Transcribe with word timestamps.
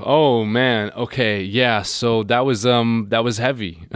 Oh 0.00 0.44
man. 0.44 0.90
Okay. 0.92 1.42
Yeah. 1.42 1.82
So 1.82 2.22
that 2.24 2.44
was 2.44 2.66
um 2.66 3.06
that 3.10 3.24
was 3.24 3.38
heavy. 3.38 3.84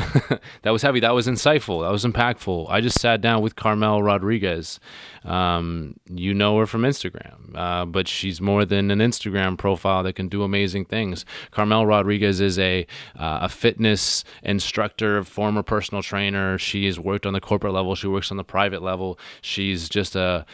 that 0.62 0.70
was 0.70 0.82
heavy. 0.82 1.00
That 1.00 1.14
was 1.14 1.26
insightful. 1.26 1.82
That 1.82 1.92
was 1.92 2.04
impactful. 2.04 2.68
I 2.70 2.80
just 2.80 3.00
sat 3.00 3.20
down 3.20 3.42
with 3.42 3.56
Carmel 3.56 4.02
Rodriguez. 4.02 4.80
Um, 5.24 5.96
you 6.06 6.32
know 6.32 6.58
her 6.58 6.66
from 6.66 6.82
Instagram, 6.82 7.54
uh, 7.54 7.84
but 7.84 8.08
she's 8.08 8.40
more 8.40 8.64
than 8.64 8.90
an 8.90 9.00
Instagram 9.00 9.58
profile 9.58 10.02
that 10.04 10.14
can 10.14 10.28
do 10.28 10.42
amazing 10.42 10.86
things. 10.86 11.26
Carmel 11.50 11.84
Rodriguez 11.84 12.40
is 12.40 12.58
a 12.58 12.86
uh, 13.18 13.40
a 13.42 13.48
fitness 13.48 14.24
instructor, 14.42 15.22
former 15.24 15.62
personal 15.62 16.02
trainer. 16.02 16.56
She 16.56 16.86
has 16.86 16.98
worked 16.98 17.26
on 17.26 17.34
the 17.34 17.40
corporate 17.40 17.74
level. 17.74 17.94
She 17.94 18.06
works 18.06 18.30
on 18.30 18.38
the 18.38 18.44
private 18.44 18.82
level. 18.82 19.18
She's 19.42 19.88
just 19.88 20.16
a 20.16 20.46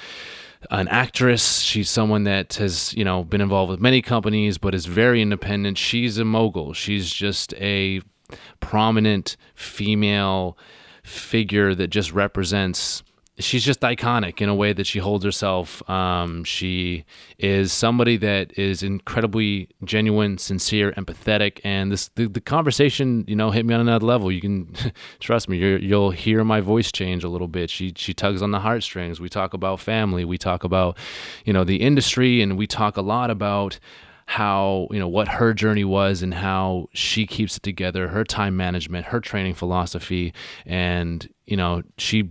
an 0.71 0.89
actress. 0.89 1.61
She's 1.61 1.91
someone 1.91 2.25
that 2.25 2.55
has, 2.55 2.95
you 2.95 3.05
know, 3.05 3.25
been 3.25 3.41
involved 3.41 3.71
with 3.71 3.81
many 3.81 4.03
companies, 4.03 4.59
but 4.59 4.75
is 4.75 4.87
very 4.87 5.23
independent. 5.23 5.79
She's 5.79 6.19
a 6.19 6.25
mogul. 6.25 6.73
She's 6.73 7.11
just 7.11 7.55
a 7.55 8.01
prominent 8.61 9.37
female 9.55 10.59
figure 11.03 11.75
that 11.75 11.89
just 11.89 12.13
represents 12.13 13.03
she's 13.39 13.65
just 13.65 13.81
iconic 13.81 14.41
in 14.41 14.49
a 14.49 14.55
way 14.55 14.73
that 14.73 14.87
she 14.87 14.99
holds 14.99 15.25
herself. 15.25 15.89
Um, 15.89 16.45
she 16.45 17.05
is 17.39 17.73
somebody 17.73 18.17
that 18.19 18.59
is 18.59 18.83
incredibly 18.83 19.69
genuine, 19.85 20.39
sincere, 20.39 20.93
empathetic, 20.93 21.61
and 21.65 21.93
this 21.93 22.09
the, 22.15 22.29
the 22.29 22.41
conversation, 22.41 23.25
you 23.29 23.37
know, 23.37 23.51
hit 23.51 23.67
me 23.67 23.75
on 23.75 23.81
another 23.81 24.07
level. 24.07 24.33
You 24.33 24.41
can 24.41 24.75
trust 25.21 25.49
me; 25.49 25.59
you 25.59 25.97
will 25.97 26.11
hear 26.11 26.45
my 26.45 26.61
voice 26.61 26.91
change 26.91 27.25
a 27.25 27.29
little 27.29 27.49
bit. 27.49 27.71
She 27.71 27.93
she 27.97 28.15
tugs 28.15 28.43
on 28.43 28.51
the 28.51 28.61
heartstrings. 28.61 29.21
We 29.21 29.29
talk 29.29 29.55
about 29.55 29.81
family. 29.81 30.25
We 30.25 30.39
talk 30.39 30.65
about, 30.65 30.97
you 31.45 31.53
know, 31.53 31.65
the 31.65 31.77
industry, 31.77 32.41
and 32.41 32.57
we 32.57 32.67
talk 32.67 32.97
a 32.97 33.03
lot 33.03 33.31
about 33.31 33.79
how 34.29 34.89
you 34.91 34.99
know 34.99 35.07
what 35.07 35.29
her 35.29 35.55
journey 35.55 35.85
was 35.85 36.21
and 36.21 36.35
how 36.35 36.89
she 36.93 37.29
keeps 37.29 37.57
it 37.59 37.63
together 37.63 38.09
her 38.09 38.25
time 38.25 38.57
management 38.57 39.07
her 39.07 39.21
training 39.21 39.55
philosophy 39.55 40.35
and 40.67 41.29
you 41.45 41.57
know 41.57 41.81
she 41.97 42.29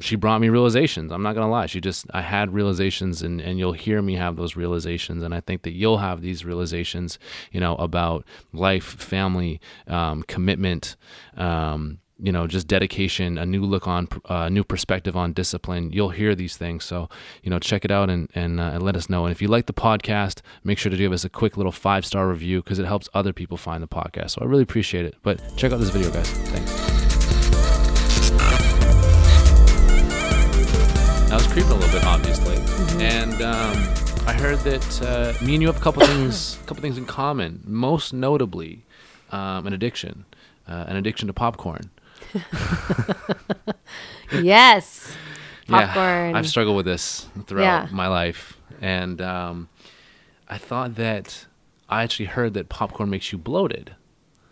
she 0.00 0.16
brought 0.16 0.40
me 0.40 0.48
realizations. 0.48 1.12
I'm 1.12 1.22
not 1.22 1.34
gonna 1.34 1.50
lie. 1.50 1.66
She 1.66 1.80
just 1.80 2.06
I 2.12 2.20
had 2.20 2.52
realizations 2.52 3.22
and, 3.22 3.40
and 3.40 3.58
you'll 3.58 3.72
hear 3.72 4.02
me 4.02 4.16
have 4.16 4.36
those 4.36 4.56
realizations 4.56 5.22
and 5.22 5.34
I 5.34 5.40
think 5.40 5.62
that 5.62 5.72
you'll 5.72 5.98
have 5.98 6.20
these 6.20 6.44
realizations, 6.44 7.18
you 7.52 7.60
know, 7.60 7.76
about 7.76 8.24
life, 8.52 8.84
family, 8.84 9.60
um, 9.86 10.22
commitment, 10.24 10.96
um, 11.36 11.98
you 12.18 12.30
know, 12.30 12.46
just 12.46 12.68
dedication, 12.68 13.38
a 13.38 13.44
new 13.44 13.64
look 13.64 13.88
on, 13.88 14.08
a 14.26 14.34
uh, 14.34 14.48
new 14.48 14.62
perspective 14.62 15.16
on 15.16 15.32
discipline. 15.32 15.90
You'll 15.92 16.10
hear 16.10 16.34
these 16.34 16.56
things. 16.56 16.84
So, 16.84 17.08
you 17.42 17.50
know, 17.50 17.58
check 17.58 17.84
it 17.84 17.90
out 17.90 18.08
and, 18.08 18.30
and, 18.34 18.60
uh, 18.60 18.70
and 18.74 18.82
let 18.82 18.96
us 18.96 19.10
know. 19.10 19.24
And 19.24 19.32
if 19.32 19.42
you 19.42 19.48
like 19.48 19.66
the 19.66 19.72
podcast, 19.72 20.40
make 20.62 20.78
sure 20.78 20.90
to 20.90 20.96
give 20.96 21.12
us 21.12 21.24
a 21.24 21.28
quick 21.28 21.56
little 21.56 21.72
five 21.72 22.06
star 22.06 22.28
review 22.28 22.62
because 22.62 22.78
it 22.78 22.86
helps 22.86 23.08
other 23.14 23.32
people 23.32 23.56
find 23.56 23.82
the 23.82 23.88
podcast. 23.88 24.30
So 24.32 24.42
I 24.42 24.44
really 24.44 24.62
appreciate 24.62 25.04
it. 25.04 25.16
But 25.22 25.40
check 25.56 25.72
out 25.72 25.80
this 25.80 25.90
video, 25.90 26.10
guys. 26.10 26.30
Thanks. 26.30 27.03
I 31.30 31.36
was 31.36 31.46
creeping 31.46 31.70
a 31.70 31.74
little 31.74 31.92
bit, 31.92 32.04
obviously, 32.04 32.56
mm-hmm. 32.56 33.00
and 33.00 33.42
um, 33.42 33.76
I 34.26 34.32
heard 34.32 34.58
that 34.60 35.02
uh, 35.02 35.44
me 35.44 35.54
and 35.54 35.62
you 35.62 35.68
have 35.68 35.76
a 35.76 35.80
couple 35.80 36.02
things, 36.06 36.58
a 36.62 36.66
couple 36.66 36.82
things 36.82 36.96
in 36.96 37.06
common. 37.06 37.62
Most 37.66 38.12
notably, 38.12 38.82
um, 39.30 39.66
an 39.66 39.72
addiction, 39.72 40.24
uh, 40.68 40.84
an 40.86 40.96
addiction 40.96 41.26
to 41.26 41.32
popcorn. 41.32 41.90
yes, 44.32 45.16
popcorn. 45.68 46.30
Yeah, 46.30 46.38
I've 46.38 46.48
struggled 46.48 46.76
with 46.76 46.86
this 46.86 47.26
throughout 47.46 47.84
yeah. 47.84 47.88
my 47.90 48.08
life, 48.08 48.58
and 48.80 49.20
um, 49.20 49.68
I 50.48 50.58
thought 50.58 50.94
that 50.96 51.46
I 51.88 52.02
actually 52.02 52.26
heard 52.26 52.54
that 52.54 52.68
popcorn 52.68 53.10
makes 53.10 53.32
you 53.32 53.38
bloated. 53.38 53.94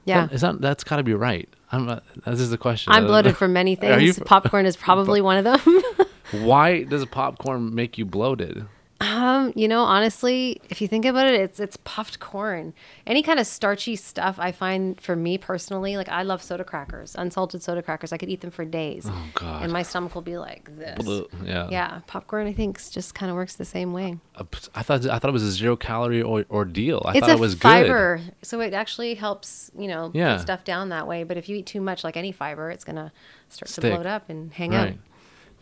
Yeah, 0.05 0.27
that, 0.27 0.35
is 0.35 0.41
that 0.41 0.61
that's 0.61 0.85
got 0.85 0.97
to 0.97 1.03
be 1.03 1.15
right. 1.15 1.49
I'm 1.71 1.87
not, 1.87 2.05
this 2.27 2.41
is 2.41 2.51
the 2.51 2.59
question. 2.59 2.93
I'm 2.93 3.07
bloated 3.07 3.37
for 3.37 3.49
many 3.49 3.75
things. 3.77 4.19
Popcorn 4.19 4.67
is 4.67 4.77
probably 4.77 5.21
one 5.21 5.39
of 5.39 5.45
them. 5.45 6.07
Why 6.33 6.83
does 6.83 7.05
popcorn 7.07 7.75
make 7.75 7.99
you 7.99 8.05
bloated? 8.05 8.67
Um, 9.03 9.53
you 9.57 9.67
know, 9.67 9.83
honestly, 9.83 10.61
if 10.71 10.81
you 10.81 10.87
think 10.87 11.05
about 11.05 11.27
it, 11.27 11.35
it's 11.35 11.59
it's 11.59 11.77
puffed 11.79 12.21
corn. 12.21 12.73
Any 13.05 13.23
kind 13.23 13.41
of 13.41 13.49
starchy 13.49 13.97
stuff, 13.97 14.37
I 14.39 14.53
find 14.53 15.01
for 15.01 15.17
me 15.17 15.39
personally, 15.39 15.97
like 15.97 16.09
I 16.09 16.23
love 16.23 16.41
soda 16.41 16.63
crackers, 16.63 17.17
unsalted 17.19 17.65
soda 17.65 17.83
crackers. 17.83 18.13
I 18.13 18.17
could 18.17 18.29
eat 18.29 18.43
them 18.43 18.53
for 18.53 18.65
days. 18.65 19.07
Oh 19.09 19.25
God! 19.35 19.65
And 19.65 19.73
my 19.73 19.83
stomach 19.83 20.15
will 20.15 20.23
be 20.23 20.39
like 20.39 20.77
this. 20.79 21.05
Yeah. 21.45 21.69
Yeah. 21.69 22.01
Popcorn, 22.07 22.47
I 22.47 22.53
think, 22.53 22.79
just 22.91 23.13
kind 23.13 23.29
of 23.29 23.35
works 23.35 23.57
the 23.57 23.65
same 23.65 23.93
way. 23.93 24.19
I 24.37 24.83
thought 24.85 25.05
I 25.07 25.19
thought 25.19 25.31
it 25.31 25.33
was 25.33 25.43
a 25.43 25.51
zero 25.51 25.75
calorie 25.75 26.23
or, 26.23 26.45
ordeal. 26.49 27.03
I 27.05 27.13
it's 27.17 27.21
thought 27.21 27.31
it 27.31 27.41
was 27.41 27.55
good. 27.55 27.63
fiber, 27.63 28.19
good. 28.19 28.35
so 28.43 28.61
it 28.61 28.73
actually 28.73 29.15
helps, 29.15 29.73
you 29.77 29.89
know, 29.89 30.13
yeah. 30.15 30.35
put 30.37 30.43
stuff 30.43 30.63
down 30.63 30.91
that 30.91 31.09
way. 31.09 31.25
But 31.25 31.37
if 31.37 31.49
you 31.49 31.57
eat 31.57 31.67
too 31.67 31.81
much, 31.81 32.05
like 32.05 32.17
any 32.17 32.31
fiber, 32.31 32.71
it's 32.71 32.85
gonna 32.85 33.13
start 33.49 33.69
Stick. 33.69 33.83
to 33.83 33.91
bloat 33.91 34.07
up 34.07 34.31
and 34.31 34.53
hang 34.53 34.71
right. 34.71 34.91
out. 34.91 34.95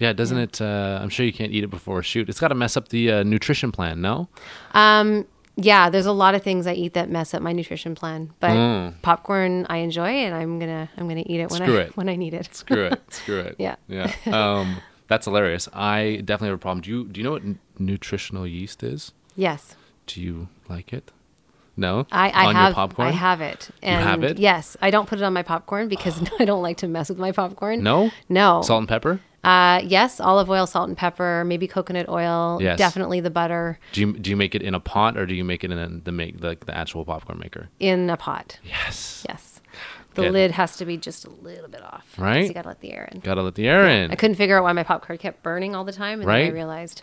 Yeah, 0.01 0.13
doesn't 0.13 0.37
yeah. 0.37 0.45
it? 0.45 0.61
Uh, 0.61 0.99
I'm 1.01 1.11
sure 1.11 1.25
you 1.25 1.33
can't 1.33 1.53
eat 1.53 1.63
it 1.63 1.71
before 1.71 2.01
a 2.01 2.03
shoot. 2.03 2.29
It's 2.29 2.41
got 2.41 2.49
to 2.49 2.55
mess 2.57 2.77
up 2.77 2.89
the 2.89 3.13
uh, 3.13 3.23
nutrition 3.23 3.71
plan, 3.71 4.01
no? 4.01 4.29
Um, 4.73 5.27
yeah, 5.57 5.91
there's 5.91 6.07
a 6.07 6.13
lot 6.13 6.35
of 6.35 6.43
things 6.43 6.67
I 6.67 6.73
eat 6.73 6.95
that 6.95 7.11
mess 7.11 7.35
up 7.35 7.43
my 7.43 7.53
nutrition 7.53 7.95
plan. 7.95 8.33
But 8.41 8.51
mm. 8.51 9.03
popcorn 9.03 9.67
I 9.69 9.79
enjoy, 9.79 10.09
and 10.09 10.35
I'm 10.35 10.59
gonna 10.59 10.89
I'm 10.97 11.07
gonna 11.07 11.25
eat 11.27 11.41
it 11.41 11.51
when 11.51 11.63
Screw 11.63 11.79
I 11.79 11.83
it. 11.83 11.97
when 11.97 12.09
I 12.09 12.17
need 12.17 12.35
it. 12.35 12.49
Screw 12.55 12.87
it. 12.87 13.01
Screw 13.13 13.41
it. 13.41 13.57
yeah. 13.59 13.77
Yeah. 13.89 14.13
Um, 14.27 14.79
that's 15.07 15.27
hilarious. 15.27 15.69
I 15.73 16.23
definitely 16.25 16.49
have 16.49 16.57
a 16.57 16.59
problem. 16.59 16.81
Do 16.81 16.91
you 16.91 17.09
do 17.09 17.21
you 17.21 17.25
know 17.25 17.33
what 17.33 17.43
n- 17.43 17.59
nutritional 17.79 18.47
yeast 18.47 18.83
is? 18.83 19.13
Yes. 19.37 19.77
Do 20.07 20.23
you 20.23 20.49
like 20.69 20.93
it? 20.93 21.13
No, 21.77 22.07
I, 22.13 22.31
I 22.31 22.53
have 22.53 22.75
popcorn. 22.75 23.09
I 23.09 23.13
have 23.13 23.41
it. 23.41 23.71
And 23.83 24.03
you 24.03 24.07
have 24.07 24.23
it. 24.23 24.39
Yes, 24.39 24.77
I 24.83 24.91
don't 24.91 25.09
put 25.09 25.19
it 25.19 25.25
on 25.25 25.33
my 25.33 25.43
popcorn 25.43 25.89
because 25.89 26.21
I 26.41 26.45
don't 26.45 26.63
like 26.63 26.79
to 26.79 26.89
mess 26.89 27.09
with 27.09 27.19
my 27.19 27.33
popcorn. 27.33 27.83
No, 27.83 28.11
no 28.29 28.63
salt 28.63 28.81
and 28.81 28.89
pepper. 28.89 29.21
Uh, 29.43 29.81
yes, 29.85 30.21
olive 30.21 30.51
oil, 30.51 30.67
salt 30.67 30.89
and 30.89 30.97
pepper, 30.97 31.45
maybe 31.47 31.67
coconut 31.67 32.09
oil. 32.09 32.59
Yes. 32.61 32.79
definitely 32.79 33.21
the 33.21 33.31
butter. 33.31 33.79
Do 33.93 34.01
you 34.03 34.13
do 34.13 34.31
you 34.31 34.37
make 34.37 34.55
it 34.55 34.63
in 34.63 34.75
a 34.75 34.81
pot 34.81 35.17
or 35.17 35.25
do 35.27 35.35
you 35.35 35.45
make 35.45 35.65
it 35.65 35.71
in 35.71 36.03
the 36.05 36.13
make 36.13 36.41
the, 36.41 36.59
the 36.65 36.77
actual 36.77 37.05
popcorn 37.05 37.39
maker? 37.39 37.71
In 37.79 38.11
a 38.11 38.17
pot. 38.17 38.59
Yes. 38.63 39.25
Yes. 39.29 39.61
The 40.15 40.31
lid 40.31 40.51
has 40.51 40.77
to 40.77 40.85
be 40.85 40.97
just 40.97 41.25
a 41.25 41.31
little 41.31 41.69
bit 41.69 41.83
off. 41.83 42.15
Right. 42.19 42.47
You 42.47 42.53
gotta 42.53 42.69
let 42.69 42.81
the 42.81 42.93
air 42.93 43.09
in. 43.11 43.21
Gotta 43.21 43.43
let 43.43 43.55
the 43.55 43.69
air 43.69 43.87
yeah. 43.87 44.05
in. 44.05 44.11
I 44.11 44.17
couldn't 44.17 44.37
figure 44.37 44.59
out 44.59 44.65
why 44.65 44.73
my 44.73 44.83
popcorn 44.83 45.19
kept 45.19 45.43
burning 45.43 45.75
all 45.75 45.85
the 45.85 45.93
time, 45.93 46.21
and 46.21 46.29
right? 46.29 46.43
then 46.43 46.51
I 46.51 46.55
realized 46.55 47.03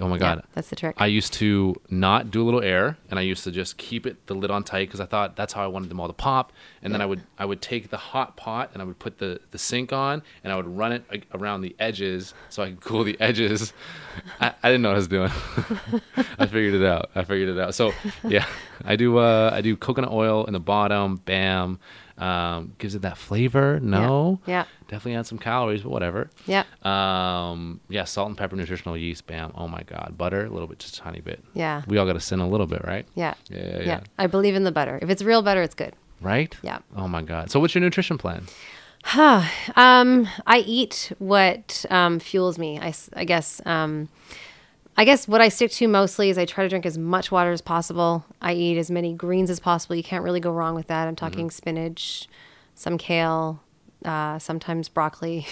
Oh 0.00 0.08
my 0.08 0.16
god, 0.16 0.38
yeah, 0.38 0.44
that's 0.52 0.70
the 0.70 0.76
trick. 0.76 0.94
I 0.98 1.06
used 1.06 1.32
to 1.34 1.74
not 1.90 2.30
do 2.30 2.42
a 2.42 2.44
little 2.44 2.62
air, 2.62 2.96
and 3.10 3.18
I 3.18 3.22
used 3.22 3.42
to 3.44 3.50
just 3.50 3.78
keep 3.78 4.06
it 4.06 4.26
the 4.26 4.34
lid 4.34 4.50
on 4.50 4.62
tight 4.62 4.86
because 4.86 5.00
I 5.00 5.06
thought 5.06 5.34
that's 5.34 5.52
how 5.52 5.64
I 5.64 5.66
wanted 5.66 5.90
them 5.90 5.98
all 5.98 6.06
to 6.06 6.12
pop. 6.12 6.52
And 6.82 6.90
yeah. 6.90 6.94
then 6.94 7.02
I 7.02 7.06
would 7.06 7.22
I 7.36 7.44
would 7.44 7.60
take 7.60 7.90
the 7.90 7.96
hot 7.96 8.36
pot 8.36 8.70
and 8.72 8.80
I 8.80 8.84
would 8.84 9.00
put 9.00 9.18
the 9.18 9.40
the 9.50 9.58
sink 9.58 9.92
on, 9.92 10.22
and 10.44 10.52
I 10.52 10.56
would 10.56 10.68
run 10.68 10.92
it 10.92 11.04
around 11.34 11.62
the 11.62 11.74
edges 11.80 12.32
so 12.48 12.62
I 12.62 12.70
could 12.70 12.80
cool 12.80 13.02
the 13.02 13.20
edges. 13.20 13.72
I, 14.40 14.54
I 14.62 14.68
didn't 14.68 14.82
know 14.82 14.90
what 14.90 14.94
I 14.94 14.98
was 14.98 15.08
doing. 15.08 15.30
I 16.38 16.46
figured 16.46 16.74
it 16.74 16.84
out. 16.84 17.10
I 17.16 17.24
figured 17.24 17.48
it 17.48 17.58
out. 17.58 17.74
So 17.74 17.92
yeah, 18.22 18.46
I 18.84 18.94
do 18.94 19.18
uh, 19.18 19.50
I 19.52 19.62
do 19.62 19.76
coconut 19.76 20.12
oil 20.12 20.44
in 20.44 20.52
the 20.52 20.60
bottom. 20.60 21.16
Bam. 21.16 21.80
Um, 22.18 22.74
gives 22.78 22.94
it 22.94 23.02
that 23.02 23.16
flavor. 23.16 23.78
No. 23.80 24.40
Yeah. 24.46 24.52
yeah. 24.52 24.64
Definitely 24.88 25.14
add 25.14 25.26
some 25.26 25.38
calories, 25.38 25.82
but 25.82 25.90
whatever. 25.90 26.30
Yeah. 26.46 26.64
Um, 26.82 27.80
yeah, 27.88 28.04
salt 28.04 28.28
and 28.28 28.36
pepper 28.36 28.56
nutritional 28.56 28.96
yeast. 28.96 29.26
Bam. 29.26 29.52
Oh 29.54 29.68
my 29.68 29.82
God. 29.82 30.14
Butter, 30.18 30.46
a 30.46 30.50
little 30.50 30.66
bit, 30.66 30.78
just 30.80 30.96
a 30.96 31.00
tiny 31.00 31.20
bit. 31.20 31.44
Yeah. 31.54 31.82
We 31.86 31.96
all 31.98 32.06
got 32.06 32.14
to 32.14 32.20
sin 32.20 32.40
a 32.40 32.48
little 32.48 32.66
bit, 32.66 32.84
right? 32.84 33.06
Yeah. 33.14 33.34
Yeah, 33.48 33.60
yeah. 33.60 33.82
yeah. 33.82 34.00
I 34.18 34.26
believe 34.26 34.54
in 34.54 34.64
the 34.64 34.72
butter. 34.72 34.98
If 35.00 35.10
it's 35.10 35.22
real 35.22 35.42
butter, 35.42 35.62
it's 35.62 35.74
good. 35.74 35.94
Right? 36.20 36.56
Yeah. 36.62 36.78
Oh 36.96 37.06
my 37.06 37.22
God. 37.22 37.50
So 37.50 37.60
what's 37.60 37.74
your 37.74 37.82
nutrition 37.82 38.18
plan? 38.18 38.46
Huh. 39.04 39.42
um, 39.76 40.28
I 40.46 40.58
eat 40.58 41.12
what 41.18 41.84
um, 41.88 42.18
fuels 42.18 42.58
me. 42.58 42.80
I, 42.80 42.92
I 43.14 43.24
guess. 43.24 43.62
Um, 43.64 44.08
I 44.98 45.04
guess 45.04 45.28
what 45.28 45.40
I 45.40 45.48
stick 45.48 45.70
to 45.70 45.86
mostly 45.86 46.28
is 46.28 46.38
I 46.38 46.44
try 46.44 46.64
to 46.64 46.68
drink 46.68 46.84
as 46.84 46.98
much 46.98 47.30
water 47.30 47.52
as 47.52 47.60
possible. 47.60 48.24
I 48.42 48.54
eat 48.54 48.76
as 48.76 48.90
many 48.90 49.12
greens 49.12 49.48
as 49.48 49.60
possible. 49.60 49.94
You 49.94 50.02
can't 50.02 50.24
really 50.24 50.40
go 50.40 50.50
wrong 50.50 50.74
with 50.74 50.88
that. 50.88 51.06
I'm 51.06 51.14
talking 51.14 51.46
mm-hmm. 51.46 51.56
spinach, 51.56 52.26
some 52.74 52.98
kale, 52.98 53.62
uh, 54.04 54.40
sometimes 54.40 54.88
broccoli, 54.88 55.46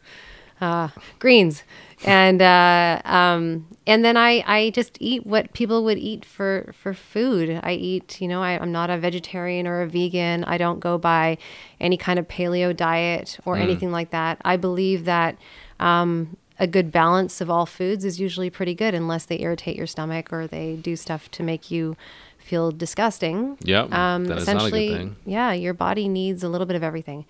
uh, 0.60 0.90
greens, 1.18 1.64
and 2.04 2.40
uh, 2.40 3.02
um, 3.04 3.66
and 3.84 4.04
then 4.04 4.16
I, 4.16 4.44
I 4.46 4.70
just 4.70 4.96
eat 5.00 5.26
what 5.26 5.52
people 5.54 5.82
would 5.82 5.98
eat 5.98 6.24
for 6.24 6.72
for 6.72 6.94
food. 6.94 7.58
I 7.64 7.72
eat, 7.72 8.20
you 8.20 8.28
know, 8.28 8.44
I, 8.44 8.62
am 8.62 8.70
not 8.70 8.90
a 8.90 8.98
vegetarian 8.98 9.66
or 9.66 9.82
a 9.82 9.88
vegan. 9.88 10.44
I 10.44 10.56
don't 10.56 10.78
go 10.78 10.98
by 10.98 11.38
any 11.80 11.96
kind 11.96 12.20
of 12.20 12.28
paleo 12.28 12.74
diet 12.76 13.40
or 13.44 13.56
mm. 13.56 13.60
anything 13.60 13.90
like 13.90 14.10
that. 14.10 14.40
I 14.44 14.56
believe 14.56 15.04
that. 15.06 15.36
Um, 15.80 16.36
a 16.58 16.66
good 16.66 16.92
balance 16.92 17.40
of 17.40 17.50
all 17.50 17.66
foods 17.66 18.04
is 18.04 18.20
usually 18.20 18.50
pretty 18.50 18.74
good 18.74 18.94
unless 18.94 19.24
they 19.24 19.40
irritate 19.40 19.76
your 19.76 19.86
stomach 19.86 20.32
or 20.32 20.46
they 20.46 20.76
do 20.76 20.96
stuff 20.96 21.30
to 21.32 21.42
make 21.42 21.70
you 21.70 21.96
feel 22.38 22.70
disgusting. 22.70 23.58
Yeah. 23.62 23.86
Um, 23.90 24.30
essentially, 24.30 24.38
is 24.38 24.46
not 24.46 24.66
a 24.66 24.70
good 24.70 24.98
thing. 24.98 25.16
yeah, 25.26 25.52
your 25.52 25.74
body 25.74 26.08
needs 26.08 26.42
a 26.42 26.48
little 26.48 26.66
bit 26.66 26.76
of 26.76 26.82
everything. 26.82 27.24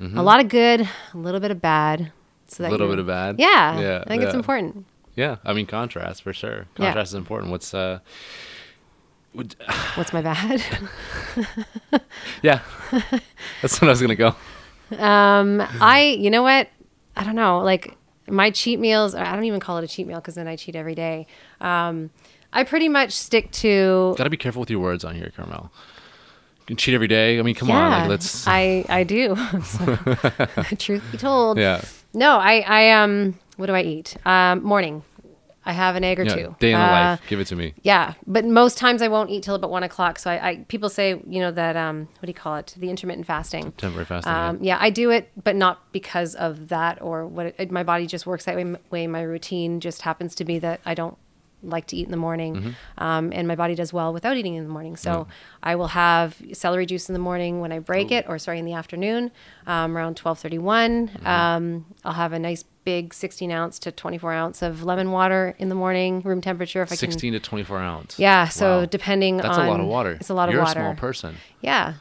Mm-hmm. 0.00 0.16
A 0.16 0.22
lot 0.22 0.40
of 0.40 0.48
good, 0.48 0.88
a 1.12 1.18
little 1.18 1.40
bit 1.40 1.50
of 1.50 1.60
bad. 1.60 2.12
So 2.46 2.62
that 2.62 2.70
a 2.70 2.72
little 2.72 2.88
bit 2.88 2.98
of 2.98 3.06
bad. 3.06 3.38
Yeah. 3.38 3.80
Yeah. 3.80 4.02
I 4.04 4.08
think 4.08 4.22
yeah. 4.22 4.28
it's 4.28 4.34
important. 4.34 4.86
Yeah. 5.14 5.36
I 5.44 5.52
mean, 5.52 5.66
contrast 5.66 6.22
for 6.22 6.32
sure. 6.32 6.66
Contrast 6.74 6.96
yeah. 6.96 7.02
is 7.02 7.14
important. 7.14 7.50
What's, 7.50 7.74
uh, 7.74 8.00
Would- 9.34 9.56
What's 9.94 10.12
my 10.12 10.22
bad? 10.22 10.62
Yeah, 12.42 12.60
that's 13.60 13.80
what 13.80 13.88
I 13.88 13.90
was 13.90 14.00
gonna 14.00 14.14
go. 14.14 14.34
Um, 14.98 15.62
I, 15.80 16.16
you 16.18 16.30
know 16.30 16.42
what? 16.42 16.68
I 17.16 17.22
don't 17.22 17.36
know. 17.36 17.60
Like 17.60 17.96
my 18.30 18.50
cheat 18.50 18.78
meals, 18.78 19.14
I 19.14 19.34
don't 19.34 19.44
even 19.44 19.60
call 19.60 19.78
it 19.78 19.84
a 19.84 19.88
cheat 19.88 20.06
meal 20.06 20.18
because 20.18 20.34
then 20.34 20.48
I 20.48 20.56
cheat 20.56 20.76
every 20.76 20.94
day. 20.94 21.26
Um, 21.60 22.10
I 22.52 22.64
pretty 22.64 22.88
much 22.88 23.12
stick 23.12 23.50
to. 23.52 24.14
Got 24.16 24.24
to 24.24 24.30
be 24.30 24.36
careful 24.36 24.60
with 24.60 24.70
your 24.70 24.80
words 24.80 25.04
on 25.04 25.14
here, 25.14 25.32
Carmel. 25.34 25.70
You 26.60 26.66
can 26.66 26.76
cheat 26.76 26.94
every 26.94 27.08
day. 27.08 27.38
I 27.38 27.42
mean, 27.42 27.54
come 27.54 27.68
yeah, 27.68 27.76
on, 27.76 28.00
like 28.02 28.08
let's. 28.08 28.46
I 28.46 28.84
I 28.88 29.04
do. 29.04 29.36
So, 29.64 29.96
truth 30.78 31.02
be 31.12 31.18
told, 31.18 31.58
yeah, 31.58 31.82
no. 32.12 32.38
I 32.38 32.60
I 32.60 32.90
um. 32.92 33.38
What 33.56 33.66
do 33.66 33.74
I 33.74 33.82
eat? 33.82 34.16
Um, 34.24 34.62
morning. 34.62 35.02
I 35.70 35.72
have 35.72 35.94
an 35.96 36.04
egg 36.04 36.18
or 36.20 36.24
yeah. 36.24 36.34
two. 36.34 36.56
Day 36.58 36.72
in 36.72 36.78
the 36.78 36.84
Uh, 36.84 36.90
life. 36.90 37.20
Give 37.28 37.40
it 37.40 37.46
to 37.46 37.56
me. 37.56 37.74
Yeah, 37.82 38.14
but 38.26 38.44
most 38.44 38.76
times 38.76 39.00
I 39.02 39.08
won't 39.08 39.30
eat 39.30 39.42
till 39.42 39.54
about 39.54 39.70
one 39.70 39.84
o'clock. 39.84 40.18
So 40.18 40.30
I, 40.30 40.48
I 40.48 40.56
people 40.68 40.88
say 40.88 41.08
you 41.34 41.40
know 41.40 41.52
that 41.52 41.76
um 41.76 42.08
what 42.18 42.26
do 42.26 42.30
you 42.34 42.34
call 42.34 42.56
it 42.56 42.74
the 42.76 42.90
intermittent 42.90 43.26
fasting. 43.26 43.72
Temporary 43.72 44.04
fasting. 44.06 44.32
yeah. 44.32 44.48
Um, 44.48 44.58
yeah, 44.60 44.78
I 44.80 44.90
do 44.90 45.10
it, 45.10 45.30
but 45.44 45.56
not 45.56 45.92
because 45.92 46.34
of 46.34 46.68
that 46.68 47.00
or 47.00 47.26
what 47.26 47.54
it, 47.58 47.70
my 47.70 47.84
body 47.84 48.06
just 48.06 48.26
works 48.26 48.44
that 48.46 48.56
way. 48.90 49.06
My 49.06 49.22
routine 49.22 49.80
just 49.80 50.02
happens 50.02 50.34
to 50.36 50.44
be 50.44 50.58
that 50.58 50.80
I 50.84 50.94
don't 50.94 51.16
like 51.62 51.86
to 51.88 51.96
eat 51.96 52.04
in 52.06 52.10
the 52.10 52.16
morning, 52.16 52.54
Mm-hmm. 52.56 52.70
um, 53.04 53.32
and 53.34 53.46
my 53.46 53.54
body 53.56 53.74
does 53.74 53.92
well 53.92 54.12
without 54.12 54.36
eating 54.36 54.54
in 54.54 54.64
the 54.64 54.70
morning. 54.70 54.96
So 54.96 55.26
I 55.62 55.74
will 55.76 55.88
have 55.88 56.40
celery 56.52 56.86
juice 56.86 57.08
in 57.08 57.12
the 57.12 57.18
morning 57.20 57.60
when 57.60 57.72
I 57.72 57.78
break 57.78 58.10
it, 58.10 58.24
or 58.28 58.38
sorry, 58.38 58.58
in 58.58 58.64
the 58.64 58.74
afternoon 58.74 59.30
um, 59.66 59.96
around 59.96 60.16
twelve 60.16 60.38
Mm-hmm. 60.40 61.26
Um, 61.26 61.86
I'll 62.04 62.12
have 62.14 62.32
a 62.32 62.38
nice 62.38 62.64
big 62.84 63.12
sixteen 63.12 63.50
ounce 63.52 63.78
to 63.80 63.92
twenty 63.92 64.16
four 64.18 64.32
ounce 64.32 64.62
of 64.62 64.82
lemon 64.84 65.10
water 65.10 65.54
in 65.58 65.68
the 65.68 65.74
morning, 65.74 66.22
room 66.22 66.40
temperature. 66.40 66.82
If 66.82 66.88
I 66.88 66.96
can. 66.96 67.10
16 67.10 67.32
to 67.34 67.40
24 67.40 67.78
ounce. 67.78 68.18
Yeah, 68.18 68.48
so 68.48 68.80
Wow. 68.80 68.84
depending 68.86 69.36
That's 69.36 69.58
on 69.58 69.66
a 69.66 69.70
lot 69.70 69.80
of 69.80 69.86
water. 69.86 70.12
It's 70.12 70.30
a 70.30 70.34
lot 70.34 70.48
of 70.48 70.54
water. 70.56 70.80
You're 70.80 70.88
a 70.88 70.92
small 70.92 70.94
person. 70.94 71.36
Yeah. 71.60 71.94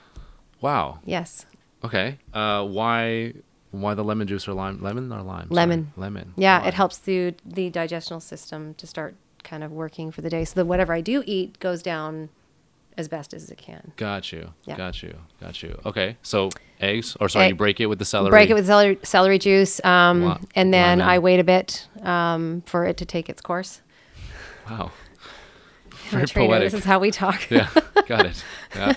Wow. 0.61 0.99
Yes. 1.05 1.45
Okay. 1.83 2.17
Uh, 2.33 2.65
why? 2.65 3.33
Why 3.71 3.93
the 3.93 4.03
lemon 4.03 4.27
juice 4.27 4.47
or 4.47 4.53
lime? 4.53 4.81
Lemon 4.81 5.11
or 5.11 5.21
lime? 5.21 5.43
Sorry. 5.47 5.55
Lemon. 5.55 5.93
Lemon. 5.95 6.33
Yeah, 6.35 6.65
it 6.65 6.73
helps 6.73 6.97
the 6.97 7.35
the 7.45 7.69
digestional 7.69 8.21
system 8.21 8.73
to 8.75 8.87
start 8.87 9.15
kind 9.49 9.63
of 9.63 9.71
working 9.71 10.11
for 10.11 10.21
the 10.21 10.29
day. 10.29 10.45
So 10.45 10.53
that 10.55 10.65
whatever 10.65 10.93
I 10.93 11.01
do 11.01 11.23
eat 11.25 11.59
goes 11.59 11.81
down 11.81 12.29
as 12.97 13.07
best 13.07 13.33
as 13.33 13.49
it 13.49 13.57
can. 13.57 13.93
Got 13.95 14.31
you. 14.31 14.53
Yeah. 14.65 14.77
Got 14.77 15.01
you. 15.01 15.15
Got 15.39 15.63
you. 15.63 15.79
Okay. 15.85 16.17
So 16.21 16.49
eggs, 16.79 17.15
or 17.19 17.29
sorry, 17.29 17.45
Egg- 17.45 17.51
you 17.51 17.55
break 17.55 17.79
it 17.79 17.87
with 17.87 17.97
the 17.99 18.05
celery. 18.05 18.29
Break 18.31 18.49
it 18.49 18.53
with 18.53 18.67
celery, 18.67 18.99
celery 19.03 19.39
juice, 19.39 19.83
um, 19.83 20.45
and 20.55 20.73
then. 20.73 21.01
I 21.01 21.19
wait 21.19 21.39
a 21.39 21.43
bit 21.43 21.87
um, 22.03 22.61
for 22.65 22.85
it 22.85 22.97
to 22.97 23.05
take 23.05 23.29
its 23.29 23.41
course. 23.41 23.81
Wow. 24.69 24.91
Very 26.09 26.25
trainer. 26.27 26.49
poetic. 26.49 26.71
This 26.71 26.79
is 26.81 26.85
how 26.85 26.99
we 26.99 27.11
talk. 27.11 27.49
yeah. 27.49 27.69
Got 28.07 28.25
it. 28.25 28.43
Yeah. 28.75 28.93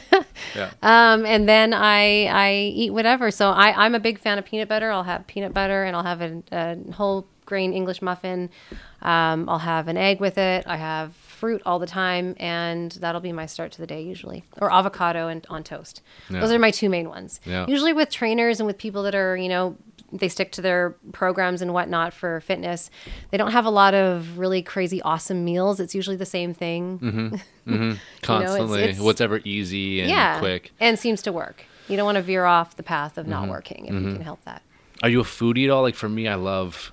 Yeah. 0.55 0.71
Um, 0.83 1.25
and 1.25 1.49
then 1.49 1.73
I 1.73 2.27
I 2.27 2.55
eat 2.75 2.91
whatever. 2.91 3.31
So 3.31 3.49
I 3.51 3.87
I'm 3.87 3.95
a 3.95 4.01
big 4.01 4.19
fan 4.19 4.39
of 4.39 4.45
peanut 4.45 4.69
butter. 4.69 4.91
I'll 4.91 5.03
have 5.05 5.27
peanut 5.27 5.55
butter, 5.55 5.85
and 5.85 5.97
I'll 5.97 6.03
have 6.03 6.21
a, 6.21 6.43
a 6.53 6.93
whole 6.93 7.27
grain 7.47 7.73
English 7.73 8.03
muffin. 8.03 8.51
Um, 9.03 9.49
I'll 9.49 9.59
have 9.59 9.89
an 9.89 9.97
egg 9.97 10.21
with 10.21 10.39
it. 10.39 10.65
I 10.67 10.77
have 10.77 11.15
fruit 11.15 11.61
all 11.67 11.79
the 11.81 11.87
time, 11.89 12.37
and 12.39 12.93
that'll 12.93 13.21
be 13.21 13.33
my 13.33 13.47
start 13.47 13.73
to 13.73 13.81
the 13.81 13.87
day 13.87 14.01
usually. 14.03 14.45
Or 14.61 14.73
avocado 14.73 15.27
and 15.29 15.45
on 15.51 15.65
toast. 15.65 16.01
Yeah. 16.31 16.41
Those 16.41 16.53
are 16.53 16.59
my 16.59 16.71
two 16.71 16.89
main 16.89 17.09
ones. 17.09 17.41
Yeah. 17.45 17.67
Usually 17.69 17.93
with 17.93 18.11
trainers 18.11 18.61
and 18.61 18.67
with 18.67 18.79
people 18.79 19.03
that 19.03 19.15
are 19.15 19.37
you 19.37 19.49
know 19.49 19.77
they 20.13 20.29
stick 20.29 20.53
to 20.53 20.61
their 20.61 20.91
programs 21.13 21.63
and 21.63 21.73
whatnot 21.73 22.13
for 22.13 22.41
fitness. 22.43 22.91
They 23.31 23.39
don't 23.39 23.53
have 23.53 23.65
a 23.65 23.71
lot 23.71 23.95
of 23.95 24.39
really 24.39 24.61
crazy 24.63 25.01
awesome 25.03 25.43
meals. 25.45 25.81
It's 25.81 25.95
usually 25.95 26.17
the 26.17 26.27
same 26.27 26.53
thing. 26.55 27.41
Constantly. 28.23 28.83
it's- 28.83 29.01
Whatever 29.01 29.41
easy 29.45 30.01
and 30.01 30.11
yeah, 30.11 30.39
quick. 30.39 30.73
and 30.81 30.99
seems 30.99 31.23
to 31.23 31.33
work. 31.33 31.65
You 31.89 31.97
don't 31.97 32.05
want 32.07 32.17
to 32.17 32.23
veer 32.23 32.45
off 32.45 32.77
the 32.77 32.83
path 32.83 33.19
of 33.19 33.25
Mm-hmm. 33.25 33.31
not 33.33 33.49
working 33.49 33.87
if 33.87 33.95
you 33.95 34.13
can 34.13 34.21
help 34.23 34.45
that. 34.45 34.63
Are 35.03 35.09
you 35.09 35.21
a 35.21 35.25
foodie 35.25 35.65
at 35.65 35.71
all? 35.71 35.83
Like 35.83 35.95
for 35.95 36.09
me, 36.09 36.29
I 36.29 36.35
love. 36.37 36.93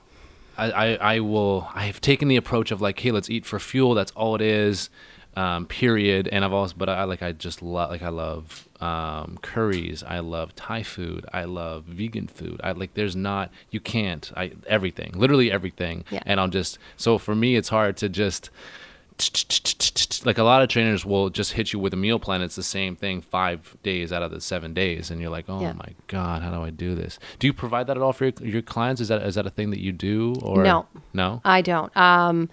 I, 0.60 0.72
I, 0.72 1.16
I 1.16 1.20
will. 1.20 1.68
I 1.74 1.86
have 1.86 2.02
taken 2.02 2.28
the 2.28 2.36
approach 2.36 2.72
of 2.72 2.82
like, 2.82 3.00
hey, 3.00 3.12
let's 3.12 3.30
eat 3.30 3.46
for 3.46 3.60
fuel. 3.60 3.94
That's 3.94 4.12
all 4.12 4.36
it 4.36 4.42
is. 4.42 4.90
Um, 5.36 5.68
period. 5.68 6.28
And 6.28 6.44
I've 6.44 6.52
also, 6.52 6.76
but 6.76 6.90
I 6.90 7.04
like, 7.06 7.22
I 7.22 7.32
just 7.32 7.62
love, 7.62 7.92
like, 7.92 8.02
I 8.02 8.10
love 8.10 8.68
um, 8.82 9.38
curries. 9.42 10.04
I 10.04 10.20
love 10.20 10.56
Thai 10.56 10.84
food. 10.84 11.26
I 11.32 11.46
love 11.46 11.86
vegan 11.86 12.28
food. 12.28 12.60
I 12.64 12.72
like. 12.72 12.94
There's 12.94 13.16
not. 13.16 13.52
You 13.70 13.80
can't. 13.80 14.32
I 14.36 14.54
everything. 14.68 15.14
Literally 15.16 15.52
everything. 15.52 16.04
Yeah. 16.10 16.24
And 16.26 16.40
I'll 16.40 16.48
just. 16.48 16.78
So 16.98 17.18
for 17.18 17.36
me, 17.36 17.56
it's 17.56 17.70
hard 17.70 17.96
to 17.98 18.10
just. 18.10 18.50
Like 20.26 20.38
a 20.38 20.44
lot 20.44 20.62
of 20.62 20.68
trainers 20.70 21.06
will 21.06 21.30
just 21.30 21.54
hit 21.54 21.72
you 21.74 21.80
with 21.80 21.94
a 21.94 21.98
meal 21.98 22.20
plan. 22.20 22.42
It's 22.42 22.56
the 22.56 22.64
same 22.64 22.96
thing 22.96 23.22
five 23.22 23.76
days 23.84 24.12
out 24.12 24.22
of 24.22 24.32
the 24.32 24.42
seven 24.42 24.74
days, 24.74 25.12
and 25.12 25.22
you're 25.22 25.30
like, 25.30 25.46
oh 25.48 25.62
Yeah. 25.62 25.74
my 25.74 25.94
god, 26.08 26.42
how 26.42 26.52
do 26.52 26.62
I 26.62 26.70
do 26.72 26.96
this? 26.96 27.20
Do 27.40 27.48
you 27.48 27.54
provide 27.54 27.88
that 27.88 27.98
at 27.98 28.04
all 28.04 28.14
for 28.14 28.26
your, 28.26 28.34
your 28.42 28.62
clients? 28.62 29.00
Is 29.02 29.08
that 29.08 29.22
is 29.22 29.36
that 29.36 29.46
a 29.46 29.50
thing 29.50 29.70
that 29.72 29.80
you 29.80 29.92
do 29.92 30.36
or 30.42 30.64
No. 30.64 30.88
No. 31.14 31.42
I 31.46 31.62
don't. 31.62 31.96
Um, 31.96 32.50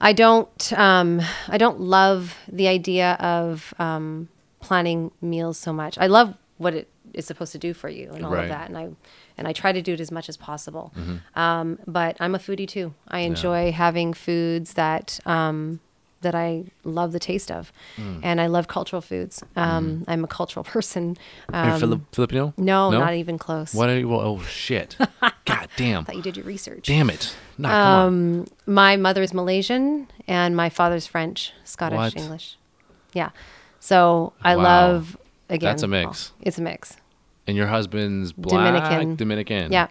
I 0.00 0.12
don't. 0.12 0.72
Um, 0.78 1.20
I 1.48 1.58
don't 1.58 1.80
love 1.80 2.34
the 2.50 2.68
idea 2.68 3.12
of 3.20 3.72
um, 3.78 4.28
planning 4.60 5.10
meals 5.20 5.58
so 5.58 5.72
much. 5.72 5.98
I 5.98 6.06
love 6.06 6.36
what 6.58 6.74
it 6.74 6.88
is 7.14 7.26
supposed 7.26 7.52
to 7.52 7.58
do 7.58 7.72
for 7.74 7.88
you 7.88 8.10
and 8.12 8.24
all 8.24 8.32
Right. 8.32 8.44
of 8.44 8.48
that, 8.50 8.68
and 8.68 8.76
I 8.78 8.88
and 9.38 9.46
I 9.48 9.52
try 9.52 9.72
to 9.72 9.82
do 9.82 9.92
it 9.94 10.00
as 10.00 10.10
much 10.10 10.28
as 10.28 10.36
possible. 10.36 10.92
Mm-hmm. 10.96 11.38
Um, 11.38 11.78
but 11.86 12.16
I'm 12.20 12.34
a 12.34 12.38
foodie 12.38 12.68
too. 12.68 12.94
I 13.08 13.20
enjoy 13.20 13.72
having 13.72 14.12
foods 14.14 14.74
that. 14.74 15.18
Um, 15.26 15.80
that 16.22 16.34
I 16.34 16.64
love 16.84 17.12
the 17.12 17.18
taste 17.18 17.50
of, 17.52 17.72
Mm. 17.96 18.20
and 18.22 18.40
I 18.40 18.46
love 18.46 18.68
cultural 18.68 19.02
foods. 19.02 19.42
Um, 19.54 20.04
I'm 20.08 20.24
a 20.24 20.26
cultural 20.26 20.64
person. 20.74 21.16
Are 21.52 21.66
you 21.66 21.72
Um, 21.74 21.80
Filip- 21.80 22.14
Filipino? 22.14 22.54
no, 22.56 22.90
not 22.90 23.14
even 23.14 23.38
close. 23.38 23.74
What 23.74 23.88
are 23.90 23.98
you? 23.98 24.08
well, 24.08 24.20
Oh 24.20 24.40
shit! 24.42 24.96
God 25.44 25.68
damn! 25.76 26.00
I 26.00 26.04
thought 26.04 26.16
you 26.16 26.22
did 26.22 26.36
your 26.36 26.46
research. 26.46 26.86
Damn 26.86 27.10
it! 27.10 27.34
Nah. 27.58 28.06
Um, 28.06 28.46
my 28.66 28.96
mother's 28.96 29.32
Malaysian 29.34 30.08
and 30.26 30.56
my 30.56 30.68
father's 30.70 31.06
French, 31.06 31.52
Scottish, 31.64 31.96
What? 31.98 32.16
English. 32.16 32.56
Yeah. 33.12 33.30
So 33.80 34.32
I 34.42 34.56
Wow. 34.56 34.62
love 34.62 35.16
again. 35.48 35.68
That's 35.70 35.82
a 35.82 35.88
mix. 35.88 36.32
it's 36.40 36.58
a 36.58 36.62
mix. 36.62 36.96
And 37.46 37.56
your 37.56 37.68
husband's 37.68 38.32
black 38.32 38.74
Dominican. 38.74 39.16
Dominican. 39.16 39.72
Yeah. 39.72 39.88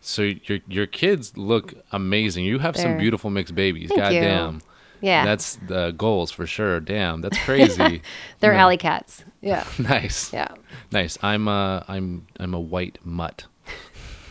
So 0.00 0.22
your 0.22 0.58
your 0.68 0.86
kids 0.86 1.36
look 1.36 1.74
amazing. 1.92 2.44
You 2.44 2.58
have 2.58 2.76
some 2.76 2.92
They're- 2.92 2.98
beautiful 2.98 3.30
mixed 3.30 3.54
babies. 3.54 3.88
Thank 3.90 4.00
God 4.00 4.12
you. 4.14 4.20
damn. 4.20 4.60
Yeah. 5.00 5.24
That's 5.24 5.56
the 5.66 5.92
goals 5.92 6.30
for 6.30 6.46
sure. 6.46 6.80
Damn, 6.80 7.20
that's 7.20 7.38
crazy. 7.44 8.02
They're 8.40 8.52
No. 8.54 8.58
alley 8.58 8.76
cats. 8.76 9.24
Yeah. 9.40 9.64
nice. 9.78 10.32
Yeah. 10.32 10.48
Nice. 10.92 11.18
I'm 11.22 11.48
a 11.48 11.84
I'm 11.88 12.26
I'm 12.38 12.54
a 12.54 12.60
white 12.60 12.98
mutt. 13.04 13.46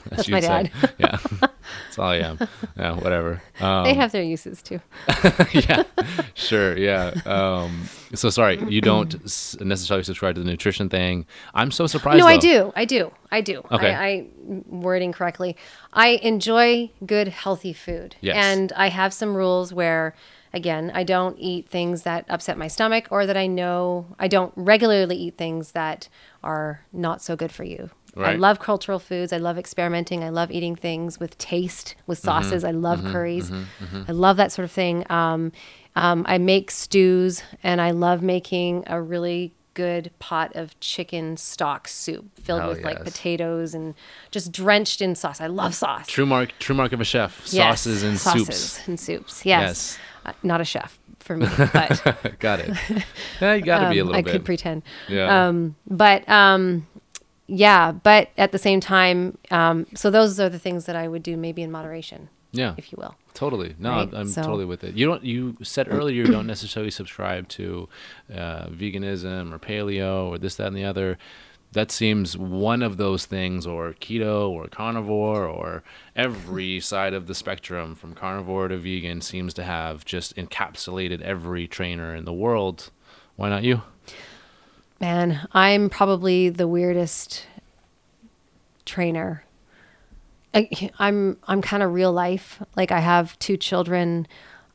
That's 0.10 0.28
you'd 0.28 0.36
my 0.36 0.40
say. 0.40 0.48
dad. 0.48 0.72
Yeah. 0.98 1.18
That's 1.42 2.00
all 2.00 2.08
I 2.10 2.18
am. 2.18 2.40
Yeah, 2.78 2.94
whatever. 2.94 3.42
Um, 3.60 3.84
they 3.84 3.94
have 3.94 4.14
their 4.14 4.24
uses 4.24 4.62
too. 4.64 4.80
yeah, 5.52 5.84
sure. 6.34 6.78
Yeah. 6.78 7.14
Um, 7.26 7.90
so 8.14 8.30
sorry, 8.30 8.58
you 8.70 8.80
don't 8.80 9.14
necessarily 9.60 10.04
subscribe 10.06 10.36
to 10.36 10.42
the 10.42 10.50
nutrition 10.50 10.88
thing. 10.88 11.26
I'm 11.54 11.72
so 11.72 11.86
surprised. 11.88 12.20
No, 12.20 12.26
I 12.26 12.38
do. 12.38 12.72
I 12.76 12.86
do. 12.86 13.12
I 13.32 13.42
do. 13.42 13.64
Okay. 13.70 13.94
I, 13.94 14.08
I 14.08 14.26
wording 14.68 15.12
correctly. 15.12 15.58
I 15.92 16.20
enjoy 16.24 16.90
good, 17.06 17.28
healthy 17.28 17.74
food. 17.74 18.16
Yes. 18.22 18.38
And 18.38 18.72
I 18.78 18.88
have 18.88 19.14
some 19.14 19.36
rules 19.36 19.74
where, 19.74 20.16
again, 20.54 20.92
I 20.94 21.04
don't 21.04 21.38
eat 21.40 21.70
things 21.70 22.04
that 22.04 22.26
upset 22.30 22.58
my 22.58 22.68
stomach 22.68 23.08
or 23.12 23.26
that 23.26 23.38
I 23.38 23.48
know 23.48 24.16
I 24.20 24.28
don't 24.28 24.54
regularly 24.56 25.16
eat 25.16 25.38
things 25.38 25.72
that 25.74 26.10
are 26.44 26.82
not 26.94 27.22
so 27.22 27.36
good 27.36 27.52
for 27.52 27.64
you. 27.64 27.90
I 28.16 28.34
love 28.34 28.58
cultural 28.60 28.98
foods. 28.98 29.32
I 29.32 29.38
love 29.38 29.60
experimenting. 29.60 30.24
I 30.24 30.30
love 30.30 30.50
eating 30.50 30.76
things 30.76 31.20
with 31.20 31.38
taste, 31.38 31.94
with 32.08 32.18
Mm-hmm. 32.20 32.26
sauces. 32.26 32.64
I 32.64 32.72
love 32.72 33.04
curries. 33.04 33.52
I 34.08 34.12
love 34.12 34.38
that 34.38 34.52
sort 34.52 34.64
of 34.64 34.72
thing. 34.72 35.06
Um, 35.12 35.52
um, 35.96 36.26
I 36.28 36.40
make 36.40 36.72
stews, 36.72 37.44
and 37.62 37.80
I 37.80 37.92
love 37.92 38.24
making 38.24 38.86
a 38.88 39.00
really 39.00 39.54
good 39.76 40.10
pot 40.18 40.56
of 40.56 40.80
chicken 40.80 41.38
stock 41.38 41.88
soup 41.88 42.26
filled 42.40 42.62
Hell 42.62 42.70
with 42.70 42.84
like 42.84 43.04
potatoes 43.04 43.76
and 43.76 43.94
just 44.32 44.52
drenched 44.52 45.00
in 45.00 45.14
sauce. 45.14 45.40
I 45.40 45.46
love 45.46 45.76
sauce. 45.76 46.08
True 46.08 46.26
mark. 46.26 46.54
True 46.58 46.76
mark 46.76 46.94
of 46.94 47.02
a 47.02 47.06
chef. 47.06 47.42
Yes, 47.54 47.82
Sauces 47.82 48.02
and 48.02 48.20
soups. 48.20 48.34
sauces 48.48 48.60
soups. 48.72 48.88
and 48.88 49.00
soups. 49.00 49.46
Yes. 49.46 49.62
Yes. 49.62 49.98
Not 50.44 50.62
a 50.62 50.66
chef 50.66 51.00
for 51.20 51.38
me, 51.38 51.48
but 51.58 52.40
Got 52.40 52.60
it. 52.62 52.78
Yeah, 53.42 53.54
you 53.56 53.62
got 53.64 53.80
to 53.86 53.90
be 53.90 54.00
a 54.00 54.02
um, 54.02 54.08
little 54.08 54.16
I 54.16 54.22
bit. 54.22 54.32
could 54.32 54.46
pretend. 54.46 54.84
yeah. 55.08 55.48
Um, 55.48 55.76
but 55.90 56.28
um, 56.30 56.88
yeah, 57.48 57.92
but 57.92 58.30
at 58.38 58.52
the 58.52 58.58
same 58.58 58.80
time, 58.80 59.38
um, 59.52 59.88
so 59.96 60.10
those 60.10 60.40
are 60.40 60.50
the 60.50 60.60
things 60.60 60.86
that 60.86 60.96
I 60.96 61.08
would 61.08 61.24
do 61.24 61.38
maybe 61.38 61.62
in 61.64 61.72
moderation, 61.72 62.30
yeah. 62.52 62.76
if 62.78 62.92
you 62.92 62.98
will. 63.00 63.16
Totally. 63.34 63.76
No, 63.78 63.92
Right, 63.92 64.10
I'm, 64.10 64.16
I'm 64.16 64.28
so- 64.28 64.42
totally 64.42 64.66
with 64.66 64.84
it. 64.84 64.96
You 64.96 65.06
don't. 65.06 65.24
You 65.24 65.56
said 65.62 65.88
earlier 65.90 66.24
you 66.24 66.32
don't 66.32 66.48
necessarily 66.48 66.92
subscribe 66.92 67.48
to 67.50 67.88
uh, 68.34 68.68
veganism 68.68 69.54
or 69.54 69.60
paleo 69.60 70.28
or 70.30 70.38
this, 70.38 70.56
that, 70.56 70.68
and 70.68 70.76
the 70.76 70.84
other. 70.86 71.18
That 71.74 71.92
seems 71.92 72.38
one 72.38 72.82
of 72.82 72.98
those 72.98 73.26
things, 73.26 73.68
or 73.68 73.94
keto, 73.94 74.50
or 74.50 74.68
carnivore, 74.68 75.46
or 75.46 75.84
every 76.16 76.80
side 76.80 77.14
of 77.14 77.28
the 77.28 77.36
spectrum 77.36 77.94
from 77.94 78.14
carnivore 78.16 78.70
to 78.70 78.78
vegan 78.78 79.22
seems 79.22 79.54
to 79.56 79.64
have 79.64 80.06
just 80.06 80.36
encapsulated 80.38 81.22
every 81.22 81.68
trainer 81.68 82.16
in 82.16 82.26
the 82.26 82.34
world 82.34 82.90
Why 83.36 83.50
not 83.50 83.64
you? 83.64 83.84
Man, 85.00 85.48
I'm 85.54 85.90
probably 85.90 86.50
the 86.50 86.68
weirdest 86.68 87.46
trainer. 88.86 89.44
I, 90.54 90.90
I'm 90.98 91.38
I'm 91.48 91.62
kind 91.62 91.84
of 91.84 91.94
real 91.94 92.12
life. 92.12 92.64
Like 92.76 92.92
I 92.92 93.00
have 93.00 93.38
two 93.38 93.58
children. 93.58 94.28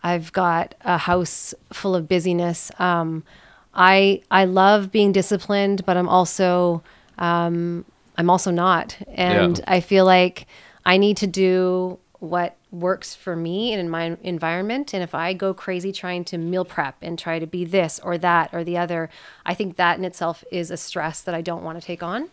I've 0.04 0.32
got 0.32 0.75
a 0.82 0.99
house 0.99 1.54
full 1.72 1.96
of 1.96 2.08
busyness. 2.08 2.70
Um, 2.78 3.25
I 3.74 4.22
I 4.30 4.44
love 4.44 4.90
being 4.92 5.12
disciplined, 5.12 5.84
but 5.86 5.96
I'm 5.96 6.08
also 6.08 6.82
um, 7.18 7.84
I'm 8.16 8.28
also 8.28 8.50
not, 8.50 8.96
and 9.14 9.58
Yeah. 9.58 9.64
I 9.66 9.80
feel 9.80 10.04
like 10.04 10.46
I 10.84 10.96
need 10.96 11.16
to 11.18 11.26
do 11.26 11.98
what 12.18 12.56
works 12.70 13.14
for 13.14 13.36
me 13.36 13.72
and 13.72 13.80
in 13.80 13.88
my 13.90 14.16
environment. 14.22 14.94
And 14.94 15.02
if 15.02 15.14
I 15.14 15.34
go 15.34 15.52
crazy 15.52 15.92
trying 15.92 16.24
to 16.26 16.38
meal 16.38 16.64
prep 16.64 16.96
and 17.02 17.18
try 17.18 17.38
to 17.38 17.46
be 17.46 17.64
this 17.64 18.00
or 18.02 18.16
that 18.18 18.50
or 18.52 18.64
the 18.64 18.78
other, 18.78 19.10
I 19.44 19.54
think 19.54 19.76
that 19.76 19.98
in 19.98 20.04
itself 20.04 20.44
is 20.50 20.70
a 20.70 20.76
stress 20.76 21.20
that 21.22 21.34
I 21.34 21.42
don't 21.42 21.62
want 21.62 21.80
to 21.80 21.86
take 21.86 22.02
on. 22.02 22.28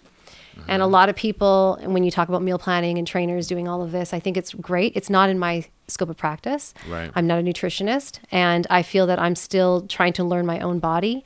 And 0.68 0.82
a 0.82 0.88
lot 0.88 1.10
of 1.10 1.16
people, 1.16 1.80
when 1.84 2.04
you 2.04 2.12
talk 2.12 2.30
about 2.30 2.42
meal 2.42 2.60
planning 2.60 2.98
and 2.98 3.08
trainers 3.08 3.48
doing 3.48 3.68
all 3.68 3.82
of 3.82 3.92
this, 3.92 4.14
I 4.14 4.20
think 4.20 4.38
it's 4.38 4.54
great. 4.54 4.94
It's 4.96 5.10
not 5.10 5.30
in 5.30 5.40
my 5.40 5.66
scope 5.88 6.10
of 6.10 6.18
practice. 6.18 6.74
Right. 6.88 7.12
I'm 7.16 7.28
not 7.28 7.40
a 7.40 7.44
nutritionist, 7.44 8.20
and 8.32 8.68
I 8.70 8.84
feel 8.84 9.08
that 9.08 9.20
I'm 9.20 9.36
still 9.36 9.88
trying 9.88 10.14
to 10.14 10.24
learn 10.24 10.46
my 10.46 10.60
own 10.60 10.80
body. 10.80 11.24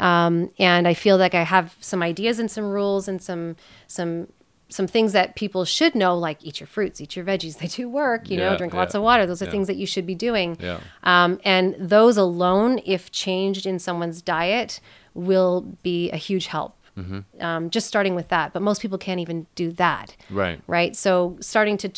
Um, 0.00 0.50
and 0.58 0.86
I 0.86 0.94
feel 0.94 1.16
like 1.16 1.34
I 1.34 1.42
have 1.42 1.76
some 1.80 2.02
ideas 2.02 2.38
and 2.38 2.50
some 2.50 2.70
rules 2.70 3.08
and 3.08 3.20
some 3.20 3.56
some 3.88 4.28
some 4.70 4.86
things 4.86 5.12
that 5.12 5.34
people 5.34 5.64
should 5.64 5.94
know, 5.94 6.16
like 6.16 6.44
eat 6.44 6.60
your 6.60 6.66
fruits, 6.66 7.00
eat 7.00 7.16
your 7.16 7.24
veggies. 7.24 7.58
They 7.58 7.68
do 7.68 7.88
work, 7.88 8.30
you 8.30 8.36
know, 8.36 8.56
drink 8.56 8.74
yeah, 8.74 8.80
lots 8.80 8.94
of 8.94 9.02
water. 9.02 9.26
Those 9.26 9.40
are 9.40 9.46
yeah. 9.46 9.50
things 9.50 9.66
that 9.66 9.76
you 9.76 9.86
should 9.86 10.06
be 10.06 10.14
doing. 10.14 10.58
Yeah. 10.60 10.80
Um, 11.02 11.40
and 11.42 11.74
those 11.78 12.16
alone, 12.16 12.80
if 12.84 13.10
changed 13.10 13.64
in 13.64 13.78
someone's 13.78 14.20
diet, 14.20 14.80
will 15.14 15.62
be 15.82 16.10
a 16.10 16.16
huge 16.16 16.48
help. 16.48 16.77
Mm-hmm. 16.98 17.42
Um, 17.44 17.70
just 17.70 17.86
starting 17.86 18.14
with 18.14 18.28
that, 18.28 18.52
but 18.52 18.60
most 18.62 18.82
people 18.82 18.98
can't 18.98 19.20
even 19.20 19.46
do 19.54 19.70
that 19.72 20.16
Right. 20.30 20.60
right? 20.66 20.96
So 20.96 21.36
starting 21.40 21.76
to 21.78 21.90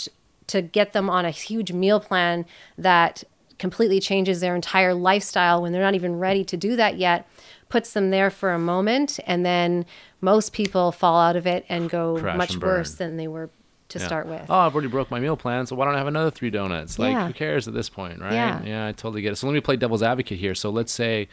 to 0.49 0.62
get 0.62 0.92
them 0.92 1.09
on 1.09 1.25
a 1.25 1.30
huge 1.30 1.73
meal 1.73 2.00
plan 2.00 2.45
that 2.76 3.23
completely 3.59 4.00
changes 4.00 4.40
their 4.40 4.54
entire 4.57 4.92
lifestyle 4.95 5.62
when 5.62 5.71
they're 5.73 5.83
not 5.83 5.95
even 5.95 6.19
ready 6.19 6.45
to 6.45 6.57
do 6.57 6.75
that 6.76 6.97
yet 6.99 7.28
puts 7.69 7.92
them 7.92 8.11
there 8.11 8.30
for 8.30 8.50
a 8.52 8.59
moment 8.59 9.21
and 9.26 9.47
then 9.47 9.87
most 10.21 10.52
people 10.52 10.90
fall 10.90 11.21
out 11.21 11.37
of 11.37 11.47
it 11.47 11.64
and 11.69 11.88
go 11.88 12.16
Crash 12.19 12.37
much 12.37 12.54
and 12.54 12.62
worse 12.62 12.95
than 12.95 13.16
they 13.16 13.28
were 13.28 13.49
to 13.90 13.99
Yeah. 14.00 14.07
start 14.07 14.26
with. 14.26 14.42
Oh, 14.49 14.54
I've 14.59 14.75
already 14.75 14.88
broke 14.88 15.11
my 15.11 15.21
meal 15.21 15.37
plan, 15.37 15.66
so 15.66 15.76
why 15.76 15.85
don't 15.85 15.95
I 15.95 15.99
have 15.99 16.07
another 16.09 16.30
three 16.33 16.50
donuts? 16.50 16.99
Like, 16.99 17.12
Yeah. 17.12 17.26
who 17.28 17.33
cares 17.33 17.69
at 17.69 17.75
this 17.75 17.88
point, 17.88 18.21
right? 18.21 18.33
Yeah. 18.64 18.87
I 18.88 18.92
totally 18.92 19.23
get 19.23 19.33
it. 19.33 19.37
So 19.37 19.47
let 19.47 19.52
me 19.52 19.61
play 19.61 19.76
devil's 19.76 20.02
advocate 20.02 20.38
here. 20.38 20.54
So 20.57 20.71
let's 20.71 20.92
say 20.92 21.28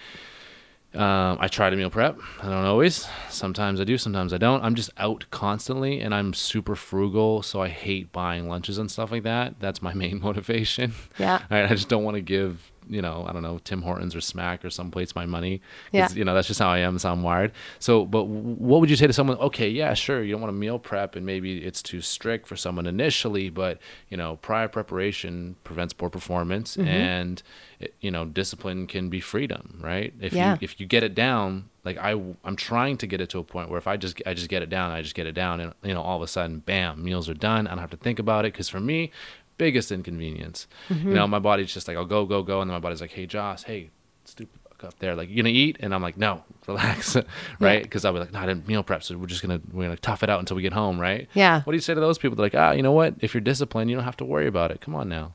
um, 0.98 1.38
I 1.40 1.48
try 1.48 1.70
to 1.70 1.76
meal 1.76 1.90
prep. 1.90 2.18
I 2.42 2.46
don't 2.50 2.66
always. 2.66 3.08
Sometimes 3.30 3.80
I 3.80 3.84
do, 3.84 3.98
sometimes 3.98 4.34
I 4.34 4.38
don't. 4.38 4.64
I'm 4.64 4.76
just 4.76 4.90
out 4.98 5.26
constantly 5.32 6.00
and 6.02 6.14
I'm 6.14 6.34
super 6.34 6.76
frugal, 6.76 7.44
so 7.44 7.62
I 7.62 7.68
hate 7.70 8.12
buying 8.12 8.50
lunches 8.50 8.78
and 8.78 8.90
stuff 8.90 9.12
like 9.12 9.24
that. 9.24 9.60
That's 9.60 9.82
my 9.82 9.94
main 10.04 10.20
motivation. 10.20 10.94
Yeah. 11.20 11.42
I 11.50 11.68
just 11.68 11.90
don't 11.90 12.04
want 12.04 12.16
to 12.16 12.22
give, 12.22 12.72
you 12.90 13.02
know, 13.02 13.26
I 13.28 13.34
don't 13.34 13.42
know, 13.44 13.60
Tim 13.64 13.82
Hortons 13.82 14.16
or 14.16 14.22
Smack 14.22 14.64
or 14.66 14.70
some 14.70 14.92
place 14.92 15.16
my 15.16 15.26
money. 15.26 15.62
Yeah. 15.92 16.10
You 16.12 16.26
know, 16.26 16.34
that's 16.34 16.48
just 16.48 16.60
how 16.60 16.70
I 16.70 16.80
am. 16.80 16.98
So 17.00 17.12
I'm 17.12 17.24
wired. 17.24 17.52
So, 17.80 18.06
but 18.06 18.24
what 18.26 18.80
would 18.80 18.90
you 18.90 18.96
say 18.96 19.08
to 19.08 19.14
someone? 19.14 19.38
Okay, 19.38 19.70
yeah, 19.70 19.94
sure. 19.94 20.24
You 20.24 20.32
don't 20.34 20.42
want 20.42 20.54
to 20.54 20.58
meal 20.60 20.80
prep, 20.80 21.16
and 21.16 21.26
maybe 21.26 21.64
it's 21.64 21.82
too 21.82 22.02
strict 22.02 22.48
for 22.48 22.56
someone 22.56 22.88
initially, 22.88 23.50
but 23.50 23.80
you 24.10 24.18
know, 24.18 24.38
prior 24.38 24.68
preparation 24.68 25.56
prevents 25.64 25.94
poor 25.94 26.10
performance, 26.10 26.78
Mm-hmm. 26.78 26.88
and 26.88 27.44
it, 27.80 27.94
you 28.02 28.10
know, 28.10 28.26
discipline 28.26 28.88
can 28.88 29.10
be 29.10 29.20
freedom, 29.20 29.80
right? 29.84 30.14
If 30.20 30.34
Yeah. 30.34 30.54
you 30.54 30.58
if 30.62 30.80
you 30.80 30.86
get 30.86 31.04
it 31.04 31.14
down, 31.14 31.70
like 31.86 31.98
I, 31.98 32.12
I'm 32.44 32.56
trying 32.56 32.98
to 32.98 33.08
get 33.08 33.22
it 33.22 33.30
to 33.30 33.40
a 33.40 33.44
point 33.44 33.70
where 33.70 33.78
if 33.78 33.88
I 33.88 33.98
just 33.98 34.22
I 34.26 34.34
just 34.34 34.50
get 34.50 34.62
it 34.64 34.70
down, 34.70 34.92
I 34.92 35.02
just 35.02 35.14
get 35.16 35.28
it 35.28 35.34
down, 35.34 35.60
and 35.60 35.74
you 35.84 35.94
know, 35.94 36.02
all 36.02 36.16
of 36.18 36.22
a 36.24 36.28
sudden, 36.28 36.60
bam, 36.60 37.04
meals 37.04 37.30
are 37.30 37.34
done. 37.36 37.68
I 37.68 37.72
don't 37.72 37.80
have 37.80 37.92
to 37.92 37.98
think 37.98 38.18
about 38.20 38.46
it 38.46 38.54
because 38.54 38.68
for 38.70 38.80
me, 38.80 39.12
biggest 39.58 39.92
inconvenience. 39.92 40.68
Mm-hmm. 40.90 41.10
You 41.10 41.14
know, 41.16 41.28
my 41.28 41.40
body's 41.40 41.74
just 41.74 41.88
like 41.88 41.98
I'll 41.98 42.06
go 42.06 42.26
go 42.26 42.44
go, 42.44 42.62
and 42.62 42.70
then 42.70 42.76
my 42.76 42.80
body's 42.80 43.02
like, 43.02 43.12
hey, 43.12 43.26
Joss, 43.26 43.64
hey, 43.64 43.90
stupid 44.26 44.60
fuck 44.64 44.84
up 44.84 45.00
there, 45.00 45.16
like 45.16 45.30
you 45.30 45.36
gonna 45.38 45.50
eat, 45.50 45.78
and 45.80 45.94
I'm 45.94 46.02
like, 46.02 46.18
no, 46.18 46.44
relax, 46.68 47.18
right? 47.60 47.82
Because 47.84 48.06
I'll 48.06 48.14
be 48.14 48.20
like, 48.20 48.32
no, 48.34 48.40
I 48.40 48.46
didn't 48.46 48.68
meal 48.68 48.84
prep, 48.84 49.04
so 49.04 49.18
we're 49.18 49.26
just 49.28 49.42
gonna 49.42 49.60
we're 49.72 49.84
gonna 49.86 49.98
tough 49.98 50.24
it 50.24 50.30
out 50.30 50.40
until 50.40 50.56
we 50.56 50.62
get 50.62 50.74
home, 50.74 51.00
right? 51.00 51.28
Yeah. 51.34 51.62
What 51.64 51.72
do 51.72 51.78
you 51.78 51.82
say 51.82 51.94
to 51.94 52.00
those 52.00 52.18
people? 52.18 52.36
They're 52.36 52.46
like, 52.46 52.56
ah, 52.56 52.72
you 52.72 52.82
know 52.84 52.92
what? 52.92 53.16
If 53.20 53.34
you're 53.34 53.42
disciplined, 53.42 53.90
you 53.90 53.96
don't 53.96 54.06
have 54.06 54.18
to 54.18 54.26
worry 54.26 54.48
about 54.48 54.72
it. 54.72 54.82
Come 54.82 54.96
on 54.96 55.10
now. 55.10 55.34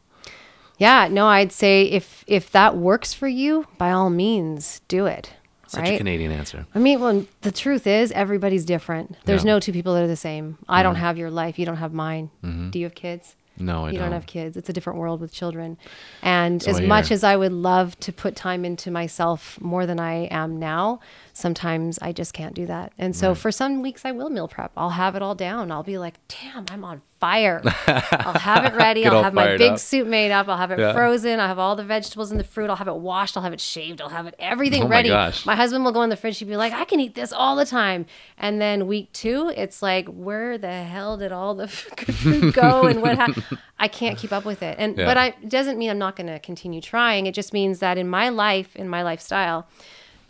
Yeah, 0.79 1.07
no, 1.09 1.27
I'd 1.27 1.53
say 1.53 1.85
if 1.85 2.25
if 2.27 2.51
that 2.53 2.77
works 2.77 3.13
for 3.15 3.29
you, 3.29 3.67
by 3.79 3.91
all 3.93 4.11
means, 4.11 4.81
do 4.89 5.07
it. 5.07 5.33
Such 5.69 5.89
a 5.89 5.91
right? 5.93 5.99
Canadian 5.99 6.33
answer. 6.33 6.67
I 6.75 6.79
mean, 6.81 7.01
well, 7.01 7.25
the 7.41 7.53
truth 7.53 7.87
is 7.87 8.13
everybody's 8.13 8.65
different. 8.67 9.17
There's 9.25 9.39
Yeah. 9.39 9.41
Mm-hmm. 9.41 9.47
no 9.49 9.61
two 9.61 9.73
people 9.73 9.95
that 9.95 10.03
are 10.03 10.07
the 10.09 10.17
same. 10.17 10.59
I 10.69 10.83
don't 10.83 10.97
have 10.97 11.17
your 11.17 11.31
life. 11.31 11.59
You 11.59 11.65
don't 11.65 11.77
have 11.79 11.95
mine. 11.95 12.31
Do 12.71 12.79
you 12.79 12.85
have 12.85 12.95
kids? 12.95 13.37
No, 13.63 13.85
I 13.87 13.91
you 13.91 13.99
don't. 13.99 14.07
don't 14.07 14.13
have 14.13 14.27
kids. 14.27 14.57
It's 14.57 14.69
a 14.69 14.73
different 14.73 14.99
world 14.99 15.21
with 15.21 15.33
children. 15.33 15.79
And 16.23 16.63
So 16.63 16.71
as 16.71 16.81
much 16.81 17.11
as 17.11 17.25
I 17.25 17.37
would 17.37 17.53
love 17.53 17.99
to 18.01 18.13
put 18.13 18.37
time 18.37 18.65
into 18.65 18.91
myself 18.91 19.61
more 19.61 19.87
than 19.87 19.99
I 20.01 20.25
am 20.31 20.59
now, 20.59 21.01
sometimes 21.33 21.99
I 22.03 22.13
just 22.13 22.33
can't 22.35 22.55
do 22.55 22.67
that. 22.67 22.93
And 22.99 23.17
so 23.17 23.35
for 23.35 23.51
some 23.51 23.83
weeks 23.83 24.05
I 24.05 24.13
will 24.13 24.29
meal 24.31 24.49
prep. 24.49 24.73
I'll 24.77 24.91
have 24.91 25.17
it 25.17 25.23
all 25.23 25.35
down. 25.35 25.71
I'll 25.73 25.83
be 25.83 25.99
like, 25.99 26.15
damn, 26.29 26.67
I'm 26.71 26.85
on 26.85 27.01
fire. 27.21 27.63
I'll 27.87 28.35
have 28.39 28.65
it 28.65 28.75
ready. 28.77 29.07
I'll 29.07 29.23
have 29.23 29.33
my 29.33 29.57
big 29.57 29.73
up. 29.73 29.79
soup 29.79 30.09
made 30.09 30.31
up. 30.33 30.49
I'll 30.49 30.57
have 30.57 30.71
it 30.73 30.79
Yeah. 30.79 30.93
frozen. 30.93 31.39
I'll 31.41 31.49
have 31.49 31.59
all 31.59 31.77
the 31.77 31.85
vegetables 31.85 32.31
and 32.33 32.39
the 32.41 32.45
fruit. 32.45 32.69
I'll 32.69 32.77
have 32.77 32.89
it 32.89 32.97
washed. 32.97 33.37
I'll 33.37 33.43
have 33.45 33.53
it 33.53 33.61
shaved. 33.61 34.01
I'll 34.03 34.09
have 34.09 34.27
it 34.27 34.35
everything 34.39 34.83
Oh 34.83 34.89
my 34.89 34.97
ready. 34.97 35.09
gosh. 35.09 35.47
My 35.47 35.55
husband 35.57 35.85
will 35.85 35.93
go 35.93 36.03
in 36.03 36.11
the 36.11 36.17
fridge. 36.17 36.39
He'd 36.39 36.49
be 36.49 36.57
like, 36.57 36.73
I 36.73 36.85
can 36.85 37.01
eat 37.01 37.15
this 37.15 37.33
all 37.33 37.57
the 37.57 37.65
time. 37.67 38.07
And 38.37 38.61
then 38.61 38.87
week 38.87 39.13
two, 39.13 39.53
it's 39.57 39.83
like, 39.83 40.09
where 40.09 40.59
the 40.59 40.73
hell 40.83 41.17
did 41.17 41.33
all 41.33 41.55
the 41.55 41.69
food 41.69 42.53
go? 42.55 42.87
And 42.87 43.01
what 43.03 43.17
happened? 43.17 43.45
I 43.79 43.89
can't 43.89 44.19
keep 44.19 44.33
up 44.33 44.45
with 44.45 44.63
it. 44.63 44.77
And 44.79 44.97
Yeah. 44.99 45.07
but 45.07 45.17
I 45.17 45.27
it 45.29 45.49
doesn't 45.49 45.79
mean 45.79 45.91
I'm 45.91 45.99
not 45.99 46.17
going 46.17 46.27
to 46.29 46.39
continue 46.41 46.81
trying. 46.81 47.27
It 47.27 47.35
just 47.35 47.53
means 47.53 47.79
that 47.79 47.99
in 47.99 48.09
my 48.09 48.29
life, 48.29 48.75
in 48.77 48.89
my 48.89 49.03
lifestyle, 49.03 49.67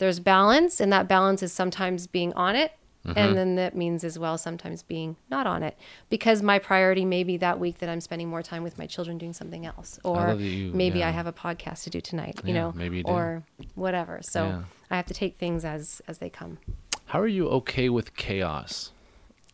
there's 0.02 0.18
balance, 0.18 0.80
and 0.80 0.92
that 0.92 1.06
balance 1.06 1.42
is 1.44 1.52
sometimes 1.52 2.06
being 2.08 2.32
on 2.34 2.56
it. 2.56 2.72
Mm-hmm. 3.06 3.18
And 3.18 3.36
then 3.36 3.54
that 3.56 3.76
means 3.76 4.04
as 4.04 4.16
well 4.18 4.38
sometimes 4.38 4.82
being 4.84 5.16
not 5.28 5.44
on 5.44 5.64
it 5.64 5.76
because 6.08 6.40
my 6.40 6.60
priority 6.60 7.04
may 7.04 7.24
be 7.24 7.36
that 7.38 7.58
week 7.58 7.78
that 7.78 7.88
I'm 7.88 8.00
spending 8.00 8.28
more 8.28 8.42
time 8.44 8.62
with 8.62 8.78
my 8.78 8.86
children 8.86 9.18
doing 9.18 9.32
something 9.32 9.66
else, 9.66 9.98
or 10.04 10.34
you- 10.34 10.72
maybe 10.72 11.00
yeah. 11.00 11.08
I 11.08 11.10
have 11.10 11.26
a 11.26 11.32
podcast 11.32 11.82
to 11.84 11.90
do 11.90 12.00
tonight, 12.00 12.40
you 12.44 12.54
Yeah, 12.54 12.60
know, 12.60 12.72
maybe 12.76 12.98
you 12.98 13.04
or 13.06 13.42
whatever. 13.74 14.20
So 14.22 14.40
Yeah. 14.46 14.62
I 14.90 14.96
have 14.96 15.06
to 15.06 15.14
take 15.14 15.36
things 15.36 15.64
as 15.64 16.00
as 16.06 16.18
they 16.18 16.30
come. 16.30 16.58
How 17.06 17.20
are 17.20 17.26
you 17.38 17.48
okay 17.60 17.88
with 17.88 18.14
chaos? 18.16 18.92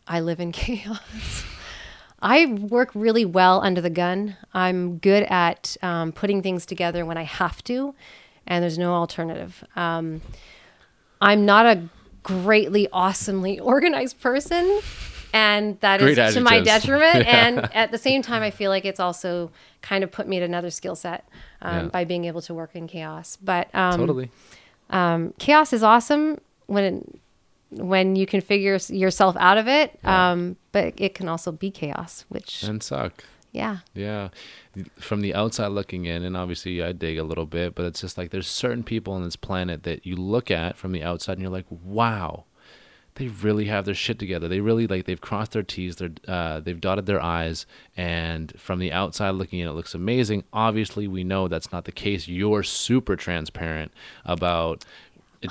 I 0.07 0.19
live 0.19 0.39
in 0.39 0.51
chaos. 0.63 1.43
I 2.21 2.45
work 2.45 2.91
really 2.93 3.25
well 3.25 3.61
under 3.61 3.81
the 3.81 3.89
gun. 3.89 4.35
I'm 4.53 4.97
good 4.99 5.23
at 5.23 5.75
um, 5.81 6.11
putting 6.11 6.41
things 6.43 6.65
together 6.67 7.05
when 7.05 7.17
I 7.17 7.23
have 7.23 7.63
to, 7.63 7.95
and 8.49 8.61
there's 8.63 8.77
no 8.77 8.93
alternative. 8.93 9.63
Um, 9.77 10.21
I'm 11.21 11.45
not 11.45 11.65
a 11.65 11.83
greatly, 12.23 12.87
awesomely 12.91 13.59
organized 13.73 14.19
person, 14.19 14.81
and 15.33 15.79
that 15.81 16.01
is 16.01 16.15
Great 16.15 16.33
to 16.33 16.41
my 16.41 16.57
adjectives. 16.57 16.85
detriment. 16.85 17.27
And 17.27 17.59
at 17.75 17.91
the 17.91 17.97
same 17.97 18.21
time, 18.21 18.41
I 18.41 18.51
feel 18.51 18.71
like 18.71 18.83
it's 18.85 18.99
also 18.99 19.51
kind 19.81 20.03
of 20.03 20.11
put 20.11 20.27
me 20.27 20.37
at 20.37 20.43
another 20.43 20.69
skill 20.71 20.95
set 20.95 21.23
um, 21.61 21.75
Yeah. 21.75 21.89
by 21.89 22.03
being 22.05 22.25
able 22.25 22.41
to 22.41 22.53
work 22.53 22.75
in 22.75 22.87
chaos. 22.87 23.37
But 23.41 23.73
um, 23.75 23.97
totally. 23.99 24.31
chaos 25.37 25.71
is 25.73 25.83
awesome 25.83 26.39
when 26.67 26.83
it, 26.83 27.19
when 27.71 28.15
you 28.15 28.25
can 28.25 28.41
figure 28.41 28.79
yourself 28.89 29.35
out 29.39 29.57
of 29.57 29.67
it. 29.67 29.99
Um, 30.03 30.55
but 30.71 30.93
it 30.97 31.13
can 31.13 31.27
also 31.27 31.51
be 31.51 31.69
chaos, 31.71 32.25
which 32.29 32.63
And 32.63 32.81
suck. 32.81 33.23
yeah, 33.51 33.77
Yeah. 33.93 34.29
From 34.99 35.21
the 35.21 35.33
outside 35.33 35.67
looking 35.67 36.05
in, 36.05 36.23
and 36.23 36.35
obviously 36.37 36.81
I 36.83 36.91
dig 36.91 37.17
a 37.17 37.23
little 37.23 37.45
bit, 37.45 37.75
but 37.75 37.85
it's 37.85 38.01
just 38.01 38.17
like 38.17 38.31
there's 38.31 38.47
certain 38.47 38.83
people 38.83 39.13
on 39.13 39.23
this 39.23 39.35
planet 39.35 39.83
that 39.83 40.05
you 40.05 40.15
look 40.15 40.51
at 40.51 40.77
from 40.77 40.91
the 40.91 41.03
outside 41.03 41.33
and 41.33 41.41
you're 41.41 41.51
like, 41.51 41.65
wow, 41.69 42.45
they 43.15 43.27
really 43.27 43.65
have 43.65 43.85
their 43.85 43.93
shit 43.93 44.17
together. 44.17 44.47
They 44.47 44.61
really 44.61 44.87
like 44.87 45.05
they've 45.05 45.19
crossed 45.19 45.51
their 45.51 45.63
T's, 45.63 45.97
they're, 45.97 46.11
uh, 46.27 46.61
they've 46.61 46.79
dotted 46.79 47.05
their 47.05 47.21
I's, 47.21 47.65
and 47.97 48.53
from 48.57 48.79
the 48.79 48.93
outside 48.93 49.31
looking 49.31 49.59
in, 49.59 49.67
it 49.67 49.73
looks 49.73 49.93
amazing. 49.93 50.45
Obviously, 50.53 51.07
we 51.07 51.23
know 51.23 51.47
that's 51.47 51.71
not 51.71 51.85
the 51.85 51.91
case. 51.91 52.27
You're 52.27 52.63
super 52.63 53.15
transparent 53.15 53.91
about 54.23 54.85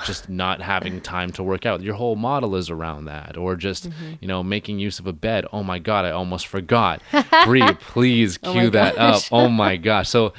just 0.05 0.29
not 0.29 0.61
having 0.61 1.01
time 1.01 1.31
to 1.31 1.43
work 1.43 1.65
out. 1.65 1.81
Your 1.81 1.95
whole 1.95 2.15
model 2.15 2.55
is 2.55 2.69
around 2.69 3.05
that, 3.05 3.37
or 3.37 3.55
just 3.55 3.89
Mm-hmm. 3.89 4.13
you 4.21 4.27
know 4.27 4.43
making 4.43 4.79
use 4.79 4.99
of 4.99 5.07
a 5.07 5.13
bed. 5.13 5.45
Oh 5.51 5.63
my 5.63 5.79
god, 5.79 6.05
I 6.05 6.11
almost 6.11 6.47
forgot. 6.47 7.01
Bree, 7.45 7.73
please 7.79 8.37
cue 8.37 8.67
Oh 8.67 8.69
that 8.71 8.97
up. 8.97 9.23
Oh 9.31 9.49
my 9.49 9.77
gosh. 9.77 10.09
So 10.09 10.33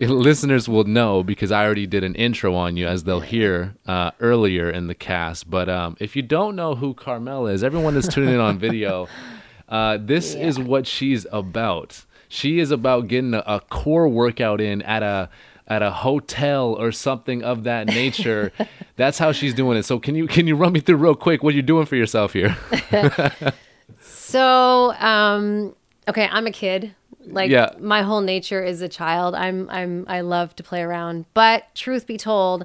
listeners 0.00 0.68
will 0.68 0.84
know 0.84 1.22
because 1.22 1.50
I 1.50 1.64
already 1.64 1.86
did 1.86 2.04
an 2.04 2.14
intro 2.14 2.54
on 2.54 2.76
you, 2.76 2.86
as 2.86 3.04
they'll 3.04 3.20
hear 3.20 3.74
uh, 3.86 4.12
earlier 4.20 4.70
in 4.70 4.86
the 4.86 4.94
cast. 4.94 5.50
But 5.50 5.68
um, 5.68 5.96
if 6.00 6.14
you 6.16 6.22
don't 6.22 6.54
know 6.56 6.74
who 6.76 6.94
Carmel 6.94 7.46
is, 7.48 7.64
everyone 7.64 7.94
that's 7.94 8.08
tuning 8.08 8.34
in 8.34 8.40
on 8.40 8.58
video, 8.58 9.08
uh, 9.68 9.98
this 10.00 10.34
is 10.34 10.58
what 10.58 10.86
she's 10.86 11.26
about. 11.32 12.04
She 12.28 12.58
is 12.60 12.70
about 12.70 13.08
getting 13.08 13.34
a, 13.34 13.42
a 13.46 13.60
core 13.60 14.08
workout 14.08 14.60
in 14.60 14.82
at 14.82 15.02
a 15.02 15.30
at 15.68 15.82
a 15.82 15.90
hotel 15.90 16.74
or 16.78 16.90
something 16.90 17.42
of 17.44 17.64
that 17.64 17.86
nature. 17.86 18.50
That's 18.96 19.18
how 19.18 19.32
she's 19.32 19.54
doing 19.54 19.76
it. 19.78 19.84
So 19.84 19.98
can 20.00 20.14
you 20.14 20.26
can 20.26 20.46
you 20.46 20.56
run 20.56 20.72
me 20.72 20.80
through 20.80 20.96
real 20.96 21.14
quick 21.14 21.42
what 21.42 21.54
you're 21.54 21.62
doing 21.62 21.86
for 21.86 21.96
yourself 21.96 22.32
here? 22.32 22.56
So, 24.00 24.92
um, 24.94 25.74
okay, 26.06 26.28
I'm 26.30 26.46
a 26.46 26.50
kid. 26.50 26.94
Like 27.24 27.50
Yeah. 27.50 27.70
my 27.78 28.02
whole 28.02 28.20
nature 28.20 28.62
is 28.62 28.82
a 28.82 28.88
child. 28.88 29.34
I'm 29.34 29.68
I'm 29.70 30.04
I 30.08 30.20
love 30.20 30.54
to 30.56 30.62
play 30.62 30.82
around. 30.82 31.24
But 31.34 31.74
truth 31.74 32.06
be 32.06 32.16
told, 32.18 32.64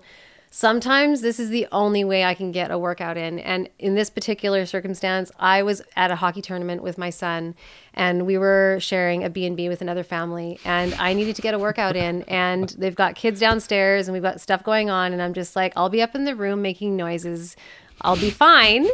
sometimes 0.56 1.22
this 1.22 1.40
is 1.40 1.50
the 1.50 1.68
only 1.72 2.04
way 2.04 2.24
I 2.24 2.36
can 2.36 2.52
get 2.52 2.70
a 2.70 2.78
workout 2.78 3.18
in. 3.18 3.40
And 3.40 3.68
in 3.80 3.96
this 3.96 4.12
particular 4.12 4.68
circumstance, 4.68 5.32
I 5.40 5.64
was 5.64 5.82
at 5.96 6.12
a 6.12 6.16
hockey 6.16 6.44
tournament 6.44 6.84
with 6.84 6.96
my 6.96 7.10
son 7.10 7.56
and 7.96 8.28
we 8.28 8.38
were 8.38 8.78
sharing 8.80 9.24
a 9.24 9.32
B&B 9.32 9.68
with 9.68 9.82
another 9.82 10.04
family 10.04 10.60
and 10.64 10.94
I 11.00 11.14
needed 11.14 11.36
to 11.38 11.42
get 11.42 11.56
a 11.56 11.60
workout 11.60 11.96
in 11.96 12.22
and 12.28 12.70
they've 12.78 12.94
got 12.94 13.16
kids 13.16 13.40
downstairs 13.40 14.08
and 14.08 14.14
we've 14.14 14.22
got 14.22 14.40
stuff 14.42 14.64
going 14.64 14.92
on 14.92 15.12
and 15.12 15.24
I'm 15.24 15.34
just 15.34 15.56
like 15.56 15.74
I'll 15.76 15.90
be 15.90 16.04
up 16.04 16.14
in 16.14 16.24
the 16.26 16.36
room 16.36 16.62
making 16.62 16.96
noises. 16.96 17.56
I'll 18.02 18.16
be 18.16 18.30
fine. 18.30 18.86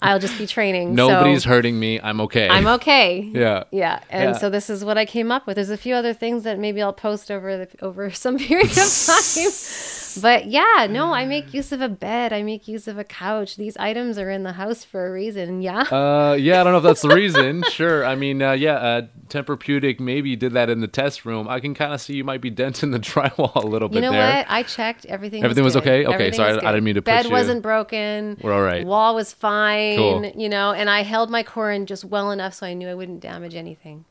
I'll 0.00 0.18
just 0.18 0.38
be 0.38 0.46
training. 0.46 0.96
So- 0.96 1.06
Nobody's 1.08 1.44
hurting 1.44 1.78
me. 1.78 2.00
I'm 2.00 2.18
okay. 2.22 2.48
I'm 2.48 2.66
okay. 2.66 3.20
Yeah. 3.34 3.64
Yeah. 3.70 4.00
And 4.08 4.30
Yeah. 4.30 4.38
so 4.38 4.48
this 4.48 4.70
is 4.70 4.82
what 4.82 4.96
I 4.96 5.04
came 5.04 5.30
up 5.30 5.46
with. 5.46 5.56
There's 5.56 5.68
a 5.68 5.76
few 5.76 5.94
other 5.94 6.14
things 6.14 6.44
that 6.44 6.58
maybe 6.58 6.80
I'll 6.80 6.94
post 6.94 7.30
over 7.30 7.58
the, 7.58 7.68
over 7.84 8.10
some 8.24 8.38
period 8.38 8.70
of 8.70 8.74
time. 8.74 9.52
But 10.20 10.46
yeah, 10.46 10.86
no, 10.90 11.12
I 11.12 11.24
make 11.26 11.52
use 11.54 11.72
of 11.72 11.80
a 11.80 11.88
bed. 11.88 12.32
I 12.32 12.42
make 12.42 12.66
use 12.68 12.88
of 12.88 12.98
a 12.98 13.04
couch. 13.04 13.56
These 13.56 13.76
items 13.76 14.18
are 14.18 14.30
in 14.30 14.42
the 14.42 14.52
house 14.52 14.84
for 14.84 15.06
a 15.06 15.12
reason. 15.12 15.62
Yeah. 15.62 15.80
Uh, 15.82 16.36
yeah, 16.38 16.60
I 16.60 16.64
don't 16.64 16.72
know 16.72 16.78
if 16.78 16.84
that's 16.84 17.02
the 17.02 17.08
reason. 17.14 17.62
sure. 17.70 18.04
I 18.04 18.14
mean, 18.14 18.42
uh, 18.42 18.52
yeah, 18.52 18.74
uh, 18.74 19.02
Tempur-Pedic 19.28 20.00
maybe 20.00 20.36
did 20.36 20.52
that 20.52 20.70
in 20.70 20.80
the 20.80 20.86
test 20.86 21.24
room. 21.24 21.48
I 21.48 21.60
can 21.60 21.74
kind 21.74 21.92
of 21.92 22.00
see 22.00 22.14
you 22.14 22.24
might 22.24 22.40
be 22.40 22.50
denting 22.50 22.90
the 22.90 22.98
drywall 23.00 23.54
a 23.56 23.66
little 23.66 23.88
bit 23.88 23.96
you 23.96 24.00
know 24.02 24.12
there. 24.12 24.36
what? 24.38 24.46
I 24.48 24.62
checked. 24.62 25.06
Everything. 25.06 25.42
Everything 25.44 25.64
was 25.64 25.74
good. 25.74 25.82
okay? 25.82 26.04
Okay, 26.04 26.14
Everything 26.14 26.40
was 26.40 26.58
I- 26.58 26.68
I 26.68 26.72
didn't 26.72 26.84
mean 26.84 26.94
to 26.96 27.02
Bed 27.02 27.30
wasn't 27.30 27.62
broken. 27.62 28.38
We're 28.42 28.52
all 28.52 28.62
right. 28.62 28.84
Wall 28.86 29.14
was 29.14 29.32
fine. 29.32 29.96
Cool. 29.96 30.26
You 30.36 30.48
know, 30.48 30.72
and 30.72 30.88
I 30.88 31.02
held 31.02 31.30
my 31.30 31.42
core 31.42 31.70
in 31.70 31.86
just 31.86 32.04
well 32.04 32.30
enough 32.30 32.54
so 32.54 32.66
I 32.66 32.74
knew 32.74 32.88
I 32.88 32.94
wouldn't 32.94 33.20
damage 33.20 33.54
anything. 33.54 34.04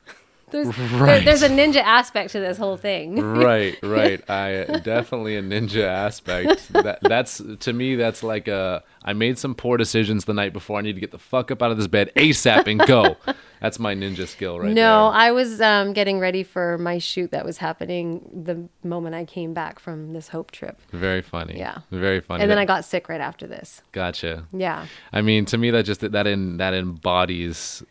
There's, 0.53 0.75
there- 0.75 1.19
there's 1.21 1.41
a 1.41 1.49
ninja 1.49 1.81
aspect 1.81 2.31
to 2.31 2.39
this 2.39 2.57
whole 2.57 2.77
thing. 2.77 3.19
right, 3.19 3.77
right. 3.83 4.29
I 4.29 4.79
definitely 4.83 5.35
a 5.35 5.41
ninja 5.41 5.83
aspect. 5.83 6.71
That 6.71 6.99
that's 7.01 7.41
to 7.59 7.73
me 7.73 7.95
that's 7.95 8.23
like 8.23 8.47
a 8.47 8.83
I 9.03 9.13
made 9.13 9.37
some 9.37 9.53
poor 9.55 9.75
decisions 9.77 10.25
the 10.25 10.33
night 10.33 10.53
before. 10.53 10.79
I 10.79 10.81
need 10.81 10.93
to 10.93 11.01
get 11.01 11.11
the 11.11 11.19
fuck 11.19 11.51
up 11.51 11.61
out 11.61 11.71
of 11.71 11.77
this 11.77 11.87
bed 11.87 12.11
ASAP 12.15 12.67
and 12.67 12.79
go. 12.79 13.17
That's 13.59 13.79
my 13.79 13.95
ninja 13.95 14.27
skill 14.27 14.59
right 14.59 14.73
no, 14.73 14.73
there. 14.73 15.21
I 15.21 15.31
was 15.31 15.61
um, 15.61 15.93
getting 15.93 16.19
ready 16.19 16.43
for 16.43 16.77
my 16.79 16.97
shoot 16.97 17.31
that 17.31 17.45
was 17.45 17.59
happening 17.59 18.43
the 18.43 18.67
moment 18.85 19.15
I 19.15 19.23
came 19.23 19.53
back 19.53 19.79
from 19.79 20.11
this 20.11 20.27
Hope 20.27 20.51
trip. 20.51 20.81
Very 20.91 21.21
funny. 21.21 21.57
Yeah. 21.59 21.77
Very 21.89 22.19
funny. 22.19 22.41
And 22.41 22.51
then 22.51 22.57
That- 22.57 22.63
I 22.63 22.65
got 22.65 22.83
sick 22.83 23.07
right 23.07 23.21
after 23.21 23.47
this. 23.47 23.81
gotcha. 23.93 24.45
Yeah. 24.51 24.87
I 25.13 25.21
mean, 25.21 25.45
to 25.45 25.57
me, 25.57 25.71
that 25.71 25.83
just 25.83 26.01
that 26.01 26.27
in 26.27 26.57
that 26.57 26.73
embodies 26.73 27.83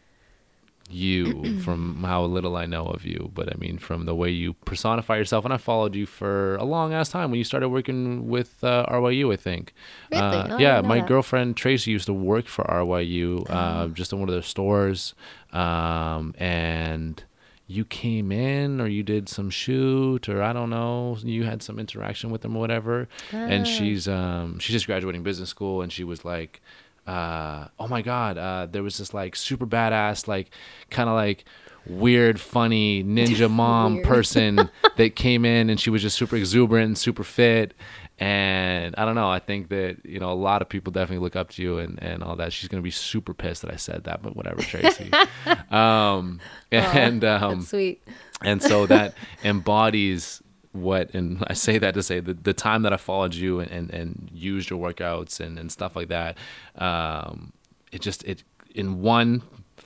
you 0.95 1.61
from 1.65 2.03
how 2.05 2.25
little 2.25 2.57
I 2.57 2.67
know 2.67 2.87
of 2.87 3.05
you, 3.05 3.31
but 3.35 3.53
I 3.53 3.57
mean 3.59 3.79
from 3.79 4.05
the 4.07 4.15
way 4.15 4.31
you 4.31 4.53
personify 4.53 5.17
yourself. 5.17 5.45
And 5.45 5.53
I 5.55 5.57
followed 5.57 5.95
you 5.95 6.07
for 6.07 6.57
a 6.57 6.65
long 6.65 6.93
ass 6.95 7.09
time 7.09 7.31
when 7.31 7.39
you 7.39 7.45
started 7.45 7.69
working 7.71 8.29
with 8.29 8.63
uh, 8.65 8.87
RYU, 8.89 9.33
I 9.33 9.37
think. 9.37 9.75
Really? 10.11 10.23
Uh, 10.23 10.49
Oh, 10.57 10.59
yeah, 10.59 10.81
my 10.81 10.99
that. 10.99 11.09
girlfriend 11.09 11.57
Tracy 11.57 11.91
used 11.91 12.07
to 12.07 12.13
work 12.13 12.47
for 12.47 12.65
RYU, 12.65 13.47
Oh. 13.49 13.53
uh, 13.55 13.89
just 13.89 14.13
in 14.13 14.21
one 14.21 14.29
of 14.29 14.35
their 14.35 14.43
stores, 14.43 15.15
um, 15.53 16.35
and. 16.39 17.23
You 17.69 17.87
came 17.87 18.31
in, 18.33 18.83
or 18.83 18.87
you 18.87 19.03
did 19.03 19.31
some 19.31 19.49
shoot, 19.49 20.29
or 20.29 20.43
I 20.43 20.53
don't 20.53 20.69
know. 20.69 21.17
You 21.23 21.45
had 21.45 21.63
some 21.63 21.79
interaction 21.79 22.31
with 22.31 22.43
them, 22.43 22.55
or 22.55 22.59
whatever. 22.61 23.09
And 23.31 23.63
Ah. 23.63 23.65
she's 23.65 24.07
um 24.07 24.59
she's 24.59 24.75
just 24.75 24.85
graduating 24.87 25.23
business 25.23 25.49
school, 25.49 25.81
and 25.81 25.91
she 25.91 26.05
was 26.05 26.23
like, 26.23 26.61
uh, 27.07 27.69
oh 27.79 27.89
my 27.89 28.03
god, 28.03 28.39
uh, 28.39 28.67
there 28.71 28.83
was 28.83 28.99
this 28.99 29.13
like 29.13 29.35
super 29.37 29.67
badass, 29.67 30.29
like 30.29 30.51
kind 30.91 31.09
of 31.09 31.15
like 31.15 31.45
weird, 31.87 32.41
funny 32.41 33.03
ninja 33.03 33.51
mom 33.51 34.03
person 34.03 34.71
that 34.97 35.17
came 35.17 35.45
in, 35.45 35.71
and 35.71 35.81
she 35.81 35.91
was 35.91 36.03
just 36.03 36.17
super 36.17 36.37
exuberant, 36.37 36.87
and 36.87 36.99
super 36.99 37.25
fit. 37.25 37.75
And 38.19 38.95
I 38.97 39.05
don't 39.05 39.17
know. 39.17 39.31
I 39.31 39.41
think 39.41 39.69
that 39.71 39.97
you 40.05 40.21
know 40.21 40.31
a 40.31 40.35
lot 40.35 40.63
of 40.63 40.69
people 40.69 40.93
definitely 40.93 41.25
look 41.25 41.35
up 41.35 41.51
to 41.51 41.63
you 41.63 41.79
and, 41.79 42.01
and 42.01 42.23
all 42.23 42.37
that. 42.37 42.53
She's 42.53 42.69
gonna 42.69 42.83
be 42.83 42.91
super 42.91 43.35
pissed 43.35 43.63
that 43.63 43.73
I 43.73 43.77
said 43.77 44.05
that, 44.05 44.23
but 44.23 44.37
whatever, 44.37 44.63
Tracy. 44.63 45.11
um, 45.71 46.41
and 46.71 47.25
um, 47.25 47.63
sweet. 47.63 48.03
and 48.43 48.63
so 48.63 48.87
that 48.87 49.15
embodies 49.43 50.42
what 50.73 51.13
and 51.15 51.43
i 51.49 51.53
say 51.53 51.79
that 51.79 51.95
to 51.95 52.03
say 52.03 52.21
the, 52.21 52.35
the 52.35 52.53
time 52.53 52.83
that 52.83 52.93
i 52.93 52.97
followed 52.97 53.35
you 53.35 53.61
and, 53.61 53.71
and, 53.71 53.91
and 53.91 54.31
used 54.33 54.71
your 54.71 54.79
workouts 54.79 55.41
and, 55.41 55.59
and 55.59 55.71
stuff 55.71 55.95
like 55.97 56.09
that 56.09 56.37
um, 56.77 57.53
it 57.91 58.01
just 58.01 58.25
it 58.25 58.43
in 58.75 59.03
one 59.03 59.43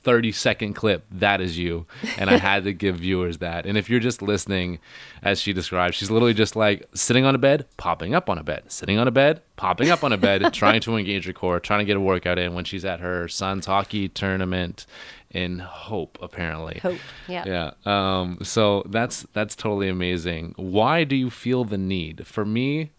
30 0.07 0.31
second 0.31 0.73
clip 0.73 1.05
that 1.11 1.41
is 1.41 1.57
you. 1.57 1.85
And 2.17 2.29
i 2.29 2.37
had 2.49 2.63
to 2.63 2.71
give 2.71 2.97
viewers 2.97 3.39
that. 3.39 3.65
And 3.65 3.77
if 3.77 3.89
you're 3.89 3.99
just 3.99 4.21
listening 4.21 4.79
as 5.21 5.41
she 5.41 5.51
describes 5.51 5.95
she's 5.95 6.09
literally 6.09 6.33
just 6.33 6.55
like 6.55 6.87
sitting 6.93 7.25
on 7.25 7.35
a 7.35 7.37
bed 7.37 7.65
popping 7.75 8.15
up 8.15 8.29
on 8.29 8.37
a 8.37 8.43
bed 8.43 8.71
sitting 8.71 8.97
on 8.97 9.07
a 9.07 9.11
bed 9.11 9.41
popping 9.57 9.89
up 9.89 10.05
on 10.05 10.13
a 10.13 10.17
bed 10.17 10.53
trying 10.53 10.79
to 10.81 10.95
engage 10.95 11.25
her 11.25 11.33
core 11.33 11.59
trying 11.59 11.79
to 11.79 11.85
get 11.85 11.97
a 11.97 11.99
workout 11.99 12.39
in. 12.39 12.53
When 12.53 12.63
she's 12.63 12.85
at 12.85 13.01
her 13.01 13.27
son's 13.27 13.65
hockey 13.65 14.07
tournament 14.07 14.85
in 15.31 15.59
hope 15.59 16.17
apparently 16.21 16.79
Hope. 16.81 16.99
Yeah. 17.27 17.43
yeah. 17.45 17.71
Um, 17.85 18.39
so 18.43 18.83
that's 18.87 19.25
that's 19.33 19.55
totally 19.55 19.89
amazing. 19.89 20.53
Why 20.57 21.03
do 21.03 21.15
you 21.15 21.29
feel 21.29 21.63
the 21.63 21.77
need? 21.77 22.25
For 22.25 22.45
me, 22.45 22.91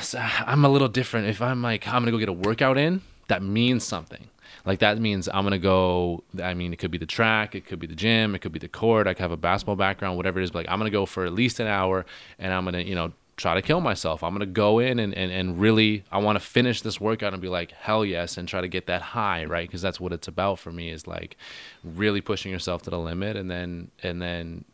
so 0.00 0.18
I'm 0.46 0.64
a 0.64 0.68
little 0.68 0.88
different. 0.88 1.28
If 1.28 1.40
I'm 1.42 1.62
like 1.62 1.86
I'm 1.86 2.02
gonna 2.02 2.10
go 2.10 2.18
get 2.18 2.28
a 2.28 2.32
workout 2.32 2.78
in, 2.78 3.02
that 3.28 3.42
means 3.42 3.84
something. 3.84 4.28
Like 4.66 4.78
that 4.78 4.98
means 4.98 5.28
I'm 5.28 5.44
gonna 5.44 5.58
go. 5.58 6.24
I 6.42 6.54
mean, 6.54 6.72
it 6.72 6.78
could 6.78 6.90
be 6.90 6.98
the 6.98 7.06
track, 7.06 7.54
it 7.54 7.66
could 7.66 7.78
be 7.78 7.86
the 7.86 7.94
gym, 7.94 8.34
it 8.34 8.40
could 8.40 8.52
be 8.52 8.58
the 8.58 8.68
court. 8.68 9.06
I 9.06 9.14
could 9.14 9.22
have 9.22 9.32
a 9.32 9.36
basketball 9.36 9.76
background, 9.76 10.16
whatever 10.16 10.40
it 10.40 10.44
is. 10.44 10.50
But 10.50 10.60
like 10.60 10.68
I'm 10.70 10.78
gonna 10.78 10.90
go 10.90 11.06
for 11.06 11.26
at 11.26 11.34
least 11.34 11.60
an 11.60 11.66
hour, 11.66 12.06
and 12.38 12.52
I'm 12.52 12.64
gonna 12.64 12.80
you 12.80 12.94
know 12.94 13.12
try 13.36 13.54
to 13.54 13.62
kill 13.62 13.80
myself. 13.80 14.22
I'm 14.22 14.32
gonna 14.32 14.46
go 14.46 14.78
in 14.78 14.98
and 14.98 15.14
and, 15.14 15.30
and 15.30 15.60
really 15.60 16.04
I 16.10 16.18
want 16.18 16.36
to 16.36 16.44
finish 16.44 16.82
this 16.82 17.00
workout 17.00 17.32
and 17.32 17.42
be 17.42 17.48
like 17.48 17.72
hell 17.72 18.04
yes, 18.04 18.36
and 18.36 18.48
try 18.48 18.60
to 18.60 18.68
get 18.68 18.86
that 18.86 19.02
high, 19.02 19.44
right? 19.44 19.68
Because 19.68 19.82
that's 19.82 20.00
what 20.00 20.12
it's 20.12 20.28
about 20.28 20.58
for 20.58 20.72
me 20.72 20.90
is 20.90 21.06
like 21.06 21.36
really 21.82 22.20
pushing 22.20 22.52
yourself 22.52 22.82
to 22.82 22.90
the 22.90 22.98
limit, 22.98 23.36
and 23.36 23.50
then 23.50 23.90
and 24.02 24.20
then 24.20 24.64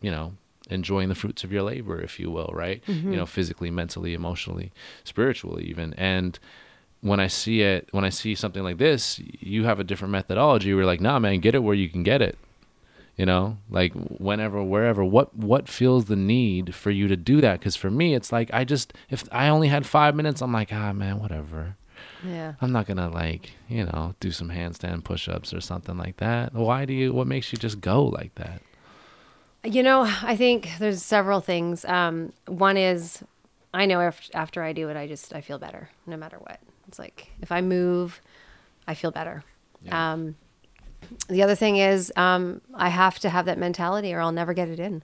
you 0.00 0.10
know 0.10 0.32
enjoying 0.68 1.08
the 1.08 1.14
fruits 1.14 1.44
of 1.44 1.52
your 1.52 1.62
labor 1.62 2.00
if 2.00 2.20
you 2.20 2.30
will 2.30 2.50
right 2.52 2.82
you 2.86 2.94
know 2.94 3.22
mm-hmm. 3.22 3.24
physically 3.24 3.70
mentally 3.70 4.14
emotionally 4.14 4.70
spiritually 5.04 5.64
even 5.64 5.92
and 5.94 6.38
when 7.00 7.18
i 7.18 7.26
see 7.26 7.62
it 7.62 7.88
when 7.90 8.04
i 8.04 8.08
see 8.08 8.34
something 8.34 8.62
like 8.62 8.78
this 8.78 9.20
you 9.40 9.64
have 9.64 9.80
a 9.80 9.84
different 9.84 10.12
methodology 10.12 10.72
where 10.72 10.82
you're 10.82 10.86
like 10.86 11.00
nah 11.00 11.18
man 11.18 11.40
get 11.40 11.54
it 11.54 11.62
where 11.62 11.74
you 11.74 11.88
can 11.88 12.02
get 12.02 12.22
it 12.22 12.38
you 13.20 13.26
know 13.26 13.44
like 13.78 13.92
whenever 14.28 14.58
wherever 14.74 15.02
what 15.16 15.28
what 15.36 15.68
feels 15.68 16.02
the 16.06 16.16
need 16.16 16.74
for 16.74 16.90
you 16.98 17.06
to 17.08 17.16
do 17.32 17.36
that 17.46 17.56
because 17.58 17.76
for 17.82 17.90
me 18.00 18.14
it's 18.18 18.30
like 18.32 18.48
i 18.58 18.62
just 18.64 18.88
if 19.10 19.20
i 19.30 19.44
only 19.54 19.68
had 19.68 19.84
five 19.84 20.14
minutes 20.20 20.40
i'm 20.42 20.52
like 20.60 20.72
ah 20.72 20.92
man 21.02 21.18
whatever 21.24 21.76
Yeah. 22.24 22.54
i'm 22.62 22.72
not 22.76 22.86
gonna 22.88 23.10
like 23.10 23.44
you 23.68 23.84
know 23.88 24.14
do 24.20 24.30
some 24.30 24.48
handstand 24.48 25.04
push-ups 25.04 25.52
or 25.56 25.60
something 25.60 25.98
like 26.04 26.16
that 26.16 26.54
why 26.54 26.80
do 26.88 26.94
you 27.00 27.12
what 27.12 27.26
makes 27.34 27.46
you 27.52 27.58
just 27.66 27.78
go 27.92 27.98
like 28.18 28.34
that 28.36 28.60
You 29.76 29.82
know, 29.82 30.00
I 30.32 30.36
think 30.36 30.60
there's 30.78 31.02
several 31.16 31.40
things. 31.42 31.84
Um, 31.84 32.32
one 32.48 32.78
is 32.90 33.22
I 33.80 33.84
know 33.90 34.00
af- 34.00 34.30
after 34.32 34.62
I 34.68 34.72
do 34.72 34.88
it, 34.90 34.96
I 34.96 35.06
just 35.14 35.34
I 35.38 35.42
feel 35.42 35.58
better 35.58 35.90
no 36.06 36.16
matter 36.16 36.38
what. 36.46 36.58
It's 36.88 36.98
like 36.98 37.28
if 37.44 37.50
I 37.52 37.60
move, 37.60 38.08
I 38.88 38.94
feel 38.94 39.10
better. 39.20 39.44
Yeah. 39.82 40.12
Um, 40.12 40.36
the 41.28 41.42
other 41.42 41.54
thing 41.54 41.76
is 41.76 42.12
um, 42.16 42.60
I 42.74 42.88
have 42.88 43.18
to 43.20 43.28
have 43.30 43.46
that 43.46 43.58
mentality, 43.58 44.12
or 44.14 44.20
I'll 44.20 44.32
never 44.32 44.52
get 44.54 44.68
it 44.68 44.80
in. 44.80 45.02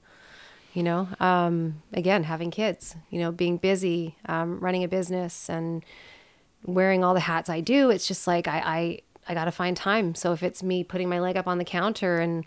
You 0.74 0.82
know, 0.82 1.08
um, 1.20 1.82
again, 1.94 2.24
having 2.24 2.50
kids, 2.50 2.96
you 3.08 3.18
know, 3.18 3.32
being 3.32 3.56
busy, 3.56 4.16
um, 4.26 4.60
running 4.60 4.84
a 4.84 4.88
business, 4.88 5.48
and 5.48 5.82
wearing 6.64 7.02
all 7.02 7.14
the 7.14 7.20
hats 7.20 7.48
I 7.48 7.60
do. 7.60 7.90
It's 7.90 8.06
just 8.06 8.26
like 8.26 8.46
I 8.46 8.58
I, 8.58 8.98
I 9.28 9.34
got 9.34 9.46
to 9.46 9.52
find 9.52 9.76
time. 9.76 10.14
So 10.14 10.32
if 10.32 10.42
it's 10.42 10.62
me 10.62 10.84
putting 10.84 11.08
my 11.08 11.18
leg 11.20 11.36
up 11.36 11.46
on 11.46 11.58
the 11.58 11.64
counter 11.64 12.18
and 12.18 12.44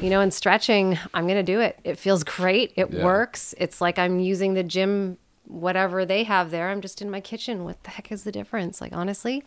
you 0.00 0.08
know, 0.08 0.20
and 0.22 0.32
stretching, 0.32 0.98
I'm 1.12 1.26
going 1.26 1.36
to 1.44 1.52
do 1.52 1.60
it. 1.60 1.78
It 1.84 1.98
feels 1.98 2.24
great. 2.24 2.72
It 2.76 2.90
Yeah. 2.90 3.04
works. 3.04 3.54
It's 3.58 3.82
like 3.82 3.98
I'm 3.98 4.18
using 4.18 4.54
the 4.54 4.62
gym, 4.62 5.18
whatever 5.46 6.06
they 6.06 6.24
have 6.24 6.50
there. 6.50 6.70
I'm 6.70 6.80
just 6.80 7.02
in 7.02 7.10
my 7.10 7.20
kitchen. 7.20 7.64
What 7.64 7.82
the 7.84 7.90
heck 7.90 8.10
is 8.10 8.24
the 8.24 8.32
difference? 8.32 8.80
Like, 8.80 8.94
honestly, 8.94 9.44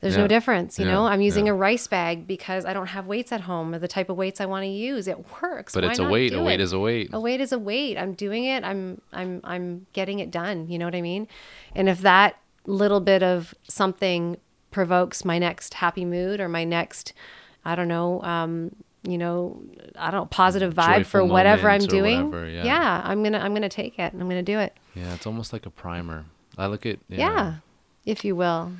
there's 0.00 0.14
Yeah. 0.14 0.22
no 0.22 0.28
difference. 0.28 0.78
You 0.78 0.84
Yeah. 0.86 0.92
know, 0.92 1.06
I'm 1.06 1.20
using 1.20 1.46
Yeah. 1.46 1.52
a 1.52 1.54
rice 1.54 1.86
bag 1.86 2.26
because 2.26 2.64
I 2.64 2.72
don't 2.72 2.88
have 2.88 3.06
weights 3.06 3.32
at 3.32 3.42
home 3.42 3.74
or 3.74 3.78
the 3.78 3.88
type 3.88 4.08
of 4.10 4.16
weights 4.16 4.40
I 4.40 4.46
want 4.46 4.64
to 4.64 4.68
use. 4.68 5.08
It 5.08 5.18
works. 5.42 5.72
but 5.74 5.84
Why 5.84 5.90
it's 5.90 5.98
a 5.98 6.04
weight 6.08 6.32
a 6.34 6.42
weight 6.42 6.60
it? 6.60 6.64
is 6.64 6.72
a 6.72 6.78
weight 6.78 7.10
a 7.12 7.20
weight 7.20 7.40
is 7.40 7.52
a 7.52 7.58
weight. 7.58 7.96
I'm 7.98 8.12
doing 8.12 8.44
it. 8.44 8.62
I'm 8.64 9.00
I'm 9.12 9.40
I'm 9.44 9.86
getting 9.94 10.18
it 10.18 10.30
done. 10.30 10.68
You 10.68 10.78
know 10.78 10.84
what 10.84 10.94
I 10.94 11.00
mean? 11.02 11.26
And 11.74 11.88
if 11.88 12.00
that 12.02 12.36
little 12.66 13.00
bit 13.00 13.22
of 13.22 13.54
something 13.68 14.36
provokes 14.70 15.24
my 15.24 15.38
next 15.38 15.74
happy 15.74 16.04
mood 16.04 16.40
or 16.40 16.48
my 16.48 16.64
next, 16.64 17.12
I 17.64 17.74
don't 17.74 17.88
know, 17.88 18.20
um, 18.22 18.72
you 19.04 19.16
know, 19.16 19.62
I 19.96 20.10
don't 20.10 20.22
know, 20.22 20.26
positive 20.26 20.74
vibe 20.74 20.96
Joyful 20.98 21.04
for 21.04 21.24
whatever 21.24 21.70
I'm 21.70 21.80
doing. 21.80 22.30
whatever, 22.30 22.48
yeah. 22.50 23.00
I'm 23.04 23.22
gonna 23.22 23.38
I'm 23.38 23.54
gonna 23.54 23.68
take 23.68 23.98
it. 23.98 24.12
and 24.12 24.20
I'm 24.20 24.28
gonna 24.28 24.42
do 24.42 24.58
it. 24.58 24.76
Yeah, 24.94 25.14
it's 25.14 25.26
almost 25.26 25.52
like 25.52 25.64
a 25.64 25.70
primer. 25.70 26.24
I 26.58 26.66
look 26.66 26.84
at 26.84 26.98
Yeah, 27.08 27.54
if 28.04 28.24
you 28.24 28.34
will. 28.36 28.72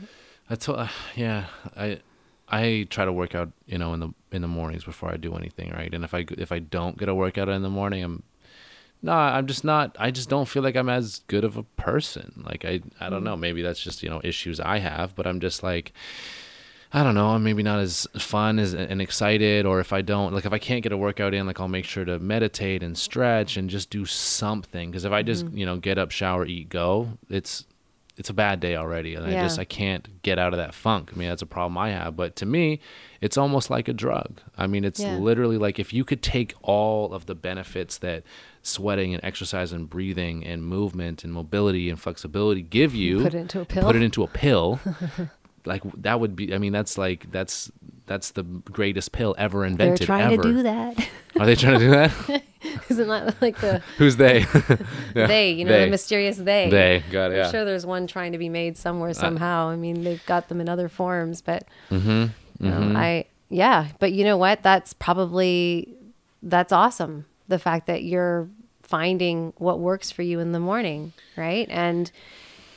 That's 0.48 0.68
uh, 0.68 0.88
yeah. 1.14 1.46
I 1.76 2.00
I 2.48 2.86
try 2.90 3.04
to 3.04 3.12
work 3.12 3.34
out, 3.34 3.50
you 3.66 3.78
know, 3.78 3.92
in 3.94 4.00
the 4.00 4.10
in 4.30 4.42
the 4.42 4.48
mornings 4.48 4.84
before 4.84 5.10
I 5.10 5.16
do 5.16 5.34
anything, 5.34 5.70
right? 5.72 5.92
And 5.92 6.04
if 6.04 6.14
I 6.14 6.24
if 6.30 6.52
I 6.52 6.60
don't 6.60 6.96
get 6.96 7.08
a 7.08 7.14
workout 7.14 7.48
in 7.48 7.62
the 7.62 7.70
morning, 7.70 8.04
I'm 8.04 8.22
no, 9.02 9.12
I'm 9.12 9.46
just 9.46 9.64
not. 9.64 9.96
I 9.98 10.10
just 10.10 10.28
don't 10.28 10.48
feel 10.48 10.62
like 10.62 10.76
I'm 10.76 10.88
as 10.88 11.22
good 11.26 11.44
of 11.44 11.56
a 11.56 11.62
person. 11.62 12.42
Like 12.46 12.64
I 12.64 12.80
I 13.00 13.10
don't 13.10 13.24
know. 13.24 13.36
Maybe 13.36 13.62
that's 13.62 13.80
just 13.80 14.02
you 14.02 14.10
know 14.10 14.20
issues 14.22 14.60
I 14.60 14.78
have, 14.78 15.14
but 15.14 15.26
I'm 15.26 15.40
just 15.40 15.62
like. 15.62 15.92
I 16.92 17.02
don't 17.02 17.16
know. 17.16 17.30
I'm 17.30 17.42
maybe 17.42 17.64
not 17.64 17.80
as 17.80 18.06
fun 18.16 18.60
as 18.60 18.72
and 18.72 19.02
excited, 19.02 19.66
or 19.66 19.80
if 19.80 19.92
I 19.92 20.02
don't 20.02 20.32
like, 20.32 20.46
if 20.46 20.52
I 20.52 20.58
can't 20.58 20.84
get 20.84 20.92
a 20.92 20.96
workout 20.96 21.34
in, 21.34 21.44
like 21.44 21.58
I'll 21.58 21.68
make 21.68 21.84
sure 21.84 22.04
to 22.04 22.20
meditate 22.20 22.82
and 22.82 22.96
stretch 22.96 23.56
and 23.56 23.68
just 23.68 23.90
do 23.90 24.06
something. 24.06 24.90
Because 24.90 25.04
if 25.04 25.12
I 25.12 25.22
just 25.22 25.50
you 25.50 25.66
know 25.66 25.76
get 25.76 25.98
up, 25.98 26.12
shower, 26.12 26.46
eat, 26.46 26.68
go, 26.68 27.18
it's 27.28 27.64
it's 28.18 28.30
a 28.30 28.34
bad 28.34 28.60
day 28.60 28.76
already 28.76 29.14
and 29.14 29.26
i 29.26 29.32
just 29.42 29.58
i 29.58 29.64
can't 29.64 30.22
get 30.22 30.38
out 30.38 30.52
of 30.54 30.58
that 30.58 30.72
funk 30.74 31.10
i 31.12 31.16
mean 31.18 31.28
that's 31.28 31.42
a 31.42 31.46
problem 31.46 31.76
i 31.76 31.90
have 31.90 32.16
but 32.16 32.34
to 32.36 32.46
me 32.46 32.80
it's 33.20 33.36
almost 33.36 33.68
like 33.70 33.88
a 33.88 33.92
drug 33.92 34.40
i 34.56 34.66
mean 34.66 34.84
it's 34.84 35.00
Yeah. 35.00 35.16
literally 35.18 35.58
like 35.58 35.78
if 35.78 35.92
you 35.92 36.04
could 36.04 36.22
take 36.22 36.54
all 36.62 37.12
of 37.12 37.26
the 37.26 37.34
benefits 37.34 37.98
that 37.98 38.22
sweating 38.62 39.14
and 39.14 39.22
exercise 39.24 39.70
and 39.72 39.88
breathing 39.88 40.44
and 40.44 40.64
movement 40.64 41.24
and 41.24 41.32
mobility 41.32 41.90
and 41.90 42.00
flexibility 42.00 42.62
give 42.62 42.94
you 43.02 43.22
Put 43.22 43.34
it 43.34 43.38
into 43.38 43.60
a 43.60 43.64
pill? 43.64 43.82
put 43.84 43.96
it 43.96 44.02
into 44.02 44.22
a 44.22 44.28
pill 44.28 44.80
like 45.66 45.82
that 46.00 46.18
would 46.20 46.34
be 46.36 46.54
i 46.54 46.58
mean 46.58 46.72
that's 46.72 46.96
like 46.96 47.30
that's 47.32 47.70
that's 48.06 48.30
the 48.30 48.42
greatest 48.42 49.12
pill 49.12 49.34
ever 49.36 49.64
invented. 49.64 49.98
They're 49.98 50.06
trying 50.06 50.32
ever 50.32 50.42
to 50.42 50.48
do 50.48 50.62
that. 50.62 51.08
are 51.38 51.46
they 51.46 51.54
trying 51.54 51.80
to 51.80 51.84
do 51.84 51.90
that 51.90 52.42
Isn't 52.88 53.08
that 53.08 53.40
like 53.42 53.60
the 53.60 53.82
who's 53.98 54.16
they 54.16 54.40
Yeah, 55.14 55.26
they, 55.26 55.52
you 55.52 55.64
know, 55.64 55.72
they. 55.72 55.84
the 55.84 55.90
mysterious 55.90 56.36
they? 56.36 56.70
they 56.70 57.02
got 57.10 57.30
it 57.30 57.34
I'm 57.34 57.38
yeah 57.38 57.46
Uh, 57.46 57.50
sure 57.50 57.64
there's 57.64 57.86
one 57.86 58.06
trying 58.06 58.32
to 58.32 58.38
be 58.38 58.48
made 58.48 58.76
somewhere 58.76 59.12
somehow. 59.14 59.68
I 59.68 59.76
mean, 59.76 60.04
they've 60.04 60.24
got 60.26 60.48
them 60.48 60.60
in 60.60 60.68
other 60.68 60.88
forms, 60.88 61.42
but 61.42 61.64
mm-hmm. 61.90 62.26
you 62.64 62.70
know, 62.70 62.98
I 62.98 63.26
yeah, 63.48 63.88
but 63.98 64.12
you 64.12 64.24
know 64.24 64.36
what? 64.36 64.62
That's 64.62 64.92
probably 64.92 65.94
that's 66.42 66.72
awesome. 66.72 67.26
The 67.48 67.58
fact 67.58 67.86
that 67.86 68.02
you're 68.02 68.48
finding 68.82 69.52
what 69.56 69.80
works 69.80 70.10
for 70.10 70.22
you 70.22 70.40
in 70.40 70.52
the 70.52 70.60
morning, 70.60 71.12
right? 71.36 71.66
And 71.70 72.10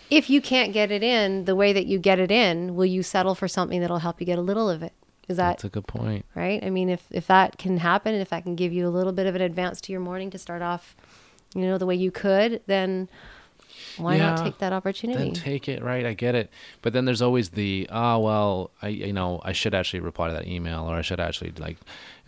if 0.10 0.30
you 0.30 0.42
can't 0.42 0.74
get 0.74 0.92
it 0.92 1.04
in 1.04 1.46
the 1.46 1.56
way 1.56 1.72
that 1.74 1.86
you 1.86 2.00
get 2.00 2.20
it 2.20 2.32
in, 2.32 2.76
will 2.76 2.86
you 2.86 3.04
settle 3.04 3.36
for 3.36 3.48
something 3.48 3.80
that'll 3.80 4.00
help 4.00 4.20
you 4.20 4.26
get 4.26 4.40
a 4.40 4.42
little 4.42 4.70
of 4.70 4.82
it? 4.82 4.94
Is 5.30 5.38
that 5.38 5.52
that's 5.52 5.64
a 5.64 5.70
good 5.70 5.88
point 5.88 6.26
right? 6.36 6.64
I 6.64 6.70
mean, 6.70 6.90
if 6.90 7.06
if 7.12 7.28
that 7.28 7.58
can 7.58 7.78
happen, 7.78 8.14
and 8.14 8.22
if 8.22 8.30
that 8.30 8.44
can 8.44 8.56
give 8.56 8.74
you 8.74 8.88
a 8.88 8.90
little 8.90 9.14
bit 9.14 9.28
of 9.28 9.36
an 9.36 9.42
advance 9.42 9.80
to 9.82 9.92
your 9.92 10.02
morning 10.02 10.30
to 10.32 10.38
start 10.38 10.62
off, 10.62 10.96
you 11.56 11.62
know, 11.62 11.78
the 11.78 11.86
way 11.86 11.96
you 11.96 12.12
could, 12.12 12.62
then 12.66 13.08
why 13.98 14.18
not 14.18 14.44
take 14.44 14.58
that 14.60 14.74
opportunity? 14.74 15.26
Then 15.26 15.34
take 15.34 15.68
it, 15.68 15.84
right? 15.84 16.06
I 16.06 16.14
get 16.14 16.36
it. 16.36 16.50
But 16.82 16.94
then 16.94 17.06
there's 17.06 17.22
always 17.22 17.50
the 17.50 17.88
ah, 17.92 18.18
well, 18.18 18.72
I 18.82 18.90
you 18.90 19.14
know 19.14 19.42
I 19.44 19.52
should 19.52 19.76
actually 19.76 20.00
reply 20.00 20.28
to 20.28 20.34
that 20.34 20.48
email, 20.48 20.90
or 20.90 20.96
I 20.96 21.02
should 21.02 21.20
actually 21.20 21.52
like 21.58 21.78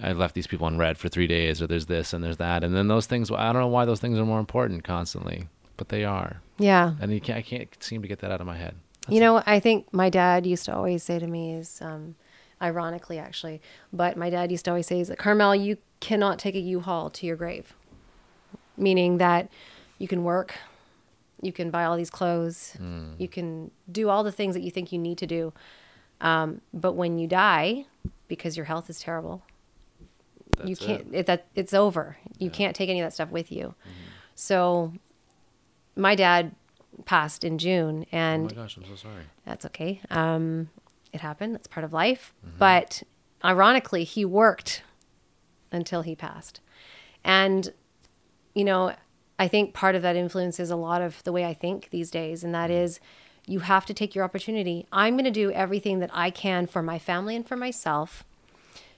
I 0.02 0.12
left 0.14 0.36
these 0.36 0.48
people 0.48 0.68
on 0.68 0.78
read 0.78 0.98
for 0.98 1.10
three 1.10 1.28
days, 1.28 1.62
or 1.62 1.68
there's 1.68 1.88
this 1.88 2.14
and 2.14 2.24
there's 2.24 2.38
that, 2.38 2.64
and 2.64 2.76
then 2.76 2.88
those 2.88 3.06
things. 3.06 3.32
I 3.32 3.52
don't 3.52 3.62
know 3.62 3.68
why 3.68 3.86
those 3.86 4.00
things 4.00 4.18
are 4.18 4.26
more 4.26 4.40
important 4.40 4.84
constantly, 4.84 5.48
but 5.78 5.90
they 5.90 6.04
are, 6.04 6.42
yeah. 6.58 6.94
and 7.02 7.12
you 7.12 7.22
can't, 7.22 7.40
I 7.40 7.42
can't 7.42 7.84
seem 7.84 8.02
to 8.02 8.08
get 8.08 8.20
that 8.20 8.32
out 8.32 8.42
of 8.42 8.48
my 8.48 8.58
head. 8.58 8.76
You 9.10 9.20
know, 9.20 9.42
I 9.46 9.60
think 9.60 9.92
my 9.94 10.10
dad 10.10 10.46
used 10.46 10.66
to 10.66 10.76
always 10.76 11.04
say 11.04 11.18
to 11.18 11.28
me 11.28 11.54
is, 11.56 11.82
um, 11.82 12.16
ironically 12.62 13.18
actually, 13.18 13.62
but 13.92 14.16
my 14.18 14.30
dad 14.30 14.52
used 14.52 14.66
to 14.66 14.72
always 14.72 14.88
say 14.88 15.02
that 15.04 15.18
Carmel, 15.18 15.56
you 15.56 15.78
cannot 16.00 16.40
take 16.40 16.56
a 16.56 16.60
U-Haul 16.60 17.10
to 17.12 17.26
your 17.26 17.36
grave, 17.36 17.74
meaning 18.78 19.18
that 19.18 19.50
you 19.98 20.08
can 20.08 20.24
work, 20.24 20.56
you 21.42 21.52
can 21.52 21.70
buy 21.72 21.86
all 21.86 21.98
these 21.98 22.10
clothes, 22.10 22.78
you 23.18 23.28
can 23.28 23.72
do 23.92 24.10
all 24.10 24.24
the 24.24 24.32
things 24.32 24.54
that 24.56 24.62
you 24.62 24.72
think 24.72 24.92
you 24.92 25.00
need 25.00 25.18
to 25.18 25.28
do, 25.28 25.54
um, 26.22 26.62
but 26.74 26.94
when 26.94 27.18
you 27.18 27.28
die, 27.28 27.86
because 28.28 28.56
your 28.56 28.66
health 28.66 28.90
is 28.90 29.00
terrible, 29.00 29.42
you 30.64 30.76
That's 30.76 30.82
it. 30.82 30.86
can't. 30.86 31.08
It. 31.16 31.26
that 31.26 31.48
it's 31.56 31.74
over. 31.74 32.18
You 32.38 32.50
can't 32.50 32.76
take 32.76 32.90
any 32.90 33.00
of 33.02 33.06
that 33.06 33.14
stuff 33.14 33.32
with 33.32 33.52
you. 33.52 33.74
So, 34.36 34.94
my 35.96 36.14
dad 36.16 36.54
passed 37.06 37.44
in 37.44 37.58
June, 37.58 38.06
Oh 38.12 38.18
and 38.18 38.44
my 38.46 38.52
gosh, 38.54 38.78
I'm 38.78 38.86
so 38.86 38.96
sorry. 38.96 39.24
that's 39.46 39.66
okay. 39.66 40.02
Um, 40.10 40.70
it 41.14 41.22
happened. 41.22 41.54
That's 41.54 41.68
part 41.68 41.84
of 41.84 41.94
life. 41.94 42.34
But 42.58 43.04
ironically, 43.44 44.04
he 44.04 44.26
worked 44.26 44.84
until 45.72 46.02
he 46.02 46.16
passed. 46.16 46.60
And, 47.24 47.74
you 48.54 48.64
know, 48.64 48.96
I 49.38 49.48
think 49.48 49.74
part 49.74 49.96
of 49.96 50.02
that 50.02 50.16
influences 50.16 50.70
a 50.70 50.76
lot 50.76 51.02
of 51.02 51.24
the 51.24 51.32
way 51.32 51.46
I 51.46 51.54
think 51.54 51.90
these 51.90 52.12
days. 52.12 52.44
And 52.44 52.54
that 52.54 52.70
mm-hmm. 52.70 52.84
is 52.84 53.00
you 53.46 53.60
have 53.60 53.86
to 53.88 53.94
take 53.94 54.14
your 54.14 54.24
opportunity. 54.24 54.86
I'm 54.92 55.16
going 55.16 55.26
to 55.26 55.32
do 55.32 55.52
everything 55.52 56.00
that 56.00 56.12
I 56.14 56.30
can 56.30 56.68
for 56.68 56.84
my 56.84 57.00
family 57.00 57.36
and 57.36 57.48
for 57.48 57.56
myself 57.56 58.24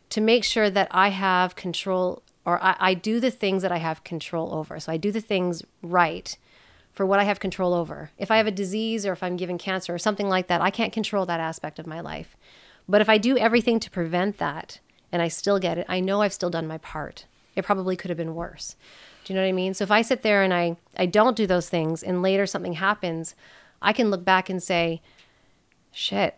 to 0.09 0.21
make 0.21 0.43
sure 0.43 0.69
that 0.69 0.87
I 0.91 1.09
have 1.09 1.55
control 1.55 2.21
or 2.45 2.61
I, 2.61 2.75
I 2.79 2.93
do 2.93 3.19
the 3.19 3.31
things 3.31 3.61
that 3.61 3.71
I 3.71 3.77
have 3.77 4.03
control 4.03 4.53
over. 4.53 4.79
So 4.79 4.91
I 4.91 4.97
do 4.97 5.11
the 5.11 5.21
things 5.21 5.63
right 5.81 6.37
for 6.93 7.05
what 7.05 7.19
I 7.19 7.23
have 7.23 7.39
control 7.39 7.73
over. 7.73 8.11
If 8.17 8.31
I 8.31 8.37
have 8.37 8.47
a 8.47 8.51
disease 8.51 9.05
or 9.05 9.11
if 9.11 9.23
I'm 9.23 9.35
given 9.35 9.57
cancer 9.57 9.93
or 9.93 9.99
something 9.99 10.29
like 10.29 10.47
that, 10.47 10.61
I 10.61 10.69
can't 10.69 10.93
control 10.93 11.25
that 11.25 11.39
aspect 11.39 11.79
of 11.79 11.87
my 11.87 11.99
life. 11.99 12.37
But 12.87 13.01
if 13.01 13.09
I 13.09 13.17
do 13.17 13.37
everything 13.37 13.79
to 13.79 13.91
prevent 13.91 14.37
that 14.37 14.79
and 15.11 15.21
I 15.21 15.27
still 15.27 15.59
get 15.59 15.77
it, 15.77 15.85
I 15.89 15.99
know 15.99 16.21
I've 16.21 16.33
still 16.33 16.49
done 16.49 16.67
my 16.67 16.77
part. 16.77 17.25
It 17.55 17.65
probably 17.65 17.95
could 17.95 18.09
have 18.09 18.17
been 18.17 18.35
worse. 18.35 18.75
Do 19.23 19.33
you 19.33 19.35
know 19.35 19.43
what 19.43 19.49
I 19.49 19.53
mean? 19.53 19.73
So 19.73 19.83
if 19.83 19.91
I 19.91 20.01
sit 20.01 20.21
there 20.21 20.43
and 20.43 20.53
I, 20.53 20.77
I 20.97 21.05
don't 21.05 21.37
do 21.37 21.47
those 21.47 21.69
things 21.69 22.03
and 22.03 22.21
later 22.21 22.45
something 22.45 22.73
happens, 22.73 23.35
I 23.81 23.93
can 23.93 24.09
look 24.09 24.25
back 24.25 24.49
and 24.49 24.61
say, 24.61 25.01
shit, 25.91 26.37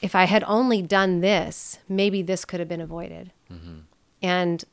if 0.00 0.14
I 0.14 0.24
had 0.24 0.44
only 0.46 0.82
done 0.82 1.20
this, 1.20 1.78
maybe 1.88 2.20
this 2.20 2.44
could 2.44 2.60
have 2.60 2.68
been 2.68 2.80
avoided. 2.80 3.32
Mm-hmm. 3.50 3.80
And 4.22 4.64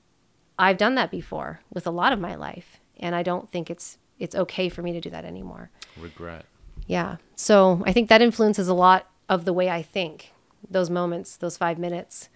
I've 0.58 0.78
done 0.78 0.96
that 0.96 1.12
before 1.12 1.62
with 1.72 1.88
a 1.88 1.92
lot 1.92 2.14
of 2.14 2.20
my 2.20 2.36
life, 2.36 2.80
and 3.00 3.16
I 3.16 3.24
don't 3.24 3.50
think 3.50 3.70
it's 3.70 3.98
it's 4.22 4.36
okay 4.36 4.70
for 4.70 4.82
me 4.82 4.92
to 4.94 5.02
do 5.02 5.10
that 5.10 5.26
anymore. 5.26 5.70
Regret. 5.98 6.46
Yeah. 6.88 7.18
So 7.36 7.84
I 7.86 7.92
think 7.94 8.08
that 8.10 8.22
influences 8.22 8.68
a 8.68 8.74
lot 8.74 9.08
of 9.28 9.46
the 9.46 9.54
way 9.54 9.70
I 9.70 9.82
think. 9.82 10.32
Those 10.70 10.90
moments, 10.90 11.38
those 11.38 11.58
five 11.58 11.78
minutes, 11.80 12.30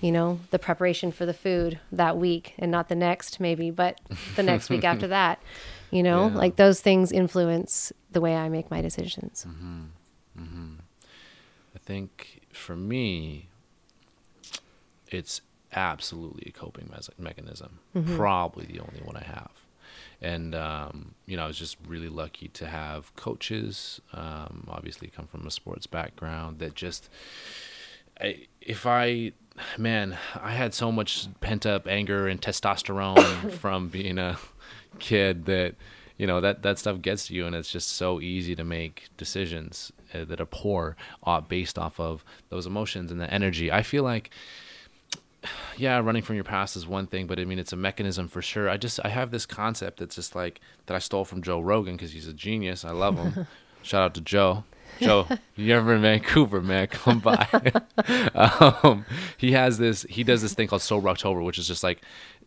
you 0.00 0.12
know, 0.12 0.40
the 0.50 0.58
preparation 0.58 1.10
for 1.10 1.24
the 1.26 1.34
food 1.34 1.78
that 1.90 2.16
week 2.16 2.54
and 2.58 2.70
not 2.70 2.88
the 2.88 2.94
next, 2.94 3.40
maybe, 3.40 3.70
but 3.70 4.00
the 4.36 4.42
next 4.42 4.68
week 4.70 4.84
after 4.84 5.06
that. 5.18 5.40
You 5.90 6.02
know, 6.02 6.28
Yeah. 6.28 6.36
like 6.36 6.56
those 6.56 6.80
things 6.80 7.10
influence 7.12 7.92
the 8.10 8.20
way 8.20 8.36
I 8.36 8.48
make 8.48 8.70
my 8.70 8.80
decisions. 8.82 9.46
Mm-hmm. 9.48 9.82
Mm-hmm. 10.38 10.74
I 11.74 11.78
think 11.78 12.42
for 12.52 12.76
me, 12.76 13.48
it's 15.08 15.40
absolutely 15.74 16.44
a 16.48 16.52
coping 16.52 16.90
mechanism. 17.18 17.78
Probably 18.16 18.66
the 18.66 18.80
only 18.80 19.00
one 19.02 19.16
I 19.16 19.24
have. 19.24 19.50
And, 20.22 20.54
um, 20.54 21.14
you 21.26 21.36
know, 21.36 21.42
I 21.42 21.46
was 21.48 21.58
just 21.58 21.76
really 21.86 22.08
lucky 22.08 22.46
to 22.48 22.68
have 22.68 23.14
coaches, 23.16 24.00
um, 24.12 24.68
obviously 24.70 25.08
come 25.08 25.26
from 25.26 25.44
a 25.46 25.50
sports 25.50 25.88
background 25.88 26.60
that 26.60 26.76
just, 26.76 27.10
I, 28.20 28.46
if 28.60 28.86
I, 28.86 29.32
man, 29.76 30.16
I 30.40 30.52
had 30.52 30.74
so 30.74 30.92
much 30.92 31.26
pent 31.40 31.66
up 31.66 31.88
anger 31.88 32.28
and 32.28 32.40
testosterone 32.40 33.50
from 33.60 33.88
being 33.88 34.18
a 34.18 34.38
kid 35.00 35.46
that, 35.46 35.74
you 36.16 36.28
know, 36.28 36.40
that, 36.40 36.62
that 36.62 36.78
stuff 36.78 37.02
gets 37.02 37.26
to 37.26 37.34
you 37.34 37.44
and 37.44 37.56
it's 37.56 37.72
just 37.72 37.88
so 37.88 38.20
easy 38.20 38.54
to 38.54 38.62
make 38.62 39.08
decisions 39.16 39.90
uh, 40.14 40.24
that 40.24 40.40
are 40.40 40.46
poor 40.46 40.96
uh, 41.24 41.40
based 41.40 41.76
off 41.76 41.98
of 41.98 42.24
those 42.48 42.64
emotions 42.64 43.10
and 43.10 43.20
the 43.20 43.32
energy. 43.32 43.72
I 43.72 43.82
feel 43.82 44.04
like, 44.04 44.30
yeah, 45.76 45.98
running 45.98 46.22
from 46.22 46.36
your 46.36 46.44
past 46.44 46.76
is 46.76 46.86
one 46.86 47.06
thing, 47.06 47.26
but 47.26 47.38
I 47.38 47.44
mean, 47.44 47.58
it's 47.58 47.72
a 47.72 47.76
mechanism 47.76 48.28
for 48.28 48.42
sure. 48.42 48.68
I 48.68 48.76
just, 48.76 49.00
I 49.04 49.08
have 49.08 49.30
this 49.30 49.46
concept 49.46 49.98
that's 49.98 50.16
just 50.16 50.34
like, 50.34 50.60
that 50.86 50.94
I 50.94 50.98
stole 50.98 51.24
from 51.24 51.42
Joe 51.42 51.60
Rogan 51.60 51.96
because 51.96 52.12
he's 52.12 52.28
a 52.28 52.32
genius. 52.32 52.84
I 52.84 52.92
love 52.92 53.18
him. 53.18 53.46
Shout 53.82 54.02
out 54.02 54.14
to 54.14 54.20
Joe. 54.20 54.64
Joe, 55.00 55.26
you're 55.56 55.78
ever 55.78 55.94
in 55.94 56.02
Vancouver, 56.02 56.60
man, 56.60 56.86
come 56.90 57.18
by. 57.18 57.46
um, 58.34 59.04
he 59.36 59.52
has 59.52 59.78
this, 59.78 60.02
he 60.08 60.22
does 60.22 60.42
this 60.42 60.54
thing 60.54 60.68
called 60.68 60.82
Sober 60.82 61.08
October, 61.08 61.42
which 61.42 61.58
is 61.58 61.66
just 61.66 61.82
like, 61.82 62.00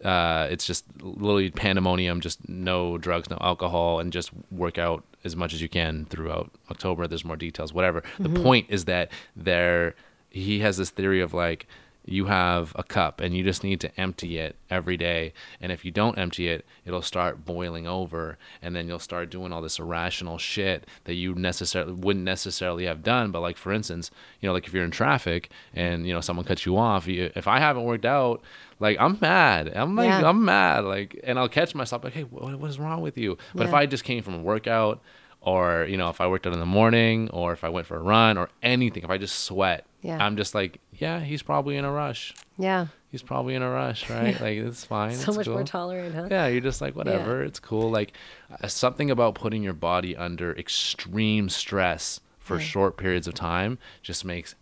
uh, 0.04 0.48
it's 0.50 0.66
just 0.66 0.86
literally 1.02 1.50
pandemonium, 1.50 2.22
just 2.22 2.48
no 2.48 2.98
drugs, 2.98 3.30
no 3.30 3.38
alcohol, 3.42 4.00
and 4.00 4.14
just 4.14 4.32
work 4.52 4.78
out 4.78 5.04
as 5.24 5.36
much 5.36 5.54
as 5.54 5.62
you 5.62 5.70
can 5.70 6.06
throughout 6.06 6.52
October. 6.70 7.08
There's 7.08 7.26
more 7.26 7.36
details, 7.36 7.74
whatever. 7.74 8.04
The 8.20 8.30
point 8.30 8.68
is 8.70 8.86
that 8.86 9.12
there, 9.36 9.96
he 10.30 10.60
has 10.60 10.78
this 10.78 10.90
theory 10.90 11.22
of 11.22 11.34
like, 11.34 11.68
you 12.08 12.26
have 12.26 12.72
a 12.76 12.84
cup 12.84 13.20
and 13.20 13.36
you 13.36 13.44
just 13.44 13.64
need 13.64 13.80
to 13.82 14.00
empty 14.00 14.38
it 14.38 14.56
every 14.70 14.96
day. 14.96 15.34
And 15.60 15.72
if 15.72 15.84
you 15.84 15.92
don't 15.92 16.18
empty 16.18 16.48
it, 16.48 16.66
it'll 16.86 17.02
start 17.02 17.46
boiling 17.46 17.88
over 17.88 18.38
and 18.62 18.76
then 18.76 18.88
you'll 18.88 19.00
start 19.00 19.30
doing 19.30 19.52
all 19.52 19.62
this 19.62 19.80
irrational 19.80 20.38
shit 20.38 20.86
that 21.06 21.16
you 21.16 21.34
necessarily 21.34 21.94
wouldn't 21.94 22.26
necessarily 22.26 22.86
have 22.86 23.02
done. 23.04 23.32
But 23.32 23.42
like 23.42 23.58
for 23.58 23.74
instance, 23.74 24.12
you 24.40 24.48
know, 24.48 24.54
like 24.54 24.68
if 24.68 24.74
you're 24.74 24.84
in 24.84 24.92
traffic 24.92 25.50
and 25.74 26.06
you 26.08 26.14
know 26.14 26.22
someone 26.22 26.46
cuts 26.46 26.66
you 26.66 26.78
off, 26.78 27.08
you, 27.08 27.32
if 27.36 27.48
I 27.48 27.60
haven't 27.60 27.84
worked 27.84 28.06
out, 28.06 28.42
like 28.80 28.98
I'm 29.00 29.18
mad. 29.20 29.72
I'm 29.76 29.96
like 29.96 30.08
Yeah. 30.08 30.30
I'm 30.30 30.46
mad. 30.46 30.86
Like 30.86 31.20
and 31.24 31.40
I'll 31.40 31.50
catch 31.50 31.74
myself 31.74 32.04
like, 32.04 32.14
hey, 32.14 32.24
what, 32.24 32.60
what 32.60 32.70
is 32.70 32.78
wrong 32.80 33.02
with 33.02 33.18
you? 33.18 33.38
But 33.56 33.66
if 33.68 33.74
I 33.74 33.86
just 33.88 34.04
came 34.04 34.22
from 34.22 34.36
a 34.36 34.42
workout 34.42 35.02
or 35.42 35.86
you 35.90 35.98
know 35.98 36.10
if 36.10 36.22
I 36.22 36.28
worked 36.28 36.46
out 36.46 36.54
in 36.54 36.60
the 36.60 36.66
morning 36.66 37.30
or 37.32 37.54
if 37.54 37.64
I 37.64 37.70
went 37.70 37.88
for 37.88 37.98
a 37.98 38.02
run 38.02 38.38
or 38.38 38.50
anything, 38.62 39.04
if 39.04 39.10
I 39.10 39.18
just 39.18 39.40
sweat, 39.40 39.86
Yeah. 40.06 40.24
I'm 40.24 40.38
just 40.38 40.54
like, 40.54 40.80
yeah, 40.94 41.20
he's 41.20 41.42
probably 41.42 41.78
in 41.78 41.86
a 41.86 41.92
rush. 41.92 42.34
Yeah. 42.58 42.88
He's 43.12 43.24
probably 43.24 43.56
in 43.56 43.62
a 43.62 43.70
rush, 43.70 44.10
right? 44.10 44.40
Like 44.40 44.58
it's 44.58 44.84
fine. 44.96 45.16
So 45.16 45.30
it's 45.32 45.38
much 45.38 45.48
more 45.48 45.64
tolerant, 45.64 46.14
huh? 46.14 46.28
Yeah, 46.30 46.48
you're 46.48 46.62
just 46.62 46.80
like 46.82 46.96
whatever. 46.96 47.42
It's 47.44 47.60
cool. 47.60 47.90
Like 47.90 48.14
uh, 48.62 48.68
something 48.68 49.10
about 49.10 49.36
putting 49.36 49.64
your 49.64 49.74
body 49.74 50.16
under 50.16 50.56
extreme 50.56 51.50
stress 51.50 52.20
for 52.38 52.58
Right. 52.58 52.66
short 52.66 52.98
periods 52.98 53.28
of 53.28 53.34
time 53.34 53.80
just 54.04 54.24
makes 54.24 54.54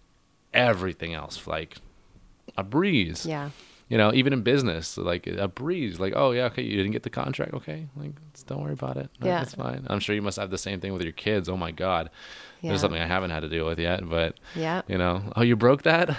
everything 0.53 1.13
else 1.13 1.45
like 1.47 1.77
a 2.57 2.63
breeze. 2.63 3.25
Yeah. 3.25 3.49
You 3.89 3.97
know, 3.97 4.13
even 4.13 4.33
in 4.33 4.41
business, 4.41 4.97
like 4.97 5.27
a 5.27 5.47
breeze. 5.47 5.99
Like, 5.99 6.13
oh 6.15 6.31
yeah, 6.31 6.45
okay, 6.45 6.63
you 6.63 6.77
didn't 6.77 6.91
get 6.93 7.03
the 7.03 7.09
contract. 7.09 7.53
Okay, 7.53 7.87
like 7.95 8.11
don't 8.47 8.61
worry 8.63 8.73
about 8.73 8.97
it. 8.97 9.09
Like, 9.19 9.27
Yeah. 9.27 9.41
it's 9.41 9.55
fine. 9.55 9.85
I'm 9.89 9.99
sure 9.99 10.15
you 10.15 10.21
must 10.21 10.37
have 10.39 10.49
the 10.49 10.57
same 10.57 10.79
thing 10.79 10.93
with 10.93 11.01
your 11.03 11.11
kids. 11.11 11.49
Oh 11.49 11.57
my 11.57 11.71
god, 11.71 12.09
Yeah. 12.63 12.69
there's 12.69 12.81
something 12.81 12.99
I 13.01 13.05
haven't 13.05 13.29
had 13.31 13.41
to 13.41 13.49
deal 13.49 13.65
with 13.67 13.77
yet, 13.77 14.07
but 14.09 14.39
Yeah. 14.55 14.81
you 14.87 14.97
know, 14.97 15.21
oh 15.35 15.41
you 15.43 15.55
broke 15.55 15.83
that. 15.83 16.09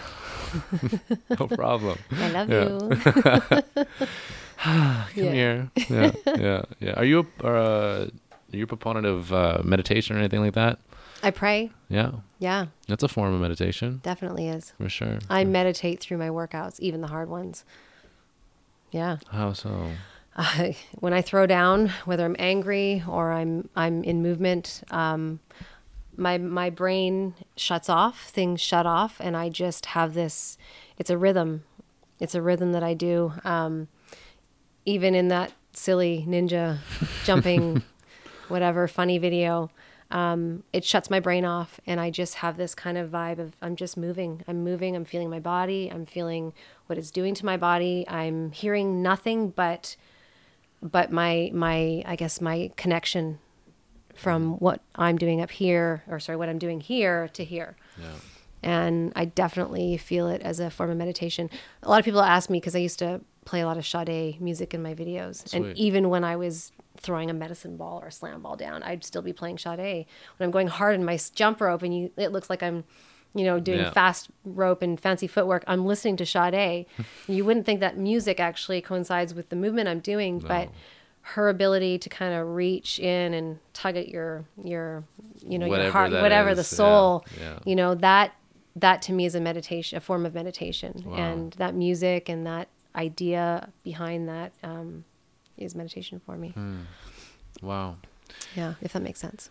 no 1.40 1.46
problem. 1.48 1.98
I 2.12 2.30
love 2.30 2.48
Yeah. 2.50 2.68
you. 2.68 3.84
Come 4.56 5.04
Yeah. 5.16 5.32
here. 5.32 5.70
Yeah, 5.90 6.12
yeah, 6.26 6.62
yeah. 6.80 6.92
Are 6.96 7.04
you 7.04 7.26
a, 7.40 7.46
uh, 7.46 8.06
are 8.52 8.56
you 8.56 8.64
a 8.64 8.66
proponent 8.66 9.06
of 9.06 9.32
uh, 9.32 9.60
meditation 9.64 10.16
or 10.16 10.18
anything 10.20 10.40
like 10.40 10.54
that? 10.54 10.78
I 11.22 11.30
pray. 11.30 11.70
Yeah, 11.88 12.12
Yeah, 12.38 12.66
that's 12.86 13.02
a 13.02 13.08
form 13.08 13.32
of 13.34 13.40
meditation 13.40 14.00
definitely 14.02 14.48
is. 14.48 14.72
for 14.78 14.88
sure. 14.90 15.18
I 15.30 15.44
meditate 15.44 16.00
through 16.00 16.18
my 16.18 16.28
workouts, 16.28 16.78
even 16.80 17.00
the 17.00 17.06
hard 17.08 17.28
ones. 17.30 17.64
Yeah. 18.90 19.16
How 19.30 19.54
so? 19.54 19.90
I, 20.36 20.76
when 20.98 21.12
I 21.14 21.22
throw 21.22 21.46
down, 21.46 21.90
whether 22.04 22.24
I'm 22.24 22.36
angry 22.38 23.02
or 23.08 23.32
I'm 23.32 23.68
I'm 23.76 24.02
in 24.04 24.22
movement, 24.22 24.82
um, 24.90 25.40
my 26.16 26.38
my 26.38 26.70
brain 26.70 27.34
shuts 27.56 27.88
off. 27.88 28.28
Things 28.28 28.60
shut 28.60 28.86
off, 28.86 29.16
and 29.20 29.36
I 29.36 29.48
just 29.48 29.86
have 29.86 30.14
this. 30.14 30.56
It's 30.98 31.10
a 31.10 31.18
rhythm. 31.18 31.64
It's 32.20 32.34
a 32.34 32.42
rhythm 32.42 32.72
that 32.72 32.82
I 32.82 32.94
do. 32.94 33.32
Um, 33.44 33.88
even 34.84 35.14
in 35.14 35.28
that 35.28 35.52
silly 35.72 36.24
ninja 36.28 36.78
jumping, 37.24 37.82
whatever 38.48 38.86
funny 38.86 39.18
video, 39.18 39.70
um, 40.10 40.62
it 40.72 40.84
shuts 40.84 41.10
my 41.10 41.20
brain 41.20 41.44
off, 41.44 41.80
and 41.86 41.98
I 42.00 42.10
just 42.10 42.36
have 42.36 42.56
this 42.56 42.74
kind 42.74 42.96
of 42.96 43.10
vibe 43.10 43.38
of 43.38 43.56
I'm 43.60 43.76
just 43.76 43.96
moving. 43.96 44.42
I'm 44.46 44.62
moving. 44.62 44.94
I'm 44.94 45.04
feeling 45.04 45.30
my 45.30 45.40
body. 45.40 45.90
I'm 45.92 46.06
feeling 46.06 46.52
what 46.86 46.98
it's 46.98 47.10
doing 47.10 47.34
to 47.34 47.46
my 47.46 47.56
body. 47.56 48.04
I'm 48.08 48.52
hearing 48.52 49.02
nothing 49.02 49.50
but 49.50 49.96
but 50.80 51.10
my 51.10 51.50
my 51.52 52.02
I 52.06 52.14
guess 52.16 52.40
my 52.40 52.70
connection 52.76 53.38
from 54.16 54.54
what 54.58 54.80
I'm 54.94 55.16
doing 55.18 55.40
up 55.40 55.50
here 55.50 56.02
or 56.08 56.18
sorry 56.20 56.36
what 56.36 56.48
I'm 56.48 56.58
doing 56.58 56.80
here 56.80 57.28
to 57.34 57.44
here. 57.44 57.76
Yeah. 58.00 58.06
And 58.62 59.12
I 59.14 59.26
definitely 59.26 59.96
feel 59.98 60.28
it 60.28 60.40
as 60.40 60.58
a 60.58 60.70
form 60.70 60.90
of 60.90 60.96
meditation. 60.96 61.50
A 61.82 61.88
lot 61.90 61.98
of 61.98 62.04
people 62.04 62.22
ask 62.22 62.48
me 62.48 62.58
because 62.60 62.74
I 62.74 62.78
used 62.78 62.98
to 63.00 63.20
play 63.44 63.60
a 63.60 63.66
lot 63.66 63.76
of 63.76 63.86
Sade 63.86 64.40
music 64.40 64.72
in 64.72 64.82
my 64.82 64.94
videos, 64.94 65.52
and 65.52 65.76
even 65.76 66.08
when 66.08 66.24
I 66.24 66.34
was 66.36 66.72
throwing 66.96 67.28
a 67.28 67.34
medicine 67.34 67.76
ball 67.76 68.00
or 68.02 68.06
a 68.06 68.12
slam 68.12 68.40
ball 68.40 68.56
down, 68.56 68.82
I'd 68.82 69.04
still 69.04 69.20
be 69.20 69.34
playing 69.34 69.58
Sade. 69.58 70.06
When 70.38 70.46
I'm 70.46 70.50
going 70.50 70.68
hard 70.68 70.94
in 70.94 71.04
my 71.04 71.18
jump 71.34 71.60
rope, 71.60 71.82
and 71.82 71.94
you, 71.94 72.10
it 72.16 72.32
looks 72.32 72.48
like 72.48 72.62
I'm, 72.62 72.84
you 73.34 73.44
know, 73.44 73.60
doing 73.60 73.80
Yeah. 73.80 73.90
fast 73.90 74.30
rope 74.46 74.80
and 74.80 74.98
fancy 74.98 75.26
footwork, 75.26 75.62
I'm 75.66 75.84
listening 75.84 76.16
to 76.16 76.24
Sade. 76.24 76.86
you 77.28 77.44
wouldn't 77.44 77.66
think 77.66 77.80
that 77.80 77.98
music 77.98 78.40
actually 78.40 78.80
coincides 78.80 79.34
with 79.34 79.50
the 79.50 79.56
movement 79.56 79.88
I'm 79.90 80.00
doing, 80.00 80.38
but 80.38 80.68
No. 80.68 80.72
Her 81.28 81.48
ability 81.48 81.98
to 81.98 82.08
kind 82.08 82.34
of 82.34 82.46
reach 82.48 82.98
in 83.00 83.32
and 83.34 83.58
tug 83.72 83.96
at 83.96 84.08
your 84.08 84.44
your 84.62 85.04
you 85.46 85.58
know 85.58 85.66
your 85.66 85.90
heart 85.90 86.12
whatever 86.12 86.54
the 86.54 86.60
is, 86.60 86.70
yeah, 86.72 86.76
soul 86.76 87.24
yeah. 87.40 87.58
you 87.64 87.74
know 87.74 87.94
that 87.94 88.34
that 88.76 89.00
to 89.02 89.12
me 89.12 89.24
is 89.24 89.34
a 89.34 89.40
meditation 89.40 89.96
a 89.96 90.00
form 90.00 90.26
of 90.26 90.34
meditation 90.34 91.02
Wow. 91.06 91.14
and 91.16 91.52
that 91.54 91.74
music 91.74 92.28
and 92.28 92.46
that 92.46 92.68
idea 92.94 93.70
behind 93.82 94.28
that 94.28 94.52
um, 94.62 95.04
is 95.56 95.74
meditation 95.74 96.20
for 96.24 96.36
me 96.36 96.50
Hmm. 96.50 96.80
Wow. 97.62 97.96
yeah 98.54 98.74
if 98.82 98.92
that 98.92 99.02
makes 99.02 99.20
sense 99.20 99.50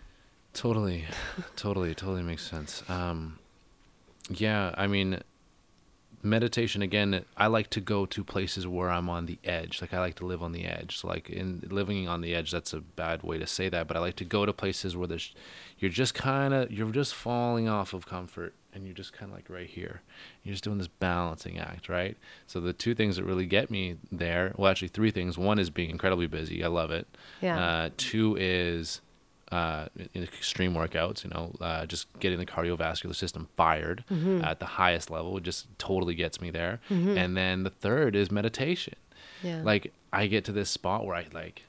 Totally, 0.54 1.06
totally, 1.56 1.96
totally 1.96 2.22
makes 2.22 2.48
sense. 2.48 2.84
Um, 2.88 3.40
yeah, 4.30 4.72
I 4.78 4.86
mean, 4.86 5.20
meditation 6.24 6.82
again. 6.82 7.26
I 7.36 7.48
like 7.48 7.70
to 7.72 7.82
go 7.82 8.06
to 8.06 8.24
places 8.24 8.66
where 8.66 8.90
I'm 8.90 9.10
on 9.10 9.26
the 9.26 9.40
edge. 9.44 9.82
Like 9.82 9.94
I 9.94 10.00
like 10.00 10.16
to 10.16 10.26
live 10.26 10.42
on 10.42 10.54
the 10.54 10.66
edge. 10.66 11.00
So 11.00 11.08
like 11.08 11.30
in 11.30 11.68
living 11.70 12.08
on 12.08 12.22
the 12.22 12.34
edge, 12.34 12.52
that's 12.52 12.74
a 12.74 12.80
bad 12.82 13.24
way 13.24 13.38
to 13.38 13.46
say 13.46 13.70
that. 13.70 13.88
But 13.88 13.98
I 13.98 14.00
like 14.00 14.16
to 14.18 14.26
go 14.26 14.46
to 14.46 14.54
places 14.54 14.96
where 14.96 15.08
there's, 15.08 15.34
you're 15.78 15.92
just 15.92 16.14
kind 16.14 16.54
of, 16.54 16.72
you're 16.72 16.92
just 16.92 17.14
falling 17.14 17.68
off 17.68 17.94
of 17.94 18.06
comfort, 18.06 18.54
and 18.76 18.86
you're 18.86 18.96
just 18.96 19.14
kind 19.14 19.32
of 19.32 19.38
like 19.38 19.50
right 19.50 19.70
here. 19.70 20.02
You're 20.44 20.54
just 20.54 20.64
doing 20.64 20.80
this 20.80 20.88
balancing 20.88 21.60
act, 21.60 21.90
right? 21.90 22.18
So 22.48 22.60
the 22.60 22.74
two 22.74 22.96
things 22.96 23.18
that 23.18 23.24
really 23.24 23.46
get 23.46 23.70
me 23.70 23.98
there, 24.12 24.54
well, 24.58 24.72
actually 24.72 24.88
three 24.88 25.12
things. 25.12 25.38
One 25.38 25.60
is 25.60 25.70
being 25.70 25.92
incredibly 25.92 26.26
busy. 26.26 26.64
I 26.64 26.68
love 26.68 26.90
it. 26.90 27.08
Yeah. 27.40 27.60
Uh, 27.64 27.90
two 27.98 28.36
is 28.40 29.02
uh, 29.54 29.86
in 30.14 30.24
extreme 30.24 30.74
workouts, 30.74 31.24
you 31.24 31.30
know, 31.30 31.54
uh, 31.62 31.86
just 31.86 32.08
getting 32.20 32.40
the 32.40 32.46
cardiovascular 32.46 33.16
system 33.16 33.48
fired 33.56 34.04
Mm-hmm. 34.12 34.44
at 34.44 34.60
the 34.60 34.66
highest 34.82 35.10
level 35.10 35.40
just 35.40 35.68
totally 35.78 36.16
gets 36.16 36.42
me 36.42 36.50
there. 36.52 36.80
And 36.90 37.38
then 37.38 37.64
the 37.64 37.70
third 37.86 38.16
is 38.16 38.32
meditation. 38.32 38.96
yeah 39.42 39.62
Like 39.64 39.94
I 40.12 40.28
get 40.28 40.44
to 40.46 40.52
this 40.52 40.70
spot 40.70 41.06
where 41.06 41.16
I 41.16 41.26
like, 41.34 41.64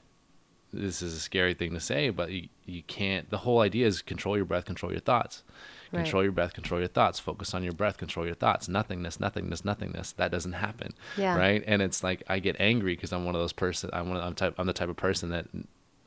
this 0.73 1.01
is 1.01 1.13
a 1.15 1.19
scary 1.19 1.53
thing 1.53 1.73
to 1.73 1.79
say, 1.79 2.09
but 2.09 2.31
you, 2.31 2.49
you 2.65 2.83
can't. 2.83 3.29
The 3.29 3.37
whole 3.45 3.61
idea 3.61 3.87
is 3.87 4.01
control 4.01 4.35
your 4.35 4.45
breath, 4.45 4.65
control 4.65 4.91
your 4.91 5.01
thoughts. 5.11 5.43
Right. 5.91 6.03
Control 6.03 6.23
your 6.23 6.31
breath, 6.33 6.53
control 6.53 6.79
your 6.81 6.89
thoughts. 6.89 7.19
Focus 7.19 7.53
on 7.53 7.63
your 7.63 7.71
breath, 7.71 7.97
control 7.97 8.25
your 8.25 8.35
thoughts. 8.35 8.67
Nothingness, 8.67 9.19
nothingness, 9.19 9.63
nothingness. 9.63 10.11
That 10.13 10.31
doesn't 10.31 10.53
happen. 10.67 10.89
Yeah. 11.17 11.37
Right. 11.37 11.63
And 11.65 11.81
it's 11.81 12.03
like 12.03 12.23
I 12.27 12.39
get 12.39 12.55
angry 12.59 12.95
because 12.95 13.13
I'm 13.13 13.23
one 13.23 13.35
of 13.35 13.41
those 13.41 13.53
person. 13.53 13.89
I'm 13.93 14.09
one. 14.09 14.17
Of, 14.17 14.23
I'm 14.23 14.35
type. 14.35 14.55
I'm 14.57 14.67
the 14.67 14.73
type 14.73 14.89
of 14.89 14.97
person 14.97 15.29
that, 15.29 15.45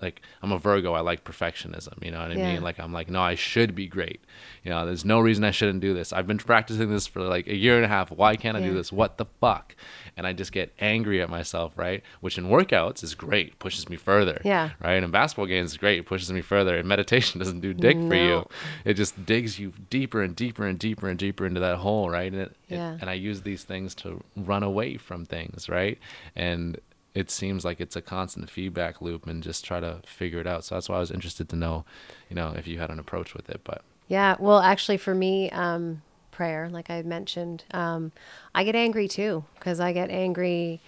like, 0.00 0.20
I'm 0.42 0.52
a 0.52 0.58
Virgo. 0.58 0.92
I 0.94 1.00
like 1.00 1.24
perfectionism. 1.24 2.04
You 2.04 2.10
know 2.12 2.20
what 2.20 2.30
I 2.30 2.34
Yeah. 2.34 2.52
mean? 2.54 2.62
Like 2.62 2.78
I'm 2.78 2.92
like, 2.92 3.08
no, 3.08 3.20
I 3.20 3.34
should 3.34 3.74
be 3.74 3.86
great. 3.86 4.20
You 4.64 4.70
know, 4.70 4.86
there's 4.86 5.04
no 5.04 5.20
reason 5.20 5.44
I 5.44 5.50
shouldn't 5.50 5.80
do 5.80 5.94
this. 5.94 6.12
I've 6.12 6.26
been 6.26 6.38
practicing 6.38 6.90
this 6.90 7.06
for 7.06 7.20
like 7.22 7.46
a 7.46 7.56
year 7.56 7.76
and 7.76 7.84
a 7.84 7.88
half. 7.88 8.10
Why 8.10 8.36
can't 8.36 8.56
I 8.56 8.60
do 8.60 8.74
this? 8.74 8.92
What 8.92 9.16
the 9.18 9.26
fuck? 9.40 9.74
And 10.16 10.26
I 10.26 10.32
just 10.32 10.50
get 10.52 10.72
angry 10.80 11.22
at 11.22 11.30
myself, 11.30 11.72
right? 11.76 12.02
Which 12.20 12.38
in 12.38 12.46
workouts 12.48 13.02
is 13.04 13.14
great, 13.14 13.58
pushes 13.60 13.88
me 13.88 13.96
further. 13.96 14.40
Yeah. 14.44 14.70
Right. 14.82 14.94
And 14.94 15.04
in 15.04 15.10
basketball 15.10 15.46
games 15.46 15.70
is 15.72 15.76
great, 15.76 16.06
pushes 16.06 16.30
me 16.32 16.40
further. 16.42 16.76
And 16.76 16.88
meditation 16.88 17.38
doesn't 17.42 17.60
do 17.60 17.72
dick 17.72 17.96
for 17.96 18.14
you. 18.14 18.28
No. 18.28 18.48
It 18.84 18.94
just 18.94 19.24
digs 19.26 19.58
you 19.58 19.72
deeper 19.90 20.22
and 20.22 20.34
deeper 20.34 20.66
and 20.66 20.78
deeper 20.78 21.08
and 21.08 21.18
deeper 21.18 21.46
into 21.46 21.60
that 21.60 21.76
hole, 21.76 22.10
right? 22.10 22.32
And 22.32 22.42
it, 22.42 22.56
it- 22.68 22.74
Yeah. 22.76 22.98
and 23.00 23.08
I 23.08 23.14
use 23.14 23.42
these 23.42 23.62
things 23.64 23.94
to 23.96 24.22
run 24.36 24.62
away 24.62 24.96
from 24.96 25.24
things, 25.24 25.68
right? 25.68 25.98
And 26.36 26.78
it 27.14 27.30
seems 27.30 27.64
like 27.64 27.80
it's 27.80 27.96
a 27.96 28.02
constant 28.02 28.50
feedback 28.50 29.00
loop 29.00 29.26
and 29.26 29.42
just 29.42 29.64
try 29.64 29.80
to 29.80 30.00
figure 30.04 30.40
it 30.40 30.46
out. 30.46 30.64
So 30.64 30.74
that's 30.74 30.88
why 30.88 30.96
I 30.96 31.00
was 31.00 31.10
interested 31.10 31.48
to 31.48 31.56
know, 31.56 31.84
you 32.28 32.36
know, 32.36 32.54
if 32.56 32.66
you 32.66 32.78
had 32.78 32.90
an 32.90 32.98
approach 32.98 33.34
with 33.34 33.48
it. 33.50 33.62
But 33.64 33.82
Yeah, 34.06 34.36
well, 34.38 34.60
actually, 34.60 34.98
for 34.98 35.14
me, 35.14 35.50
um, 35.50 36.02
prayer, 36.30 36.68
like 36.68 36.90
I 36.90 37.02
mentioned, 37.02 37.64
um, 37.72 38.12
I 38.54 38.64
get 38.64 38.76
angry 38.76 39.08
too 39.08 39.44
because 39.54 39.80
I 39.80 39.92
get 39.92 40.10
angry 40.10 40.80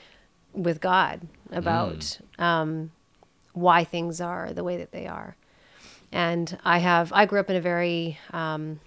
with 0.52 0.80
God 0.80 1.26
about 1.50 2.18
um, 2.38 2.92
why 3.52 3.84
things 3.84 4.20
are 4.20 4.52
the 4.52 4.64
way 4.64 4.76
that 4.76 4.92
they 4.92 5.06
are. 5.06 5.36
And 6.12 6.58
I 6.64 6.78
have, 6.78 7.12
I 7.12 7.26
grew 7.26 7.40
up 7.40 7.50
in 7.50 7.56
a 7.56 7.60
very 7.60 8.18
um, 8.32 8.80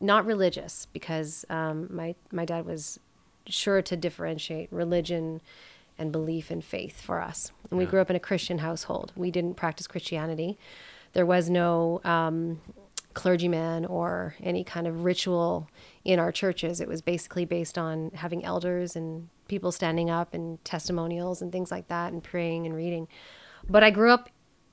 not 0.00 0.26
religious 0.26 0.86
because 0.92 1.44
um, 1.48 1.88
my 1.90 2.14
my 2.32 2.44
dad 2.44 2.66
was 2.66 3.00
sure 3.46 3.80
to 3.82 3.96
differentiate 3.96 4.70
religion 4.72 5.40
and 5.98 6.12
belief 6.12 6.50
and 6.50 6.64
faith 6.64 7.00
for 7.00 7.20
us. 7.20 7.52
And 7.70 7.78
we 7.78 7.84
Yeah. 7.84 7.90
grew 7.90 8.00
up 8.00 8.10
in 8.10 8.16
a 8.16 8.20
Christian 8.20 8.58
household. 8.58 9.12
We 9.16 9.30
didn't 9.30 9.54
practice 9.54 9.86
Christianity. 9.86 10.58
There 11.12 11.26
was 11.26 11.48
no 11.48 12.00
um, 12.04 12.60
clergyman 13.14 13.86
or 13.86 14.34
any 14.42 14.62
kind 14.62 14.86
of 14.86 15.04
ritual 15.04 15.68
in 16.04 16.18
our 16.18 16.30
churches. 16.30 16.80
It 16.80 16.88
was 16.88 17.00
basically 17.00 17.44
based 17.46 17.78
on 17.78 18.10
having 18.14 18.44
elders 18.44 18.94
and 18.94 19.28
people 19.48 19.72
standing 19.72 20.10
up 20.10 20.34
and 20.34 20.62
testimonials 20.64 21.40
and 21.40 21.50
things 21.50 21.70
like 21.70 21.88
that 21.88 22.12
and 22.12 22.22
praying 22.22 22.66
and 22.66 22.74
reading. 22.76 23.08
But 23.68 23.82
I 23.82 23.90
grew 23.90 24.10
up 24.12 24.28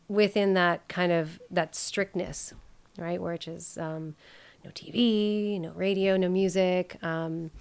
within 0.09 0.53
that 0.55 0.87
kind 0.89 1.11
of 1.11 1.39
that 1.49 1.73
strictness, 1.73 2.53
right? 2.97 3.21
Which 3.21 3.47
is 3.47 3.77
um, 3.77 4.15
no 4.65 4.71
TV, 4.71 5.61
no 5.61 5.71
radio, 5.71 6.17
no 6.17 6.27
music. 6.27 6.97
Um, 7.01 7.51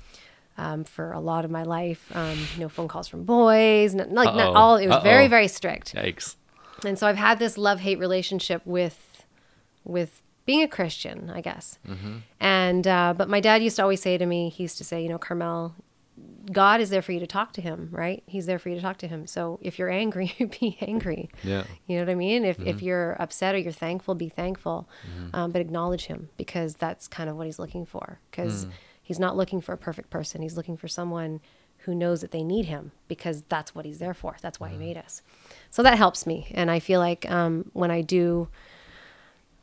um, 0.59 0.85
for 0.85 1.12
a 1.12 1.21
lot 1.21 1.45
of 1.45 1.51
my 1.51 1.62
life. 1.62 2.05
Um, 2.15 2.38
no 2.59 2.69
phone 2.69 2.88
calls 2.88 3.09
from 3.09 3.25
boys, 3.25 3.95
no, 3.95 4.05
like 4.05 4.35
not 4.35 4.49
Uh-oh. 4.49 4.55
all. 4.55 4.77
It 4.77 4.88
was 4.88 5.03
very 5.03 5.25
Uh-oh. 5.25 5.29
very 5.31 5.49
strict, 5.49 5.95
Yikes. 5.95 6.37
and 6.85 6.99
so 6.99 7.07
I've 7.07 7.17
had 7.17 7.38
this 7.38 7.57
love 7.59 7.81
hate 7.81 7.99
relationship 7.99 8.62
with 8.65 9.25
with 9.85 10.23
being 10.45 10.62
a 10.62 10.69
Christian, 10.69 11.31
I 11.31 11.41
guess. 11.41 11.79
And 12.41 12.87
uh, 12.87 13.15
but 13.17 13.29
my 13.29 13.41
dad 13.41 13.62
used 13.62 13.77
to 13.77 13.83
always 13.83 14.03
say 14.03 14.19
to 14.19 14.27
me, 14.27 14.49
he 14.49 14.65
used 14.65 14.79
to 14.79 14.85
say, 14.85 15.03
you 15.03 15.09
know, 15.09 15.19
Carmel, 15.19 15.75
God 16.51 16.81
is 16.81 16.91
there 16.91 17.03
for 17.03 17.12
you 17.12 17.21
to 17.21 17.27
talk 17.27 17.53
to 17.55 17.61
him, 17.61 17.88
right? 17.93 18.23
He's 18.27 18.47
there 18.47 18.59
for 18.59 18.69
you 18.69 18.75
to 18.75 18.81
talk 18.83 18.99
to 18.99 19.09
him. 19.09 19.27
So 19.27 19.59
if 19.62 19.79
you're 19.79 19.88
angry, 19.91 20.35
be 20.61 20.77
angry. 20.81 21.31
Yeah. 21.45 21.65
You 21.87 21.97
know 21.99 22.03
what 22.05 22.11
I 22.11 22.15
mean? 22.17 22.45
If, 22.45 22.59
if 22.61 22.83
you're 22.83 23.17
upset 23.21 23.55
or 23.55 23.59
you're 23.59 23.73
thankful, 23.73 24.15
be 24.17 24.29
thankful, 24.29 24.88
um, 25.33 25.53
but 25.53 25.61
acknowledge 25.61 26.07
him 26.07 26.29
because 26.37 26.75
that's 26.75 27.07
kind 27.09 27.31
of 27.31 27.37
what 27.37 27.47
he's 27.47 27.59
looking 27.61 27.87
for. 27.87 28.19
Because 28.31 28.67
he's 29.03 29.19
not 29.19 29.37
looking 29.37 29.61
for 29.61 29.73
a 29.73 29.79
perfect 29.79 30.11
person. 30.11 30.43
He's 30.43 30.57
looking 30.57 30.77
for 30.77 30.88
someone 30.88 31.41
who 31.79 31.95
knows 31.95 32.21
that 32.21 32.31
they 32.31 32.45
need 32.45 32.67
him 32.67 32.93
because 33.09 33.43
that's 33.49 33.75
what 33.75 33.85
he's 33.85 33.99
there 33.99 34.15
for. 34.15 34.37
That's 34.41 34.61
why 34.61 34.69
he 34.69 34.77
made 34.77 34.97
us. 34.97 35.21
So 35.71 35.83
that 35.83 35.99
helps 35.99 36.27
me. 36.27 36.47
And 36.53 36.71
I 36.71 36.79
feel 36.79 37.01
like 37.01 37.29
um, 37.31 37.71
when 37.73 37.91
I 37.91 38.03
do, 38.03 38.49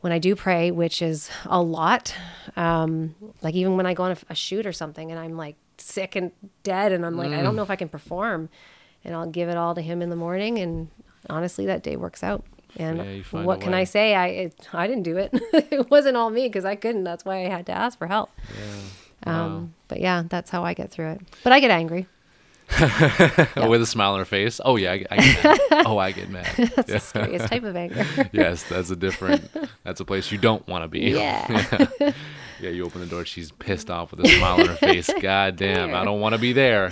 when 0.02 0.12
I 0.12 0.20
do 0.20 0.36
pray, 0.36 0.70
which 0.70 1.02
is 1.02 1.30
a 1.46 1.62
lot, 1.62 2.14
um, 2.58 3.16
like 3.42 3.56
even 3.56 3.78
when 3.78 3.86
I 3.86 3.94
go 3.94 4.04
on 4.04 4.12
a, 4.12 4.18
a 4.30 4.36
shoot 4.36 4.66
or 4.66 4.74
something 4.74 5.12
and 5.12 5.20
I'm 5.20 5.38
like 5.38 5.56
sick 5.78 6.18
and 6.18 6.32
dead 6.64 6.92
and 6.92 7.06
I'm 7.06 7.16
like, 7.16 7.32
I 7.32 7.42
don't 7.42 7.56
know 7.56 7.64
if 7.64 7.72
I 7.72 7.78
can 7.78 7.90
perform 7.90 8.50
and 9.06 9.16
I'll 9.16 9.30
give 9.30 9.48
it 9.48 9.56
all 9.56 9.74
to 9.76 9.82
him 9.82 10.02
in 10.02 10.10
the 10.10 10.16
morning. 10.18 10.60
And 10.60 10.90
honestly, 11.30 11.66
that 11.68 11.84
day 11.84 11.96
works 11.96 12.22
out. 12.22 12.44
And 12.76 12.98
Yeah, 12.98 13.44
what 13.44 13.62
can. 13.62 13.74
I 13.74 13.84
say? 13.86 14.14
I, 14.14 14.28
it, 14.28 14.68
I 14.74 14.88
didn't 14.88 15.04
do 15.04 15.18
it. 15.18 15.32
it 15.54 15.90
wasn't 15.90 16.18
all 16.18 16.30
me 16.30 16.48
because 16.48 16.66
I 16.66 16.76
couldn't. 16.76 17.04
That's 17.04 17.26
why 17.26 17.46
I 17.46 17.50
had 17.50 17.66
to 17.68 17.72
ask 17.72 17.98
for 17.98 18.08
help. 18.08 18.30
Um, 19.26 19.74
But 19.88 20.00
yeah, 20.02 20.24
that's 20.28 20.50
how 20.50 20.64
I 20.64 20.74
get 20.74 20.92
through 20.92 21.10
it. 21.12 21.22
But 21.44 21.54
I 21.54 21.60
get 21.60 21.72
angry. 21.72 22.08
With 22.80 23.82
a 23.82 23.86
smile 23.88 24.14
on 24.14 24.20
her 24.20 24.26
face. 24.26 24.62
Oh 24.64 24.76
yeah, 24.76 24.92
I, 24.92 25.06
I 25.10 25.18
get 25.18 25.44
mad. 25.44 25.60
oh 25.88 25.98
I 25.98 26.12
get 26.12 26.30
mad. 26.30 26.46
That's 26.58 26.78
Yeah. 26.78 26.84
the 26.96 27.00
scariest 27.00 27.48
type 27.48 27.64
of 27.64 27.76
anger. 27.76 28.06
yes, 28.32 28.64
that's 28.70 28.92
a 28.92 28.96
different. 28.96 29.50
That's 29.84 30.00
a 30.00 30.06
place 30.06 30.32
you 30.32 30.38
don't 30.38 30.66
want 30.68 30.84
to 30.84 30.88
be. 30.88 31.00
Yeah. 31.12 31.64
yeah, 32.62 32.70
you 32.70 32.86
open 32.86 33.02
the 33.02 33.08
door. 33.08 33.26
She's 33.26 33.52
pissed 33.52 33.90
off 33.90 34.12
with 34.12 34.24
a 34.24 34.28
smile 34.30 34.60
on 34.62 34.68
her 34.68 34.76
face. 34.76 35.10
God 35.20 35.56
damn, 35.56 35.96
I 35.96 36.06
don't 36.06 36.20
want 36.20 36.36
to 36.36 36.40
be 36.40 36.54
there. 36.54 36.92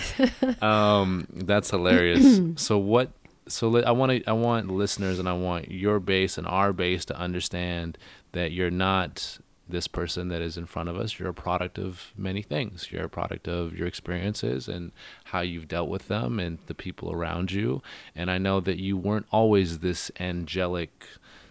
Um, 0.63 1.27
that's 1.31 1.69
hilarious. 1.69 2.39
so 2.55 2.79
what? 2.79 3.11
So 3.47 3.69
let, 3.69 3.87
I 3.87 3.91
want 3.91 4.11
to. 4.13 4.27
I 4.27 4.33
want 4.33 4.71
listeners 4.71 5.19
and 5.19 5.29
I 5.29 5.33
want 5.33 5.69
your 5.69 5.99
base 5.99 6.39
and 6.39 6.47
our 6.47 6.73
base 6.73 7.05
to 7.05 7.15
understand 7.15 7.99
that 8.31 8.51
you're 8.51 8.71
not 8.71 9.37
this 9.69 9.87
person 9.87 10.29
that 10.29 10.41
is 10.41 10.57
in 10.57 10.65
front 10.65 10.89
of 10.89 10.97
us. 10.97 11.19
You're 11.19 11.29
a 11.29 11.33
product 11.33 11.77
of 11.77 12.13
many 12.17 12.41
things. 12.41 12.91
You're 12.91 13.03
a 13.05 13.09
product 13.09 13.47
of 13.47 13.75
your 13.77 13.87
experiences 13.87 14.67
and 14.67 14.91
how 15.25 15.41
you've 15.41 15.67
dealt 15.67 15.89
with 15.89 16.07
them 16.07 16.39
and 16.39 16.57
the 16.67 16.73
people 16.73 17.11
around 17.11 17.51
you. 17.51 17.81
And 18.15 18.31
I 18.31 18.37
know 18.37 18.59
that 18.61 18.77
you 18.77 18.95
weren't 18.97 19.25
always 19.31 19.79
this 19.79 20.09
angelic 20.19 21.05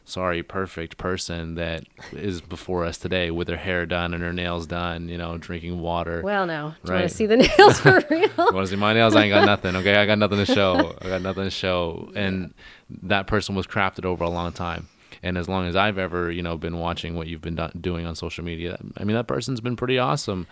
sorry, 0.09 0.41
perfect 0.41 0.97
person 0.99 1.57
that 1.57 1.83
is 2.13 2.41
before 2.41 2.85
us 2.85 2.97
today 2.97 3.29
with 3.29 3.49
her 3.49 3.57
hair 3.57 3.85
done 3.85 4.15
and 4.15 4.23
her 4.23 4.33
nails 4.33 4.65
done, 4.69 5.09
you 5.09 5.19
know, 5.19 5.37
drinking 5.37 5.81
water. 5.81 6.23
well, 6.23 6.47
no. 6.47 6.75
Do 6.85 6.93
you 6.93 6.95
Right. 6.95 7.01
want 7.01 7.11
to 7.11 7.17
see 7.17 7.27
the 7.27 7.37
nails 7.39 7.81
for 7.81 8.01
real? 8.11 8.21
you 8.21 8.31
want 8.37 8.55
to 8.59 8.67
see 8.69 8.77
my 8.77 8.95
nails? 8.95 9.17
I 9.17 9.25
ain't 9.25 9.33
got 9.35 9.47
nothing. 9.47 9.75
Okay, 9.75 9.97
I 9.97 10.07
got 10.07 10.19
nothing 10.19 10.39
to 10.39 10.47
show. 10.47 10.95
I 11.03 11.09
got 11.09 11.23
nothing 11.23 11.43
to 11.43 11.51
show. 11.51 12.13
And 12.15 12.55
that 13.03 13.27
person 13.27 13.57
was 13.57 13.67
crafted 13.67 14.05
over 14.05 14.23
a 14.23 14.31
long 14.31 14.53
time. 14.53 14.87
And 15.23 15.39
as 15.39 15.49
long 15.49 15.67
as 15.67 15.77
I've 15.77 15.99
ever, 15.99 16.31
you 16.31 16.43
know, 16.43 16.57
been 16.57 16.79
watching 16.79 17.15
what 17.15 17.27
you've 17.27 17.41
been 17.41 17.57
do- 17.57 17.71
doing 17.81 18.07
on 18.07 18.15
social 18.15 18.45
media, 18.45 18.79
I 18.97 19.05
mean, 19.05 19.17
that 19.17 19.27
person's 19.27 19.61
been 19.61 19.77
pretty 19.77 19.99
awesome. 19.99 20.47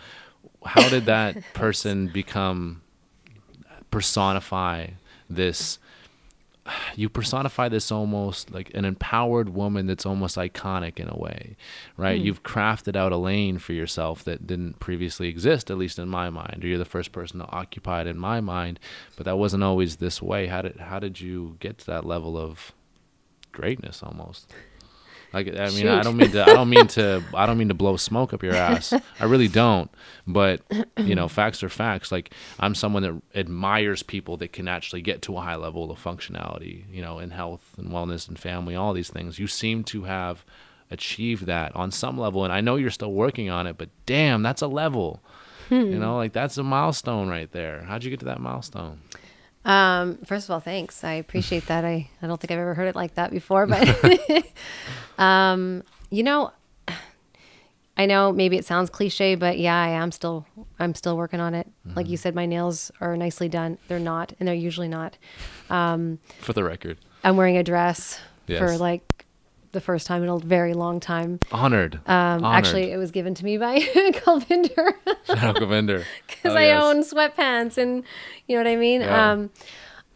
How 0.64 0.88
did 0.88 1.06
that 1.06 1.36
person 1.54 2.08
become 2.08 2.82
personify 3.90 4.88
this? 5.28 5.78
You 6.96 7.10
personify 7.10 7.68
this 7.68 7.92
almost 7.92 8.50
like 8.50 8.72
an 8.74 8.86
empowered 8.86 9.50
woman 9.50 9.86
that's 9.86 10.06
almost 10.06 10.36
iconic 10.38 10.98
in 10.98 11.10
a 11.10 11.16
way, 11.16 11.56
right? 11.98 12.18
Hmm. 12.18 12.24
You've 12.24 12.42
crafted 12.42 12.96
out 12.96 13.12
a 13.12 13.18
lane 13.18 13.58
for 13.58 13.74
yourself 13.74 14.24
that 14.24 14.46
didn't 14.46 14.80
previously 14.80 15.28
exist, 15.28 15.70
at 15.70 15.76
least 15.76 15.98
in 15.98 16.08
my 16.08 16.30
mind. 16.30 16.64
Or 16.64 16.68
you're 16.68 16.78
the 16.78 16.86
first 16.86 17.12
person 17.12 17.38
to 17.40 17.50
occupy 17.50 18.00
it 18.00 18.06
in 18.06 18.18
my 18.18 18.40
mind, 18.40 18.80
but 19.14 19.26
that 19.26 19.36
wasn't 19.36 19.62
always 19.62 19.96
this 19.96 20.22
way. 20.22 20.46
How 20.46 20.62
did 20.62 20.76
how 20.78 20.98
did 20.98 21.20
you 21.20 21.56
get 21.60 21.76
to 21.78 21.86
that 21.86 22.06
level 22.06 22.38
of 22.38 22.72
greatness 23.54 24.02
almost? 24.02 24.52
Like 25.34 25.48
I 25.48 25.68
mean, 25.70 25.88
I 25.88 26.02
don't 26.04 26.16
mean 26.16 26.30
to. 26.30 26.42
I 26.44 26.54
don't 26.54 26.70
mean 26.70 26.86
to. 26.88 27.20
I 27.34 27.44
don't 27.44 27.58
mean 27.58 27.66
to 27.66 27.74
blow 27.74 27.96
smoke 27.96 28.32
up 28.32 28.44
your 28.44 28.54
ass. 28.54 28.92
I 29.20 29.24
really 29.24 29.48
don't. 29.48 29.90
But 30.28 30.60
you 30.96 31.16
know, 31.16 31.26
facts 31.26 31.64
are 31.64 31.68
facts. 31.68 32.12
Like 32.12 32.32
I'm 32.60 32.76
someone 32.76 33.02
that 33.02 33.20
admires 33.34 34.04
people 34.04 34.36
that 34.36 34.52
can 34.52 34.68
actually 34.68 35.02
get 35.02 35.22
to 35.22 35.36
a 35.36 35.40
high 35.40 35.56
level 35.56 35.90
of 35.90 36.02
functionality. 36.02 36.84
You 36.88 37.02
know, 37.02 37.18
in 37.18 37.30
health 37.30 37.74
and 37.76 37.90
wellness 37.90 38.28
and 38.28 38.38
family, 38.38 38.76
all 38.76 38.92
these 38.92 39.10
things. 39.10 39.40
You 39.40 39.48
seem 39.48 39.82
to 39.84 40.04
have 40.04 40.44
achieved 40.88 41.46
that 41.46 41.74
on 41.74 41.90
some 41.90 42.16
level, 42.16 42.44
and 42.44 42.52
I 42.52 42.60
know 42.60 42.76
you're 42.76 42.90
still 42.90 43.12
working 43.12 43.50
on 43.50 43.66
it. 43.66 43.76
But 43.76 43.88
damn, 44.06 44.42
that's 44.44 44.62
a 44.62 44.68
level. 44.68 45.20
You 45.68 45.84
hmm. 45.84 45.98
know, 45.98 46.16
like 46.16 46.32
that's 46.32 46.58
a 46.58 46.62
milestone 46.62 47.28
right 47.28 47.50
there. 47.50 47.82
How'd 47.82 48.04
you 48.04 48.10
get 48.10 48.20
to 48.20 48.26
that 48.26 48.40
milestone? 48.40 49.00
Um, 49.64 50.18
first 50.18 50.46
of 50.46 50.50
all, 50.50 50.60
thanks. 50.60 51.04
I 51.04 51.14
appreciate 51.14 51.66
that. 51.66 51.84
I, 51.84 52.10
I 52.20 52.26
don't 52.26 52.40
think 52.40 52.50
I've 52.50 52.58
ever 52.58 52.74
heard 52.74 52.88
it 52.88 52.94
like 52.94 53.14
that 53.14 53.30
before, 53.30 53.66
but 53.66 53.88
um, 55.18 55.82
you 56.10 56.22
know, 56.22 56.52
I 57.96 58.06
know 58.06 58.32
maybe 58.32 58.56
it 58.56 58.64
sounds 58.64 58.90
cliche, 58.90 59.36
but 59.36 59.58
yeah, 59.58 59.80
I 59.80 59.88
am 59.90 60.10
still 60.10 60.46
I'm 60.80 60.94
still 60.94 61.16
working 61.16 61.40
on 61.40 61.54
it. 61.54 61.68
Like 61.94 62.08
you 62.08 62.16
said, 62.16 62.34
my 62.34 62.44
nails 62.44 62.90
are 63.00 63.16
nicely 63.16 63.48
done. 63.48 63.78
They're 63.88 64.00
not, 64.00 64.32
and 64.38 64.48
they're 64.48 64.54
usually 64.54 64.88
not. 64.88 65.16
Um, 65.70 66.18
For 66.40 66.52
the 66.52 66.64
record, 66.64 66.98
I'm 67.22 67.36
wearing 67.36 67.56
a 67.56 67.62
dress 67.62 68.18
for 68.58 68.76
like 68.76 69.02
the 69.74 69.80
first 69.82 70.06
time 70.06 70.22
in 70.22 70.28
a 70.30 70.38
very 70.38 70.72
long 70.72 70.98
time. 71.00 71.38
honored. 71.52 71.96
Um, 72.06 72.42
Honored. 72.44 72.44
actually, 72.64 72.90
it 72.92 72.96
was 72.96 73.10
given 73.10 73.34
to 73.34 73.44
me 73.44 73.58
by 73.58 73.78
Calvinder. 73.80 74.94
Shout 75.26 75.38
out 75.42 75.56
Govinder. 75.56 76.04
because 76.26 76.52
Oh, 76.54 76.56
I 76.56 76.64
yes. 76.66 76.82
own 76.82 77.02
sweatpants 77.02 77.76
and 77.76 78.02
you 78.48 78.56
know 78.56 78.62
what 78.64 78.70
I 78.70 78.76
mean. 78.76 79.02
Yeah. 79.02 79.32
Um, 79.32 79.50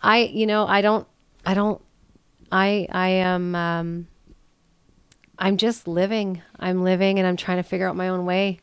I 0.02 0.18
you 0.20 0.46
know 0.46 0.66
I 0.66 0.80
don't 0.80 1.06
I 1.44 1.52
don't 1.54 1.80
I 2.50 2.86
I 2.90 3.08
am 3.08 3.54
um, 3.54 4.06
I'm 5.38 5.56
just 5.56 5.86
living. 5.86 6.40
I'm 6.58 6.82
living 6.82 7.18
and 7.18 7.28
I'm 7.28 7.36
trying 7.36 7.58
to 7.58 7.62
figure 7.62 7.86
out 7.88 7.94
my 7.96 8.08
own 8.08 8.24
way, 8.24 8.60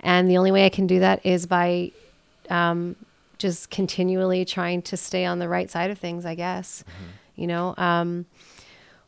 and 0.00 0.28
the 0.30 0.36
only 0.38 0.52
way 0.52 0.66
I 0.66 0.68
can 0.70 0.86
do 0.86 1.00
that 1.00 1.24
is 1.24 1.46
by 1.46 1.92
um, 2.50 2.96
just 3.38 3.70
continually 3.70 4.44
trying 4.44 4.82
to 4.82 4.96
stay 4.96 5.24
on 5.24 5.38
the 5.38 5.48
right 5.48 5.70
side 5.70 5.90
of 5.90 5.98
things. 5.98 6.26
I 6.26 6.34
guess 6.34 6.84
you 7.36 7.46
know. 7.46 7.74
Um, 7.78 8.26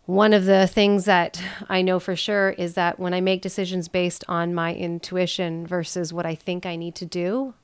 one 0.06 0.32
of 0.32 0.44
the 0.44 0.66
things 0.66 1.04
that 1.04 1.40
I 1.68 1.82
know 1.82 2.00
for 2.00 2.16
sure 2.16 2.50
is 2.50 2.74
that 2.74 2.98
when 2.98 3.14
I 3.14 3.20
make 3.20 3.40
decisions 3.40 3.88
based 3.88 4.24
on 4.28 4.54
my 4.54 4.74
intuition 4.74 5.66
versus 5.66 6.12
what 6.12 6.26
I 6.26 6.34
think 6.34 6.66
I 6.66 6.76
need 6.76 6.94
to 6.96 7.06
do, 7.06 7.54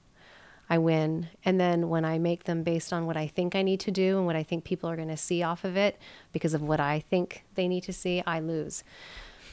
I 0.70 0.78
win. 0.78 1.28
And 1.44 1.58
then 1.60 1.88
when 1.88 2.04
I 2.04 2.18
make 2.18 2.44
them 2.44 2.62
based 2.62 2.92
on 2.92 3.06
what 3.06 3.16
I 3.16 3.26
think 3.26 3.54
I 3.56 3.62
need 3.62 3.80
to 3.80 3.90
do 3.90 4.18
and 4.18 4.26
what 4.26 4.36
I 4.36 4.42
think 4.42 4.64
people 4.64 4.88
are 4.88 4.96
going 4.96 5.08
to 5.08 5.16
see 5.16 5.42
off 5.42 5.64
of 5.64 5.76
it 5.76 5.98
because 6.32 6.54
of 6.54 6.62
what 6.62 6.78
I 6.78 7.00
think 7.10 7.44
they 7.54 7.66
need 7.66 7.82
to 7.84 7.92
see, 7.92 8.22
I 8.26 8.40
lose. 8.40 8.84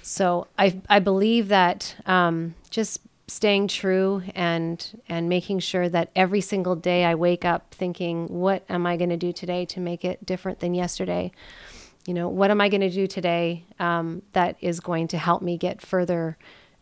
So 0.01 0.47
I 0.59 0.79
I 0.87 0.99
believe 0.99 1.47
that 1.47 1.95
um, 2.05 2.53
just 2.69 2.99
staying 3.27 3.67
true 3.67 4.21
and 4.35 5.01
and 5.09 5.27
making 5.27 5.59
sure 5.59 5.89
that 5.89 6.11
every 6.15 6.41
single 6.41 6.75
day 6.75 7.05
I 7.05 7.15
wake 7.15 7.43
up 7.43 7.73
thinking, 7.73 8.27
what 8.27 8.63
am 8.69 8.85
I 8.85 8.97
going 8.97 9.09
to 9.09 9.17
do 9.17 9.33
today 9.33 9.65
to 9.65 9.79
make 9.79 10.05
it 10.05 10.25
different 10.25 10.59
than 10.59 10.75
yesterday? 10.75 11.31
You 12.05 12.13
know, 12.13 12.29
what 12.29 12.51
am 12.51 12.61
I 12.61 12.69
going 12.69 12.81
to 12.81 12.89
do 12.89 13.07
today 13.07 13.65
um, 13.79 14.21
that 14.33 14.57
is 14.61 14.79
going 14.79 15.07
to 15.09 15.17
help 15.17 15.41
me 15.41 15.57
get 15.57 15.81
further 15.81 16.37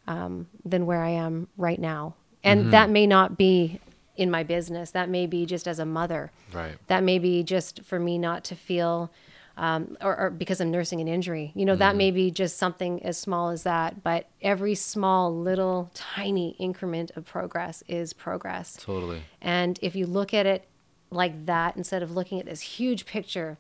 um, 0.06 0.48
than 0.66 0.86
where 0.86 1.02
I 1.02 1.12
am 1.12 1.48
right 1.58 1.80
now? 1.80 2.16
And 2.44 2.74
that 2.74 2.90
may 2.90 3.08
not 3.08 3.38
be 3.38 3.80
in 4.16 4.30
my 4.30 4.44
business. 4.44 4.92
That 4.92 5.10
may 5.10 5.28
be 5.28 5.46
just 5.46 5.68
as 5.68 5.80
a 5.80 5.86
mother. 5.86 6.32
Right. 6.52 6.78
That 6.88 7.04
may 7.04 7.20
be 7.20 7.44
just 7.44 7.84
for 7.84 8.00
me 8.00 8.18
not 8.18 8.44
to 8.46 8.56
feel, 8.56 9.12
um, 9.56 9.98
or, 10.02 10.18
or 10.18 10.30
because 10.30 10.60
I'm 10.60 10.72
nursing 10.72 11.00
an 11.00 11.08
injury. 11.08 11.52
You 11.56 11.66
know, 11.66 11.76
that 11.78 11.96
may 11.96 12.12
be 12.12 12.32
just 12.32 12.58
something 12.58 13.04
as 13.04 13.18
small 13.18 13.50
as 13.50 13.64
that. 13.64 14.04
But 14.04 14.28
every 14.42 14.76
small, 14.76 15.34
little, 15.36 15.90
tiny 15.94 16.52
increment 16.60 17.12
of 17.16 17.26
progress 17.26 17.82
is 17.88 18.14
progress. 18.14 18.78
Totally. 18.80 19.24
And 19.42 19.80
if 19.82 19.96
you 19.96 20.06
look 20.06 20.34
at 20.34 20.46
it 20.46 20.68
like 21.10 21.46
that, 21.46 21.78
instead 21.78 22.04
of 22.04 22.12
looking 22.12 22.40
at 22.40 22.46
this 22.46 22.62
huge 22.62 23.06
picture 23.06 23.58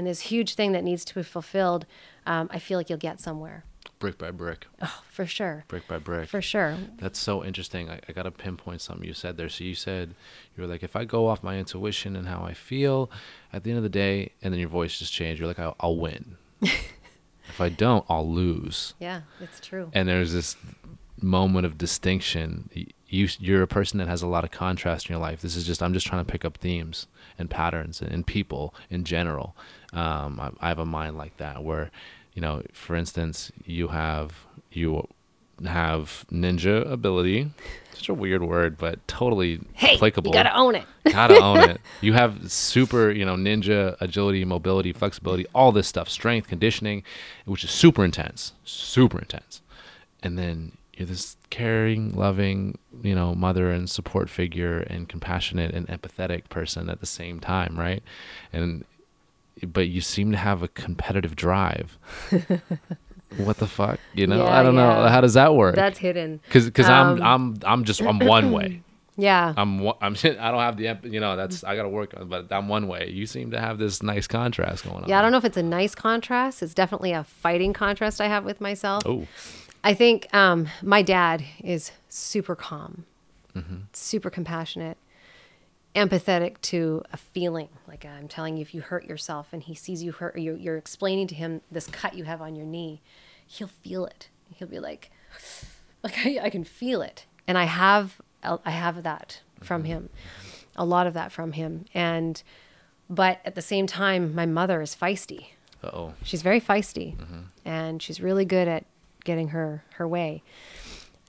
and 0.00 0.06
this 0.06 0.20
huge 0.20 0.54
thing 0.54 0.72
that 0.72 0.82
needs 0.82 1.04
to 1.04 1.14
be 1.14 1.22
fulfilled, 1.22 1.84
um, 2.24 2.48
I 2.50 2.58
feel 2.58 2.78
like 2.78 2.88
you'll 2.88 2.98
get 2.98 3.20
somewhere. 3.20 3.64
Brick 3.98 4.16
by 4.16 4.30
brick. 4.30 4.66
Oh, 4.80 5.02
for 5.10 5.26
sure. 5.26 5.66
Brick 5.68 5.86
by 5.86 5.98
brick. 5.98 6.26
For 6.26 6.40
sure. 6.40 6.78
That's 6.96 7.18
so 7.18 7.44
interesting. 7.44 7.90
I, 7.90 8.00
I 8.08 8.12
got 8.12 8.22
to 8.22 8.30
pinpoint 8.30 8.80
something 8.80 9.06
you 9.06 9.12
said 9.12 9.36
there. 9.36 9.50
So 9.50 9.62
you 9.62 9.74
said, 9.74 10.14
you 10.56 10.62
were 10.62 10.66
like, 10.66 10.82
if 10.82 10.96
I 10.96 11.04
go 11.04 11.28
off 11.28 11.42
my 11.42 11.58
intuition 11.58 12.16
and 12.16 12.28
how 12.28 12.42
I 12.42 12.54
feel 12.54 13.10
at 13.52 13.62
the 13.62 13.72
end 13.72 13.76
of 13.76 13.82
the 13.82 13.90
day, 13.90 14.32
and 14.40 14.54
then 14.54 14.58
your 14.58 14.70
voice 14.70 14.98
just 14.98 15.12
changed, 15.12 15.38
you're 15.38 15.46
like, 15.48 15.58
I'll, 15.58 15.76
I'll 15.78 15.98
win. 15.98 16.38
if 16.62 17.60
I 17.60 17.68
don't, 17.68 18.06
I'll 18.08 18.26
lose. 18.26 18.94
Yeah, 19.00 19.20
it's 19.38 19.60
true. 19.60 19.90
And 19.92 20.08
there's 20.08 20.32
this 20.32 20.56
moment 21.20 21.66
of 21.66 21.76
distinction. 21.76 22.70
You 23.06 23.28
you're 23.38 23.62
a 23.62 23.68
person 23.68 23.98
that 23.98 24.08
has 24.08 24.22
a 24.22 24.26
lot 24.26 24.44
of 24.44 24.50
contrast 24.50 25.08
in 25.08 25.12
your 25.12 25.20
life. 25.20 25.42
This 25.42 25.56
is 25.56 25.66
just 25.66 25.82
I'm 25.82 25.92
just 25.92 26.06
trying 26.06 26.24
to 26.24 26.30
pick 26.30 26.44
up 26.44 26.56
themes 26.56 27.06
and 27.38 27.50
patterns 27.50 28.00
and, 28.00 28.12
and 28.12 28.26
people 28.26 28.74
in 28.88 29.04
general. 29.04 29.56
Um, 29.92 30.38
I, 30.40 30.50
I 30.60 30.68
have 30.68 30.78
a 30.78 30.86
mind 30.86 31.16
like 31.18 31.36
that 31.38 31.62
where, 31.64 31.90
you 32.34 32.42
know, 32.42 32.62
for 32.72 32.94
instance, 32.96 33.50
you 33.64 33.88
have 33.88 34.46
you 34.72 35.06
have 35.66 36.24
ninja 36.32 36.90
ability. 36.90 37.50
Such 37.92 38.08
a 38.08 38.14
weird 38.14 38.42
word, 38.42 38.78
but 38.78 39.06
totally 39.06 39.60
Hey, 39.74 39.96
applicable. 39.96 40.30
you 40.30 40.34
gotta 40.34 40.54
own 40.56 40.74
it. 40.74 40.84
Gotta 41.12 41.38
own 41.42 41.58
it. 41.70 41.80
You 42.00 42.14
have 42.14 42.50
super, 42.50 43.10
you 43.10 43.24
know, 43.26 43.34
ninja 43.34 43.96
agility, 44.00 44.44
mobility, 44.44 44.92
flexibility, 44.92 45.44
all 45.54 45.70
this 45.72 45.86
stuff, 45.88 46.08
strength, 46.08 46.48
conditioning, 46.48 47.02
which 47.44 47.62
is 47.64 47.70
super 47.70 48.04
intense, 48.04 48.52
super 48.64 49.18
intense. 49.18 49.60
And 50.22 50.38
then 50.38 50.72
you're 50.94 51.06
this 51.06 51.36
caring, 51.50 52.12
loving, 52.14 52.78
you 53.02 53.14
know, 53.14 53.34
mother 53.34 53.70
and 53.70 53.88
support 53.90 54.30
figure 54.30 54.80
and 54.80 55.08
compassionate 55.08 55.74
and 55.74 55.86
empathetic 55.88 56.48
person 56.48 56.88
at 56.88 57.00
the 57.00 57.06
same 57.06 57.38
time, 57.40 57.78
right? 57.78 58.02
And 58.52 58.84
but 59.66 59.88
you 59.88 60.00
seem 60.00 60.32
to 60.32 60.38
have 60.38 60.62
a 60.62 60.68
competitive 60.68 61.36
drive. 61.36 61.98
what 63.36 63.58
the 63.58 63.66
fuck? 63.66 63.98
You 64.14 64.26
know, 64.26 64.44
Yeah, 64.44 64.58
I 64.58 64.62
don't 64.62 64.74
know. 64.74 65.08
How 65.08 65.20
does 65.20 65.34
that 65.34 65.54
work? 65.54 65.74
That's 65.74 65.98
hidden. 65.98 66.40
Cuz 66.50 66.70
cuz 66.70 66.86
Um, 66.88 67.20
I'm 67.20 67.22
I'm 67.22 67.58
I'm 67.64 67.84
just 67.84 68.00
I'm 68.02 68.18
one 68.18 68.52
way. 68.52 68.82
Yeah. 69.16 69.52
I'm 69.56 69.86
I'm 70.00 70.16
I 70.24 70.50
don't 70.50 70.60
have 70.60 70.76
the 70.78 70.96
you 71.10 71.20
know 71.20 71.36
that's 71.36 71.62
I 71.62 71.76
got 71.76 71.82
to 71.82 71.88
work 71.90 72.14
on 72.16 72.28
but 72.28 72.50
I'm 72.50 72.68
one 72.68 72.88
way. 72.88 73.10
You 73.10 73.26
seem 73.26 73.50
to 73.50 73.60
have 73.60 73.76
this 73.76 74.02
nice 74.02 74.26
contrast 74.26 74.84
going 74.84 75.02
on. 75.02 75.08
Yeah, 75.08 75.18
I 75.18 75.22
don't 75.22 75.30
know 75.30 75.36
if 75.38 75.44
it's 75.44 75.58
a 75.58 75.62
nice 75.62 75.94
contrast. 75.94 76.62
It's 76.62 76.72
definitely 76.72 77.12
a 77.12 77.22
fighting 77.24 77.74
contrast 77.74 78.20
I 78.20 78.28
have 78.28 78.44
with 78.44 78.60
myself. 78.62 79.02
Oh, 79.06 79.26
I 79.84 79.92
think 79.94 80.32
um, 80.34 80.68
my 80.82 81.02
dad 81.02 81.44
is 81.62 81.92
super 82.08 82.54
calm, 82.54 83.04
super 83.92 84.30
compassionate, 84.30 84.96
empathetic 85.94 86.60
to 86.62 87.02
a 87.12 87.16
feeling. 87.16 87.68
Like 87.88 88.04
I'm 88.04 88.28
telling 88.28 88.56
you, 88.56 88.62
if 88.62 88.74
you 88.74 88.80
hurt 88.80 89.04
yourself 89.04 89.48
and 89.52 89.62
he 89.62 89.74
sees 89.74 90.02
you 90.02 90.12
hurt, 90.12 90.36
or 90.36 90.38
you're, 90.38 90.56
you're 90.56 90.76
explaining 90.76 91.26
to 91.28 91.34
him 91.34 91.60
this 91.70 91.86
cut 91.86 92.14
you 92.14 92.24
have 92.24 92.40
on 92.40 92.54
your 92.54 92.66
knee, 92.66 93.00
he'll 93.46 93.68
feel 93.68 94.06
it. 94.06 94.28
He'll 94.54 94.68
be 94.68 94.80
like, 94.80 95.10
like 96.02 96.14
I, 96.24 96.40
I 96.44 96.50
can 96.50 96.64
feel 96.64 97.02
it, 97.02 97.26
and 97.46 97.58
I 97.58 97.64
have 97.64 98.20
uh, 98.42 98.58
I 98.64 98.70
have 98.70 99.02
that 99.02 99.40
from 99.62 99.82
mm-hmm. 99.82 99.92
him, 99.92 100.08
a 100.76 100.84
lot 100.84 101.06
of 101.06 101.14
that 101.14 101.32
from 101.32 101.52
him, 101.52 101.86
and 101.94 102.42
but 103.08 103.40
at 103.44 103.54
the 103.54 103.62
same 103.62 103.86
time, 103.86 104.34
my 104.34 104.46
mother 104.46 104.80
is 104.80 104.94
feisty. 104.94 105.46
oh, 105.82 106.14
She's 106.22 106.42
very 106.42 106.60
feisty, 106.60 107.16
mm-hmm. 107.16 107.40
and 107.64 108.00
she's 108.00 108.20
really 108.20 108.44
good 108.44 108.68
at 108.68 108.84
getting 109.24 109.48
her 109.48 109.84
her 109.94 110.06
way. 110.06 110.42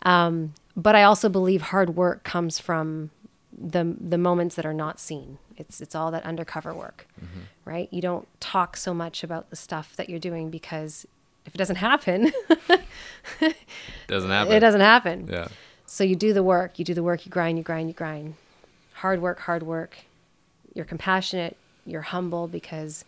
Um, 0.04 0.54
but 0.76 0.96
I 0.96 1.04
also 1.04 1.30
believe 1.30 1.62
hard 1.64 1.96
work 1.96 2.24
comes 2.24 2.60
from 2.60 3.12
the 3.62 3.96
the 4.00 4.18
moments 4.18 4.56
that 4.56 4.66
are 4.66 4.74
not 4.74 5.00
seen. 5.00 5.38
It's 5.58 5.82
it's 5.82 5.96
all 5.96 6.12
that 6.12 6.24
undercover 6.24 6.74
work, 6.74 7.08
mm-hmm. 7.20 7.42
right? 7.66 7.88
You 7.92 8.02
don't 8.02 8.28
talk 8.40 8.76
so 8.76 8.94
much 8.94 9.24
about 9.24 9.50
the 9.50 9.56
stuff 9.56 9.96
that 9.96 10.10
you're 10.10 10.20
doing 10.20 10.50
because 10.50 11.06
if 11.46 11.54
it 11.54 11.58
doesn't 11.58 11.78
happen, 11.78 12.32
doesn't 14.08 14.30
happen. 14.30 14.54
it 14.54 14.60
doesn't 14.60 14.82
happen. 14.82 15.28
Yeah. 15.32 15.48
So 15.86 16.04
you 16.04 16.16
do 16.16 16.34
the 16.34 16.44
work, 16.44 16.80
you 16.80 16.86
do 16.86 16.94
the 16.94 17.04
work, 17.04 17.26
you 17.26 17.32
grind, 17.32 17.58
you 17.58 17.64
grind, 17.64 17.90
you 17.90 17.94
grind. 17.94 18.36
Hard 18.94 19.22
work, 19.22 19.40
hard 19.42 19.64
work. 19.64 19.98
You're 20.74 20.86
compassionate, 20.86 21.58
you're 21.86 22.02
humble 22.02 22.48
because 22.48 23.04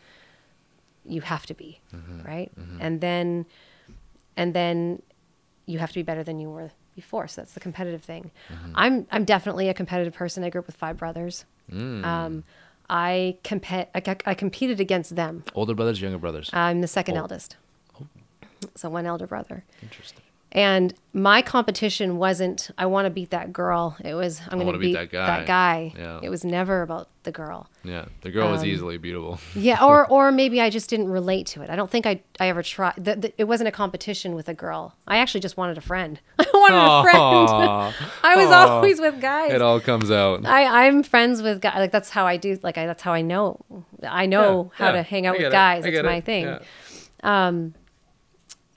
you 1.06 1.22
have 1.22 1.46
to 1.46 1.54
be, 1.54 1.80
mm-hmm. 1.96 2.24
right? 2.24 2.52
Mm-hmm. 2.60 2.78
And 2.82 3.02
then 3.02 3.46
and 4.36 4.54
then 4.54 5.02
you 5.66 5.80
have 5.80 5.90
to 5.90 5.96
be 5.96 6.04
better 6.04 6.24
than 6.24 6.40
you 6.40 6.50
were 6.50 6.72
before. 6.96 7.28
So 7.28 7.42
that's 7.42 7.54
the 7.54 7.60
competitive 7.60 8.04
thing. 8.04 8.32
I'm 8.76 9.06
I'm 9.12 9.26
definitely 9.26 9.70
a 9.70 9.74
competitive 9.74 10.14
person. 10.14 10.44
I 10.44 10.50
grew 10.50 10.60
up 10.60 10.68
with 10.68 10.76
five 10.78 10.98
brothers. 10.98 11.46
Um, 11.72 12.44
I 12.90 13.38
compete 13.44 13.88
I, 13.96 14.16
I 14.26 14.34
competed 14.34 14.80
against 14.80 15.16
them. 15.16 15.44
Older 15.56 15.74
brothers, 15.74 16.02
younger 16.02 16.18
brothers. 16.18 16.50
I'm 16.54 16.82
the 16.82 16.88
second 16.88 17.18
Oh. 17.18 17.22
eldest. 17.22 17.58
So 18.76 18.90
one 18.90 19.06
elder 19.06 19.28
brother. 19.28 19.64
Interesting. 19.82 20.23
And 20.56 20.94
my 21.14 21.42
competition 21.42 22.18
wasn't 22.18 22.70
I 22.78 22.86
want 22.86 23.08
to 23.08 23.10
beat 23.10 23.32
that 23.32 23.52
girl. 23.52 23.98
It 24.06 24.14
was 24.14 24.40
I'm 24.48 24.58
going 24.60 24.68
wanna 24.68 24.78
beat 24.78 24.90
beat, 24.90 24.94
that 24.94 25.12
guy. 25.12 25.26
That 25.26 25.48
guy. 25.48 25.94
Yeah. 25.98 26.20
It 26.22 26.30
was 26.30 26.46
never 26.46 26.84
about 26.84 27.10
the 27.24 27.32
girl. 27.32 27.68
Yeah, 27.84 28.06
the 28.22 28.30
girl 28.30 28.46
Um, 28.48 28.52
was 28.52 28.64
easily 28.64 29.00
beatable. 29.00 29.40
Yeah, 29.56 29.84
or 29.84 30.06
or 30.12 30.32
maybe 30.32 30.62
I 30.62 30.70
just 30.70 30.92
didn't 30.92 31.10
relate 31.10 31.48
to 31.48 31.64
it. 31.64 31.72
I 31.72 31.76
don't 31.76 31.90
think 31.90 32.06
I 32.06 32.22
I 32.40 32.50
ever 32.50 32.62
tried. 32.62 32.94
The, 32.98 33.16
the, 33.16 33.34
it 33.42 33.46
wasn't 33.46 33.68
a 33.68 33.72
competition 33.72 34.36
with 34.36 34.48
a 34.48 34.54
girl. 34.54 34.96
I 35.08 35.18
actually 35.18 35.42
just 35.42 35.58
wanted 35.58 35.78
a 35.80 35.82
friend. 35.82 36.20
I 36.40 36.46
wanted 36.54 36.78
a 36.78 37.02
friend. 37.02 38.12
I 38.24 38.36
was 38.36 38.50
Aw. 38.52 38.68
always 38.76 39.00
with 39.02 39.20
guys. 39.20 39.52
it 39.54 39.62
all 39.64 39.80
comes 39.80 40.12
out. 40.12 40.46
I 40.46 40.86
I'm 40.86 41.02
friends 41.02 41.42
with 41.42 41.62
guys. 41.62 41.78
Like 41.78 41.92
that's 41.92 42.12
how 42.12 42.28
I 42.28 42.38
do. 42.38 42.60
Like 42.62 42.78
I, 42.78 42.86
that's 42.86 43.02
how 43.02 43.14
I 43.14 43.22
know. 43.24 43.60
I 44.08 44.28
know 44.28 44.72
Yeah, 44.74 44.78
how 44.78 44.92
yeah, 44.92 44.98
to 44.98 45.04
hang 45.04 45.26
out 45.26 45.36
I 45.36 45.44
with 45.44 45.52
guys. 45.52 45.84
I 45.84 45.88
It's 45.88 45.96
get 45.96 46.06
my 46.06 46.18
it, 46.18 46.26
thing. 46.26 46.46
yeah. 46.46 46.60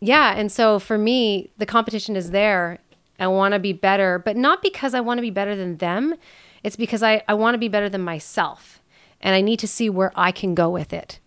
Yeah, 0.01 0.35
and 0.37 0.51
so 0.53 0.79
for 0.79 0.99
me, 0.99 1.51
the 1.59 1.67
competition 1.67 2.17
is 2.17 2.31
there. 2.31 2.79
I 3.19 3.27
want 3.29 3.53
to 3.55 3.59
be 3.59 3.73
better, 3.73 4.19
but 4.19 4.37
not 4.37 4.61
because 4.63 4.93
I 4.95 5.01
want 5.01 5.19
to 5.19 5.23
be 5.23 5.31
better 5.31 5.57
than 5.57 5.77
them. 5.79 6.15
It's 6.63 6.77
because 6.77 7.03
I, 7.03 7.23
I 7.29 7.35
want 7.35 7.55
to 7.55 7.59
be 7.59 7.69
better 7.69 7.89
than 7.89 8.03
myself. 8.03 8.83
And 9.23 9.35
I 9.35 9.41
need 9.41 9.59
to 9.61 9.67
see 9.69 9.89
where 9.89 10.13
I 10.15 10.33
can 10.33 10.55
go 10.55 10.69
with 10.69 10.93
it. 10.93 11.19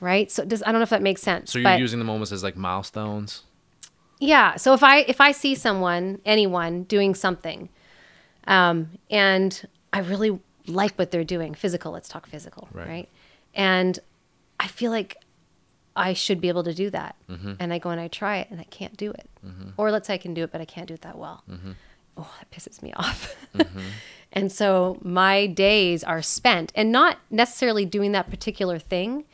Right? 0.00 0.30
So 0.30 0.44
does 0.44 0.62
I 0.62 0.66
don't 0.66 0.80
know 0.80 0.82
if 0.82 0.90
that 0.90 1.02
makes 1.02 1.22
sense. 1.22 1.52
So 1.52 1.58
you're 1.58 1.76
using 1.78 1.98
the 1.98 2.04
moments 2.04 2.32
as 2.32 2.42
like 2.42 2.56
milestones. 2.56 3.42
yeah. 4.18 4.56
So 4.56 4.72
if 4.74 4.82
I 4.82 4.98
if 5.00 5.20
I 5.20 5.32
see 5.32 5.54
someone, 5.54 6.20
anyone 6.24 6.84
doing 6.84 7.14
something, 7.14 7.68
um, 8.46 8.90
and 9.10 9.66
I 9.92 10.00
really 10.00 10.38
like 10.66 10.94
what 10.96 11.10
they're 11.10 11.24
doing, 11.24 11.54
physical, 11.54 11.92
let's 11.92 12.08
talk 12.08 12.26
physical, 12.26 12.68
Right. 12.72 12.88
right? 12.88 13.08
And 13.54 13.98
I 14.58 14.66
feel 14.68 14.90
like 14.90 15.16
I 15.96 16.12
should 16.12 16.40
be 16.40 16.48
able 16.48 16.64
to 16.64 16.74
do 16.74 16.90
that. 16.90 17.16
Mm-hmm. 17.28 17.54
And 17.58 17.72
I 17.72 17.78
go 17.78 17.90
and 17.90 18.00
I 18.00 18.08
try 18.08 18.38
it 18.38 18.48
and 18.50 18.60
I 18.60 18.64
can't 18.64 18.96
do 18.96 19.10
it. 19.10 19.28
Mm-hmm. 19.44 19.70
Or 19.76 19.90
let's 19.90 20.06
say 20.06 20.14
I 20.14 20.18
can 20.18 20.34
do 20.34 20.44
it, 20.44 20.52
but 20.52 20.60
I 20.60 20.64
can't 20.64 20.86
do 20.86 20.94
it 20.94 21.02
that 21.02 21.18
well. 21.18 21.42
Mm-hmm. 21.50 21.72
Oh, 22.16 22.30
that 22.38 22.50
pisses 22.50 22.82
me 22.82 22.92
off. 22.96 23.34
and 24.32 24.52
so 24.52 24.98
my 25.02 25.46
days 25.46 26.04
are 26.04 26.22
spent 26.22 26.72
and 26.74 26.92
not 26.92 27.18
necessarily 27.30 27.84
doing 27.84 28.12
that 28.12 28.30
particular 28.30 28.78
thing, 28.78 29.24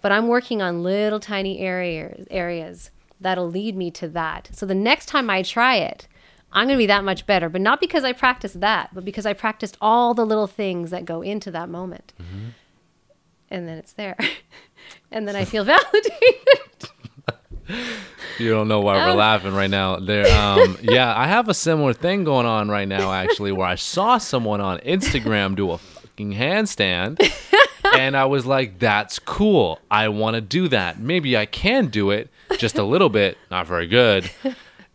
but 0.00 0.12
I'm 0.12 0.28
working 0.28 0.62
on 0.62 0.82
little 0.82 1.20
tiny 1.20 1.58
areas 1.58 2.26
areas 2.30 2.90
that'll 3.20 3.50
lead 3.50 3.76
me 3.76 3.90
to 3.90 4.08
that. 4.08 4.50
So 4.52 4.64
the 4.66 4.74
next 4.74 5.06
time 5.06 5.28
I 5.28 5.42
try 5.42 5.76
it, 5.76 6.06
I'm 6.52 6.66
going 6.66 6.78
to 6.78 6.82
be 6.82 6.86
that 6.86 7.04
much 7.04 7.26
better, 7.26 7.48
but 7.48 7.60
not 7.60 7.80
because 7.80 8.04
I 8.04 8.12
practiced 8.12 8.60
that, 8.60 8.90
but 8.94 9.04
because 9.04 9.26
I 9.26 9.32
practiced 9.32 9.76
all 9.80 10.14
the 10.14 10.24
little 10.24 10.46
things 10.46 10.90
that 10.90 11.04
go 11.04 11.20
into 11.20 11.50
that 11.50 11.68
moment. 11.68 12.12
And 13.50 13.68
then 13.68 13.78
it's 13.78 13.92
there. 13.92 14.16
and 15.10 15.26
then 15.28 15.36
I 15.36 15.44
feel 15.44 15.64
validated. 15.74 16.12
You 18.38 18.50
don't 18.50 18.68
know 18.68 18.80
why 18.80 18.96
we're 18.96 19.10
Um. 19.10 19.16
laughing 19.18 19.52
right 19.52 19.68
now. 19.70 19.96
There, 19.96 20.26
um, 20.34 20.78
yeah, 20.80 21.12
I 21.16 21.26
have 21.26 21.48
a 21.48 21.54
similar 21.54 21.92
thing 21.92 22.24
going 22.24 22.46
on 22.46 22.68
right 22.68 22.86
now, 22.88 23.12
actually, 23.12 23.52
where 23.52 23.66
I 23.66 23.74
saw 23.74 24.16
someone 24.18 24.60
on 24.60 24.78
Instagram 24.80 25.56
do 25.56 25.72
a 25.72 25.78
fucking 25.78 26.34
handstand, 26.34 27.20
and 27.98 28.16
I 28.16 28.24
was 28.26 28.46
like, 28.46 28.78
"That's 28.78 29.18
cool. 29.18 29.80
I 29.90 30.08
want 30.08 30.34
to 30.36 30.40
do 30.40 30.68
that. 30.68 31.00
Maybe 31.00 31.36
I 31.36 31.46
can 31.46 31.88
do 31.88 32.10
it, 32.10 32.30
just 32.58 32.78
a 32.78 32.84
little 32.84 33.08
bit, 33.08 33.36
not 33.50 33.66
very 33.66 33.88
good." 33.88 34.30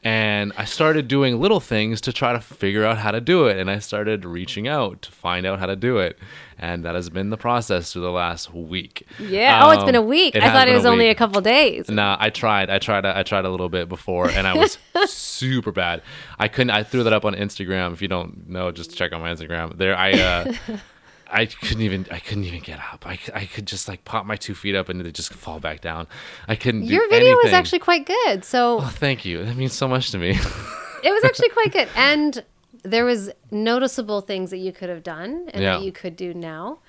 And 0.03 0.51
I 0.57 0.65
started 0.65 1.07
doing 1.07 1.39
little 1.39 1.59
things 1.61 2.01
to 2.01 2.11
try 2.13 2.33
to 2.33 2.39
figure 2.41 2.83
out 2.83 2.97
how 2.97 3.11
to 3.11 3.21
do 3.21 3.47
it, 3.47 3.57
and 3.57 3.69
I 3.71 3.79
started 3.79 4.25
reaching 4.25 4.67
out 4.67 5.01
to 5.03 5.11
find 5.11 5.45
out 5.45 5.59
how 5.59 5.65
to 5.65 5.75
do 5.77 5.97
it, 5.99 6.19
and 6.59 6.83
that 6.83 6.93
has 6.95 7.09
been 7.09 7.29
the 7.29 7.37
process 7.37 7.93
through 7.93 8.01
the 8.01 8.11
last 8.11 8.53
week. 8.53 9.07
yeah. 9.17 9.61
oh, 9.65 9.69
it's 9.71 9.83
been 9.85 9.95
a 9.95 10.01
Um, 10.01 10.07
week. 10.07 10.35
I 10.35 10.51
thought 10.51 10.67
it 10.67 10.73
was 10.73 10.85
only 10.85 11.07
a 11.07 11.15
couple 11.15 11.39
days. 11.41 11.87
Nah, 11.89 12.17
I 12.19 12.29
tried. 12.31 12.69
I 12.69 12.79
tried. 12.79 13.05
I 13.05 13.23
tried 13.23 13.45
a 13.45 13.49
little 13.49 13.69
bit 13.69 13.87
before, 13.87 14.29
and 14.29 14.45
I 14.45 14.55
was 14.57 14.77
super 15.09 15.71
bad. 15.71 16.01
I 16.37 16.49
couldn't. 16.49 16.71
I 16.71 16.83
threw 16.83 17.03
that 17.03 17.13
up 17.13 17.23
on 17.23 17.33
Instagram. 17.33 17.93
If 17.93 18.01
you 18.01 18.07
don't 18.09 18.49
know, 18.49 18.71
just 18.71 18.95
check 18.95 19.13
on 19.13 19.21
my 19.21 19.33
Instagram. 19.33 19.77
There, 19.77 19.95
I. 19.97 20.11
Uh, 20.11 20.53
I 21.33 21.45
couldn't 21.47 21.81
even. 21.81 22.05
I 22.11 22.19
couldn't 22.19 22.43
even 22.45 22.59
get 22.61 22.79
up. 22.79 23.05
I, 23.07 23.17
I 23.33 23.45
could 23.45 23.65
just 23.65 23.87
like 23.87 24.05
pop 24.05 24.25
my 24.25 24.35
two 24.35 24.53
feet 24.55 24.75
up 24.75 24.87
and 24.89 25.01
they 25.03 25.11
just 25.11 25.33
fall 25.33 25.59
back 25.59 25.81
down. 25.81 26.07
I 26.47 26.55
couldn't. 26.55 26.81
do 26.85 26.93
Your 26.93 27.09
video 27.09 27.35
was 27.43 27.51
actually 27.53 27.79
quite 27.79 28.05
good. 28.05 28.45
So 28.45 28.79
Oh, 28.81 28.87
thank 28.87 29.25
you. 29.25 29.43
That 29.43 29.55
means 29.57 29.73
so 29.73 29.87
much 29.87 30.11
to 30.11 30.17
me. 30.17 30.29
it 30.31 31.11
was 31.11 31.23
actually 31.25 31.49
quite 31.49 31.71
good. 31.77 31.89
And 31.95 32.43
there 32.83 33.03
was 33.05 33.31
noticeable 33.51 34.21
things 34.21 34.51
that 34.51 34.57
you 34.57 34.71
could 34.71 34.89
have 34.89 35.03
done 35.03 35.49
and 35.53 35.63
Yeah. 35.63 35.77
that 35.77 35.83
you 35.83 35.91
could 35.91 36.15
do 36.15 36.33
now 36.33 36.79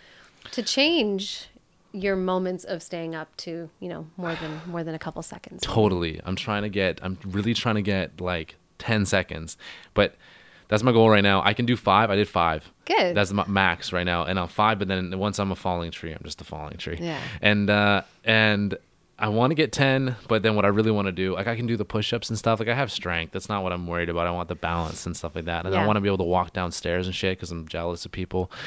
to 0.53 0.63
change 0.63 1.49
your 1.93 2.17
moments 2.17 2.65
of 2.65 2.83
staying 2.83 3.15
up 3.15 3.35
to, 3.39 3.71
you 3.81 3.89
know, 3.89 4.07
more 4.17 4.35
than 4.35 4.61
more 4.67 4.83
than 4.85 4.95
a 4.95 4.99
couple 4.99 5.23
seconds. 5.23 5.63
totally. 5.63 6.21
I'm 6.25 6.37
trying 6.37 6.63
to 6.63 6.69
get. 6.69 6.99
I'm 7.03 7.17
really 7.25 7.55
trying 7.55 7.77
to 7.77 7.83
get 7.83 8.21
like 8.21 8.57
ten 8.79 9.07
seconds, 9.07 9.57
but. 9.95 10.15
That's 10.69 10.83
my 10.83 10.93
goal 10.93 11.11
right 11.11 11.23
now. 11.23 11.43
I 11.45 11.53
can 11.55 11.67
do 11.67 11.77
five. 11.77 12.11
I 12.11 12.17
did 12.17 12.29
five. 12.29 12.71
Good. 12.87 13.15
That's 13.17 13.33
my 13.33 13.47
max 13.47 13.93
right 13.93 14.05
now, 14.05 14.25
and 14.25 14.39
I'm 14.39 14.49
five. 14.49 14.79
But 14.79 14.89
then 14.89 15.19
once 15.19 15.39
I'm 15.39 15.53
a 15.53 15.57
falling 15.57 15.91
tree, 15.91 16.13
I'm 16.13 16.21
just 16.25 16.41
a 16.41 16.45
falling 16.45 16.77
tree. 16.79 16.99
Yeah. 17.01 17.21
And 17.43 17.69
uh, 17.71 18.03
and 18.25 18.77
I 19.17 19.29
want 19.29 19.53
to 19.53 19.55
get 19.55 19.71
10, 19.73 20.17
but 20.27 20.43
then 20.43 20.57
what 20.57 20.65
I 20.65 20.69
really 20.69 20.91
want 20.91 21.07
to 21.07 21.13
do, 21.13 21.35
like 21.35 21.47
I 21.47 21.55
can 21.55 21.67
do 21.67 21.77
the 21.77 21.85
push-ups 21.85 22.31
and 22.31 22.39
stuff. 22.39 22.59
Like 22.59 22.69
I 22.69 22.75
have 22.75 22.91
strength. 22.91 23.33
That's 23.33 23.49
not 23.49 23.63
what 23.63 23.73
I'm 23.73 23.87
worried 23.87 24.09
about. 24.09 24.27
I 24.27 24.33
want 24.33 24.49
the 24.49 24.57
balance 24.57 25.07
and 25.07 25.17
stuff 25.17 25.37
like 25.37 25.45
that. 25.45 25.65
And 25.65 25.75
I 25.75 25.79
Yeah. 25.81 25.87
want 25.87 25.97
to 25.99 26.01
be 26.01 26.09
able 26.09 26.19
to 26.19 26.25
walk 26.25 26.53
downstairs 26.53 27.07
and 27.07 27.15
shit 27.15 27.39
because 27.39 27.53
I'm 27.53 27.69
jealous 27.69 28.05
of 28.05 28.11
people. 28.11 28.51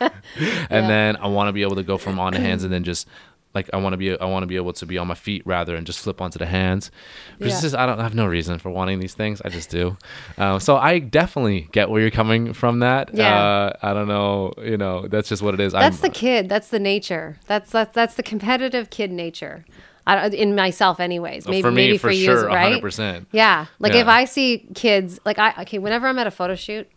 and 0.00 0.10
Yeah. 0.40 0.86
then 0.88 1.16
I 1.16 1.26
want 1.26 1.48
to 1.48 1.52
be 1.52 1.62
able 1.62 1.76
to 1.76 1.82
go 1.82 1.98
from 1.98 2.18
on 2.18 2.32
to 2.32 2.40
hands 2.40 2.64
and 2.64 2.72
then 2.72 2.84
just 2.84 3.06
like 3.54 3.68
I 3.72 3.78
want 3.78 3.94
to 3.94 3.96
be 3.96 4.18
I 4.18 4.26
want 4.26 4.42
to 4.44 4.46
be 4.46 4.56
able 4.56 4.72
to 4.74 4.86
be 4.86 4.96
on 4.98 5.06
my 5.08 5.14
feet 5.14 5.42
rather 5.44 5.74
and 5.74 5.86
just 5.86 5.98
flip 6.00 6.20
onto 6.20 6.38
the 6.38 6.46
hands. 6.46 6.90
But 7.38 7.48
Yeah. 7.48 7.60
just 7.60 7.74
I 7.74 7.86
don't 7.86 7.98
I 7.98 8.02
have 8.02 8.14
no 8.14 8.26
reason 8.26 8.58
for 8.58 8.70
wanting 8.70 9.00
these 9.00 9.14
things. 9.14 9.42
I 9.44 9.48
just 9.48 9.70
do. 9.70 9.96
Uh, 10.38 10.58
so 10.58 10.76
I 10.76 11.00
definitely 11.00 11.68
get 11.72 11.90
where 11.90 12.00
you're 12.00 12.10
coming 12.10 12.52
from. 12.52 12.78
That 12.80 13.10
Yeah. 13.12 13.34
uh, 13.34 13.72
I 13.82 13.92
don't 13.92 14.08
know. 14.08 14.52
You 14.62 14.76
know 14.76 15.08
that's 15.08 15.28
just 15.28 15.42
what 15.42 15.54
it 15.54 15.60
is. 15.60 15.72
That's 15.72 15.96
I'm, 15.96 16.02
the 16.02 16.10
kid. 16.10 16.48
That's 16.48 16.68
the 16.68 16.78
nature. 16.78 17.38
That's 17.46 17.70
that's 17.70 17.94
that's 17.94 18.14
the 18.14 18.22
competitive 18.22 18.90
kid 18.90 19.10
nature. 19.10 19.64
I, 20.06 20.28
in 20.28 20.56
myself, 20.56 20.98
anyways. 20.98 21.46
Maybe 21.46 21.62
for 21.62 21.70
me 21.70 21.86
maybe 21.86 21.98
for, 21.98 22.08
for, 22.08 22.12
you, 22.12 22.24
sure, 22.24 22.46
right? 22.46 22.82
100%. 22.82 23.26
Yeah. 23.32 23.66
Like 23.78 23.94
if 23.94 24.08
I 24.08 24.24
see 24.24 24.66
kids, 24.74 25.20
like 25.24 25.38
I 25.38 25.54
okay, 25.62 25.78
whenever 25.78 26.08
I'm 26.08 26.18
at 26.18 26.26
a 26.26 26.32
photo 26.32 26.56
shoot, 26.56 26.88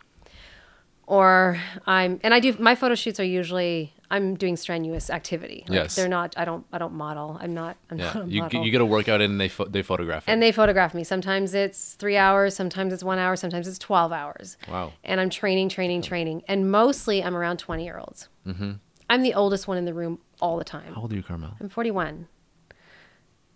or 1.06 1.60
I'm 1.86 2.18
and 2.22 2.32
I 2.32 2.40
do 2.40 2.56
my 2.58 2.74
photo 2.74 2.94
shoots 2.94 3.20
are 3.20 3.24
usually 3.24 3.93
I'm 4.10 4.34
doing 4.36 4.56
strenuous 4.56 5.08
activity. 5.10 5.64
Like, 5.68 5.74
Yes. 5.76 5.94
They're 5.96 6.08
not. 6.08 6.34
I 6.36 6.44
don't. 6.44 6.64
I 6.72 6.78
don't 6.78 6.92
model. 6.94 7.38
I'm 7.40 7.54
not. 7.54 7.76
I'm 7.90 7.98
Yeah, 7.98 8.12
not 8.12 8.24
a 8.26 8.28
you 8.28 8.62
you 8.64 8.70
get 8.70 8.80
a 8.80 8.84
workout 8.86 9.20
in 9.20 9.30
and 9.32 9.40
they 9.40 9.48
pho- 9.48 9.64
they 9.64 9.82
photograph 9.82 10.28
it. 10.28 10.30
and 10.30 10.42
they 10.42 10.52
photograph 10.52 10.94
me. 10.94 11.04
Sometimes 11.04 11.54
it's 11.54 11.94
three 11.94 12.16
hours, 12.16 12.54
sometimes 12.54 12.92
it's 12.92 13.02
one 13.02 13.18
hour, 13.18 13.34
sometimes 13.36 13.66
it's 13.66 13.78
12 13.78 14.12
hours. 14.12 14.56
Wow. 14.70 14.92
And 15.02 15.20
I'm 15.20 15.30
training, 15.30 15.70
training, 15.70 16.02
training. 16.02 16.42
And 16.48 16.70
mostly 16.70 17.24
I'm 17.24 17.34
around 17.36 17.58
20 17.58 17.82
year 17.84 17.98
olds. 17.98 18.28
Mm-hmm. 18.46 18.72
I'm 19.10 19.22
the 19.22 19.34
oldest 19.34 19.66
one 19.68 19.78
in 19.78 19.84
the 19.84 19.94
room 19.94 20.18
all 20.40 20.58
the 20.58 20.64
time. 20.64 20.94
How 20.94 21.02
old 21.02 21.12
are 21.12 21.16
you, 21.16 21.22
Carmel? 21.22 21.54
I'm 21.60 21.68
41. 21.68 22.28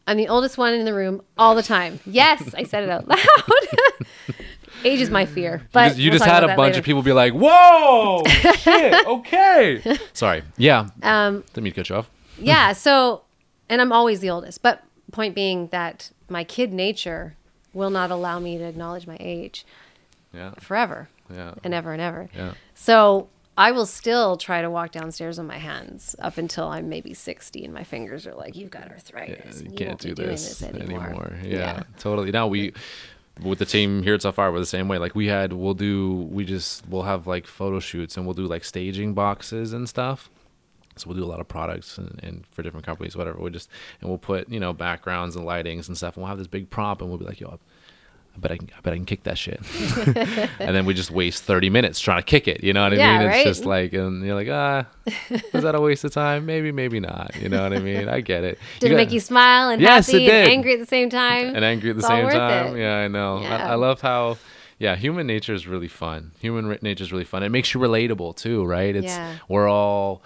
I'm 0.07 0.17
the 0.17 0.29
oldest 0.29 0.57
one 0.57 0.73
in 0.73 0.87
the 0.87 0.95
room 0.95 1.21
all 1.37 1.55
the 1.55 1.63
time. 1.63 2.01
Yes, 2.07 2.55
I 2.55 2.63
said 2.63 2.83
it 2.85 2.89
out 2.91 3.07
loud. 3.09 3.19
Age 4.85 5.01
is 5.01 5.11
my 5.11 5.27
fear. 5.27 5.63
But 5.73 5.83
you 5.83 5.89
just, 5.89 5.99
you 6.01 6.11
we'll 6.11 6.19
just 6.19 6.31
had 6.31 6.45
a 6.45 6.49
bunch 6.49 6.59
later. 6.59 6.79
of 6.81 6.85
people 6.85 7.03
be 7.03 7.13
like, 7.13 7.33
"Whoa, 7.35 8.23
shit, 8.59 9.07
okay." 9.07 9.99
Sorry. 10.13 10.43
Yeah. 10.57 10.89
Um, 11.03 11.43
Didn't 11.53 11.65
mean 11.65 11.73
to 11.73 11.81
cut 11.81 11.89
you 11.91 11.97
off. 11.97 12.11
yeah. 12.39 12.73
So, 12.73 13.23
and 13.69 13.81
I'm 13.81 13.93
always 13.93 14.21
the 14.21 14.31
oldest. 14.31 14.63
But 14.63 14.83
point 15.13 15.35
being 15.35 15.69
that 15.69 16.11
my 16.29 16.45
kid 16.45 16.73
nature 16.73 17.35
will 17.73 17.91
not 17.91 18.11
allow 18.11 18.39
me 18.39 18.59
to 18.59 18.65
acknowledge 18.65 19.07
my 19.07 19.17
age 19.21 19.65
Yeah. 20.35 20.53
forever. 20.59 21.09
Yeah. 21.35 21.55
and 21.63 21.75
ever 21.75 21.93
and 21.93 22.01
ever. 22.01 22.29
Yeah. 22.35 22.53
So 22.75 23.29
I 23.57 23.71
will 23.73 23.85
still 23.87 24.37
try 24.39 24.63
to 24.63 24.71
walk 24.71 24.93
downstairs 24.93 25.39
on 25.39 25.47
my 25.47 25.59
hands 25.59 26.17
up 26.21 26.39
until 26.39 26.69
I'm 26.69 26.89
maybe 26.89 27.13
60 27.13 27.65
and 27.65 27.75
my 27.75 27.85
fingers 27.85 28.27
are 28.27 28.35
like, 28.35 28.57
you've 28.57 28.71
got 28.71 28.89
arthritis. 28.91 29.61
you 29.61 29.67
and 29.69 29.77
can't 29.77 29.99
do 30.01 30.15
doing 30.15 30.29
this, 30.31 30.63
anymore. 30.63 31.05
anymore. 31.07 31.37
Yeah, 31.45 31.83
totally. 31.99 32.31
Now 32.31 32.47
we 32.47 32.73
with 33.43 33.59
the 33.59 33.67
team 33.67 34.03
here 34.03 34.15
at 34.15 34.23
Safari, 34.23 34.53
we're 34.53 34.59
the 34.59 34.67
same 34.67 34.89
way. 34.89 34.99
Like 34.99 35.15
we 35.15 35.27
had, 35.27 35.53
we'll 35.53 35.75
do, 35.75 36.29
we 36.31 36.45
just 36.45 36.87
we'll 36.89 37.03
have 37.03 37.27
like 37.27 37.47
photo 37.47 37.81
shoots 37.81 38.17
and 38.17 38.27
we'll 38.27 38.35
do 38.35 38.47
like 38.47 38.65
staging 38.65 39.15
boxes 39.15 39.73
and 39.73 39.89
stuff. 39.89 40.31
So 40.97 41.09
we'll 41.09 41.17
do 41.17 41.25
a 41.25 41.27
lot 41.27 41.41
of 41.41 41.47
products 41.47 41.97
and, 41.99 42.19
and 42.23 42.47
for 42.47 42.63
different 42.63 42.85
companies, 42.85 43.17
whatever. 43.17 43.39
We 43.41 43.51
just 43.51 43.71
and 44.01 44.09
we'll 44.09 44.19
put 44.19 44.49
you 44.49 44.61
know 44.61 44.73
backgrounds 44.73 45.37
and 45.37 45.47
lightings 45.47 45.89
and 45.89 45.97
stuff. 45.97 46.17
And 46.17 46.23
we'll 46.23 46.29
have 46.29 46.39
this 46.39 46.49
big 46.49 46.71
prop 46.71 47.01
and 47.01 47.11
we'll 47.11 47.19
be 47.19 47.25
like, 47.25 47.41
yo. 47.41 47.59
I 48.39 48.41
bet 48.41 48.53
I 48.53 48.57
can, 48.57 48.71
I 48.77 48.81
bet 48.81 48.93
I 48.93 48.97
can 48.97 49.05
kick 49.05 49.25
that 49.25 49.37
shit. 49.37 49.61
and 50.61 50.77
then 50.77 50.85
we 50.87 50.95
just 50.95 51.11
waste 51.11 51.43
30 51.43 51.71
minutes 51.71 51.99
trying 51.99 52.21
to 52.21 52.25
kick 52.25 52.47
it. 52.47 52.63
You 52.63 52.73
know 52.73 52.85
what 52.85 52.93
I 52.93 52.97
Yeah, 52.97 53.19
mean? 53.19 53.27
It's 53.29 53.37
right? 53.37 53.45
just 53.47 53.65
like, 53.65 53.93
and 53.95 54.25
you're 54.25 54.35
like, 54.37 54.49
ah, 54.49 54.87
is 55.31 55.63
that 55.65 55.75
a 55.75 55.81
waste 55.81 56.05
of 56.05 56.13
time? 56.13 56.47
Maybe, 56.47 56.71
maybe 56.71 57.01
not. 57.01 57.35
You 57.41 57.49
know 57.49 57.63
what 57.63 57.73
I 57.73 57.81
mean? 57.81 58.09
I 58.09 58.21
get 58.21 58.45
it. 58.45 58.59
Did 58.79 58.87
it 58.87 58.91
got- 58.91 58.97
make 58.97 59.11
you 59.13 59.19
smile 59.21 59.71
and 59.71 59.83
Yes, 59.83 60.07
happy 60.07 60.31
and 60.31 60.51
angry 60.53 60.75
at 60.75 60.79
the 60.81 60.87
same 60.87 61.11
time? 61.11 61.55
and 61.57 61.65
angry 61.65 61.91
at 61.91 61.97
the 61.97 62.01
It's 62.01 62.07
same 62.09 62.29
time. 62.29 62.77
it. 62.77 62.81
Yeah, 62.81 62.97
I 62.99 63.09
know. 63.09 63.39
I, 63.39 63.43
Yeah. 63.43 63.73
I 63.73 63.75
love 63.75 64.01
how, 64.01 64.39
yeah, 64.79 64.95
human 64.95 65.27
nature 65.27 65.55
is 65.55 65.67
really 65.67 65.89
fun. 65.89 66.31
Human 66.41 66.79
nature 66.81 67.03
is 67.03 67.11
really 67.11 67.25
fun. 67.25 67.43
It 67.43 67.49
makes 67.49 67.75
you 67.75 67.81
relatable 67.81 68.37
too, 68.37 68.65
right? 68.65 68.95
It's 68.95 69.07
Yeah. 69.07 69.35
we're 69.49 69.69
all 69.69 70.23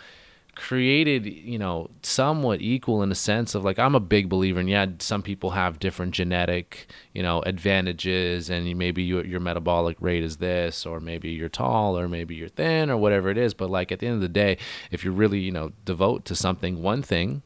created, 0.63 1.27
you 1.27 1.59
know, 1.59 1.91
somewhat 2.03 2.61
equal 2.61 3.03
in 3.03 3.11
a 3.11 3.17
sense 3.17 3.57
of 3.57 3.65
like 3.65 3.81
I'm 3.81 3.97
a 3.97 4.01
big 4.01 4.29
believer 4.29 4.61
in 4.61 4.69
yeah, 4.69 4.87
some 5.01 5.21
people 5.21 5.51
have 5.51 5.81
different 5.81 6.15
genetic, 6.15 6.87
you 7.13 7.21
know, 7.21 7.43
advantages, 7.43 8.49
and 8.49 8.79
maybe 8.79 9.03
your 9.03 9.27
your 9.27 9.41
metabolic 9.41 9.97
rate 10.01 10.23
is 10.23 10.37
this, 10.37 10.87
or 10.87 11.01
maybe 11.01 11.31
you're 11.31 11.49
tall, 11.49 11.99
or 11.99 12.09
maybe 12.09 12.37
you're 12.37 12.49
thin, 12.49 12.91
or 12.91 12.97
whatever 12.97 13.29
it 13.29 13.39
is. 13.39 13.55
But 13.55 13.71
like 13.71 13.91
at 13.91 13.99
the 13.99 14.07
end 14.07 14.15
of 14.15 14.21
the 14.21 14.29
day, 14.29 14.57
if 14.93 15.03
you're 15.03 15.13
really, 15.13 15.41
you 15.41 15.51
know, 15.51 15.73
devote 15.85 16.25
to 16.27 16.37
something, 16.37 16.81
one 16.81 17.03
thing, 17.03 17.43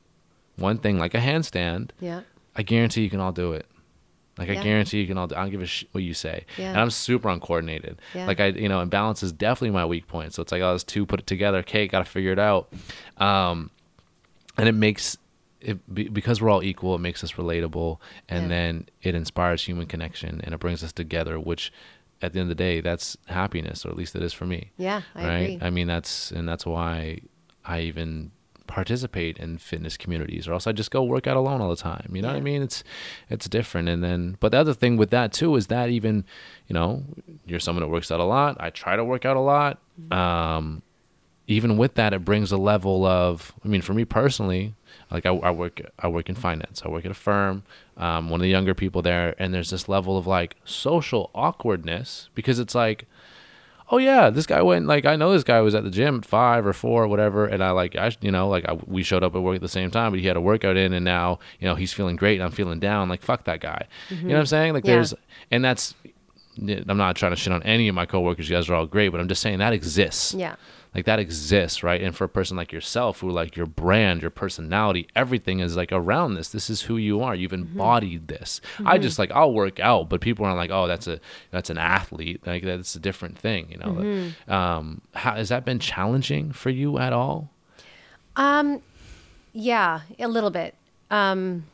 one 0.56 0.76
thing 0.76 0.98
like 0.98 1.14
a 1.14 1.20
handstand, 1.20 1.92
yeah. 1.98 2.20
I 2.54 2.62
guarantee 2.64 3.00
you 3.00 3.10
can 3.10 3.20
all 3.20 3.32
do 3.32 3.54
it. 3.54 3.64
Like 4.38 4.50
I 4.50 4.56
guarantee 4.56 5.00
you 5.00 5.06
can 5.06 5.16
all 5.16 5.26
do. 5.26 5.34
I 5.34 5.40
don't 5.42 5.50
give 5.50 5.62
a 5.62 5.66
sh- 5.66 5.84
what 5.92 6.04
you 6.04 6.12
say. 6.12 6.44
Yeah. 6.58 6.70
And 6.70 6.78
I'm 6.80 6.90
super 6.90 7.28
uncoordinated. 7.30 8.00
Yeah. 8.14 8.26
Like 8.26 8.38
I, 8.38 8.48
you 8.48 8.68
know, 8.68 8.80
imbalance 8.80 9.22
is 9.22 9.32
definitely 9.32 9.70
my 9.70 9.86
weak 9.86 10.06
point. 10.08 10.34
So 10.34 10.42
it's 10.42 10.52
like, 10.52 10.60
oh, 10.60 10.72
those 10.72 10.84
two 10.84 11.06
put 11.06 11.20
it 11.20 11.26
together. 11.26 11.58
Okay, 11.58 11.88
got 11.88 12.00
to 12.00 12.04
figure 12.04 12.32
it 12.32 12.38
out. 12.38 12.70
Um, 13.16 13.70
and 14.58 14.68
it 14.68 14.72
makes 14.72 15.16
it 15.62 15.94
be, 15.94 16.08
because 16.08 16.40
we're 16.42 16.50
all 16.50 16.62
equal. 16.62 16.94
It 16.94 16.98
makes 17.00 17.24
us 17.24 17.32
relatable, 17.32 17.98
and 18.28 18.42
Yeah. 18.44 18.48
then 18.48 18.88
it 19.02 19.14
inspires 19.14 19.64
human 19.64 19.86
connection, 19.86 20.40
and 20.44 20.52
it 20.54 20.60
brings 20.60 20.84
us 20.84 20.92
together. 20.92 21.40
Which, 21.40 21.72
at 22.22 22.32
the 22.34 22.40
end 22.40 22.50
of 22.50 22.56
the 22.56 22.62
day, 22.62 22.80
that's 22.80 23.16
happiness, 23.26 23.84
or 23.84 23.90
at 23.90 23.96
least 23.96 24.14
it 24.16 24.22
is 24.22 24.32
for 24.32 24.46
me 24.46 24.70
Yeah, 24.76 25.02
I 25.14 25.26
right? 25.26 25.36
agree. 25.54 25.58
I 25.62 25.70
mean, 25.70 25.86
that's 25.86 26.30
and 26.30 26.46
that's 26.48 26.64
why 26.66 27.20
I 27.64 27.80
even 27.80 28.32
participate 28.66 29.38
in 29.38 29.58
fitness 29.58 29.96
communities, 29.96 30.46
or 30.48 30.52
else 30.52 30.66
I 30.66 30.72
just 30.72 30.90
go 30.90 31.02
work 31.02 31.26
out 31.26 31.36
alone 31.36 31.60
all 31.60 31.70
the 31.70 31.76
time. 31.76 32.10
You 32.12 32.22
know 32.22 32.28
what 32.28 32.36
I 32.36 32.40
mean? 32.40 32.62
It's 32.62 32.84
it's 33.30 33.48
different. 33.48 33.88
And 33.88 34.02
then, 34.02 34.36
but 34.40 34.52
the 34.52 34.58
other 34.58 34.74
thing 34.74 34.96
with 34.96 35.10
that 35.10 35.32
too 35.32 35.56
is 35.56 35.68
that 35.68 35.90
even, 35.90 36.24
you 36.68 36.74
know, 36.74 37.04
you're 37.46 37.60
someone 37.60 37.82
that 37.82 37.88
works 37.88 38.10
out 38.10 38.20
a 38.20 38.24
lot. 38.24 38.56
I 38.60 38.70
try 38.70 38.96
to 38.96 39.04
work 39.04 39.24
out 39.24 39.36
a 39.36 39.40
lot. 39.40 39.78
Mm-hmm. 40.00 40.12
Um, 40.12 40.82
even 41.48 41.76
with 41.76 41.94
that, 41.94 42.12
it 42.12 42.24
brings 42.24 42.50
a 42.50 42.56
level 42.56 43.04
of. 43.04 43.52
I 43.64 43.68
mean, 43.68 43.82
for 43.82 43.94
me 43.94 44.04
personally, 44.04 44.74
like 45.10 45.26
I, 45.26 45.30
I 45.30 45.50
work 45.50 45.80
I 45.98 46.08
work 46.08 46.28
in 46.28 46.34
finance. 46.34 46.82
I 46.84 46.88
work 46.88 47.04
at 47.04 47.10
a 47.10 47.14
firm. 47.14 47.62
Um, 47.96 48.30
one 48.30 48.40
of 48.40 48.42
the 48.42 48.50
younger 48.50 48.74
people 48.74 49.02
there, 49.02 49.34
and 49.38 49.54
there's 49.54 49.70
this 49.70 49.88
level 49.88 50.18
of 50.18 50.26
like 50.26 50.56
social 50.64 51.30
awkwardness 51.34 52.28
because 52.34 52.58
it's 52.58 52.74
like 52.74 53.06
oh 53.90 53.98
yeah, 53.98 54.30
this 54.30 54.46
guy 54.46 54.62
went 54.62 54.86
like 54.86 55.04
I 55.04 55.16
know 55.16 55.32
this 55.32 55.44
guy 55.44 55.60
was 55.60 55.74
at 55.74 55.84
the 55.84 55.90
gym 55.90 56.18
at 56.18 56.24
five 56.24 56.66
or 56.66 56.72
four 56.72 57.04
or 57.04 57.08
whatever, 57.08 57.46
and 57.46 57.62
I 57.62 57.70
like 57.70 57.96
I 57.96 58.12
you 58.20 58.30
know 58.30 58.48
like 58.48 58.68
I, 58.68 58.74
we 58.74 59.02
showed 59.02 59.22
up 59.22 59.34
at 59.34 59.42
work 59.42 59.56
at 59.56 59.62
the 59.62 59.68
same 59.68 59.90
time, 59.90 60.12
but 60.12 60.20
he 60.20 60.26
had 60.26 60.36
a 60.36 60.40
workout 60.40 60.76
in, 60.76 60.92
and 60.92 61.04
now 61.04 61.38
you 61.60 61.68
know 61.68 61.74
he's 61.74 61.92
feeling 61.92 62.16
great, 62.16 62.34
and 62.34 62.44
I'm 62.44 62.52
feeling 62.52 62.80
down. 62.80 63.08
Like 63.08 63.22
fuck 63.22 63.44
that 63.44 63.60
guy, 63.60 63.86
you 64.08 64.16
know 64.16 64.20
mm-hmm. 64.20 64.30
what 64.30 64.38
I'm 64.38 64.46
saying? 64.46 64.72
Like 64.74 64.84
Yeah. 64.84 64.94
there's 64.94 65.14
and 65.50 65.64
that's 65.64 65.94
I'm 66.58 66.96
not 66.96 67.16
trying 67.16 67.32
to 67.32 67.36
shit 67.36 67.52
on 67.52 67.62
any 67.64 67.88
of 67.88 67.94
my 67.94 68.06
coworkers. 68.06 68.48
You 68.48 68.56
guys 68.56 68.68
are 68.68 68.74
all 68.74 68.86
great, 68.86 69.10
but 69.10 69.20
I'm 69.20 69.28
just 69.28 69.42
saying 69.42 69.58
that 69.58 69.72
exists. 69.72 70.34
Yeah. 70.34 70.56
Like 70.96 71.04
that 71.04 71.18
exists, 71.18 71.82
right? 71.82 72.00
And 72.00 72.16
for 72.16 72.24
a 72.24 72.28
person 72.28 72.56
like 72.56 72.72
yourself, 72.72 73.20
who 73.20 73.30
like 73.30 73.54
your 73.54 73.66
brand, 73.66 74.22
your 74.22 74.30
personality, 74.30 75.06
everything 75.14 75.60
is 75.60 75.76
like 75.76 75.92
around 75.92 76.34
this. 76.34 76.48
This 76.48 76.70
is 76.70 76.80
who 76.80 76.96
you 76.96 77.20
are. 77.20 77.34
You've 77.34 77.52
embodied 77.52 78.28
this. 78.28 78.62
I 78.82 78.96
just 78.96 79.18
like 79.18 79.30
I'll 79.30 79.52
work 79.52 79.78
out, 79.78 80.08
but 80.08 80.22
people 80.22 80.46
aren't 80.46 80.56
like, 80.56 80.70
oh, 80.70 80.86
that's 80.86 81.06
a 81.06 81.20
that's 81.50 81.68
an 81.68 81.76
athlete. 81.76 82.46
Like 82.46 82.62
that's 82.62 82.94
a 82.94 82.98
different 82.98 83.38
thing, 83.38 83.70
you 83.70 83.76
know. 83.76 84.32
Um, 84.48 85.02
how 85.14 85.34
has 85.34 85.50
that 85.50 85.66
been 85.66 85.80
challenging 85.80 86.52
for 86.52 86.70
you 86.70 86.96
at 86.96 87.12
all? 87.12 87.50
Um, 88.36 88.80
yeah, 89.52 90.00
a 90.18 90.28
little 90.28 90.50
bit. 90.50 90.76
Um, 91.10 91.64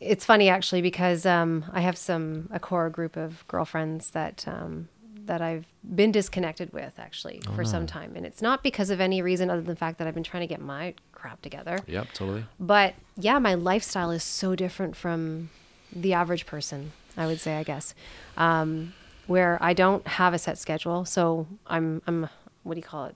it's 0.00 0.24
funny 0.24 0.48
actually 0.48 0.82
because 0.82 1.24
um, 1.24 1.64
I 1.72 1.82
have 1.82 1.96
some 1.96 2.48
a 2.50 2.58
core 2.58 2.90
group 2.90 3.16
of 3.16 3.46
girlfriends 3.46 4.10
that 4.10 4.44
um, 4.48 4.88
that 5.26 5.40
I've 5.42 5.66
been 5.94 6.12
disconnected 6.12 6.72
with 6.72 6.94
actually 6.98 7.40
for 7.54 7.64
some 7.64 7.86
time, 7.86 8.14
and 8.16 8.24
it's 8.26 8.40
not 8.42 8.62
because 8.62 8.90
of 8.90 9.00
any 9.00 9.22
reason 9.22 9.50
other 9.50 9.60
than 9.60 9.70
the 9.70 9.76
fact 9.76 9.98
that 9.98 10.06
I've 10.06 10.14
been 10.14 10.22
trying 10.22 10.42
to 10.42 10.46
get 10.46 10.60
my 10.60 10.94
crap 11.12 11.42
together. 11.42 11.78
Yep, 11.86 12.08
totally. 12.14 12.44
But 12.58 12.94
yeah, 13.16 13.38
my 13.38 13.54
lifestyle 13.54 14.10
is 14.10 14.22
so 14.22 14.54
different 14.54 14.96
from 14.96 15.50
the 15.94 16.12
average 16.14 16.46
person, 16.46 16.92
I 17.16 17.26
would 17.26 17.40
say, 17.40 17.56
I 17.56 17.62
guess, 17.62 17.94
um, 18.36 18.92
where 19.26 19.58
I 19.60 19.72
don't 19.72 20.06
have 20.06 20.34
a 20.34 20.38
set 20.38 20.58
schedule. 20.58 21.04
So 21.04 21.46
I'm, 21.66 22.02
I'm, 22.06 22.28
what 22.62 22.74
do 22.74 22.78
you 22.78 22.82
call 22.86 23.06
it? 23.06 23.14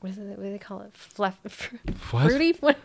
What 0.00 0.10
is 0.10 0.18
it? 0.18 0.24
What 0.28 0.40
do 0.42 0.50
they 0.50 0.58
call 0.58 0.80
it? 0.82 0.90
Fluff, 0.96 1.38
fr- 1.48 1.74
What? 2.10 2.24
fruity? 2.28 2.56
What? 2.60 2.78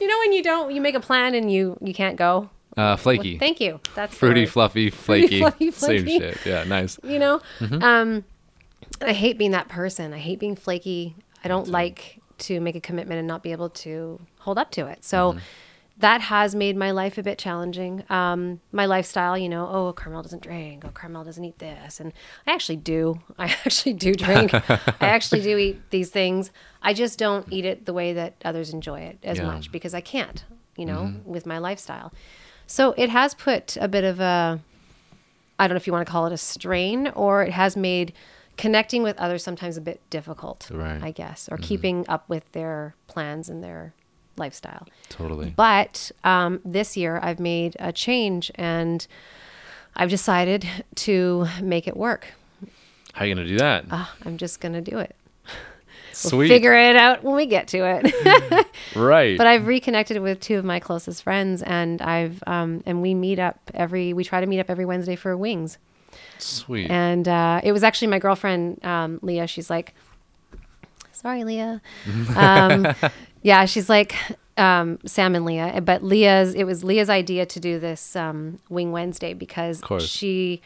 You 0.00 0.06
know 0.08 0.18
when 0.18 0.32
you 0.32 0.42
don't, 0.42 0.74
you 0.74 0.80
make 0.80 0.94
a 0.96 1.00
plan 1.00 1.34
and 1.34 1.50
you 1.52 1.78
you 1.80 1.94
can't 1.94 2.16
go. 2.16 2.50
Uh, 2.76 2.80
Well, 2.92 2.96
flaky, 2.98 3.38
thank 3.38 3.60
you. 3.60 3.80
That's 3.94 4.14
fruity, 4.14 4.44
fluffy, 4.46 4.90
flaky, 4.90 5.38
fluffy, 5.40 5.70
same 5.70 6.06
shit. 6.06 6.38
Yeah, 6.44 6.64
nice. 6.64 6.98
you 7.02 7.18
know 7.18 7.40
Mm-hmm. 7.60 7.82
um 7.82 8.24
i 9.00 9.12
hate 9.12 9.36
being 9.38 9.50
that 9.52 9.68
person 9.68 10.12
i 10.12 10.18
hate 10.18 10.38
being 10.38 10.54
flaky 10.56 11.16
i 11.44 11.48
don't 11.48 11.68
like 11.68 12.20
to 12.38 12.60
make 12.60 12.76
a 12.76 12.80
commitment 12.80 13.18
and 13.18 13.26
not 13.26 13.42
be 13.42 13.52
able 13.52 13.68
to 13.70 14.20
hold 14.40 14.58
up 14.58 14.70
to 14.72 14.86
it 14.86 15.04
so 15.04 15.32
Mm-hmm. 15.32 15.38
that 15.98 16.20
has 16.20 16.54
made 16.54 16.76
my 16.76 16.90
life 16.92 17.16
a 17.18 17.22
bit 17.22 17.38
challenging 17.38 18.04
um 18.10 18.60
my 18.72 18.86
lifestyle 18.86 19.36
you 19.36 19.48
know 19.48 19.66
oh 19.70 19.92
carmel 19.92 20.22
doesn't 20.22 20.42
drink 20.42 20.84
oh 20.86 20.90
carmel 20.90 21.24
doesn't 21.24 21.44
eat 21.44 21.58
this 21.58 21.98
and 22.00 22.12
i 22.46 22.52
actually 22.52 22.76
do 22.76 23.20
i 23.38 23.46
actually 23.64 23.94
do 23.94 24.14
drink 24.14 24.54
i 25.00 25.06
actually 25.16 25.40
do 25.42 25.56
eat 25.58 25.78
these 25.90 26.10
things 26.10 26.50
i 26.82 26.92
just 26.94 27.18
don't 27.18 27.46
eat 27.50 27.64
it 27.64 27.86
the 27.86 27.92
way 27.94 28.12
that 28.12 28.34
others 28.44 28.70
enjoy 28.72 29.00
it 29.00 29.18
as 29.24 29.38
Yeah. 29.38 29.46
much 29.46 29.72
because 29.72 29.94
i 29.94 30.00
can't 30.00 30.44
you 30.78 30.84
know, 30.84 31.10
with 31.24 31.46
my 31.46 31.56
lifestyle. 31.56 32.12
So 32.66 32.94
it 32.96 33.10
has 33.10 33.34
put 33.34 33.76
a 33.80 33.88
bit 33.88 34.04
of 34.04 34.20
a, 34.20 34.60
I 35.58 35.66
don't 35.66 35.74
know 35.74 35.78
if 35.78 35.86
you 35.86 35.92
want 35.92 36.06
to 36.06 36.10
call 36.10 36.26
it 36.26 36.32
a 36.32 36.36
strain, 36.36 37.08
or 37.08 37.42
it 37.42 37.52
has 37.52 37.76
made 37.76 38.12
connecting 38.56 39.02
with 39.02 39.16
others 39.18 39.42
sometimes 39.42 39.76
a 39.76 39.80
bit 39.80 40.00
difficult, 40.10 40.68
Right. 40.72 41.02
I 41.02 41.10
guess, 41.10 41.48
or 41.50 41.58
keeping 41.58 42.04
up 42.08 42.28
with 42.28 42.50
their 42.52 42.94
plans 43.06 43.48
and 43.48 43.62
their 43.62 43.92
lifestyle. 44.36 44.86
Totally. 45.08 45.52
But 45.56 46.10
um, 46.24 46.60
this 46.64 46.96
year 46.96 47.18
I've 47.22 47.40
made 47.40 47.76
a 47.78 47.92
change 47.92 48.50
and 48.54 49.06
I've 49.94 50.10
decided 50.10 50.66
to 50.96 51.46
make 51.62 51.86
it 51.86 51.96
work. 51.96 52.26
How 53.12 53.24
are 53.24 53.28
you 53.28 53.34
gonna 53.34 53.46
do 53.46 53.58
that? 53.58 53.86
Ah, 53.90 54.14
I'm 54.24 54.36
just 54.36 54.60
going 54.60 54.74
to 54.74 54.82
do 54.82 54.98
it. 54.98 55.14
Sweet. 56.16 56.48
Figure 56.48 56.74
it 56.74 56.96
out 56.96 57.22
when 57.22 57.36
we 57.36 57.44
get 57.44 57.68
to 57.68 57.78
it. 57.78 58.66
right. 58.96 59.36
but 59.36 59.46
I've 59.46 59.66
reconnected 59.66 60.20
with 60.22 60.40
two 60.40 60.56
of 60.56 60.64
my 60.64 60.80
closest 60.80 61.22
friends 61.22 61.62
and 61.62 62.00
I've 62.00 62.42
um, 62.46 62.82
and 62.86 63.02
we 63.02 63.14
meet 63.14 63.38
up 63.38 63.58
every 63.74 64.14
we 64.14 64.24
try 64.24 64.40
to 64.40 64.46
meet 64.46 64.58
up 64.58 64.70
every 64.70 64.86
Wednesday 64.86 65.14
for 65.14 65.36
wings. 65.36 65.76
Sweet. 66.38 66.90
And 66.90 67.28
uh, 67.28 67.60
it 67.62 67.72
was 67.72 67.84
actually 67.84 68.08
my 68.08 68.18
girlfriend 68.18 68.82
um, 68.84 69.18
Leah. 69.22 69.46
She's 69.46 69.68
like, 69.68 69.94
sorry, 71.12 71.44
Leah. 71.44 71.82
Um, 72.36 72.94
yeah, 73.42 73.66
she's 73.66 73.88
like 73.88 74.16
um, 74.56 74.98
Sam 75.04 75.34
and 75.34 75.44
Leah, 75.44 75.82
but 75.82 76.02
Leah's. 76.02 76.54
It 76.54 76.64
was 76.64 76.82
Leah's 76.82 77.10
idea 77.10 77.44
to 77.46 77.60
do 77.60 77.78
this 77.78 78.16
um, 78.16 78.58
Wing 78.70 78.90
Wednesday 78.90 79.34
because 79.34 79.82
she 80.00 80.62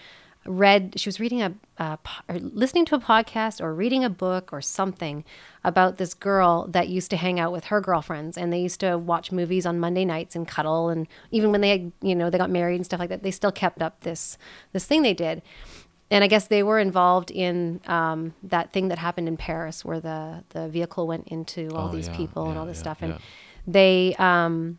read. 0.46 0.94
She 0.96 1.08
was 1.08 1.20
reading 1.20 1.42
a, 1.42 1.98
listening 2.28 2.84
to 2.86 2.94
a 2.94 2.98
podcast 3.00 3.60
or 3.60 3.74
reading 3.74 4.04
a 4.04 4.10
book 4.10 4.52
or 4.52 4.60
something 4.60 5.24
about 5.64 5.98
this 5.98 6.14
girl 6.14 6.66
that 6.68 6.88
used 6.88 7.10
to 7.10 7.16
hang 7.16 7.38
out 7.38 7.52
with 7.52 7.64
her 7.64 7.80
girlfriends 7.80 8.38
and 8.38 8.52
they 8.52 8.60
used 8.60 8.80
to 8.80 8.96
watch 8.96 9.30
movies 9.32 9.66
on 9.66 9.78
Monday 9.78 10.04
nights 10.04 10.34
and 10.34 10.48
cuddle 10.48 10.88
and 10.88 11.06
even 11.30 11.52
when 11.52 11.60
they 11.60 11.70
had, 11.70 11.92
you 12.00 12.14
know 12.14 12.30
they 12.30 12.38
got 12.38 12.50
married 12.50 12.76
and 12.76 12.86
stuff 12.86 12.98
like 13.00 13.10
that 13.10 13.22
they 13.22 13.30
still 13.30 13.52
kept 13.52 13.82
up 13.82 14.00
this 14.00 14.38
this 14.72 14.86
thing 14.86 15.02
they 15.02 15.12
did 15.12 15.42
and 16.10 16.24
I 16.24 16.26
guess 16.26 16.48
they 16.48 16.62
were 16.62 16.78
involved 16.78 17.30
in 17.30 17.80
um, 17.86 18.34
that 18.42 18.72
thing 18.72 18.88
that 18.88 18.98
happened 18.98 19.28
in 19.28 19.36
Paris, 19.36 19.84
where 19.84 20.00
the 20.00 20.42
the 20.48 20.68
vehicle 20.68 21.06
went 21.06 21.28
into 21.28 21.70
all 21.72 21.88
Oh, 21.88 21.92
these 21.92 22.08
yeah, 22.08 22.16
people 22.16 22.48
and 22.48 22.58
all 22.58 22.66
this 22.66 22.78
yeah, 22.78 22.82
stuff, 22.82 22.98
and 23.00 23.12
yeah. 23.12 23.18
they, 23.66 24.16
um, 24.18 24.78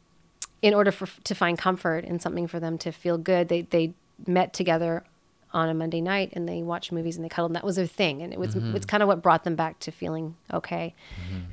in 0.61 0.73
order 0.73 0.91
for 0.91 1.07
to 1.23 1.33
find 1.33 1.57
comfort 1.57 2.03
and 2.03 2.21
something 2.21 2.47
for 2.47 2.59
them 2.59 2.77
to 2.79 2.91
feel 2.91 3.17
good, 3.17 3.47
they 3.47 3.61
they 3.61 3.93
met 4.27 4.51
together 4.51 5.05
on 5.53 5.69
a 5.69 5.73
Monday 5.73 6.01
night 6.01 6.29
and 6.33 6.47
they 6.47 6.63
watched 6.63 6.91
movies 6.91 7.15
and 7.15 7.25
they 7.25 7.29
cuddled. 7.29 7.49
And 7.51 7.55
that 7.55 7.63
was 7.63 7.75
their 7.75 7.85
thing, 7.87 8.21
and 8.21 8.31
it 8.33 8.39
was 8.39 8.55
Mm-hmm. 8.55 8.75
it's 8.75 8.85
kind 8.85 9.01
of 9.03 9.07
what 9.07 9.21
brought 9.21 9.43
them 9.43 9.55
back 9.55 9.79
to 9.79 9.91
feeling 9.91 10.35
okay. 10.53 10.93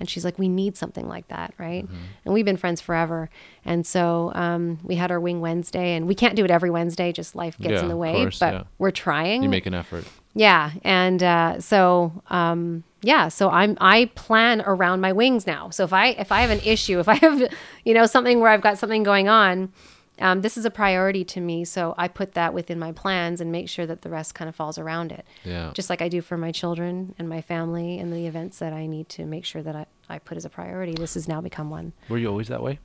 And 0.00 0.08
she's 0.08 0.24
like, 0.24 0.38
we 0.38 0.48
need 0.48 0.76
something 0.76 1.08
like 1.08 1.28
that, 1.28 1.54
right? 1.58 1.84
Mm-hmm. 1.84 1.96
And 2.24 2.34
we've 2.34 2.44
been 2.44 2.56
friends 2.56 2.80
forever, 2.80 3.30
and 3.64 3.86
so 3.86 4.32
um, 4.34 4.78
we 4.82 4.96
had 4.96 5.10
our 5.10 5.20
Wing 5.20 5.40
Wednesday, 5.40 5.94
and 5.94 6.06
we 6.08 6.14
can't 6.14 6.34
do 6.36 6.44
it 6.44 6.50
every 6.50 6.70
Wednesday, 6.70 7.12
just 7.12 7.34
life 7.36 7.58
gets 7.58 7.72
Yeah, 7.72 7.82
in 7.82 7.88
the 7.88 7.96
way, 7.96 8.12
course, 8.14 8.38
but 8.38 8.52
yeah. 8.54 8.62
we're 8.78 8.90
trying. 8.90 9.42
you 9.42 9.48
make 9.48 9.66
an 9.66 9.74
effort. 9.74 10.04
Yeah, 10.34 10.72
and 10.82 11.22
uh, 11.22 11.60
so 11.60 12.12
um, 12.30 12.84
yeah, 13.02 13.28
so 13.28 13.50
I'm 13.50 13.76
I 13.80 14.06
plan 14.14 14.62
around 14.66 15.00
my 15.00 15.12
wings 15.12 15.46
now. 15.46 15.70
So 15.70 15.84
if 15.84 15.92
I 15.92 16.08
if 16.10 16.30
I 16.30 16.40
have 16.42 16.50
an 16.50 16.60
issue, 16.64 16.98
if 17.00 17.08
I 17.08 17.14
have 17.14 17.42
you 17.84 17.94
know 17.94 18.06
something 18.06 18.40
where 18.40 18.50
I've 18.50 18.60
got 18.62 18.78
something 18.78 19.02
going 19.02 19.28
on, 19.28 19.72
um, 20.20 20.42
this 20.42 20.56
is 20.56 20.64
a 20.64 20.70
priority 20.70 21.24
to 21.24 21.40
me. 21.40 21.64
So 21.64 21.94
I 21.96 22.08
put 22.08 22.34
that 22.34 22.54
within 22.54 22.78
my 22.78 22.92
plans 22.92 23.40
and 23.40 23.52
make 23.52 23.68
sure 23.68 23.86
that 23.86 24.02
the 24.02 24.10
rest 24.10 24.34
kind 24.34 24.48
of 24.48 24.56
falls 24.56 24.78
around 24.78 25.12
it. 25.12 25.24
Yeah. 25.44 25.72
Just 25.74 25.90
like 25.90 26.02
I 26.02 26.08
do 26.08 26.20
for 26.20 26.36
my 26.36 26.52
children 26.52 27.14
and 27.18 27.28
my 27.28 27.40
family 27.40 27.98
and 27.98 28.12
the 28.12 28.26
events 28.26 28.58
that 28.58 28.72
I 28.72 28.86
need 28.86 29.08
to 29.10 29.24
make 29.24 29.44
sure 29.44 29.62
that 29.62 29.76
I, 29.76 29.86
I 30.08 30.18
put 30.18 30.36
as 30.36 30.44
a 30.44 30.50
priority. 30.50 30.92
This 30.92 31.14
has 31.14 31.28
now 31.28 31.40
become 31.40 31.70
one. 31.70 31.92
Were 32.08 32.18
you 32.18 32.28
always 32.28 32.48
that 32.48 32.62
way? 32.62 32.78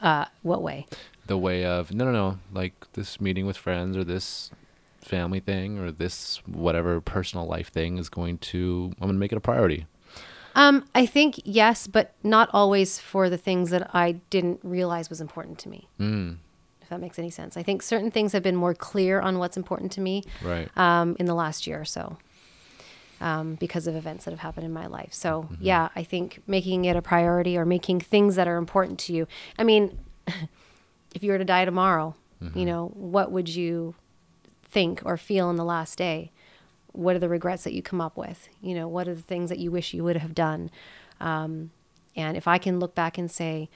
Uh, 0.00 0.24
what 0.42 0.62
way? 0.62 0.86
The 1.26 1.36
way 1.36 1.64
of 1.64 1.92
no, 1.92 2.06
no, 2.06 2.12
no. 2.12 2.38
Like 2.52 2.92
this 2.92 3.20
meeting 3.20 3.46
with 3.46 3.56
friends 3.56 3.96
or 3.96 4.04
this 4.04 4.50
family 5.00 5.40
thing 5.40 5.78
or 5.78 5.90
this 5.90 6.40
whatever 6.46 7.00
personal 7.00 7.46
life 7.46 7.68
thing 7.68 7.98
is 7.98 8.08
going 8.08 8.38
to. 8.38 8.92
I'm 9.00 9.08
gonna 9.08 9.18
make 9.18 9.32
it 9.32 9.36
a 9.36 9.40
priority. 9.40 9.86
Um, 10.54 10.84
I 10.94 11.06
think 11.06 11.40
yes, 11.44 11.86
but 11.86 12.14
not 12.22 12.50
always 12.52 12.98
for 12.98 13.30
the 13.30 13.36
things 13.36 13.70
that 13.70 13.94
I 13.94 14.12
didn't 14.30 14.60
realize 14.62 15.08
was 15.08 15.20
important 15.20 15.58
to 15.60 15.68
me. 15.68 15.88
Mm, 15.98 16.38
if 16.82 16.88
that 16.88 17.00
makes 17.00 17.18
any 17.18 17.30
sense. 17.30 17.56
I 17.56 17.62
think 17.62 17.82
certain 17.82 18.10
things 18.10 18.32
have 18.32 18.42
been 18.42 18.56
more 18.56 18.74
clear 18.74 19.20
on 19.20 19.38
what's 19.38 19.56
important 19.56 19.92
to 19.92 20.00
me 20.00 20.24
right. 20.42 20.68
um, 20.76 21.16
in 21.18 21.26
the 21.26 21.34
last 21.34 21.66
year 21.66 21.80
or 21.80 21.84
so 21.84 22.18
um, 23.20 23.54
because 23.56 23.86
of 23.86 23.94
events 23.94 24.24
that 24.24 24.30
have 24.30 24.40
happened 24.40 24.66
in 24.66 24.72
my 24.72 24.86
life. 24.86 25.12
So, 25.12 25.48
yeah, 25.60 25.88
I 25.94 26.02
think 26.02 26.42
making 26.46 26.84
it 26.86 26.96
a 26.96 27.02
priority 27.02 27.56
or 27.56 27.64
making 27.64 28.00
things 28.00 28.36
that 28.36 28.48
are 28.48 28.56
important 28.56 28.98
to 29.00 29.12
you. 29.12 29.28
I 29.58 29.64
mean, 29.64 29.98
if 31.14 31.22
you 31.22 31.32
were 31.32 31.38
to 31.38 31.44
die 31.44 31.64
tomorrow, 31.64 32.14
you 32.54 32.64
know, 32.64 32.90
what 32.94 33.30
would 33.30 33.48
you 33.48 33.94
think 34.64 35.02
or 35.04 35.16
feel 35.18 35.50
in 35.50 35.56
the 35.56 35.64
last 35.64 35.98
day? 35.98 36.32
What 36.92 37.16
are 37.16 37.18
the 37.20 37.28
regrets 37.28 37.64
that 37.64 37.72
you 37.72 37.82
come 37.82 38.00
up 38.00 38.16
with? 38.16 38.48
You 38.60 38.74
know, 38.74 38.88
what 38.88 39.08
are 39.08 39.14
the 39.14 39.22
things 39.22 39.50
that 39.50 39.58
you 39.58 39.70
wish 39.70 39.94
you 39.94 40.04
would 40.04 40.16
have 40.16 40.34
done? 40.34 40.70
Um, 41.20 41.70
and 42.16 42.36
if 42.36 42.48
I 42.48 42.58
can 42.58 42.78
look 42.80 42.94
back 42.94 43.18
and 43.18 43.30
say, 43.30 43.68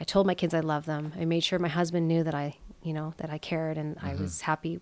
I 0.00 0.04
told 0.04 0.26
my 0.26 0.34
kids 0.34 0.54
I 0.54 0.60
love 0.60 0.86
them. 0.86 1.12
I 1.18 1.24
made 1.24 1.44
sure 1.44 1.58
my 1.58 1.68
husband 1.68 2.08
knew 2.08 2.22
that 2.22 2.34
I, 2.34 2.56
you 2.82 2.92
know, 2.92 3.14
that 3.18 3.30
I 3.30 3.38
cared 3.38 3.76
and 3.76 3.98
I 4.02 4.14
was 4.14 4.42
happy 4.42 4.80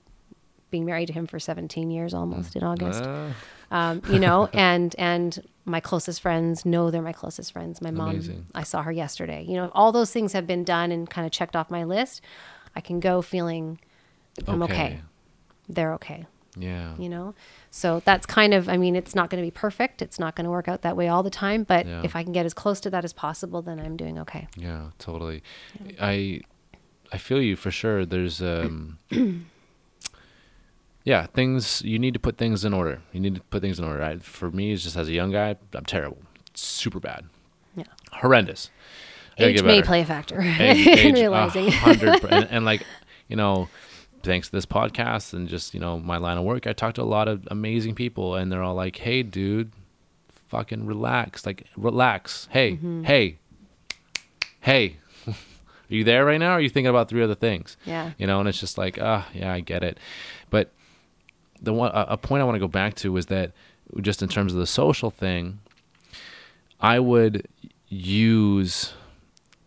being 0.70 0.84
married 0.84 1.07
to 1.07 1.12
him 1.12 1.26
for 1.26 1.39
17 1.39 1.91
years 1.91 2.12
almost 2.14 2.55
in 2.55 2.62
August. 2.62 3.03
Ah, 3.05 3.32
Um, 3.70 4.03
you 4.11 4.18
know, 4.18 4.47
and 4.53 4.95
and 4.99 5.43
my 5.64 5.80
closest 5.80 6.20
friends 6.20 6.64
know 6.64 6.91
they're 6.91 7.03
my 7.03 7.12
closest 7.12 7.53
friends. 7.53 7.80
My 7.82 7.91
mom, 7.91 8.11
Amazing. 8.11 8.47
I 8.55 8.62
saw 8.62 8.82
her 8.82 8.93
yesterday. 8.93 9.45
You 9.47 9.57
know, 9.57 9.70
all 9.74 9.93
those 9.93 10.12
things 10.12 10.32
have 10.34 10.47
been 10.47 10.64
done 10.64 10.93
and 10.93 11.09
kind 11.09 11.26
of 11.26 11.32
checked 11.32 11.57
off 11.57 11.70
my 11.70 11.84
list. 11.84 12.22
I 12.76 12.80
can 12.80 13.01
go 13.01 13.22
feeling 13.22 13.80
I'm 14.47 14.62
okay. 14.62 15.01
They're 15.68 15.95
okay 15.95 16.26
Yeah. 16.59 16.94
you 16.98 17.09
know 17.09 17.34
so 17.70 18.00
that's 18.04 18.26
kind 18.26 18.52
of 18.54 18.68
i 18.68 18.76
mean 18.76 18.96
it's 18.96 19.14
not 19.14 19.30
going 19.30 19.42
to 19.42 19.46
be 19.46 19.50
perfect 19.50 20.02
it's 20.02 20.18
not 20.18 20.34
going 20.36 20.44
to 20.44 20.50
work 20.50 20.68
out 20.68 20.82
that 20.82 20.96
way 20.96 21.09
all 21.09 21.22
the 21.22 21.30
time 21.30 21.62
but 21.64 21.86
Yeah. 21.86 22.00
if 22.04 22.16
i 22.16 22.22
can 22.22 22.32
get 22.32 22.44
as 22.46 22.54
close 22.54 22.80
to 22.80 22.90
that 22.90 23.04
as 23.04 23.12
possible 23.12 23.62
then 23.62 23.78
i'm 23.78 23.96
doing 23.96 24.18
okay 24.18 24.48
Yeah, 24.56 24.90
totally. 24.98 25.42
I 26.00 26.40
I 27.12 27.16
feel 27.18 27.40
you 27.40 27.56
for 27.56 27.70
sure. 27.70 28.04
There's 28.04 28.42
um 28.42 28.98
Yeah, 31.04 31.26
things 31.26 31.80
you 31.82 31.98
need 31.98 32.12
to 32.14 32.20
put 32.20 32.36
things 32.36 32.64
in 32.64 32.74
order. 32.74 33.00
You 33.12 33.20
need 33.20 33.34
to 33.36 33.40
put 33.40 33.62
things 33.62 33.78
in 33.78 33.84
order. 33.86 34.02
I, 34.02 34.18
for 34.18 34.50
me, 34.50 34.72
it's 34.72 34.82
just 34.82 34.96
as 34.96 35.09
a 35.09 35.12
young 35.12 35.32
guy, 35.32 35.56
I'm 35.72 35.86
terrible. 35.86 36.18
Super 36.54 37.00
bad. 37.00 37.24
yeah 37.76 37.84
Horrendous. 38.12 38.70
Age 39.38 39.62
may 39.62 39.82
play 39.82 40.00
a 40.02 40.04
factor 40.04 40.40
Age- 40.42 40.86
age, 40.98 41.14
realizing 41.14 41.72
and, 41.84 42.48
and 42.50 42.64
like 42.64 42.82
you 43.28 43.36
know 43.36 43.68
thanks 44.29 44.49
to 44.49 44.53
this 44.53 44.66
podcast 44.66 45.33
and 45.33 45.49
just 45.49 45.74
you 45.74 45.81
know 45.81 45.99
my 45.99 46.16
line 46.18 46.37
of 46.39 46.45
work 46.45 46.66
i 46.66 46.72
talk 46.72 46.95
to 46.95 47.03
a 47.03 47.05
lot 47.16 47.26
of 47.26 47.47
amazing 47.51 47.95
people 47.95 48.35
and 48.37 48.53
they're 48.53 48.62
all 48.62 48.74
like 48.74 48.97
hey 48.97 49.22
dude 49.22 49.72
fucking 50.49 50.87
relax 50.87 51.45
like 51.45 51.64
relax. 51.76 52.47
Hey 52.51 52.72
Mm-hmm. 52.72 53.03
hey 53.05 53.39
hey. 54.61 54.97
Are 55.26 55.35
you 55.95 56.05
there 56.05 56.24
right 56.24 56.39
now? 56.39 56.53
Are 56.53 56.61
you 56.61 56.68
thinking 56.68 56.89
about 56.91 57.09
three 57.09 57.22
other 57.22 57.35
things? 57.35 57.76
Yeah. 57.87 58.12
You 58.18 58.26
know 58.26 58.41
and 58.41 58.49
it's 58.49 58.61
just 58.61 58.79
like 58.79 58.99
ah 59.01 59.26
yeah 59.35 59.53
i 59.53 59.61
get 59.61 59.83
it. 59.83 59.99
But 60.51 60.70
the 61.61 61.72
one 61.72 61.91
a, 61.93 62.07
a 62.11 62.16
point 62.16 62.41
i 62.41 62.45
want 62.45 62.55
to 62.55 62.61
go 62.61 62.68
back 62.68 62.95
to 62.97 63.16
is 63.16 63.26
that 63.26 63.51
just 64.01 64.22
in 64.22 64.29
terms 64.29 64.53
of 64.53 64.59
the 64.61 64.66
social 64.66 65.11
thing 65.11 65.59
i 66.81 67.01
would 67.01 67.49
use 67.89 68.93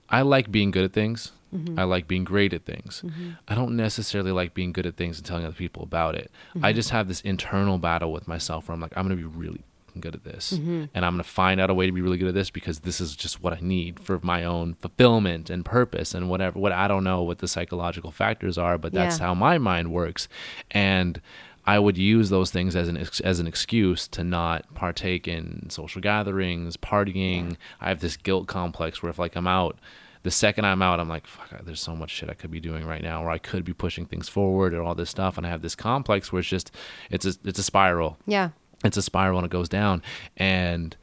i 0.09 0.21
like 0.21 0.49
being 0.51 0.71
good 0.71 0.85
at 0.85 0.93
things 0.93 1.31
Mm-hmm. 1.53 1.77
i 1.79 1.83
like 1.83 2.07
being 2.07 2.23
great 2.23 2.53
at 2.53 2.65
things. 2.65 3.01
Mm-hmm. 3.05 3.31
I 3.47 3.55
don't 3.55 3.75
necessarily 3.75 4.31
like 4.31 4.53
being 4.53 4.71
good 4.71 4.85
at 4.85 4.95
things 4.95 5.17
and 5.17 5.25
telling 5.25 5.43
other 5.45 5.55
people 5.55 5.83
about 5.83 6.15
it. 6.15 6.31
I 6.55 6.57
mm-hmm. 6.57 6.75
just 6.75 6.91
have 6.91 7.07
this 7.07 7.21
internal 7.21 7.77
battle 7.77 8.11
with 8.11 8.27
myself 8.27 8.67
where 8.67 8.73
i'm 8.73 8.81
like 8.81 8.93
i'm 8.95 9.05
going 9.07 9.17
to 9.17 9.27
be 9.29 9.37
really 9.37 9.63
good 9.99 10.15
at 10.15 10.23
this. 10.23 10.53
And 10.53 10.89
i'm 10.95 11.13
going 11.15 11.17
to 11.17 11.23
find 11.29 11.59
out 11.59 11.69
a 11.69 11.73
way 11.73 11.85
to 11.85 11.91
be 11.91 11.99
really 11.99 12.17
good 12.17 12.29
at 12.29 12.33
this 12.33 12.49
because 12.49 12.79
this 12.79 13.01
is 13.01 13.13
just 13.13 13.43
what 13.43 13.51
i 13.51 13.59
need 13.59 13.99
for 13.99 14.19
my 14.23 14.45
own 14.45 14.75
fulfillment 14.75 15.49
and 15.49 15.65
purpose 15.65 16.13
and 16.13 16.29
whatever 16.29 16.57
what 16.57 16.71
i 16.71 16.87
don't 16.87 17.03
know 17.03 17.21
what 17.23 17.39
the 17.39 17.47
psychological 17.49 18.09
factors 18.11 18.57
are 18.57 18.77
but 18.77 18.93
that's 18.93 19.19
Yeah. 19.19 19.25
how 19.25 19.33
my 19.33 19.57
mind 19.57 19.91
works. 19.91 20.29
And 20.71 21.19
I 21.65 21.77
would 21.77 21.97
use 21.97 22.29
those 22.29 22.49
things 22.49 22.75
as 22.75 22.87
an 22.87 22.97
ex- 22.97 23.19
as 23.19 23.39
an 23.39 23.47
excuse 23.47 24.07
to 24.09 24.23
not 24.23 24.73
partake 24.73 25.27
in 25.27 25.69
social 25.69 26.01
gatherings, 26.01 26.75
partying. 26.75 27.55
I 27.79 27.89
have 27.89 27.99
this 27.99 28.17
guilt 28.17 28.47
complex 28.47 29.03
where 29.03 29.09
if 29.11 29.19
like 29.19 29.35
I'm 29.35 29.45
out, 29.47 29.77
the 30.23 30.31
second 30.31 30.65
I'm 30.65 30.81
out, 30.81 30.99
I'm 30.99 31.09
like, 31.09 31.25
fuck, 31.25 31.65
there's 31.65 31.81
so 31.81 31.95
much 31.95 32.11
shit 32.11 32.29
I 32.29 32.33
could 32.33 32.51
be 32.51 32.59
doing 32.59 32.85
right 32.85 33.01
now, 33.01 33.23
or 33.23 33.29
I 33.29 33.37
could 33.37 33.65
be 33.65 33.73
pushing 33.73 34.05
things 34.05 34.29
forward, 34.29 34.73
or 34.73 34.83
all 34.83 34.95
this 34.95 35.09
stuff, 35.09 35.37
and 35.37 35.47
I 35.47 35.49
have 35.49 35.61
this 35.61 35.75
complex 35.75 36.31
where 36.31 36.41
it's 36.41 36.49
just 36.49 36.71
it's 37.09 37.25
a 37.25 37.33
it's 37.43 37.59
a 37.59 37.63
spiral. 37.63 38.17
Yeah. 38.25 38.49
It's 38.83 38.97
a 38.97 39.01
spiral 39.01 39.37
and 39.39 39.45
it 39.45 39.51
goes 39.51 39.69
down. 39.69 40.01
And 40.37 40.95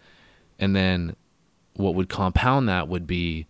and 0.58 0.74
then 0.74 1.16
what 1.74 1.94
would 1.94 2.08
compound 2.08 2.68
that 2.68 2.88
would 2.88 3.06
be 3.06 3.46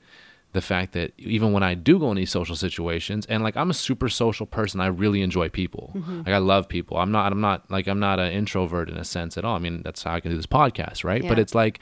the 0.53 0.61
fact 0.61 0.93
that 0.93 1.13
even 1.19 1.53
when 1.53 1.63
I 1.63 1.75
do 1.75 1.99
go 1.99 2.11
in 2.11 2.17
these 2.17 2.31
social 2.31 2.57
situations 2.57 3.27
and 3.27 3.43
like 3.43 3.57
I'm 3.57 3.71
a 3.71 3.75
super 3.75 4.09
social 4.09 4.47
person 4.47 4.81
I 4.81 4.87
really 4.87 5.23
enjoy 5.23 5.49
people. 5.49 5.93
Mm-hmm. 5.95 6.19
Like 6.19 6.29
I 6.29 6.39
love 6.39 6.69
people. 6.69 6.99
I'm 6.99 7.13
not 7.13 7.33
I'm 7.33 7.41
not 7.41 7.71
like 7.71 7.87
I'm 7.87 8.01
not 8.01 8.19
an 8.19 8.33
introvert 8.33 8.89
in 8.89 8.97
a 8.97 9.05
sense 9.05 9.37
at 9.39 9.45
all. 9.45 9.57
I 9.57 9.59
mean 9.59 9.83
that's 9.83 10.03
how 10.03 10.15
I 10.15 10.21
can 10.21 10.31
do 10.31 10.37
this 10.37 10.47
podcast 10.47 11.05
right? 11.05 11.27
But 11.27 11.39
it's 11.39 11.55
like 11.55 11.81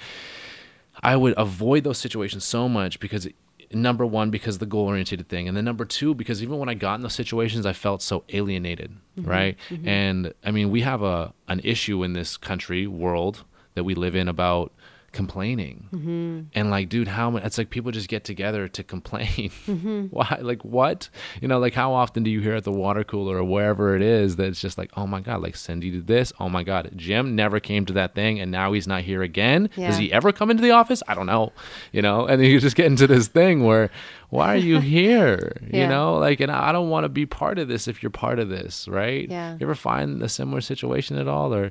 I 1.02 1.16
would 1.16 1.34
avoid 1.36 1.84
those 1.84 1.98
situations 1.98 2.44
so 2.44 2.68
much 2.68 3.00
because 3.00 3.28
number 3.72 4.06
one 4.06 4.30
because 4.30 4.58
the 4.58 4.66
goal 4.66 4.86
oriented 4.86 5.28
thing 5.28 5.48
and 5.48 5.56
then 5.56 5.64
number 5.64 5.84
two 5.84 6.14
because 6.14 6.42
even 6.42 6.58
when 6.58 6.68
i 6.68 6.74
got 6.74 6.94
in 6.94 7.02
those 7.02 7.14
situations 7.14 7.66
i 7.66 7.72
felt 7.72 8.02
so 8.02 8.24
alienated 8.30 8.92
mm-hmm. 9.18 9.28
right? 9.28 9.56
Mm-hmm. 9.70 9.88
And 9.88 10.34
i 10.44 10.50
mean 10.50 10.70
we 10.70 10.82
have 10.82 11.02
a 11.02 11.32
an 11.48 11.60
issue 11.64 12.02
in 12.02 12.12
this 12.12 12.36
country 12.36 12.86
world 12.86 13.44
that 13.74 13.84
we 13.84 13.94
live 13.94 14.14
in 14.14 14.28
about 14.28 14.72
complaining. 15.16 15.88
Mm-hmm. 15.94 16.40
And 16.54 16.70
like 16.70 16.90
dude 16.90 17.08
how 17.08 17.36
it's 17.36 17.56
like 17.56 17.70
people 17.70 17.90
just 17.90 18.08
get 18.08 18.22
together 18.22 18.68
to 18.68 18.84
complain. 18.84 19.50
Mm-hmm. 19.66 20.06
Why 20.10 20.38
like 20.40 20.64
what? 20.64 21.08
You 21.40 21.48
know 21.48 21.58
like 21.58 21.74
how 21.74 21.92
often 21.92 22.22
do 22.22 22.30
you 22.30 22.40
hear 22.40 22.54
at 22.54 22.64
the 22.64 22.70
water 22.70 23.02
cooler 23.02 23.38
or 23.38 23.44
wherever 23.44 23.96
it 23.96 24.02
is 24.02 24.36
that 24.36 24.48
it's 24.48 24.60
just 24.60 24.78
like 24.78 24.90
oh 24.96 25.06
my 25.06 25.20
god 25.20 25.42
like 25.42 25.56
cindy 25.56 25.90
did 25.90 26.06
this. 26.06 26.32
Oh 26.38 26.48
my 26.48 26.62
god 26.62 26.92
jim 26.94 27.34
never 27.34 27.58
came 27.58 27.84
to 27.86 27.92
that 27.94 28.14
thing 28.14 28.38
and 28.38 28.50
now 28.50 28.72
he's 28.72 28.86
not 28.86 29.02
here 29.02 29.22
again. 29.22 29.70
Does 29.74 29.96
he 29.96 30.12
ever 30.12 30.30
come 30.32 30.50
into 30.50 30.62
the 30.62 30.70
office? 30.70 31.02
I 31.08 31.14
don't 31.14 31.26
know. 31.26 31.52
You 31.92 32.02
know? 32.02 32.26
And 32.26 32.40
then 32.40 32.50
you 32.50 32.60
just 32.60 32.76
get 32.76 32.86
into 32.86 33.06
this 33.06 33.28
thing 33.28 33.64
where 33.64 33.90
why 34.30 34.52
are 34.52 34.56
you 34.56 34.80
here 34.80 35.52
you 35.72 35.86
know 35.86 36.18
like 36.18 36.40
and 36.40 36.50
i 36.50 36.72
don't 36.72 36.88
want 36.90 37.04
to 37.04 37.08
be 37.08 37.26
part 37.26 37.58
of 37.58 37.68
this 37.68 37.86
if 37.88 38.02
you're 38.02 38.10
part 38.10 38.38
of 38.38 38.48
this 38.48 38.88
right 38.88 39.30
Yeah. 39.30 39.52
you 39.52 39.58
ever 39.66 39.74
find 39.74 40.22
a 40.22 40.28
similar 40.28 40.60
situation 40.60 41.16
at 41.18 41.28
all 41.28 41.54
or 41.54 41.70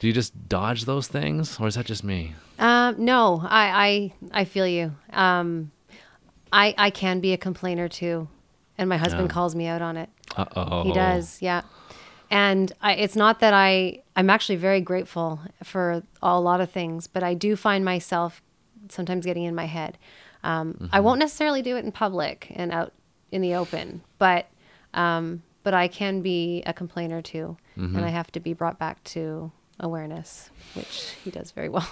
do 0.00 0.06
you 0.06 0.12
just 0.12 0.32
dodge 0.48 0.84
those 0.84 1.08
things 1.08 1.58
or 1.60 1.66
is 1.66 1.74
that 1.76 1.86
just 1.86 2.04
me 2.04 2.34
Um, 2.58 2.94
no, 3.04 3.40
I, 3.44 4.12
I, 4.32 4.40
I 4.42 4.44
feel 4.44 4.66
you. 4.66 4.94
Um, 5.12 5.72
I, 6.52 6.72
I 6.78 6.90
can 6.90 7.18
be 7.20 7.32
a 7.32 7.36
complainer 7.36 7.88
too, 7.88 8.28
and 8.78 8.88
my 8.88 8.96
husband 8.96 9.28
Yeah. 9.28 9.34
calls 9.34 9.54
me 9.56 9.66
out 9.66 9.82
on 9.82 9.96
it. 9.96 10.08
uh-oh 10.36 10.84
He 10.84 10.92
does, 10.92 11.42
yeah. 11.42 11.62
And 12.30 12.72
I, 12.80 12.92
it's 12.94 13.16
not 13.16 13.40
that 13.40 13.54
I, 13.54 14.02
I'm 14.14 14.30
actually 14.30 14.56
very 14.56 14.80
grateful 14.80 15.40
for 15.64 16.02
a 16.22 16.38
lot 16.40 16.60
of 16.60 16.70
things, 16.70 17.08
but 17.08 17.22
I 17.24 17.34
do 17.34 17.56
find 17.56 17.84
myself 17.84 18.40
sometimes 18.88 19.24
getting 19.26 19.42
in 19.44 19.54
my 19.54 19.66
head. 19.66 19.98
Um, 20.44 20.90
I 20.92 21.00
won't 21.00 21.18
necessarily 21.18 21.62
do 21.62 21.76
it 21.76 21.84
in 21.84 21.90
public 21.92 22.52
and 22.54 22.70
out 22.70 22.92
in 23.32 23.40
the 23.42 23.54
open, 23.54 24.02
but, 24.18 24.46
um, 24.92 25.42
but 25.64 25.74
I 25.74 25.88
can 25.88 26.20
be 26.20 26.62
a 26.66 26.72
complainer 26.72 27.20
too, 27.22 27.56
and 27.76 28.04
I 28.04 28.10
have 28.10 28.30
to 28.32 28.40
be 28.40 28.52
brought 28.52 28.78
back 28.78 29.02
to 29.04 29.50
awareness, 29.80 30.50
which 30.74 31.14
he 31.24 31.30
does 31.30 31.50
very 31.50 31.68
well. 31.68 31.88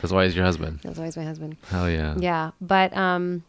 that's 0.00 0.12
why 0.12 0.24
he's 0.24 0.34
your 0.34 0.44
husband 0.44 0.80
That's 0.82 0.98
always 0.98 1.16
my 1.16 1.24
husband. 1.24 1.56
hell 1.68 1.90
yeah 1.90 2.14
Yeah, 2.18 2.52
but 2.60 2.96
um, 2.96 3.44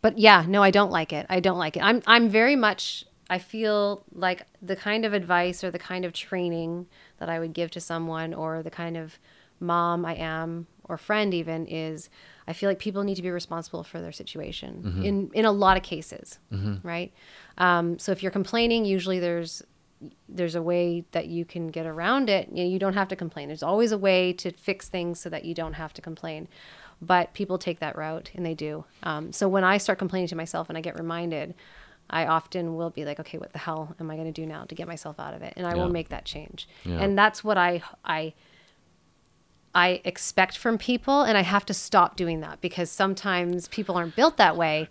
but 0.00 0.18
yeah, 0.18 0.44
no, 0.48 0.62
I 0.62 0.70
don't 0.70 0.90
like 0.90 1.12
it. 1.12 1.26
I 1.28 1.40
don't 1.40 1.58
like 1.58 1.76
it. 1.76 1.82
I'm 1.82 2.00
I'm 2.06 2.28
very 2.30 2.56
much. 2.56 3.04
I 3.28 3.38
feel 3.38 4.02
like 4.14 4.42
the 4.62 4.74
kind 4.76 5.04
of 5.04 5.12
advice 5.12 5.62
or 5.62 5.70
the 5.70 5.78
kind 5.78 6.04
of 6.04 6.12
training 6.12 6.86
that 7.18 7.28
I 7.28 7.38
would 7.38 7.52
give 7.52 7.70
to 7.72 7.80
someone, 7.80 8.32
or 8.32 8.62
the 8.62 8.70
kind 8.70 8.96
of 8.96 9.18
mom 9.60 10.06
I 10.06 10.14
am 10.14 10.66
or 10.84 10.96
friend 10.96 11.34
even 11.34 11.66
is. 11.66 12.08
I 12.48 12.52
feel 12.52 12.68
like 12.70 12.78
people 12.78 13.02
need 13.02 13.14
to 13.16 13.22
be 13.22 13.30
responsible 13.30 13.82
for 13.84 14.00
their 14.00 14.12
situation 14.12 15.00
in 15.04 15.30
in 15.34 15.44
a 15.44 15.52
lot 15.52 15.76
of 15.76 15.82
cases, 15.82 16.38
right? 16.82 17.12
Um, 17.58 17.98
so 17.98 18.12
if 18.12 18.22
you're 18.22 18.32
complaining, 18.32 18.84
usually 18.84 19.18
there's 19.20 19.62
there's 20.28 20.54
a 20.54 20.62
way 20.62 21.04
that 21.12 21.26
you 21.26 21.44
can 21.44 21.68
get 21.68 21.84
around 21.86 22.30
it. 22.30 22.48
You, 22.48 22.64
know, 22.64 22.70
you 22.70 22.78
don't 22.78 22.94
have 22.94 23.08
to 23.08 23.16
complain. 23.16 23.48
There's 23.48 23.62
always 23.62 23.92
a 23.92 23.98
way 23.98 24.32
to 24.34 24.50
fix 24.50 24.88
things 24.88 25.20
so 25.20 25.28
that 25.28 25.44
you 25.44 25.54
don't 25.54 25.74
have 25.74 25.92
to 25.94 26.00
complain. 26.02 26.48
But 27.02 27.34
people 27.34 27.58
take 27.58 27.80
that 27.80 27.96
route, 27.96 28.30
and 28.34 28.44
they 28.44 28.54
do. 28.54 28.84
Um, 29.02 29.32
so 29.32 29.46
when 29.48 29.62
I 29.64 29.76
start 29.78 29.98
complaining 29.98 30.28
to 30.28 30.36
myself 30.36 30.68
and 30.70 30.78
I 30.78 30.80
get 30.80 30.98
reminded, 30.98 31.54
I 32.08 32.26
often 32.26 32.76
will 32.76 32.90
be 32.90 33.04
like, 33.04 33.20
okay, 33.20 33.38
what 33.38 33.52
the 33.52 33.58
hell 33.58 33.94
am 34.00 34.10
I 34.10 34.16
going 34.16 34.32
to 34.32 34.32
do 34.32 34.46
now 34.46 34.64
to 34.64 34.74
get 34.74 34.88
myself 34.88 35.20
out 35.20 35.34
of 35.34 35.42
it? 35.42 35.52
And 35.56 35.66
I 35.66 35.70
Yeah. 35.70 35.82
will 35.82 35.88
make 35.90 36.08
that 36.08 36.24
change. 36.24 36.66
Yeah. 36.84 37.02
And 37.02 37.16
that's 37.18 37.44
what 37.44 37.58
I 37.58 37.82
I 38.04 38.32
I 39.74 40.00
expect 40.04 40.58
from 40.58 40.78
people, 40.78 41.22
and 41.22 41.38
I 41.38 41.42
have 41.42 41.64
to 41.66 41.74
stop 41.74 42.16
doing 42.16 42.40
that 42.40 42.60
because 42.60 42.90
sometimes 42.90 43.68
people 43.68 43.96
aren't 43.96 44.16
built 44.16 44.36
that 44.36 44.56
way 44.56 44.88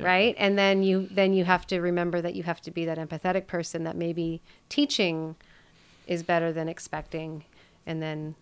right? 0.00 0.34
And 0.38 0.58
then 0.58 0.82
you 0.82 1.08
then 1.10 1.32
you 1.34 1.44
have 1.44 1.66
to 1.66 1.80
remember 1.80 2.20
that 2.20 2.34
you 2.34 2.42
have 2.44 2.60
to 2.62 2.70
be 2.70 2.84
that 2.86 2.98
empathetic 2.98 3.46
person 3.46 3.84
that 3.84 3.96
maybe 3.96 4.40
teaching 4.68 5.36
is 6.06 6.22
better 6.22 6.52
than 6.52 6.68
expecting 6.68 7.44
and 7.86 8.02
then 8.02 8.34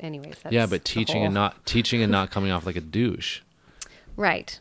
anyways 0.00 0.36
that's 0.42 0.52
yeah 0.52 0.66
but 0.66 0.84
teaching 0.84 1.24
and 1.24 1.34
not 1.34 1.64
teaching 1.66 2.02
and 2.02 2.10
not 2.10 2.30
coming 2.30 2.50
off 2.50 2.64
like 2.66 2.76
a 2.76 2.80
douche. 2.80 3.40
Right. 4.16 4.58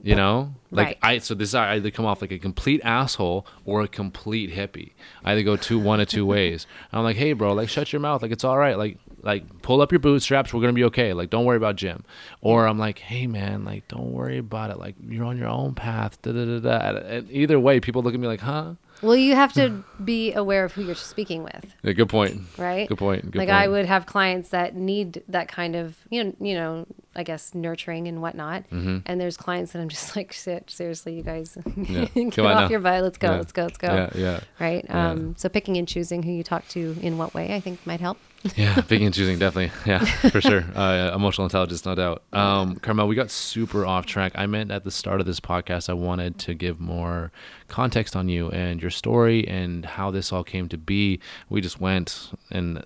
You 0.00 0.14
know? 0.14 0.54
Like 0.70 0.86
Right. 0.86 0.98
i 1.02 1.18
so 1.18 1.34
this 1.34 1.54
i 1.54 1.72
either 1.72 1.90
come 1.90 2.06
off 2.06 2.20
like 2.20 2.30
a 2.30 2.38
complete 2.38 2.80
asshole 2.84 3.46
or 3.64 3.82
a 3.82 3.88
complete 3.88 4.54
hippie. 4.54 4.92
I 5.24 5.32
either 5.32 5.42
go 5.42 5.56
two 5.56 5.78
one 5.78 6.00
of 6.00 6.08
two 6.08 6.26
ways. 6.26 6.66
I'm 6.92 7.04
like 7.04 7.16
hey 7.16 7.32
bro 7.32 7.52
like 7.52 7.68
shut 7.68 7.92
your 7.92 8.00
mouth. 8.00 8.22
Like 8.22 8.32
it's 8.32 8.44
all 8.44 8.58
right. 8.58 8.76
Like 8.76 8.98
like 9.28 9.62
pull 9.62 9.80
up 9.82 9.92
your 9.92 9.98
bootstraps 9.98 10.52
we're 10.54 10.60
gonna 10.62 10.72
be 10.72 10.84
okay 10.84 11.12
like 11.12 11.28
don't 11.30 11.44
worry 11.44 11.56
about 11.58 11.76
jim. 11.76 12.02
Or 12.40 12.66
i'm 12.66 12.78
like 12.78 12.98
hey 12.98 13.26
man 13.26 13.64
like 13.64 13.86
don't 13.88 14.10
worry 14.12 14.38
about 14.38 14.70
it 14.70 14.78
like 14.78 14.94
you're 15.06 15.24
on 15.26 15.36
your 15.36 15.48
own 15.48 15.74
path 15.74 16.20
da, 16.22 16.32
da, 16.32 16.44
da, 16.44 16.58
da. 16.58 16.98
and 17.16 17.30
either 17.30 17.60
way 17.60 17.78
people 17.80 18.02
look 18.02 18.14
at 18.14 18.20
me 18.20 18.26
like 18.26 18.40
huh? 18.40 18.74
Well 19.00 19.14
you 19.14 19.36
have 19.36 19.52
to 19.52 19.84
be 20.04 20.32
aware 20.32 20.64
of 20.64 20.72
who 20.72 20.82
you're 20.82 20.96
speaking 20.96 21.44
with. 21.44 21.64
Yeah, 21.84 21.92
good 21.92 22.08
point. 22.08 22.40
Right? 22.56 22.88
Good 22.88 22.98
point 22.98 23.30
good 23.30 23.36
like 23.38 23.46
point. 23.48 23.60
i 23.62 23.68
would 23.68 23.86
have 23.86 24.06
clients 24.06 24.48
that 24.48 24.74
need 24.74 25.22
that 25.28 25.46
kind 25.46 25.76
of 25.76 25.96
you 26.10 26.24
know 26.24 26.32
you 26.40 26.54
know 26.54 26.84
i 27.14 27.22
guess 27.22 27.54
nurturing 27.54 28.08
and 28.08 28.20
whatnot. 28.20 28.64
And 28.72 29.20
there's 29.20 29.36
clients 29.36 29.70
that 29.72 29.80
i'm 29.82 29.88
just 29.88 30.16
like 30.18 30.32
shit 30.32 30.68
seriously 30.70 31.14
you 31.14 31.22
guys 31.22 31.56
Yeah. 31.76 32.06
get 32.14 32.32
Come 32.32 32.46
off 32.46 32.70
your 32.72 32.80
butt. 32.80 33.02
Let's 33.04 33.18
go 33.18 33.30
Yeah. 33.30 33.36
let's 33.36 33.52
go 33.52 33.62
let's 33.64 33.78
go. 33.78 33.86
Yeah 33.94 34.10
yeah. 34.14 34.40
Right? 34.58 34.84
Um 34.88 35.36
so 35.36 35.48
picking 35.48 35.76
and 35.76 35.86
choosing 35.86 36.24
who 36.24 36.32
you 36.32 36.42
talk 36.42 36.66
to 36.68 36.96
in 37.00 37.18
what 37.18 37.34
way 37.34 37.54
i 37.54 37.60
think 37.60 37.86
might 37.86 38.00
help 38.00 38.18
yeah, 38.56 38.80
picking 38.88 39.06
and 39.06 39.14
choosing, 39.14 39.38
definitely. 39.38 39.72
Yeah, 39.86 40.04
for 40.04 40.40
sure. 40.40 40.64
Uh, 40.74 41.12
emotional 41.14 41.44
intelligence, 41.46 41.84
no 41.84 41.94
doubt. 41.94 42.22
Um, 42.32 42.76
Carmel, 42.76 43.08
we 43.08 43.14
got 43.14 43.30
super 43.30 43.86
off 43.86 44.06
track. 44.06 44.32
I 44.34 44.46
meant 44.46 44.70
at 44.70 44.84
the 44.84 44.90
start 44.90 45.20
of 45.20 45.26
this 45.26 45.40
podcast, 45.40 45.88
I 45.88 45.94
wanted 45.94 46.38
to 46.40 46.54
give 46.54 46.78
more 46.78 47.32
context 47.68 48.14
on 48.14 48.28
you 48.28 48.50
and 48.50 48.80
your 48.80 48.90
story 48.90 49.46
and 49.48 49.84
how 49.84 50.10
this 50.10 50.32
all 50.32 50.44
came 50.44 50.68
to 50.68 50.78
be. 50.78 51.20
We 51.48 51.60
just 51.60 51.80
went, 51.80 52.30
and 52.50 52.84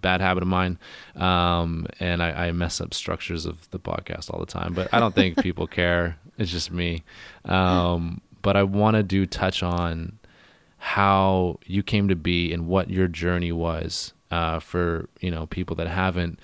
bad 0.00 0.20
habit 0.20 0.42
of 0.42 0.48
mine, 0.48 0.78
um, 1.16 1.86
and 1.98 2.22
I, 2.22 2.46
I 2.48 2.52
mess 2.52 2.80
up 2.80 2.94
structures 2.94 3.46
of 3.46 3.70
the 3.70 3.78
podcast 3.78 4.32
all 4.32 4.40
the 4.40 4.46
time. 4.46 4.74
But 4.74 4.92
I 4.92 5.00
don't 5.00 5.14
think 5.14 5.38
people 5.42 5.66
care. 5.66 6.18
It's 6.38 6.50
just 6.50 6.70
me. 6.70 7.04
Um, 7.44 8.20
but 8.42 8.56
I 8.56 8.62
want 8.62 8.96
to 8.96 9.02
do 9.02 9.26
touch 9.26 9.62
on 9.62 10.18
how 10.78 11.58
you 11.66 11.82
came 11.82 12.08
to 12.08 12.16
be 12.16 12.52
and 12.52 12.66
what 12.66 12.88
your 12.88 13.06
journey 13.06 13.52
was 13.52 14.14
uh, 14.30 14.60
for 14.60 15.08
you 15.20 15.30
know 15.30 15.46
people 15.46 15.76
that 15.76 15.88
haven't 15.88 16.38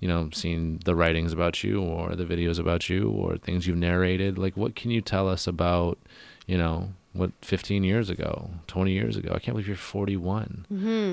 you 0.00 0.08
know 0.08 0.30
seen 0.32 0.80
the 0.84 0.94
writings 0.94 1.32
about 1.32 1.62
you 1.64 1.82
or 1.82 2.14
the 2.14 2.24
videos 2.24 2.58
about 2.58 2.88
you 2.88 3.10
or 3.10 3.36
things 3.36 3.66
you've 3.66 3.76
narrated. 3.76 4.38
Like 4.38 4.56
what 4.56 4.74
can 4.74 4.90
you 4.90 5.00
tell 5.00 5.28
us 5.28 5.46
about 5.46 5.98
you 6.46 6.56
know 6.58 6.90
what 7.14 7.32
15 7.42 7.82
years 7.84 8.10
ago 8.10 8.50
20 8.68 8.92
years 8.92 9.16
ago? 9.16 9.32
I 9.34 9.38
can't 9.38 9.54
believe 9.54 9.66
you're 9.66 9.76
41 9.76 10.66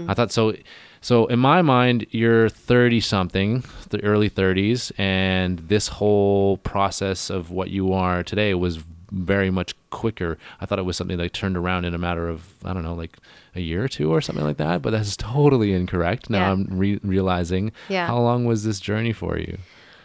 i 0.09 0.13
thought 0.13 0.31
so 0.31 0.53
so 1.01 1.25
in 1.27 1.39
my 1.39 1.61
mind 1.61 2.05
you're 2.11 2.49
30 2.49 2.99
something 2.99 3.63
the 3.89 4.03
early 4.03 4.29
30s 4.29 4.91
and 4.99 5.59
this 5.59 5.87
whole 5.87 6.57
process 6.57 7.29
of 7.29 7.49
what 7.49 7.69
you 7.69 7.93
are 7.93 8.23
today 8.23 8.53
was 8.53 8.79
very 9.15 9.49
much 9.49 9.73
quicker. 9.89 10.37
I 10.59 10.65
thought 10.65 10.77
it 10.77 10.83
was 10.85 10.97
something 10.97 11.17
that 11.17 11.33
turned 11.33 11.55
around 11.57 11.85
in 11.85 11.93
a 11.93 11.97
matter 11.97 12.27
of 12.27 12.53
i 12.65 12.73
don't 12.73 12.83
know 12.83 12.93
like 12.93 13.17
a 13.55 13.61
year 13.61 13.83
or 13.83 13.87
two 13.87 14.11
or 14.13 14.19
something 14.21 14.43
like 14.43 14.57
that 14.57 14.81
but 14.81 14.91
that's 14.91 15.15
totally 15.17 15.71
incorrect. 15.73 16.29
Now 16.29 16.39
Yeah. 16.47 16.51
i'm 16.51 16.67
re- 16.69 16.99
realizing 17.03 17.71
Yeah. 17.89 18.07
how 18.07 18.19
long 18.19 18.45
was 18.45 18.63
this 18.63 18.79
journey 18.79 19.13
for 19.13 19.37
you? 19.39 19.57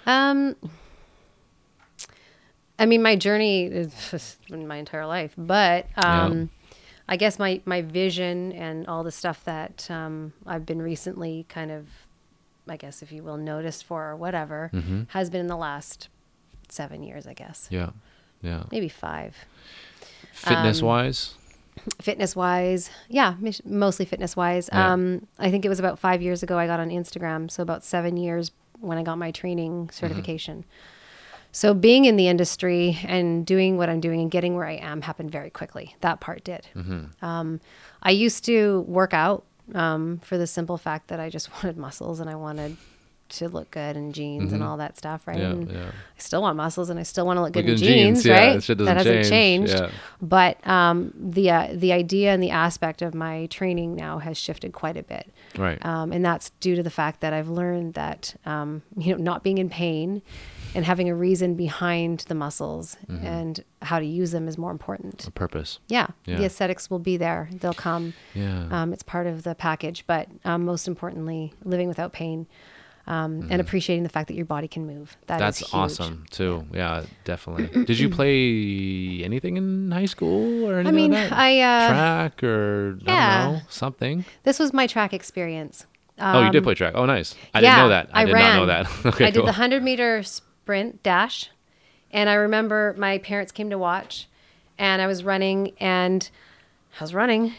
Um, 0.06 0.54
I 2.78 2.86
mean, 2.86 3.02
my 3.02 3.14
journey 3.16 3.64
is 3.66 3.92
just 4.10 4.46
been 4.48 4.66
my 4.66 4.76
entire 4.76 5.04
life, 5.06 5.34
but 5.36 5.86
um, 5.96 6.48
I 7.08 7.16
guess 7.16 7.38
my 7.38 7.60
my 7.66 7.82
vision 7.82 8.52
and 8.52 8.86
all 8.86 9.04
the 9.04 9.10
stuff 9.12 9.44
that 9.44 9.90
um, 9.90 10.32
I've 10.46 10.64
been 10.64 10.80
recently 10.80 11.44
kind 11.48 11.70
of, 11.70 11.86
I 12.66 12.76
guess 12.78 13.02
if 13.02 13.12
you 13.12 13.22
will, 13.22 13.36
noticed 13.36 13.84
for 13.84 14.08
or 14.08 14.16
whatever, 14.16 14.70
has 15.08 15.28
been 15.28 15.40
in 15.42 15.46
the 15.46 15.56
last 15.58 16.08
seven 16.68 17.02
years, 17.02 17.26
I 17.26 17.34
guess, 17.34 17.68
yeah 17.70 17.90
yeah 18.42 18.64
maybe 18.70 18.88
five. 18.88 19.36
fitness 20.32 20.82
wise 20.82 21.34
Fitness 22.00 22.36
wise, 22.36 22.90
yeah, 23.08 23.36
mostly 23.64 24.04
fitness 24.04 24.36
wise. 24.36 24.68
Yeah. 24.70 24.92
Um, 24.92 25.26
I 25.38 25.50
think 25.50 25.64
it 25.64 25.68
was 25.70 25.78
about 25.78 25.98
five 25.98 26.20
years 26.20 26.42
ago 26.42 26.58
I 26.58 26.66
got 26.66 26.78
on 26.78 26.90
Instagram, 26.90 27.50
so 27.50 27.62
about 27.62 27.84
seven 27.84 28.18
years 28.18 28.50
when 28.80 28.98
I 28.98 29.02
got 29.02 29.16
my 29.16 29.30
training 29.30 29.88
certification. 29.90 30.64
So 31.52 31.74
being 31.74 32.04
in 32.04 32.16
the 32.16 32.28
industry 32.28 32.98
and 33.04 33.44
doing 33.44 33.76
what 33.76 33.88
I'm 33.88 34.00
doing 34.00 34.20
and 34.20 34.30
getting 34.30 34.54
where 34.56 34.66
I 34.66 34.74
am 34.74 35.02
happened 35.02 35.32
very 35.32 35.50
quickly. 35.50 35.96
That 36.00 36.20
part 36.20 36.44
did. 36.44 36.68
Mm-hmm. 36.76 37.24
Um, 37.24 37.60
I 38.02 38.10
used 38.10 38.44
to 38.44 38.82
work 38.82 39.12
out 39.12 39.44
um, 39.74 40.20
for 40.22 40.38
the 40.38 40.46
simple 40.46 40.76
fact 40.76 41.08
that 41.08 41.18
I 41.18 41.28
just 41.28 41.50
wanted 41.54 41.76
muscles 41.76 42.20
and 42.20 42.30
I 42.30 42.34
wanted 42.34 42.76
to 43.30 43.48
look 43.48 43.70
good 43.70 43.96
in 43.96 44.12
jeans 44.12 44.52
and 44.52 44.62
all 44.62 44.76
that 44.76 44.96
stuff, 44.96 45.26
right? 45.26 45.38
Yeah, 45.38 45.50
and 45.50 45.70
yeah. 45.70 45.86
I 45.88 46.18
still 46.20 46.42
want 46.42 46.56
muscles 46.56 46.90
and 46.90 46.98
I 47.00 47.02
still 47.04 47.26
want 47.26 47.36
to 47.38 47.42
look 47.42 47.52
good 47.52 47.64
Look 47.66 47.78
in 47.80 47.82
in 47.82 47.94
jeans, 48.14 48.22
jeans, 48.24 48.28
right? 48.28 48.52
that 48.54 48.62
shit 48.62 48.78
that 48.78 48.84
doesn't 48.84 48.96
hasn't 49.16 49.28
change, 49.30 49.68
changed. 49.70 49.82
yeah. 49.84 49.90
But 50.22 50.66
um, 50.66 51.12
the 51.18 51.50
uh, 51.50 51.68
the 51.72 51.92
idea 51.92 52.32
and 52.32 52.42
the 52.42 52.50
aspect 52.50 53.02
of 53.02 53.14
my 53.14 53.46
training 53.46 53.94
now 53.96 54.18
has 54.18 54.36
shifted 54.38 54.72
quite 54.72 54.96
a 54.96 55.02
bit. 55.02 55.32
Right. 55.56 55.84
Um, 55.84 56.12
and 56.12 56.24
that's 56.24 56.50
due 56.60 56.76
to 56.76 56.82
the 56.82 56.90
fact 56.90 57.20
that 57.20 57.32
I've 57.32 57.48
learned 57.48 57.94
that 57.94 58.34
um, 58.46 58.82
you 58.96 59.16
know 59.16 59.22
not 59.22 59.42
being 59.42 59.58
in 59.58 59.68
pain 59.70 60.22
and 60.72 60.84
having 60.84 61.08
a 61.08 61.14
reason 61.16 61.56
behind 61.56 62.20
the 62.28 62.34
muscles 62.34 62.96
Mm-hmm. 63.08 63.26
and 63.26 63.64
how 63.82 63.98
to 63.98 64.04
use 64.04 64.30
them 64.30 64.46
is 64.46 64.56
more 64.58 64.70
important. 64.70 65.26
A 65.26 65.30
purpose. 65.32 65.80
Yeah, 65.88 66.08
Yeah. 66.26 66.36
the 66.36 66.44
aesthetics 66.44 66.88
will 66.90 66.98
be 67.00 67.16
there; 67.16 67.48
they'll 67.52 67.72
come. 67.72 68.12
Yeah. 68.34 68.68
Um, 68.70 68.92
it's 68.92 69.02
part 69.02 69.26
of 69.26 69.42
the 69.42 69.54
package, 69.56 70.04
but 70.06 70.28
um, 70.44 70.64
most 70.64 70.86
importantly, 70.86 71.54
living 71.64 71.88
without 71.88 72.12
pain 72.12 72.46
um, 73.10 73.48
and 73.50 73.60
appreciating 73.60 74.04
the 74.04 74.08
fact 74.08 74.28
that 74.28 74.34
your 74.34 74.44
body 74.46 74.68
can 74.68 74.86
move. 74.86 75.16
That 75.26 75.36
is 75.36 75.40
Mm-hmm. 75.40 75.46
That's 75.46 75.74
awesome 75.74 76.26
too. 76.30 76.64
Yeah, 76.72 77.02
definitely. 77.24 77.84
Did 77.84 77.98
you 77.98 78.08
play 78.18 79.24
anything 79.24 79.56
in 79.56 79.90
high 79.90 80.04
school 80.04 80.64
or 80.68 80.74
anything 80.74 80.86
I 80.86 80.90
mean, 80.96 81.10
like 81.10 81.30
that? 81.30 81.36
I, 81.36 81.60
uh, 81.60 81.88
track 81.88 82.44
or 82.44 82.98
I 83.06 83.12
yeah. 83.12 83.44
don't 83.44 83.52
know 83.54 83.60
something. 83.68 84.24
This 84.44 84.60
was 84.60 84.72
my 84.72 84.86
track 84.86 85.12
experience. 85.12 85.86
oh, 86.20 86.44
you 86.44 86.52
did 86.52 86.58
Um, 86.58 86.64
play 86.64 86.74
track. 86.74 86.92
Oh, 86.94 87.04
nice. 87.04 87.34
I 87.52 87.58
yeah, 87.60 87.74
didn't 87.74 87.84
know 87.84 87.88
that. 87.88 88.10
I, 88.12 88.22
I 88.22 88.24
did 88.26 88.32
ran. 88.34 88.44
not 88.44 88.60
know 88.60 88.66
that. 88.66 89.06
okay, 89.06 89.24
I 89.24 89.30
did 89.30 89.40
cool. 89.40 89.46
the 89.46 89.58
100 89.58 89.82
meter 89.82 90.22
sprint 90.22 91.02
dash. 91.02 91.50
And 92.12 92.30
I 92.30 92.34
remember 92.34 92.94
my 92.96 93.18
parents 93.18 93.50
came 93.50 93.70
to 93.70 93.78
watch 93.78 94.28
and 94.78 95.02
I 95.02 95.08
was 95.08 95.24
running 95.24 95.72
and 95.80 96.30
I 97.00 97.02
was 97.02 97.12
running. 97.12 97.54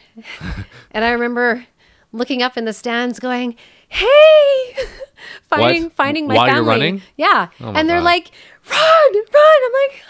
and 0.91 1.03
I 1.03 1.11
remember 1.11 1.65
looking 2.13 2.41
up 2.41 2.57
in 2.57 2.63
the 2.63 2.73
stands 2.73 3.19
going, 3.19 3.57
hey, 3.91 4.75
finding, 5.49 5.83
What? 5.83 5.93
finding 5.93 6.27
my 6.27 6.35
While 6.35 6.47
you're 6.47 6.55
family. 6.57 6.69
running? 6.69 7.01
Yeah. 7.17 7.49
Oh 7.59 7.73
and 7.73 7.89
they're 7.89 7.97
God. 7.99 8.05
like, 8.05 8.31
run, 8.69 9.13
run. 9.13 9.59
I'm 9.65 9.71
like, 9.73 10.03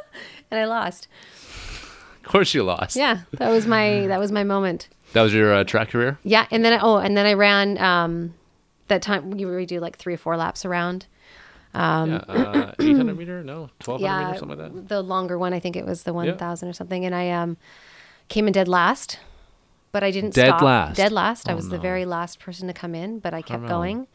and 0.50 0.60
I 0.60 0.64
lost. 0.66 1.08
of 2.22 2.22
course, 2.24 2.54
you 2.54 2.62
lost. 2.62 2.96
Yeah. 2.96 3.20
That 3.38 3.50
was 3.50 3.66
my, 3.66 4.06
that 4.08 4.18
was 4.20 4.30
my 4.32 4.44
moment. 4.44 4.88
That 5.12 5.22
was 5.22 5.34
your 5.34 5.52
uh, 5.54 5.64
track 5.64 5.90
career. 5.90 6.18
Yeah, 6.24 6.46
and 6.50 6.64
then 6.64 6.72
I, 6.72 6.78
oh, 6.82 6.96
and 6.96 7.16
then 7.16 7.26
I 7.26 7.34
ran 7.34 7.78
um, 7.78 8.34
that 8.88 9.00
time. 9.02 9.38
You 9.38 9.48
really 9.48 9.66
do 9.66 9.78
like 9.80 9.96
three 9.96 10.14
or 10.14 10.18
four 10.18 10.36
laps 10.36 10.64
around. 10.64 11.06
yeah, 11.74 12.24
uh, 12.28 12.72
800 12.80 13.16
meter? 13.16 13.44
No, 13.44 13.70
1200 13.84 14.00
Yeah, 14.02 14.26
meter, 14.26 14.38
something 14.38 14.58
like 14.58 14.72
that. 14.72 14.88
the 14.88 15.02
longer 15.02 15.38
one. 15.38 15.52
I 15.52 15.60
think 15.60 15.76
it 15.76 15.84
was 15.86 16.02
the 16.04 16.12
one 16.12 16.36
thousand 16.36 16.68
or 16.68 16.72
something. 16.72 17.04
And 17.04 17.14
I 17.14 17.30
um, 17.30 17.56
came 18.28 18.46
in 18.48 18.52
dead 18.52 18.66
last, 18.68 19.18
but 19.94 20.02
I 20.02 20.10
didn't 20.10 20.34
Dead 20.34 20.48
stop. 20.48 20.62
last? 20.62 20.96
Dead 20.96 21.12
last. 21.12 21.48
I 21.48 21.52
Oh, 21.52 21.56
was 21.56 21.68
the 21.68 21.78
very 21.78 22.04
last 22.04 22.40
person 22.40 22.66
to 22.66 22.74
come 22.74 22.96
in, 22.96 23.20
but 23.20 23.32
I 23.32 23.40
kept 23.42 23.60
Carmel. 23.62 23.68
going. 23.68 24.06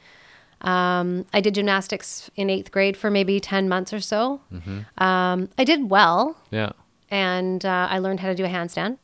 Um, 0.61 1.25
I 1.33 1.39
did 1.39 1.55
gymnastics 1.55 2.29
in 2.35 2.49
eighth 2.49 2.69
grade 2.69 2.97
for 2.97 3.09
maybe 3.09 3.39
ten 3.39 3.69
months 3.69 3.93
or 3.93 4.01
so. 4.01 4.41
Mm-hmm. 4.53 5.01
Um, 5.03 5.49
I 5.57 5.63
did 5.63 5.89
well, 5.89 6.35
Yeah. 6.51 6.71
and 7.09 7.63
uh, 7.65 7.87
I 7.89 7.99
learned 7.99 8.19
how 8.19 8.27
to 8.27 8.35
do 8.35 8.43
a 8.43 8.49
handstand. 8.49 8.97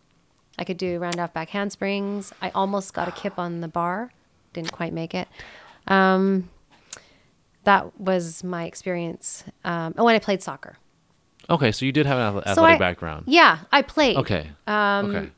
I 0.60 0.66
could 0.66 0.78
do 0.78 1.00
round 1.00 1.18
off 1.18 1.32
back 1.34 1.50
handsprings. 1.50 2.34
I 2.42 2.50
almost 2.54 2.94
got 2.94 3.08
a 3.08 3.12
kip 3.12 3.40
on 3.40 3.62
the 3.62 3.70
bar, 3.70 4.12
didn't 4.52 4.74
quite 4.74 4.92
make 4.92 5.16
it. 5.16 5.30
Um, 5.88 6.50
that 7.64 7.98
was 8.00 8.44
my 8.44 8.66
experience. 8.66 9.46
Um, 9.64 9.96
oh, 9.98 10.08
and 10.10 10.16
I 10.16 10.20
played 10.20 10.44
soccer. 10.44 10.76
Okay, 11.50 11.72
so 11.72 11.86
you 11.86 11.92
did 11.94 12.06
have 12.06 12.18
an 12.18 12.28
athletic 12.40 12.56
So 12.56 12.64
I- 12.66 12.78
background. 12.78 13.24
Yeah, 13.28 13.60
I 13.72 13.82
played. 13.82 14.18
Okay. 14.18 14.50
Um, 14.68 15.16
okay. 15.16 15.30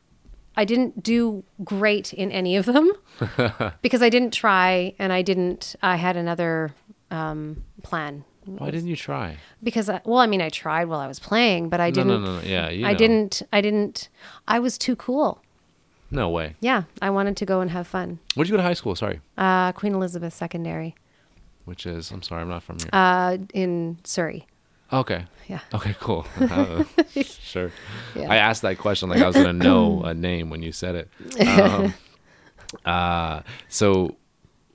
I 0.57 0.65
didn't 0.65 1.03
do 1.03 1.43
great 1.63 2.11
in 2.13 2.31
any 2.31 2.57
of 2.57 2.65
them 2.65 2.91
because 3.81 4.01
I 4.01 4.09
didn't 4.09 4.31
try 4.31 4.93
and 4.99 5.13
I 5.13 5.21
didn't. 5.21 5.75
I 5.81 5.95
had 5.95 6.17
another 6.17 6.73
um, 7.11 7.63
plan. 7.83 8.25
Why 8.45 8.71
didn't 8.71 8.87
you 8.87 8.95
try? 8.95 9.37
Because 9.61 9.89
I, 9.89 10.01
well, 10.05 10.19
I 10.19 10.25
mean, 10.27 10.41
I 10.41 10.49
tried 10.49 10.85
while 10.85 10.99
I 10.99 11.07
was 11.07 11.19
playing, 11.19 11.69
but 11.69 11.79
I 11.79 11.91
didn't. 11.91 12.07
no, 12.07 12.19
no, 12.19 12.39
no. 12.39 12.41
Yeah, 12.41 12.69
you 12.69 12.83
know. 12.83 12.87
I 12.89 12.93
didn't. 12.93 13.41
I 13.51 13.61
didn't. 13.61 14.09
I 14.47 14.59
was 14.59 14.77
too 14.77 14.95
cool. 14.95 15.41
No 16.09 16.29
way. 16.29 16.55
Yeah, 16.61 16.83
I 17.01 17.09
wanted 17.09 17.35
to 17.37 17.45
go 17.45 17.59
and 17.59 17.69
have 17.71 17.85
fun. 17.85 18.19
Where'd 18.35 18.47
you 18.47 18.53
go 18.53 18.57
to 18.57 18.63
high 18.63 18.73
school? 18.73 18.95
Sorry. 18.95 19.19
Uh, 19.37 19.73
Queen 19.73 19.93
Elizabeth 19.93 20.33
Secondary 20.33 20.95
Which 21.65 21.85
is, 21.85 22.11
I'm 22.11 22.21
sorry, 22.21 22.41
I'm 22.43 22.47
not 22.47 22.63
from 22.63 22.79
here. 22.79 22.89
uh, 22.93 23.37
in 23.53 23.97
Surrey. 24.05 24.47
Okay. 24.91 25.25
Yeah. 25.47 25.59
Okay, 25.73 25.95
cool. 25.99 26.25
Uh, 26.39 26.83
sure. 27.41 27.71
Yeah. 28.15 28.31
I 28.31 28.37
asked 28.37 28.61
that 28.63 28.77
question 28.77 29.09
like 29.09 29.21
I 29.21 29.27
was 29.27 29.35
gonna 29.35 29.53
know 29.69 30.03
a 30.03 30.13
name 30.13 30.49
when 30.49 30.61
you 30.61 30.71
said 30.71 30.95
it. 30.95 31.47
Um, 31.47 31.93
uh, 32.85 33.41
so 33.69 34.15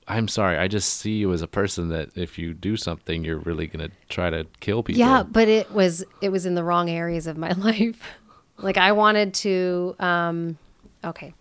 I'm 0.07 0.27
sorry. 0.27 0.57
I 0.57 0.67
just 0.67 0.95
see 0.97 1.13
you 1.13 1.31
as 1.33 1.41
a 1.41 1.47
person 1.47 1.89
that 1.89 2.09
if 2.15 2.37
you 2.37 2.53
do 2.53 2.75
something, 2.75 3.23
you're 3.23 3.39
really 3.39 3.67
gonna 3.67 3.89
try 4.09 4.29
to 4.29 4.45
kill 4.59 4.83
people. 4.83 4.99
Yeah, 4.99 5.23
but 5.23 5.47
it 5.47 5.71
was 5.71 6.03
it 6.21 6.29
was 6.29 6.45
in 6.45 6.55
the 6.55 6.63
wrong 6.63 6.89
areas 6.89 7.27
of 7.27 7.37
my 7.37 7.51
life. 7.57 8.01
like 8.57 8.77
I 8.77 8.91
wanted 8.91 9.33
to. 9.35 9.95
Um, 9.99 10.57
okay, 11.03 11.33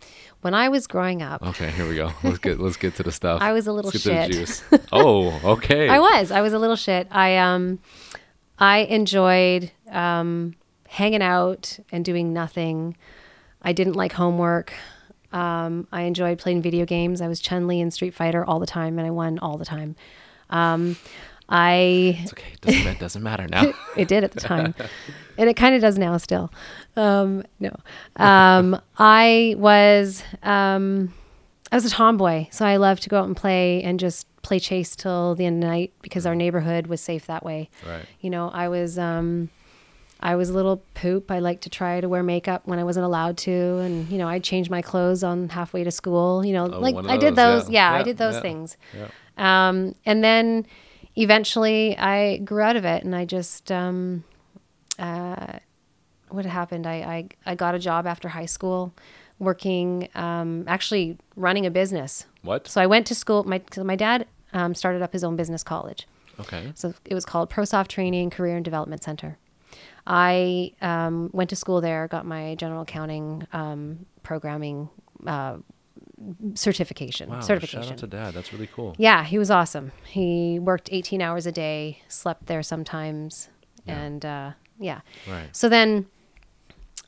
when 0.43 0.55
I 0.55 0.69
was 0.69 0.87
growing 0.87 1.23
up, 1.23 1.43
Okay, 1.43 1.71
here 1.71 1.89
we 1.89 1.97
go. 1.97 2.13
Let's 2.23 2.39
get 2.39 2.61
let's 2.61 2.77
get 2.77 2.97
to 2.97 3.03
the 3.03 3.13
stuff. 3.13 3.41
I 3.43 3.53
was 3.53 3.67
a 3.67 3.73
little 3.73 3.91
Let's 3.91 4.05
get 4.05 4.31
to 4.31 4.39
the 4.39 4.47
shit. 4.47 4.87
Oh, 4.93 5.41
okay. 5.53 5.89
I 5.89 5.99
was. 5.99 6.31
I 6.31 6.41
was 6.43 6.53
a 6.53 6.59
little 6.59 6.77
shit. 6.77 7.09
I 7.11 7.39
um 7.39 7.79
I 8.63 8.79
enjoyed 8.79 9.73
um 9.91 10.55
hanging 10.87 11.23
out 11.23 11.79
and 11.91 12.05
doing 12.05 12.33
nothing. 12.33 12.97
I 13.61 13.73
didn't 13.73 13.95
like 13.95 14.13
homework. 14.13 14.73
Um, 15.33 15.89
I 15.91 16.03
enjoyed 16.03 16.39
playing 16.39 16.63
video 16.63 16.85
games. 16.85 17.21
I 17.21 17.29
was 17.29 17.41
Chun 17.41 17.67
Li 17.67 17.81
in 17.81 17.91
Street 17.91 18.15
Fighter 18.15 18.45
all 18.45 18.61
the 18.61 18.67
time, 18.67 18.99
and 18.99 19.07
I 19.07 19.11
won 19.11 19.39
all 19.41 19.57
the 19.57 19.65
time. 19.65 19.97
Um, 20.51 20.97
I 21.49 22.19
It's 22.23 22.33
okay. 22.33 22.53
It 22.53 22.61
doesn't, 22.61 22.87
it 22.87 22.99
doesn't 23.01 23.23
matter 23.23 23.49
now. 23.49 23.73
it 23.97 24.07
did 24.07 24.23
at 24.23 24.33
the 24.33 24.41
time, 24.41 24.75
and 25.37 25.51
it 25.51 25.57
kind 25.57 25.75
of 25.75 25.81
does 25.81 25.99
now 25.99 26.17
still. 26.19 26.53
Um, 26.95 27.45
no, 27.59 27.75
um, 28.17 28.81
I 28.97 29.57
was 29.59 30.23
um, 30.43 31.13
I 31.73 31.77
was 31.77 31.85
a 31.85 31.91
tomboy, 31.91 32.47
so 32.51 32.65
I 32.65 32.77
loved 32.77 33.03
to 33.03 33.09
go 33.09 33.19
out 33.19 33.27
and 33.27 33.37
play 33.37 33.83
and 33.83 33.99
just 33.99 34.27
play 34.43 34.59
chase 34.59 34.95
till 34.97 35.35
the 35.35 35.47
end 35.47 35.57
of 35.63 35.69
the 35.69 35.75
night 35.75 35.93
because 36.03 36.27
our 36.27 36.35
neighborhood 36.35 36.87
was 36.89 37.01
safe 37.01 37.27
that 37.27 37.45
way. 37.45 37.71
Right. 37.89 38.05
You 38.21 38.31
know, 38.31 38.51
I 38.51 38.69
was 38.69 38.99
um, 38.99 39.51
I 40.21 40.37
was 40.37 40.51
a 40.51 40.53
little 40.55 40.83
poop. 40.95 41.31
I 41.31 41.39
liked 41.41 41.63
to 41.63 41.71
try 41.71 42.01
to 42.01 42.09
wear 42.09 42.23
makeup 42.23 42.63
when 42.67 42.79
I 42.79 42.85
wasn't 42.85 43.07
allowed 43.07 43.37
to, 43.39 43.53
and 43.79 44.09
you 44.09 44.19
know, 44.19 44.29
I'd 44.29 44.45
change 44.45 44.69
my 44.71 44.83
clothes 44.83 45.25
on 45.25 45.49
halfway 45.49 45.85
to 45.85 45.91
school. 45.91 46.45
You 46.45 46.53
know, 46.53 46.67
Oh, 46.73 46.79
like 46.81 46.95
I 46.97 47.17
did 47.17 47.35
those, 47.37 47.65
those. 47.65 47.71
yeah. 47.71 47.93
Yeah, 47.93 47.99
I 48.01 48.03
did 48.03 48.19
those 48.19 48.35
yeah. 48.35 48.41
things. 48.41 48.77
Yeah. 48.97 49.09
Um, 49.69 49.95
and 50.05 50.23
then 50.23 50.67
eventually 51.17 51.97
I 51.99 52.39
grew 52.39 52.61
out 52.63 52.77
of 52.77 52.85
it 52.85 53.03
and 53.05 53.15
I 53.15 53.25
just, 53.25 53.71
um, 53.73 54.25
uh, 54.99 55.59
what 56.29 56.45
happened? 56.47 56.87
I, 56.87 56.95
I, 56.95 57.29
I 57.53 57.55
got 57.55 57.75
a 57.75 57.79
job 57.79 58.07
after 58.07 58.29
high 58.29 58.47
school 58.47 58.95
working, 59.39 60.09
um, 60.15 60.65
actually 60.69 61.19
running 61.37 61.67
a 61.67 61.71
business. 61.71 62.27
What? 62.43 62.69
So 62.69 62.81
I 62.81 62.87
went 62.87 63.07
to 63.09 63.15
school. 63.15 63.45
My, 63.45 63.63
so 63.73 63.85
my 63.85 63.97
dad, 63.97 64.27
um, 64.53 64.75
started 64.75 65.03
up 65.03 65.13
his 65.13 65.25
own 65.25 65.37
business 65.37 65.63
college. 65.63 66.07
Okay. 66.41 66.73
So 66.75 66.95
it 67.05 67.15
was 67.15 67.25
called 67.25 67.51
ProSoft 67.51 67.89
Training 67.89 68.31
Career 68.31 68.57
and 68.57 68.65
Development 68.65 69.03
Center. 69.03 69.39
I 70.07 70.73
um, 70.83 71.31
went 71.33 71.51
to 71.51 71.57
school 71.57 71.81
there, 71.81 72.09
got 72.09 72.27
my 72.27 72.55
general 72.57 72.83
accounting 72.83 73.47
um, 73.53 74.07
programming 74.23 74.89
uh, 75.27 75.59
certification. 76.55 77.31
Wow. 77.31 77.41
certification. 77.41 77.83
Shout 77.83 77.93
out 77.93 77.99
to 77.99 78.07
dad. 78.07 78.35
That's 78.35 78.53
really 78.53 78.69
cool. 78.69 78.95
Yeah, 78.99 79.25
he 79.25 79.39
was 79.39 79.51
awesome. 79.51 79.93
He 80.07 80.59
worked 80.59 80.89
18 80.93 81.23
hours 81.23 81.47
a 81.47 81.53
day, 81.53 82.03
slept 82.09 82.47
there 82.47 82.63
sometimes, 82.63 83.49
and 83.87 84.25
uh, 84.25 84.53
yeah. 84.79 85.01
Right. 85.29 85.55
So 85.55 85.69
then 85.69 86.07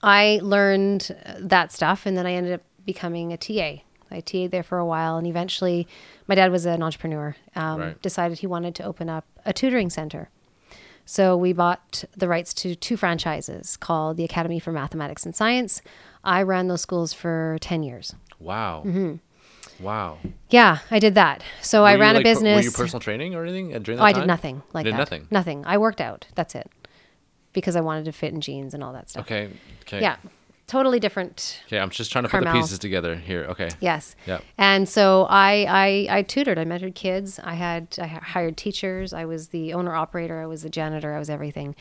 I 0.02 0.40
learned 0.42 1.14
that 1.40 1.72
stuff, 1.72 2.06
and 2.06 2.16
then 2.16 2.26
I 2.26 2.34
ended 2.34 2.52
up 2.52 2.62
becoming 2.84 3.32
a 3.32 3.36
TA. 3.36 3.82
I 4.14 4.20
TA'd 4.20 4.50
there 4.50 4.62
for 4.62 4.78
a 4.78 4.86
while, 4.86 5.16
and 5.18 5.26
eventually, 5.26 5.86
my 6.26 6.34
dad 6.34 6.50
was 6.52 6.64
an 6.66 6.82
entrepreneur. 6.82 7.36
Um, 7.56 7.80
Right. 7.80 8.02
Decided 8.02 8.38
he 8.38 8.46
wanted 8.46 8.74
to 8.76 8.84
open 8.84 9.08
up 9.08 9.24
a 9.44 9.52
tutoring 9.52 9.90
center. 9.90 10.30
So 11.06 11.36
we 11.36 11.52
bought 11.52 12.04
the 12.16 12.28
rights 12.28 12.54
to 12.54 12.74
two 12.74 12.96
franchises 12.96 13.76
called 13.76 14.16
the 14.16 14.24
Academy 14.24 14.58
for 14.58 14.72
Mathematics 14.72 15.26
and 15.26 15.34
Science. 15.36 15.82
I 16.22 16.42
ran 16.42 16.68
those 16.68 16.80
schools 16.80 17.12
for 17.12 17.58
10 17.60 17.82
years. 17.82 18.14
Wow. 18.40 18.84
Mm-hmm. 18.86 19.16
Wow. 19.84 20.18
Yeah, 20.48 20.78
I 20.90 20.98
did 20.98 21.14
that. 21.16 21.42
So 21.60 21.84
I 21.84 21.90
Were 21.92 21.96
you, 21.96 22.00
ran 22.00 22.14
like, 22.14 22.20
a 22.22 22.24
per- 22.24 22.30
business. 22.30 22.56
Were 22.56 22.62
you 22.62 22.70
personal 22.70 23.00
training 23.00 23.34
or 23.34 23.42
anything 23.42 23.74
uh, 23.74 23.80
during 23.80 23.98
that 23.98 24.02
Oh, 24.02 24.06
I 24.06 24.12
time? 24.12 24.22
did 24.22 24.26
nothing 24.28 24.62
like 24.72 24.84
did 24.84 24.94
that. 24.94 24.98
nothing? 24.98 25.26
Nothing. 25.30 25.64
I 25.66 25.76
worked 25.78 26.00
out. 26.00 26.26
That's 26.36 26.54
it. 26.54 26.70
Because 27.52 27.76
I 27.76 27.80
wanted 27.82 28.04
to 28.06 28.12
fit 28.12 28.32
in 28.32 28.40
jeans 28.40 28.72
and 28.72 28.82
all 28.82 28.92
that 28.94 29.10
stuff. 29.10 29.26
Okay. 29.26 29.50
Okay. 29.82 30.00
Yeah. 30.00 30.16
Totally 30.66 30.98
different. 30.98 31.62
Okay. 31.66 31.78
I'm 31.78 31.90
just 31.90 32.10
trying 32.10 32.24
to 32.24 32.30
put 32.30 32.42
the 32.42 32.50
pieces 32.50 32.78
together 32.78 33.16
here. 33.16 33.44
Okay. 33.50 33.68
Yes. 33.80 34.16
Yeah. 34.26 34.40
And 34.56 34.88
so 34.88 35.26
I, 35.28 35.66
I 35.68 36.18
I 36.18 36.22
tutored. 36.22 36.58
I 36.58 36.64
mentored 36.64 36.94
kids. 36.94 37.38
I 37.44 37.54
had 37.54 37.88
I 38.00 38.06
hired 38.06 38.56
teachers. 38.56 39.12
I 39.12 39.26
was 39.26 39.48
the 39.48 39.74
owner 39.74 39.94
operator. 39.94 40.40
I 40.40 40.46
was 40.46 40.62
the 40.62 40.70
janitor. 40.70 41.14
I 41.14 41.18
was 41.18 41.28
everything. 41.28 41.76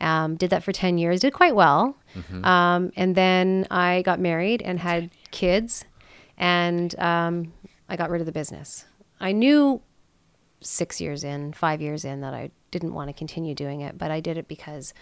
Um, 0.00 0.36
did 0.36 0.50
that 0.50 0.62
for 0.62 0.70
ten 0.70 0.98
years. 0.98 1.20
Did 1.20 1.32
quite 1.32 1.56
well. 1.56 1.96
Mm-hmm. 2.14 2.44
Um, 2.44 2.92
and 2.94 3.16
then 3.16 3.66
I 3.72 4.02
got 4.02 4.20
married 4.20 4.62
and 4.62 4.78
had 4.78 5.10
kids, 5.32 5.84
and 6.36 6.96
um, 7.00 7.52
I 7.88 7.96
got 7.96 8.08
rid 8.08 8.20
of 8.20 8.26
the 8.26 8.32
business. 8.32 8.84
I 9.18 9.32
knew 9.32 9.82
six 10.60 11.00
years 11.00 11.24
in, 11.24 11.52
five 11.54 11.80
years 11.80 12.04
in, 12.04 12.20
that 12.20 12.34
I 12.34 12.52
didn't 12.70 12.94
want 12.94 13.08
to 13.08 13.12
continue 13.12 13.54
doing 13.56 13.80
it. 13.80 13.98
But 13.98 14.12
I 14.12 14.20
did 14.20 14.36
it 14.36 14.46
because 14.46 14.94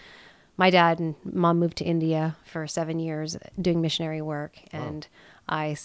my 0.57 0.69
dad 0.69 0.99
and 0.99 1.15
mom 1.23 1.59
moved 1.59 1.77
to 1.77 1.85
India 1.85 2.35
for 2.43 2.67
seven 2.67 2.99
years 2.99 3.37
doing 3.61 3.79
missionary 3.81 4.21
work, 4.21 4.57
and 4.71 5.07
I 5.47 5.75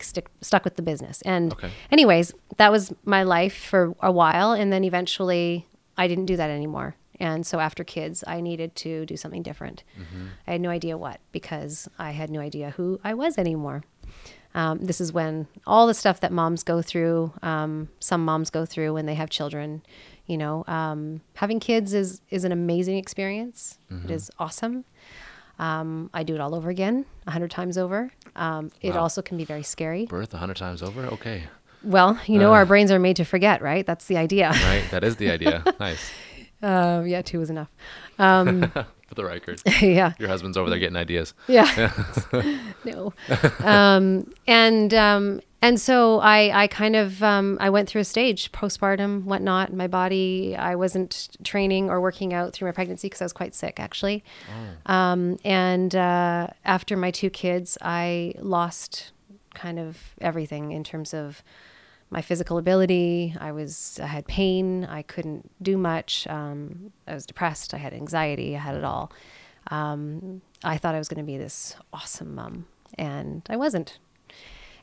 stick 0.00 0.28
stuck 0.40 0.64
with 0.64 0.76
the 0.76 0.82
business. 0.82 1.22
And 1.22 1.52
Okay. 1.52 1.70
anyways, 1.92 2.32
that 2.56 2.72
was 2.72 2.92
my 3.04 3.22
life 3.22 3.54
for 3.56 3.94
a 4.00 4.10
while, 4.10 4.52
and 4.52 4.72
then 4.72 4.82
eventually 4.84 5.66
I 5.96 6.08
didn't 6.08 6.26
do 6.26 6.36
that 6.36 6.50
anymore. 6.50 6.96
And 7.20 7.46
so 7.46 7.60
after 7.60 7.84
kids, 7.84 8.24
I 8.26 8.40
needed 8.40 8.74
to 8.76 9.06
do 9.06 9.16
something 9.16 9.42
different. 9.42 9.84
I 10.48 10.52
had 10.52 10.60
no 10.60 10.70
idea 10.70 10.98
what 10.98 11.20
because 11.30 11.88
I 11.98 12.10
had 12.10 12.28
no 12.30 12.40
idea 12.40 12.70
who 12.70 12.98
I 13.04 13.14
was 13.14 13.38
anymore. 13.38 13.84
Um, 14.56 14.78
this 14.84 15.00
is 15.00 15.12
when 15.12 15.46
all 15.66 15.86
the 15.86 15.94
stuff 15.94 16.20
that 16.20 16.32
moms 16.32 16.62
go 16.62 16.80
through, 16.82 17.32
um, 17.42 17.88
some 18.00 18.24
moms 18.24 18.50
go 18.50 18.64
through 18.66 18.94
when 18.94 19.06
they 19.06 19.14
have 19.14 19.28
children. 19.30 19.82
You 20.26 20.38
know, 20.38 20.64
um, 20.66 21.20
having 21.34 21.60
kids 21.60 21.92
is 21.94 22.20
is 22.30 22.44
an 22.44 22.52
amazing 22.52 22.96
experience. 22.98 23.78
It 24.04 24.10
is 24.10 24.30
awesome. 24.38 24.84
Um, 25.58 26.10
I 26.12 26.22
do 26.24 26.34
it 26.34 26.40
all 26.40 26.54
over 26.54 26.68
again, 26.70 27.04
a 27.26 27.30
hundred 27.30 27.50
times 27.50 27.78
over. 27.78 28.10
Um, 28.34 28.72
it 28.80 28.94
Wow. 28.94 29.00
also 29.02 29.22
can 29.22 29.36
be 29.36 29.44
very 29.44 29.62
scary. 29.62 30.06
Birth 30.06 30.34
a 30.34 30.38
hundred 30.38 30.56
times 30.56 30.82
over. 30.82 31.04
Okay, 31.06 31.44
Well, 31.84 32.18
you 32.26 32.38
know, 32.40 32.52
our 32.54 32.66
brains 32.66 32.90
are 32.90 32.98
made 32.98 33.16
to 33.16 33.24
forget, 33.24 33.62
right? 33.62 33.86
That's 33.86 34.06
the 34.06 34.16
idea. 34.16 34.48
right. 34.50 34.84
That 34.90 35.04
is 35.04 35.16
the 35.16 35.30
idea. 35.30 35.62
nice. 35.80 36.10
Uh, 36.62 37.02
yeah, 37.06 37.20
two 37.22 37.38
was 37.38 37.50
enough. 37.50 37.68
Um, 38.18 38.62
For 39.08 39.14
the 39.14 39.24
record, 39.26 39.60
yeah. 39.82 40.14
your 40.18 40.28
husband's 40.28 40.56
over 40.56 40.70
there 40.70 40.78
getting 40.78 40.96
ideas. 40.96 41.34
Yeah. 41.46 41.92
no. 42.84 43.12
Um, 43.62 44.32
and 44.48 44.92
um, 44.94 45.40
and 45.64 45.80
so 45.80 46.20
I 46.20 46.64
I 46.64 46.66
kind 46.66 46.94
of 46.94 47.22
um, 47.22 47.56
I 47.58 47.70
went 47.70 47.88
through 47.88 48.02
a 48.02 48.04
stage 48.04 48.52
postpartum 48.52 49.24
whatnot. 49.24 49.72
My 49.72 49.86
body 49.86 50.54
I 50.54 50.74
wasn't 50.74 51.38
training 51.42 51.88
or 51.88 52.02
working 52.02 52.34
out 52.34 52.52
through 52.52 52.68
my 52.68 52.72
pregnancy 52.72 53.06
because 53.06 53.22
I 53.22 53.24
was 53.24 53.32
quite 53.32 53.54
sick 53.54 53.80
actually. 53.80 54.22
Um, 54.84 55.38
and 55.42 55.94
uh, 55.94 56.48
after 56.66 56.98
my 56.98 57.10
two 57.10 57.30
kids, 57.30 57.78
I 57.80 58.34
lost 58.38 59.12
kind 59.54 59.78
of 59.78 59.96
everything 60.20 60.72
in 60.72 60.84
terms 60.84 61.14
of 61.14 61.42
my 62.10 62.20
physical 62.20 62.58
ability. 62.58 63.34
I 63.40 63.52
was 63.52 63.98
I 64.02 64.06
had 64.06 64.26
pain. 64.26 64.84
I 64.84 65.00
couldn't 65.00 65.50
do 65.62 65.78
much. 65.78 66.26
Um, 66.26 66.92
I 67.08 67.14
was 67.14 67.24
depressed. 67.24 67.72
I 67.72 67.78
had 67.78 67.94
anxiety. 67.94 68.54
I 68.54 68.60
had 68.60 68.76
it 68.76 68.84
all. 68.84 69.10
Um, 69.70 70.42
I 70.62 70.76
thought 70.76 70.94
I 70.94 70.98
was 70.98 71.08
going 71.08 71.24
to 71.24 71.32
be 71.32 71.38
this 71.38 71.74
awesome 71.90 72.34
mom, 72.34 72.66
and 72.98 73.42
I 73.48 73.56
wasn't. 73.56 73.98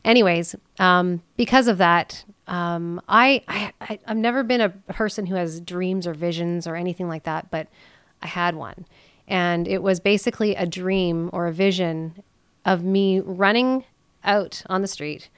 Anyways, 0.03 0.55
um, 0.79 1.21
because 1.37 1.67
of 1.67 1.77
that, 1.77 2.23
um, 2.47 3.01
I, 3.07 3.43
I, 3.47 3.73
I 3.81 3.99
I've 4.07 4.17
never 4.17 4.43
been 4.43 4.61
a 4.61 4.69
person 4.69 5.25
who 5.25 5.35
has 5.35 5.61
dreams 5.61 6.07
or 6.07 6.13
visions 6.13 6.65
or 6.67 6.75
anything 6.75 7.07
like 7.07 7.23
that, 7.23 7.51
but 7.51 7.67
I 8.21 8.27
had 8.27 8.55
one, 8.55 8.85
and 9.27 9.67
it 9.67 9.83
was 9.83 9.99
basically 9.99 10.55
a 10.55 10.65
dream 10.65 11.29
or 11.33 11.47
a 11.47 11.53
vision 11.53 12.23
of 12.65 12.83
me 12.83 13.19
running 13.19 13.85
out 14.23 14.63
on 14.67 14.81
the 14.81 14.87
street. 14.87 15.29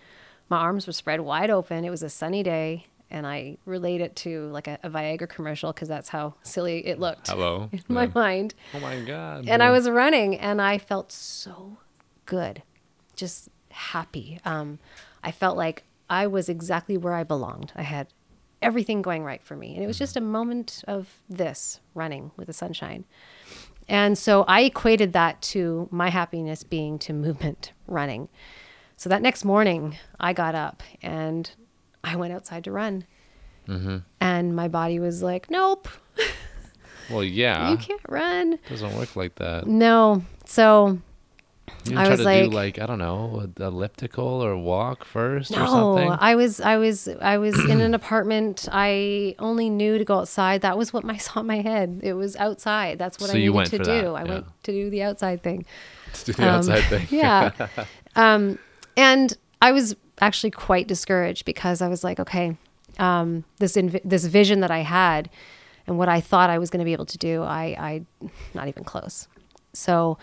My 0.49 0.57
arms 0.57 0.87
were 0.87 0.93
spread 0.93 1.21
wide 1.21 1.49
open. 1.49 1.85
It 1.85 1.89
was 1.89 2.03
a 2.03 2.09
sunny 2.09 2.41
day, 2.41 2.87
and 3.09 3.27
I 3.27 3.57
relate 3.65 4.01
it 4.01 4.15
to 4.17 4.47
like 4.47 4.67
a, 4.67 4.79
a 4.83 4.89
Viagra 4.89 5.27
commercial 5.27 5.73
because 5.73 5.87
that's 5.87 6.09
how 6.09 6.35
silly 6.41 6.85
it 6.85 6.99
looked 6.99 7.29
Hello. 7.29 7.69
in 7.73 7.81
my 7.87 8.07
mind. 8.07 8.53
Oh 8.73 8.79
my 8.79 8.99
god. 9.01 9.47
And 9.47 9.61
I 9.61 9.71
was 9.71 9.89
running, 9.89 10.37
and 10.37 10.61
I 10.61 10.77
felt 10.77 11.11
so 11.11 11.77
good, 12.25 12.63
just 13.15 13.49
happy. 13.73 14.39
Um, 14.45 14.79
I 15.23 15.31
felt 15.31 15.57
like 15.57 15.83
I 16.09 16.27
was 16.27 16.49
exactly 16.49 16.97
where 16.97 17.13
I 17.13 17.23
belonged. 17.23 17.71
I 17.75 17.81
had 17.83 18.07
everything 18.61 19.01
going 19.01 19.23
right 19.23 19.41
for 19.43 19.55
me, 19.55 19.73
and 19.75 19.83
it 19.83 19.87
was 19.87 19.97
just 19.97 20.15
a 20.15 20.21
moment 20.21 20.83
of 20.87 21.21
this 21.29 21.79
running 21.93 22.31
with 22.37 22.47
the 22.47 22.53
sunshine. 22.53 23.05
And 23.89 24.17
so 24.17 24.43
I 24.47 24.61
equated 24.61 25.11
that 25.13 25.41
to 25.53 25.89
my 25.91 26.09
happiness 26.09 26.63
being 26.63 26.97
to 26.99 27.11
movement 27.13 27.73
running. 27.87 28.29
So 28.95 29.09
that 29.09 29.21
next 29.21 29.43
morning, 29.43 29.97
I 30.19 30.31
got 30.31 30.55
up 30.55 30.81
and 31.01 31.51
I 32.03 32.15
went 32.15 32.31
outside 32.31 32.63
to 32.65 32.71
run. 32.71 33.05
And 34.21 34.55
my 34.55 34.67
body 34.67 34.99
was 34.99 35.23
like, 35.23 35.49
nope, 35.49 35.87
Well, 37.09 37.23
yeah. 37.23 37.71
you 37.71 37.77
can't 37.77 38.01
run. 38.07 38.53
It 38.53 38.69
Doesn't 38.69 38.95
work 38.97 39.15
like 39.15 39.35
that. 39.35 39.67
No. 39.67 40.23
So 40.45 40.99
You 41.85 41.97
I 41.97 42.03
try 42.03 42.09
was 42.11 42.19
to 42.19 42.25
like- 42.25 42.43
do 42.45 42.49
like 42.49 42.79
I 42.79 42.85
don't 42.85 42.99
know, 42.99 43.49
elliptical 43.59 44.25
or 44.43 44.57
walk 44.57 45.03
first 45.05 45.51
or 45.51 45.59
no, 45.59 45.65
something. 45.67 46.11
I 46.19 46.35
was 46.35 46.61
I 46.61 46.77
was 46.77 47.07
I 47.21 47.37
was 47.37 47.57
in 47.65 47.81
an 47.81 47.93
apartment. 48.01 48.67
I 48.71 49.35
only 49.39 49.69
knew 49.69 49.97
to 49.97 50.05
go 50.05 50.19
outside. 50.19 50.61
That 50.61 50.77
was 50.77 50.93
what 50.93 51.03
I 51.09 51.17
saw 51.27 51.41
in 51.41 51.47
my 51.47 51.61
head. 51.61 51.99
It 52.03 52.13
was 52.13 52.35
outside. 52.37 52.99
That's 52.99 53.19
what 53.19 53.29
So 53.31 53.35
I 53.37 53.39
needed 53.39 53.65
to 53.65 53.77
do. 53.79 53.83
that, 53.83 54.05
I 54.07 54.23
yeah. 54.23 54.29
went 54.29 54.45
to 54.63 54.71
do 54.71 54.89
the 54.89 55.03
outside 55.03 55.43
thing. 55.43 55.65
to 56.13 56.25
do 56.25 56.33
the 56.33 56.43
Um, 56.43 56.49
outside 56.55 56.81
thing. 56.83 57.07
yeah. 57.09 57.51
um, 58.15 58.59
and 58.95 59.35
I 59.61 59.71
was 59.71 59.95
actually 60.21 60.51
quite 60.51 60.87
discouraged 60.87 61.43
because 61.45 61.81
I 61.81 61.87
was 61.87 62.03
like, 62.03 62.19
okay, 62.19 62.55
um, 62.99 63.43
this 63.59 63.75
inv- 63.75 64.01
this 64.05 64.25
vision 64.25 64.59
that 64.61 64.71
I 64.71 64.79
had 64.79 65.29
and 65.87 65.97
what 65.97 66.07
I 66.07 66.21
thought 66.21 66.49
I 66.49 66.59
was 66.59 66.69
going 66.69 66.79
to 66.79 66.85
be 66.85 66.93
able 66.93 67.07
to 67.07 67.17
do, 67.17 67.41
I, 67.43 67.75
I 68.23 68.29
not 68.53 68.67
even 68.69 68.83
close. 68.85 69.27
So 69.73 70.17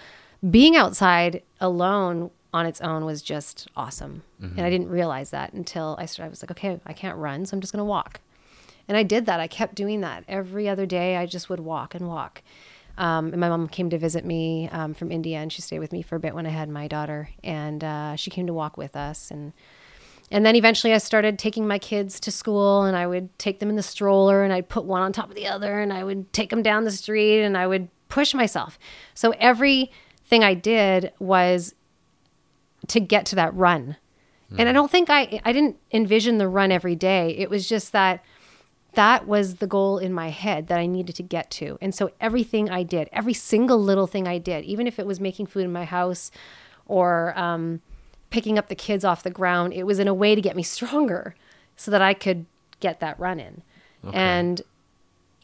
being 0.48 0.76
outside 0.76 1.42
alone 1.60 2.30
on 2.52 2.66
its 2.66 2.80
own 2.80 3.04
was 3.04 3.22
just 3.22 3.68
awesome. 3.76 4.22
And 4.58 4.66
I 4.66 4.70
didn't 4.70 4.88
realize 4.88 5.30
that 5.30 5.52
until 5.52 5.96
I 5.98 6.06
started. 6.06 6.28
I 6.28 6.30
was 6.30 6.42
like, 6.42 6.50
okay, 6.52 6.80
I 6.86 6.92
can't 6.92 7.16
run, 7.16 7.46
so 7.46 7.54
I'm 7.56 7.60
just 7.60 7.72
going 7.72 7.78
to 7.80 7.84
walk. 7.84 8.20
And 8.88 8.96
I 8.96 9.02
did 9.02 9.26
that. 9.26 9.38
I 9.38 9.46
kept 9.46 9.74
doing 9.76 10.00
that 10.00 10.24
every 10.26 10.68
other 10.68 10.86
day. 10.86 11.16
I 11.16 11.26
just 11.26 11.48
would 11.48 11.60
walk 11.60 11.94
and 11.94 12.08
walk. 12.08 12.42
Um, 12.98 13.28
and 13.28 13.40
my 13.40 13.48
mom 13.48 13.68
came 13.68 13.88
to 13.90 13.98
visit 13.98 14.24
me 14.24 14.68
um, 14.72 14.94
from 14.94 15.12
India, 15.12 15.38
and 15.38 15.52
she 15.52 15.62
stayed 15.62 15.78
with 15.78 15.92
me 15.92 16.02
for 16.02 16.16
a 16.16 16.20
bit 16.20 16.34
when 16.34 16.44
I 16.46 16.50
had 16.50 16.68
my 16.68 16.88
daughter. 16.88 17.30
And 17.44 17.84
uh, 17.84 18.16
she 18.16 18.30
came 18.30 18.46
to 18.46 18.52
walk 18.52 18.76
with 18.76 18.96
us, 18.96 19.30
and 19.30 19.52
and 20.32 20.46
then 20.46 20.54
eventually 20.54 20.92
I 20.92 20.98
started 20.98 21.38
taking 21.38 21.66
my 21.66 21.78
kids 21.78 22.20
to 22.20 22.30
school, 22.30 22.82
and 22.82 22.96
I 22.96 23.06
would 23.06 23.36
take 23.38 23.58
them 23.58 23.68
in 23.68 23.76
the 23.76 23.82
stroller, 23.82 24.42
and 24.42 24.52
I'd 24.52 24.68
put 24.68 24.84
one 24.84 25.02
on 25.02 25.12
top 25.12 25.28
of 25.28 25.34
the 25.34 25.46
other, 25.46 25.80
and 25.80 25.92
I 25.92 26.04
would 26.04 26.32
take 26.32 26.50
them 26.50 26.62
down 26.62 26.84
the 26.84 26.90
street, 26.90 27.42
and 27.42 27.56
I 27.56 27.66
would 27.66 27.88
push 28.08 28.34
myself. 28.34 28.78
So 29.14 29.32
everything 30.30 30.44
I 30.44 30.54
did 30.54 31.12
was 31.18 31.74
to 32.86 33.00
get 33.00 33.26
to 33.26 33.36
that 33.36 33.54
run. 33.54 33.96
And 34.58 34.68
I 34.68 34.72
don't 34.72 34.90
think 34.90 35.08
I 35.10 35.40
I 35.44 35.52
didn't 35.52 35.76
envision 35.92 36.38
the 36.38 36.48
run 36.48 36.72
every 36.72 36.96
day. 36.96 37.36
It 37.38 37.48
was 37.48 37.68
just 37.68 37.92
that 37.92 38.24
that 38.94 39.28
was 39.28 39.56
the 39.56 39.66
goal 39.68 39.98
in 39.98 40.12
my 40.12 40.30
head 40.30 40.66
that 40.66 40.78
I 40.78 40.86
needed 40.86 41.14
to 41.16 41.22
get 41.22 41.52
to. 41.52 41.78
And 41.80 41.94
so 41.94 42.10
everything 42.20 42.68
I 42.68 42.82
did, 42.82 43.08
every 43.12 43.34
single 43.34 43.80
little 43.80 44.08
thing 44.08 44.26
I 44.26 44.38
did, 44.38 44.64
even 44.64 44.88
if 44.88 44.98
it 44.98 45.06
was 45.06 45.20
making 45.20 45.46
food 45.46 45.64
in 45.64 45.72
my 45.72 45.84
house 45.84 46.32
or 46.86 47.38
um, 47.38 47.80
picking 48.30 48.58
up 48.58 48.66
the 48.66 48.74
kids 48.74 49.04
off 49.04 49.22
the 49.22 49.30
ground, 49.30 49.72
it 49.72 49.84
was 49.84 50.00
in 50.00 50.08
a 50.08 50.14
way 50.14 50.34
to 50.34 50.40
get 50.40 50.56
me 50.56 50.62
stronger 50.76 51.36
so 51.76 51.92
that 51.92 52.02
I 52.02 52.12
could 52.14 52.46
get 52.80 52.98
that 52.98 53.18
run 53.20 53.38
in. 53.38 53.62
And 54.12 54.62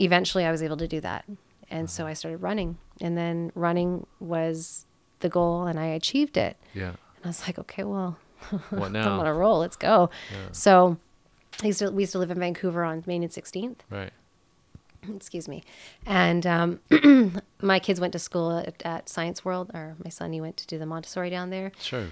eventually 0.01 0.45
I 0.45 0.51
was 0.51 0.63
able 0.65 0.79
to 0.79 0.89
do 0.89 1.01
that. 1.01 1.25
And 1.71 1.89
so 1.89 2.09
I 2.09 2.15
started 2.15 2.39
running. 2.39 2.79
And 3.01 3.17
then 3.17 3.53
running 3.55 4.07
was 4.21 4.87
the 5.21 5.29
goal 5.29 5.65
and 5.67 5.79
I 5.79 5.87
achieved 5.87 6.37
it. 6.37 6.57
Yeah. 6.75 6.89
And 6.91 7.25
I 7.25 7.29
was 7.29 7.43
like, 7.47 7.59
okay, 7.59 7.85
well, 7.85 8.19
What 8.71 8.95
I'm 8.95 8.97
on 8.97 9.25
now? 9.25 9.27
a 9.27 9.33
roll. 9.35 9.59
Let's 9.59 9.77
go. 9.77 10.11
So 10.53 10.99
I 11.63 11.67
used 11.69 11.79
to, 11.81 11.91
we 11.91 12.03
used 12.05 12.13
to 12.13 12.19
live 12.19 12.31
in 12.31 12.39
Vancouver 12.39 12.85
on 12.85 13.03
Main 13.07 13.23
and 13.23 13.33
16th. 13.33 13.79
Right. 13.91 14.13
Excuse 15.15 15.49
me. 15.49 15.63
And 16.05 16.47
um, 16.47 16.81
my 17.63 17.79
kids 17.79 18.01
went 18.01 18.13
to 18.13 18.19
school 18.19 18.57
at, 18.59 18.83
at 18.85 19.09
Science 19.09 19.45
World, 19.45 19.71
or 19.75 19.97
my 20.03 20.11
son, 20.11 20.33
he 20.33 20.41
went 20.41 20.57
to 20.59 20.67
do 20.67 20.79
the 20.79 20.87
Montessori 20.87 21.31
down 21.31 21.51
there. 21.51 21.73
Sure. 21.81 22.07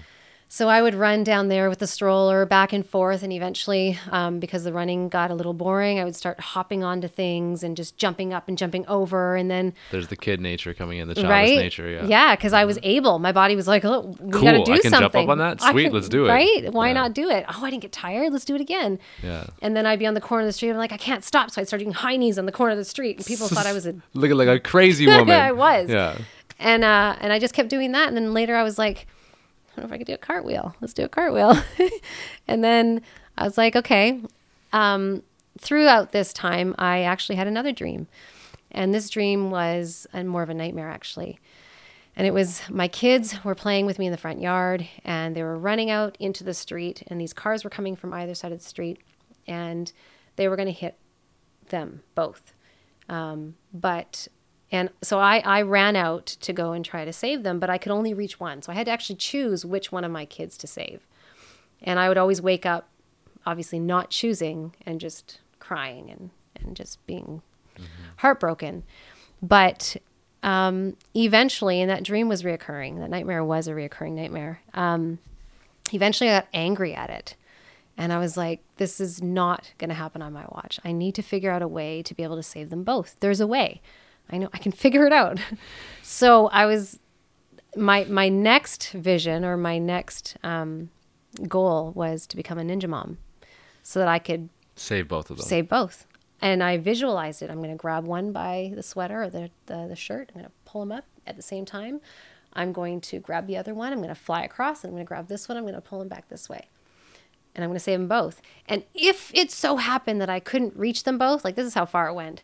So 0.47 0.69
I 0.69 0.81
would 0.81 0.95
run 0.95 1.23
down 1.25 1.49
there 1.49 1.69
with 1.69 1.79
the 1.79 1.87
stroller 1.87 2.45
back 2.45 2.71
and 2.71 2.85
forth. 2.85 3.23
And 3.23 3.33
eventually, 3.33 3.99
um, 4.11 4.39
because 4.39 4.63
the 4.63 4.71
running 4.71 5.09
got 5.09 5.29
a 5.29 5.33
little 5.35 5.53
boring, 5.53 5.99
I 5.99 6.05
would 6.05 6.15
start 6.15 6.39
hopping 6.39 6.81
onto 6.83 7.09
things 7.09 7.61
and 7.63 7.75
just 7.75 7.97
jumping 7.97 8.31
up 8.31 8.47
and 8.47 8.57
jumping 8.57 8.85
over. 8.87 9.35
And 9.35 9.51
then 9.51 9.73
There's 9.91 10.07
the 10.07 10.15
kid 10.15 10.39
nature 10.39 10.73
coming 10.73 10.99
in, 10.99 11.07
the 11.09 11.15
childish 11.15 11.29
right? 11.29 11.57
nature. 11.57 11.89
Yeah. 11.89 12.05
Yeah, 12.05 12.35
because 12.37 12.53
I 12.53 12.63
was 12.63 12.79
able. 12.83 13.19
My 13.19 13.31
body 13.33 13.55
was 13.55 13.67
like, 13.67 13.83
"Oh, 13.83 14.15
we 14.19 14.31
Cool, 14.31 14.43
got 14.43 14.51
to 14.53 14.63
do 14.63 14.71
I 14.73 14.79
can 14.79 14.91
something." 14.91 14.99
jump 15.01 15.15
up 15.15 15.29
on 15.29 15.37
that? 15.39 15.59
Sweet, 15.71 15.85
can- 15.85 15.93
let's 15.93 16.07
do 16.09 16.25
it. 16.25 16.29
Right? 16.29 16.71
Why 16.71 16.87
Yeah. 16.87 16.93
not 16.93 17.13
do 17.13 17.29
it? 17.29 17.43
Oh, 17.49 17.59
I 17.65 17.69
didn't 17.69 17.81
get 17.81 17.91
tired. 17.91 18.31
Let's 18.31 18.45
do 18.45 18.55
it 18.55 18.61
again. 18.61 18.99
Yeah. 19.23 19.47
And 19.61 19.75
then 19.75 19.85
I'd 19.85 19.99
be 19.99 20.05
on 20.07 20.13
the 20.13 20.21
corner 20.21 20.43
of 20.43 20.47
the 20.47 20.53
street. 20.53 20.69
I'm 20.69 20.77
like, 20.77 20.93
I 20.93 20.97
can't 20.97 21.23
stop. 21.23 21.51
So 21.51 21.59
I'd 21.59 21.67
start 21.67 21.81
doing 21.81 21.91
high 21.93 22.15
knees 22.15 22.37
on 22.39 22.45
the 22.45 22.51
corner 22.53 22.71
of 22.71 22.77
the 22.77 22.85
street, 22.85 23.17
and 23.17 23.25
people 23.25 23.47
thought 23.49 23.65
I 23.65 23.73
was 23.73 23.85
a. 23.87 23.95
Looking 24.13 24.37
like 24.37 24.47
a 24.47 24.59
crazy 24.59 25.05
woman. 25.17 25.31
I 25.31 25.51
was. 25.51 25.89
Yeah. 25.89 26.17
And 26.59 26.85
uh, 26.85 27.17
and 27.19 27.33
I 27.33 27.39
just 27.39 27.53
kept 27.53 27.67
doing 27.69 27.91
that. 27.91 28.07
And 28.07 28.15
then 28.15 28.33
later 28.33 28.55
I 28.55 28.63
was 28.63 28.77
like, 28.77 29.07
I 29.75 29.81
don't 29.81 29.89
know 29.89 29.93
if 29.93 29.95
I 29.95 29.97
could 29.97 30.07
do 30.07 30.13
a 30.13 30.17
cartwheel. 30.17 30.75
Let's 30.79 30.93
do 30.93 31.03
a 31.03 31.09
cartwheel. 31.09 31.57
and 32.47 32.63
then 32.63 33.01
I 33.37 33.43
was 33.43 33.57
like, 33.57 33.75
okay. 33.75 34.21
Um, 34.71 35.23
throughout 35.59 36.11
this 36.11 36.31
time, 36.31 36.75
I 36.77 37.01
actually 37.01 37.35
had 37.35 37.47
another 37.47 37.71
dream, 37.71 38.07
and 38.71 38.93
this 38.93 39.09
dream 39.09 39.51
was 39.51 40.07
uh, 40.13 40.23
more 40.23 40.43
of 40.43 40.49
a 40.49 40.53
nightmare 40.53 40.89
actually. 40.89 41.39
And 42.15 42.25
it 42.25 42.33
was 42.33 42.61
my 42.69 42.87
kids 42.87 43.43
were 43.43 43.55
playing 43.55 43.85
with 43.85 43.99
me 43.99 44.05
in 44.05 44.11
the 44.11 44.17
front 44.17 44.39
yard 44.39 44.87
and 45.03 45.35
they 45.35 45.43
were 45.43 45.57
running 45.57 45.89
out 45.89 46.15
into 46.17 46.45
the 46.45 46.53
street 46.53 47.03
and 47.07 47.19
these 47.19 47.33
cars 47.33 47.65
were 47.65 47.69
coming 47.69 47.97
from 47.97 48.13
either 48.13 48.33
side 48.33 48.53
of 48.53 48.59
the 48.59 48.65
street 48.65 48.99
and 49.47 49.91
they 50.37 50.47
were 50.47 50.55
going 50.55 50.67
to 50.67 50.71
hit 50.71 50.97
them 51.67 52.03
both. 52.15 52.53
Um, 53.09 53.55
but 53.73 54.29
and 54.71 54.89
so 55.01 55.19
I, 55.19 55.39
I 55.39 55.61
ran 55.61 55.95
out 55.95 56.25
to 56.25 56.53
go 56.53 56.71
and 56.71 56.83
try 56.83 57.05
to 57.05 57.13
save 57.13 57.43
them, 57.43 57.59
but 57.59 57.69
I 57.69 57.77
could 57.77 57.91
only 57.91 58.13
reach 58.13 58.39
one. 58.39 58.61
So 58.61 58.71
I 58.71 58.75
had 58.75 58.87
to 58.87 58.91
actually 58.91 59.17
choose 59.17 59.63
which 59.65 59.91
one 59.91 60.03
of 60.03 60.11
my 60.11 60.25
kids 60.25 60.57
to 60.57 60.67
save. 60.67 61.05
And 61.81 61.99
I 61.99 62.07
would 62.09 62.17
always 62.17 62.41
wake 62.41 62.65
up, 62.65 62.89
obviously 63.45 63.79
not 63.79 64.09
choosing 64.09 64.75
and 64.85 64.99
just 64.99 65.39
crying 65.59 66.09
and, 66.09 66.31
and 66.55 66.75
just 66.75 67.05
being 67.05 67.41
heartbroken. 68.17 68.83
But 69.41 69.97
um, 70.41 70.97
eventually, 71.15 71.81
and 71.81 71.89
that 71.89 72.03
dream 72.03 72.27
was 72.27 72.43
reoccurring, 72.43 72.99
that 72.99 73.09
nightmare 73.09 73.43
was 73.43 73.67
a 73.67 73.71
reoccurring 73.73 74.13
nightmare. 74.13 74.61
Um, 74.73 75.19
eventually, 75.93 76.29
I 76.29 76.39
got 76.39 76.47
angry 76.53 76.95
at 76.95 77.09
it. 77.09 77.35
And 77.97 78.11
I 78.11 78.17
was 78.19 78.35
like, 78.35 78.61
this 78.77 78.99
is 78.99 79.21
not 79.21 79.71
going 79.77 79.89
to 79.89 79.95
happen 79.95 80.21
on 80.21 80.33
my 80.33 80.45
watch. 80.49 80.79
I 80.83 80.91
need 80.91 81.15
to 81.15 81.21
figure 81.21 81.51
out 81.51 81.61
a 81.61 81.67
way 81.67 82.01
to 82.03 82.13
be 82.13 82.23
able 82.23 82.35
to 82.35 82.43
save 82.43 82.69
them 82.69 82.83
both. 82.83 83.15
There's 83.21 83.39
a 83.39 83.47
way. 83.47 83.81
I 84.31 84.37
know 84.37 84.49
I 84.53 84.57
can 84.57 84.71
figure 84.71 85.05
it 85.05 85.13
out. 85.13 85.39
so 86.01 86.47
I 86.47 86.65
was, 86.65 86.99
my, 87.75 88.05
my 88.05 88.29
next 88.29 88.91
vision 88.91 89.45
or 89.45 89.57
my 89.57 89.77
next 89.77 90.37
um, 90.43 90.89
goal 91.47 91.91
was 91.95 92.25
to 92.27 92.35
become 92.35 92.57
a 92.57 92.63
ninja 92.63 92.87
mom 92.89 93.17
so 93.83 93.99
that 93.99 94.07
I 94.07 94.19
could 94.19 94.49
Save 94.75 95.07
both 95.07 95.29
of 95.29 95.37
them. 95.37 95.45
save 95.45 95.69
both. 95.69 96.07
And 96.41 96.61
I 96.61 96.77
visualized 96.77 97.41
it. 97.41 97.49
I'm 97.49 97.57
going 97.57 97.69
to 97.69 97.75
grab 97.77 98.05
one 98.05 98.31
by 98.31 98.71
the 98.75 98.83
sweater 98.83 99.23
or 99.23 99.29
the, 99.29 99.49
the, 99.67 99.85
the 99.87 99.95
shirt. 99.95 100.31
I'm 100.33 100.41
going 100.41 100.45
to 100.51 100.51
pull 100.65 100.81
them 100.81 100.91
up 100.91 101.05
at 101.25 101.37
the 101.37 101.41
same 101.41 101.65
time. 101.65 102.01
I'm 102.53 102.73
going 102.73 102.99
to 103.01 103.19
grab 103.19 103.47
the 103.47 103.57
other 103.57 103.73
one. 103.73 103.91
I'm 103.93 103.99
going 103.99 104.09
to 104.09 104.15
fly 104.15 104.43
across. 104.43 104.83
And 104.83 104.89
I'm 104.91 104.95
going 104.95 105.05
to 105.05 105.07
grab 105.07 105.27
this 105.27 105.47
one. 105.47 105.57
I'm 105.57 105.63
going 105.63 105.75
to 105.75 105.81
pull 105.81 105.99
them 105.99 106.07
back 106.09 106.27
this 106.27 106.49
way. 106.49 106.67
And 107.55 107.63
I'm 107.63 107.69
going 107.69 107.77
to 107.77 107.83
save 107.83 107.99
them 107.99 108.07
both. 108.09 108.41
And 108.67 108.83
if 108.93 109.31
it 109.33 109.49
so 109.49 109.77
happened 109.77 110.19
that 110.19 110.29
I 110.29 110.41
couldn't 110.41 110.75
reach 110.75 111.03
them 111.03 111.17
both, 111.17 111.45
like 111.45 111.55
this 111.55 111.65
is 111.65 111.73
how 111.73 111.85
far 111.85 112.09
it 112.09 112.13
went, 112.13 112.43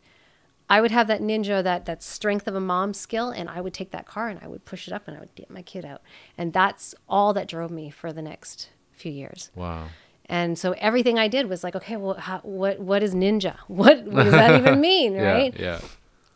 I 0.72 0.80
would 0.80 0.92
have 0.92 1.08
that 1.08 1.20
ninja, 1.20 1.62
that 1.62 1.86
that 1.86 2.02
strength 2.02 2.48
of 2.48 2.56
a 2.56 2.62
mom 2.62 2.94
skill, 2.94 3.30
and 3.30 3.50
I 3.50 3.60
would 3.60 3.74
take 3.74 3.92
that 3.92 4.06
car 4.06 4.30
and 4.30 4.40
I 4.42 4.48
would 4.48 4.64
push 4.64 4.88
it 4.88 4.94
up 4.94 5.06
and 5.06 5.18
I 5.18 5.20
would 5.20 5.36
get 5.36 5.50
my 5.50 5.62
kid 5.62 5.84
out. 5.84 6.02
And 6.38 6.54
that's 6.54 6.96
all 7.10 7.34
that 7.34 7.50
drove 7.50 7.72
me 7.72 7.90
for 7.90 8.14
the 8.14 8.22
next 8.22 8.70
few 8.94 9.12
years. 9.12 9.52
Wow. 9.54 9.88
And 10.28 10.58
so 10.58 10.72
everything 10.78 11.20
I 11.20 11.28
did 11.28 11.50
was 11.50 11.62
like, 11.62 11.76
okay, 11.76 11.98
well, 11.98 12.14
how, 12.14 12.40
what 12.44 12.80
what 12.80 13.04
is 13.04 13.14
ninja? 13.14 13.58
What, 13.68 14.06
what 14.06 14.24
does 14.24 14.32
that 14.32 14.58
even 14.62 14.80
mean, 14.90 15.18
right? 15.18 15.54
Yeah. 15.60 15.82
Yeah. 15.82 15.88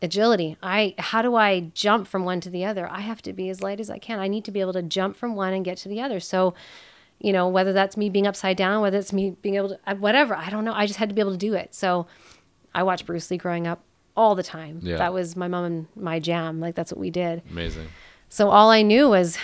Agility. 0.02 0.58
I 0.62 0.96
how 0.98 1.22
do 1.22 1.36
I 1.36 1.72
jump 1.74 2.06
from 2.06 2.26
one 2.26 2.42
to 2.42 2.50
the 2.50 2.66
other? 2.66 2.90
I 2.92 3.00
have 3.00 3.22
to 3.22 3.32
be 3.32 3.50
as 3.50 3.64
light 3.64 3.80
as 3.80 3.90
I 3.90 4.00
can. 4.00 4.20
I 4.20 4.28
need 4.28 4.44
to 4.44 4.52
be 4.52 4.60
able 4.60 4.74
to 4.74 4.82
jump 4.82 5.16
from 5.16 5.36
one 5.38 5.54
and 5.54 5.64
get 5.64 5.78
to 5.78 5.88
the 5.88 6.02
other. 6.02 6.20
So, 6.20 6.54
you 7.20 7.32
know, 7.32 7.48
whether 7.48 7.72
that's 7.72 7.96
me 7.96 8.10
being 8.10 8.28
upside 8.28 8.58
down, 8.58 8.82
whether 8.82 8.98
it's 8.98 9.14
me 9.14 9.38
being 9.42 9.56
able 9.56 9.70
to 9.70 9.80
uh, 9.88 9.96
whatever, 9.96 10.36
I 10.36 10.50
don't 10.50 10.66
know. 10.66 10.74
I 10.74 10.88
just 10.88 11.00
had 11.00 11.08
to 11.08 11.16
be 11.16 11.22
able 11.22 11.32
to 11.32 11.38
do 11.38 11.54
it. 11.54 11.74
So, 11.74 12.06
I 12.74 12.84
watched 12.84 13.06
Bruce 13.06 13.32
Lee 13.32 13.38
growing 13.38 13.66
up 13.66 13.82
all 14.16 14.36
the 14.36 14.44
time. 14.44 14.80
Yeah. 14.82 14.98
That 14.98 15.14
was 15.14 15.36
my 15.36 15.48
mom 15.48 15.66
and 15.66 15.88
my 15.96 16.20
jam. 16.20 16.60
Like 16.60 16.76
that's 16.76 16.92
what 16.92 17.00
we 17.00 17.10
did. 17.10 17.42
Amazing. 17.50 17.88
So 18.30 18.50
all 18.50 18.70
I 18.70 18.82
knew 18.82 19.10
was 19.10 19.38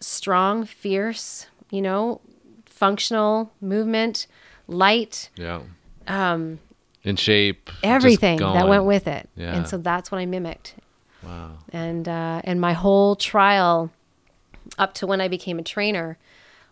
strong, 0.00 0.64
fierce, 0.64 1.46
you 1.70 1.82
know, 1.82 2.20
functional 2.66 3.52
movement, 3.60 4.26
light, 4.66 5.30
Yeah. 5.36 5.62
Um. 6.06 6.58
In 7.04 7.16
shape. 7.16 7.70
everything 7.82 8.38
that 8.38 8.68
went 8.68 8.84
with 8.84 9.06
it. 9.06 9.28
Yeah. 9.36 9.54
And 9.56 9.68
so 9.68 9.78
that's 9.78 10.10
what 10.10 10.18
I 10.18 10.26
mimicked. 10.26 10.74
Wow. 11.22 11.52
And 11.72 12.08
uh, 12.08 12.42
and 12.44 12.60
my 12.60 12.72
whole 12.74 13.16
trial 13.16 13.90
up 14.78 14.94
to 14.94 15.06
when 15.06 15.20
I 15.20 15.28
became 15.28 15.58
a 15.58 15.62
trainer 15.62 16.18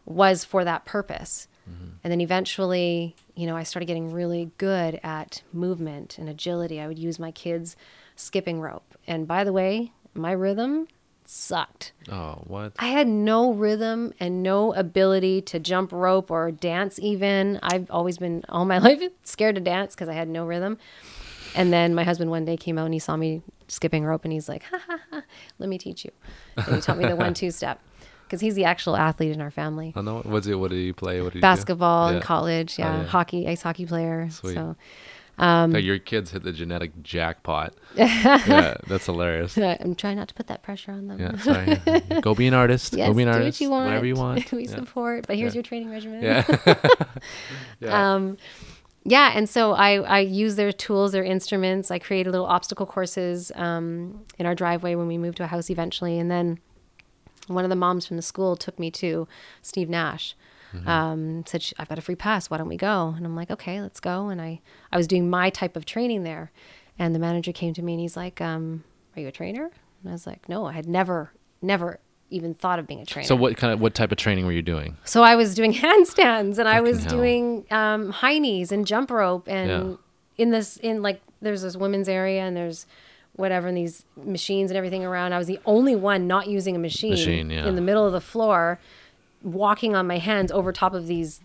was 0.04 0.44
for 0.44 0.64
that 0.64 0.84
purpose. 0.84 1.48
Mm-hmm. 1.68 1.86
And 2.04 2.10
then 2.10 2.20
eventually, 2.20 3.16
you 3.34 3.46
know, 3.46 3.56
I 3.56 3.62
started 3.62 3.86
getting 3.86 4.12
really 4.12 4.50
good 4.58 5.00
at 5.02 5.42
movement 5.52 6.18
and 6.18 6.28
agility. 6.28 6.80
I 6.80 6.86
would 6.86 6.98
use 6.98 7.18
my 7.18 7.30
kids 7.30 7.76
skipping 8.14 8.60
rope. 8.60 8.96
And 9.06 9.26
by 9.26 9.44
the 9.44 9.52
way, 9.52 9.92
my 10.14 10.32
rhythm 10.32 10.88
sucked. 11.24 11.92
Oh, 12.10 12.42
what? 12.46 12.72
I 12.78 12.86
had 12.86 13.08
no 13.08 13.52
rhythm 13.52 14.14
and 14.20 14.42
no 14.42 14.72
ability 14.74 15.42
to 15.42 15.58
jump 15.58 15.92
rope 15.92 16.30
or 16.30 16.50
dance 16.50 16.98
even. 17.00 17.58
I've 17.62 17.90
always 17.90 18.18
been 18.18 18.44
all 18.48 18.64
my 18.64 18.78
life 18.86 19.02
scared 19.24 19.56
to 19.56 19.60
dance 19.60 19.94
because 19.94 20.08
I 20.08 20.14
had 20.14 20.28
no 20.28 20.46
rhythm. 20.46 20.78
And 21.54 21.72
then 21.72 21.94
my 21.94 22.04
husband 22.04 22.30
one 22.30 22.44
day 22.44 22.56
came 22.56 22.78
out 22.78 22.84
and 22.84 22.94
he 22.94 23.00
saw 23.00 23.16
me 23.16 23.42
skipping 23.68 24.04
rope 24.04 24.24
and 24.24 24.32
he's 24.32 24.48
like, 24.48 24.62
ha 24.64 24.78
ha 24.86 24.98
ha, 25.10 25.22
let 25.58 25.68
me 25.68 25.78
teach 25.78 26.04
you. 26.04 26.12
And 26.56 26.76
he 26.76 26.80
taught 26.80 26.98
me 26.98 27.06
the 27.06 27.16
one 27.16 27.34
two 27.34 27.50
step 27.50 27.80
because 28.26 28.40
he's 28.40 28.54
the 28.54 28.64
actual 28.64 28.96
athlete 28.96 29.32
in 29.32 29.40
our 29.40 29.50
family. 29.50 29.92
I 29.96 30.02
know. 30.02 30.20
What's 30.24 30.46
it? 30.46 30.54
What 30.54 30.70
did 30.70 30.78
he 30.78 30.92
play? 30.92 31.22
What 31.22 31.32
did? 31.32 31.42
Basketball 31.42 32.08
in 32.08 32.20
college, 32.20 32.78
yeah, 32.78 32.98
yeah. 32.98 33.04
hockey, 33.04 33.48
ice 33.48 33.62
hockey 33.62 33.86
player. 33.86 34.28
Sweet. 34.30 34.54
So 34.54 34.76
Okay, 35.38 35.80
your 35.80 35.98
kids 35.98 36.30
hit 36.30 36.44
the 36.44 36.52
genetic 36.52 37.02
jackpot. 37.02 37.74
yeah, 37.94 38.76
that's 38.86 39.06
hilarious. 39.06 39.56
I'm 39.58 39.94
trying 39.94 40.16
not 40.16 40.28
to 40.28 40.34
put 40.34 40.46
that 40.46 40.62
pressure 40.62 40.92
on 40.92 41.08
them. 41.08 41.20
Yeah, 41.20 41.36
sorry. 41.38 42.20
Go 42.20 42.34
be 42.34 42.46
an 42.46 42.54
artist. 42.54 42.94
Yes, 42.94 43.08
Go 43.08 43.14
be 43.14 43.22
an 43.22 43.28
do 43.28 43.34
artist. 43.34 43.60
what 43.60 43.64
you 43.64 43.70
want. 43.70 43.86
Whatever 43.86 44.06
you 44.06 44.14
want. 44.14 44.52
we 44.52 44.66
yeah. 44.66 44.74
support, 44.74 45.26
but 45.26 45.36
here's 45.36 45.54
your 45.54 45.62
training 45.62 45.90
regimen. 45.90 46.22
Yeah. 46.22 46.44
yeah. 47.80 48.14
um, 48.14 48.38
yeah, 49.04 49.32
and 49.34 49.48
so 49.48 49.72
I, 49.72 50.00
I 50.00 50.18
use 50.20 50.56
their 50.56 50.72
tools, 50.72 51.12
their 51.12 51.22
instruments. 51.22 51.90
I 51.90 51.98
created 51.98 52.30
little 52.30 52.46
obstacle 52.46 52.86
courses 52.86 53.52
um, 53.54 54.24
in 54.38 54.46
our 54.46 54.54
driveway 54.54 54.94
when 54.94 55.06
we 55.06 55.18
moved 55.18 55.36
to 55.36 55.44
a 55.44 55.46
house 55.46 55.70
eventually. 55.70 56.18
And 56.18 56.30
then 56.30 56.58
one 57.46 57.64
of 57.64 57.70
the 57.70 57.76
moms 57.76 58.06
from 58.06 58.16
the 58.16 58.22
school 58.22 58.56
took 58.56 58.78
me 58.78 58.90
to 58.92 59.26
Steve 59.62 59.88
Nash. 59.88 60.34
Um, 60.84 61.44
said, 61.46 61.62
"Sh- 61.62 61.72
I've 61.78 61.88
got 61.88 61.96
a 61.96 62.02
free 62.02 62.16
pass. 62.16 62.50
Why 62.50 62.58
don't 62.58 62.68
we 62.68 62.76
go? 62.76 63.14
And 63.16 63.24
I'm 63.24 63.34
like, 63.34 63.50
okay, 63.50 63.80
let's 63.80 63.98
go. 63.98 64.28
And 64.28 64.42
I, 64.42 64.60
I 64.92 64.98
was 64.98 65.06
doing 65.06 65.30
my 65.30 65.48
type 65.48 65.74
of 65.74 65.86
training 65.86 66.22
there. 66.24 66.52
And 66.98 67.14
the 67.14 67.18
manager 67.18 67.50
came 67.52 67.72
to 67.74 67.82
me 67.82 67.94
and 67.94 68.00
he's 68.00 68.14
like, 68.16 68.42
um, 68.42 68.84
are 69.16 69.20
you 69.20 69.28
a 69.28 69.32
trainer? 69.32 69.64
And 70.02 70.10
I 70.10 70.12
was 70.12 70.26
like, 70.26 70.48
no, 70.50 70.66
I 70.66 70.72
had 70.72 70.86
never, 70.86 71.32
never 71.62 71.98
even 72.28 72.52
thought 72.52 72.78
of 72.78 72.86
being 72.86 73.00
a 73.00 73.06
trainer. 73.06 73.26
so 73.26 73.36
what 73.36 73.56
kind 73.56 73.72
of 73.72 73.80
what 73.80 73.94
type 73.94 74.12
of 74.12 74.18
training 74.18 74.44
were 74.44 74.52
you 74.52 74.60
doing? 74.60 74.98
So 75.04 75.22
I 75.22 75.34
was 75.36 75.54
doing 75.54 75.72
handstands 75.86 76.58
and 76.58 76.68
I 76.68 76.82
was 76.82 77.00
hell. 77.04 77.10
doing 77.16 77.64
um, 77.70 78.10
high 78.10 78.38
knees 78.38 78.70
and 78.70 78.86
jump 78.86 79.10
rope 79.10 79.48
and 79.48 79.70
Yeah. 79.70 79.96
in 80.36 80.50
this 80.50 80.76
in 80.78 81.00
like 81.00 81.22
there's 81.40 81.62
this 81.62 81.76
women's 81.76 82.08
area 82.08 82.42
and 82.42 82.54
there's 82.54 82.86
whatever 83.36 83.68
and 83.68 83.76
these 83.76 84.04
machines 84.16 84.70
and 84.70 84.76
everything 84.76 85.04
around. 85.04 85.32
I 85.32 85.38
was 85.38 85.46
the 85.46 85.60
only 85.64 85.94
one 85.94 86.26
not 86.26 86.48
using 86.48 86.74
a 86.74 86.78
machine, 86.78 87.10
Machine, 87.10 87.50
yeah. 87.50 87.66
in 87.66 87.74
the 87.76 87.82
middle 87.82 88.06
of 88.06 88.12
the 88.12 88.20
floor, 88.20 88.80
walking 89.42 89.94
on 89.94 90.06
my 90.06 90.18
hands 90.18 90.50
over 90.50 90.72
top 90.72 90.94
of 90.94 91.06
these 91.06 91.40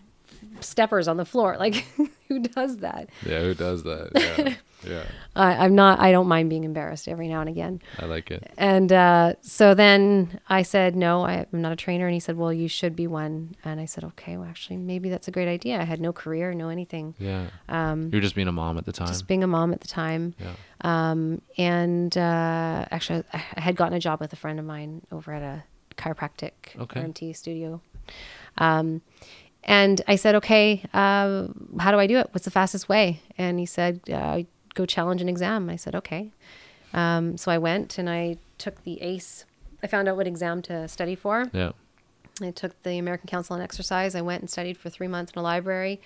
steppers 0.60 1.06
on 1.06 1.16
the 1.18 1.24
floor. 1.24 1.56
Like 1.58 1.86
who 2.28 2.40
does 2.40 2.78
that? 2.78 3.08
Yeah, 3.24 3.40
who 3.40 3.54
does 3.54 3.82
that? 3.84 4.10
Yeah. 4.38 4.54
Yeah. 4.88 5.04
I 5.36 5.54
I'm 5.64 5.74
not. 5.74 6.00
I 6.00 6.12
don't 6.12 6.28
mind 6.28 6.50
being 6.50 6.64
embarrassed 6.64 7.08
every 7.08 7.28
now 7.28 7.40
and 7.40 7.48
again. 7.48 7.80
I 7.98 8.04
like 8.06 8.30
it. 8.30 8.50
And 8.58 8.92
uh, 8.92 9.34
so 9.40 9.74
then 9.74 10.40
I 10.48 10.62
said, 10.62 10.94
no, 10.96 11.24
I, 11.24 11.46
I'm 11.52 11.62
not 11.62 11.72
a 11.72 11.76
trainer. 11.76 12.06
And 12.06 12.14
he 12.14 12.20
said, 12.20 12.36
well, 12.36 12.52
you 12.52 12.68
should 12.68 12.94
be 12.94 13.06
one. 13.06 13.54
And 13.64 13.80
I 13.80 13.84
said, 13.86 14.04
okay, 14.04 14.36
well, 14.36 14.48
actually, 14.48 14.76
maybe 14.76 15.08
that's 15.08 15.28
a 15.28 15.30
great 15.30 15.48
idea. 15.48 15.80
I 15.80 15.84
had 15.84 16.00
no 16.00 16.12
career, 16.12 16.52
no 16.54 16.68
anything. 16.68 17.14
Yeah. 17.18 17.46
Um 17.68 18.10
You're 18.12 18.20
just 18.22 18.34
being 18.34 18.48
a 18.48 18.52
mom 18.52 18.78
at 18.78 18.84
the 18.86 18.92
time. 18.92 19.08
Just 19.08 19.26
being 19.26 19.42
a 19.44 19.46
mom 19.46 19.72
at 19.72 19.80
the 19.80 19.88
time. 19.88 20.34
yeah. 20.38 20.54
Um, 20.84 21.40
and 21.56 22.16
uh, 22.18 22.86
actually, 22.90 23.22
I 23.32 23.42
I 23.56 23.60
had 23.60 23.76
gotten 23.76 23.94
a 23.94 24.00
job 24.00 24.18
with 24.20 24.32
a 24.32 24.36
friend 24.36 24.58
of 24.58 24.64
mine 24.64 25.02
over 25.12 25.32
at 25.32 25.42
a 25.42 25.62
chiropractic 25.96 26.52
Okay. 26.78 27.00
RMT 27.00 27.36
studio. 27.36 27.80
Um, 28.58 29.02
and 29.64 30.02
I 30.08 30.16
said, 30.16 30.34
okay, 30.36 30.82
uh, 30.92 31.46
how 31.78 31.92
do 31.92 31.98
I 31.98 32.06
do 32.08 32.18
it? 32.18 32.28
What's 32.32 32.44
the 32.44 32.50
fastest 32.50 32.88
way? 32.88 33.20
And 33.38 33.60
he 33.60 33.66
said, 33.66 34.00
uh, 34.10 34.42
go 34.74 34.86
challenge 34.86 35.20
an 35.22 35.28
exam. 35.28 35.68
I 35.70 35.76
said, 35.76 35.94
okay. 35.94 36.30
Um, 36.92 37.36
so 37.36 37.50
I 37.50 37.58
went 37.58 37.98
and 37.98 38.08
I 38.08 38.36
took 38.58 38.82
the 38.84 39.00
ACE. 39.02 39.44
I 39.82 39.86
found 39.86 40.08
out 40.08 40.16
what 40.16 40.26
exam 40.26 40.62
to 40.62 40.86
study 40.88 41.14
for. 41.14 41.50
Yeah. 41.52 41.72
I 42.40 42.50
took 42.50 42.80
the 42.82 42.98
American 42.98 43.28
Council 43.28 43.54
on 43.56 43.62
Exercise. 43.62 44.14
I 44.14 44.20
went 44.22 44.40
and 44.42 44.50
studied 44.50 44.78
for 44.78 44.88
three 44.90 45.08
months 45.08 45.32
in 45.34 45.38
a 45.38 45.42
library. 45.42 46.00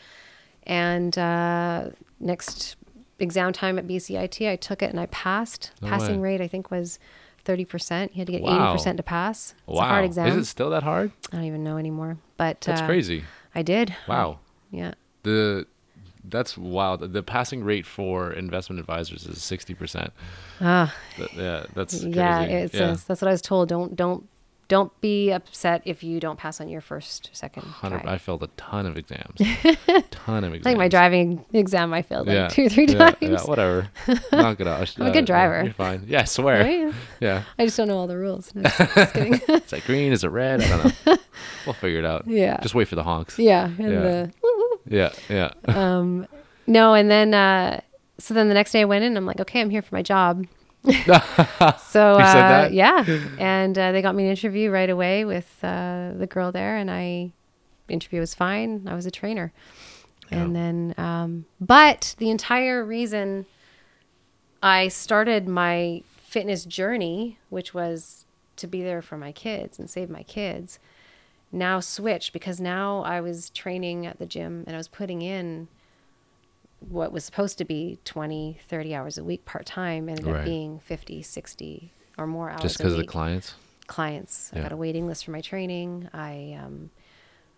And 0.64 1.16
uh, 1.16 1.90
next 2.18 2.76
exam 3.18 3.52
time 3.52 3.78
at 3.78 3.86
BCIT, 3.86 4.50
I 4.50 4.56
took 4.56 4.82
it 4.82 4.90
and 4.90 4.98
I 4.98 5.06
passed. 5.06 5.72
No 5.80 5.88
Passing 5.88 6.20
way. 6.20 6.32
rate, 6.32 6.40
I 6.40 6.48
think, 6.48 6.70
was 6.70 6.98
30%. 7.44 8.10
You 8.12 8.18
had 8.18 8.26
to 8.26 8.32
get 8.32 8.42
Wow. 8.42 8.76
80% 8.76 8.96
to 8.96 9.02
pass. 9.02 9.54
It's 9.68 9.76
wow. 9.76 9.84
a 9.84 9.88
hard 9.88 10.04
exam. 10.04 10.26
Is 10.28 10.36
it 10.36 10.44
still 10.46 10.70
that 10.70 10.82
hard? 10.82 11.12
I 11.32 11.36
don't 11.36 11.44
even 11.44 11.62
know 11.62 11.76
anymore. 11.76 12.18
But 12.36 12.60
That's 12.62 12.80
uh, 12.80 12.86
crazy. 12.86 13.24
I 13.54 13.62
did. 13.62 13.94
Wow. 14.08 14.40
Yeah. 14.70 14.94
The 15.22 15.66
that's 16.28 16.56
wild. 16.58 17.12
The 17.12 17.22
passing 17.22 17.62
rate 17.64 17.86
for 17.86 18.32
investment 18.32 18.80
advisors 18.80 19.26
is 19.26 19.42
sixty 19.42 19.74
percent. 19.74 20.12
Ah, 20.60 20.94
Yeah, 21.34 21.64
that's 21.74 21.94
crazy. 22.00 22.10
yeah, 22.10 22.42
it's 22.42 22.74
yeah. 22.74 22.80
it's- 22.82 23.04
that's 23.04 23.20
what 23.22 23.28
I 23.28 23.32
was 23.32 23.42
told. 23.42 23.68
Don't 23.68 23.94
don't 23.96 24.28
don't 24.68 25.00
be 25.00 25.30
upset 25.30 25.80
if 25.84 26.02
you 26.02 26.18
don't 26.18 26.40
pass 26.40 26.60
on 26.60 26.68
your 26.68 26.80
first 26.80 27.30
second 27.32 27.62
try. 27.78 28.02
I 28.04 28.18
failed 28.18 28.42
a 28.42 28.48
ton 28.56 28.84
of 28.84 28.96
exams. 28.98 29.38
ton 30.10 30.42
of 30.42 30.52
exams. 30.54 30.64
Think 30.64 30.78
my 30.78 30.88
driving 30.88 31.44
exam 31.52 31.94
I 31.94 32.02
failed 32.02 32.26
like 32.26 32.34
Yeah. 32.34 32.48
two 32.48 32.68
three 32.68 32.86
yeah, 32.88 33.10
times. 33.12 33.16
Yeah, 33.20 33.42
whatever. 33.44 33.88
Knock 34.32 34.58
it 34.58 34.66
out. 34.66 34.92
I'm 34.98 35.06
a 35.06 35.12
good 35.12 35.24
driver. 35.24 35.62
You're 35.62 35.72
fine. 35.72 36.02
Yeah, 36.08 36.22
I 36.22 36.24
swear. 36.24 36.64
Right? 36.64 36.92
Yeah. 37.20 37.44
I 37.60 37.64
just 37.66 37.76
don't 37.76 37.86
know 37.86 37.96
all 37.96 38.08
the 38.08 38.16
rules. 38.18 38.52
No, 38.56 38.62
just, 38.68 39.14
kidding. 39.14 39.40
It's 39.48 39.70
like 39.70 39.84
green. 39.84 40.12
Is 40.12 40.24
it 40.24 40.30
red? 40.30 40.60
I 40.60 40.68
don't 40.82 41.06
know. 41.06 41.16
we'll 41.66 41.72
figure 41.74 42.00
it 42.00 42.04
out. 42.04 42.26
Yeah. 42.26 42.58
Just 42.60 42.74
wait 42.74 42.88
for 42.88 42.96
the 42.96 43.04
honks. 43.04 43.38
yeah, 43.38 43.66
and 43.66 43.78
Yeah. 43.78 44.00
the. 44.00 44.32
Yeah. 44.88 45.12
Yeah. 45.28 45.52
um, 45.68 46.26
no, 46.66 46.94
and 46.94 47.10
then 47.10 47.34
uh, 47.34 47.80
so 48.18 48.34
then 48.34 48.48
the 48.48 48.54
next 48.54 48.72
day 48.72 48.80
I 48.80 48.84
went 48.84 49.04
in. 49.04 49.16
I'm 49.16 49.26
like, 49.26 49.40
okay, 49.40 49.60
I'm 49.60 49.70
here 49.70 49.82
for 49.82 49.94
my 49.94 50.02
job. 50.02 50.46
so 51.78 52.12
uh, 52.14 52.68
yeah, 52.70 53.04
and 53.38 53.76
uh, 53.76 53.90
they 53.90 54.02
got 54.02 54.14
me 54.14 54.24
an 54.24 54.30
interview 54.30 54.70
right 54.70 54.88
away 54.88 55.24
with 55.24 55.58
uh, 55.62 56.12
the 56.16 56.28
girl 56.28 56.52
there, 56.52 56.76
and 56.76 56.90
I 56.90 57.32
interview 57.88 58.20
was 58.20 58.34
fine. 58.34 58.86
I 58.86 58.94
was 58.94 59.04
a 59.04 59.10
trainer, 59.10 59.52
and 60.30 60.54
then 60.54 60.94
um, 60.96 61.46
but 61.60 62.14
the 62.18 62.30
entire 62.30 62.84
reason 62.84 63.46
I 64.62 64.88
started 64.88 65.48
my 65.48 66.02
fitness 66.16 66.64
journey, 66.64 67.38
which 67.50 67.74
was 67.74 68.24
to 68.56 68.66
be 68.66 68.82
there 68.82 69.02
for 69.02 69.16
my 69.16 69.32
kids 69.32 69.78
and 69.78 69.90
save 69.90 70.08
my 70.08 70.22
kids, 70.22 70.78
now 71.56 71.80
switched 71.80 72.32
because 72.32 72.60
now 72.60 73.02
I 73.02 73.20
was 73.20 73.50
training 73.50 74.06
at 74.06 74.18
the 74.18 74.26
gym 74.26 74.64
and 74.66 74.76
I 74.76 74.78
was 74.78 74.88
putting 74.88 75.22
in 75.22 75.68
what 76.80 77.10
was 77.10 77.24
supposed 77.24 77.58
to 77.58 77.64
be 77.64 77.98
20, 78.04 78.60
30 78.68 78.94
hours 78.94 79.18
a 79.18 79.24
week 79.24 79.44
part 79.44 79.66
time 79.66 80.08
ended 80.08 80.26
Right. 80.26 80.38
up 80.40 80.44
being 80.44 80.78
50, 80.78 81.22
60 81.22 81.92
or 82.18 82.26
more 82.26 82.50
hours 82.50 82.62
Just 82.62 82.78
because 82.78 82.92
of 82.92 82.98
the 83.00 83.06
clients? 83.06 83.54
clients. 83.86 84.50
I 84.52 84.56
Yeah. 84.58 84.62
got 84.64 84.72
a 84.72 84.76
waiting 84.76 85.06
list 85.06 85.24
for 85.24 85.30
my 85.30 85.40
training. 85.40 86.08
I 86.12 86.58
um, 86.62 86.90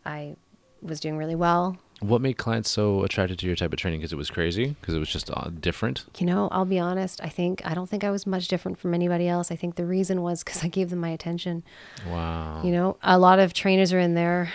I 0.06 0.36
was 0.80 1.00
doing 1.00 1.16
really 1.16 1.34
well. 1.34 1.78
What 2.00 2.20
made 2.20 2.38
clients 2.38 2.70
so 2.70 3.02
attracted 3.02 3.38
to 3.40 3.46
your 3.46 3.56
type 3.56 3.72
of 3.72 3.78
training? 3.78 4.00
Because 4.00 4.12
it 4.12 4.16
was 4.16 4.30
crazy? 4.30 4.76
Because 4.80 4.94
it 4.94 4.98
was 5.00 5.08
just 5.08 5.30
uh, 5.30 5.50
different? 5.58 6.04
You 6.18 6.26
know, 6.26 6.48
I'll 6.52 6.64
be 6.64 6.78
honest. 6.78 7.20
I 7.24 7.28
think 7.28 7.60
I 7.64 7.74
don't 7.74 7.88
think 7.88 8.04
I 8.04 8.10
was 8.10 8.26
much 8.26 8.46
different 8.46 8.78
from 8.78 8.94
anybody 8.94 9.26
else. 9.26 9.50
I 9.50 9.56
think 9.56 9.74
the 9.74 9.84
reason 9.84 10.22
was 10.22 10.44
because 10.44 10.62
I 10.62 10.68
gave 10.68 10.90
them 10.90 11.00
my 11.00 11.08
attention. 11.10 11.64
Wow. 12.08 12.62
You 12.64 12.70
know, 12.70 12.96
a 13.02 13.18
lot 13.18 13.40
of 13.40 13.52
trainers 13.52 13.92
are 13.92 13.98
in 13.98 14.14
there. 14.14 14.52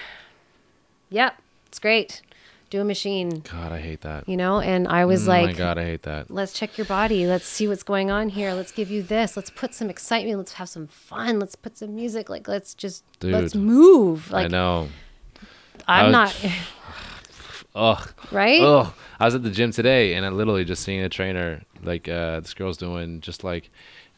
Yep, 1.10 1.36
it's 1.68 1.80
great. 1.80 2.22
Do 2.70 2.82
a 2.82 2.86
machine. 2.86 3.44
God, 3.52 3.72
I 3.72 3.80
hate 3.80 4.02
that. 4.02 4.28
You 4.28 4.36
know, 4.36 4.60
and 4.60 4.88
I 4.88 5.06
was 5.06 5.28
Oh 5.28 5.32
my 5.32 5.42
like, 5.44 5.58
God, 5.58 5.78
I 5.78 5.84
hate 5.84 6.04
that. 6.04 6.32
let's 6.32 6.54
check 6.54 6.76
your 6.78 6.86
body. 6.86 7.28
Let's 7.28 7.46
see 7.46 7.68
what's 7.68 7.84
going 7.84 8.10
on 8.10 8.30
here. 8.30 8.54
Let's 8.54 8.72
give 8.72 8.90
you 8.90 9.04
this. 9.04 9.36
Let's 9.38 9.52
put 9.52 9.76
some 9.76 9.90
excitement. 9.92 10.38
Let's 10.40 10.54
have 10.54 10.70
some 10.70 10.88
fun. 10.88 11.40
Let's 11.40 11.56
put 11.56 11.78
some 11.78 11.94
music. 11.94 12.30
Like, 12.30 12.48
let's 12.48 12.74
just 12.74 13.04
let's 13.22 13.54
move. 13.54 14.32
Like, 14.32 14.46
I 14.46 14.48
know. 14.48 14.90
I'm 15.88 16.00
I 16.00 16.04
was- 16.06 16.12
not 16.44 16.52
Ugh. 17.76 18.14
right. 18.32 18.62
Ugh. 18.62 18.94
I 19.20 19.26
was 19.26 19.36
at 19.36 19.44
the 19.44 19.50
gym 19.50 19.72
today 19.72 20.14
and 20.14 20.26
I 20.26 20.30
literally 20.30 20.64
just 20.66 20.84
seeing 20.84 21.02
a 21.02 21.10
trainer, 21.10 21.62
like 21.84 22.08
uh, 22.08 22.40
this 22.40 22.54
girl's 22.54 22.78
doing 22.78 23.22
just 23.22 23.44
like 23.44 23.70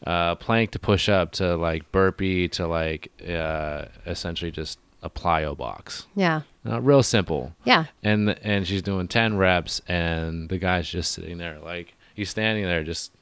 uh, 0.06 0.34
plank 0.34 0.72
to 0.72 0.78
push 0.78 1.08
up 1.08 1.32
to 1.32 1.56
like 1.56 1.90
burpee 1.92 2.48
to 2.48 2.66
like 2.66 3.10
uh, 3.26 3.86
essentially 4.06 4.50
just 4.50 4.78
a 5.02 5.08
plyo 5.10 5.56
box. 5.56 6.06
Yeah, 6.14 6.42
Uh, 6.68 6.80
real 6.80 7.02
simple. 7.02 7.54
yeah. 7.64 7.84
And 8.02 8.30
and 8.42 8.66
she's 8.66 8.82
doing 8.82 9.08
10 9.08 9.36
reps 9.36 9.80
and 9.88 10.48
the 10.48 10.58
guy's 10.58 10.88
just 10.88 11.12
sitting 11.12 11.38
there 11.38 11.58
like 11.60 11.94
he's 12.14 12.28
standing 12.30 12.64
there 12.64 12.82
just 12.84 13.12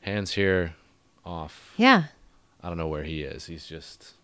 hands 0.00 0.32
here 0.32 0.74
off. 1.26 1.72
Yeah. 1.76 2.04
I 2.62 2.68
don't 2.68 2.78
know 2.78 2.88
where 2.88 3.04
he 3.04 3.22
is. 3.22 3.46
He's 3.46 3.66
just 3.66 4.14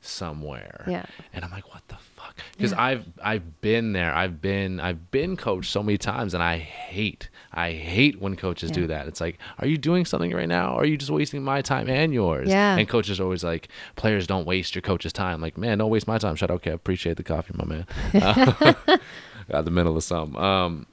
somewhere. 0.00 0.84
Yeah. 0.86 1.06
And 1.32 1.44
I'm 1.44 1.50
like, 1.50 1.72
what 1.72 1.82
the 1.88 1.96
fuck? 2.26 2.36
Because 2.56 2.72
I've 2.72 3.04
I've 3.22 3.60
been 3.60 3.92
there. 3.92 4.14
I've 4.14 4.40
been 4.40 4.80
I've 4.80 5.10
been 5.10 5.36
coached 5.36 5.70
so 5.70 5.82
many 5.82 5.98
times, 5.98 6.34
and 6.34 6.42
I 6.42 6.58
hate 6.58 7.28
I 7.56 7.72
hate 7.72 8.20
when 8.20 8.36
coaches 8.36 8.70
do 8.70 8.86
that. 8.88 9.08
It's 9.08 9.20
like, 9.20 9.38
are 9.58 9.66
you 9.66 9.78
doing 9.78 10.04
something 10.04 10.30
right 10.32 10.48
now? 10.48 10.74
Or 10.74 10.82
are 10.82 10.84
you 10.84 10.98
just 10.98 11.10
wasting 11.10 11.42
my 11.42 11.62
time 11.62 11.88
and 11.88 12.12
yours? 12.12 12.50
Yeah. 12.50 12.76
And 12.76 12.86
coaches 12.86 13.18
are 13.18 13.22
always 13.22 13.42
like, 13.42 13.68
players 13.96 14.26
don't 14.26 14.46
waste 14.46 14.74
your 14.74 14.82
coach's 14.82 15.12
time. 15.12 15.40
Like, 15.40 15.56
man, 15.56 15.78
don't 15.78 15.88
waste 15.88 16.06
my 16.06 16.18
time. 16.18 16.36
Shut 16.36 16.50
up. 16.50 16.56
Okay, 16.56 16.70
appreciate 16.70 17.16
the 17.16 17.22
coffee, 17.22 17.54
my 17.56 17.64
man. 17.64 17.86
Uh, 19.48 19.52
got 19.52 19.64
the 19.64 19.70
middle 19.70 19.96
of 19.96 20.02
some. 20.02 20.36
Um, 20.36 20.86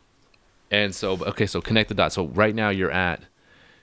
and 0.69 0.93
so 0.93 1.13
okay, 1.23 1.47
so 1.47 1.59
connect 1.59 1.89
the 1.89 1.95
dots. 1.95 2.15
So 2.15 2.27
right 2.27 2.53
now 2.53 2.69
you're 2.69 2.91
at 2.91 3.21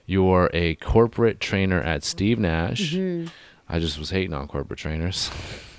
you're 0.07 0.49
a 0.53 0.77
corporate 0.77 1.41
trainer 1.41 1.81
at 1.81 2.05
Steve 2.05 2.39
Nash. 2.39 2.95
Mm-hmm. 2.95 3.29
I 3.69 3.79
just 3.79 3.99
was 3.99 4.11
hating 4.11 4.33
on 4.33 4.49
corporate 4.49 4.79
trainers. 4.79 5.31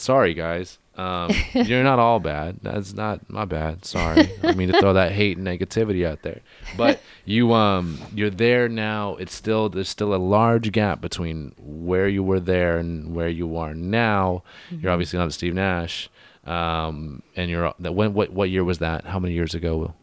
Sorry, 0.00 0.34
guys. 0.34 0.78
Um, 0.96 1.30
you're 1.54 1.84
not 1.84 1.98
all 1.98 2.20
bad. 2.20 2.58
That's 2.62 2.92
not 2.92 3.30
my 3.30 3.44
bad. 3.44 3.84
Sorry. 3.84 4.30
I 4.42 4.54
mean 4.54 4.72
to 4.72 4.80
throw 4.80 4.94
that 4.94 5.12
hate 5.12 5.38
and 5.38 5.46
negativity 5.46 6.06
out 6.06 6.22
there. 6.22 6.40
But 6.76 7.00
you, 7.24 7.52
um, 7.54 8.00
you're 8.14 8.30
there 8.30 8.68
now. 8.68 9.16
It's 9.16 9.34
still 9.34 9.68
there's 9.68 9.88
still 9.88 10.14
a 10.14 10.16
large 10.16 10.70
gap 10.72 11.00
between 11.00 11.54
where 11.58 12.08
you 12.08 12.22
were 12.22 12.40
there 12.40 12.78
and 12.78 13.14
where 13.14 13.28
you 13.28 13.56
are 13.56 13.74
now. 13.74 14.42
You're 14.70 14.92
obviously 14.92 15.18
not 15.18 15.26
at 15.26 15.32
Steve 15.32 15.54
Nash. 15.54 16.08
Um, 16.44 17.22
and 17.36 17.50
you're 17.50 17.74
that 17.78 17.94
when 17.94 18.14
what 18.14 18.30
what 18.30 18.48
year 18.50 18.64
was 18.64 18.78
that? 18.78 19.06
How 19.06 19.18
many 19.18 19.34
years 19.34 19.54
ago? 19.54 19.76
Will? 19.76 19.94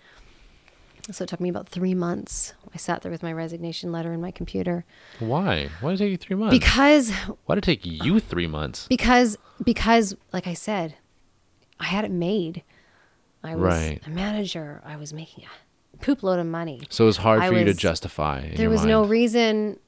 So 1.12 1.24
it 1.24 1.28
took 1.28 1.40
me 1.40 1.50
about 1.50 1.68
three 1.68 1.94
months. 1.96 2.54
I 2.74 2.78
sat 2.78 3.02
there 3.02 3.12
with 3.12 3.24
my 3.24 3.34
resignation 3.34 3.92
letter 3.92 4.14
in 4.14 4.22
my 4.22 4.32
computer 4.32 4.86
Why? 5.20 5.70
Why 5.82 5.92
did 5.92 6.02
it 6.02 6.04
take 6.04 6.12
you 6.12 6.18
three 6.18 6.36
months? 6.36 6.56
because 6.58 7.12
Why 7.46 7.56
did 7.56 7.64
it 7.64 7.66
take 7.66 7.86
you 7.86 8.20
three 8.20 8.48
months? 8.48 8.88
because 8.88 9.38
because 9.64 10.16
like 10.34 10.48
I 10.48 10.54
said, 10.54 10.96
I 11.80 11.86
had 11.86 12.06
it 12.06 12.12
made. 12.12 12.64
I 13.44 13.56
was 13.56 13.74
Right. 13.74 14.02
a 14.06 14.10
manager. 14.10 14.82
I 14.86 14.98
was 14.98 15.14
making 15.14 15.46
a 15.46 15.48
poop 16.02 16.24
load 16.24 16.40
of 16.40 16.46
money. 16.46 16.82
So 16.90 17.06
it 17.06 17.08
was 17.08 17.18
hard 17.18 17.42
I 17.42 17.48
for 17.50 17.54
you 17.56 17.66
to 17.66 17.74
justify. 17.74 18.50
there 18.56 18.70
was 18.70 18.86
no 18.86 19.04
reason 19.06 19.80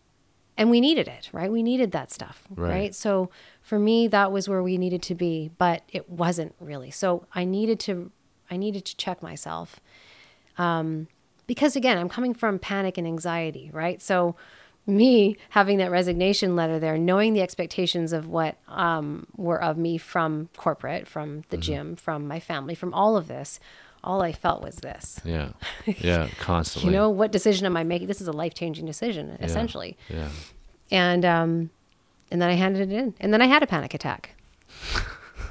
and 0.58 0.70
we 0.70 0.82
needed 0.82 1.08
it 1.08 1.30
right 1.32 1.50
we 1.50 1.64
needed 1.64 1.92
that 1.94 2.12
stuff 2.12 2.44
Right. 2.54 2.70
right. 2.72 2.96
so 2.96 3.30
for 3.62 3.80
me 3.80 4.08
that 4.10 4.32
was 4.34 4.50
where 4.50 4.62
we 4.62 4.78
needed 4.78 5.02
to 5.04 5.16
be 5.16 5.50
but 5.58 5.82
it 5.90 6.10
wasn't 6.10 6.54
really 6.60 6.92
so 6.92 7.26
i 7.34 7.46
needed 7.46 7.80
to 7.82 8.12
i 8.52 8.58
needed 8.58 8.84
to 8.86 8.96
check 8.98 9.24
myself 9.24 9.80
um, 10.58 11.08
because 11.48 11.76
again 11.78 11.98
i'm 11.98 12.10
coming 12.10 12.34
from 12.34 12.60
panic 12.60 12.98
and 12.98 13.08
anxiety 13.08 13.70
right 13.74 14.02
so 14.02 14.36
me 14.86 15.38
having 15.52 15.78
that 15.78 15.90
resignation 15.90 16.56
letter 16.56 16.80
there 16.80 16.98
knowing 16.98 17.34
the 17.34 17.42
expectations 17.42 18.12
of 18.12 18.28
what 18.28 18.58
um, 18.68 19.26
were 19.38 19.62
of 19.64 19.78
me 19.78 19.98
from 19.98 20.50
corporate 20.58 21.08
from 21.08 21.44
the 21.50 21.58
gym 21.58 21.96
from 21.96 22.28
my 22.28 22.40
family 22.42 22.76
from 22.76 22.94
all 22.94 23.16
of 23.16 23.28
this 23.30 23.60
all 24.04 24.22
i 24.22 24.32
felt 24.32 24.62
was 24.64 24.76
this 24.78 25.20
Yeah. 25.24 25.50
Yeah. 25.86 26.28
Constantly. 26.40 26.92
you 26.92 26.98
know 26.98 27.10
what 27.10 27.32
decision 27.32 27.66
am 27.66 27.78
i 27.78 27.84
making 27.84 28.08
this 28.08 28.22
is 28.22 28.28
a 28.28 28.32
life-changing 28.34 28.86
decision 28.86 29.38
Yeah. 29.40 29.46
essentially 29.46 29.98
Yeah. 30.10 30.30
and 30.92 31.24
um 31.26 31.70
and 32.32 32.42
then 32.42 32.50
i 32.50 32.54
handed 32.54 32.92
it 32.92 32.96
in 32.96 33.14
and 33.20 33.34
then 33.34 33.42
i 33.42 33.46
had 33.46 33.62
a 33.64 33.68
panic 33.68 33.94
attack 33.94 34.36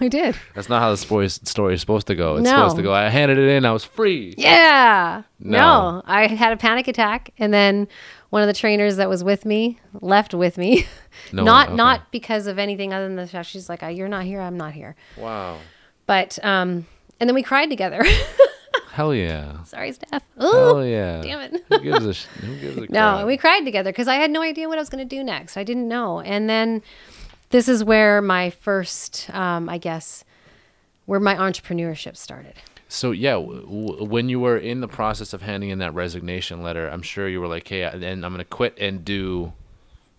I 0.02 0.09
did. 0.09 0.35
That's 0.55 0.70
not 0.70 0.81
how 0.81 0.90
the 0.90 0.97
story 0.97 1.28
story 1.28 1.74
is 1.74 1.82
supposed 1.82 2.06
to 2.06 2.14
go. 2.14 2.36
It's 2.36 2.44
No. 2.44 2.52
supposed 2.52 2.77
to 2.77 2.82
go. 2.82 2.90
I 2.90 3.10
handed 3.10 3.36
it 3.36 3.48
in. 3.51 3.66
I 3.66 3.72
was 3.72 3.85
free. 3.85 4.35
Yeah. 4.39 5.24
No. 5.39 5.59
No. 5.59 6.02
I 6.06 6.27
had 6.27 6.55
a 6.55 6.56
panic 6.56 6.89
attack 6.89 7.31
and 7.36 7.52
then 7.52 7.86
one 8.31 8.40
of 8.40 8.47
the 8.47 8.55
trainers 8.55 8.97
that 8.97 9.10
was 9.10 9.22
with 9.22 9.44
me 9.44 9.78
left 10.01 10.32
with 10.32 10.56
me. 10.56 10.86
No 11.32 11.43
not 11.44 11.66
okay. 11.68 11.77
not 11.77 12.10
because 12.12 12.47
of 12.47 12.59
anything 12.59 12.94
other 12.94 13.06
than 13.09 13.16
the 13.16 13.27
fact 13.27 13.48
she's 13.51 13.68
like, 13.68 13.82
"You're 13.82 14.09
not 14.09 14.24
here, 14.24 14.40
I'm 14.40 14.56
not 14.56 14.72
here." 14.72 14.97
Wow. 15.18 15.59
But 16.06 16.39
um 16.43 16.86
and 17.21 17.29
then 17.29 17.35
we 17.35 17.43
cried 17.43 17.69
together. 17.71 18.03
Hell 18.93 19.15
yeah. 19.15 19.63
Sorry, 19.65 19.93
Steph. 19.93 20.25
Hell 20.39 20.85
yeah. 20.85 21.21
damn 21.23 21.41
it. 21.55 21.65
Who 21.69 21.79
gives 21.81 22.05
a 22.05 22.15
sh- 22.15 22.25
who 22.41 22.57
gives 22.57 22.77
a 22.79 22.87
No, 22.91 23.25
we 23.27 23.37
cried 23.37 23.65
together 23.65 23.91
because 23.93 24.09
I 24.09 24.15
had 24.17 24.31
no 24.31 24.43
idea 24.43 24.69
what 24.69 24.79
I 24.79 24.81
was 24.81 24.89
going 24.89 25.07
to 25.07 25.17
do 25.17 25.23
next. 25.23 25.57
I 25.57 25.63
didn't 25.65 25.87
know. 25.89 26.21
And 26.21 26.51
then 26.51 26.83
this 27.51 27.69
is 27.69 27.85
where 27.85 28.21
my 28.21 28.51
first, 28.51 29.31
um, 29.33 29.69
I 29.69 29.79
guess, 29.79 30.25
where 31.07 31.21
my 31.21 31.35
entrepreneurship 31.37 32.17
started. 32.17 32.55
So 32.89 33.13
yeah, 33.13 33.33
w- 33.35 33.61
w- 33.63 34.05
when 34.05 34.29
you 34.29 34.41
were 34.41 34.57
in 34.59 34.81
the 34.81 34.89
process 34.89 35.33
of 35.33 35.43
handing 35.43 35.71
in 35.71 35.79
that 35.79 35.95
resignation 35.95 36.61
letter, 36.63 36.89
I'm 36.89 37.03
sure 37.03 37.29
you 37.29 37.41
were 37.41 37.47
like, 37.47 37.69
"Hey, 37.69 37.85
I- 37.85 37.91
and 37.91 38.25
I'm 38.27 38.33
gonna 38.33 38.45
quit 38.45 38.77
and 38.81 39.05
do 39.05 39.53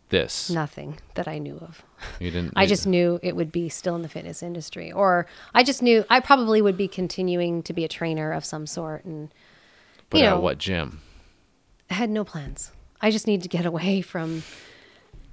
this." 0.09 0.49
Nothing 0.49 0.97
that 1.15 1.27
I 1.27 1.37
knew 1.37 1.57
of. 1.57 1.83
You 2.19 2.31
didn't. 2.31 2.53
I 2.55 2.65
just 2.65 2.85
knew 2.87 3.19
it 3.23 3.35
would 3.35 3.51
be 3.51 3.69
still 3.69 3.95
in 3.95 4.01
the 4.01 4.09
fitness 4.09 4.41
industry, 4.43 4.91
or 4.91 5.27
I 5.53 5.63
just 5.63 5.81
knew 5.81 6.03
I 6.09 6.19
probably 6.19 6.61
would 6.61 6.77
be 6.77 6.87
continuing 6.87 7.63
to 7.63 7.73
be 7.73 7.83
a 7.83 7.87
trainer 7.87 8.31
of 8.31 8.43
some 8.45 8.65
sort. 8.67 9.05
And 9.05 9.29
But 10.09 10.17
you 10.19 10.23
know, 10.25 10.39
what 10.39 10.57
gym? 10.57 11.01
I 11.89 11.95
had 11.95 12.09
no 12.09 12.23
plans. 12.23 12.71
I 13.01 13.11
just 13.11 13.27
needed 13.27 13.43
to 13.43 13.49
get 13.49 13.65
away 13.65 14.01
from 14.01 14.43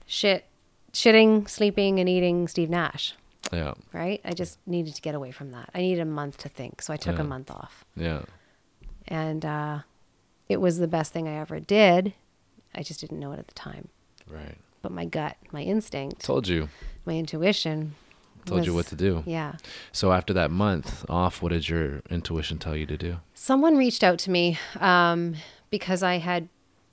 shit, 0.06 0.46
shitting, 0.92 1.48
sleeping, 1.48 1.98
and 2.00 2.08
eating 2.08 2.48
Steve 2.48 2.70
Nash. 2.70 3.14
Yeah. 3.52 3.74
Right? 3.92 4.20
I 4.24 4.32
just 4.34 4.58
needed 4.66 4.94
to 4.94 5.02
get 5.02 5.14
away 5.14 5.30
from 5.30 5.52
that. 5.52 5.70
I 5.74 5.78
needed 5.78 6.00
a 6.02 6.04
month 6.06 6.38
to 6.38 6.48
think, 6.48 6.82
so 6.82 6.92
I 6.92 6.96
took 6.96 7.16
Yeah. 7.16 7.22
a 7.22 7.24
month 7.24 7.50
off. 7.50 7.84
Yeah. 7.96 8.22
and 9.06 9.44
uh, 9.44 9.78
it 10.50 10.60
was 10.60 10.78
the 10.78 10.88
best 10.88 11.12
thing 11.14 11.26
I 11.28 11.38
ever 11.38 11.60
did. 11.60 12.12
I 12.74 12.82
just 12.82 13.00
didn't 13.00 13.18
know 13.20 13.32
it 13.32 13.38
at 13.38 13.48
the 13.48 13.54
time. 13.54 13.88
Right. 14.28 14.56
But 14.82 14.92
my 14.92 15.04
gut, 15.04 15.36
my 15.52 15.62
instinct, 15.62 16.24
Told 16.24 16.46
you. 16.48 16.68
my 17.04 17.14
intuition 17.14 17.94
Told 18.48 18.66
you 18.66 18.74
what 18.74 18.86
to 18.86 18.96
do. 18.96 19.22
Yeah. 19.26 19.54
So 19.92 20.12
after 20.12 20.32
that 20.34 20.50
month 20.50 21.04
off, 21.08 21.42
what 21.42 21.52
did 21.52 21.68
your 21.68 22.00
intuition 22.10 22.58
tell 22.58 22.76
you 22.76 22.86
to 22.86 22.96
do? 22.96 23.18
Someone 23.34 23.76
reached 23.76 24.02
out 24.02 24.18
to 24.20 24.30
me 24.30 24.58
um, 24.80 25.36
because 25.70 26.02
I 26.02 26.18
had 26.18 26.48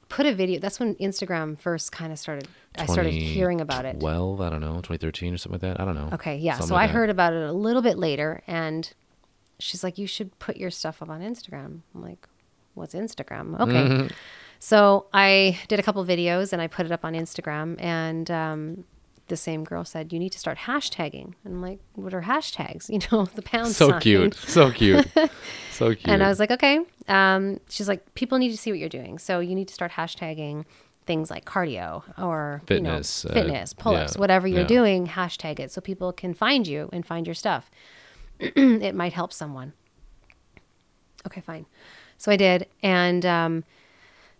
put 0.10 0.26
a 0.26 0.34
video. 0.34 0.60
That's 0.60 0.80
when 0.80 0.96
Instagram 0.96 1.58
first 1.60 1.92
kind 1.92 2.12
of 2.12 2.20
started. 2.20 2.48
I 2.78 2.86
started 2.86 3.12
hearing 3.12 3.62
about 3.62 3.86
it. 3.86 4.00
12, 4.00 4.42
I 4.42 4.50
don't 4.50 4.60
know, 4.62 4.76
2013 4.76 5.34
or 5.34 5.38
something 5.38 5.62
like 5.62 5.62
that. 5.62 5.80
I 5.82 5.86
don't 5.86 5.96
know. 5.96 6.10
Okay, 6.14 6.38
yeah. 6.38 6.54
Something 6.54 6.68
so 6.68 6.76
like 6.76 6.84
I 6.84 6.88
that. 6.88 6.94
heard 6.94 7.10
about 7.10 7.34
it 7.34 7.44
a 7.44 7.54
little 7.54 7.82
bit 7.82 7.98
later, 7.98 8.42
and 8.48 8.92
she's 9.60 9.84
like, 9.84 9.98
"You 9.98 10.08
should 10.08 10.38
put 10.40 10.58
your 10.58 10.72
stuff 10.72 11.02
up 11.02 11.10
on 11.10 11.22
Instagram." 11.22 11.82
I'm 11.94 12.02
like, 12.02 12.28
"What's 12.74 12.94
Instagram?" 12.94 13.58
Okay. 13.62 13.72
Mm-hmm. 13.72 14.08
So 14.66 15.06
I 15.14 15.60
did 15.68 15.80
a 15.80 15.84
couple 15.84 16.04
videos 16.06 16.52
and 16.52 16.60
I 16.60 16.66
put 16.66 16.88
it 16.88 16.92
up 16.92 17.06
on 17.06 17.14
Instagram, 17.14 17.80
and 17.80 18.32
um, 18.32 18.84
the 19.28 19.38
same 19.38 19.64
girl 19.64 19.86
said, 19.86 20.12
"You 20.12 20.18
need 20.18 20.32
to 20.32 20.40
start 20.40 20.58
hashtagging." 20.58 21.36
And 21.44 21.54
I'm 21.54 21.62
like, 21.62 21.78
"What 21.94 22.16
are 22.16 22.24
hashtags?" 22.24 22.90
You 22.96 22.98
know, 23.12 23.26
the 23.26 23.44
pound 23.44 23.68
So 23.74 23.92
sign. 23.92 24.02
cute. 24.02 24.34
So 24.34 24.72
cute. 24.72 25.08
so 25.72 25.90
cute. 25.94 26.08
And 26.08 26.24
I 26.24 26.30
was 26.30 26.40
like, 26.40 26.50
okay. 26.50 26.80
Um, 27.08 27.60
she's 27.70 27.88
like, 27.88 28.16
people 28.16 28.40
need 28.40 28.50
to 28.50 28.58
see 28.58 28.72
what 28.72 28.80
you're 28.80 28.90
doing. 28.90 29.20
So 29.20 29.40
you 29.40 29.54
need 29.54 29.68
to 29.68 29.74
start 29.76 29.92
hashtagging 29.92 30.66
things 31.06 31.30
like 31.30 31.46
cardio 31.46 32.02
or 32.18 32.64
Fitness, 32.66 33.24
you 33.24 33.30
uh, 33.30 33.34
know, 33.36 33.42
fitness, 33.42 33.74
pull-ups, 33.74 34.16
yeah, 34.16 34.20
whatever 34.20 34.48
you're 34.48 34.62
yeah. 34.62 34.78
doing, 34.80 35.06
hashtag 35.06 35.60
it 35.60 35.72
so 35.72 35.80
people 35.80 36.12
can 36.12 36.34
find 36.34 36.66
you 36.66 36.90
and 36.92 37.06
find 37.06 37.28
your 37.28 37.36
stuff. 37.36 37.70
it 38.40 38.96
might 38.96 39.14
help 39.14 39.32
someone. 39.32 39.74
Okay, 41.28 41.42
fine. 41.42 41.68
So 42.18 42.32
I 42.32 42.36
did. 42.38 42.68
And 42.82 43.24
um, 43.28 43.64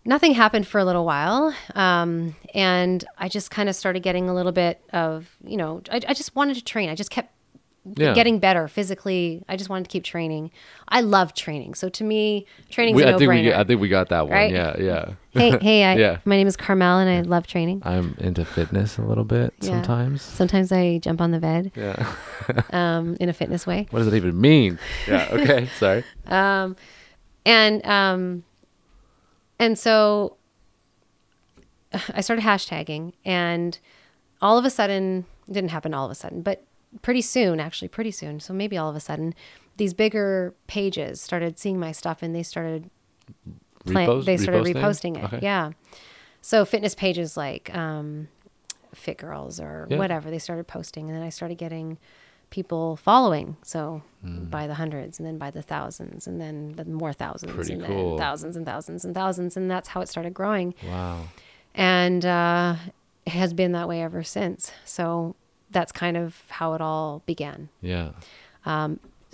nothing 0.06 0.34
happened 0.34 0.68
for 0.68 0.80
a 0.80 0.86
little 0.86 1.06
while. 1.06 1.54
Um, 1.74 2.36
and 2.54 3.04
I 3.18 3.28
just 3.28 3.52
kind 3.52 3.68
of 3.68 3.76
started 3.76 4.04
getting 4.04 4.30
a 4.30 4.34
little 4.34 4.52
bit 4.52 4.82
of, 4.94 5.36
you 5.44 5.58
know, 5.58 5.82
I, 5.92 6.00
I 6.08 6.14
just 6.14 6.36
wanted 6.36 6.56
to 6.56 6.64
train. 6.64 6.90
I 6.90 6.96
just 6.96 7.10
kept 7.10 7.32
yeah. 7.96 8.14
getting 8.14 8.40
better 8.40 8.68
physically. 8.68 9.44
I 9.48 9.58
just 9.58 9.70
wanted 9.70 9.86
to 9.86 9.90
keep 9.90 10.04
training. 10.04 10.52
I 10.88 11.02
love 11.02 11.34
training. 11.34 11.76
So 11.76 11.90
to 11.90 12.04
me, 12.04 12.46
training. 12.70 12.96
I 12.96 13.18
think 13.18 13.30
we. 13.30 13.54
I 13.54 13.64
think 13.64 13.82
we 13.82 13.90
got 13.90 14.10
that 14.10 14.22
one. 14.22 14.32
Right? 14.32 14.52
Yeah, 14.52 14.76
yeah. 14.80 15.12
hey, 15.32 15.58
hey, 15.60 15.84
I, 15.84 15.96
Yeah. 15.98 16.18
my 16.26 16.36
name 16.36 16.48
is 16.48 16.58
Carmel 16.58 17.00
and 17.00 17.10
I 17.10 17.22
love 17.22 17.48
training. 17.48 17.82
I'm 17.86 18.16
into 18.20 18.46
fitness 18.46 18.98
a 18.98 19.04
little 19.04 19.24
bit 19.24 19.54
Yeah. 19.62 19.70
sometimes. 19.70 20.22
Sometimes 20.22 20.72
I 20.72 21.00
jump 21.00 21.22
on 21.22 21.32
the 21.32 21.40
bed 21.40 21.72
Yeah. 21.76 22.14
um, 22.72 23.18
in 23.20 23.30
a 23.30 23.34
fitness 23.34 23.68
way. 23.68 23.88
What 23.92 24.00
does 24.00 24.08
it 24.08 24.16
even 24.16 24.40
mean? 24.40 24.80
Yeah. 25.08 25.28
Okay. 25.32 25.68
Sorry. 25.78 26.04
Um, 26.28 26.76
and 27.46 27.86
um, 27.86 28.44
and 29.60 29.78
so 29.80 30.38
I 32.14 32.22
started 32.22 32.44
hashtagging, 32.44 33.14
and 33.24 33.78
all 34.42 34.58
of 34.58 34.66
a 34.66 34.70
sudden, 34.70 35.26
it 35.48 35.54
didn't 35.54 35.72
happen 35.72 35.94
all 35.94 36.06
of 36.06 36.12
a 36.12 36.16
sudden, 36.16 36.42
but 36.42 36.64
pretty 37.02 37.22
soon, 37.22 37.60
actually, 37.60 37.88
pretty 37.88 38.12
soon. 38.12 38.40
So 38.40 38.54
maybe 38.54 38.78
all 38.78 38.90
of 38.90 38.96
a 38.96 39.00
sudden, 39.00 39.34
these 39.78 39.94
bigger 39.94 40.54
pages 40.68 41.22
started 41.22 41.60
seeing 41.60 41.80
my 41.80 41.92
stuff, 41.92 42.22
and 42.24 42.34
they 42.36 42.44
started 42.44 42.90
play, 43.86 44.06
Repost- 44.06 44.26
they 44.26 44.38
started 44.38 44.66
reposting? 44.66 45.16
reposting 45.16 45.18
it. 45.18 45.24
Okay. 45.26 45.40
Yeah. 45.42 45.72
So 46.42 46.64
fitness 46.66 46.96
pages 46.96 47.36
like 47.38 47.74
um, 47.76 48.28
Fit 48.94 49.18
Girls 49.18 49.60
or 49.60 49.88
Yeah. 49.90 49.98
whatever, 49.98 50.30
they 50.30 50.40
started 50.40 50.68
posting, 50.68 51.08
and 51.10 51.16
then 51.16 51.24
I 51.24 51.30
started 51.30 51.58
getting 51.58 51.98
people 52.50 52.96
following. 52.96 53.58
So 53.64 54.02
Hmm. 54.24 54.46
by 54.46 54.66
the 54.66 54.74
hundreds, 54.74 55.20
and 55.20 55.28
then 55.28 55.38
by 55.38 55.52
the 55.52 55.62
thousands, 55.62 56.26
and 56.26 56.42
then 56.42 56.74
the 56.78 56.86
more 56.86 57.14
thousands, 57.14 57.52
Pretty 57.54 57.74
and 57.74 57.84
cool. 57.84 58.12
then 58.12 58.18
thousands 58.20 58.56
and 58.56 58.66
thousands 58.66 59.06
and 59.06 59.14
thousands, 59.14 59.56
and 59.56 59.70
that's 59.70 59.90
how 59.90 60.02
it 60.02 60.10
started 60.10 60.34
growing, 60.34 60.74
Wow. 60.84 61.26
and 61.76 62.26
uh, 62.26 62.76
it 63.28 63.34
has 63.34 63.54
been 63.54 63.72
that 63.74 63.88
way 63.88 64.02
ever 64.02 64.24
since. 64.24 64.72
So 64.84 65.36
that's 65.70 65.92
kind 65.92 66.18
of 66.18 66.42
how 66.48 66.74
it 66.74 66.82
all 66.82 67.22
began. 67.28 67.70
Yeah. 67.82 68.14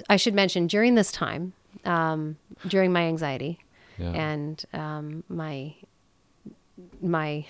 I 0.10 0.16
should 0.18 0.34
mention 0.34 0.68
during 0.68 0.96
this 0.96 1.12
time, 1.12 1.54
um, 1.86 2.36
during 2.68 2.92
my 2.92 3.04
anxiety, 3.04 3.60
Yeah. 3.98 4.12
and 4.12 4.62
um, 4.74 5.24
my 5.30 5.76
my 7.02 7.46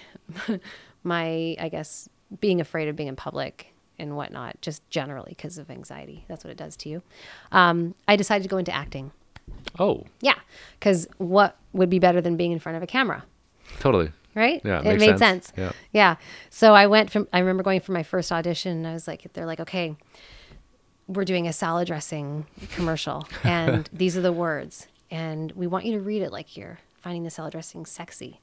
my 1.04 1.56
I 1.60 1.70
guess 1.70 2.08
being 2.40 2.62
afraid 2.62 2.88
of 2.88 2.96
being 2.96 3.10
in 3.10 3.16
public 3.16 3.71
and 4.02 4.18
whatnot, 4.18 4.60
just 4.62 4.88
generally 4.90 5.30
because 5.30 5.58
of 5.58 5.70
anxiety. 5.70 6.26
That's 6.28 6.44
what 6.44 6.52
it 6.52 6.58
does 6.58 6.76
to 6.78 6.90
you. 6.90 7.02
Um, 7.52 7.96
I 8.08 8.16
decided 8.16 8.44
to 8.44 8.50
go 8.50 8.58
into 8.58 8.74
acting. 8.74 9.12
oh, 9.80 10.06
Yeah, 10.22 10.40
because 10.80 11.08
what 11.18 11.58
would 11.74 11.90
be 11.90 12.00
better 12.00 12.20
than 12.22 12.36
being 12.36 12.52
in 12.52 12.60
front 12.60 12.76
of 12.78 12.84
a 12.84 12.88
camera, 12.88 13.24
totally. 13.80 14.12
right? 14.36 14.62
Yeah, 14.66 14.80
it 14.80 14.88
it 14.88 15.00
made 15.00 15.18
sense. 15.20 15.48
sense. 15.48 15.54
Yeah. 15.58 15.72
yeah. 15.94 16.16
So 16.50 16.74
I 16.74 16.88
went 16.88 17.12
from. 17.12 17.28
I 17.32 17.40
remember 17.40 17.64
going 17.64 17.80
for 17.80 17.92
my 17.92 18.04
first 18.04 18.32
audition. 18.32 18.78
And 18.78 18.88
I 18.88 18.94
was 18.94 19.08
like, 19.08 19.32
they're 19.34 19.46
like, 19.46 19.60
okay, 19.60 19.96
we're 21.08 21.26
doing 21.26 21.48
a 21.48 21.54
salad 21.54 21.88
dressing 21.88 22.46
commercial, 22.74 23.28
and 23.44 23.90
these 23.94 24.18
are 24.18 24.22
the 24.22 24.34
words, 24.34 24.88
and 25.10 25.52
we 25.54 25.68
want 25.68 25.86
you 25.86 25.94
to 25.94 26.00
read 26.02 26.22
it 26.22 26.32
like 26.32 26.58
you're 26.58 26.80
finding 27.02 27.24
the 27.24 27.30
salad 27.30 27.52
dressing 27.52 27.86
sexy, 27.86 28.40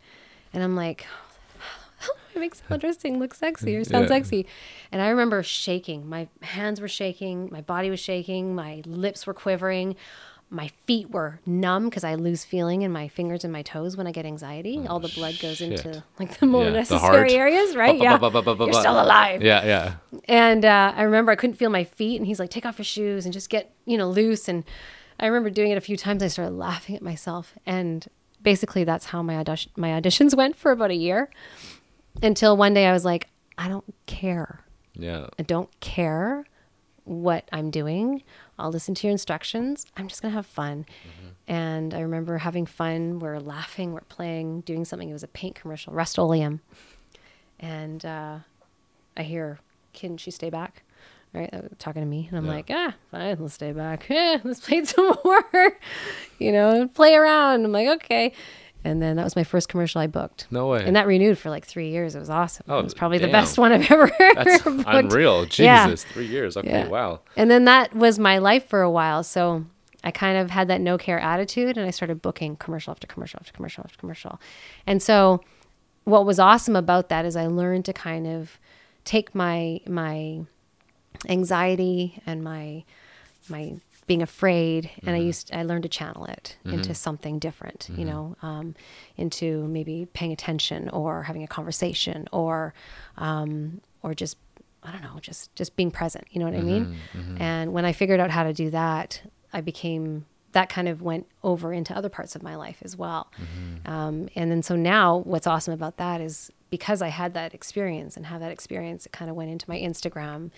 and 0.52 0.62
I'm 0.62 0.76
like. 0.76 1.06
How 2.06 2.06
do 2.08 2.36
I 2.36 2.38
make 2.38 2.54
salad 2.54 2.80
dressing 2.80 3.18
look 3.18 3.34
sexy 3.34 3.74
or 3.76 3.84
sound 3.84 4.04
Yeah. 4.04 4.08
sexy? 4.16 4.46
And 4.92 5.02
I 5.02 5.08
remember 5.08 5.42
shaking. 5.42 6.08
My 6.08 6.28
hands 6.42 6.80
were 6.80 6.88
shaking. 6.88 7.48
My 7.50 7.60
body 7.60 7.90
was 7.90 8.00
shaking. 8.00 8.54
My 8.54 8.82
lips 8.86 9.26
were 9.26 9.34
quivering. 9.34 9.96
My 10.50 10.68
feet 10.86 11.10
were 11.10 11.40
numb 11.44 11.90
because 11.90 12.04
I 12.04 12.14
lose 12.14 12.42
feeling 12.44 12.80
in 12.80 12.90
my 12.90 13.06
fingers 13.08 13.44
and 13.44 13.52
my 13.52 13.60
toes 13.60 13.98
when 13.98 14.06
I 14.06 14.12
get 14.12 14.24
anxiety. 14.24 14.86
All 14.88 14.98
the 14.98 15.08
blood 15.10 15.38
goes 15.42 15.58
shit. 15.58 15.84
into 15.84 16.02
like 16.18 16.38
the 16.38 16.46
more 16.46 16.64
Yeah, 16.64 16.70
necessary 16.70 17.00
heart. 17.00 17.32
areas, 17.32 17.76
right? 17.76 17.98
Yeah, 17.98 18.18
you're 18.18 18.72
still 18.72 18.98
alive. 19.02 19.42
Yeah. 19.42 19.64
Yeah. 19.66 19.94
And 20.26 20.64
uh, 20.64 20.94
I 20.96 21.02
remember 21.02 21.32
I 21.32 21.36
couldn't 21.36 21.56
feel 21.56 21.68
my 21.68 21.84
feet, 21.84 22.16
and 22.16 22.26
he's 22.26 22.40
like, 22.40 22.48
"Take 22.48 22.64
off 22.64 22.78
your 22.78 22.84
shoes 22.86 23.26
and 23.26 23.32
just 23.34 23.50
get 23.50 23.74
you 23.84 23.98
know 23.98 24.08
loose." 24.08 24.48
And 24.48 24.64
I 25.20 25.26
remember 25.26 25.50
doing 25.50 25.70
it 25.70 25.76
a 25.76 25.82
few 25.82 25.98
times. 25.98 26.22
I 26.22 26.28
started 26.28 26.54
laughing 26.54 26.96
at 26.96 27.02
myself, 27.02 27.52
and 27.66 28.06
basically 28.42 28.84
that's 28.84 29.06
how 29.06 29.22
my 29.22 29.36
audition 29.36 29.70
my 29.76 29.88
auditions 29.90 30.34
went 30.40 30.56
for 30.56 30.70
about 30.72 30.90
a 30.90 30.94
year, 30.94 31.28
until 32.22 32.56
one 32.56 32.74
day 32.74 32.86
I 32.86 32.92
was 32.92 33.04
like, 33.04 33.28
"I 33.56 33.68
don't 33.68 33.84
care. 34.06 34.64
Yeah. 34.94 35.26
I 35.38 35.42
don't 35.42 35.70
care 35.80 36.44
what 37.04 37.48
I'm 37.52 37.70
doing. 37.70 38.22
I'll 38.58 38.70
listen 38.70 38.94
to 38.96 39.06
your 39.06 39.12
instructions. 39.12 39.86
I'm 39.96 40.08
just 40.08 40.20
gonna 40.22 40.34
have 40.34 40.46
fun." 40.46 40.86
And 41.46 41.94
I 41.94 42.00
remember 42.00 42.38
having 42.38 42.66
fun. 42.66 43.18
We're 43.20 43.38
laughing. 43.38 43.92
We're 43.94 44.00
playing, 44.02 44.60
doing 44.62 44.84
something. 44.84 45.08
It 45.08 45.14
was 45.14 45.22
a 45.22 45.28
paint 45.28 45.54
commercial, 45.54 45.94
Rust-Oleum, 45.94 46.60
and 47.58 48.04
uh, 48.04 48.38
I 49.16 49.22
hear, 49.22 49.58
"Can 49.92 50.16
she 50.16 50.30
stay 50.30 50.50
back?" 50.50 50.82
Right, 51.34 51.52
uh, 51.52 51.62
talking 51.78 52.00
to 52.02 52.06
me, 52.06 52.26
and 52.28 52.38
I'm 52.38 52.46
Yeah. 52.46 52.50
like, 52.52 52.70
"Ah, 52.70 52.94
fine, 53.10 53.36
let's 53.38 53.54
stay 53.54 53.72
back. 53.72 54.10
Eh, 54.10 54.38
let's 54.44 54.60
play 54.60 54.84
some 54.84 55.14
more." 55.24 55.78
you 56.38 56.52
know, 56.52 56.88
play 56.88 57.14
around. 57.14 57.64
I'm 57.64 57.72
like, 57.72 57.88
"Okay," 58.02 58.32
And 58.88 59.00
then 59.02 59.16
that 59.16 59.24
was 59.24 59.36
my 59.36 59.44
first 59.44 59.68
commercial 59.68 60.00
I 60.00 60.06
booked. 60.06 60.46
No 60.50 60.66
way. 60.68 60.84
And 60.84 60.96
that 60.96 61.06
renewed 61.06 61.38
for 61.38 61.50
like 61.50 61.64
three 61.66 61.90
years. 61.90 62.14
It 62.14 62.18
was 62.20 62.30
awesome. 62.30 62.64
Oh, 62.68 62.78
it 62.78 62.84
was 62.84 62.94
probably 62.94 63.18
the 63.18 63.28
best 63.28 63.58
one 63.58 63.70
I've 63.72 63.90
ever 63.90 64.10
That's 64.18 64.62
booked. 64.62 64.84
unreal. 64.86 65.44
Jesus, 65.44 65.58
Yeah. 65.60 65.94
three 65.94 66.26
years. 66.26 66.56
Okay, 66.56 66.68
Yeah. 66.70 66.88
wow. 66.88 67.20
And 67.36 67.50
then 67.50 67.64
that 67.66 67.94
was 67.94 68.18
my 68.18 68.38
life 68.38 68.66
for 68.68 68.80
a 68.82 68.90
while. 68.90 69.22
So 69.22 69.64
I 70.02 70.10
kind 70.10 70.38
of 70.38 70.50
had 70.50 70.68
that 70.68 70.80
no 70.80 70.96
care 70.98 71.20
attitude 71.20 71.76
and 71.76 71.86
I 71.86 71.90
started 71.90 72.22
booking 72.22 72.56
commercial 72.56 72.90
after 72.90 73.06
commercial 73.06 73.38
after 73.40 73.52
commercial 73.52 73.82
after 73.84 73.98
commercial. 73.98 74.40
And 74.86 75.02
so 75.02 75.42
what 76.04 76.24
was 76.24 76.38
awesome 76.38 76.74
about 76.76 77.08
that 77.10 77.24
is 77.24 77.36
I 77.36 77.46
learned 77.46 77.84
to 77.86 77.92
kind 77.92 78.26
of 78.26 78.58
take 79.04 79.34
my 79.34 79.80
my 79.86 80.40
anxiety 81.28 82.22
and 82.26 82.42
my 82.42 82.84
my 83.48 83.74
being 84.08 84.22
afraid 84.22 84.90
and 85.02 85.10
i 85.10 85.18
mm-hmm. 85.18 85.26
used 85.26 85.50
i 85.52 85.62
learned 85.62 85.84
to 85.84 85.88
channel 85.88 86.24
it 86.24 86.56
mm-hmm. 86.64 86.74
into 86.78 86.94
something 86.94 87.38
different 87.38 87.86
you 87.90 87.98
mm-hmm. 87.98 88.06
know 88.06 88.36
um, 88.42 88.74
into 89.16 89.68
maybe 89.68 90.08
paying 90.12 90.32
attention 90.32 90.88
or 90.88 91.22
having 91.22 91.44
a 91.44 91.46
conversation 91.46 92.26
or 92.32 92.74
um, 93.18 93.80
or 94.02 94.14
just 94.14 94.36
i 94.82 94.90
don't 94.90 95.02
know 95.02 95.18
just 95.20 95.54
just 95.54 95.76
being 95.76 95.90
present 95.90 96.24
you 96.30 96.40
know 96.40 96.46
what 96.46 96.54
i 96.54 96.60
mean? 96.62 96.96
And 97.38 97.72
when 97.72 97.84
i 97.84 97.92
figured 97.92 98.18
out 98.18 98.30
how 98.30 98.42
to 98.42 98.52
do 98.52 98.70
that 98.70 99.22
i 99.52 99.60
became 99.60 100.26
that 100.52 100.70
kind 100.70 100.88
of 100.88 101.02
went 101.02 101.26
over 101.44 101.72
into 101.72 101.94
other 101.94 102.08
parts 102.08 102.34
of 102.34 102.42
my 102.42 102.56
life 102.56 102.78
as 102.82 102.96
well. 102.96 103.30
Um, 103.84 104.30
and 104.34 104.50
then 104.50 104.62
so 104.62 104.74
now 104.76 105.18
what's 105.18 105.46
awesome 105.46 105.74
about 105.74 105.98
that 105.98 106.22
is 106.22 106.50
because 106.70 107.02
i 107.02 107.08
had 107.08 107.34
that 107.34 107.52
experience 107.54 108.16
and 108.16 108.26
have 108.26 108.40
that 108.40 108.50
experience 108.50 109.04
it 109.04 109.12
kind 109.12 109.30
of 109.30 109.36
went 109.36 109.50
into 109.50 109.68
my 109.68 109.78
instagram 109.78 110.50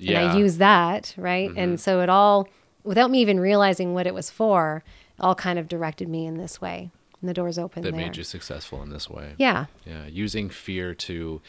and 0.00 0.18
I 0.18 0.36
use 0.36 0.58
that, 0.58 1.14
right? 1.16 1.50
And 1.56 1.80
so 1.80 2.00
it 2.00 2.08
all, 2.08 2.48
without 2.84 3.10
me 3.10 3.18
even 3.20 3.40
realizing 3.40 3.94
what 3.94 4.06
it 4.06 4.14
was 4.14 4.30
for, 4.30 4.84
all 5.18 5.34
kind 5.34 5.58
of 5.58 5.68
directed 5.68 6.08
me 6.08 6.26
in 6.26 6.36
this 6.36 6.60
way. 6.60 6.90
And 7.20 7.28
the 7.28 7.34
door's 7.34 7.58
opened. 7.58 7.86
That 7.86 7.92
there. 7.92 8.00
made 8.00 8.16
you 8.16 8.22
successful 8.22 8.82
in 8.82 8.90
this 8.90 9.08
way. 9.08 9.34
yeah, 9.38 9.66
Yeah, 9.86 10.06
using 10.06 10.50
fear 10.50 10.94
to 10.94 11.40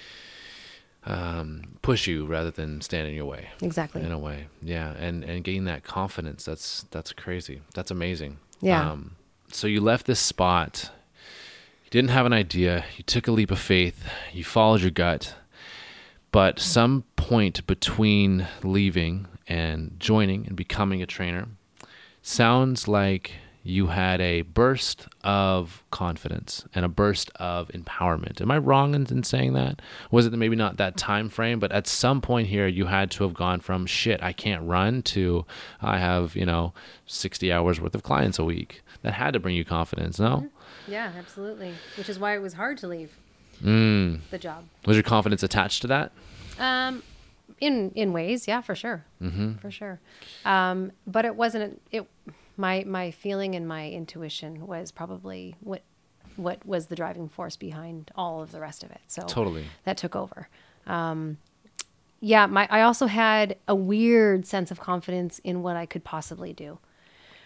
um, 1.05 1.77
push 1.81 2.07
you 2.07 2.25
rather 2.25 2.49
than 2.49 2.81
stand 2.81 3.07
in 3.07 3.13
your 3.13 3.25
way. 3.25 3.49
exactly. 3.61 4.01
In 4.01 4.11
a 4.11 4.17
way, 4.17 4.47
yeah, 4.61 4.93
and 4.93 5.23
and 5.23 5.43
gain 5.43 5.65
that 5.65 5.83
confidence. 5.83 6.45
That's 6.45 6.83
that's 6.91 7.11
crazy. 7.13 7.61
That's 7.73 7.91
amazing. 7.91 8.37
Yeah. 8.61 8.89
Um, 8.89 9.17
so 9.51 9.67
you 9.67 9.81
left 9.81 10.07
this 10.07 10.19
spot. 10.19 10.91
You 11.83 11.91
didn't 11.91 12.09
have 12.09 12.25
an 12.25 12.33
idea. 12.33 12.85
You 12.97 13.03
took 13.03 13.27
a 13.27 13.31
leap 13.31 13.51
of 13.51 13.59
faith. 13.59 14.07
You 14.33 14.43
followed 14.43 14.81
your 14.81 14.91
gut. 14.91 15.35
But 16.31 16.59
some 16.59 17.03
point 17.15 17.65
between 17.67 18.47
leaving 18.63 19.27
and 19.47 19.95
joining 19.99 20.47
and 20.47 20.55
becoming 20.55 21.01
a 21.01 21.05
trainer 21.05 21.47
sounds 22.21 22.87
like 22.87 23.33
you 23.67 23.87
had 23.87 24.21
a 24.21 24.43
burst 24.43 25.07
of 25.23 25.83
confidence 25.89 26.65
and 26.75 26.85
a 26.85 26.87
burst 26.87 27.31
of 27.37 27.67
empowerment. 27.69 28.39
Am 28.39 28.51
I 28.51 28.59
wrong 28.59 28.93
in, 28.93 29.07
in 29.07 29.23
saying 29.23 29.53
that? 29.53 29.81
Was 30.11 30.27
it 30.27 30.33
maybe 30.33 30.55
not 30.55 30.77
that 30.77 30.97
time 30.97 31.29
frame, 31.29 31.59
but 31.59 31.71
at 31.71 31.87
some 31.87 32.21
point 32.21 32.47
here 32.47 32.67
you 32.67 32.85
had 32.85 33.09
to 33.11 33.23
have 33.23 33.33
gone 33.33 33.59
from 33.61 33.87
shit, 33.87 34.21
I 34.21 34.33
can't 34.33 34.63
run 34.67 35.01
to 35.03 35.45
I 35.81 35.97
have, 35.97 36.35
you 36.35 36.45
know, 36.45 36.73
60 37.07 37.51
hours 37.51 37.81
worth 37.81 37.95
of 37.95 38.03
clients 38.03 38.37
a 38.37 38.43
week. 38.43 38.83
That 39.01 39.13
had 39.13 39.33
to 39.33 39.39
bring 39.39 39.55
you 39.55 39.65
confidence, 39.65 40.19
no? 40.19 40.47
Yeah, 40.87 41.11
absolutely. 41.17 41.73
Which 41.97 42.09
is 42.09 42.17
why 42.19 42.35
it 42.35 42.39
was 42.41 42.53
hard 42.53 42.77
to 42.79 42.87
leave 42.87 43.17
Mm. 43.63 44.19
the 44.31 44.37
job. 44.37 44.65
Was 44.85 44.97
your 44.97 45.03
confidence 45.03 45.41
attached 45.41 45.81
to 45.83 45.87
that? 45.87 46.11
Um, 46.59 47.01
in 47.59 47.91
in 47.91 48.13
ways, 48.13 48.47
yeah, 48.47 48.61
for 48.61 48.75
sure, 48.75 49.05
mm-hmm. 49.21 49.53
for 49.55 49.71
sure. 49.71 49.99
Um, 50.43 50.91
but 51.07 51.25
it 51.25 51.35
wasn't. 51.35 51.81
It 51.91 52.07
my 52.57 52.83
my 52.85 53.11
feeling 53.11 53.55
and 53.55 53.67
my 53.67 53.89
intuition 53.89 54.65
was 54.67 54.91
probably 54.91 55.55
what 55.61 55.83
what 56.35 56.65
was 56.65 56.87
the 56.87 56.95
driving 56.95 57.29
force 57.29 57.55
behind 57.55 58.11
all 58.15 58.41
of 58.41 58.51
the 58.51 58.59
rest 58.59 58.83
of 58.83 58.91
it. 58.91 59.01
So 59.07 59.23
Totally. 59.23 59.65
that 59.85 59.97
took 59.97 60.15
over. 60.15 60.49
Um, 60.85 61.37
yeah, 62.19 62.45
my 62.45 62.67
I 62.69 62.81
also 62.81 63.07
had 63.07 63.57
a 63.67 63.75
weird 63.75 64.45
sense 64.45 64.71
of 64.71 64.79
confidence 64.79 65.39
in 65.39 65.61
what 65.61 65.75
I 65.75 65.85
could 65.85 66.03
possibly 66.03 66.53
do, 66.53 66.79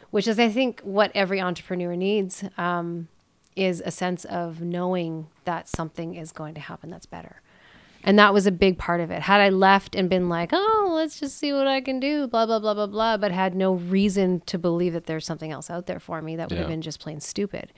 which 0.10 0.28
is 0.28 0.40
I 0.40 0.50
think 0.50 0.82
what 0.82 1.12
every 1.14 1.42
entrepreneur 1.42 1.96
needs 1.96 2.44
um, 2.58 3.08
is 3.56 3.82
a 3.86 3.92
sense 3.92 4.26
of 4.26 4.62
knowing 4.62 5.28
that 5.46 5.68
something 5.68 6.16
is 6.16 6.32
going 6.32 6.54
to 6.54 6.62
happen 6.62 6.90
that's 6.90 7.06
better. 7.06 7.42
And 8.04 8.18
that 8.18 8.34
was 8.34 8.48
a 8.48 8.52
big 8.52 8.78
part 8.78 9.02
of 9.02 9.12
it. 9.12 9.22
Had 9.22 9.42
I 9.42 9.50
left 9.50 9.94
and 9.94 10.10
been 10.10 10.30
like, 10.30 10.50
oh, 10.54 10.92
let's 10.96 11.20
just 11.20 11.38
see 11.38 11.52
what 11.52 11.68
I 11.68 11.82
can 11.82 12.00
do, 12.00 12.28
blah, 12.28 12.46
blah, 12.46 12.60
blah, 12.60 12.74
blah, 12.74 12.88
blah, 12.88 13.18
but 13.18 13.32
had 13.32 13.56
no 13.56 13.74
reason 13.74 14.42
to 14.48 14.58
believe 14.58 14.94
that 14.94 15.06
there's 15.06 15.26
something 15.26 15.52
else 15.52 15.70
out 15.70 15.86
there 15.86 16.00
for 16.00 16.22
me, 16.22 16.36
that 16.38 16.50
would 16.50 16.58
have 16.60 16.68
been 16.70 16.82
just 16.82 17.00
plain 17.02 17.20
stupid. 17.20 17.74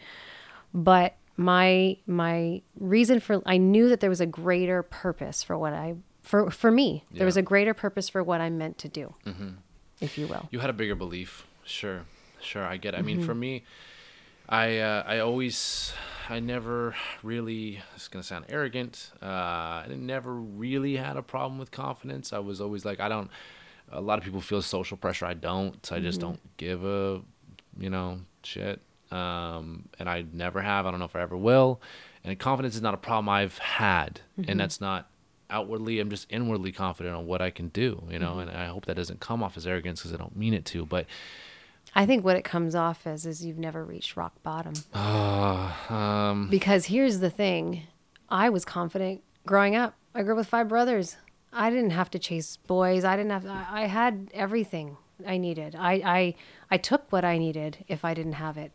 But 0.73 1.15
my 1.37 1.97
my 2.05 2.61
reason 2.79 3.19
for 3.19 3.41
I 3.45 3.57
knew 3.57 3.89
that 3.89 3.99
there 3.99 4.09
was 4.09 4.21
a 4.21 4.25
greater 4.27 4.83
purpose 4.83 5.41
for 5.43 5.57
what 5.57 5.73
I 5.73 5.95
for 6.21 6.51
for 6.51 6.69
me. 6.71 7.03
There 7.11 7.25
was 7.25 7.37
a 7.37 7.41
greater 7.41 7.73
purpose 7.73 8.07
for 8.09 8.21
what 8.21 8.41
I'm 8.41 8.57
meant 8.57 8.77
to 8.79 8.87
do, 8.87 9.15
if 9.99 10.17
you 10.17 10.27
will. 10.27 10.47
You 10.51 10.59
had 10.59 10.69
a 10.69 10.73
bigger 10.73 10.95
belief. 10.95 11.47
Sure. 11.65 12.01
Sure, 12.41 12.63
I 12.63 12.77
get 12.77 12.93
it. 12.93 12.97
I 12.97 13.01
mean, 13.01 13.17
Mm-hmm. 13.17 13.25
for 13.25 13.35
me, 13.35 13.63
I 14.49 14.77
uh, 14.77 15.03
I 15.07 15.19
always 15.19 15.93
I 16.29 16.39
never 16.39 16.95
really 17.23 17.81
it's 17.95 18.07
gonna 18.07 18.23
sound 18.23 18.45
arrogant. 18.49 19.11
Uh, 19.21 19.25
I 19.25 19.87
never 19.89 20.33
really 20.33 20.95
had 20.97 21.17
a 21.17 21.21
problem 21.21 21.57
with 21.59 21.71
confidence. 21.71 22.33
I 22.33 22.39
was 22.39 22.61
always 22.61 22.85
like 22.85 22.99
I 22.99 23.09
don't. 23.09 23.29
A 23.91 23.99
lot 24.01 24.17
of 24.19 24.23
people 24.23 24.39
feel 24.41 24.61
social 24.61 24.95
pressure. 24.97 25.25
I 25.25 25.33
don't. 25.33 25.75
I 25.91 25.99
just 25.99 26.19
Mm-hmm. 26.19 26.27
don't 26.29 26.57
give 26.57 26.83
a 26.85 27.21
you 27.77 27.89
know 27.89 28.19
shit. 28.43 28.79
Um, 29.11 29.89
and 29.99 30.09
I 30.09 30.23
never 30.31 30.61
have. 30.61 30.85
I 30.85 30.91
don't 30.91 30.99
know 30.99 31.05
if 31.05 31.15
I 31.15 31.21
ever 31.21 31.35
will. 31.35 31.81
And 32.23 32.37
confidence 32.39 32.75
is 32.75 32.81
not 32.81 32.93
a 32.93 32.97
problem 32.97 33.27
I've 33.29 33.57
had, 33.57 34.21
Mm-hmm. 34.39 34.51
and 34.51 34.59
that's 34.59 34.79
not 34.79 35.09
outwardly. 35.49 35.99
I'm 35.99 36.09
just 36.09 36.27
inwardly 36.29 36.71
confident 36.71 37.15
on 37.15 37.25
what 37.25 37.41
I 37.41 37.49
can 37.49 37.67
do. 37.69 38.03
You 38.09 38.19
Mm-hmm. 38.19 38.21
know, 38.23 38.39
and 38.39 38.49
I 38.51 38.67
hope 38.67 38.85
that 38.85 38.95
doesn't 38.95 39.19
come 39.19 39.43
off 39.43 39.57
as 39.57 39.67
arrogance 39.67 39.99
because 40.01 40.13
I 40.13 40.17
don't 40.17 40.35
mean 40.37 40.53
it 40.53 40.63
to. 40.65 40.85
But 40.85 41.07
I 41.93 42.05
think 42.05 42.23
what 42.23 42.37
it 42.37 42.43
comes 42.43 42.73
off 42.75 43.05
as 43.05 43.25
is 43.25 43.43
you've 43.45 43.57
never 43.59 43.83
reached 43.83 44.15
rock 44.15 44.33
bottom. 44.43 44.73
uh, 44.93 45.71
um, 45.89 46.47
Because 46.49 46.85
here's 46.85 47.19
the 47.19 47.29
thing 47.29 47.83
I 48.29 48.49
was 48.49 48.63
confident 48.65 49.23
growing 49.45 49.75
up. 49.75 49.95
I 50.15 50.23
grew 50.23 50.33
up 50.33 50.37
with 50.37 50.47
five 50.47 50.67
brothers. 50.69 51.17
I 51.53 51.69
didn't 51.69 51.89
have 51.91 52.09
to 52.11 52.19
chase 52.19 52.55
boys. 52.57 53.03
I 53.03 53.17
didn't 53.17 53.31
have 53.31 53.45
I 53.45 53.65
I 53.69 53.85
had 53.87 54.29
everything 54.33 54.97
I 55.27 55.37
needed. 55.37 55.75
I, 55.75 55.93
I 55.93 56.35
I 56.71 56.77
took 56.77 57.11
what 57.11 57.25
I 57.25 57.37
needed 57.37 57.83
if 57.87 58.05
I 58.05 58.13
didn't 58.13 58.33
have 58.33 58.57
it. 58.57 58.71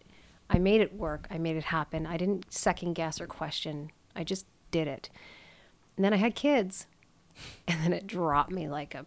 I 0.50 0.58
made 0.58 0.80
it 0.82 0.94
work. 0.94 1.26
I 1.30 1.38
made 1.38 1.56
it 1.56 1.64
happen. 1.64 2.06
I 2.06 2.16
didn't 2.18 2.52
second 2.52 2.94
guess 2.94 3.20
or 3.20 3.26
question. 3.26 3.90
I 4.14 4.24
just 4.24 4.46
did 4.70 4.86
it. 4.88 5.08
And 5.96 6.04
then 6.04 6.12
I 6.12 6.16
had 6.18 6.34
kids. 6.34 6.86
And 7.68 7.82
then 7.82 7.92
it 7.92 8.06
dropped 8.06 8.50
me 8.50 8.66
like 8.68 8.94
a 8.94 9.04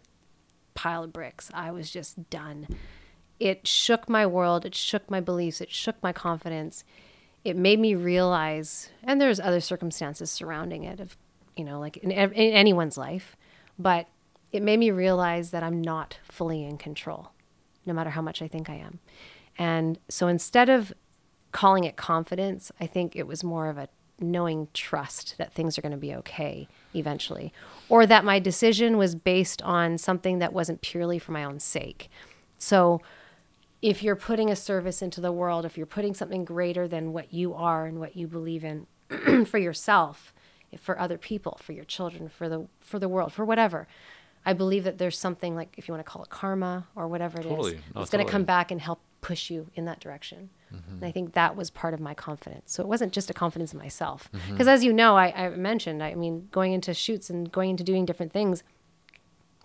pile 0.74 1.02
of 1.02 1.12
bricks. 1.12 1.50
I 1.52 1.72
was 1.72 1.90
just 1.90 2.30
done. 2.30 2.68
It 3.40 3.66
shook 3.66 4.08
my 4.08 4.26
world. 4.26 4.64
It 4.64 4.74
shook 4.74 5.10
my 5.10 5.20
beliefs. 5.20 5.60
It 5.60 5.70
shook 5.70 6.00
my 6.02 6.12
confidence. 6.12 6.84
It 7.42 7.56
made 7.56 7.80
me 7.80 7.94
realize, 7.94 8.90
and 9.02 9.20
there's 9.20 9.40
other 9.40 9.60
circumstances 9.60 10.30
surrounding 10.30 10.84
it, 10.84 11.00
of 11.00 11.16
you 11.56 11.64
know, 11.64 11.80
like 11.80 11.96
in, 11.96 12.10
in 12.10 12.32
anyone's 12.32 12.98
life, 12.98 13.36
but 13.78 14.06
it 14.52 14.62
made 14.62 14.78
me 14.78 14.90
realize 14.90 15.50
that 15.50 15.62
I'm 15.62 15.80
not 15.80 16.18
fully 16.24 16.64
in 16.64 16.76
control, 16.76 17.32
no 17.86 17.94
matter 17.94 18.10
how 18.10 18.22
much 18.22 18.42
I 18.42 18.48
think 18.48 18.68
I 18.68 18.74
am. 18.74 18.98
And 19.58 19.98
so 20.08 20.28
instead 20.28 20.68
of 20.68 20.92
calling 21.52 21.84
it 21.84 21.96
confidence, 21.96 22.70
I 22.80 22.86
think 22.86 23.16
it 23.16 23.26
was 23.26 23.42
more 23.42 23.68
of 23.68 23.78
a 23.78 23.88
knowing 24.18 24.68
trust 24.74 25.36
that 25.38 25.52
things 25.52 25.78
are 25.78 25.82
going 25.82 25.92
to 25.92 25.98
be 25.98 26.14
okay 26.14 26.68
eventually, 26.94 27.52
or 27.88 28.06
that 28.06 28.24
my 28.24 28.38
decision 28.38 28.98
was 28.98 29.14
based 29.14 29.62
on 29.62 29.96
something 29.96 30.40
that 30.40 30.52
wasn't 30.52 30.82
purely 30.82 31.18
for 31.18 31.32
my 31.32 31.42
own 31.42 31.58
sake. 31.58 32.10
So 32.58 33.00
if 33.82 34.02
you're 34.02 34.16
putting 34.16 34.50
a 34.50 34.56
service 34.56 35.00
into 35.02 35.20
the 35.20 35.32
world, 35.32 35.64
if 35.64 35.76
you're 35.76 35.86
putting 35.86 36.14
something 36.14 36.44
greater 36.44 36.86
than 36.86 37.12
what 37.12 37.32
you 37.32 37.54
are 37.54 37.86
and 37.86 37.98
what 37.98 38.16
you 38.16 38.26
believe 38.26 38.64
in 38.64 38.86
for 39.46 39.58
yourself, 39.58 40.32
for 40.78 40.98
other 40.98 41.18
people, 41.18 41.58
for 41.62 41.72
your 41.72 41.84
children, 41.84 42.28
for 42.28 42.48
the 42.48 42.66
for 42.80 42.98
the 42.98 43.08
world, 43.08 43.32
for 43.32 43.44
whatever, 43.44 43.88
I 44.44 44.52
believe 44.52 44.84
that 44.84 44.98
there's 44.98 45.18
something 45.18 45.54
like 45.54 45.74
if 45.76 45.88
you 45.88 45.94
want 45.94 46.04
to 46.04 46.10
call 46.10 46.22
it 46.22 46.28
karma 46.28 46.86
or 46.94 47.08
whatever 47.08 47.40
it 47.40 47.46
is, 47.46 47.50
Totally. 47.50 47.80
No, 47.94 48.02
it's 48.02 48.10
going 48.10 48.24
to 48.24 48.30
come 48.30 48.44
back 48.44 48.70
and 48.70 48.80
help 48.80 49.00
push 49.20 49.50
you 49.50 49.66
in 49.74 49.84
that 49.84 50.00
direction. 50.00 50.50
Mm-hmm. 50.74 50.94
And 50.94 51.04
I 51.04 51.10
think 51.10 51.32
that 51.34 51.56
was 51.56 51.70
part 51.70 51.92
of 51.92 52.00
my 52.00 52.14
confidence. 52.14 52.72
So 52.72 52.82
it 52.82 52.88
wasn't 52.88 53.12
just 53.12 53.28
a 53.28 53.34
confidence 53.34 53.72
in 53.72 53.78
myself, 53.78 54.30
mm-hmm. 54.32 54.52
because 54.52 54.68
as 54.68 54.84
you 54.84 54.92
know, 54.92 55.16
I, 55.16 55.46
I 55.46 55.48
mentioned, 55.50 56.02
I 56.02 56.14
mean, 56.14 56.48
going 56.52 56.72
into 56.72 56.94
shoots 56.94 57.28
and 57.28 57.50
going 57.50 57.70
into 57.70 57.84
doing 57.84 58.06
different 58.06 58.32
things, 58.32 58.62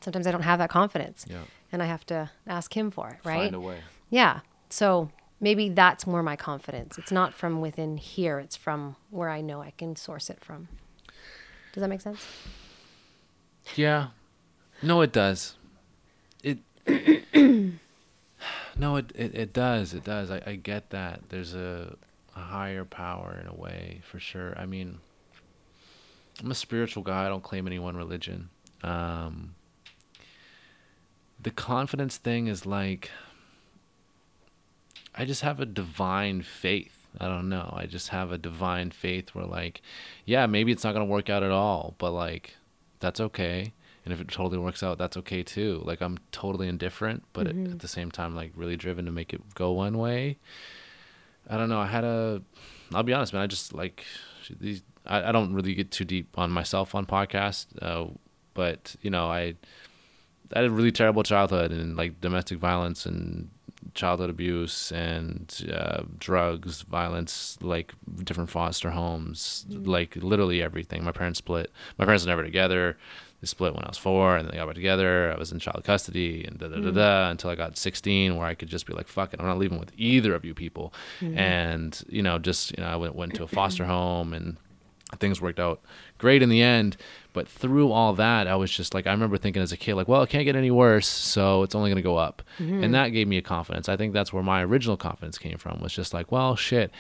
sometimes 0.02 0.28
I 0.28 0.32
don't 0.32 0.42
have 0.42 0.60
that 0.60 0.70
confidence, 0.70 1.26
Yeah. 1.30 1.44
and 1.72 1.82
I 1.82 1.86
have 1.86 2.06
to 2.08 2.32
ask 2.48 2.76
him 2.76 2.92
for 2.92 3.10
it, 3.10 3.18
right? 3.24 3.44
find 3.44 3.56
a 3.56 3.60
way. 3.60 3.78
Yeah. 4.10 4.42
So 4.70 5.10
maybe 5.40 5.70
that's 5.70 6.08
more 6.08 6.24
my 6.24 6.36
confidence. 6.36 6.98
It's 6.98 7.12
not 7.12 7.34
from 7.34 7.62
within 7.62 7.98
here, 7.98 8.40
it's 8.40 8.56
from 8.56 8.96
where 9.10 9.30
I 9.30 9.42
know 9.42 9.62
I 9.62 9.72
can 9.72 9.96
source 9.96 10.30
it 10.30 10.44
from. 10.44 10.68
Does 11.74 11.82
that 11.82 11.90
make 11.90 12.02
sense? 12.02 12.26
Yeah. 13.76 14.08
No, 14.82 15.02
it 15.02 15.12
does. 15.12 15.56
It. 16.44 16.60
no, 18.78 18.96
it, 18.96 19.12
it 19.16 19.36
it 19.36 19.54
does. 19.54 19.94
It 19.94 20.04
does. 20.04 20.32
I, 20.32 20.42
I 20.46 20.56
get 20.56 20.92
that. 20.92 21.22
There's 21.30 21.54
a 21.54 21.96
a 22.36 22.40
higher 22.40 22.86
power 22.86 23.38
in 23.42 23.48
a 23.48 23.54
way 23.54 24.02
for 24.04 24.20
sure. 24.20 24.54
I 24.58 24.66
mean, 24.66 25.00
I'm 26.42 26.52
a 26.52 26.56
spiritual 26.56 27.04
guy. 27.04 27.26
I 27.26 27.30
don't 27.30 27.44
claim 27.44 27.66
any 27.68 27.80
one 27.80 27.96
religion. 27.96 28.50
Um, 28.84 29.56
the 31.42 31.52
confidence 31.52 32.18
thing 32.18 32.48
is 32.48 32.66
like 32.66 33.10
I 35.16 35.26
just 35.26 35.42
have 35.42 35.60
a 35.60 35.66
divine 35.66 36.42
faith. 36.42 37.08
I 37.20 37.28
don't 37.28 37.48
know. 37.48 37.74
I 37.76 37.86
just 37.86 38.10
have 38.10 38.32
a 38.34 38.38
divine 38.38 38.92
faith 38.92 39.30
where 39.34 39.46
like, 39.46 39.82
yeah, 40.26 40.46
maybe 40.48 40.72
it's 40.74 40.84
not 40.84 40.94
gonna 40.94 41.06
work 41.06 41.30
out 41.30 41.44
at 41.44 41.52
all, 41.52 41.96
but 41.98 42.12
like, 42.12 42.56
that's 43.00 43.20
okay. 43.22 43.74
And 44.04 44.14
if 44.14 44.20
it 44.22 44.28
totally 44.28 44.58
works 44.60 44.84
out, 44.84 44.98
that's 44.98 45.18
okay 45.18 45.42
too. 45.42 45.82
Like 45.86 46.02
I'm 46.02 46.20
totally 46.32 46.68
indifferent, 46.68 47.24
but 47.34 47.48
Mm-hmm. 47.48 47.66
at, 47.66 47.72
at 47.72 47.80
the 47.80 47.88
same 47.88 48.12
time, 48.12 48.36
like 48.36 48.52
really 48.56 48.76
driven 48.76 49.06
to 49.06 49.12
make 49.12 49.34
it 49.34 49.42
go 49.56 49.72
one 49.72 49.98
way. 49.98 50.38
I 51.50 51.58
don't 51.58 51.70
know. 51.70 51.80
I 51.80 51.88
had 51.88 52.04
a. 52.04 52.42
I'll 52.94 53.04
be 53.04 53.14
honest, 53.14 53.34
man. 53.34 53.42
I 53.42 53.48
just 53.48 53.74
like 53.74 54.04
these. 54.60 54.82
I, 55.06 55.30
I 55.30 55.32
don't 55.32 55.54
really 55.54 55.74
get 55.76 55.92
too 55.92 56.06
deep 56.06 56.38
on 56.38 56.52
myself 56.52 56.94
on 56.96 57.06
podcasts, 57.06 57.68
uh, 57.82 58.08
but 58.54 58.96
you 59.02 59.10
know, 59.10 59.28
I 59.28 59.56
I 60.54 60.60
had 60.60 60.66
a 60.66 60.70
really 60.72 60.92
terrible 60.92 61.24
childhood 61.24 61.72
and 61.72 61.96
like 61.96 62.20
domestic 62.22 62.58
violence 62.60 63.06
and 63.06 63.50
childhood 63.94 64.30
abuse 64.30 64.92
and 64.92 65.70
uh, 65.74 66.04
drugs, 66.20 66.82
violence, 66.84 67.58
like 67.62 67.94
different 68.24 68.50
foster 68.50 68.92
homes, 68.92 69.66
mm-hmm. 69.70 69.90
like 69.90 70.16
literally 70.18 70.62
everything. 70.62 71.04
My 71.04 71.12
parents 71.12 71.40
split. 71.40 71.72
My 71.98 72.06
parents 72.06 72.26
were 72.26 72.30
never 72.30 72.44
together. 72.44 72.98
They 73.42 73.48
split 73.48 73.74
when 73.74 73.84
I 73.84 73.90
was 73.90 73.98
four, 73.98 74.38
and 74.38 74.46
then 74.46 74.52
they 74.52 74.58
got 74.58 74.68
back 74.68 74.76
together. 74.76 75.34
I 75.34 75.38
was 75.38 75.52
in 75.52 75.60
child 75.60 75.84
custody, 75.84 76.46
and 76.46 76.58
da 76.58 76.68
da 76.68 76.76
da 76.76 76.82
mm-hmm. 76.82 76.96
da 76.96 77.30
until 77.30 77.50
I 77.50 77.56
got 77.56 77.78
16, 77.78 78.36
where 78.36 78.48
I 78.48 78.54
could 78.54 78.70
just 78.70 78.86
be 78.86 78.94
like, 78.94 79.08
"Fuck 79.08 79.34
it, 79.34 79.40
I'm 79.40 79.46
not 79.46 79.58
leaving 79.58 79.80
with 79.80 79.92
either 79.98 80.36
of 80.36 80.46
you 80.46 80.54
people." 80.54 80.94
Mm-hmm. 81.20 81.38
And 81.38 82.04
you 82.08 82.22
know, 82.22 82.38
just 82.40 82.78
you 82.78 82.84
know, 82.84 82.90
I 82.90 82.96
went 82.96 83.16
went 83.16 83.34
to 83.36 83.44
a 83.44 83.48
foster 83.48 83.86
home 83.96 84.34
and 84.34 84.58
things 85.16 85.42
worked 85.42 85.60
out 85.60 85.82
great 86.18 86.42
in 86.42 86.50
the 86.50 86.62
end. 86.62 86.98
But 87.34 87.48
through 87.50 87.92
all 87.92 88.14
that, 88.14 88.48
I 88.48 88.56
was 88.56 88.72
just 88.72 88.94
like, 88.94 89.08
I 89.08 89.12
remember 89.12 89.38
thinking 89.38 89.62
as 89.62 89.74
a 89.74 89.78
kid, 89.78 89.96
like, 89.96 90.08
well, 90.08 90.24
it 90.24 90.30
can't 90.30 90.46
get 90.46 90.56
any 90.56 90.72
worse, 90.72 91.08
so 91.08 91.64
it's 91.64 91.76
only 91.76 91.90
going 91.90 91.98
to 91.98 92.02
go 92.02 92.18
up. 92.18 92.42
Mm-hmm. 92.60 92.84
And 92.84 92.94
that 92.94 93.10
gave 93.10 93.28
me 93.28 93.38
a 93.38 93.42
confidence. 93.42 93.90
I 93.90 93.98
think 93.98 94.14
that's 94.14 94.32
where 94.32 94.44
my 94.44 94.64
original 94.64 94.96
confidence 94.96 95.38
came 95.38 95.58
from, 95.58 95.82
was 95.82 95.94
just 95.94 96.14
like, 96.14 96.32
well, 96.32 96.56
shit, 96.56 96.92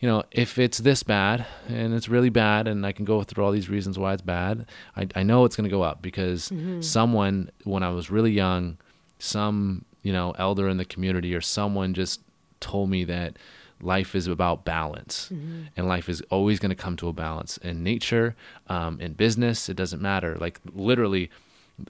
you 0.00 0.08
know, 0.08 0.24
if 0.32 0.58
it's 0.58 0.78
this 0.78 1.02
bad 1.02 1.46
and 1.68 1.94
it's 1.94 2.08
really 2.08 2.30
bad, 2.30 2.66
and 2.66 2.84
I 2.84 2.92
can 2.92 3.04
go 3.04 3.22
through 3.22 3.44
all 3.44 3.52
these 3.52 3.70
reasons 3.70 3.98
why 3.98 4.12
it's 4.12 4.22
bad, 4.22 4.66
I, 4.96 5.06
I 5.14 5.22
know 5.22 5.44
it's 5.44 5.54
going 5.54 5.68
to 5.68 5.74
go 5.74 5.82
up 5.82 6.02
because 6.02 6.48
mm-hmm. 6.48 6.80
someone, 6.80 7.50
when 7.64 7.82
I 7.82 7.90
was 7.90 8.10
really 8.10 8.32
young, 8.32 8.78
some, 9.18 9.84
you 10.02 10.12
know, 10.12 10.34
elder 10.36 10.68
in 10.68 10.78
the 10.78 10.84
community 10.84 11.34
or 11.34 11.40
someone 11.40 11.94
just 11.94 12.20
told 12.58 12.90
me 12.90 13.04
that 13.04 13.38
life 13.80 14.14
is 14.14 14.26
about 14.26 14.64
balance. 14.64 15.30
And 15.76 15.86
life 15.86 16.08
is 16.08 16.22
always 16.30 16.58
going 16.58 16.70
to 16.70 16.76
come 16.76 16.96
to 16.96 17.08
a 17.08 17.12
balance 17.12 17.58
in 17.58 17.82
nature 17.82 18.34
um, 18.68 19.00
in 19.00 19.12
business 19.12 19.68
it 19.68 19.76
doesn't 19.76 20.00
matter. 20.00 20.36
Like 20.36 20.60
literally 20.74 21.30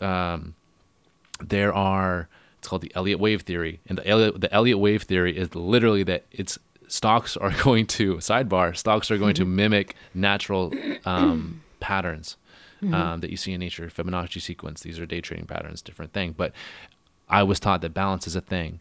um, 0.01 0.55
there 1.41 1.73
are 1.73 2.29
it's 2.59 2.69
called 2.69 2.83
the 2.83 2.93
elliott 2.95 3.21
wave 3.21 3.43
theory. 3.43 3.81
And 3.87 3.99
the 3.99 4.07
elliott, 4.07 4.41
the 4.41 4.53
elliott 4.53 4.79
wave 4.79 5.03
theory 5.03 5.37
is 5.37 5.55
literally 5.55 6.03
that 6.05 6.25
it's 6.33 6.59
stocks 6.89 7.37
are 7.37 7.51
going 7.63 7.87
to 7.87 8.17
sidebar 8.17 8.77
stocks 8.77 9.11
are 9.11 9.19
going 9.19 9.35
to 9.35 9.45
mimic 9.45 9.95
natural 10.15 10.73
um, 11.05 11.63
patterns 11.81 12.37
um, 12.93 13.21
that 13.21 13.31
you 13.31 13.37
see 13.37 13.53
in 13.53 13.61
nature 13.61 13.89
fibonacci 13.89 14.41
sequence. 14.41 14.83
These 14.83 14.99
are 14.99 15.07
day 15.07 15.21
trading 15.21 15.47
patterns 15.47 15.83
different 15.83 16.13
thing. 16.13 16.35
But 16.37 16.53
I 17.29 17.43
was 17.43 17.59
taught 17.59 17.81
that 17.81 17.95
balance 17.95 18.27
is 18.27 18.37
a 18.37 18.41
thing. 18.41 18.81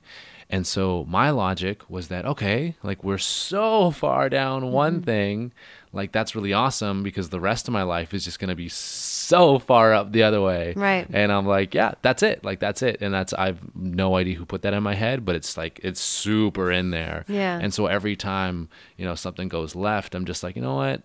And 0.49 0.67
so 0.67 1.05
my 1.09 1.31
logic 1.31 1.89
was 1.89 2.09
that, 2.09 2.25
okay, 2.25 2.75
like 2.83 3.03
we're 3.03 3.17
so 3.17 3.89
far 3.91 4.29
down 4.29 4.61
mm-hmm. 4.61 4.71
one 4.71 5.01
thing, 5.01 5.51
like 5.91 6.11
that's 6.11 6.35
really 6.35 6.53
awesome 6.53 7.01
because 7.01 7.29
the 7.29 7.39
rest 7.39 7.67
of 7.67 7.73
my 7.73 7.81
life 7.81 8.13
is 8.13 8.23
just 8.23 8.37
going 8.37 8.49
to 8.49 8.55
be 8.55 8.69
so 8.69 9.57
far 9.57 9.93
up 9.93 10.11
the 10.11 10.21
other 10.21 10.41
way. 10.41 10.73
Right. 10.75 11.07
And 11.11 11.31
I'm 11.31 11.47
like, 11.47 11.73
yeah, 11.73 11.95
that's 12.03 12.21
it. 12.21 12.43
Like 12.43 12.59
that's 12.59 12.83
it. 12.83 13.01
And 13.01 13.11
that's, 13.11 13.33
I've 13.33 13.59
no 13.75 14.17
idea 14.17 14.35
who 14.35 14.45
put 14.45 14.61
that 14.61 14.73
in 14.75 14.83
my 14.83 14.93
head, 14.93 15.25
but 15.25 15.35
it's 15.35 15.57
like, 15.57 15.79
it's 15.81 15.99
super 15.99 16.71
in 16.71 16.91
there. 16.91 17.25
Yeah. 17.27 17.57
And 17.59 17.73
so 17.73 17.87
every 17.87 18.15
time, 18.15 18.69
you 18.97 19.05
know, 19.05 19.15
something 19.15 19.47
goes 19.47 19.73
left, 19.73 20.13
I'm 20.13 20.25
just 20.25 20.43
like, 20.43 20.55
you 20.55 20.61
know 20.61 20.75
what? 20.75 21.01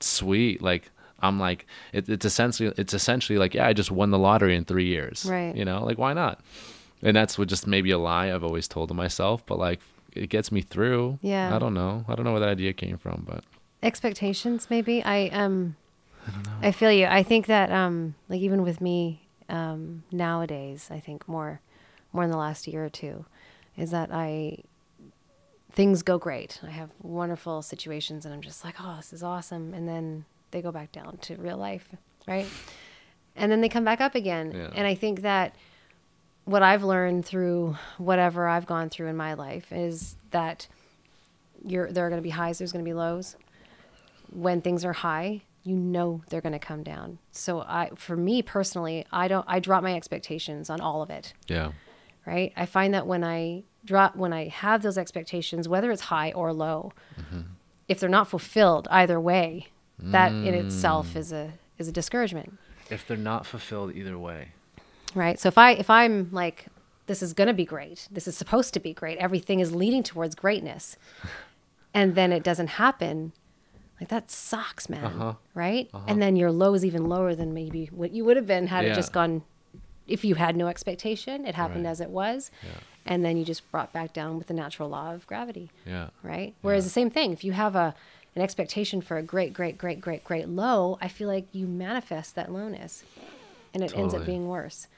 Sweet. 0.00 0.62
Like, 0.62 0.90
I'm 1.20 1.38
like, 1.38 1.66
it, 1.92 2.08
it's 2.08 2.24
essentially, 2.24 2.72
it's 2.78 2.94
essentially 2.94 3.38
like, 3.38 3.52
yeah, 3.52 3.66
I 3.66 3.74
just 3.74 3.90
won 3.90 4.10
the 4.10 4.18
lottery 4.18 4.56
in 4.56 4.64
three 4.64 4.86
years. 4.86 5.26
Right. 5.26 5.54
You 5.54 5.66
know, 5.66 5.84
like 5.84 5.98
why 5.98 6.14
not? 6.14 6.40
And 7.04 7.14
that's 7.16 7.38
what 7.38 7.46
just 7.48 7.66
maybe 7.66 7.90
a 7.92 7.98
lie 7.98 8.32
I've 8.32 8.42
always 8.42 8.66
told 8.66 8.88
to 8.88 8.94
myself, 8.94 9.44
but 9.46 9.58
like 9.58 9.80
it 10.12 10.28
gets 10.30 10.50
me 10.50 10.62
through. 10.62 11.18
Yeah. 11.22 11.54
I 11.54 11.58
don't 11.60 11.74
know. 11.74 12.04
I 12.08 12.14
don't 12.16 12.24
know 12.24 12.32
where 12.32 12.40
that 12.40 12.48
idea 12.48 12.72
came 12.72 12.96
from, 12.98 13.24
but 13.26 13.44
expectations 13.82 14.68
maybe 14.70 15.04
i 15.04 15.28
um 15.28 15.76
i, 16.26 16.30
don't 16.30 16.46
know. 16.46 16.52
I 16.68 16.72
feel 16.72 16.90
you 16.90 17.04
i 17.04 17.22
think 17.22 17.44
that 17.48 17.70
um 17.70 18.14
like 18.30 18.40
even 18.40 18.62
with 18.62 18.80
me 18.80 19.20
um 19.50 20.04
nowadays 20.10 20.88
i 20.90 20.98
think 20.98 21.28
more 21.28 21.60
more 22.10 22.24
in 22.24 22.30
the 22.30 22.38
last 22.38 22.66
year 22.66 22.82
or 22.82 22.88
two 22.88 23.26
is 23.76 23.90
that 23.90 24.08
i 24.10 24.56
things 25.72 26.02
go 26.02 26.16
great 26.18 26.60
i 26.62 26.70
have 26.70 26.90
wonderful 27.02 27.60
situations 27.60 28.24
and 28.24 28.32
i'm 28.34 28.40
just 28.40 28.64
like 28.64 28.76
oh 28.80 28.94
this 28.96 29.12
is 29.12 29.22
awesome 29.22 29.74
and 29.74 29.88
then 29.88 30.24
they 30.50 30.62
go 30.62 30.72
back 30.72 30.90
down 30.92 31.18
to 31.18 31.36
real 31.36 31.58
life 31.58 31.88
right 32.26 32.46
and 33.36 33.50
then 33.52 33.60
they 33.60 33.68
come 33.68 33.84
back 33.84 34.00
up 34.00 34.14
again 34.14 34.52
Yeah. 34.54 34.70
and 34.74 34.86
i 34.86 34.94
think 34.94 35.20
that 35.22 35.54
what 36.44 36.62
i've 36.62 36.82
learned 36.82 37.24
through 37.24 37.76
whatever 37.98 38.46
i've 38.46 38.66
gone 38.66 38.88
through 38.88 39.08
in 39.08 39.16
my 39.16 39.34
life 39.34 39.72
is 39.72 40.16
that 40.30 40.66
you're 41.64 41.90
there 41.90 42.06
are 42.06 42.10
going 42.10 42.20
to 42.20 42.22
be 42.22 42.30
highs 42.30 42.58
there's 42.58 42.72
going 42.72 42.84
to 42.84 42.88
be 42.88 42.94
lows. 42.94 43.36
When 44.30 44.60
things 44.60 44.84
are 44.84 44.92
high 44.92 45.42
you 45.62 45.76
know 45.76 46.20
they're 46.28 46.42
going 46.42 46.52
to 46.52 46.58
come 46.58 46.82
down. 46.82 47.18
So 47.30 47.60
i 47.60 47.90
for 47.96 48.16
me 48.16 48.42
personally 48.42 49.06
i 49.10 49.28
don't 49.28 49.46
i 49.48 49.58
drop 49.60 49.82
my 49.82 49.94
expectations 49.94 50.68
on 50.70 50.80
all 50.80 51.02
of 51.02 51.10
it. 51.10 51.32
Yeah. 51.48 51.72
right? 52.26 52.52
I 52.56 52.66
find 52.66 52.92
that 52.94 53.06
when 53.06 53.24
i 53.24 53.64
drop 53.84 54.16
when 54.16 54.32
i 54.32 54.48
have 54.48 54.82
those 54.82 54.98
expectations 54.98 55.68
whether 55.68 55.90
it's 55.90 56.02
high 56.02 56.32
or 56.32 56.52
low 56.52 56.92
mm-hmm. 57.18 57.42
if 57.86 58.00
they're 58.00 58.08
not 58.08 58.28
fulfilled 58.28 58.88
either 58.90 59.20
way 59.20 59.68
that 59.98 60.32
in 60.32 60.54
itself 60.54 61.14
mm. 61.14 61.16
is 61.16 61.32
a 61.32 61.52
is 61.78 61.88
a 61.88 61.92
discouragement. 61.92 62.58
If 62.90 63.06
they're 63.06 63.16
not 63.16 63.46
fulfilled 63.46 63.94
either 63.94 64.18
way. 64.18 64.48
Right 65.14 65.38
so 65.38 65.48
if 65.48 65.58
i 65.58 65.72
if 65.72 65.88
i'm 65.90 66.28
like 66.32 66.66
this 67.06 67.22
is 67.22 67.32
going 67.32 67.48
to 67.48 67.54
be 67.54 67.64
great 67.64 68.08
this 68.10 68.26
is 68.26 68.36
supposed 68.36 68.72
to 68.74 68.80
be 68.80 68.92
great 68.92 69.18
everything 69.18 69.60
is 69.60 69.74
leading 69.74 70.02
towards 70.02 70.34
greatness 70.34 70.96
and 71.94 72.14
then 72.14 72.32
it 72.32 72.42
doesn't 72.42 72.68
happen 72.68 73.32
like 74.00 74.08
that 74.08 74.30
sucks 74.30 74.88
man 74.88 75.04
Uh-huh. 75.04 75.34
right 75.54 75.90
and 76.06 76.20
then 76.20 76.36
your 76.36 76.50
low 76.50 76.74
is 76.74 76.84
even 76.84 77.08
lower 77.08 77.34
than 77.34 77.54
maybe 77.54 77.86
what 77.92 78.12
you 78.12 78.24
would 78.24 78.36
have 78.36 78.46
been 78.46 78.66
had 78.68 78.84
it 78.84 78.94
just 78.94 79.12
gone 79.12 79.42
if 80.06 80.24
you 80.24 80.34
had 80.34 80.56
no 80.56 80.66
expectation 80.68 81.46
it 81.46 81.54
happened 81.54 81.84
Right. 81.84 81.90
as 81.90 82.00
it 82.00 82.10
was 82.10 82.50
Yeah. 82.62 82.70
and 83.06 83.24
then 83.24 83.36
you 83.36 83.44
just 83.44 83.70
brought 83.70 83.92
back 83.92 84.12
down 84.12 84.36
with 84.38 84.48
the 84.48 84.54
natural 84.54 84.88
law 84.88 85.12
of 85.14 85.26
gravity 85.26 85.70
Yeah. 85.86 86.08
right? 86.22 86.54
Whereas 86.62 86.84
the 86.84 86.90
same 86.90 87.10
thing, 87.10 87.32
if 87.32 87.44
you 87.44 87.52
have 87.52 87.74
a 87.76 87.94
an 88.36 88.42
expectation 88.42 89.00
for 89.00 89.16
a 89.16 89.22
great, 89.22 89.52
great, 89.52 89.78
great, 89.78 90.00
great, 90.00 90.24
great 90.24 90.48
low, 90.48 90.98
I 91.00 91.06
feel 91.06 91.28
like 91.28 91.46
you 91.52 91.68
manifest 91.68 92.34
that 92.34 92.50
lowness, 92.50 93.04
and 93.72 93.80
it 93.84 93.96
ends 93.96 94.12
up 94.12 94.26
being 94.26 94.48
worse. 94.48 94.88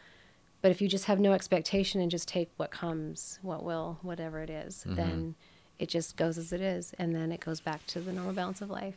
But 0.66 0.72
if 0.72 0.80
you 0.82 0.88
just 0.88 1.04
have 1.04 1.20
no 1.20 1.32
expectation 1.32 2.00
and 2.00 2.10
just 2.10 2.26
take 2.26 2.50
what 2.56 2.72
comes, 2.72 3.38
what 3.40 3.62
will, 3.62 4.00
whatever 4.02 4.40
it 4.42 4.50
is, 4.50 4.82
Mm-hmm. 4.84 4.96
then 4.96 5.34
it 5.78 5.88
just 5.88 6.16
goes 6.16 6.38
as 6.38 6.52
it 6.52 6.60
is, 6.60 6.92
and 6.98 7.14
then 7.14 7.30
it 7.30 7.38
goes 7.38 7.60
back 7.60 7.86
to 7.86 8.00
the 8.00 8.12
normal 8.12 8.32
balance 8.32 8.60
of 8.60 8.68
life. 8.68 8.96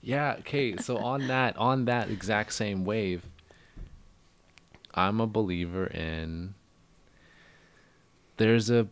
Yeah. 0.00 0.36
Okay. 0.38 0.76
So 0.76 0.98
on 0.98 1.26
that, 1.26 1.56
on 1.56 1.86
that 1.86 2.10
exact 2.10 2.52
same 2.52 2.84
wave, 2.84 3.24
I'm 4.94 5.20
a 5.20 5.26
believer 5.26 5.86
in. 5.86 6.54
There's 8.36 8.70
a 8.70 8.86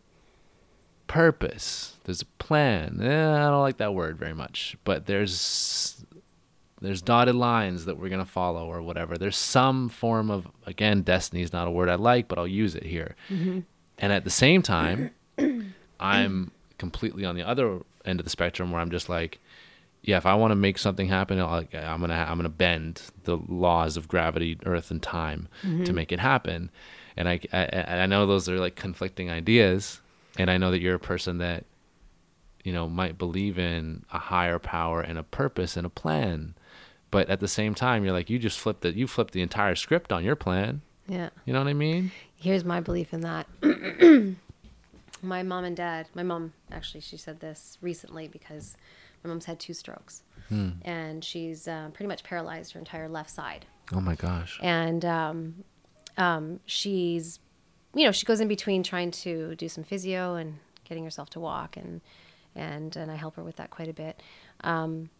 purpose. 1.06 1.98
There's 2.02 2.23
a 2.23 2.27
plan. 2.43 2.98
Eh, 3.01 3.06
I 3.32 3.48
don't 3.48 3.60
like 3.60 3.77
that 3.77 3.94
word 3.94 4.19
very 4.19 4.35
much, 4.35 4.77
but 4.82 5.06
there's 5.06 5.98
there's 6.81 7.03
dotted 7.03 7.35
lines 7.35 7.85
that 7.87 7.99
we're 7.99 8.09
gonna 8.09 8.25
follow 8.25 8.67
or 8.67 8.83
whatever. 8.83 9.17
There's 9.17 9.37
some 9.37 9.89
form 9.89 10.31
of 10.31 10.47
again, 10.67 11.03
destiny 11.03 11.43
is 11.43 11.53
not 11.53 11.67
a 11.67 11.71
word 11.71 11.89
I 11.89 11.97
like, 11.97 12.29
but 12.29 12.39
I'll 12.39 12.47
use 12.47 12.75
it 12.75 12.85
here. 12.85 13.17
Mm-hmm. 13.31 13.61
And 13.99 14.13
at 14.13 14.25
the 14.25 14.31
same 14.31 14.63
time, 14.63 15.11
I'm 15.99 16.53
completely 16.79 17.25
on 17.25 17.35
the 17.35 17.43
other 17.43 17.81
end 18.05 18.21
of 18.21 18.25
the 18.25 18.31
spectrum 18.31 18.71
where 18.71 18.81
I'm 18.81 18.91
just 18.91 19.09
like, 19.09 19.41
yeah, 20.03 20.17
if 20.17 20.27
I 20.27 20.35
want 20.35 20.53
to 20.53 20.57
make 20.57 20.79
something 20.79 21.09
happen, 21.09 21.41
I'll, 21.41 21.65
I'm 21.75 22.01
gonna 22.01 22.15
I'm 22.15 22.39
gonna 22.39 22.49
bend 22.49 23.03
the 23.25 23.37
laws 23.37 23.97
of 23.97 24.09
gravity, 24.09 24.59
earth, 24.65 24.91
and 24.91 25.03
time 25.03 25.49
mm-hmm. 25.63 25.85
to 25.85 25.93
make 25.93 26.13
it 26.13 26.21
happen. 26.21 26.71
And 27.17 27.29
I, 27.29 27.41
I 27.53 28.03
I 28.03 28.07
know 28.07 28.27
those 28.27 28.49
are 28.49 28.59
like 28.59 28.77
conflicting 28.77 29.29
ideas, 29.29 30.01
and 30.39 30.51
I 30.51 30.57
know 30.57 30.71
that 30.71 30.81
you're 30.81 30.95
a 30.95 31.01
person 31.01 31.39
that, 31.39 31.65
you 32.63 32.73
know, 32.73 32.89
might 32.89 33.19
believe 33.19 33.59
in 33.59 34.05
a 34.13 34.19
higher 34.19 34.61
power 34.61 35.01
and 35.01 35.19
a 35.19 35.25
purpose 35.25 35.77
and 35.77 35.85
a 35.85 35.91
plan, 35.91 36.55
but 37.11 37.29
at 37.29 37.41
the 37.41 37.49
same 37.49 37.75
time, 37.75 38.05
you're 38.05 38.13
like 38.13 38.29
you 38.31 38.39
just 38.39 38.59
flipped 38.59 38.83
the 38.83 38.97
You 38.97 39.07
flipped 39.07 39.33
the 39.33 39.43
entire 39.43 39.75
script 39.75 40.13
on 40.13 40.25
your 40.25 40.37
plan. 40.37 40.83
Yeah. 41.09 41.31
You 41.47 41.53
know 41.53 41.61
what 41.61 41.69
I 41.69 41.73
mean? 41.75 42.13
Here's 42.37 42.65
my 42.65 42.81
belief 42.81 43.13
in 43.15 43.21
that. 43.23 43.47
My 45.23 45.43
mom 45.43 45.65
and 45.65 45.77
dad, 45.77 46.07
my 46.15 46.23
mom 46.23 46.53
actually, 46.71 47.01
she 47.01 47.17
said 47.17 47.41
this 47.41 47.77
recently 47.81 48.29
because 48.29 48.77
my 49.25 49.29
mom's 49.29 49.47
had 49.47 49.59
two 49.59 49.75
strokes 49.75 50.23
Hmm. 50.49 50.71
and 50.83 51.23
she's 51.25 51.67
uh, 51.69 51.91
pretty 51.93 52.07
much 52.07 52.23
paralyzed 52.23 52.73
her 52.73 52.79
entire 52.79 53.09
left 53.09 53.29
side. 53.31 53.67
Oh 53.93 54.01
my 54.01 54.15
gosh. 54.15 54.59
And 54.63 55.05
um, 55.05 55.65
um, 56.17 56.61
she's, 56.67 57.41
you 57.95 58.05
know, 58.05 58.13
she 58.13 58.25
goes 58.27 58.41
in 58.41 58.47
between 58.49 58.83
trying 58.85 59.11
to 59.11 59.55
do 59.57 59.69
some 59.69 59.83
physio 59.85 60.37
and 60.37 60.59
getting 60.85 61.03
herself 61.05 61.29
to 61.31 61.41
walk, 61.41 61.77
and 61.77 62.01
and 62.55 62.95
and 62.97 63.11
I 63.11 63.17
help 63.17 63.37
her 63.37 63.43
with 63.43 63.57
that 63.57 63.71
quite 63.71 63.89
a 63.89 63.93
bit. 63.93 64.23
Um, 64.63 65.11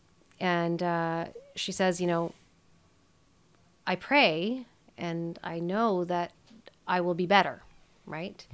and 0.41 0.83
uh, 0.83 1.27
she 1.57 1.73
says, 1.73 2.01
you 2.01 2.07
know, 2.07 2.33
I 3.87 3.97
pray 3.97 4.67
and 4.97 5.39
I 5.43 5.61
know 5.61 6.05
that 6.05 6.33
I 6.87 7.01
will 7.01 7.15
be 7.15 7.27
better, 7.27 7.63
right? 8.07 8.47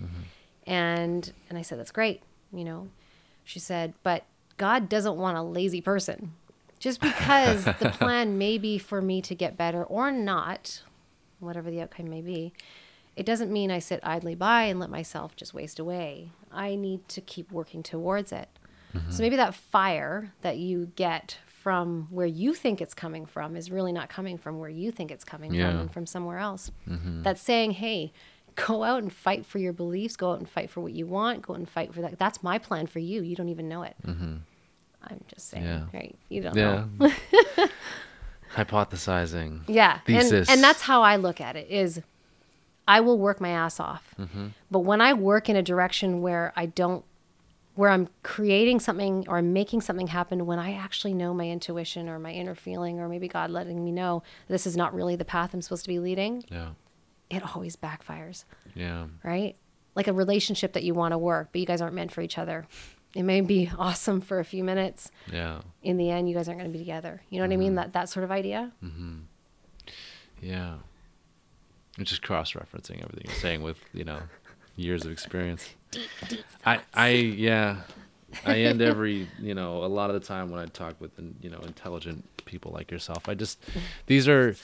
And 0.66 1.32
and 1.48 1.59
I 1.59 1.62
said, 1.62 1.78
that's 1.78 1.93
great, 1.93 2.23
you 2.52 2.65
know. 2.65 2.89
She 3.44 3.59
said, 3.59 3.94
but 4.02 4.24
God 4.56 4.89
doesn't 4.89 5.16
want 5.16 5.36
a 5.36 5.43
lazy 5.43 5.81
person. 5.81 6.32
Just 6.78 7.01
because 7.01 7.65
the 7.81 7.90
plan 7.98 8.39
may 8.39 8.59
be 8.59 8.78
for 8.78 9.02
me 9.02 9.20
to 9.23 9.35
get 9.35 9.56
better 9.56 9.85
or 9.85 10.11
not, 10.11 10.82
whatever 11.40 11.70
the 11.70 11.81
outcome 11.81 12.09
may 12.09 12.23
be, 12.23 12.52
it 13.16 13.27
doesn't 13.27 13.52
mean 13.52 13.70
I 13.70 13.78
sit 13.78 14.01
idly 14.02 14.35
by 14.35 14.65
and 14.65 14.81
let 14.81 14.90
myself 14.90 15.36
just 15.36 15.55
waste 15.55 15.78
away. 15.78 16.31
I 16.51 16.74
need 16.74 17.09
to 17.11 17.20
keep 17.20 17.51
working 17.52 17.82
towards 17.82 18.32
it. 18.32 18.48
So 19.11 19.24
maybe 19.24 19.35
that 19.35 19.56
fire 19.56 20.32
that 20.43 20.56
you 20.56 20.93
get 20.94 21.39
from 21.64 22.06
where 22.10 22.26
you 22.26 22.52
think 22.52 22.82
it's 22.82 22.92
coming 22.92 23.24
from 23.24 23.56
is 23.56 23.70
really 23.70 23.90
not 23.90 24.10
coming 24.10 24.36
from 24.36 24.58
where 24.58 24.68
you 24.68 24.90
think 24.92 25.10
it's 25.10 25.24
coming 25.24 25.54
Yeah. 25.54 25.70
from 25.70 25.80
and 25.80 25.90
from 25.90 26.04
somewhere 26.06 26.36
else. 26.38 26.70
That's 26.86 27.40
saying, 27.40 27.70
hey, 27.72 28.12
go 28.54 28.84
out 28.84 29.02
and 29.02 29.10
fight 29.10 29.46
for 29.46 29.58
your 29.58 29.72
beliefs, 29.72 30.14
go 30.14 30.32
out 30.32 30.38
and 30.40 30.46
fight 30.48 30.68
for 30.68 30.82
what 30.82 30.92
you 30.92 31.06
want, 31.06 31.40
go 31.40 31.54
out 31.54 31.58
and 31.60 31.68
fight 31.68 31.94
for 31.94 32.02
that. 32.02 32.18
That's 32.18 32.42
my 32.42 32.58
plan 32.58 32.86
for 32.86 32.98
you. 32.98 33.22
You 33.22 33.34
don't 33.34 33.48
even 33.48 33.66
know 33.66 33.82
it. 33.82 33.96
I'm 34.06 34.44
just 35.26 35.48
saying, 35.48 35.64
Yeah. 35.64 35.86
right? 35.94 36.14
You 36.28 36.42
don't 36.42 36.54
Yeah. 36.54 36.84
know. 36.98 37.10
Hypothesizing. 38.54 39.62
Yeah. 39.66 40.00
Thesis. 40.06 40.48
And, 40.48 40.56
and 40.58 40.62
that's 40.62 40.82
how 40.82 41.02
I 41.02 41.16
look 41.16 41.40
at 41.40 41.56
it 41.56 41.68
is 41.70 42.02
I 42.86 43.00
will 43.00 43.18
work 43.18 43.40
my 43.40 43.48
ass 43.48 43.80
off. 43.80 44.14
Mm-hmm. 44.18 44.48
But 44.70 44.80
when 44.80 45.00
I 45.00 45.14
work 45.14 45.48
in 45.48 45.56
a 45.56 45.62
direction 45.62 46.20
where 46.20 46.52
I 46.56 46.66
don't 46.66 47.04
where 47.74 47.90
I'm 47.90 48.09
creating 48.22 48.78
something 48.80 49.24
or 49.28 49.38
I'm 49.38 49.52
making 49.52 49.80
something 49.80 50.06
happen 50.06 50.46
when 50.46 50.59
I 50.59 50.74
actually 50.74 51.12
know 51.14 51.34
my 51.34 51.48
intuition 51.48 52.09
or 52.09 52.18
my 52.18 52.30
inner 52.32 52.55
feeling 52.55 53.01
or 53.01 53.09
maybe 53.09 53.26
God 53.28 53.51
letting 53.51 53.84
me 53.84 53.90
know 53.90 54.22
this 54.48 54.66
is 54.66 54.76
not 54.76 54.94
really 54.94 55.16
the 55.16 55.24
path 55.24 55.52
I'm 55.55 55.60
supposed 55.62 55.82
to 55.84 55.88
be 55.88 55.98
leading, 55.98 56.44
Yeah. 56.51 56.70
it 57.30 57.42
always 57.55 57.74
backfires, 57.76 58.44
Yeah. 58.74 59.06
right? 59.24 59.56
Like 59.96 60.06
a 60.09 60.12
relationship 60.12 60.72
that 60.74 60.84
you 60.84 60.94
want 60.94 61.12
to 61.12 61.18
work, 61.18 61.48
but 61.52 61.60
you 61.60 61.66
guys 61.66 61.80
aren't 61.80 61.94
meant 61.94 62.12
for 62.12 62.20
each 62.20 62.38
other. 62.38 62.66
It 63.14 63.22
may 63.24 63.40
be 63.40 63.70
awesome 63.78 64.20
for 64.20 64.38
a 64.40 64.44
few 64.44 64.62
minutes. 64.64 65.10
Yeah. 65.32 65.60
In 65.82 65.96
the 65.96 66.10
end, 66.10 66.28
you 66.28 66.34
guys 66.34 66.48
aren't 66.48 66.60
going 66.60 66.70
to 66.72 66.76
be 66.78 66.84
together. 66.84 67.22
You 67.30 67.38
know 67.38 67.44
what 67.44 67.51
I 67.52 67.55
Mm-hmm. 67.55 67.60
mean? 67.60 67.74
That 67.76 67.92
that 67.94 68.09
sort 68.09 68.22
of 68.24 68.30
idea. 68.30 68.72
Mm-hmm. 68.82 69.18
Yeah. 70.42 70.74
It's 71.98 72.10
just 72.10 72.22
cross 72.22 72.52
referencing 72.52 73.02
everything 73.02 73.22
you're 73.26 73.34
saying 73.36 73.62
with, 73.62 73.78
you 73.92 74.05
know, 74.05 74.20
years 74.76 75.05
of 75.05 75.12
experience. 75.12 75.70
I 76.64 76.80
I 76.92 77.08
yeah. 77.10 77.76
I 78.44 78.60
end 78.60 78.82
every, 78.82 79.28
you 79.38 79.54
know, 79.54 79.84
a 79.84 79.86
lot 79.86 80.10
of 80.10 80.20
the 80.20 80.26
time 80.26 80.50
when 80.50 80.60
I 80.60 80.66
talk 80.66 81.00
with, 81.00 81.12
you 81.40 81.50
know, 81.50 81.60
intelligent 81.60 82.24
people 82.44 82.72
like 82.72 82.90
yourself, 82.90 83.28
I 83.28 83.34
just, 83.34 83.60
these 84.06 84.26
are 84.26 84.56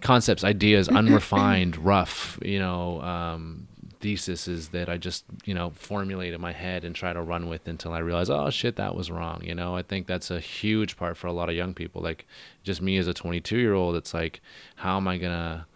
concepts, 0.00 0.44
ideas, 0.44 0.88
unrefined, 0.88 1.76
rough, 1.84 2.38
you 2.42 2.58
know, 2.58 3.00
um, 3.02 3.68
theses 4.00 4.68
that 4.68 4.88
I 4.88 4.96
just, 4.96 5.24
you 5.44 5.54
know, 5.54 5.70
formulate 5.70 6.32
in 6.32 6.40
my 6.40 6.52
head 6.52 6.84
and 6.84 6.94
try 6.94 7.12
to 7.12 7.20
run 7.20 7.48
with 7.48 7.66
until 7.68 7.92
I 7.92 7.98
realize, 7.98 8.30
oh 8.30 8.50
shit, 8.50 8.76
that 8.76 8.94
was 8.94 9.10
wrong. 9.10 9.42
You 9.44 9.54
know, 9.54 9.76
I 9.76 9.82
think 9.82 10.06
that's 10.06 10.30
a 10.30 10.40
huge 10.40 10.96
part 10.96 11.16
for 11.16 11.26
a 11.26 11.32
lot 11.32 11.48
of 11.48 11.54
young 11.54 11.74
people. 11.74 12.02
Like 12.02 12.26
just 12.62 12.80
me 12.80 12.96
as 12.98 13.08
a 13.08 13.14
22 13.14 13.58
year 13.58 13.74
old, 13.74 13.96
it's 13.96 14.14
like, 14.14 14.40
how 14.76 14.96
am 14.96 15.08
I 15.08 15.18
going 15.18 15.32
to 15.32 15.66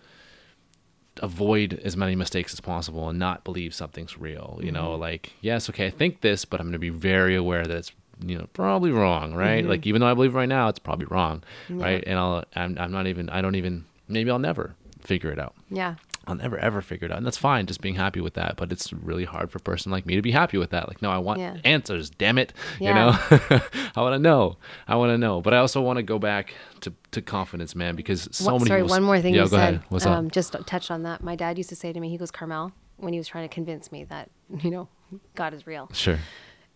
avoid 1.19 1.81
as 1.85 1.97
many 1.97 2.17
mistakes 2.17 2.53
as 2.53 2.61
possible 2.61 3.09
and 3.09 3.19
not 3.19 3.45
believe 3.45 3.75
something's 3.75 4.19
real? 4.19 4.59
You 4.63 4.73
know, 4.73 4.91
mm-hmm. 4.91 5.01
like, 5.01 5.33
yes, 5.41 5.69
okay, 5.71 5.87
I 5.87 5.91
think 5.91 6.21
this, 6.21 6.45
but 6.45 6.61
I'm 6.61 6.67
going 6.67 6.73
to 6.73 6.79
be 6.79 6.91
very 6.91 7.37
aware 7.37 7.65
that 7.65 7.77
it's, 7.77 7.93
you 8.25 8.39
know, 8.39 8.47
probably 8.53 8.91
wrong, 8.91 9.35
right? 9.35 9.61
Mm-hmm. 9.61 9.71
Like, 9.71 9.87
even 9.87 10.01
though 10.01 10.09
I 10.11 10.15
believe 10.15 10.35
right 10.35 10.49
now, 10.49 10.69
it's 10.69 10.79
probably 10.79 11.07
wrong, 11.07 11.43
right? 11.69 12.05
And 12.07 12.19
I'll, 12.19 12.45
I'm, 12.55 12.77
I'm 12.79 12.93
not 12.93 13.07
even, 13.07 13.29
I 13.31 13.41
don't 13.41 13.55
even, 13.57 13.85
maybe 14.09 14.31
I'll 14.31 14.39
never 14.39 14.75
figure 15.01 15.31
it 15.31 15.39
out. 15.39 15.55
Yeah. 15.71 15.95
I'll 16.27 16.35
never 16.35 16.59
ever 16.59 16.81
figure 16.83 17.07
it 17.07 17.11
out. 17.13 17.19
And 17.19 17.27
that's 17.27 17.39
fine, 17.39 17.67
just 17.67 17.81
being 17.81 17.95
happy 17.97 18.21
with 18.21 18.35
that. 18.35 18.57
But 18.57 18.71
it's 18.73 18.93
really 18.93 19.25
hard 19.25 19.51
for 19.51 19.59
a 19.59 19.61
person 19.61 19.91
like 19.91 20.07
me 20.07 20.17
to 20.17 20.23
be 20.23 20.31
happy 20.33 20.59
with 20.59 20.71
that. 20.71 20.87
Like, 20.87 21.01
no, 21.03 21.11
I 21.11 21.19
want 21.19 21.41
Yeah. 21.41 21.57
answers, 21.65 22.11
damn 22.11 22.39
it. 22.39 22.53
Yeah. 22.79 22.89
You 22.89 22.95
know? 23.51 23.61
I 23.97 24.01
want 24.03 24.15
to 24.15 24.19
know. 24.19 24.57
I 24.87 24.97
want 24.97 25.11
to 25.11 25.19
know. 25.19 25.41
But 25.41 25.55
I 25.55 25.59
also 25.59 25.81
want 25.81 25.97
to 25.97 26.03
go 26.03 26.19
back 26.19 26.55
to, 26.83 26.93
to 27.13 27.23
confidence, 27.23 27.75
man, 27.75 27.97
because 27.97 28.29
so 28.33 28.45
One- 28.53 28.55
many 28.61 28.69
sorry, 28.69 28.83
one 28.85 29.03
more 29.03 29.21
thing 29.21 29.35
yeah, 29.35 29.45
you 29.45 29.49
go 29.51 29.57
said. 29.57 29.75
ahead. 29.75 29.83
What's 29.89 30.07
um, 30.07 30.27
up? 30.27 30.33
Just 30.33 30.55
touch 30.67 30.91
on 30.91 31.03
that. 31.05 31.23
My 31.23 31.37
dad 31.37 31.57
used 31.59 31.71
to 31.71 31.77
say 31.77 31.93
to 31.93 31.99
me, 32.01 32.11
he 32.11 32.17
goes, 32.19 32.31
Carmel, 32.31 32.73
when 32.99 33.13
he 33.13 33.19
was 33.19 33.27
trying 33.27 33.49
to 33.49 33.53
convince 33.55 33.91
me 33.91 34.05
that, 34.05 34.31
you 34.63 34.71
know, 34.71 34.89
God 35.35 35.55
is 35.55 35.67
real. 35.67 35.89
Sure. 35.93 36.19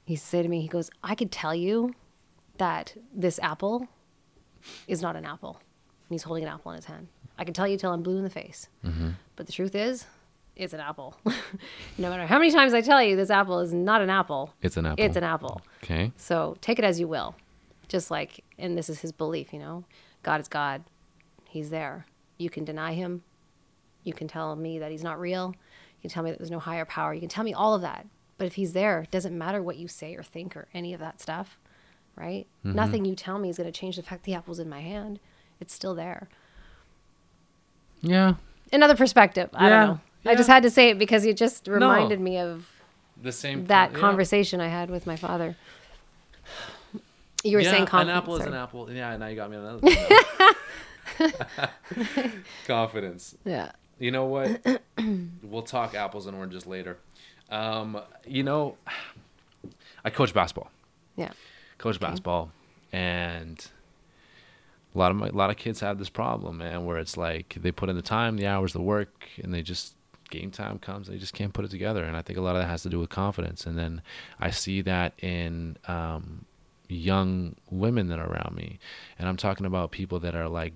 He 0.05 0.15
used 0.15 0.25
to 0.25 0.29
say 0.31 0.43
to 0.43 0.49
me, 0.49 0.61
he 0.63 0.69
goes, 0.69 0.91
I 1.03 1.15
could 1.15 1.31
tell 1.31 1.55
you 1.55 1.95
that 2.59 2.95
this 3.15 3.39
apple 3.41 3.89
is 4.89 5.03
not 5.03 5.17
an 5.17 5.25
apple. 5.25 5.61
And 6.09 6.15
he's 6.15 6.23
holding 6.23 6.45
an 6.45 6.51
apple 6.51 6.73
in 6.73 6.77
his 6.77 6.87
hand. 6.87 7.09
I 7.39 7.45
can 7.45 7.53
tell 7.55 7.67
you 7.67 7.77
till 7.77 7.93
I'm 7.93 8.03
blue 8.03 8.17
in 8.19 8.25
the 8.25 8.31
face. 8.31 8.69
Mm-hmm. 8.85 9.11
But 9.37 9.47
the 9.47 9.53
truth 9.53 9.75
is, 9.75 10.07
it's 10.57 10.73
an 10.73 10.81
apple. 10.81 11.17
no 11.99 12.11
matter 12.11 12.27
how 12.27 12.39
many 12.39 12.51
times 12.53 12.73
I 12.75 12.81
tell 12.81 13.03
you 13.03 13.17
this 13.17 13.31
apple 13.31 13.59
is 13.61 13.73
not 13.75 14.01
an 14.01 14.11
apple, 14.11 14.55
It's 14.63 14.77
an 14.77 14.87
apple. 14.87 15.05
it's 15.05 15.17
an 15.17 15.25
apple. 15.25 15.61
Okay. 15.83 16.13
So 16.17 16.57
take 16.61 16.79
it 16.79 16.85
as 16.85 17.01
you 17.01 17.09
will. 17.09 17.35
Just 17.89 18.11
like, 18.11 18.45
and 18.59 18.79
this 18.79 18.89
is 18.89 19.01
his 19.01 19.13
belief, 19.13 19.53
you 19.53 19.59
know, 19.59 19.85
God 20.23 20.41
is 20.41 20.49
God. 20.49 20.85
He's 21.49 21.71
there. 21.71 22.07
You 22.39 22.51
can 22.51 22.65
deny 22.65 22.95
him. 22.95 23.23
You 24.05 24.13
can 24.13 24.29
tell 24.29 24.55
me 24.57 24.79
that 24.79 24.91
he's 24.91 25.03
not 25.03 25.21
real. 25.21 25.55
You 25.99 26.03
can 26.03 26.11
tell 26.11 26.23
me 26.23 26.31
that 26.31 26.39
there's 26.39 26.51
no 26.51 26.59
higher 26.59 26.85
power. 26.85 27.13
You 27.15 27.21
can 27.21 27.29
tell 27.29 27.45
me 27.45 27.53
all 27.55 27.75
of 27.75 27.83
that. 27.83 28.07
But 28.39 28.47
if 28.47 28.55
he's 28.55 28.73
there, 28.73 29.03
it 29.03 29.11
doesn't 29.11 29.37
matter 29.37 29.63
what 29.63 29.77
you 29.77 29.87
say 29.89 30.15
or 30.17 30.23
think 30.23 30.57
or 30.57 30.67
any 30.75 30.93
of 30.95 31.01
that 31.01 31.21
stuff, 31.21 31.59
right? 32.17 32.47
Mm-hmm. 32.65 32.75
Nothing 32.77 33.05
you 33.05 33.15
tell 33.15 33.39
me 33.39 33.49
is 33.49 33.57
going 33.59 33.71
to 33.71 33.79
change 33.79 33.97
the 33.97 34.03
fact 34.03 34.25
the 34.25 34.35
apple's 34.35 34.59
in 34.59 34.69
my 34.69 34.81
hand. 34.81 35.21
It's 35.61 35.73
still 35.73 35.95
there. 35.95 36.29
Yeah. 38.03 38.35
Another 38.73 38.97
perspective. 38.97 39.51
I 39.55 39.69
Yeah, 39.69 39.87
don't 39.87 39.89
know. 39.89 40.01
I 40.31 40.35
just 40.35 40.49
had 40.49 40.63
to 40.63 40.71
say 40.71 40.91
it 40.91 40.99
because 40.99 41.25
it 41.27 41.37
just 41.37 41.69
reminded 41.69 42.21
me 42.21 42.39
of 42.39 42.67
The 43.23 43.31
same. 43.33 43.67
that 43.67 43.93
yeah. 43.93 43.99
conversation 43.99 44.61
I 44.61 44.69
had 44.69 44.91
with 44.91 45.07
my 45.07 45.17
father. 45.17 45.57
You 47.43 47.59
were 47.59 47.63
yeah, 47.63 47.71
saying 47.71 47.83
an 47.83 47.89
confidence. 47.89 48.17
apple 48.17 48.37
is 48.37 48.47
an 48.47 48.55
apple. 48.55 48.91
Yeah, 48.91 49.17
now 49.19 49.27
you 49.27 49.37
got 49.37 49.51
me 49.51 49.59
on 49.59 49.81
another 51.19 51.35
confidence. 52.67 53.37
Yeah. 53.45 53.73
You 53.99 54.11
know 54.11 54.25
what? 54.25 54.61
we'll 55.43 55.63
talk 55.63 55.95
apples 55.95 56.27
and 56.27 56.37
oranges 56.37 56.67
later. 56.67 56.99
Um, 57.51 58.01
you 58.27 58.43
know, 58.43 58.77
I 60.05 60.11
coach 60.11 60.33
basketball. 60.35 60.71
Yeah. 61.17 61.31
Coach 61.79 62.01
basketball, 62.01 62.51
and 62.93 63.65
a 64.95 64.99
lot 64.99 65.11
of 65.11 65.17
my, 65.17 65.29
a 65.29 65.33
lot 65.33 65.51
of 65.51 65.57
kids 65.57 65.81
have 65.81 65.99
this 65.99 66.09
problem, 66.09 66.59
man, 66.59 66.85
where 66.85 66.99
it's 66.99 67.17
like 67.17 67.57
they 67.61 67.73
put 67.73 67.89
in 67.89 67.97
the 67.97 68.03
time, 68.03 68.37
the 68.37 68.47
hours, 68.47 68.73
the 68.73 68.81
work, 68.81 69.29
and 69.43 69.53
they 69.53 69.63
just 69.63 69.95
game 70.31 70.51
time 70.51 70.79
comes, 70.79 71.09
they 71.09 71.19
just 71.19 71.35
can't 71.35 71.53
put 71.53 71.65
it 71.65 71.71
together. 71.71 72.05
And 72.05 72.17
I 72.17 72.23
think 72.23 72.39
a 72.39 72.43
lot 72.43 72.57
of 72.57 72.63
that 72.63 72.69
has 72.69 72.83
to 72.83 72.89
do 72.89 72.99
with 72.99 73.11
confidence. 73.11 73.67
And 73.67 73.77
then 73.79 74.03
I 74.41 74.51
see 74.51 74.83
that 74.83 75.13
in 75.23 75.77
um, 75.87 76.45
young 76.89 77.57
women 77.71 78.09
that 78.09 78.19
are 78.19 78.31
around 78.31 78.55
me, 78.55 78.79
and 79.19 79.29
I'm 79.29 79.37
talking 79.37 79.67
about 79.67 79.91
people 79.91 80.21
that 80.21 80.35
are 80.35 80.49
like 80.49 80.75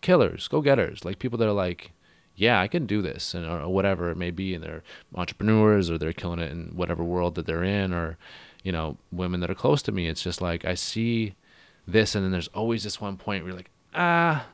killers, 0.00 0.48
go 0.48 0.60
getters, 0.60 1.04
like 1.04 1.18
people 1.18 1.38
that 1.38 1.48
are 1.48 1.52
like, 1.52 1.92
yeah, 2.34 2.60
I 2.60 2.68
can 2.68 2.86
do 2.86 3.02
this, 3.02 3.34
and 3.34 3.44
or 3.44 3.68
whatever 3.68 4.10
it 4.10 4.16
may 4.16 4.30
be, 4.30 4.54
and 4.54 4.62
they're 4.62 4.82
entrepreneurs 5.14 5.90
or 5.90 5.98
they're 5.98 6.12
killing 6.12 6.38
it 6.38 6.50
in 6.50 6.72
whatever 6.74 7.02
world 7.02 7.34
that 7.34 7.46
they're 7.46 7.64
in, 7.64 7.92
or 7.92 8.16
you 8.62 8.72
know, 8.72 8.96
women 9.10 9.40
that 9.40 9.50
are 9.50 9.54
close 9.54 9.82
to 9.82 9.92
me. 9.92 10.06
It's 10.06 10.22
just 10.22 10.40
like 10.40 10.64
I 10.64 10.74
see 10.74 11.34
this, 11.88 12.14
and 12.14 12.24
then 12.24 12.30
there's 12.32 12.48
always 12.48 12.84
this 12.84 13.00
one 13.00 13.16
point 13.16 13.42
where 13.42 13.50
you're 13.50 13.56
like, 13.58 13.70
ah, 13.94 14.46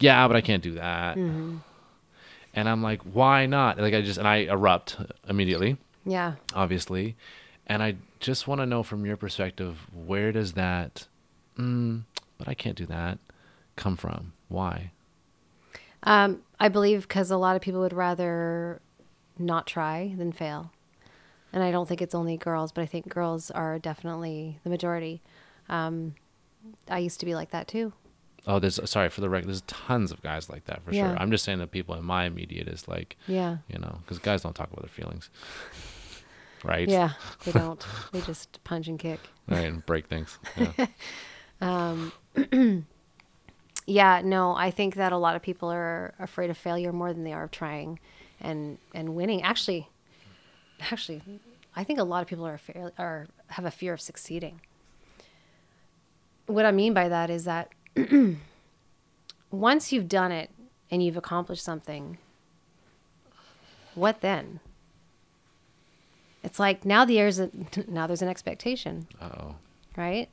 yeah, 0.00 0.26
but 0.26 0.36
I 0.36 0.40
can't 0.40 0.62
do 0.62 0.72
that, 0.74 1.16
and 1.16 2.68
I'm 2.68 2.82
like, 2.82 3.02
why 3.02 3.46
not? 3.46 3.78
Like 3.78 3.94
I 3.94 4.02
just 4.02 4.18
and 4.18 4.26
I 4.28 4.38
erupt 4.38 4.96
immediately 5.28 5.76
Yeah. 6.04 6.34
obviously. 6.54 7.16
And 7.66 7.82
I 7.82 7.94
just 8.20 8.48
want 8.48 8.60
to 8.60 8.66
know 8.66 8.82
from 8.82 9.06
your 9.06 9.16
perspective, 9.16 9.78
where 9.94 10.32
does 10.32 10.52
that, 10.54 11.06
mm, 11.56 12.02
but 12.36 12.48
I 12.48 12.54
can't 12.54 12.76
do 12.76 12.86
that, 12.86 13.18
come 13.76 13.96
from? 13.96 14.32
Why? 14.48 14.90
Um, 16.02 16.42
I 16.58 16.68
believe 16.68 17.02
because 17.02 17.30
a 17.30 17.36
lot 17.36 17.54
of 17.56 17.62
people 17.62 17.80
would 17.80 17.92
rather 17.92 18.80
not 19.38 19.66
try 19.66 20.14
than 20.18 20.32
fail. 20.32 20.72
And 21.52 21.62
I 21.62 21.70
don't 21.70 21.86
think 21.88 22.02
it's 22.02 22.14
only 22.14 22.36
girls, 22.36 22.72
but 22.72 22.82
I 22.82 22.86
think 22.86 23.08
girls 23.08 23.50
are 23.50 23.78
definitely 23.78 24.58
the 24.64 24.70
majority. 24.70 25.22
Um, 25.72 26.14
I 26.88 26.98
used 26.98 27.18
to 27.20 27.26
be 27.26 27.34
like 27.34 27.50
that 27.50 27.66
too. 27.68 27.92
Oh, 28.46 28.58
there's 28.58 28.78
sorry 28.90 29.08
for 29.08 29.20
the 29.20 29.28
record. 29.30 29.48
There's 29.48 29.62
tons 29.62 30.10
of 30.12 30.20
guys 30.22 30.50
like 30.50 30.64
that 30.64 30.82
for 30.82 30.92
Yeah. 30.92 31.10
sure. 31.10 31.18
I'm 31.18 31.30
just 31.30 31.44
saying 31.44 31.58
that 31.60 31.70
people 31.70 31.94
in 31.94 32.04
my 32.04 32.24
immediate 32.24 32.66
is 32.68 32.88
like, 32.88 33.16
Yeah. 33.26 33.58
you 33.68 33.78
know, 33.78 33.98
because 34.02 34.18
guys 34.18 34.42
don't 34.42 34.54
talk 34.54 34.70
about 34.72 34.82
their 34.82 34.88
feelings, 34.88 35.30
right? 36.64 36.88
Yeah. 36.88 37.12
They 37.44 37.52
don't. 37.62 37.84
they 38.12 38.20
just 38.22 38.62
punch 38.64 38.88
and 38.88 38.98
kick. 38.98 39.20
Right, 39.48 39.60
and 39.66 39.84
break 39.86 40.06
things. 40.06 40.38
Yeah. 41.60 42.10
Yeah, 43.86 44.20
no, 44.24 44.54
I 44.54 44.70
think 44.70 44.94
that 44.94 45.12
a 45.12 45.16
lot 45.16 45.34
of 45.34 45.42
people 45.42 45.68
are 45.70 46.14
afraid 46.20 46.50
of 46.50 46.56
failure 46.56 46.92
more 46.92 47.12
than 47.12 47.24
they 47.24 47.32
are 47.32 47.44
of 47.44 47.50
trying 47.50 47.98
and 48.40 48.78
and 48.94 49.16
winning. 49.16 49.42
Actually, 49.42 49.88
actually, 50.90 51.20
I 51.74 51.82
think 51.82 51.98
a 51.98 52.04
lot 52.04 52.22
of 52.22 52.28
people 52.28 52.46
are 52.46 52.60
are 52.96 53.26
have 53.48 53.64
a 53.64 53.72
fear 53.72 53.92
of 53.92 54.00
succeeding. 54.00 54.60
What 56.46 56.66
I 56.66 56.72
mean 56.72 56.94
by 56.94 57.08
that 57.08 57.30
is 57.30 57.44
that 57.44 57.70
once 59.50 59.92
you've 59.92 60.08
done 60.08 60.32
it 60.32 60.50
and 60.90 61.02
you've 61.02 61.16
accomplished 61.16 61.64
something, 61.64 62.18
what 63.94 64.20
then? 64.20 64.60
It's 66.42 66.58
like 66.58 66.84
now 66.84 67.04
there's 67.04 67.38
a 67.38 67.50
now 67.88 68.06
there's 68.06 68.22
an 68.22 68.28
expectation 68.28 69.06
oh. 69.20 69.54
right? 69.96 70.28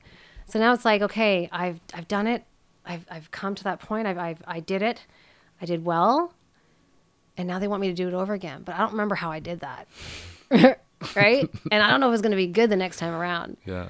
So 0.48 0.58
now 0.58 0.74
it's 0.74 0.86
like, 0.86 1.02
okay, 1.02 1.48
I've 1.52 1.80
I've 1.94 2.08
done 2.08 2.28
it. 2.28 2.44
I've 2.86 3.06
I've 3.10 3.32
come 3.32 3.56
to 3.56 3.64
that 3.66 3.80
point. 3.80 4.08
I've, 4.08 4.18
I've 4.18 4.42
I 4.48 4.60
did 4.60 4.82
it. 4.82 5.06
I 5.62 5.66
did 5.66 5.86
well. 5.86 6.34
And 7.38 7.48
now 7.48 7.60
they 7.60 7.68
want 7.68 7.82
me 7.82 7.88
to 7.88 7.94
do 7.94 8.08
it 8.08 8.14
over 8.14 8.34
again, 8.34 8.64
but 8.66 8.76
I 8.76 8.80
don't 8.80 8.92
remember 8.92 9.16
how 9.16 9.32
I 9.32 9.40
did 9.40 9.62
that. 9.62 9.88
right? 11.16 11.50
And 11.72 11.82
I 11.82 11.90
don't 11.90 12.02
know 12.02 12.10
if 12.10 12.14
it's 12.14 12.22
going 12.22 12.32
to 12.32 12.38
be 12.38 12.48
good 12.48 12.70
the 12.70 12.76
next 12.76 12.98
time 12.98 13.14
around. 13.14 13.56
Yeah. 13.66 13.90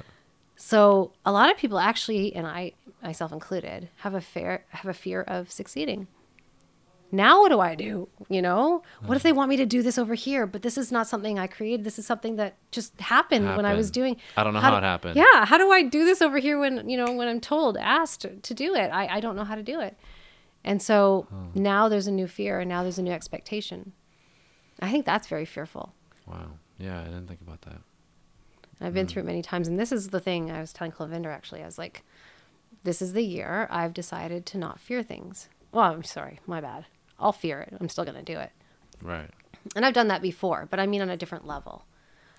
So 0.62 1.14
a 1.26 1.32
lot 1.32 1.50
of 1.50 1.56
people 1.58 1.80
actually, 1.80 2.36
and 2.36 2.46
I 2.46 2.74
myself 3.02 3.32
included, 3.32 3.88
have 3.98 4.14
a 4.14 4.20
fear 4.20 4.66
have 4.70 4.88
a 4.88 4.94
fear 4.94 5.22
of 5.22 5.50
succeeding. 5.52 6.08
Now 7.12 7.40
what 7.40 7.50
do 7.50 7.60
I 7.62 7.74
do? 7.76 8.10
You 8.28 8.42
know, 8.42 8.84
what 9.06 9.16
if 9.16 9.24
they 9.24 9.32
want 9.32 9.50
me 9.50 9.56
to 9.58 9.66
do 9.66 9.82
this 9.82 9.98
over 9.98 10.14
here? 10.16 10.46
But 10.46 10.62
this 10.62 10.78
is 10.78 10.92
not 10.92 11.08
something 11.08 11.40
I 11.40 11.48
created. 11.48 11.86
This 11.86 11.98
is 11.98 12.06
something 12.06 12.36
that 12.36 12.56
just 12.72 13.00
happened, 13.00 13.56
when 13.56 13.66
I 13.66 13.74
was 13.74 13.90
doing. 13.90 14.18
I 14.38 14.44
don't 14.44 14.54
know 14.54 14.60
how 14.60 14.72
do- 14.72 14.78
it 14.78 14.84
happened. 14.84 15.16
Yeah, 15.16 15.46
how 15.46 15.58
do 15.58 15.72
I 15.72 15.82
do 15.82 16.04
this 16.06 16.22
over 16.22 16.38
here 16.40 16.60
when 16.60 16.88
you 16.90 16.98
know 16.98 17.12
when 17.14 17.28
I'm 17.30 17.40
told, 17.40 17.78
asked 17.78 18.26
to 18.44 18.54
do 18.54 18.76
it? 18.76 18.90
I, 18.92 19.08
I 19.08 19.20
don't 19.22 19.36
know 19.38 19.46
how 19.46 19.56
to 19.56 19.64
do 19.64 19.80
it, 19.80 19.98
and 20.64 20.82
so 20.82 21.26
now 21.56 21.88
there's 21.90 22.06
a 22.08 22.12
new 22.12 22.28
fear, 22.28 22.60
and 22.60 22.68
now 22.70 22.84
there's 22.84 23.00
a 23.00 23.04
new 23.04 23.14
expectation. 23.14 23.94
I 24.82 24.92
think 24.92 25.06
that's 25.06 25.28
very 25.28 25.46
fearful. 25.46 25.94
Wow. 26.28 26.52
Yeah, 26.78 27.00
I 27.02 27.06
didn't 27.06 27.28
think 27.28 27.42
about 27.42 27.62
that. 27.62 27.82
I've 28.82 28.94
been 28.94 29.06
hmm. 29.06 29.12
through 29.12 29.24
it 29.24 29.26
many 29.26 29.42
times. 29.42 29.68
And 29.68 29.80
this 29.80 29.92
is 29.92 30.10
the 30.10 30.20
thing 30.20 30.52
I 30.52 30.62
was 30.62 30.74
telling 30.74 30.92
Clavinder 30.92 31.34
actually. 31.34 31.62
I 31.62 31.66
was 31.66 31.78
like, 31.78 32.04
this 32.84 33.02
is 33.02 33.14
the 33.14 33.24
year 33.24 33.68
I've 33.70 33.94
decided 33.94 34.46
to 34.48 34.58
not 34.58 34.80
fear 34.80 35.04
things. 35.04 35.50
Well, 35.72 35.86
I'm 35.86 36.04
sorry, 36.04 36.40
my 36.48 36.62
bad. 36.62 36.86
I'll 37.20 37.34
fear 37.34 37.62
it. 37.62 37.76
I'm 37.80 37.90
still 37.90 38.06
going 38.06 38.24
to 38.24 38.34
do 38.34 38.40
it. 38.40 38.52
Right. 39.02 39.30
And 39.76 39.86
I've 39.86 39.94
done 39.94 40.08
that 40.08 40.22
before, 40.22 40.68
but 40.70 40.80
I 40.80 40.88
mean 40.88 41.02
on 41.02 41.10
a 41.10 41.18
different 41.18 41.46
level. 41.46 41.86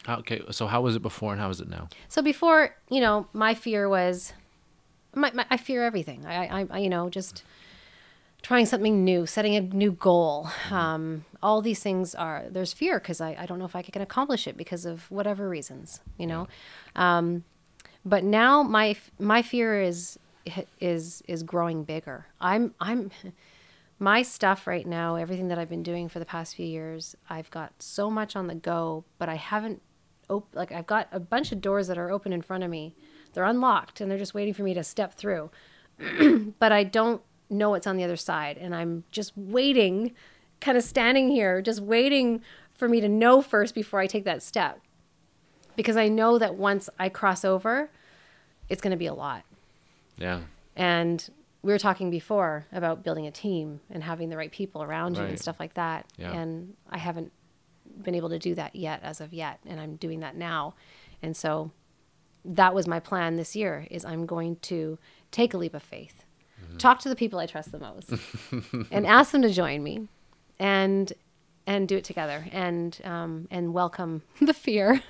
Okay. 0.08 0.42
So 0.50 0.66
how 0.66 0.80
was 0.80 0.96
it 0.96 1.02
before 1.02 1.32
and 1.32 1.40
how 1.40 1.50
is 1.50 1.60
it 1.60 1.68
now? 1.68 1.88
So 2.08 2.22
before, 2.22 2.74
you 2.88 3.00
know, 3.00 3.26
my 3.32 3.54
fear 3.54 3.88
was, 3.88 4.32
my, 5.14 5.30
my, 5.34 5.44
I 5.50 5.56
fear 5.58 5.84
everything. 5.84 6.24
I, 6.24 6.46
I, 6.46 6.66
I, 6.70 6.78
you 6.78 6.88
know, 6.88 7.10
just 7.10 7.44
trying 8.42 8.66
something 8.66 9.04
new, 9.04 9.26
setting 9.26 9.56
a 9.56 9.60
new 9.60 9.92
goal. 9.92 10.48
Um, 10.70 11.24
all 11.42 11.60
these 11.60 11.82
things 11.82 12.14
are, 12.14 12.44
there's 12.50 12.72
fear 12.72 12.98
because 12.98 13.20
I, 13.20 13.36
I 13.38 13.46
don't 13.46 13.58
know 13.58 13.64
if 13.64 13.76
I 13.76 13.82
can 13.82 14.02
accomplish 14.02 14.46
it 14.46 14.56
because 14.56 14.84
of 14.84 15.10
whatever 15.10 15.48
reasons, 15.48 16.00
you 16.18 16.26
know. 16.26 16.48
Um, 16.96 17.44
but 18.04 18.24
now 18.24 18.62
my, 18.62 18.96
my 19.18 19.42
fear 19.42 19.80
is, 19.82 20.18
is, 20.80 21.22
is 21.28 21.42
growing 21.42 21.84
bigger. 21.84 22.26
I'm, 22.40 22.74
I'm, 22.80 23.10
my 23.98 24.22
stuff 24.22 24.66
right 24.66 24.86
now, 24.86 25.16
everything 25.16 25.48
that 25.48 25.58
I've 25.58 25.68
been 25.68 25.82
doing 25.82 26.08
for 26.08 26.18
the 26.18 26.24
past 26.24 26.56
few 26.56 26.66
years, 26.66 27.14
I've 27.28 27.50
got 27.50 27.74
so 27.78 28.10
much 28.10 28.34
on 28.34 28.46
the 28.46 28.54
go, 28.54 29.04
but 29.18 29.28
I 29.28 29.34
haven't 29.34 29.82
op- 30.30 30.54
like 30.54 30.72
I've 30.72 30.86
got 30.86 31.08
a 31.12 31.20
bunch 31.20 31.52
of 31.52 31.60
doors 31.60 31.88
that 31.88 31.98
are 31.98 32.10
open 32.10 32.32
in 32.32 32.40
front 32.40 32.64
of 32.64 32.70
me. 32.70 32.94
They're 33.34 33.44
unlocked 33.44 34.00
and 34.00 34.10
they're 34.10 34.18
just 34.18 34.32
waiting 34.32 34.54
for 34.54 34.62
me 34.62 34.72
to 34.72 34.82
step 34.82 35.14
through. 35.14 35.50
but 36.58 36.72
I 36.72 36.84
don't 36.84 37.20
know 37.50 37.70
what's 37.70 37.86
on 37.86 37.96
the 37.96 38.04
other 38.04 38.16
side 38.16 38.56
and 38.58 38.74
I'm 38.74 39.04
just 39.10 39.32
waiting, 39.36 40.12
kind 40.60 40.78
of 40.78 40.84
standing 40.84 41.30
here, 41.30 41.60
just 41.60 41.80
waiting 41.80 42.42
for 42.74 42.88
me 42.88 43.00
to 43.00 43.08
know 43.08 43.42
first 43.42 43.74
before 43.74 44.00
I 44.00 44.06
take 44.06 44.24
that 44.24 44.42
step. 44.42 44.80
Because 45.76 45.96
I 45.96 46.08
know 46.08 46.38
that 46.38 46.56
once 46.56 46.88
I 46.98 47.08
cross 47.08 47.44
over, 47.44 47.90
it's 48.68 48.80
going 48.80 48.90
to 48.90 48.96
be 48.96 49.06
a 49.06 49.14
lot. 49.14 49.44
Yeah. 50.16 50.40
And 50.76 51.28
we 51.62 51.72
were 51.72 51.78
talking 51.78 52.10
before 52.10 52.66
about 52.72 53.02
building 53.02 53.26
a 53.26 53.30
team 53.30 53.80
and 53.90 54.02
having 54.02 54.30
the 54.30 54.36
right 54.36 54.50
people 54.50 54.82
around 54.82 55.16
you 55.16 55.22
and 55.22 55.38
stuff 55.38 55.60
like 55.60 55.74
that. 55.74 56.06
Yeah. 56.16 56.32
And 56.32 56.74
I 56.90 56.98
haven't 56.98 57.32
been 58.02 58.14
able 58.14 58.30
to 58.30 58.38
do 58.38 58.54
that 58.54 58.74
yet 58.74 59.00
as 59.02 59.20
of 59.20 59.32
yet. 59.32 59.60
And 59.66 59.78
I'm 59.78 59.96
doing 59.96 60.20
that 60.20 60.36
now. 60.36 60.74
And 61.22 61.36
so 61.36 61.70
that 62.44 62.74
was 62.74 62.86
my 62.86 63.00
plan 63.00 63.36
this 63.36 63.54
year 63.54 63.86
is 63.90 64.04
I'm 64.04 64.24
going 64.24 64.56
to 64.62 64.98
take 65.30 65.52
a 65.52 65.58
leap 65.58 65.74
of 65.74 65.82
faith. 65.82 66.24
Talk 66.78 67.00
to 67.00 67.08
the 67.08 67.16
people 67.16 67.38
I 67.38 67.46
trust 67.46 67.72
the 67.72 67.78
most 67.78 68.10
and 68.90 69.06
ask 69.06 69.32
them 69.32 69.42
to 69.42 69.50
join 69.50 69.82
me 69.82 70.08
and 70.58 71.12
and 71.66 71.86
do 71.86 71.96
it 71.98 72.04
together 72.04 72.46
and 72.52 72.98
um, 73.04 73.48
and 73.50 73.72
welcome 73.74 74.22
the 74.40 74.54
fear. 74.54 75.02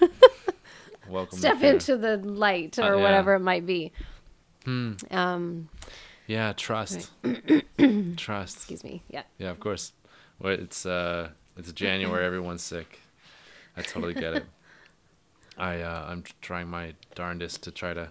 Welcome. 1.09 1.39
Step 1.39 1.59
fear. 1.59 1.73
into 1.75 1.97
the 1.97 2.17
light 2.19 2.79
or 2.79 2.83
Uh, 2.83 2.97
yeah. 2.97 3.03
whatever 3.03 3.35
it 3.35 3.41
might 3.41 3.67
be. 3.67 3.93
Um, 4.67 5.69
Yeah. 6.27 6.53
Trust. 6.57 7.11
trust. 8.17 8.57
excuse 8.57 8.85
me. 8.85 9.03
Yeah. 9.09 9.23
Yeah, 9.39 9.51
of 9.51 9.61
course. 9.61 9.93
Well, 10.39 10.53
it's 10.55 10.85
uh, 10.87 11.31
it's 11.57 11.73
January. 11.73 12.25
Everyone's 12.25 12.63
sick. 12.63 13.01
I 13.77 13.83
totally 13.83 14.15
get 14.15 14.35
it. 14.35 14.45
I 15.59 15.81
uh, 15.81 16.07
I'm 16.09 16.25
trying 16.41 16.69
my 16.69 16.95
darndest 17.15 17.63
to 17.65 17.71
try 17.71 17.93
to 17.95 18.11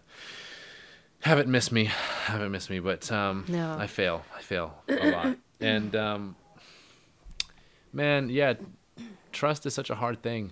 have 1.21 1.39
it 1.39 1.47
miss 1.47 1.71
me, 1.71 1.85
haven't 2.25 2.51
missed 2.51 2.69
me, 2.69 2.79
but 2.79 3.11
um, 3.11 3.45
No. 3.47 3.77
I 3.77 3.87
fail. 3.87 4.23
I 4.37 4.41
fail 4.41 4.75
a 4.87 5.11
lot. 5.11 5.37
And 5.61 5.95
um, 5.95 6.35
man, 7.93 8.29
yeah, 8.29 8.53
trust 9.31 9.65
is 9.65 9.73
such 9.73 9.89
a 9.89 9.95
hard 9.95 10.21
thing, 10.21 10.51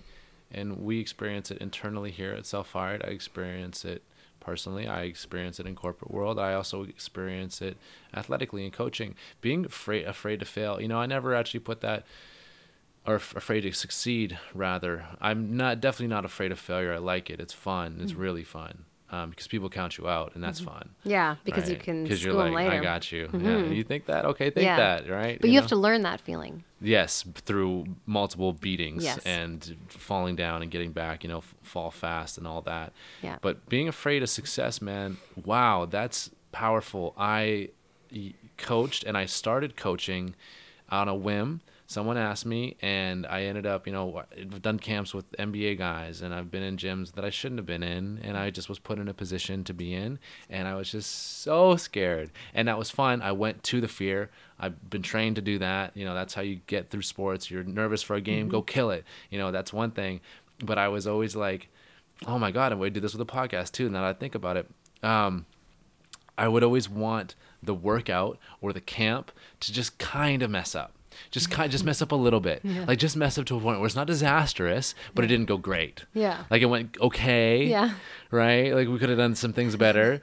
and 0.50 0.78
we 0.84 1.00
experience 1.00 1.50
it 1.50 1.58
internally 1.58 2.10
here 2.10 2.32
at 2.32 2.46
Self 2.46 2.68
Fired. 2.68 3.02
I 3.04 3.08
experience 3.08 3.84
it 3.84 4.02
personally. 4.40 4.86
I 4.86 5.02
experience 5.02 5.58
it 5.60 5.66
in 5.66 5.74
corporate 5.74 6.10
world. 6.10 6.38
I 6.38 6.54
also 6.54 6.82
experience 6.84 7.60
it 7.62 7.76
athletically 8.14 8.64
in 8.64 8.70
coaching. 8.70 9.14
Being 9.40 9.64
afraid 9.66 10.04
afraid 10.06 10.40
to 10.40 10.46
fail. 10.46 10.80
You 10.80 10.88
know, 10.88 10.98
I 10.98 11.06
never 11.06 11.34
actually 11.34 11.60
put 11.60 11.80
that 11.80 12.04
or 13.06 13.16
f- 13.16 13.34
afraid 13.36 13.62
to 13.62 13.72
succeed 13.72 14.38
rather 14.52 15.06
i'm 15.20 15.56
not 15.56 15.80
definitely 15.80 16.08
not 16.08 16.26
afraid 16.26 16.50
of 16.52 16.58
failure 16.58 16.92
i 16.92 16.98
like 16.98 17.30
it 17.30 17.40
it's 17.40 17.54
fun 17.54 17.96
it's 18.02 18.12
really 18.12 18.42
fun 18.44 18.84
um, 19.10 19.30
because 19.30 19.46
people 19.48 19.68
count 19.70 19.96
you 19.98 20.06
out 20.08 20.34
and 20.34 20.44
that's 20.44 20.60
fun 20.60 20.90
Yeah, 21.04 21.36
because 21.44 21.68
you 21.70 21.76
can 21.76 22.04
can 22.04 22.08
'Cause 22.08 22.20
school 22.20 22.34
you're 22.34 22.44
them 22.44 22.52
like 22.54 22.68
later. 22.68 22.80
i 22.80 22.82
got 22.82 23.10
you 23.12 23.28
yeah 23.32 23.58
you 23.64 23.82
think 23.84 24.06
that 24.06 24.24
okay 24.26 24.50
think 24.50 24.64
Yeah. 24.64 24.76
that 24.76 25.08
right 25.08 25.40
But 25.40 25.50
you, 25.50 25.58
have 25.60 25.68
to 25.68 25.76
learn 25.76 26.02
that 26.02 26.20
feeling. 26.20 26.64
yes 26.80 27.24
through 27.34 27.86
multiple 28.06 28.52
beatings 28.52 29.04
Yes. 29.04 29.18
and 29.24 29.76
falling 29.88 30.36
down 30.36 30.62
and 30.62 30.70
getting 30.70 30.92
back 30.92 31.24
you 31.24 31.30
know 31.30 31.38
f- 31.38 31.54
fall 31.62 31.90
fast 31.90 32.36
and 32.38 32.46
all 32.46 32.60
that 32.62 32.92
Yeah. 33.22 33.38
but 33.40 33.68
being 33.68 33.88
afraid 33.88 34.22
of 34.22 34.28
success 34.28 34.82
man 34.82 35.16
wow 35.44 35.86
that's 35.86 36.30
powerful 36.52 37.14
I 37.16 37.70
coached 38.56 39.04
and 39.04 39.16
i 39.16 39.24
started 39.26 39.76
coaching 39.76 40.34
on 40.90 41.08
a 41.08 41.14
whim 41.14 41.60
someone 41.88 42.16
asked 42.16 42.46
me 42.46 42.76
and 42.80 43.26
i 43.26 43.42
ended 43.42 43.66
up 43.66 43.86
you 43.86 43.92
know 43.92 44.22
i've 44.38 44.62
done 44.62 44.78
camps 44.78 45.12
with 45.12 45.30
nba 45.32 45.76
guys 45.76 46.22
and 46.22 46.32
i've 46.32 46.50
been 46.50 46.62
in 46.62 46.76
gyms 46.76 47.14
that 47.14 47.24
i 47.24 47.30
shouldn't 47.30 47.58
have 47.58 47.66
been 47.66 47.82
in 47.82 48.20
and 48.22 48.36
i 48.36 48.50
just 48.50 48.68
was 48.68 48.78
put 48.78 48.98
in 49.00 49.08
a 49.08 49.14
position 49.14 49.64
to 49.64 49.74
be 49.74 49.92
in 49.92 50.18
and 50.48 50.68
i 50.68 50.74
was 50.74 50.92
just 50.92 51.38
so 51.48 51.76
scared. 51.76 52.30
And 52.54 52.68
that 52.68 52.78
was 52.78 52.90
fun. 52.90 53.22
I 53.22 53.32
went 53.32 53.62
to 53.64 53.80
the 53.80 53.88
fear. 53.88 54.30
I've 54.58 54.90
been 54.90 55.02
trained 55.02 55.36
to 55.36 55.42
do 55.42 55.58
that. 55.58 55.96
You 55.96 56.04
know 56.04 56.14
that's 56.14 56.34
how 56.34 56.42
you 56.42 56.60
get 56.66 56.90
through 56.90 57.02
sports. 57.02 57.50
You're 57.50 57.64
nervous 57.64 58.02
for 58.02 58.16
a 58.16 58.20
game 58.20 58.48
go 58.48 58.62
kill 58.62 58.90
it. 58.90 59.04
You 59.30 59.38
know 59.38 59.50
that's 59.50 59.72
one 59.72 59.90
thing. 59.90 60.20
But 60.62 60.78
i 60.78 60.88
was 60.88 61.06
always 61.06 61.36
like 61.36 61.68
oh 62.26 62.38
my 62.38 62.50
god 62.50 62.72
and 62.72 62.80
we 62.80 62.90
do 62.90 63.00
this 63.00 63.14
with 63.14 63.22
a 63.22 63.32
podcast 63.32 63.70
too 63.70 63.88
now 63.88 64.02
that 64.02 64.08
i 64.08 64.12
think 64.12 64.34
about 64.34 64.56
it. 64.56 64.68
Um, 65.02 65.46
I 66.36 66.48
would 66.48 66.64
always 66.64 66.88
want 66.88 67.34
the 67.62 67.74
workout 67.74 68.38
or 68.60 68.72
the 68.72 68.80
camp 68.80 69.30
to 69.60 69.72
just 69.72 69.98
kind 69.98 70.42
of 70.42 70.50
mess 70.50 70.74
up. 70.74 70.92
Just 71.30 71.46
mm-hmm. 71.46 71.56
kind 71.56 71.66
of 71.66 71.72
just 71.72 71.84
mess 71.84 72.02
up 72.02 72.12
a 72.12 72.16
little 72.16 72.40
bit. 72.40 72.64
Like 72.64 72.98
just 72.98 73.16
mess 73.16 73.38
up 73.38 73.46
to 73.46 73.56
a 73.56 73.60
point 73.60 73.78
where 73.78 73.86
it's 73.86 73.96
not 73.96 74.06
disastrous, 74.06 74.94
but 75.14 75.24
it 75.24 75.28
didn't 75.28 75.46
go 75.46 75.56
great. 75.56 76.04
Yeah. 76.14 76.44
Like 76.50 76.62
it 76.62 76.66
went 76.66 76.96
okay. 77.00 77.64
Yeah. 77.64 77.92
Right? 78.30 78.74
Like 78.74 78.88
we 78.88 78.98
could 78.98 79.08
have 79.08 79.18
done 79.18 79.34
some 79.34 79.52
things 79.52 79.76
better. 79.76 80.20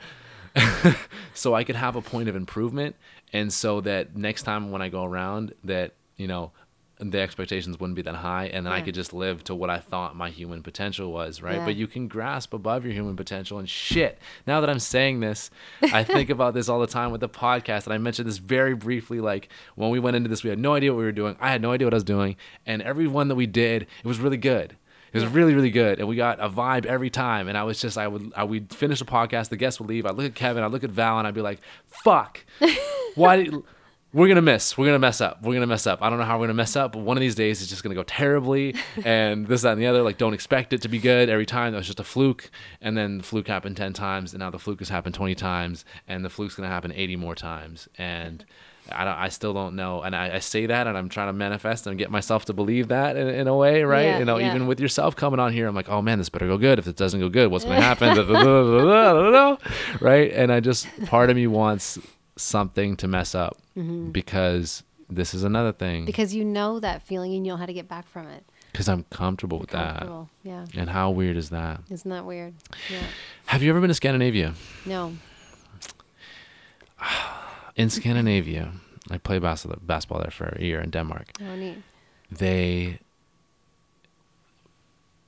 so 1.34 1.53
I 1.53 1.63
could 1.63 1.76
have 1.76 1.95
a 1.95 2.01
point 2.01 2.30
of 2.30 2.35
improvement 2.35 2.95
and 3.34 3.51
so 3.51 3.81
that 3.81 4.15
next 4.15 4.43
time 4.43 4.72
when 4.72 4.81
I 4.81 4.88
go 4.88 5.03
around 5.03 5.53
that, 5.65 5.93
you 6.15 6.27
know, 6.27 6.51
the 6.99 7.19
expectations 7.19 7.80
wouldn't 7.80 7.95
be 7.95 8.01
that 8.01 8.15
high 8.15 8.45
and 8.47 8.65
then 8.65 8.73
I 8.73 8.81
could 8.81 8.95
just 8.95 9.13
live 9.13 9.43
to 9.45 9.55
what 9.55 9.69
I 9.69 9.80
thought 9.80 10.15
my 10.15 10.30
human 10.30 10.63
potential 10.63 11.11
was, 11.11 11.41
right? 11.41 11.57
Yeah. 11.57 11.65
But 11.65 11.76
you 11.76 11.88
can 11.88 12.07
grasp 12.07 12.53
above 12.53 12.85
your 12.85 12.93
human 12.93 13.15
potential 13.15 13.59
and 13.59 13.69
shit. 13.69 14.17
Now 14.47 14.61
that 14.61 14.69
I'm 14.69 14.80
saying 14.80 15.19
this, 15.19 15.49
I 15.81 16.03
think 16.03 16.30
about 16.30 16.53
this 16.53 16.69
all 16.69 16.80
the 16.80 16.88
time 16.88 17.11
with 17.11 17.22
the 17.22 17.30
podcast 17.30 17.85
and 17.85 17.93
I 17.93 17.97
mentioned 17.97 18.27
this 18.27 18.38
very 18.38 18.76
briefly 18.76 19.19
like 19.19 19.49
when 19.76 19.89
we 19.89 19.99
went 19.99 20.15
into 20.15 20.30
this 20.30 20.43
we 20.43 20.49
had 20.49 20.59
no 20.59 20.73
idea 20.73 20.93
what 20.93 20.99
we 20.99 21.05
were 21.05 21.11
doing. 21.11 21.35
I 21.41 21.51
had 21.51 21.61
no 21.61 21.72
idea 21.72 21.85
what 21.85 21.93
I 21.93 21.97
was 21.97 22.03
doing 22.03 22.38
and 22.65 22.81
every 22.81 23.07
one 23.07 23.27
that 23.27 23.35
we 23.35 23.45
did, 23.47 23.84
it 23.84 24.05
was 24.05 24.19
really 24.19 24.38
good. 24.38 24.77
It 25.11 25.22
was 25.22 25.31
really, 25.31 25.53
really 25.55 25.72
good, 25.72 25.99
and 25.99 26.09
we 26.09 26.17
got 26.17 26.41
a 26.41 26.49
vibe 26.49 26.85
every 26.85 27.09
time. 27.09 27.47
And 27.47 27.57
I 27.57 27.63
was 27.63 27.80
just, 27.80 27.97
I 27.97 28.05
would, 28.05 28.34
I 28.35 28.43
would 28.43 28.73
finish 28.73 28.99
the 28.99 29.05
podcast, 29.05 29.47
the 29.47 29.55
guests 29.55 29.80
would 29.80 29.88
leave. 29.88 30.05
I'd 30.05 30.15
look 30.15 30.26
at 30.26 30.35
Kevin, 30.35 30.61
I'd 30.61 30.73
look 30.73 30.84
at 30.84 30.89
Val, 30.89 31.17
and 31.17 31.26
I'd 31.26 31.34
be 31.34 31.39
like, 31.39 31.61
"Fuck, 32.03 32.43
why 33.15 33.38
did 33.38 33.55
we're 34.16 34.30
gonna 34.30 34.42
miss 34.42 34.78
we're 34.78 34.86
gonna 34.86 34.98
mess 34.98 35.20
up 35.20 35.42
we're 35.44 35.54
gonna 35.54 35.68
mess 35.68 35.86
up 35.86 36.02
i 36.02 36.10
don't 36.10 36.18
know 36.18 36.24
how 36.24 36.40
we're 36.40 36.46
gonna 36.46 36.54
mess 36.54 36.78
up 36.78 36.94
but 36.94 37.00
one 37.00 37.18
of 37.18 37.22
these 37.22 37.36
days 37.36 37.62
it's 37.62 37.70
just 37.70 37.84
gonna 37.84 37.94
go 37.94 38.04
terribly 38.04 38.74
and 39.04 39.46
this 39.48 39.62
that 39.64 39.74
and 39.74 39.82
the 39.82 39.86
other 39.86 40.02
like 40.02 40.18
don't 40.18 40.34
expect 40.34 40.72
it 40.72 40.82
to 40.82 40.88
be 40.88 40.98
good 40.98 41.28
every 41.30 41.46
time 41.46 41.74
that 41.74 41.78
was 41.78 41.86
just 41.86 42.00
a 42.00 42.04
fluke 42.04 42.50
and 42.82 42.98
then 42.98 43.18
the 43.18 43.24
fluke 43.24 43.48
happened 43.48 43.76
10 43.76 43.92
times 43.92 44.34
and 44.34 44.40
now 44.40 44.50
the 44.50 44.58
fluke 44.58 44.80
has 44.80 44.88
happened 44.88 45.14
20 45.14 45.36
times 45.36 45.84
and 46.08 46.24
the 46.24 46.30
fluke's 46.30 46.56
gonna 46.56 46.70
happen 46.70 46.94
80 46.94 47.18
more 47.18 47.36
times 47.36 47.90
and 47.98 48.46
I, 48.92 49.04
don't, 49.04 49.18
I 49.18 49.30
still 49.30 49.54
don't 49.54 49.76
know 49.76 50.02
and 50.04 50.16
I, 50.16 50.36
I 50.36 50.40
say 50.40 50.66
that 50.68 50.88
and 50.88 50.98
i'm 50.98 51.10
trying 51.10 51.28
to 51.28 51.34
manifest 51.34 51.86
and 51.88 51.98
get 51.98 52.10
myself 52.10 52.46
to 52.46 52.54
believe 52.54 52.88
that 52.90 53.18
in, 53.18 53.28
in 53.28 53.48
a 53.48 53.56
way 53.56 53.84
right 53.84 54.06
Yeah, 54.06 54.20
you 54.20 54.26
know 54.26 54.38
yeah. 54.38 54.48
even 54.50 54.66
with 54.68 54.80
yourself 54.80 55.16
coming 55.16 55.40
on 55.42 55.52
here 55.52 55.68
i'm 55.68 55.76
like 55.76 55.90
oh 55.90 56.02
man 56.02 56.20
this 56.20 56.30
better 56.30 56.48
go 56.48 56.58
good 56.58 56.80
if 56.80 56.88
it 56.88 56.96
doesn't 56.96 57.20
go 57.20 57.28
good 57.28 57.52
what's 57.52 57.66
happen 57.66 58.16
da, 58.16 58.24
da, 58.24 59.32
da. 59.32 59.58
right 60.00 60.32
and 60.32 60.52
i 60.54 60.60
just 60.60 60.88
part 61.08 61.30
of 61.30 61.36
me 61.36 61.48
wants 61.48 61.98
something 62.38 62.95
to 62.98 63.07
mess 63.07 63.34
up 63.36 63.57
because 64.12 64.84
this 65.10 65.34
is 65.34 65.44
another 65.44 65.72
thing 65.72 66.02
Mm-hmm. 66.02 66.06
Because 66.06 66.34
you 66.36 66.44
know 66.44 66.80
that 66.80 67.02
feeling, 67.03 67.34
and 67.36 67.45
you 67.45 67.53
know 67.53 67.57
how 67.57 67.66
to 67.66 67.74
get 67.74 67.88
back 67.88 68.07
from 68.07 68.28
it. 68.28 68.44
because 68.72 68.90
I'm 68.90 69.03
comfortable 69.10 69.60
with 69.60 69.70
Comfortable. 69.70 70.30
Yeah. 70.44 70.66
And 70.76 70.90
how 70.90 71.12
weird 71.12 71.38
is 71.38 71.49
that? 71.52 71.80
Isn't 71.90 72.10
that 72.12 72.26
weird? 72.26 72.53
Yeah. 72.91 73.03
Have 73.45 73.64
you 73.64 73.70
ever 73.70 73.80
been 73.80 73.88
to 73.90 73.94
Scandinavia? 73.94 74.53
No. 74.86 75.14
In 77.76 77.90
Scandinavia, 77.90 78.72
I 79.12 79.18
played 79.18 79.41
bas- 79.41 79.66
basketball 79.82 80.20
there 80.22 80.32
for 80.32 80.56
a 80.57 80.62
year 80.62 80.80
in 80.82 80.90
Denmark. 80.90 81.28
Oh, 81.41 81.56
neat. 81.56 81.78
They 82.32 82.99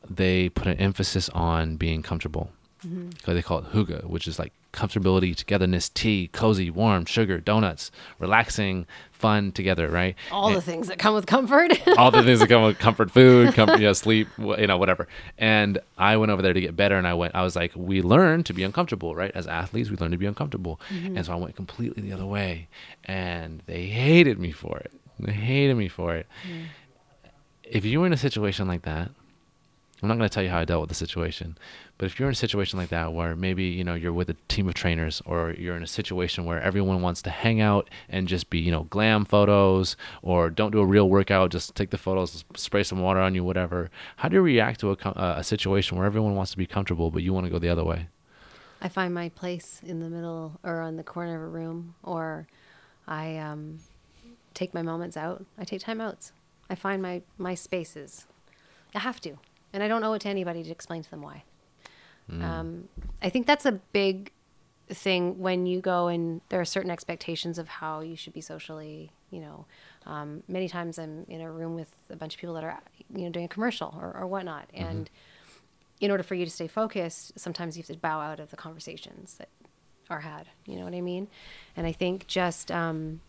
they 0.10 0.50
put 0.50 0.68
an 0.68 0.78
emphasis 0.78 1.30
on 1.30 1.76
being 1.78 2.02
comfortable. 2.02 2.50
Mm-hmm. 2.86 3.34
They 3.34 3.42
call 3.42 3.60
it 3.60 3.72
hygge, 3.74 4.04
which 4.06 4.28
is 4.28 4.40
like 4.40 4.54
comfortability, 4.78 5.36
togetherness, 5.36 5.90
tea, 5.90 6.30
cozy, 6.32 6.70
warm, 6.70 7.04
sugar, 7.06 7.40
donuts, 7.40 7.90
relaxing, 8.20 8.86
fun 9.12 9.52
together, 9.52 9.90
right? 9.90 10.16
All 10.32 10.48
And- 10.48 10.56
the 10.56 10.62
things 10.62 10.88
that 10.88 11.00
come 11.00 11.16
with 11.16 11.26
comfort. 11.26 11.72
all 11.98 12.12
the 12.12 12.22
things 12.24 12.40
that 12.40 12.48
come 12.48 12.62
with 12.62 12.78
comfort 12.78 13.10
food, 13.10 13.54
comfort, 13.56 13.80
you 13.80 13.88
know, 13.88 13.94
sleep, 13.94 14.28
you 14.38 14.68
know, 14.68 14.78
whatever. 14.78 15.08
And 15.38 15.80
I 15.98 16.18
went 16.18 16.32
over 16.32 16.44
there 16.44 16.54
to 16.54 16.62
get 16.62 16.76
better, 16.76 16.96
and 16.96 17.08
I 17.08 17.16
went. 17.16 17.34
I 17.34 17.42
was 17.42 17.56
like, 17.56 17.72
we 17.76 18.04
learn 18.04 18.44
to 18.44 18.54
be 18.54 18.64
uncomfortable, 18.64 19.16
right? 19.16 19.32
As 19.34 19.48
athletes, 19.48 19.90
we 19.90 19.98
learn 19.98 20.12
to 20.12 20.18
be 20.18 20.28
uncomfortable, 20.28 20.80
mm-hmm. 20.90 21.18
and 21.18 21.26
so 21.26 21.34
I 21.34 21.36
went 21.38 21.56
completely 21.56 22.04
the 22.04 22.14
other 22.14 22.26
way, 22.26 22.68
and 23.04 23.64
they 23.66 23.88
hated 23.88 24.38
me 24.38 24.52
for 24.52 24.78
it. 24.78 24.92
They 25.20 25.34
hated 25.34 25.76
me 25.76 25.88
for 25.88 26.16
it. 26.16 26.28
If 27.64 27.84
you 27.84 28.00
were 28.00 28.06
in 28.06 28.14
a 28.14 28.18
situation 28.18 28.68
like 28.68 28.84
that, 28.84 29.10
I'm 30.02 30.08
not 30.08 30.18
going 30.18 30.30
to 30.30 30.34
tell 30.34 30.44
you 30.44 30.50
how 30.50 30.60
I 30.60 30.66
dealt 30.66 30.82
with 30.82 30.90
the 30.90 30.96
situation, 30.96 31.58
but 31.98 32.06
if 32.06 32.20
you're 32.20 32.30
in 32.30 32.34
a 32.34 32.36
situation 32.36 32.78
like 32.78 32.90
that 32.90 33.14
where 33.14 33.36
maybe 33.36 33.64
you 33.64 33.84
know 33.84 33.96
you're 33.96 34.14
with 34.14 34.30
a 34.30 34.36
team 34.48 34.68
of 34.68 34.76
trainers 34.76 35.24
or 35.26 35.56
you're 35.58 35.76
in 35.76 35.82
a 35.82 35.88
situation 35.88 36.46
where 36.46 36.62
everyone 36.62 37.02
wants 37.02 37.24
to 37.24 37.32
hang 37.32 37.62
out 37.62 37.90
and 38.08 38.28
just 38.28 38.52
be 38.52 38.60
you 38.60 38.72
know 38.72 38.84
glam 38.84 39.26
photos 39.26 39.98
or 40.22 40.52
don't 40.52 40.72
do 40.72 40.80
a 40.80 40.86
real 40.86 41.10
workout, 41.10 41.50
just 41.50 41.76
take 41.76 41.90
the 41.90 41.98
photos, 41.98 42.46
spray 42.56 42.84
some 42.84 43.00
water 43.00 43.20
on 43.20 43.34
you, 43.34 43.44
whatever. 43.44 43.90
How 44.18 44.30
do 44.30 44.36
you 44.36 44.42
react 44.42 44.82
to 44.82 44.92
a, 44.92 44.98
a 45.38 45.44
situation 45.44 45.98
where 45.98 46.06
everyone 46.06 46.36
wants 46.36 46.52
to 46.52 46.58
be 46.58 46.68
comfortable 46.68 47.10
but 47.10 47.24
you 47.24 47.34
want 47.34 47.48
to 47.48 47.50
go 47.52 47.58
the 47.58 47.70
other 47.70 47.84
way? 47.84 48.08
I 48.82 48.90
find 48.90 49.14
my 49.14 49.30
place 49.30 49.82
in 49.84 50.00
the 50.00 50.10
middle 50.10 50.60
or 50.64 50.82
on 50.82 50.98
the 50.98 51.04
corner 51.04 51.36
of 51.36 51.42
a 51.42 51.48
room, 51.48 51.96
or 52.04 52.48
I 53.08 53.38
um, 53.38 53.80
take 54.54 54.74
my 54.74 54.82
moments 54.82 55.18
out. 55.18 55.46
I 55.58 55.64
take 55.64 55.82
time 55.82 56.00
outs. 56.00 56.32
I 56.70 56.76
find 56.76 57.02
my, 57.02 57.22
my 57.38 57.56
spaces. 57.56 58.28
I 58.94 59.00
have 59.00 59.20
to. 59.22 59.38
And 59.74 59.84
I 59.84 59.88
don't 59.88 60.04
owe 60.04 60.14
it 60.14 60.22
to 60.22 60.30
anybody 60.30 60.64
to 60.64 60.72
explain 60.72 61.04
to 61.04 61.12
them 61.12 61.22
why. 61.22 61.44
Um, 62.30 62.90
I 63.22 63.30
think 63.30 63.48
that's 63.48 63.66
a 63.66 63.72
big 63.72 64.32
thing 64.90 65.40
when 65.40 65.66
you 65.66 65.82
go 65.82 66.08
and 66.08 66.42
there 66.50 66.60
are 66.60 66.66
certain 66.66 66.92
expectations 66.92 67.58
of 67.58 67.68
how 67.68 68.02
you 68.02 68.16
should 68.16 68.34
be 68.34 68.42
socially, 68.42 69.12
you 69.32 69.40
know. 69.40 69.66
Um, 70.06 70.44
many 70.48 70.70
times 70.70 70.98
I'm 70.98 71.26
in 71.28 71.42
a 71.42 71.52
room 71.52 71.76
with 71.76 71.94
a 72.10 72.16
bunch 72.16 72.36
of 72.36 72.40
people 72.40 72.56
that 72.56 72.64
are, 72.64 72.80
you 73.14 73.24
know, 73.24 73.30
doing 73.30 73.46
a 73.46 73.50
commercial 73.50 73.98
or, 74.00 74.16
or 74.16 74.28
whatnot. 74.28 74.70
And 74.74 75.10
in 76.00 76.12
order 76.12 76.24
for 76.24 76.36
you 76.36 76.46
to 76.46 76.52
stay 76.52 76.68
focused, 76.68 77.38
sometimes 77.40 77.76
you 77.76 77.84
have 77.84 77.88
to 77.88 77.98
bow 77.98 78.20
out 78.20 78.40
of 78.40 78.50
the 78.50 78.58
conversations 78.58 79.36
that 79.36 79.50
are 80.10 80.22
had. 80.22 80.48
You 80.66 80.78
know 80.78 80.86
what 80.86 80.94
I 80.94 81.02
mean? 81.02 81.28
And 81.76 81.86
I 81.86 81.92
think 81.92 82.28
just 82.28 82.72
um, 82.72 83.22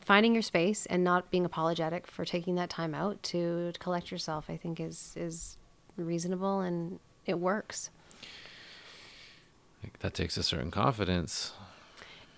finding 0.00 0.34
your 0.34 0.42
space 0.42 0.86
and 0.86 1.02
not 1.02 1.30
being 1.30 1.44
apologetic 1.44 2.06
for 2.06 2.24
taking 2.24 2.54
that 2.56 2.68
time 2.68 2.94
out 2.94 3.22
to, 3.24 3.72
to 3.72 3.78
collect 3.78 4.10
yourself, 4.10 4.46
I 4.48 4.56
think 4.56 4.80
is 4.80 5.14
is 5.16 5.56
reasonable 5.96 6.60
and 6.60 6.98
it 7.24 7.38
works. 7.38 7.90
That 10.00 10.14
takes 10.14 10.36
a 10.36 10.42
certain 10.42 10.70
confidence. 10.70 11.52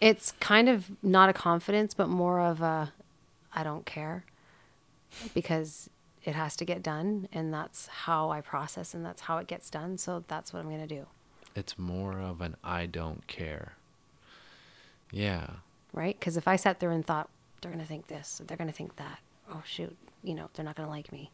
It's 0.01 0.33
kind 0.41 0.69
of 0.69 0.91
not 1.03 1.29
a 1.29 1.33
confidence, 1.33 1.95
but 1.95 2.09
more 2.09 2.41
of 2.41 2.61
a 2.61 2.93
I 3.53 3.63
don't 3.63 3.87
care 3.87 4.25
because 5.35 5.89
it 6.25 6.35
has 6.35 6.55
to 6.57 6.65
get 6.65 6.83
done, 6.83 7.27
and 7.33 7.53
that's 7.53 7.87
how 7.87 8.31
I 8.31 8.41
process, 8.43 8.93
and 8.93 9.05
that's 9.05 9.23
how 9.23 9.39
it 9.39 9.47
gets 9.47 9.71
done. 9.71 9.97
So 9.99 10.23
that's 10.29 10.53
what 10.53 10.61
I'm 10.61 10.71
gonna 10.71 10.87
do. 10.87 11.07
It's 11.55 11.79
more 11.79 12.19
of 12.21 12.41
an 12.41 12.57
I 12.63 12.87
don't 12.87 13.27
care. 13.27 13.73
Yeah. 15.11 15.49
right? 15.93 16.19
Because 16.19 16.37
if 16.37 16.47
I 16.47 16.57
sat 16.57 16.81
there 16.81 16.91
and 16.91 17.05
thought 17.05 17.31
they're 17.61 17.71
gonna 17.73 17.85
think 17.85 18.09
this, 18.09 18.43
they're 18.47 18.57
gonna 18.59 18.73
think 18.73 18.97
that, 18.97 19.21
oh 19.51 19.63
shoot, 19.65 19.97
you 20.23 20.35
know, 20.35 20.51
they're 20.55 20.65
not 20.65 20.77
gonna 20.77 20.91
like 20.91 21.11
me, 21.11 21.31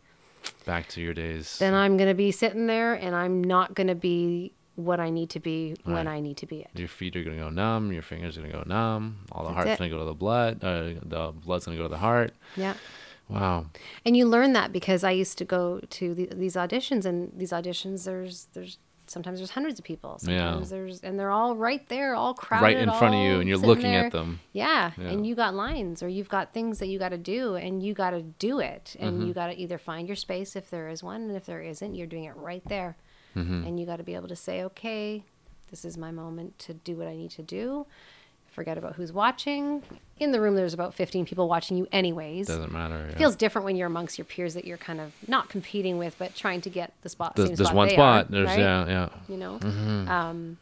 Back 0.64 0.88
to 0.88 1.00
your 1.00 1.14
days. 1.14 1.58
then 1.58 1.74
I'm 1.74 1.96
gonna 1.96 2.14
be 2.14 2.30
sitting 2.32 2.66
there 2.66 2.94
and 2.94 3.14
I'm 3.14 3.42
not 3.42 3.74
gonna 3.74 3.94
be 3.94 4.52
what 4.76 4.98
I 4.98 5.10
need 5.10 5.30
to 5.30 5.40
be 5.40 5.76
when 5.84 6.08
I 6.08 6.20
need 6.20 6.36
to 6.38 6.46
be 6.46 6.60
it. 6.60 6.70
Your 6.74 6.88
feet 6.88 7.14
are 7.16 7.22
gonna 7.22 7.36
go 7.36 7.50
numb. 7.50 7.92
Your 7.92 8.02
fingers 8.02 8.36
are 8.36 8.40
gonna 8.40 8.52
go 8.52 8.64
numb. 8.66 9.26
All 9.30 9.44
the 9.44 9.50
That's 9.50 9.66
heart's 9.66 9.78
gonna 9.78 9.90
go 9.90 9.98
to 9.98 10.04
the 10.04 10.14
blood. 10.14 10.64
Uh, 10.64 10.94
the 11.04 11.32
blood's 11.32 11.64
gonna 11.66 11.76
go 11.76 11.84
to 11.84 11.88
the 11.88 11.98
heart. 11.98 12.32
Yeah. 12.56 12.74
Wow. 13.28 13.66
And 14.04 14.16
you 14.16 14.26
learn 14.26 14.52
that 14.52 14.72
because 14.72 15.02
I 15.04 15.12
used 15.12 15.38
to 15.38 15.44
go 15.44 15.80
to 15.80 16.14
the, 16.14 16.28
these 16.34 16.56
auditions, 16.56 17.04
and 17.04 17.32
these 17.36 17.52
auditions, 17.52 18.04
there's 18.04 18.48
there's 18.52 18.78
sometimes 19.14 19.38
there's 19.38 19.50
hundreds 19.52 19.78
of 19.78 19.84
people, 19.86 20.18
Yeah. 20.22 20.50
sometimes 20.50 20.68
there's 20.70 21.00
and 21.00 21.18
they're 21.18 21.30
all 21.30 21.56
right 21.56 21.88
there, 21.88 22.14
all 22.14 22.34
crowded, 22.34 22.64
right 22.64 22.76
in 22.76 22.90
front 22.90 23.14
of 23.14 23.20
you, 23.22 23.40
and 23.40 23.48
you're 23.48 23.56
looking 23.56 23.92
there. 23.92 24.06
at 24.06 24.12
them. 24.12 24.40
Yeah. 24.52 24.90
Yeah. 24.98 25.08
and 25.08 25.26
you 25.26 25.34
got 25.34 25.54
lines 25.54 26.02
or 26.02 26.08
you've 26.08 26.28
got 26.28 26.52
things 26.52 26.78
that 26.80 26.88
you 26.88 26.98
got 26.98 27.10
to 27.10 27.18
do, 27.18 27.54
and 27.54 27.82
you 27.82 27.94
got 27.94 28.10
to 28.10 28.20
do 28.20 28.58
it, 28.58 28.96
and 29.00 29.14
Mm-hmm. 29.18 29.26
you 29.28 29.32
got 29.34 29.46
to 29.46 29.56
either 29.58 29.78
find 29.78 30.06
your 30.06 30.16
space 30.16 30.54
if 30.56 30.68
there 30.68 30.88
is 30.88 31.02
one, 31.02 31.22
and 31.22 31.36
if 31.36 31.46
there 31.46 31.62
isn't, 31.62 31.94
you're 31.94 32.06
doing 32.06 32.24
it 32.24 32.36
right 32.36 32.62
there, 32.68 32.96
Mm-hmm. 33.36 33.64
and 33.66 33.80
you 33.80 33.86
got 33.86 33.96
to 33.96 34.04
be 34.04 34.14
able 34.14 34.28
to 34.28 34.36
say, 34.36 34.62
okay, 34.64 35.24
this 35.70 35.84
is 35.84 35.96
my 35.96 36.10
moment 36.12 36.58
to 36.60 36.74
do 36.74 36.96
what 36.96 37.08
I 37.08 37.16
need 37.16 37.30
to 37.32 37.42
do. 37.42 37.86
Forget 38.54 38.78
about 38.78 38.94
who's 38.94 39.12
watching. 39.12 39.82
In 40.20 40.30
the 40.30 40.40
room, 40.40 40.54
there's 40.54 40.74
about 40.74 40.94
15 40.94 41.26
people 41.26 41.48
watching 41.48 41.76
you, 41.76 41.88
anyways 41.90 42.46
Doesn't 42.46 42.70
matter. 42.70 43.06
it 43.06 43.10
yeah. 43.12 43.18
feels 43.18 43.34
different 43.34 43.64
when 43.64 43.74
you're 43.74 43.88
amongst 43.88 44.16
your 44.16 44.24
peers 44.24 44.54
that 44.54 44.64
you're 44.64 44.76
kind 44.78 45.00
of 45.00 45.12
not 45.26 45.48
competing 45.48 45.98
with, 45.98 46.14
but 46.18 46.36
trying 46.36 46.60
to 46.60 46.70
get 46.70 46.92
the 47.02 47.08
spot. 47.08 47.34
There's, 47.34 47.48
there's 47.50 47.60
spot 47.66 47.74
one 47.74 47.90
spot. 47.90 48.26
are, 48.26 48.30
there's 48.30 48.46
right? 48.46 48.58
yeah, 48.60 48.86
yeah. 48.86 49.08
You 49.28 49.36
know, 49.36 49.58
Mm-hmm. 49.58 50.08
um, 50.08 50.58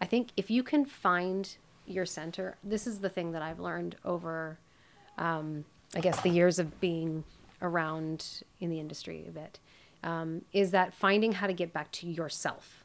I 0.00 0.06
think 0.06 0.30
if 0.36 0.50
you 0.50 0.62
can 0.64 0.84
find 0.84 1.56
your 1.86 2.04
center, 2.04 2.56
this 2.64 2.84
is 2.86 2.98
the 2.98 3.08
thing 3.08 3.30
that 3.30 3.42
I've 3.42 3.60
learned 3.60 3.94
over, 4.04 4.58
um, 5.16 5.64
I 5.94 6.00
guess, 6.00 6.20
the 6.22 6.28
years 6.30 6.58
of 6.58 6.80
being 6.80 7.22
around 7.62 8.42
in 8.60 8.70
the 8.70 8.80
industry 8.80 9.24
a 9.28 9.30
bit, 9.30 9.58
um, 10.02 10.42
is 10.52 10.72
that 10.72 10.92
finding 10.94 11.32
how 11.32 11.46
to 11.46 11.52
get 11.52 11.72
back 11.72 11.92
to 11.92 12.08
yourself, 12.08 12.84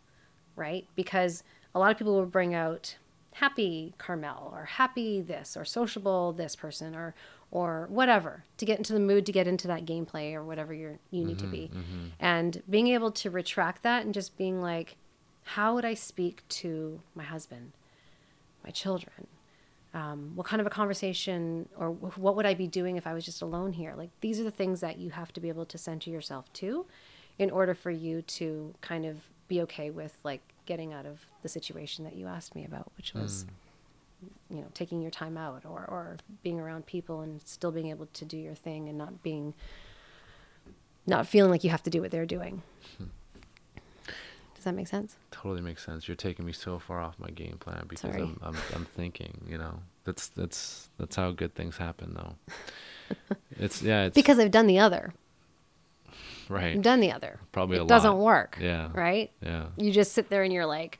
right? 0.55 0.85
Because 0.95 1.43
a 1.73 1.79
lot 1.79 1.91
of 1.91 1.97
people 1.97 2.13
will 2.13 2.25
bring 2.27 2.53
out 2.53 2.95
happy 3.33 3.93
Carmel 3.97 4.51
or 4.53 4.65
happy 4.65 5.21
this 5.21 5.55
or 5.55 5.63
sociable 5.65 6.33
this 6.33 6.55
person 6.55 6.95
or 6.95 7.15
or 7.49 7.87
whatever 7.89 8.43
to 8.57 8.65
get 8.65 8.77
into 8.77 8.93
the 8.93 8.99
mood 8.99 9.25
to 9.25 9.31
get 9.31 9.47
into 9.47 9.67
that 9.67 9.85
gameplay 9.85 10.33
or 10.33 10.43
whatever 10.43 10.73
you're 10.73 10.99
you 11.11 11.23
need 11.25 11.39
to 11.39 11.47
be. 11.47 11.69
and 12.19 12.61
being 12.69 12.87
able 12.87 13.11
to 13.11 13.29
retract 13.29 13.83
that 13.83 14.03
and 14.05 14.13
just 14.13 14.37
being 14.37 14.61
like 14.61 14.95
how 15.43 15.73
would 15.75 15.85
i 15.85 15.93
speak 15.93 16.47
to 16.49 17.01
my 17.15 17.23
husband 17.23 17.71
my 18.63 18.69
children? 18.69 19.27
Um, 19.93 20.31
what 20.35 20.47
kind 20.47 20.61
of 20.61 20.67
a 20.67 20.69
conversation 20.69 21.67
or 21.75 21.89
wh- 21.91 22.17
what 22.17 22.35
would 22.37 22.45
i 22.45 22.53
be 22.53 22.67
doing 22.67 22.95
if 22.95 23.05
i 23.05 23.13
was 23.13 23.25
just 23.25 23.41
alone 23.41 23.73
here? 23.73 23.93
Like 23.97 24.09
these 24.21 24.39
are 24.39 24.43
the 24.43 24.51
things 24.51 24.79
that 24.81 24.97
you 24.99 25.09
have 25.09 25.33
to 25.33 25.39
be 25.41 25.49
able 25.49 25.65
to 25.65 25.77
center 25.77 26.09
yourself 26.09 26.51
to 26.53 26.85
in 27.37 27.49
order 27.49 27.73
for 27.73 27.91
you 27.91 28.21
to 28.23 28.73
kind 28.81 29.05
of 29.05 29.17
be 29.49 29.59
okay 29.61 29.89
with 29.89 30.17
like 30.23 30.41
getting 30.71 30.93
out 30.93 31.05
of 31.05 31.25
the 31.41 31.49
situation 31.49 32.05
that 32.05 32.15
you 32.15 32.27
asked 32.27 32.55
me 32.55 32.63
about 32.63 32.89
which 32.95 33.13
was 33.13 33.43
mm. 33.43 34.55
you 34.55 34.61
know 34.61 34.67
taking 34.73 35.01
your 35.01 35.11
time 35.11 35.37
out 35.37 35.63
or 35.65 35.79
or 35.95 36.17
being 36.43 36.61
around 36.61 36.85
people 36.85 37.19
and 37.19 37.41
still 37.45 37.73
being 37.73 37.89
able 37.89 38.07
to 38.13 38.23
do 38.23 38.37
your 38.37 38.55
thing 38.55 38.87
and 38.87 38.97
not 38.97 39.21
being 39.21 39.53
not 41.05 41.27
feeling 41.27 41.51
like 41.51 41.63
you 41.65 41.69
have 41.69 41.83
to 41.83 41.89
do 41.89 42.01
what 42.01 42.11
they're 42.11 42.25
doing. 42.25 42.61
Hmm. 42.97 43.05
Does 44.55 44.63
that 44.63 44.75
make 44.75 44.87
sense? 44.87 45.17
Totally 45.31 45.61
makes 45.61 45.83
sense. 45.83 46.07
You're 46.07 46.15
taking 46.15 46.45
me 46.45 46.53
so 46.53 46.77
far 46.77 47.01
off 47.01 47.17
my 47.17 47.31
game 47.31 47.57
plan 47.59 47.85
because 47.87 48.15
I'm, 48.15 48.39
I'm 48.43 48.55
I'm 48.75 48.85
thinking, 48.85 49.45
you 49.49 49.57
know. 49.57 49.79
That's 50.03 50.27
that's 50.29 50.89
that's 50.97 51.15
how 51.15 51.31
good 51.31 51.53
things 51.53 51.77
happen 51.77 52.13
though. 52.15 52.35
it's 53.59 53.81
yeah, 53.81 54.05
it's 54.05 54.15
Because 54.15 54.39
I've 54.39 54.51
done 54.51 54.67
the 54.67 54.79
other. 54.79 55.13
Right. 56.51 56.75
I've 56.75 56.81
done 56.81 56.99
the 56.99 57.11
other. 57.11 57.39
Probably 57.51 57.77
it 57.77 57.87
doesn't 57.87 58.17
lot. 58.17 58.19
work. 58.23 58.57
Yeah. 58.61 58.89
Right? 58.93 59.31
Yeah. 59.41 59.65
You 59.77 59.91
just 59.91 60.11
sit 60.13 60.29
there 60.29 60.43
and 60.43 60.51
you're 60.53 60.65
like, 60.65 60.99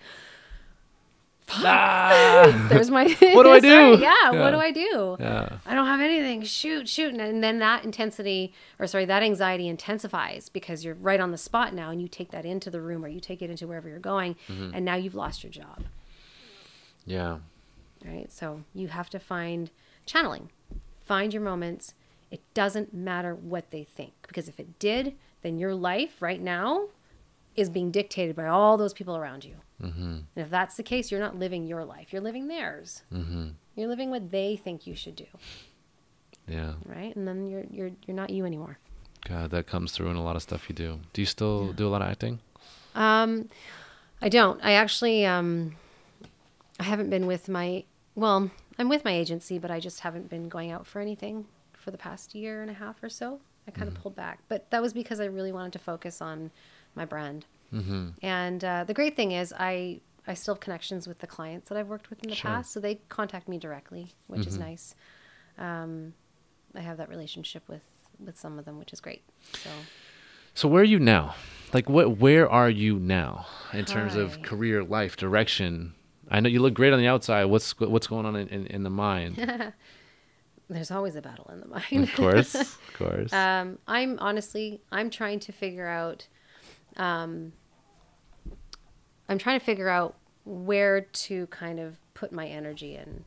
Ah! 1.54 2.66
there's 2.70 2.90
my 2.90 3.04
What 3.34 3.44
do 3.44 3.52
I 3.52 3.60
Sorry, 3.62 3.96
do? 3.98 4.02
Yeah, 4.02 4.14
Yeah. 4.32 4.40
what 4.42 4.52
do 4.52 4.58
I 4.58 4.72
do? 4.72 5.18
yeah. 5.20 5.58
I 5.66 5.74
don't 5.74 5.86
have 5.88 6.00
anything. 6.00 6.44
Shoot, 6.44 6.88
shoot. 6.88 7.12
And- 7.12 7.22
And 7.22 7.44
then 7.44 7.60
that 7.60 7.84
intensity, 7.84 8.54
or 8.80 8.88
sorry, 8.88 9.06
that 9.06 9.22
anxiety 9.24 9.68
intensifies 9.68 10.48
because 10.50 10.86
you're 10.86 10.96
right 10.96 11.20
on 11.20 11.32
the 11.32 11.38
spot 11.38 11.74
now 11.74 11.90
and 11.90 12.02
you 12.02 12.08
take 12.08 12.32
that 12.32 12.46
into 12.46 12.70
the 12.70 12.80
room 12.82 13.04
or 13.04 13.10
you 13.10 13.20
take 13.20 13.42
it 13.42 13.50
into 13.50 13.68
wherever 13.68 13.90
you're 13.90 14.00
going. 14.00 14.36
Mm-hmm. 14.48 14.72
And 14.74 14.86
now 14.86 14.96
you've 14.96 15.16
lost 15.16 15.44
your 15.44 15.52
job. 15.52 15.84
Yeah. 17.06 17.40
Right. 18.06 18.32
So 18.32 18.62
you 18.74 18.88
have 18.88 19.10
to 19.10 19.20
find 19.20 19.72
channeling, 20.06 20.50
find 21.04 21.34
your 21.34 21.44
moments. 21.44 21.94
It 22.32 22.42
doesn't 22.54 22.94
matter 22.94 23.36
what 23.36 23.72
they 23.72 23.84
think 23.84 24.14
because 24.26 24.48
if 24.48 24.58
it 24.60 24.80
did, 24.80 25.16
then 25.42 25.58
your 25.58 25.74
life 25.76 26.22
right 26.22 26.42
now 26.42 26.88
is 27.56 27.70
being 27.70 27.92
dictated 27.92 28.36
by 28.36 28.48
all 28.48 28.78
those 28.78 28.94
people 28.94 29.18
around 29.18 29.44
you. 29.44 29.56
Mm-hmm. 29.82 30.02
And 30.02 30.26
if 30.36 30.50
that's 30.50 30.76
the 30.76 30.84
case, 30.84 31.12
you're 31.12 31.20
not 31.20 31.38
living 31.38 31.68
your 31.68 31.84
life, 31.84 32.14
you're 32.14 32.22
living 32.22 32.48
theirs. 32.48 33.02
Mm-hmm. 33.14 33.50
You're 33.76 33.90
living 33.90 34.10
what 34.10 34.32
they 34.32 34.56
think 34.56 34.86
you 34.86 34.96
should 34.96 35.16
do. 35.16 35.26
Yeah. 36.48 36.74
Right. 36.86 37.16
And 37.16 37.28
then 37.28 37.48
you're, 37.48 37.66
you're, 37.70 37.92
you're 38.06 38.16
not 38.16 38.30
you 38.30 38.46
anymore. 38.46 38.78
God, 39.28 39.52
that 39.52 39.68
comes 39.68 39.92
through 39.92 40.10
in 40.10 40.16
a 40.16 40.24
lot 40.24 40.36
of 40.36 40.42
stuff 40.42 40.68
you 40.68 40.76
do. 40.76 41.00
Do 41.14 41.22
you 41.22 41.26
still 41.26 41.74
do 41.74 41.88
a 41.88 41.90
lot 41.90 42.02
of 42.02 42.10
acting? 42.10 42.40
Um, 42.96 43.50
I 44.22 44.30
don't. 44.30 44.60
I 44.64 44.74
actually 44.74 45.26
um, 45.26 45.76
I 46.80 46.84
haven't 46.84 47.10
been 47.10 47.28
with 47.28 47.48
my 47.48 47.84
well, 48.16 48.52
I'm 48.78 48.90
with 48.90 49.06
my 49.06 49.14
agency, 49.14 49.58
but 49.58 49.72
I 49.72 49.80
just 49.80 50.02
haven't 50.02 50.30
been 50.30 50.50
going 50.50 50.72
out 50.72 50.86
for 50.86 51.00
anything 51.00 51.46
for 51.74 51.92
the 51.92 51.98
past 51.98 52.36
year 52.36 52.62
and 52.62 52.70
a 52.70 52.74
half 52.74 53.02
or 53.04 53.10
so. 53.10 53.40
I 53.74 53.78
kind 53.80 53.88
of 53.88 53.96
pulled 54.02 54.16
back, 54.16 54.40
but 54.48 54.70
that 54.72 54.82
was 54.82 54.94
because 54.94 55.20
I 55.20 55.26
really 55.26 55.52
wanted 55.52 55.74
to 55.74 55.80
focus 55.80 56.22
on 56.22 56.52
my 56.96 57.06
brand. 57.06 57.46
Mm-hmm. 57.74 58.10
And 58.22 58.64
uh, 58.64 58.84
the 58.84 58.94
great 58.94 59.16
thing 59.16 59.32
is, 59.32 59.54
I 59.58 60.02
I 60.28 60.34
still 60.36 60.54
have 60.54 60.62
connections 60.62 61.08
with 61.08 61.20
the 61.20 61.28
clients 61.28 61.70
that 61.70 61.78
I've 61.78 61.88
worked 61.88 62.10
with 62.10 62.24
in 62.24 62.30
the 62.30 62.36
Sure. 62.36 62.52
past, 62.52 62.72
so 62.72 62.80
they 62.80 62.96
contact 63.10 63.48
me 63.48 63.58
directly, 63.58 64.14
which 64.28 64.46
is 64.46 64.58
nice. 64.58 64.94
Um, 65.58 66.14
I 66.76 66.82
have 66.82 66.98
that 66.98 67.10
relationship 67.10 67.64
with 67.68 67.82
with 68.20 68.38
some 68.38 68.60
of 68.60 68.66
them, 68.66 68.78
which 68.78 68.94
is 68.94 69.02
great. 69.02 69.24
So. 69.54 69.70
So 70.54 70.68
where 70.68 70.82
are 70.82 70.86
you 70.86 71.00
now? 71.00 71.36
Like 71.74 71.90
what 71.90 72.18
where 72.18 72.50
are 72.50 72.70
you 72.70 73.00
now 73.00 73.48
in 73.74 73.86
terms 73.86 74.16
of 74.16 74.42
career, 74.42 74.84
life, 74.84 75.16
direction? 75.16 75.94
I 76.30 76.40
know 76.40 76.50
you 76.50 76.62
look 76.62 76.74
great 76.74 76.94
on 76.94 77.00
the 77.00 77.08
outside. 77.08 77.46
What's 77.46 77.78
what's 77.80 78.08
going 78.08 78.26
on 78.26 78.36
in, 78.36 78.48
in, 78.50 78.68
in 78.68 78.84
the 78.84 78.90
mind? 78.90 79.38
There's 80.72 80.90
always 80.90 81.18
a 81.18 81.22
battle 81.22 81.50
in 81.52 81.60
the 81.60 81.68
mind. 81.68 82.04
Of 82.04 82.14
course. 82.14 82.56
of 82.56 82.94
course. 82.94 83.34
Um, 83.34 83.78
I'm 83.88 84.18
honestly, 84.20 84.82
I'm 84.90 85.10
trying 85.10 85.42
to 85.42 85.52
figure 85.52 85.86
out, 85.86 86.28
um, 86.96 87.52
I'm 89.28 89.38
trying 89.38 89.60
to 89.60 89.66
figure 89.66 89.90
out 89.90 90.16
where 90.46 91.02
to 91.02 91.48
kind 91.48 91.78
of 91.78 91.98
put 92.14 92.32
my 92.32 92.48
energy 92.48 92.96
in. 92.96 93.26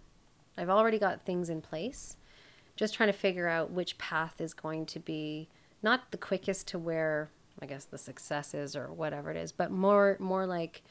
I've 0.56 0.70
already 0.70 0.98
got 0.98 1.20
things 1.20 1.50
in 1.50 1.60
place. 1.60 2.16
Just 2.76 2.94
trying 2.94 3.10
to 3.10 3.18
figure 3.18 3.46
out 3.46 3.70
which 3.70 3.98
path 3.98 4.40
is 4.40 4.54
going 4.54 4.86
to 4.86 4.98
be 4.98 5.48
not 5.82 6.10
the 6.12 6.16
quickest 6.16 6.66
to 6.68 6.78
where 6.78 7.28
I 7.60 7.66
guess 7.66 7.84
the 7.84 7.98
success 7.98 8.54
is 8.54 8.74
or 8.74 8.90
whatever 8.90 9.30
it 9.30 9.36
is, 9.36 9.52
but 9.52 9.70
more 9.70 10.16
more 10.18 10.46
like 10.46 10.82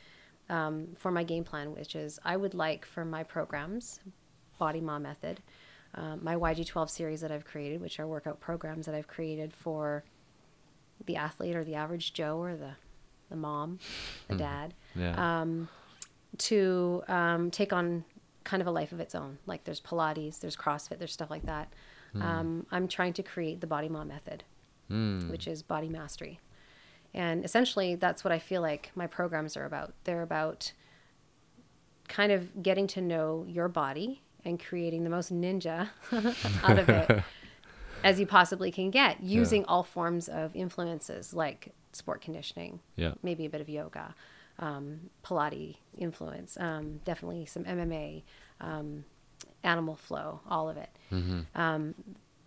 um, 0.50 0.90
for 0.96 1.12
my 1.12 1.24
game 1.24 1.44
plan, 1.44 1.74
which 1.74 1.96
is 1.96 2.20
I 2.24 2.38
would 2.38 2.54
like 2.54 2.86
for 2.86 3.04
my 3.04 3.24
programs, 3.24 4.00
Body 4.60 4.82
Mom 4.82 5.02
Method, 5.02 5.42
um, 5.95 6.20
my 6.24 6.36
YG12 6.36 6.90
series 6.90 7.22
that 7.22 7.32
I've 7.32 7.45
created, 7.45 7.82
which 7.82 7.99
are 7.99 8.07
workout 8.07 8.40
programs 8.40 8.86
that 8.86 8.95
I've 8.95 9.07
created 9.07 9.53
for 9.53 10.03
the 11.06 11.15
athlete 11.15 11.56
or 11.56 11.64
the 11.64 11.76
average 11.76 12.14
Joe 12.14 12.38
or 12.41 12.56
the, 12.56 12.72
the 13.30 13.36
mom, 13.36 13.80
the 14.28 14.36
dad, 14.36 14.74
yeah. 14.95 15.41
um, 15.41 15.70
to 16.38 17.03
um, 17.07 17.52
take 17.52 17.74
on 17.74 18.06
kind 18.44 18.61
of 18.61 18.68
a 18.68 18.72
life 18.72 18.91
of 18.91 18.99
its 18.99 19.14
own. 19.15 19.38
Like 19.45 19.64
there's 19.65 19.80
Pilates, 19.82 20.40
there's 20.40 20.56
CrossFit, 20.56 20.98
there's 20.99 21.14
stuff 21.14 21.30
like 21.30 21.45
that. 21.45 21.72
Um, 22.20 22.68
I'm 22.72 22.88
trying 22.88 23.14
to 23.14 23.24
create 23.24 23.60
the 23.60 23.65
Body 23.68 23.90
Mom 23.90 24.07
Method, 24.10 24.44
Mm. 24.91 25.32
which 25.32 25.48
is 25.48 25.64
body 25.64 25.88
mastery. 25.90 26.40
And 27.14 27.44
essentially, 27.45 27.95
that's 27.95 28.24
what 28.24 28.32
I 28.32 28.38
feel 28.38 28.61
like 28.61 28.91
my 28.95 29.07
programs 29.07 29.56
are 29.57 29.65
about. 29.65 29.94
They're 30.03 30.22
about 30.22 30.74
kind 32.07 32.32
of 32.32 32.61
getting 32.61 32.86
to 32.88 33.02
know 33.02 33.45
your 33.48 33.68
body 33.70 34.22
and 34.45 34.60
creating 34.60 35.03
the 35.03 35.10
most 35.10 35.34
ninja 35.34 35.90
out 36.64 36.80
of 36.80 36.90
it 36.90 37.24
as 38.03 38.20
you 38.20 38.26
possibly 38.26 38.72
can 38.72 38.90
get 38.91 39.22
using 39.24 39.64
all 39.65 39.84
forms 39.84 40.28
of 40.28 40.56
influences 40.56 41.34
like 41.34 41.74
sport 41.94 42.22
conditioning, 42.22 42.80
yeah. 42.95 43.14
maybe 43.24 43.45
a 43.45 43.49
bit 43.49 43.61
of 43.61 43.70
yoga, 43.70 44.14
um, 44.60 45.10
Pilates 45.24 45.78
influence, 45.98 46.57
um, 46.60 46.99
definitely 47.06 47.45
some 47.45 47.64
MMA, 47.64 48.24
um, 48.60 49.06
animal 49.64 49.95
flow, 49.95 50.41
all 50.49 50.70
of 50.70 50.78
it. 50.78 50.90
Um, 51.56 51.95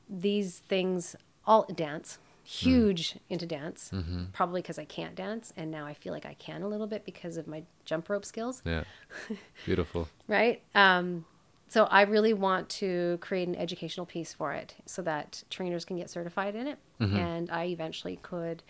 these 0.08 0.58
things, 0.58 1.16
all 1.46 1.64
dance, 1.74 2.18
huge 2.44 3.16
into 3.28 3.46
dance, 3.46 3.90
probably 4.32 4.60
because 4.62 4.78
I 4.78 4.84
can't 4.84 5.14
dance. 5.14 5.52
And 5.56 5.70
now 5.70 5.86
I 5.86 5.94
feel 5.94 6.12
like 6.12 6.26
I 6.26 6.34
can 6.34 6.62
a 6.62 6.68
little 6.68 6.86
bit 6.86 7.04
because 7.04 7.36
of 7.36 7.46
my 7.46 7.62
jump 7.84 8.08
rope 8.08 8.24
skills 8.24 8.62
Yeah. 8.64 8.84
Beautiful. 9.64 10.08
right? 10.28 10.62
So 11.68 11.84
I 11.84 12.02
really 12.02 12.32
want 12.32 12.68
to 12.70 13.18
create 13.20 13.48
an 13.48 13.56
educational 13.56 14.06
piece 14.06 14.32
for 14.32 14.52
it 14.52 14.74
so 14.86 15.02
that 15.02 15.42
trainers 15.50 15.84
can 15.84 15.96
get 15.96 16.08
certified 16.10 16.54
in 16.54 16.66
it, 16.68 16.78
and 17.16 17.50
I 17.50 17.64
eventually 17.66 18.18
could 18.22 18.62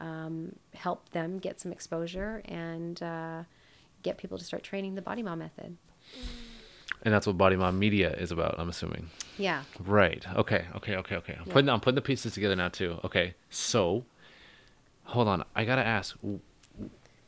um, 0.00 0.54
help 0.74 1.08
them 1.10 1.38
get 1.38 1.60
some 1.60 1.72
exposure 1.72 2.42
and 2.44 3.02
uh, 3.02 3.42
get 4.02 4.18
people 4.18 4.36
to 4.38 4.44
start 4.44 4.62
training 4.62 4.94
the 4.96 5.02
Body 5.02 5.22
Mom 5.22 5.38
method. 5.38 5.76
And 7.04 7.12
that's 7.12 7.26
what 7.26 7.36
Body 7.38 7.56
Mom 7.56 7.78
Media 7.78 8.12
is 8.12 8.30
about, 8.30 8.56
I'm 8.58 8.68
assuming. 8.68 9.10
Yeah. 9.38 9.62
Right. 9.80 10.24
Okay. 10.36 10.66
Okay. 10.76 10.96
Okay. 10.96 11.16
Okay. 11.16 11.36
I'm 11.38 11.46
putting 11.46 11.68
I'm 11.68 11.80
putting 11.80 11.96
the 11.96 12.02
pieces 12.02 12.34
together 12.34 12.54
now 12.54 12.68
too. 12.68 13.00
Okay. 13.02 13.34
So, 13.50 14.04
hold 15.04 15.26
on. 15.26 15.44
I 15.56 15.64
gotta 15.64 15.84
ask. 15.84 16.16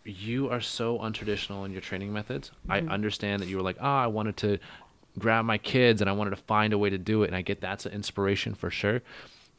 You 0.05 0.51
are 0.51 0.60
so 0.60 0.98
untraditional 0.98 1.64
in 1.64 1.72
your 1.72 1.80
training 1.80 2.12
methods. 2.12 2.52
I 2.68 2.80
understand 2.80 3.40
that 3.40 3.48
you 3.48 3.56
were 3.56 3.62
like, 3.62 3.78
ah, 3.80 4.02
I 4.02 4.06
wanted 4.06 4.36
to 4.38 4.59
grab 5.19 5.45
my 5.45 5.59
kids 5.59 6.01
and 6.01 6.09
I 6.11 6.12
wanted 6.12 6.31
to 6.31 6.36
find 6.36 6.73
a 6.73 6.78
way 6.78 6.91
to 6.91 6.99
do 6.99 7.23
it, 7.23 7.27
and 7.28 7.36
I 7.36 7.43
get 7.43 7.61
that's 7.61 7.86
an 7.86 7.93
inspiration 7.93 8.55
for 8.55 8.70
sure. 8.70 9.03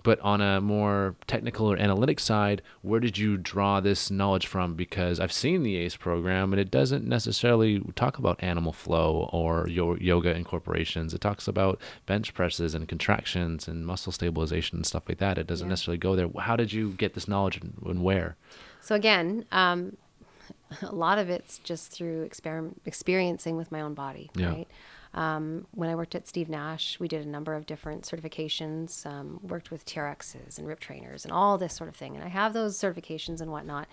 But 0.04 0.20
on 0.20 0.40
a 0.40 0.62
more 0.62 1.16
technical 1.26 1.66
or 1.72 1.78
analytic 1.78 2.20
side, 2.20 2.62
where 2.84 3.00
did 3.00 3.18
you 3.18 3.38
draw 3.38 3.80
this 3.80 4.12
knowledge 4.12 4.46
from? 4.46 4.76
Because 4.76 5.20
I've 5.20 5.32
seen 5.32 5.64
the 5.64 5.78
ACE 5.78 5.96
program 5.96 6.54
and 6.54 6.60
it 6.60 6.70
doesn't 6.70 7.08
necessarily 7.08 7.80
talk 7.96 8.20
about 8.20 8.44
animal 8.44 8.72
flow 8.72 9.28
or 9.34 9.68
yo- 9.68 9.96
yoga 9.96 10.36
incorporations. 10.36 11.16
It 11.16 11.22
talks 11.22 11.48
about 11.48 11.82
bench 12.06 12.36
presses 12.36 12.76
and 12.76 12.88
contractions 12.88 13.68
and 13.68 13.84
muscle 13.84 14.12
stabilization 14.12 14.78
and 14.78 14.86
stuff 14.86 15.10
like 15.10 15.18
that. 15.18 15.40
It 15.40 15.48
doesn't 15.48 15.66
Yeah. 15.66 15.72
necessarily 15.72 15.98
go 15.98 16.16
there. 16.16 16.30
How 16.40 16.56
did 16.56 16.72
you 16.72 16.92
get 16.92 17.16
this 17.16 17.28
knowledge 17.28 17.60
and, 17.60 17.74
and 17.84 18.04
where? 18.04 18.36
So 18.82 18.94
again, 18.94 19.46
um, 19.52 19.98
a 20.84 20.94
lot 20.94 21.18
of 21.18 21.32
it's 21.32 21.58
just 21.58 21.92
through 21.92 22.30
exper- 22.30 22.76
experiencing 22.86 23.58
with 23.58 23.72
my 23.72 23.82
own 23.82 23.96
body, 23.96 24.30
Yeah. 24.36 24.50
right? 24.50 24.68
Um, 25.16 25.66
when 25.72 25.90
I 25.90 25.96
worked 25.96 26.14
at 26.14 26.28
Steve 26.28 26.50
Nash, 26.50 27.00
we 27.00 27.08
did 27.08 27.26
a 27.26 27.30
number 27.30 27.56
of 27.56 27.66
different 27.66 28.04
certifications, 28.04 29.06
um, 29.06 29.40
worked 29.42 29.72
with 29.72 29.86
TRXs 29.86 30.58
and 30.60 30.68
RIP 30.68 30.82
trainers 30.82 31.24
and 31.24 31.32
all 31.32 31.58
this 31.58 31.74
sort 31.74 31.88
of 31.88 31.96
thing. 31.96 32.16
And 32.16 32.24
I 32.24 32.28
have 32.28 32.54
those 32.54 32.78
certifications 32.78 33.40
and 33.40 33.50
whatnot. 33.50 33.88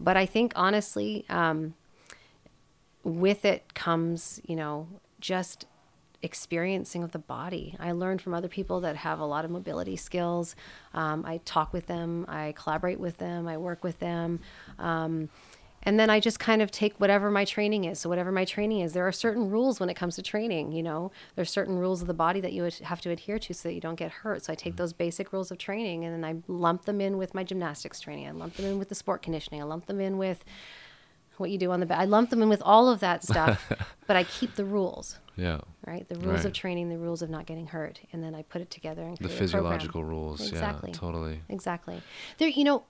But 0.00 0.16
I 0.16 0.24
think 0.24 0.52
honestly, 0.56 1.26
um, 1.28 1.74
with 3.04 3.44
it 3.44 3.74
comes, 3.74 4.40
you 4.46 4.56
know, 4.56 4.88
just 5.20 5.66
experiencing 6.22 7.02
of 7.04 7.12
the 7.12 7.18
body. 7.18 7.76
I 7.78 7.92
learned 7.92 8.22
from 8.22 8.32
other 8.32 8.48
people 8.48 8.80
that 8.80 8.96
have 8.96 9.20
a 9.20 9.26
lot 9.26 9.44
of 9.44 9.50
mobility 9.50 9.96
skills. 9.96 10.56
Um, 10.94 11.24
I 11.26 11.38
talk 11.44 11.74
with 11.74 11.86
them, 11.86 12.24
I 12.26 12.54
collaborate 12.56 12.98
with 12.98 13.18
them, 13.18 13.46
I 13.46 13.58
work 13.58 13.84
with 13.84 13.98
them. 13.98 14.40
And 15.84 16.00
then 16.00 16.08
I 16.10 16.20
just 16.20 16.38
kind 16.38 16.62
of 16.62 16.70
take 16.70 16.98
whatever 16.98 17.30
my 17.30 17.44
training 17.44 17.84
is. 17.84 18.00
So 18.00 18.08
whatever 18.08 18.32
my 18.32 18.44
training 18.44 18.80
is, 18.80 18.92
there 18.92 19.06
are 19.06 19.12
certain 19.12 19.50
rules 19.50 19.80
when 19.80 19.90
it 19.90 19.94
comes 19.94 20.16
to 20.16 20.22
training. 20.22 20.72
You 20.72 20.82
know, 20.82 21.12
there's 21.36 21.50
certain 21.50 21.78
rules 21.78 22.00
of 22.00 22.08
the 22.08 22.14
body 22.14 22.40
that 22.40 22.52
you 22.52 22.68
have 22.82 23.00
to 23.02 23.10
adhere 23.10 23.38
to 23.38 23.54
so 23.54 23.68
that 23.68 23.74
you 23.74 23.80
don't 23.80 23.96
get 23.96 24.10
hurt. 24.10 24.44
So 24.44 24.52
I 24.52 24.56
take 24.56 24.72
mm-hmm. 24.72 24.78
those 24.78 24.92
basic 24.92 25.32
rules 25.32 25.50
of 25.50 25.58
training 25.58 26.04
and 26.04 26.14
then 26.14 26.24
I 26.24 26.42
lump 26.48 26.84
them 26.84 27.00
in 27.00 27.18
with 27.18 27.34
my 27.34 27.44
gymnastics 27.44 28.00
training. 28.00 28.26
I 28.28 28.30
lump 28.30 28.56
them 28.56 28.66
in 28.66 28.78
with 28.78 28.88
the 28.88 28.94
sport 28.94 29.22
conditioning. 29.22 29.60
I 29.60 29.64
lump 29.64 29.86
them 29.86 30.00
in 30.00 30.16
with 30.18 30.44
what 31.36 31.50
you 31.50 31.58
do 31.58 31.70
on 31.72 31.80
the 31.80 31.86
bed. 31.86 31.98
I 31.98 32.04
lump 32.04 32.30
them 32.30 32.42
in 32.42 32.48
with 32.48 32.62
all 32.62 32.88
of 32.88 33.00
that 33.00 33.22
stuff, 33.24 33.70
but 34.06 34.16
I 34.16 34.24
keep 34.24 34.54
the 34.54 34.64
rules, 34.64 35.18
Yeah. 35.36 35.60
right? 35.86 36.08
The 36.08 36.16
rules 36.16 36.44
of 36.44 36.52
training, 36.52 36.88
the 36.88 36.98
rules 36.98 37.22
of 37.22 37.30
not 37.30 37.46
getting 37.46 37.66
hurt, 37.68 38.00
and 38.12 38.22
then 38.22 38.34
I 38.34 38.42
put 38.42 38.60
it 38.62 38.70
together 38.70 39.02
and 39.02 39.16
The 39.16 39.24
create 39.24 39.40
a 39.40 39.48
program. 39.50 39.78
physiological 39.80 40.04
rules. 40.04 40.48
Exactly. 40.48 40.90
Yeah. 40.90 40.96
Totally. 40.96 41.40
Exactly. 41.48 42.02
There, 42.38 42.48
you 42.48 42.64
know, 42.64 42.84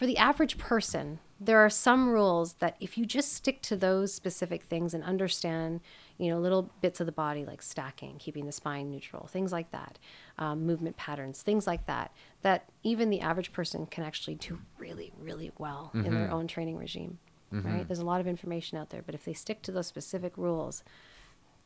for 0.00 0.06
the 0.06 0.16
average 0.16 0.56
person, 0.56 1.18
there 1.38 1.58
are 1.58 1.68
some 1.68 2.08
rules 2.08 2.54
that 2.54 2.74
if 2.80 2.96
you 2.96 3.04
just 3.04 3.34
stick 3.34 3.60
to 3.60 3.76
those 3.76 4.14
specific 4.14 4.62
things 4.62 4.94
and 4.94 5.04
understand, 5.04 5.82
you 6.16 6.30
know, 6.30 6.40
little 6.40 6.70
bits 6.80 7.00
of 7.00 7.06
the 7.06 7.12
body 7.12 7.44
like 7.44 7.60
stacking, 7.60 8.16
keeping 8.18 8.46
the 8.46 8.52
spine 8.52 8.90
neutral, 8.90 9.26
things 9.26 9.52
like 9.52 9.70
that, 9.72 9.98
um, 10.38 10.64
movement 10.64 10.96
patterns, 10.96 11.42
things 11.42 11.66
like 11.66 11.84
that, 11.84 12.12
that 12.40 12.70
even 12.82 13.10
the 13.10 13.20
average 13.20 13.52
person 13.52 13.84
can 13.84 14.02
actually 14.02 14.36
do 14.36 14.58
really, 14.78 15.12
really 15.20 15.52
well 15.58 15.90
in 15.92 16.14
their 16.14 16.30
own 16.30 16.46
training 16.46 16.78
regime. 16.78 17.18
Right? 17.52 17.86
There's 17.86 17.98
a 17.98 18.06
lot 18.06 18.22
of 18.22 18.26
information 18.26 18.78
out 18.78 18.88
there, 18.88 19.02
but 19.04 19.14
if 19.14 19.26
they 19.26 19.34
stick 19.34 19.60
to 19.64 19.70
those 19.70 19.86
specific 19.86 20.32
rules, 20.38 20.82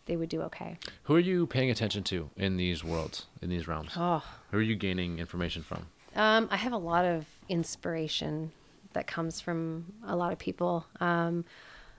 they 0.06 0.16
would 0.16 0.28
do 0.28 0.42
okay. 0.42 0.78
Who 1.04 1.14
are 1.14 1.20
you 1.20 1.46
paying 1.46 1.70
attention 1.70 2.02
to 2.04 2.30
in 2.36 2.56
these 2.56 2.82
worlds, 2.82 3.26
in 3.40 3.48
these 3.48 3.68
realms? 3.68 3.92
Oh, 3.96 4.24
Who 4.50 4.58
are 4.58 4.62
you 4.62 4.74
gaining 4.74 5.20
information 5.20 5.62
from? 5.62 5.86
Um, 6.14 6.48
I 6.50 6.56
have 6.56 6.72
a 6.72 6.78
lot 6.78 7.04
of 7.04 7.26
inspiration 7.48 8.52
that 8.92 9.06
comes 9.06 9.40
from 9.40 9.92
a 10.06 10.16
lot 10.16 10.32
of 10.32 10.38
people. 10.38 10.86
Um, 11.00 11.44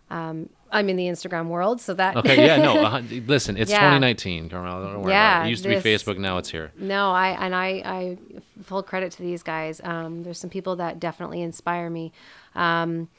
um, 0.10 0.50
I'm 0.72 0.90
in 0.90 0.98
the 0.98 1.06
Instagram 1.06 1.48
world, 1.48 1.82
so 1.82 1.94
that 1.96 2.16
Okay, 2.16 2.46
yeah, 2.46 2.58
no. 2.58 2.76
Uh, 2.86 3.02
listen, 3.26 3.58
it's 3.58 3.72
Yeah. 3.72 3.80
2019, 3.80 4.50
Carmel. 4.50 4.84
Don't 4.84 5.02
worry 5.02 5.14
about 5.14 5.44
it. 5.44 5.48
It 5.48 5.50
used 5.50 5.64
to 5.64 5.70
be 5.70 5.76
Facebook, 5.76 6.18
now 6.18 6.38
it's 6.38 6.50
here. 6.50 6.72
no, 6.78 7.12
I 7.12 7.30
and 7.30 7.56
I, 7.56 7.68
I 7.86 8.18
full 8.64 8.84
credit 8.84 9.12
to 9.14 9.24
these 9.24 9.42
guys. 9.42 9.82
Um, 9.84 10.24
there's 10.24 10.40
some 10.40 10.50
people 10.50 10.76
that 10.78 11.00
definitely 11.00 11.42
inspire 11.42 11.90
me. 11.90 12.12
Um, 12.54 13.10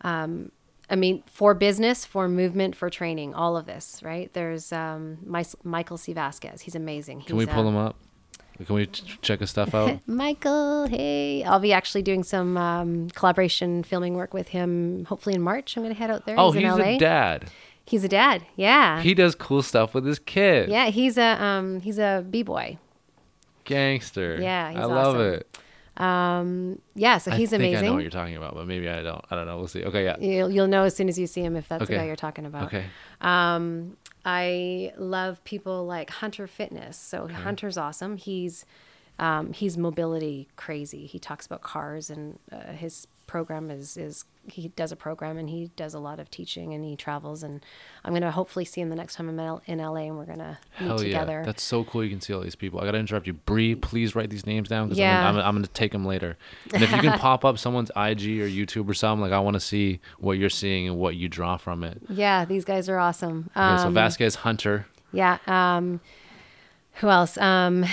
um, 0.00 0.50
I 0.90 0.96
mean, 0.96 1.22
for 1.26 1.54
business, 1.54 2.04
for 2.04 2.28
movement, 2.28 2.76
for 2.76 2.90
training, 2.90 3.34
all 3.34 3.56
of 3.56 3.66
this, 3.66 4.00
right? 4.02 4.32
There's 4.32 4.72
um, 4.72 5.18
My, 5.24 5.44
Michael 5.62 5.96
C. 5.96 6.12
Vasquez. 6.12 6.62
He's 6.62 6.74
amazing. 6.74 7.22
Can 7.22 7.36
we 7.36 7.46
pull 7.46 7.64
uh, 7.66 7.70
him 7.70 7.76
up? 7.76 7.96
Can 8.64 8.74
we 8.74 8.86
ch- 8.86 9.18
check 9.20 9.40
his 9.40 9.50
stuff 9.50 9.74
out? 9.74 10.00
Michael, 10.06 10.86
hey. 10.86 11.42
I'll 11.44 11.58
be 11.60 11.72
actually 11.72 12.02
doing 12.02 12.22
some 12.22 12.56
um, 12.56 13.10
collaboration 13.10 13.82
filming 13.82 14.14
work 14.14 14.32
with 14.32 14.48
him 14.48 15.04
hopefully 15.06 15.34
in 15.34 15.42
March. 15.42 15.76
I'm 15.76 15.82
going 15.82 15.94
to 15.94 15.98
head 15.98 16.10
out 16.10 16.24
there. 16.26 16.36
oh, 16.38 16.52
he's 16.52 16.62
he's 16.62 16.72
a 16.78 16.98
dad. 16.98 17.50
He's 17.86 18.04
a 18.04 18.08
dad. 18.08 18.46
Yeah. 18.56 19.02
He 19.02 19.12
does 19.12 19.34
cool 19.34 19.62
stuff 19.62 19.92
with 19.92 20.06
his 20.06 20.18
kid. 20.18 20.68
yeah, 20.70 20.86
he's 20.86 21.18
a 21.18 21.42
um 21.42 21.80
he's 21.80 21.98
a 21.98 22.24
b-boy. 22.30 22.78
Gangster. 23.64 24.38
Yeah, 24.40 24.70
he's 24.70 24.78
I 24.78 24.84
love 24.84 25.20
it. 25.20 25.58
Um 25.96 26.80
yeah, 26.94 27.18
so 27.18 27.30
he's 27.30 27.52
I 27.52 27.58
think 27.58 27.76
I 27.76 27.80
know 27.82 27.94
what 27.94 28.02
you're 28.02 28.10
talking 28.10 28.36
about, 28.36 28.54
but 28.54 28.66
maybe 28.66 28.88
I 28.88 29.02
don't. 29.02 29.24
I 29.30 29.36
don't 29.36 29.46
know. 29.46 29.58
We'll 29.58 29.68
see. 29.68 29.84
Okay, 29.84 30.04
yeah. 30.04 30.16
You'll, 30.18 30.50
you'll 30.50 30.66
know 30.66 30.82
as 30.84 30.96
soon 30.96 31.08
as 31.08 31.18
you 31.18 31.26
see 31.26 31.42
him 31.42 31.56
if 31.56 31.68
that's 31.68 31.86
the 31.86 31.94
guy 31.94 32.04
you're 32.06 32.16
talking 32.16 32.46
about. 32.46 32.64
Okay. 32.64 32.84
Um, 33.20 33.96
I 34.24 34.92
love 34.96 35.42
people 35.44 35.84
like 35.84 36.10
Hunter 36.10 36.46
Fitness. 36.46 36.96
So 36.96 37.28
Hunter's 37.28 37.76
awesome. 37.76 38.16
He's 38.16 38.64
um, 39.18 39.52
he's 39.52 39.76
mobility 39.78 40.48
crazy. 40.56 41.06
He 41.06 41.18
talks 41.18 41.46
about 41.46 41.62
cars 41.62 42.10
and 42.10 42.38
uh, 42.50 42.72
his 42.72 43.06
program 43.26 43.70
is 43.70 43.96
is 43.96 44.24
he 44.46 44.68
does 44.68 44.92
a 44.92 44.96
program 44.96 45.38
and 45.38 45.48
he 45.48 45.70
does 45.74 45.94
a 45.94 45.98
lot 45.98 46.20
of 46.20 46.30
teaching 46.30 46.74
and 46.74 46.84
he 46.84 46.94
travels 46.96 47.42
and 47.42 47.64
I'm 48.04 48.12
gonna 48.12 48.30
hopefully 48.30 48.64
see 48.66 48.80
him 48.82 48.90
the 48.90 48.94
next 48.96 49.14
time 49.14 49.28
I'm 49.30 49.60
in 49.66 49.78
LA 49.78 49.94
and 50.02 50.18
we're 50.18 50.26
gonna 50.26 50.58
meet 50.78 50.86
Hell 50.86 50.98
together. 50.98 51.38
yeah. 51.40 51.46
That's 51.46 51.62
so 51.62 51.82
cool. 51.84 52.04
You 52.04 52.10
can 52.10 52.20
see 52.20 52.34
all 52.34 52.40
these 52.42 52.54
people. 52.54 52.78
I 52.80 52.84
gotta 52.84 52.98
interrupt 52.98 53.26
you. 53.26 53.32
Bree, 53.32 53.74
please 53.74 54.14
write 54.14 54.28
these 54.28 54.44
names 54.46 54.68
down 54.68 54.88
because 54.88 54.98
Yeah. 54.98 55.26
I'm, 55.28 55.36
I'm, 55.36 55.44
I'm 55.44 55.54
gonna 55.56 55.66
take 55.68 55.92
them 55.92 56.04
later. 56.04 56.36
And 56.74 56.82
if 56.82 56.90
you 56.92 56.98
can 56.98 57.18
pop 57.18 57.44
up 57.44 57.58
someone's 57.58 57.90
IG 57.90 58.40
or 58.40 58.48
YouTube 58.48 58.88
or 58.88 58.94
something, 58.94 59.22
like 59.22 59.32
I 59.32 59.40
want 59.40 59.54
to 59.54 59.60
see 59.60 60.00
what 60.18 60.32
you're 60.32 60.50
seeing 60.50 60.88
and 60.88 60.98
what 60.98 61.16
you 61.16 61.28
draw 61.28 61.56
from 61.56 61.82
it. 61.82 62.02
yeah, 62.10 62.44
these 62.44 62.64
guys 62.66 62.88
are 62.90 62.98
awesome. 62.98 63.50
Okay, 63.56 63.78
so 63.82 63.88
Um, 63.88 63.94
Vasquez 63.94 64.34
Hunter. 64.36 64.86
Yeah. 65.12 65.38
Um, 65.46 66.00
who 66.96 67.08
else? 67.08 67.38
Um, 67.38 67.84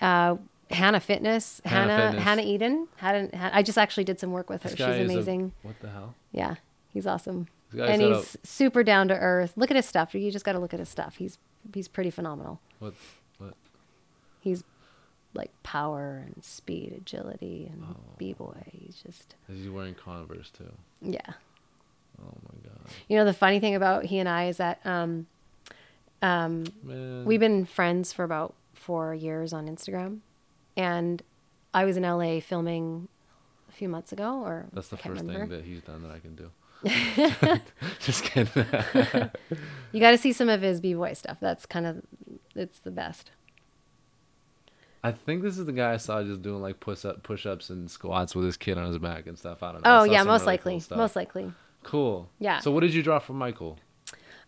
uh, 0.00 0.36
Hannah 0.70 1.00
Fitness. 1.00 1.60
Hannah 1.64 1.92
Hannah. 1.92 2.06
Fitness. 2.10 2.24
Hannah 2.24 2.42
Eden. 2.42 2.88
Hannah, 2.96 3.36
Han- 3.36 3.50
I 3.52 3.62
just 3.62 3.76
actually 3.78 4.04
did 4.04 4.18
some 4.20 4.32
work 4.32 4.48
with 4.48 4.62
her. 4.62 4.68
This 4.70 4.78
She's 4.78 4.86
guy 4.86 4.92
is 4.96 5.10
a- 5.10 5.12
amazing. 5.12 5.52
what 5.62 5.78
the 5.80 5.90
hell? 5.90 6.14
Yeah, 6.32 6.56
he's 6.92 7.06
awesome. 7.06 7.48
This 7.72 7.80
guy's 7.86 7.90
and 8.00 8.00
set 8.02 8.16
he's 8.16 8.36
super 8.50 8.82
down 8.82 9.08
to 9.08 9.14
earth. 9.14 9.52
Look 9.56 9.70
at 9.70 9.76
his 9.76 9.86
stuff. 9.86 10.14
You 10.14 10.30
just 10.30 10.44
got 10.44 10.52
to 10.52 10.58
look 10.58 10.72
at 10.74 10.80
his 10.80 10.88
stuff. 10.88 11.16
He's 11.16 11.38
he's 11.74 11.88
pretty 11.88 12.10
phenomenal. 12.10 12.60
What? 12.78 12.94
What? 13.38 13.54
He's 14.40 14.64
like 15.34 15.50
power 15.62 16.24
and 16.26 16.42
speed, 16.44 16.92
agility, 16.96 17.68
and 17.72 17.84
Oh. 17.90 17.96
b 18.18 18.32
boy. 18.32 18.62
He's 18.72 18.96
just 18.96 19.34
He's 19.48 19.68
wearing 19.68 19.94
Converse 19.94 20.50
too. 20.50 20.72
yeah. 21.02 21.20
Oh 22.20 22.34
my 22.42 22.58
god. 22.68 22.78
You 23.08 23.16
know 23.16 23.24
the 23.24 23.32
funny 23.32 23.60
thing 23.60 23.74
about 23.74 24.04
he 24.06 24.18
and 24.18 24.28
I 24.28 24.46
is 24.48 24.56
that 24.58 24.80
um, 24.84 25.26
um, 26.22 26.64
Man. 26.82 27.24
We've 27.24 27.40
been 27.40 27.64
friends 27.64 28.12
for 28.12 28.24
about 28.24 28.54
four 28.74 29.14
years 29.14 29.52
on 29.52 29.66
Instagram, 29.68 30.18
and 30.80 31.22
I 31.72 31.84
was 31.84 31.96
in 31.96 32.02
LA 32.02 32.40
filming 32.40 33.08
a 33.68 33.72
few 33.72 33.88
months 33.88 34.12
ago, 34.12 34.42
or 34.44 34.66
That's 34.72 34.88
the 34.88 34.96
first 34.96 35.20
remember. 35.22 35.40
thing 35.40 35.48
that 35.50 35.64
he's 35.64 35.82
done 35.82 36.02
that 36.02 36.10
I 36.10 36.18
can 36.18 36.34
do. 36.34 36.50
Just 38.00 38.24
kidding. 38.24 38.64
You 39.92 40.00
got 40.00 40.12
to 40.12 40.18
see 40.18 40.32
some 40.32 40.48
of 40.48 40.62
his 40.62 40.80
b 40.80 40.94
boy 40.94 41.14
stuff. 41.14 41.38
That's 41.40 41.66
kind 41.66 41.84
of 41.84 42.02
it's 42.54 42.78
the 42.78 42.92
best. 42.92 43.32
I 45.02 45.10
think 45.12 45.42
this 45.42 45.58
is 45.58 45.66
the 45.66 45.72
guy 45.72 45.94
I 45.94 45.96
saw 45.96 46.22
just 46.22 46.42
doing 46.42 46.62
like 46.62 46.78
push 46.78 47.04
up 47.04 47.22
push 47.22 47.44
ups 47.44 47.70
and 47.70 47.90
squats 47.90 48.34
with 48.36 48.44
his 48.44 48.56
kid 48.56 48.78
on 48.78 48.86
his 48.86 48.98
back 48.98 49.26
and 49.26 49.36
stuff. 49.36 49.62
I 49.62 49.72
don't 49.72 49.84
know. 49.84 50.00
Oh 50.00 50.04
yeah, 50.04 50.22
most 50.22 50.42
really 50.42 50.52
likely, 50.52 50.80
cool 50.88 50.96
most 50.98 51.16
likely. 51.16 51.52
Cool. 51.82 52.28
Yeah. 52.38 52.60
So 52.60 52.70
what 52.70 52.80
did 52.80 52.94
you 52.94 53.02
draw 53.02 53.18
from 53.18 53.36
Michael? 53.36 53.78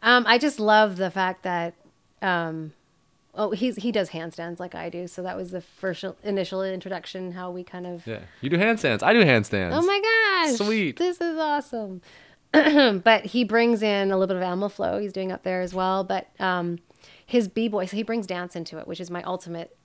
Um, 0.03 0.25
I 0.27 0.39
just 0.39 0.61
love 0.61 0.97
the 0.97 1.11
fact 1.11 1.45
that, 1.45 1.75
um, 2.21 2.73
oh, 3.35 3.51
he's 3.51 3.77
he 3.77 3.93
does 3.93 4.11
handstands 4.11 4.61
like 4.61 4.75
I 4.75 4.89
do, 4.89 5.07
so 5.07 5.23
that 5.23 5.37
was 5.37 5.51
the 5.51 5.61
first 5.61 6.05
initial 6.23 6.63
introduction. 6.63 7.33
How 7.33 7.51
we 7.51 7.65
kind 7.65 7.87
of 7.87 8.07
Yeah. 8.07 8.21
You 8.41 8.51
do 8.51 8.57
handstands. 8.59 9.03
I 9.03 9.13
do 9.13 9.23
handstands. 9.25 9.73
Oh 9.73 9.83
my 9.83 10.01
gosh. 10.01 10.57
Sweet. 10.57 10.97
This 10.99 11.21
is 11.21 11.39
awesome. 11.39 12.01
but 12.53 13.25
he 13.27 13.45
brings 13.45 13.83
in 13.83 14.11
a 14.11 14.19
little 14.19 14.27
bit 14.27 14.37
of 14.37 14.43
animal 14.43 14.69
flow. 14.69 14.99
He's 15.01 15.13
doing 15.13 15.33
up 15.33 15.43
there 15.43 15.63
as 15.63 15.73
well. 15.73 16.05
But 16.05 16.29
um, 16.39 16.79
his 17.25 17.49
b 17.49 17.69
boy, 17.69 17.87
so 17.87 17.97
he 17.97 18.03
brings 18.03 18.27
dance 18.27 18.55
into 18.55 18.79
it, 18.79 18.87
which 18.87 19.01
is 19.01 19.11
my 19.11 19.23
ultimate. 19.23 19.77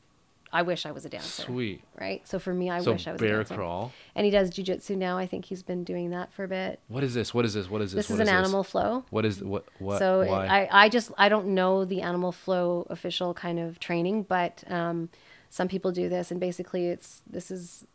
I 0.51 0.61
wish 0.61 0.85
I 0.85 0.91
was 0.91 1.05
a 1.05 1.09
dancer. 1.09 1.43
Sweet. 1.43 1.81
Right. 1.99 2.25
So 2.27 2.39
for 2.39 2.53
me, 2.53 2.69
I 2.69 2.79
so 2.79 2.93
wish 2.93 3.07
I 3.07 3.11
was 3.11 3.21
a 3.21 3.23
bear 3.23 3.37
dancer. 3.37 3.55
crawl. 3.55 3.91
And 4.15 4.25
he 4.25 4.31
does 4.31 4.49
jujitsu 4.49 4.95
now. 4.95 5.17
I 5.17 5.27
think 5.27 5.45
he's 5.45 5.61
been 5.61 5.83
doing 5.83 6.11
that 6.11 6.31
for 6.31 6.45
a 6.45 6.47
bit. 6.47 6.79
What 6.87 7.03
is 7.03 7.13
this? 7.13 7.33
What 7.33 7.43
is 7.45 7.53
this? 7.53 7.69
What 7.69 7.81
is 7.81 7.91
this? 7.91 8.07
This 8.07 8.11
is 8.11 8.19
What 8.19 8.27
an 8.27 8.33
animal 8.33 8.63
flow. 8.63 9.03
What 9.09 9.25
is 9.25 9.43
what 9.43 9.65
what 9.79 9.99
so 9.99 10.25
why? 10.25 10.47
I, 10.47 10.85
I 10.85 10.89
just 10.89 11.11
I 11.17 11.27
don't 11.29 11.47
know 11.47 11.83
the 11.83 12.01
animal 12.01 12.31
flow 12.31 12.87
official 12.89 13.33
kind 13.33 13.59
of 13.59 13.79
training, 13.79 14.23
but 14.23 14.63
um, 14.71 15.09
some 15.49 15.67
people 15.67 15.91
do 15.91 16.07
this, 16.07 16.31
and 16.31 16.39
basically 16.39 16.87
it's 16.87 17.21
this 17.29 17.51
is 17.51 17.85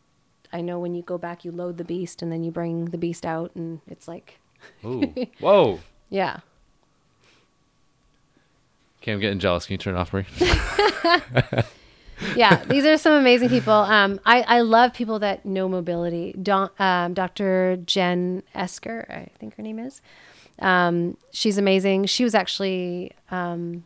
I 0.52 0.60
know 0.60 0.78
when 0.78 0.94
you 0.94 1.02
go 1.02 1.16
back, 1.16 1.44
you 1.44 1.50
load 1.52 1.78
the 1.78 1.84
beast, 1.84 2.20
and 2.20 2.30
then 2.30 2.44
you 2.44 2.50
bring 2.50 2.86
the 2.86 2.98
beast 2.98 3.24
out, 3.24 3.50
and 3.54 3.80
it's 3.88 4.06
like 4.06 4.38
Ooh. 4.84 5.14
Whoa. 5.40 5.80
yeah. 6.10 6.40
Okay, 9.00 9.12
I'm 9.12 9.20
getting 9.20 9.40
jealous. 9.40 9.66
Can 9.66 9.72
you 9.72 9.78
turn 9.78 9.96
it 9.96 9.98
off, 9.98 10.10
Brie? 10.12 10.26
yeah, 12.36 12.64
these 12.64 12.84
are 12.84 12.96
some 12.96 13.12
amazing 13.12 13.48
people. 13.48 13.72
Um, 13.72 14.20
I, 14.24 14.42
I 14.42 14.60
love 14.60 14.94
people 14.94 15.18
that 15.20 15.44
know 15.44 15.68
mobility. 15.68 16.34
Don, 16.42 16.70
um, 16.78 17.14
Dr. 17.14 17.76
Jen 17.84 18.42
Esquer, 18.54 19.06
I 19.08 19.28
think 19.38 19.56
her 19.56 19.62
name 19.62 19.78
is. 19.78 20.00
Um, 20.58 21.16
she's 21.30 21.58
amazing. 21.58 22.06
She 22.06 22.24
was 22.24 22.34
actually 22.34 23.12
um, 23.30 23.84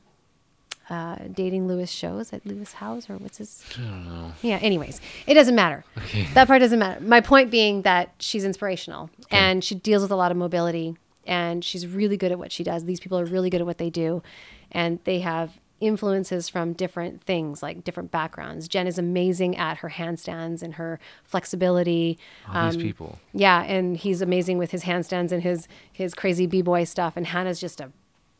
uh, 0.90 1.16
dating 1.32 1.66
Lewis 1.66 1.90
Shows 1.90 2.32
at 2.32 2.44
Lewis 2.46 2.74
Howes, 2.74 3.10
or 3.10 3.16
what's 3.16 3.38
his? 3.38 3.64
I 3.76 3.80
don't 3.80 4.04
know. 4.04 4.32
Yeah, 4.42 4.58
anyways, 4.58 5.00
it 5.26 5.34
doesn't 5.34 5.54
matter. 5.54 5.84
Okay. 5.98 6.26
That 6.34 6.46
part 6.46 6.60
doesn't 6.60 6.78
matter. 6.78 7.00
My 7.00 7.20
point 7.20 7.50
being 7.50 7.82
that 7.82 8.14
she's 8.18 8.44
inspirational 8.44 9.10
and 9.30 9.64
she 9.64 9.74
deals 9.74 10.02
with 10.02 10.10
a 10.10 10.16
lot 10.16 10.30
of 10.30 10.36
mobility 10.36 10.96
and 11.26 11.64
she's 11.64 11.86
really 11.86 12.16
good 12.16 12.30
at 12.30 12.38
what 12.38 12.52
she 12.52 12.62
does. 12.62 12.84
These 12.84 13.00
people 13.00 13.18
are 13.18 13.24
really 13.24 13.50
good 13.50 13.60
at 13.60 13.66
what 13.66 13.78
they 13.78 13.90
do 13.90 14.22
and 14.70 15.00
they 15.04 15.20
have 15.20 15.58
influences 15.80 16.48
from 16.48 16.72
different 16.72 17.22
things, 17.24 17.62
like 17.62 17.84
different 17.84 18.10
backgrounds. 18.10 18.66
Jen 18.68 18.86
is 18.86 18.98
amazing 18.98 19.56
at 19.56 19.78
her 19.78 19.90
handstands 19.90 20.62
and 20.62 20.74
her 20.74 20.98
flexibility. 21.24 22.18
All 22.52 22.70
these 22.70 22.80
people. 22.82 23.18
Yeah, 23.32 23.62
and 23.62 23.96
he's 23.96 24.22
amazing 24.22 24.58
with 24.58 24.70
his 24.70 24.84
handstands 24.84 25.32
and 25.32 25.42
his 25.42 25.68
his 25.92 26.14
crazy 26.14 26.46
b-boy 26.46 26.84
stuff 26.84 27.14
and 27.16 27.26
Hannah's 27.26 27.60
just 27.60 27.80
a 27.80 27.90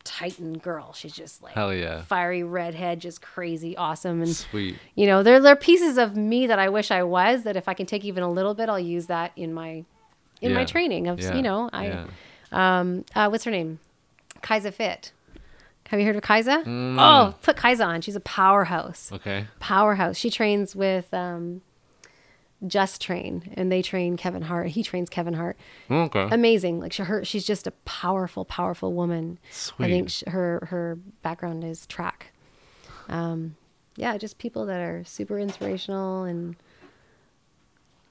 titan 0.05 0.57
girl. 0.59 0.93
She's 0.93 1.13
just 1.13 1.43
like 1.43 1.53
Hell 1.55 1.75
yeah. 1.75 2.03
fiery 2.03 2.43
redhead, 2.45 3.01
just 3.01 3.21
crazy 3.21 3.77
awesome 3.77 4.23
and 4.23 4.35
Sweet. 4.35 4.77
you 4.95 5.05
know 5.07 5.23
there, 5.23 5.41
there 5.41 5.53
are 5.53 5.57
pieces 5.57 5.99
of 5.99 6.17
me 6.17 6.47
that 6.47 6.61
i 6.61 6.69
wish 6.69 6.93
i 6.93 7.03
was 7.03 7.43
that 7.43 7.57
if 7.57 7.67
i 7.69 7.75
can 7.75 7.87
take 7.87 8.05
even 8.05 8.23
a 8.23 8.31
little 8.31 8.55
bit 8.55 8.69
i'll 8.69 8.79
use 8.79 9.07
that 9.07 9.33
in 9.35 9.53
my 9.53 9.85
in 10.41 10.55
my 10.55 10.65
training 10.65 11.09
of 11.09 11.19
Yeah. 11.19 11.35
you 11.35 11.43
know 11.43 11.69
i 11.73 11.87
Yeah. 11.89 12.07
um 12.53 13.05
uh, 13.17 13.29
what's 13.29 13.43
her 13.45 13.51
name 13.51 13.81
Kaisa 14.43 14.71
fit 14.73 15.11
have 15.89 16.01
you 16.01 16.07
heard 16.07 16.17
of 16.17 16.23
Kaisa 16.23 16.63
Mm. 16.65 16.97
oh 16.99 17.35
put 17.43 17.57
Kaisa 17.57 17.85
on 17.85 18.01
she's 18.01 18.17
a 18.17 18.21
powerhouse 18.21 19.11
Okay. 19.13 19.47
powerhouse 19.61 20.17
she 20.17 20.31
trains 20.31 20.75
with 20.77 21.13
um 21.15 21.63
Just 22.67 23.03
Train, 23.03 23.53
and 23.55 23.71
they 23.71 23.83
train 23.83 24.17
Kevin 24.17 24.41
Hart. 24.43 24.69
He 24.69 24.83
trains 24.83 25.11
Kevin 25.11 25.35
Hart. 25.35 25.59
Okay. 25.91 26.27
Amazing. 26.33 26.81
Like 26.81 26.91
she, 26.95 27.03
her, 27.03 27.23
she's 27.23 27.45
just 27.45 27.67
a 27.67 27.71
powerful, 27.85 28.47
powerful 28.47 28.95
woman. 28.95 29.39
Sweet. 29.51 29.85
I 29.85 29.89
think 29.91 30.09
Sweet. 30.09 30.29
sh- 30.29 30.33
her 30.33 30.67
her 30.71 30.99
background 31.23 31.65
is 31.65 31.87
track. 31.87 32.33
Um, 33.11 33.57
yeah, 33.97 34.17
just 34.17 34.39
people 34.39 34.65
that 34.67 34.81
are 34.81 35.05
super 35.05 35.39
inspirational 35.39 36.25
and 36.25 36.57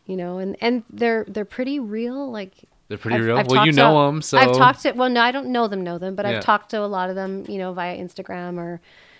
you 0.05 0.15
know, 0.15 0.37
and 0.37 0.55
and 0.61 0.83
they're 0.91 1.25
they're 1.27 1.43
pretty 1.43 1.79
real. 1.79 2.29
Like 2.31 2.53
They're 2.87 2.97
pretty 2.97 3.17
I've- 3.17 3.25
real. 3.25 3.37
I've 3.37 3.47
well, 3.47 3.65
you 3.65 3.71
know 3.71 3.93
to- 3.93 4.05
them, 4.13 4.21
so 4.21 4.37
I've 4.37 4.55
talked 4.55 4.81
to. 4.83 4.91
Well, 4.91 5.09
no, 5.09 5.21
I 5.21 5.31
don't 5.31 5.47
know 5.47 5.67
them. 5.67 5.83
Know 5.83 5.97
them, 5.97 6.15
but 6.15 6.25
Yeah. 6.25 6.37
I've 6.37 6.43
talked 6.43 6.69
to 6.71 6.81
a 6.81 6.85
lot 6.85 7.09
of 7.09 7.15
them. 7.15 7.43
You 7.47 7.57
know, 7.57 7.73
via 7.73 7.97
Instagram 7.97 8.57
or 8.57 8.79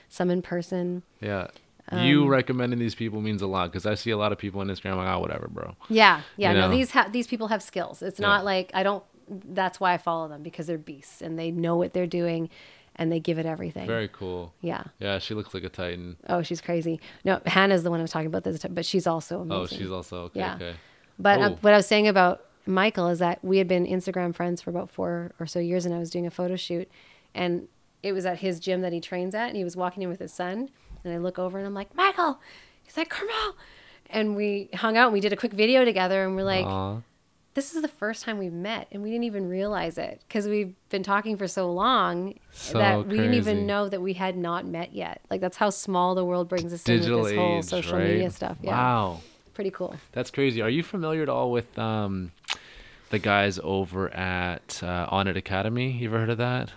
some 0.10 0.30
in 0.30 0.42
person. 0.42 1.04
Yeah. 1.22 1.48
Um, 1.92 2.04
you 2.04 2.28
recommending 2.28 2.80
these 2.80 2.96
people 2.96 3.22
means 3.22 3.42
a 3.44 3.48
lot 3.48 3.72
because 3.72 3.86
I 3.86 3.94
see 3.94 4.10
a 4.10 4.18
lot 4.18 4.32
of 4.32 4.38
people 4.40 4.60
on 4.62 4.68
Instagram 4.68 4.98
like, 4.98 5.08
oh, 5.08 5.20
whatever, 5.20 5.48
bro. 5.48 5.76
Yeah, 5.88 6.22
yeah. 6.36 6.52
You 6.52 6.58
no, 6.62 6.70
these 6.70 6.92
ha- 6.92 7.10
these 7.12 7.28
people 7.28 7.48
have 7.50 7.62
skills. 7.62 8.02
It's 8.02 8.20
Yeah. 8.20 8.28
not 8.28 8.46
like 8.46 8.72
I 8.74 8.82
don't. 8.84 9.04
That's 9.30 9.80
why 9.80 9.94
I 9.94 9.98
follow 9.98 10.28
them 10.28 10.42
because 10.44 10.68
they're 10.68 10.78
beasts 10.78 11.22
and 11.22 11.38
they 11.38 11.50
know 11.52 11.76
what 11.76 11.94
they're 11.94 12.06
doing, 12.08 12.50
and 12.96 13.12
they 13.12 13.20
give 13.20 13.38
it 13.40 13.46
everything. 13.48 13.86
Very 13.88 14.08
cool. 14.08 14.54
yeah. 14.62 14.84
Yeah, 15.00 15.18
she 15.20 15.34
looks 15.34 15.54
like 15.54 15.64
a 15.64 15.70
titan. 15.70 16.18
Oh, 16.30 16.42
she's 16.44 16.62
crazy. 16.62 17.00
No, 17.24 17.40
Hannah's 17.48 17.82
the 17.84 17.90
one 17.92 18.00
I 18.00 18.04
was 18.04 18.12
talking 18.12 18.28
about 18.28 18.44
this, 18.44 18.60
time, 18.60 18.74
but 18.76 18.86
she's 18.86 19.06
also 19.08 19.42
amazing. 19.42 19.62
Oh, 19.64 19.66
she's 19.68 19.92
also 19.92 20.18
okay. 20.26 20.40
Yeah. 20.40 20.56
Okay. 20.56 20.74
But 21.20 21.40
uh, 21.42 21.50
what 21.62 21.74
I 21.74 21.78
was 21.78 21.88
saying 21.88 22.08
about 22.08 22.45
Michael 22.66 23.08
is 23.08 23.20
that 23.20 23.44
we 23.44 23.58
had 23.58 23.68
been 23.68 23.86
Instagram 23.86 24.34
friends 24.34 24.62
for 24.62 24.70
about 24.70 24.90
four 24.90 25.32
or 25.40 25.46
so 25.46 25.60
years, 25.60 25.86
and 25.86 25.94
I 25.94 26.00
was 26.00 26.10
doing 26.10 26.26
a 26.26 26.32
photo 26.32 26.56
shoot, 26.56 26.90
and 27.34 27.68
it 28.04 28.14
was 28.14 28.26
at 28.26 28.40
his 28.40 28.60
gym 28.60 28.82
that 28.82 28.94
he 28.94 29.00
trains 29.02 29.34
at, 29.36 29.48
and 29.48 29.58
he 29.58 29.64
was 29.64 29.76
walking 29.76 30.04
in 30.04 30.10
with 30.10 30.20
his 30.20 30.34
son, 30.34 30.70
and 31.04 31.14
I 31.14 31.18
look 31.18 31.38
over 31.40 31.58
and 31.58 31.68
I'm 31.68 31.74
like, 31.74 31.96
Michael, 31.96 32.40
he's 32.84 32.98
like, 32.98 33.10
Carmel, 33.10 33.56
and 34.10 34.36
we 34.36 34.70
hung 34.74 34.98
out 34.98 35.06
and 35.06 35.14
we 35.14 35.20
did 35.20 35.34
a 35.34 35.36
quick 35.36 35.54
video 35.54 35.86
together, 35.86 36.24
and 36.26 36.36
we're 36.36 36.44
like, 36.44 36.66
Aw. 36.66 37.02
this 37.54 37.76
is 37.76 37.82
the 37.82 37.88
first 37.88 38.24
time 38.24 38.38
we've 38.38 38.54
met, 38.54 38.88
and 38.92 39.04
we 39.04 39.10
didn't 39.12 39.26
even 39.26 39.48
realize 39.48 39.98
it 39.98 40.22
because 40.28 40.48
we've 40.48 40.74
been 40.90 41.04
talking 41.04 41.38
for 41.38 41.48
so 41.48 41.72
long 41.72 42.34
So 42.52 42.78
that 42.80 43.08
we 43.08 43.18
didn't 43.18 43.36
even 43.36 43.66
know 43.66 43.90
that 43.90 44.02
we 44.02 44.14
had 44.14 44.38
not 44.38 44.66
met 44.66 44.94
yet. 44.94 45.22
Like 45.30 45.42
that's 45.42 45.58
how 45.58 45.70
small 45.70 46.16
the 46.16 46.26
world 46.26 46.48
brings 46.50 46.74
us 46.74 46.88
in 46.88 47.00
with 47.00 47.04
this 47.04 47.36
whole 47.36 47.58
age, 47.60 47.66
social 47.66 47.98
right? 47.98 48.08
media 48.08 48.30
stuff. 48.32 48.58
Yeah, 48.62 48.72
Wow. 48.72 49.22
Pretty 49.56 49.72
cool. 49.72 49.96
That's 50.12 50.30
crazy. 50.30 50.62
Are 50.62 50.70
you 50.70 50.84
familiar 50.84 51.24
at 51.24 51.30
all 51.30 51.50
with 51.52 51.78
um, 51.80 52.32
the 53.10 53.18
guys 53.20 53.60
over 53.64 54.10
at 54.14 54.84
uh, 54.84 55.10
Onnit 55.10 55.36
Academy? 55.38 55.92
You 55.94 56.10
ever 56.10 56.20
heard 56.20 56.30
of 56.30 56.38
that? 56.38 56.72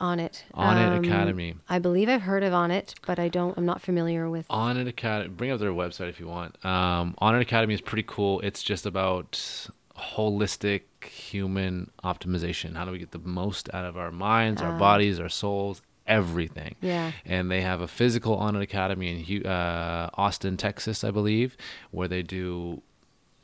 Onnit. 0.00 0.42
On 0.54 0.76
It 0.78 0.86
Um, 0.98 1.04
Academy. 1.04 1.54
I 1.68 1.78
believe 1.78 2.08
I've 2.08 2.22
heard 2.22 2.42
of 2.42 2.52
Onnit, 2.52 2.94
but 3.06 3.18
I 3.18 3.28
don't. 3.28 3.56
I'm 3.56 3.64
not 3.66 3.80
familiar 3.80 4.28
with. 4.28 4.46
Onnit 4.48 4.88
Academy. 4.88 5.28
Bring 5.30 5.50
up 5.52 5.58
their 5.60 5.70
website 5.72 6.08
if 6.10 6.20
you 6.20 6.26
want. 6.28 6.62
Um, 6.64 7.14
Onnit 7.22 7.40
Academy 7.40 7.74
is 7.74 7.80
pretty 7.80 8.04
cool. 8.06 8.40
It's 8.40 8.62
just 8.62 8.84
about 8.84 9.68
holistic 9.96 10.82
human 11.04 11.90
optimization. 12.04 12.74
How 12.76 12.84
do 12.84 12.90
we 12.90 12.98
get 12.98 13.12
the 13.12 13.18
most 13.20 13.72
out 13.72 13.84
of 13.84 13.96
our 13.96 14.10
minds, 14.10 14.60
our 14.60 14.74
Ah. 14.74 14.78
bodies, 14.78 15.20
our 15.20 15.28
souls, 15.28 15.82
everything? 16.16 16.74
Yeah. 16.80 17.12
And 17.24 17.50
they 17.50 17.60
have 17.62 17.80
a 17.80 17.88
physical 17.88 18.36
Onnit 18.38 18.62
Academy 18.62 19.08
in 19.10 19.46
uh, 19.46 20.10
Austin, 20.14 20.56
Texas, 20.56 21.04
I 21.04 21.10
believe, 21.10 21.56
where 21.90 22.08
they 22.08 22.22
do 22.22 22.82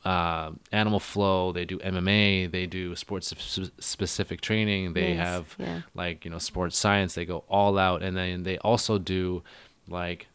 uh, 0.05 0.51
animal 0.71 0.99
flow. 0.99 1.51
They 1.51 1.65
do 1.65 1.77
MMA. 1.79 2.49
They 2.51 2.65
do 2.67 2.95
sports 2.95 3.33
s- 3.33 3.71
specific 3.79 4.39
training. 4.41 4.93
They 4.93 5.13
Nice, 5.15 5.27
have 5.27 5.55
yeah. 5.59 5.81
like 5.93 6.23
you 6.25 6.31
know 6.31 6.39
sports 6.39 6.77
science. 6.77 7.15
They 7.15 7.25
go 7.25 7.43
all 7.49 7.77
out, 7.77 8.01
and 8.01 8.15
then 8.15 8.43
they 8.43 8.57
also 8.59 8.97
do 8.97 9.43
like 9.87 10.27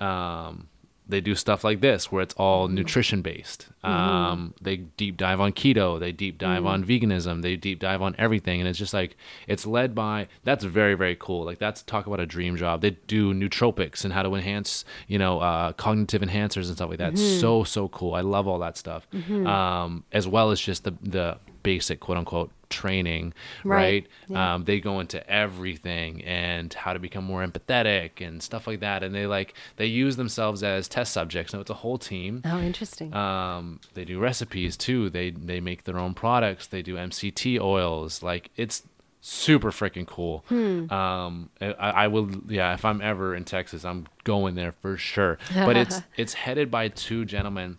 um, 0.00 0.68
they 1.08 1.20
do 1.22 1.34
stuff 1.34 1.64
like 1.64 1.80
this 1.80 2.12
where 2.12 2.22
it's 2.22 2.34
all 2.34 2.66
Mm-hmm. 2.66 2.74
nutrition 2.74 3.22
based. 3.22 3.68
Um, 3.82 4.52
they 4.60 4.76
deep 4.76 5.16
dive 5.16 5.40
on 5.40 5.52
keto. 5.52 5.98
They 5.98 6.12
deep 6.12 6.36
dive 6.38 6.66
on 6.66 6.84
Mm-hmm. 6.84 7.10
veganism. 7.10 7.42
They 7.42 7.56
deep 7.56 7.78
dive 7.78 8.02
on 8.02 8.14
everything, 8.18 8.60
and 8.60 8.68
it's 8.68 8.78
just 8.78 8.92
like 8.92 9.16
it's 9.46 9.66
led 9.66 9.94
by. 9.94 10.28
That's 10.44 10.64
very 10.64 10.94
very 10.94 11.16
cool. 11.18 11.44
Like 11.44 11.58
that's 11.58 11.82
talk 11.82 12.06
about 12.06 12.20
a 12.20 12.26
dream 12.26 12.56
job. 12.56 12.82
They 12.82 12.90
do 12.90 13.32
nootropics 13.32 14.04
and 14.04 14.12
how 14.12 14.22
to 14.22 14.34
enhance 14.34 14.84
you 15.06 15.18
know 15.18 15.40
uh, 15.40 15.72
cognitive 15.72 16.20
enhancers 16.22 16.66
and 16.66 16.76
stuff 16.76 16.90
like 16.90 16.98
that. 16.98 17.14
Mm-hmm. 17.14 17.40
So 17.40 17.64
so 17.64 17.88
cool. 17.88 18.14
I 18.14 18.20
love 18.20 18.46
all 18.46 18.58
that 18.58 18.76
stuff. 18.76 19.06
Um, 19.30 20.04
as 20.12 20.28
well 20.28 20.50
as 20.50 20.60
just 20.60 20.84
the 20.84 20.94
the 21.02 21.38
basic 21.62 22.00
quote 22.00 22.18
unquote 22.18 22.50
training, 22.70 23.32
Right. 23.64 23.76
right? 23.76 24.06
Yeah. 24.28 24.54
Um, 24.54 24.64
they 24.64 24.80
go 24.80 25.00
into 25.00 25.28
everything 25.30 26.22
and 26.24 26.72
how 26.74 26.92
to 26.92 26.98
become 26.98 27.24
more 27.24 27.46
empathetic 27.46 28.26
and 28.26 28.42
stuff 28.42 28.66
like 28.66 28.80
that. 28.80 29.02
And 29.02 29.14
they 29.14 29.26
like 29.26 29.54
they 29.76 29.86
use 29.86 30.16
themselves 30.16 30.62
as 30.62 30.88
test 30.88 31.12
subjects. 31.12 31.52
No, 31.52 31.60
it's 31.60 31.70
a 31.70 31.74
whole 31.74 31.98
team. 31.98 32.42
Oh, 32.44 32.60
interesting. 32.60 33.12
Um, 33.14 33.80
they 33.94 34.04
do 34.04 34.18
recipes 34.18 34.76
too. 34.76 35.10
They 35.10 35.30
they 35.30 35.60
make 35.60 35.84
their 35.84 35.98
own 35.98 36.14
products. 36.14 36.66
They 36.66 36.82
do 36.82 36.96
MCT 36.96 37.58
oils. 37.60 38.22
Like 38.22 38.50
it's 38.56 38.82
super 39.20 39.70
freaking 39.70 40.06
cool. 40.06 40.44
Um, 40.50 41.50
I, 41.60 41.72
I 41.72 42.06
will 42.08 42.30
yeah. 42.48 42.74
If 42.74 42.84
I'm 42.84 43.00
ever 43.00 43.34
in 43.34 43.44
Texas, 43.44 43.84
I'm 43.84 44.06
going 44.24 44.54
there 44.54 44.72
for 44.72 44.96
sure. 44.96 45.38
But 45.54 45.76
it's 45.76 46.00
it's 46.16 46.34
headed 46.34 46.70
by 46.70 46.88
two 46.88 47.24
gentlemen, 47.24 47.78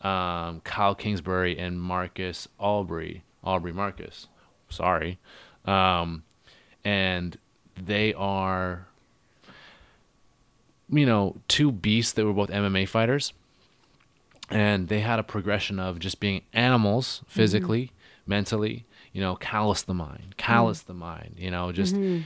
um, 0.00 0.60
Kyle 0.64 0.94
Kingsbury 0.94 1.58
and 1.58 1.80
Marcus 1.80 2.48
Aubrey. 2.58 3.22
Aubrey 3.44 3.72
Marcus. 3.72 4.28
Sorry. 4.68 5.18
Um, 5.64 6.24
and 6.84 7.38
they 7.76 8.14
are 8.14 8.88
you 10.90 11.06
know, 11.06 11.36
two 11.48 11.70
beasts 11.70 12.12
that 12.14 12.24
were 12.24 12.32
both 12.32 12.50
MMA 12.50 12.88
fighters. 12.88 13.32
And 14.50 14.88
they 14.88 15.00
had 15.00 15.18
a 15.18 15.22
progression 15.22 15.78
of 15.78 15.98
just 15.98 16.20
being 16.20 16.42
animals 16.54 17.18
mm-hmm. 17.18 17.30
physically, 17.30 17.92
mentally, 18.26 18.86
you 19.12 19.20
know, 19.20 19.36
callous 19.36 19.82
the 19.82 19.94
mind, 19.94 20.36
callous 20.38 20.80
mm-hmm. 20.80 20.92
the 20.92 20.98
mind, 20.98 21.34
you 21.36 21.50
know, 21.50 21.70
just 21.70 21.94
mm-hmm. 21.94 22.22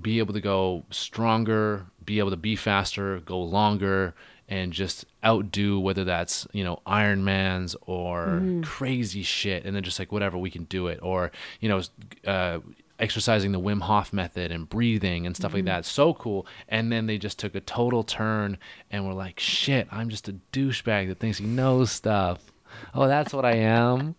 be 0.00 0.18
able 0.18 0.34
to 0.34 0.40
go 0.40 0.84
stronger, 0.90 1.86
be 2.04 2.18
able 2.18 2.30
to 2.30 2.36
be 2.36 2.56
faster, 2.56 3.20
go 3.20 3.40
longer, 3.40 4.14
and 4.48 4.72
just 4.72 5.06
outdo 5.24 5.78
whether 5.80 6.04
that's, 6.04 6.46
you 6.52 6.64
know, 6.64 6.80
Iron 6.86 7.24
Man's 7.24 7.76
or 7.86 8.42
crazy 8.62 9.22
shit. 9.22 9.64
And 9.64 9.74
then 9.74 9.82
just 9.82 9.98
like, 9.98 10.12
whatever, 10.12 10.36
we 10.38 10.50
can 10.50 10.64
do 10.64 10.88
it. 10.88 10.98
Or, 11.02 11.30
you 11.60 11.68
know, 11.68 11.82
uh, 12.26 12.60
exercising 12.98 13.52
the 13.52 13.60
Wim 13.60 13.80
Hof 13.82 14.12
method 14.12 14.52
and 14.52 14.68
breathing 14.68 15.26
and 15.26 15.36
stuff 15.36 15.54
like 15.54 15.64
that. 15.64 15.84
So 15.84 16.14
cool. 16.14 16.46
And 16.68 16.92
then 16.92 17.06
they 17.06 17.18
just 17.18 17.38
took 17.38 17.54
a 17.54 17.60
total 17.60 18.04
turn 18.04 18.58
and 18.90 19.06
were 19.06 19.14
like, 19.14 19.40
shit, 19.40 19.88
I'm 19.90 20.08
just 20.08 20.28
a 20.28 20.34
douchebag 20.52 21.08
that 21.08 21.18
thinks 21.18 21.38
he 21.38 21.46
knows 21.46 21.90
stuff. 21.90 22.51
Oh, 22.94 23.08
that's 23.08 23.32
what 23.32 23.44
I 23.44 23.56
am. 23.56 24.14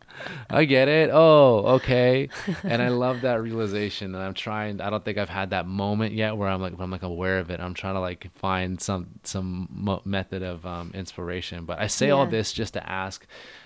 I 0.49 0.65
get 0.65 0.88
it. 0.88 1.09
Oh, 1.13 1.75
okay. 1.75 2.30
And 2.63 2.81
I 2.81 2.89
love 2.89 3.21
that 3.21 3.41
realization. 3.41 4.15
And 4.15 4.23
I'm 4.23 4.34
trying. 4.34 4.81
I 4.81 4.89
don't 4.89 5.03
think 5.05 5.17
I've 5.17 5.30
had 5.30 5.51
that 5.51 5.67
moment 5.67 6.13
yet 6.13 6.38
where 6.38 6.49
I'm 6.49 6.61
like, 6.61 6.73
I'm 6.80 6.91
like 6.91 7.03
aware 7.03 7.39
of 7.39 7.51
it. 7.51 7.59
I'm 7.59 7.73
trying 7.73 7.93
to 7.95 7.99
like 7.99 8.30
find 8.35 8.81
some 8.81 9.07
some 9.23 9.67
mo- 9.71 10.01
method 10.05 10.41
of 10.43 10.65
um, 10.65 10.91
inspiration. 10.93 11.65
But 11.65 11.80
I 11.80 11.88
say 11.88 12.09
all 12.09 12.25
this 12.25 12.51
just 12.51 12.73
to 12.73 12.89
ask, 12.89 13.25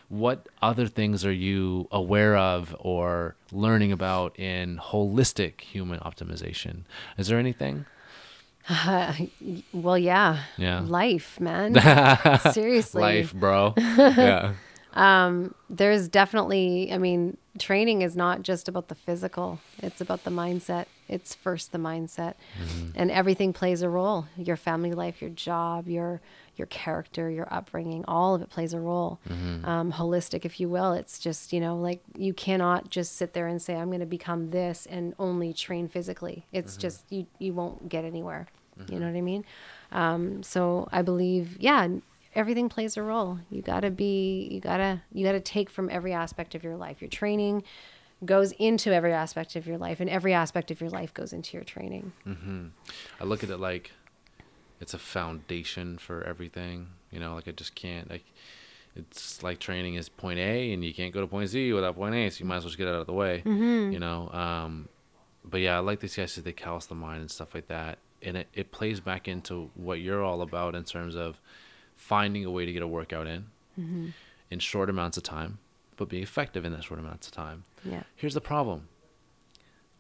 what 0.09 0.47
other 0.61 0.87
things 0.87 1.25
are 1.25 1.33
you 1.33 1.87
aware 1.91 2.37
of 2.37 2.75
or 2.79 3.35
learning 3.51 3.91
about 3.91 4.37
in 4.39 4.77
holistic 4.77 5.61
human 5.61 5.99
optimization? 5.99 6.83
Is 7.17 7.27
there 7.27 7.39
anything? 7.39 7.85
well, 9.73 9.97
yeah. 9.97 10.43
Yeah. 10.57 10.81
Life, 10.85 11.39
man. 11.39 11.75
Seriously. 12.51 13.01
Life, 13.01 13.33
bro. 13.33 13.73
yeah. 13.77 14.53
Um, 14.97 15.53
there's 15.69 16.07
definitely 16.07 16.91
i 16.91 16.97
mean 16.97 17.37
training 17.57 18.01
is 18.01 18.15
not 18.15 18.41
just 18.41 18.67
about 18.67 18.87
the 18.87 18.95
physical. 18.95 19.59
It's 19.79 20.01
about 20.01 20.23
the 20.23 20.31
mindset. 20.31 20.85
It's 21.07 21.33
first 21.33 21.71
the 21.71 21.77
mindset. 21.77 22.35
Mm-hmm. 22.61 22.89
And 22.95 23.11
everything 23.11 23.53
plays 23.53 23.81
a 23.81 23.89
role. 23.89 24.27
Your 24.37 24.57
family 24.57 24.91
life 24.91 25.21
your 25.21 25.31
job 25.31 25.87
your 25.87 26.21
your 26.55 26.67
character 26.67 27.29
your 27.29 27.47
upbringing 27.53 28.03
all 28.07 28.33
of 28.35 28.41
it 28.41 28.49
plays 28.49 28.73
a 28.73 28.79
role. 28.79 29.19
Mm-hmm. 29.29 29.65
Um, 29.65 29.91
holistic 29.93 30.45
if 30.45 30.59
you 30.59 30.69
will. 30.69 30.93
It's 30.93 31.19
just 31.19 31.53
you 31.53 31.59
know 31.59 31.77
like 31.77 32.01
you 32.15 32.33
cannot 32.33 32.89
just 32.89 33.15
sit 33.15 33.33
there 33.33 33.47
and 33.47 33.61
say 33.61 33.75
i'm 33.75 33.87
going 33.87 33.99
to 33.99 34.05
become 34.05 34.51
this 34.51 34.85
and 34.89 35.13
only 35.19 35.53
train 35.53 35.87
physically. 35.87 36.45
It's 36.51 36.73
mm-hmm. 36.73 36.81
just 36.81 37.03
you 37.09 37.27
you 37.39 37.53
won't 37.53 37.89
get 37.89 38.05
anywhere. 38.05 38.47
You 38.91 38.99
know 38.99 39.07
what 39.07 39.17
i 39.17 39.21
mean? 39.21 39.43
Um, 39.91 40.43
so 40.43 40.87
i 40.91 41.01
believe 41.01 41.57
yeah 41.59 41.87
everything 42.37 42.69
plays 42.69 42.95
a 42.95 43.01
role. 43.01 43.39
You 43.49 43.61
gotta 43.61 43.89
be, 43.91 44.47
you 44.49 44.61
gotta, 44.61 45.01
you 45.11 45.25
gotta 45.25 45.41
take 45.41 45.69
from 45.69 45.89
every 45.89 46.13
aspect 46.13 46.55
of 46.55 46.63
your 46.63 46.77
life. 46.77 47.01
Your 47.01 47.09
training 47.09 47.63
goes 48.23 48.51
into 48.53 48.93
every 48.93 49.11
aspect 49.11 49.55
of 49.55 49.67
your 49.67 49.77
life, 49.77 49.99
and 49.99 50.09
every 50.09 50.33
aspect 50.33 50.71
of 50.71 50.79
your 50.79 50.89
life 50.89 51.13
goes 51.13 51.33
into 51.33 51.57
your 51.57 51.63
training. 51.63 52.13
Mm-hmm. 52.25 52.67
I 53.19 53.23
look 53.23 53.43
at 53.43 53.49
it 53.49 53.57
like 53.57 53.91
it's 54.79 54.93
a 54.93 54.99
foundation 54.99 55.97
for 55.97 56.23
everything. 56.23 56.87
You 57.11 57.19
know, 57.19 57.33
like 57.35 57.47
I 57.47 57.51
just 57.51 57.75
can't 57.75 58.09
like 58.09 58.25
it's 58.95 59.43
like 59.43 59.59
training 59.59 59.95
is 59.95 60.07
point 60.09 60.39
A 60.39 60.73
and 60.73 60.83
you 60.83 60.93
can't 60.93 61.13
go 61.13 61.21
to 61.21 61.27
point 61.27 61.49
Z 61.49 61.73
without 61.73 61.95
point 61.95 62.15
A, 62.15 62.29
so 62.29 62.39
you 62.39 62.45
might 62.45 62.57
as 62.57 62.63
well 62.63 62.69
just 62.69 62.77
get 62.77 62.87
out 62.87 62.95
of 62.95 63.07
the 63.07 63.13
way. 63.13 63.41
Mhm. 63.45 63.91
You 63.91 63.99
know. 63.99 64.29
Um 64.31 64.89
but 65.43 65.61
yeah, 65.61 65.77
I 65.77 65.79
like 65.79 66.01
these 66.01 66.15
guys 66.15 66.35
that 66.35 66.43
they 66.43 66.51
callous 66.51 66.85
the 66.85 66.95
mind 66.95 67.21
and 67.21 67.31
stuff 67.31 67.55
like 67.55 67.67
that. 67.67 67.99
And 68.21 68.35
it, 68.35 68.47
it 68.53 68.71
plays 68.71 68.99
back 68.99 69.27
into 69.27 69.69
what 69.75 70.01
you're 70.01 70.23
all 70.23 70.41
about 70.41 70.75
in 70.75 70.83
terms 70.83 71.15
of 71.15 71.39
finding 71.97 72.45
a 72.45 72.51
way 72.51 72.65
to 72.65 72.71
get 72.71 72.81
a 72.81 72.87
workout 72.87 73.27
in 73.27 73.47
in 74.49 74.59
short 74.59 74.89
amounts 74.89 75.17
of 75.17 75.23
time, 75.23 75.59
but 75.97 76.07
be 76.09 76.21
effective 76.21 76.63
in 76.65 76.71
that 76.71 76.83
short 76.83 76.99
amounts 76.99 77.27
of 77.27 77.33
time. 77.33 77.63
Yeah. 77.83 78.03
Here's 78.15 78.33
the 78.33 78.41
problem. 78.41 78.87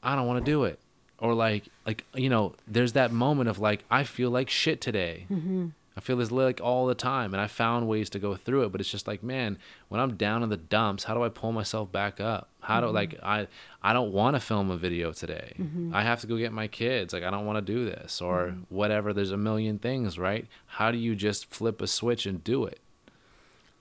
I 0.01 0.15
don't 0.15 0.25
want 0.25 0.43
to 0.43 0.51
do 0.51 0.63
it. 0.63 0.79
Or 1.19 1.33
like 1.33 1.65
like 1.85 2.05
you 2.13 2.29
know, 2.29 2.53
there's 2.67 2.93
that 2.93 3.11
moment 3.11 3.49
of 3.49 3.59
like 3.59 3.83
I 3.91 4.03
feel 4.03 4.29
like 4.29 4.49
shit 4.49 4.79
today. 4.81 5.25
Mm-hmm. 5.31 5.67
I 5.97 5.99
feel 5.99 6.17
this 6.17 6.29
like 6.29 6.61
all 6.61 6.85
the 6.85 6.93
time, 6.93 7.33
and 7.33 7.41
I 7.41 7.47
found 7.47 7.87
ways 7.87 8.07
to 8.11 8.19
go 8.19 8.35
through 8.35 8.65
it. 8.65 8.71
But 8.71 8.81
it's 8.81 8.89
just 8.91 9.07
like, 9.07 9.23
man, 9.23 9.57
when 9.89 9.99
I'm 9.99 10.15
down 10.15 10.43
in 10.43 10.49
the 10.49 10.57
dumps, 10.57 11.05
how 11.05 11.15
do 11.15 11.23
I 11.23 11.29
pull 11.29 11.51
myself 11.51 11.91
back 11.91 12.21
up? 12.21 12.49
How 12.59 12.81
do 12.81 12.87
like 12.87 13.15
mm-hmm. 13.15 13.25
I 13.25 13.47
I 13.81 13.93
don't 13.93 14.11
want 14.11 14.35
to 14.35 14.39
film 14.39 14.69
a 14.69 14.77
video 14.77 15.11
today. 15.11 15.53
Mm-hmm. 15.57 15.95
I 15.95 16.03
have 16.03 16.21
to 16.21 16.27
go 16.27 16.37
get 16.37 16.53
my 16.53 16.67
kids. 16.67 17.13
Like 17.13 17.23
I 17.23 17.31
don't 17.31 17.47
want 17.47 17.65
to 17.65 17.73
do 17.73 17.83
this 17.83 18.21
or 18.21 18.49
mm-hmm. 18.49 18.75
whatever. 18.75 19.11
There's 19.11 19.31
a 19.31 19.37
million 19.37 19.79
things, 19.79 20.19
right? 20.19 20.45
How 20.67 20.91
do 20.91 20.99
you 20.99 21.15
just 21.15 21.47
flip 21.47 21.81
a 21.81 21.87
switch 21.87 22.27
and 22.27 22.43
do 22.43 22.65
it? 22.65 22.79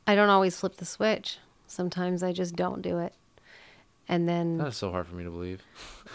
I 0.06 0.14
don't 0.14 0.30
always 0.30 0.58
flip 0.58 0.78
the 0.78 0.86
switch. 0.86 1.38
Sometimes 1.66 2.22
I 2.22 2.32
just 2.32 2.56
don't 2.56 2.80
do 2.80 2.98
it. 2.98 3.12
And 4.08 4.26
then 4.26 4.56
That's 4.56 4.78
so 4.78 4.90
hard 4.90 5.06
for 5.06 5.16
me 5.16 5.24
to 5.24 5.30
believe. 5.30 5.62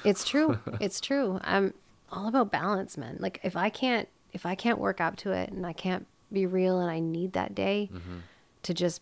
It's 0.03 0.25
true. 0.25 0.57
it's 0.79 0.99
true. 0.99 1.39
I'm 1.43 1.75
all 2.11 2.27
about 2.27 2.51
balance, 2.51 2.97
man. 2.97 3.17
Like 3.19 3.39
if 3.43 3.55
I 3.55 3.69
can't 3.69 4.07
if 4.33 4.45
I 4.45 4.55
can't 4.55 4.79
work 4.79 5.01
up 5.01 5.15
to 5.17 5.31
it 5.31 5.51
and 5.51 5.65
I 5.65 5.73
can't 5.73 6.07
be 6.31 6.45
real 6.45 6.79
and 6.79 6.89
I 6.89 6.99
need 6.99 7.33
that 7.33 7.53
day 7.53 7.89
mm-hmm. 7.91 8.19
to 8.63 8.73
just 8.73 9.01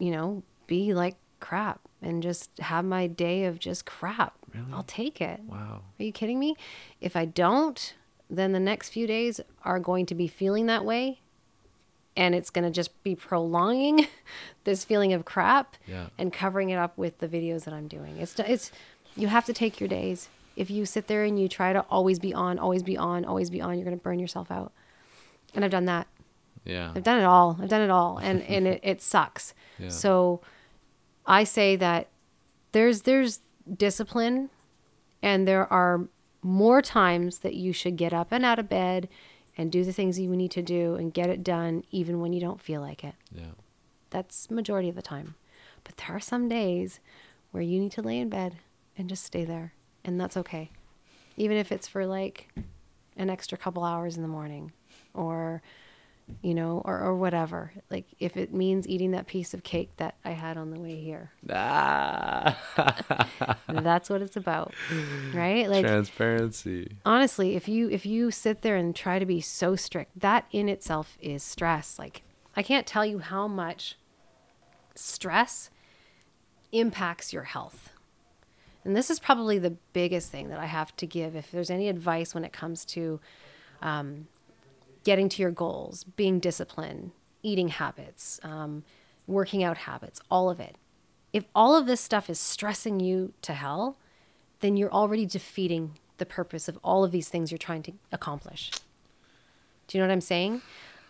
you 0.00 0.10
know, 0.10 0.42
be 0.66 0.94
like 0.94 1.14
crap 1.38 1.80
and 2.02 2.22
just 2.22 2.50
have 2.58 2.84
my 2.84 3.06
day 3.06 3.44
of 3.44 3.58
just 3.58 3.84
crap. 3.86 4.34
Really? 4.52 4.66
I'll 4.72 4.82
take 4.82 5.20
it. 5.20 5.40
Wow. 5.46 5.82
Are 5.98 6.02
you 6.02 6.10
kidding 6.10 6.40
me? 6.40 6.56
If 7.00 7.14
I 7.14 7.26
don't, 7.26 7.94
then 8.28 8.52
the 8.52 8.60
next 8.60 8.88
few 8.88 9.06
days 9.06 9.40
are 9.64 9.78
going 9.78 10.06
to 10.06 10.14
be 10.14 10.26
feeling 10.26 10.66
that 10.66 10.84
way. 10.84 11.20
And 12.16 12.34
it's 12.34 12.50
going 12.50 12.64
to 12.64 12.70
just 12.70 13.00
be 13.04 13.14
prolonging 13.14 14.08
this 14.64 14.84
feeling 14.84 15.12
of 15.12 15.24
crap 15.24 15.76
Yeah. 15.86 16.06
and 16.18 16.32
covering 16.32 16.70
it 16.70 16.76
up 16.76 16.98
with 16.98 17.18
the 17.18 17.28
videos 17.28 17.64
that 17.64 17.74
I'm 17.74 17.86
doing. 17.86 18.16
It's, 18.16 18.38
it's, 18.40 18.72
you 19.16 19.28
have 19.28 19.44
to 19.44 19.52
take 19.52 19.80
your 19.80 19.88
days. 19.88 20.28
If 20.56 20.70
you 20.70 20.84
sit 20.84 21.06
there 21.06 21.24
and 21.24 21.38
you 21.38 21.48
try 21.48 21.72
to 21.72 21.80
always 21.90 22.18
be 22.18 22.34
on, 22.34 22.58
always 22.58 22.82
be 22.82 22.96
on, 22.96 23.24
always 23.24 23.50
be 23.50 23.60
on, 23.60 23.74
you're 23.76 23.84
going 23.84 23.96
to 23.96 24.02
burn 24.02 24.18
yourself 24.18 24.50
out. 24.50 24.72
And 25.54 25.64
I've 25.64 25.70
done 25.70 25.86
that. 25.86 26.06
Yeah. 26.64 26.92
I've 26.94 27.02
done 27.02 27.18
it 27.18 27.24
all. 27.24 27.58
I've 27.60 27.68
done 27.68 27.82
it 27.82 27.90
all, 27.90 28.18
and 28.18 28.42
and 28.48 28.66
it, 28.66 28.80
it 28.82 29.02
sucks. 29.02 29.54
Yeah. 29.78 29.88
So, 29.88 30.40
I 31.26 31.44
say 31.44 31.76
that 31.76 32.08
there's 32.72 33.02
there's 33.02 33.40
discipline, 33.76 34.50
and 35.22 35.48
there 35.48 35.70
are 35.72 36.08
more 36.42 36.82
times 36.82 37.38
that 37.40 37.54
you 37.54 37.72
should 37.72 37.96
get 37.96 38.12
up 38.12 38.28
and 38.30 38.44
out 38.44 38.58
of 38.58 38.68
bed, 38.68 39.08
and 39.56 39.70
do 39.72 39.84
the 39.84 39.92
things 39.92 40.18
you 40.18 40.34
need 40.36 40.50
to 40.52 40.62
do 40.62 40.94
and 40.94 41.12
get 41.12 41.28
it 41.28 41.42
done, 41.44 41.84
even 41.90 42.20
when 42.20 42.32
you 42.32 42.40
don't 42.40 42.60
feel 42.60 42.80
like 42.80 43.04
it. 43.04 43.14
Yeah. 43.32 43.52
That's 44.10 44.50
majority 44.50 44.88
of 44.88 44.96
the 44.96 45.02
time, 45.02 45.34
but 45.84 45.96
there 45.96 46.16
are 46.16 46.20
some 46.20 46.48
days 46.48 47.00
where 47.50 47.62
you 47.62 47.78
need 47.80 47.92
to 47.92 48.02
lay 48.02 48.18
in 48.18 48.28
bed 48.28 48.56
and 48.96 49.08
just 49.08 49.24
stay 49.24 49.44
there, 49.44 49.72
and 50.04 50.20
that's 50.20 50.36
okay, 50.36 50.70
even 51.36 51.56
if 51.56 51.70
it's 51.72 51.88
for 51.88 52.06
like 52.06 52.48
an 53.16 53.28
extra 53.30 53.58
couple 53.58 53.84
hours 53.84 54.16
in 54.16 54.22
the 54.22 54.28
morning, 54.28 54.72
or 55.14 55.62
you 56.42 56.54
know, 56.54 56.80
or, 56.84 57.00
or 57.00 57.16
whatever. 57.16 57.72
Like 57.90 58.04
if 58.20 58.36
it 58.36 58.54
means 58.54 58.86
eating 58.86 59.10
that 59.10 59.26
piece 59.26 59.52
of 59.52 59.64
cake 59.64 59.90
that 59.96 60.14
I 60.24 60.30
had 60.30 60.56
on 60.56 60.70
the 60.70 60.78
way 60.78 60.94
here, 60.96 61.32
Ah. 61.52 62.56
that's 63.68 64.08
what 64.08 64.22
it's 64.22 64.36
about, 64.36 64.72
right? 65.34 65.68
Like 65.68 65.84
Transparency. 65.84 66.96
honestly, 67.04 67.56
if 67.56 67.66
you 67.68 67.90
if 67.90 68.06
you 68.06 68.30
sit 68.30 68.62
there 68.62 68.76
and 68.76 68.94
try 68.94 69.18
to 69.18 69.26
be 69.26 69.40
so 69.40 69.74
strict, 69.76 70.18
that 70.20 70.46
in 70.52 70.68
itself 70.68 71.18
is 71.20 71.42
stress. 71.42 71.98
Like 71.98 72.22
I 72.56 72.62
can't 72.62 72.86
tell 72.86 73.04
you 73.04 73.18
how 73.18 73.48
much 73.48 73.96
stress 74.94 75.70
impacts 76.72 77.32
your 77.32 77.44
health. 77.44 77.90
And 78.84 78.96
this 78.96 79.10
is 79.10 79.18
probably 79.18 79.58
the 79.58 79.76
biggest 79.92 80.30
thing 80.30 80.48
that 80.48 80.58
I 80.58 80.66
have 80.66 80.96
to 80.96 81.06
give. 81.06 81.36
If 81.36 81.50
there's 81.50 81.70
any 81.70 81.88
advice 81.88 82.34
when 82.34 82.44
it 82.44 82.52
comes 82.52 82.84
to 82.86 83.20
um, 83.82 84.26
getting 85.04 85.28
to 85.30 85.42
your 85.42 85.50
goals, 85.50 86.04
being 86.04 86.40
disciplined, 86.40 87.12
eating 87.42 87.68
habits, 87.68 88.40
um, 88.42 88.84
working 89.26 89.62
out 89.62 89.78
habits, 89.78 90.20
all 90.30 90.50
of 90.50 90.60
it. 90.60 90.76
If 91.32 91.44
all 91.54 91.76
of 91.76 91.86
this 91.86 92.00
stuff 92.00 92.28
is 92.28 92.40
stressing 92.40 93.00
you 93.00 93.32
to 93.42 93.52
hell, 93.52 93.96
then 94.60 94.76
you're 94.76 94.92
already 94.92 95.26
defeating 95.26 95.98
the 96.18 96.26
purpose 96.26 96.68
of 96.68 96.78
all 96.82 97.04
of 97.04 97.12
these 97.12 97.28
things 97.28 97.50
you're 97.50 97.58
trying 97.58 97.82
to 97.84 97.92
accomplish. 98.12 98.70
Do 99.86 99.96
you 99.96 100.02
know 100.02 100.08
what 100.08 100.12
I'm 100.12 100.20
saying? 100.20 100.62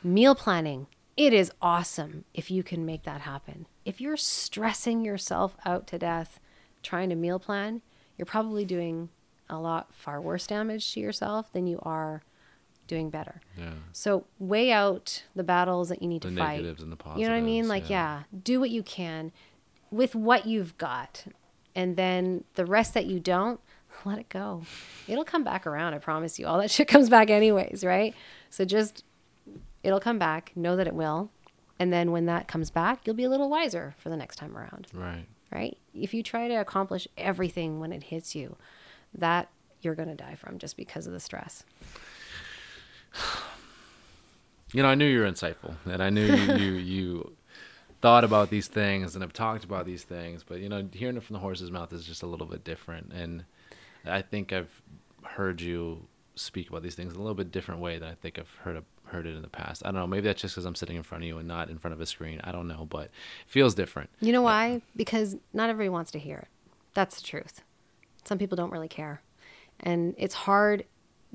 Meal 0.02 0.34
planning, 0.34 0.86
it 1.16 1.32
is 1.32 1.50
awesome 1.60 2.24
if 2.32 2.50
you 2.50 2.62
can 2.62 2.86
make 2.86 3.02
that 3.04 3.22
happen. 3.22 3.66
If 3.84 4.00
you're 4.00 4.16
stressing 4.16 5.04
yourself 5.04 5.56
out 5.64 5.86
to 5.88 5.98
death 5.98 6.40
trying 6.82 7.08
to 7.10 7.14
meal 7.14 7.38
plan, 7.38 7.82
you're 8.16 8.26
probably 8.26 8.64
doing 8.64 9.08
a 9.48 9.58
lot 9.58 9.94
far 9.94 10.20
worse 10.20 10.46
damage 10.46 10.92
to 10.94 11.00
yourself 11.00 11.52
than 11.52 11.66
you 11.66 11.78
are 11.82 12.22
doing 12.86 13.10
better. 13.10 13.40
Yeah. 13.56 13.72
So 13.92 14.26
weigh 14.38 14.72
out 14.72 15.22
the 15.34 15.44
battles 15.44 15.88
that 15.88 16.02
you 16.02 16.08
need 16.08 16.22
The 16.22 16.30
to 16.30 16.36
fight. 16.36 16.56
The 16.56 16.62
negatives 16.62 16.82
and 16.82 16.92
the 16.92 16.96
positives. 16.96 17.20
You 17.20 17.28
know 17.28 17.34
what 17.34 17.40
I 17.40 17.44
mean? 17.46 17.68
Like, 17.68 17.88
yeah. 17.88 18.22
yeah. 18.32 18.38
do 18.42 18.60
what 18.60 18.70
you 18.70 18.82
can 18.82 19.32
with 19.90 20.14
what 20.14 20.46
you've 20.46 20.76
got. 20.78 21.24
And 21.74 21.96
then 21.96 22.44
the 22.54 22.66
rest 22.66 22.94
that 22.94 23.06
you 23.06 23.20
don't, 23.20 23.60
let 24.04 24.18
it 24.18 24.28
go. 24.28 24.62
It'll 25.08 25.24
come 25.24 25.44
back 25.44 25.66
around, 25.66 25.94
I 25.94 25.98
promise 25.98 26.38
you. 26.38 26.46
All 26.46 26.58
that 26.58 26.70
shit 26.72 26.88
comes 26.88 27.08
back 27.08 27.30
anyways, 27.30 27.84
right? 27.84 28.14
So 28.50 28.64
just 28.64 29.04
it'll 29.82 30.00
come 30.00 30.18
back, 30.18 30.52
know 30.54 30.76
that 30.76 30.86
it 30.86 30.94
will. 30.94 31.30
And 31.78 31.92
then 31.92 32.10
when 32.12 32.26
that 32.26 32.46
comes 32.46 32.70
back, 32.70 33.06
you'll 33.06 33.16
be 33.16 33.24
a 33.24 33.30
little 33.30 33.48
wiser 33.48 33.94
for 33.98 34.10
the 34.10 34.16
next 34.16 34.36
time 34.36 34.56
around, 34.56 34.88
Right. 34.92 35.26
Right? 35.50 35.76
If 35.94 36.14
you 36.14 36.22
try 36.22 36.48
to 36.48 36.54
accomplish 36.54 37.08
everything 37.16 37.80
when 37.80 37.92
it 37.92 38.04
hits 38.04 38.34
you, 38.34 38.56
that 39.14 39.48
you're 39.82 39.94
going 39.94 40.08
to 40.08 40.14
die 40.14 40.34
from 40.34 40.58
just 40.58 40.76
because 40.76 41.06
of 41.06 41.12
the 41.12 41.20
stress. 41.20 41.64
You 44.72 44.84
know, 44.84 44.88
I 44.88 44.94
knew 44.94 45.04
you 45.04 45.18
were 45.18 45.26
insightful, 45.28 45.74
and 45.84 46.00
I 46.00 46.10
knew 46.10 46.24
you 46.24 46.52
you, 46.54 46.72
you 46.74 47.36
thought 48.00 48.22
about 48.22 48.50
these 48.50 48.68
things 48.68 49.16
and 49.16 49.22
have 49.22 49.32
talked 49.32 49.64
about 49.64 49.84
these 49.84 50.04
things. 50.04 50.44
But 50.44 50.60
you 50.60 50.68
know, 50.68 50.88
hearing 50.92 51.16
it 51.16 51.24
from 51.24 51.34
the 51.34 51.40
horse's 51.40 51.72
mouth 51.72 51.92
is 51.92 52.04
just 52.04 52.22
a 52.22 52.26
little 52.26 52.46
bit 52.46 52.62
different, 52.62 53.12
and 53.12 53.44
I 54.04 54.22
think 54.22 54.52
I've 54.52 54.70
heard 55.24 55.60
you 55.60 56.06
speak 56.36 56.68
about 56.68 56.84
these 56.84 56.94
things 56.94 57.14
in 57.14 57.18
a 57.18 57.22
little 57.22 57.34
bit 57.34 57.50
different 57.50 57.80
way 57.80 57.98
than 57.98 58.08
I 58.08 58.14
think 58.14 58.38
I've 58.38 58.54
heard 58.62 58.76
heard 59.10 59.26
it 59.26 59.34
in 59.34 59.42
the 59.42 59.48
past. 59.48 59.82
I 59.84 59.88
don't 59.88 59.96
know. 59.96 60.06
Maybe 60.06 60.26
that's 60.26 60.40
just 60.40 60.54
because 60.54 60.64
I'm 60.64 60.74
sitting 60.74 60.96
in 60.96 61.02
front 61.02 61.24
of 61.24 61.28
you 61.28 61.38
and 61.38 61.46
not 61.46 61.68
in 61.68 61.78
front 61.78 61.94
of 61.94 62.00
a 62.00 62.06
screen. 62.06 62.40
I 62.44 62.52
don't 62.52 62.68
know, 62.68 62.86
but 62.88 63.04
it 63.04 63.10
feels 63.46 63.74
different. 63.74 64.10
You 64.20 64.32
know 64.32 64.42
why? 64.42 64.82
Because 64.96 65.36
not 65.52 65.70
everybody 65.70 65.88
wants 65.88 66.10
to 66.12 66.18
hear 66.18 66.38
it. 66.38 66.48
That's 66.94 67.20
the 67.20 67.26
truth. 67.26 67.62
Some 68.24 68.38
people 68.38 68.56
don't 68.56 68.70
really 68.70 68.88
care. 68.88 69.22
And 69.78 70.14
it's 70.18 70.34
hard 70.34 70.84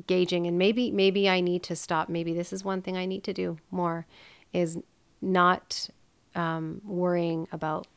gauging 0.08 0.46
and 0.46 0.58
maybe 0.58 0.92
maybe 0.92 1.30
I 1.30 1.40
need 1.40 1.64
to 1.64 1.76
stop. 1.76 2.10
Maybe 2.10 2.34
this 2.34 2.52
is 2.52 2.64
one 2.64 2.82
thing 2.82 2.98
I 2.98 3.06
need 3.06 3.24
to 3.24 3.34
do 3.34 3.58
more 3.72 4.06
is 4.54 4.78
not 5.22 5.90
um, 6.36 6.82
worrying 6.86 7.48
about 7.52 7.88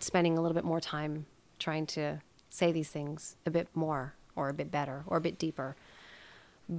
spending 0.00 0.36
a 0.36 0.40
little 0.40 0.54
bit 0.54 0.64
more 0.64 0.80
time 0.80 1.26
trying 1.58 1.86
to 1.86 2.20
say 2.50 2.72
these 2.72 2.88
things 2.88 3.36
a 3.46 3.50
bit 3.50 3.68
more 3.74 4.14
or 4.36 4.48
a 4.48 4.54
bit 4.54 4.70
better 4.70 5.04
or 5.06 5.16
a 5.16 5.20
bit 5.20 5.38
deeper 5.38 5.76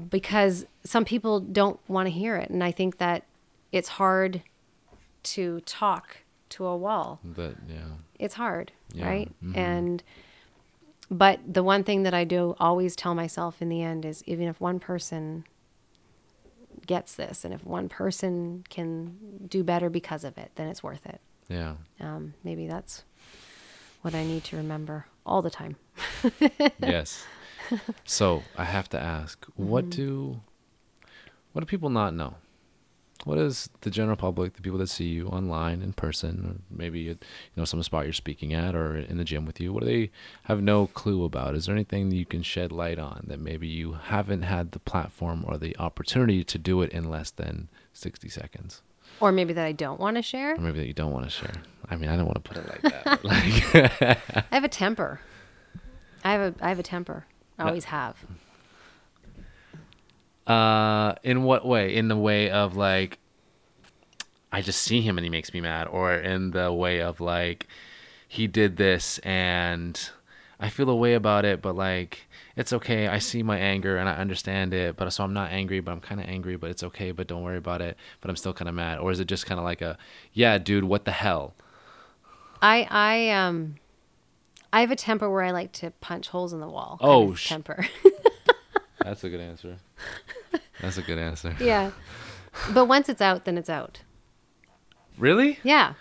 because 0.09 0.65
some 0.83 1.03
people 1.05 1.39
don't 1.39 1.79
want 1.87 2.05
to 2.07 2.11
hear 2.11 2.35
it. 2.35 2.49
And 2.49 2.63
i 2.63 2.71
think 2.71 2.97
that 2.99 3.23
it's 3.71 3.89
hard 3.89 4.41
to 5.23 5.59
talk 5.61 6.17
to 6.49 6.65
a 6.65 6.75
wall. 6.77 7.19
But 7.23 7.55
yeah, 7.67 7.85
it's 8.19 8.35
hard 8.35 8.71
Yeah, 8.93 9.07
right? 9.07 9.31
Mhm. 9.43 9.57
and 9.57 10.03
but 11.11 11.39
the 11.51 11.63
one 11.63 11.83
thing 11.83 12.03
that 12.03 12.13
i 12.13 12.23
do 12.23 12.55
always 12.59 12.95
tell 12.95 13.15
myself 13.15 13.61
in 13.61 13.69
the 13.69 13.81
end 13.81 14.05
is 14.05 14.23
even 14.27 14.47
if 14.47 14.59
one 14.61 14.79
person 14.79 15.45
gets 16.85 17.15
this 17.15 17.43
and 17.45 17.53
if 17.53 17.63
one 17.65 17.89
person 17.89 18.63
can 18.69 19.17
do 19.47 19.63
better 19.63 19.89
because 19.89 20.23
of 20.23 20.37
it 20.37 20.51
then 20.55 20.67
it's 20.67 20.81
worth 20.83 21.05
it. 21.05 21.19
Yeah. 21.49 21.75
um, 21.99 22.33
maybe 22.43 22.67
that's 22.67 23.03
what 24.01 24.13
i 24.15 24.23
need 24.23 24.43
to 24.45 24.55
remember 24.57 25.05
all 25.25 25.41
the 25.41 25.49
time. 25.49 25.75
Yes. 26.81 27.25
So 28.05 28.43
I 28.57 28.63
have 28.65 28.89
to 28.89 28.99
ask, 28.99 29.45
what 29.55 29.85
Mm-hmm. 29.85 29.89
do 29.89 30.41
what 31.53 31.61
do 31.61 31.65
people 31.65 31.89
not 31.89 32.13
know? 32.13 32.35
What 33.25 33.35
does 33.35 33.69
the 33.81 33.89
general 33.89 34.15
public, 34.15 34.53
the 34.53 34.61
people 34.61 34.79
that 34.79 34.87
see 34.87 35.07
you 35.09 35.27
online 35.27 35.81
in 35.81 35.91
person, 35.91 36.45
or 36.45 36.75
maybe 36.77 37.09
at, 37.09 37.17
you 37.17 37.57
know 37.57 37.65
some 37.65 37.83
spot 37.83 38.05
you're 38.05 38.13
speaking 38.13 38.53
at, 38.53 38.75
or 38.75 38.95
in 38.95 39.17
the 39.17 39.25
gym 39.25 39.45
with 39.45 39.59
you, 39.59 39.73
what 39.73 39.81
do 39.81 39.87
they 39.87 40.09
have 40.43 40.61
no 40.61 40.87
clue 40.87 41.25
about? 41.25 41.53
Is 41.55 41.65
there 41.65 41.75
anything 41.75 42.11
you 42.11 42.25
can 42.25 42.43
shed 42.43 42.71
light 42.71 42.97
on 42.97 43.25
that 43.27 43.39
maybe 43.39 43.67
you 43.67 43.93
haven't 44.03 44.43
had 44.43 44.71
the 44.71 44.79
platform 44.79 45.43
or 45.45 45.57
the 45.57 45.75
opportunity 45.77 46.43
to 46.45 46.57
do 46.57 46.81
it 46.81 46.91
in 46.93 47.09
less 47.09 47.29
than 47.31 47.67
sixty 47.91 48.29
seconds, 48.29 48.81
or 49.19 49.33
maybe 49.33 49.51
that 49.51 49.65
i 49.65 49.73
don't 49.73 49.99
want 49.99 50.15
to 50.15 50.21
share 50.21 50.53
or 50.55 50.59
maybe 50.59 50.79
that 50.79 50.87
you 50.87 50.93
don't 50.93 51.11
want 51.11 51.25
to 51.25 51.31
share? 51.31 51.55
I 51.89 51.97
mean, 51.97 52.09
I 52.09 52.15
don't 52.15 52.25
want 52.25 52.35
to 52.41 52.47
put 52.53 52.57
it 52.57 52.67
like 52.69 52.81
that. 52.93 53.23
like, 53.25 54.45
i 54.51 54.55
have 54.55 54.63
a 54.63 54.69
temper 54.69 55.19
i 56.23 56.31
have 56.31 56.41
a 56.41 56.65
i 56.65 56.69
have 56.69 56.79
a 56.79 56.83
temper 56.83 57.25
i 57.60 57.68
always 57.68 57.86
have 57.86 58.15
Uh, 60.48 61.14
in 61.23 61.44
what 61.44 61.64
way? 61.64 61.94
In 61.95 62.07
the 62.07 62.18
way 62.18 62.49
of 62.49 62.76
like, 62.76 63.19
I 64.52 64.61
just 64.64 64.81
see 64.81 65.02
him 65.02 65.18
and 65.19 65.23
he 65.23 65.30
makes 65.30 65.53
me 65.53 65.61
mad, 65.61 65.88
or 65.88 66.14
in 66.15 66.52
the 66.52 66.73
way 66.73 67.02
of 67.02 67.22
like 67.22 67.68
he 68.27 68.48
did 68.48 68.76
this 68.77 69.19
and 69.19 70.10
I 70.60 70.69
feel 70.69 70.90
a 70.90 70.95
way 70.95 71.14
about 71.14 71.45
it, 71.45 71.61
but 71.61 71.76
like 71.76 72.27
it's 72.56 72.73
okay. 72.73 73.07
I 73.07 73.19
see 73.19 73.44
my 73.44 73.60
anger 73.60 73.98
and 73.98 74.10
I 74.10 74.15
understand 74.15 74.73
it, 74.73 74.95
but 74.98 75.14
so 75.14 75.23
I'm 75.23 75.34
not 75.34 75.52
angry, 75.52 75.81
but 75.81 75.91
I'm 75.91 76.02
kind 76.02 76.19
of 76.19 76.27
angry, 76.27 76.56
but 76.57 76.72
it's 76.72 76.84
okay, 76.84 77.11
but 77.11 77.27
don't 77.27 77.44
worry 77.44 77.57
about 77.57 77.81
it. 77.81 77.95
But 78.19 78.30
I'm 78.31 78.36
still 78.36 78.53
kind 78.53 78.68
of 78.69 78.73
mad, 78.73 78.98
or 78.98 79.11
is 79.11 79.19
it 79.19 79.26
just 79.26 79.45
kind 79.45 79.60
of 79.60 79.65
like 79.65 79.84
a, 79.84 79.99
yeah, 80.34 80.57
dude, 80.57 80.84
what 80.84 81.06
the 81.06 81.11
hell? 81.11 81.53
I 82.61 82.88
I 82.90 83.30
um 83.30 83.76
I 84.71 84.81
have 84.81 84.91
a 84.91 84.95
temper 84.95 85.29
where 85.29 85.41
I 85.43 85.51
like 85.51 85.71
to 85.73 85.91
punch 85.91 86.29
holes 86.29 86.53
in 86.53 86.59
the 86.59 86.67
wall. 86.67 86.97
Oh, 87.01 87.33
sh- 87.33 87.49
temper. 87.49 87.87
That's 89.03 89.23
a 89.23 89.29
good 89.29 89.39
answer. 89.39 89.77
That's 90.81 90.97
a 90.97 91.01
good 91.01 91.17
answer. 91.17 91.55
yeah. 91.59 91.91
But 92.73 92.85
once 92.85 93.09
it's 93.09 93.21
out, 93.21 93.45
then 93.45 93.57
it's 93.57 93.69
out. 93.69 94.01
Really? 95.17 95.59
Yeah. 95.63 95.93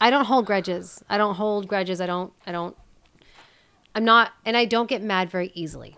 I 0.00 0.10
don't 0.10 0.24
hold 0.24 0.46
grudges. 0.46 1.02
I 1.08 1.16
don't 1.18 1.34
hold 1.36 1.68
grudges. 1.68 2.00
I 2.00 2.06
don't 2.06 2.32
I 2.46 2.52
don't 2.52 2.76
I'm 3.94 4.04
not 4.04 4.32
and 4.44 4.56
I 4.56 4.64
don't 4.64 4.88
get 4.88 5.02
mad 5.02 5.30
very 5.30 5.52
easily. 5.54 5.96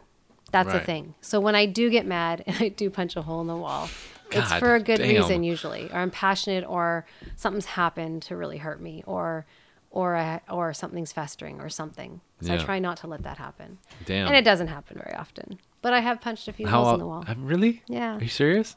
That's 0.53 0.73
the 0.73 0.81
thing. 0.81 1.15
So 1.21 1.41
when 1.41 1.57
I 1.57 1.67
do 1.67 1.91
get 1.91 2.07
mad 2.07 2.45
and 2.47 2.57
I 2.61 2.69
do 2.69 2.89
punch 2.91 3.17
a 3.17 3.23
hole 3.23 3.41
in 3.41 3.49
the 3.49 3.57
wall, 3.57 3.89
God 4.31 4.43
it's 4.43 4.53
for 4.55 4.75
a 4.77 4.81
good 4.81 4.99
damn. 4.99 5.09
reason 5.09 5.43
usually. 5.43 5.91
Or 5.91 5.97
I'm 5.97 6.11
passionate 6.11 6.65
or 6.69 7.07
something's 7.35 7.67
happened 7.67 8.23
to 8.25 8.37
really 8.37 8.59
hurt 8.59 8.81
me 8.81 9.03
or 9.07 9.47
or 9.95 10.17
I, 10.17 10.41
or 10.51 10.75
something's 10.75 11.13
festering 11.13 11.61
or 11.61 11.69
something. 11.69 12.21
So 12.43 12.53
I 12.53 12.59
try 12.59 12.79
not 12.81 12.97
to 12.99 13.07
let 13.07 13.23
that 13.23 13.39
happen. 13.39 13.79
Damn. 14.07 14.27
And 14.27 14.37
it 14.37 14.45
doesn't 14.45 14.67
happen 14.67 14.99
very 15.03 15.15
often. 15.17 15.59
But 15.83 15.93
I 15.93 16.01
have 16.01 16.21
punched 16.21 16.49
a 16.49 16.53
few 16.53 16.67
How 16.67 16.83
holes 16.83 16.95
in 16.95 16.99
the 16.99 17.07
wall. 17.07 17.25
uh, 17.29 17.35
really? 17.39 17.83
Yeah. 17.87 18.17
Are 18.17 18.23
you 18.23 18.29
serious? 18.29 18.75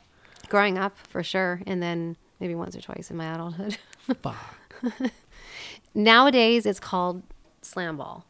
Growing 0.47 0.77
up, 0.77 0.95
for 1.09 1.23
sure. 1.23 1.61
And 1.65 1.81
then 1.81 2.17
maybe 2.39 2.53
once 2.53 2.75
or 2.75 2.81
twice 2.81 3.09
in 3.09 3.17
my 3.17 3.33
adulthood. 3.33 3.77
Nowadays, 5.95 6.65
it's 6.65 6.79
called 6.79 7.23
slam 7.63 7.97
ball, 7.97 8.25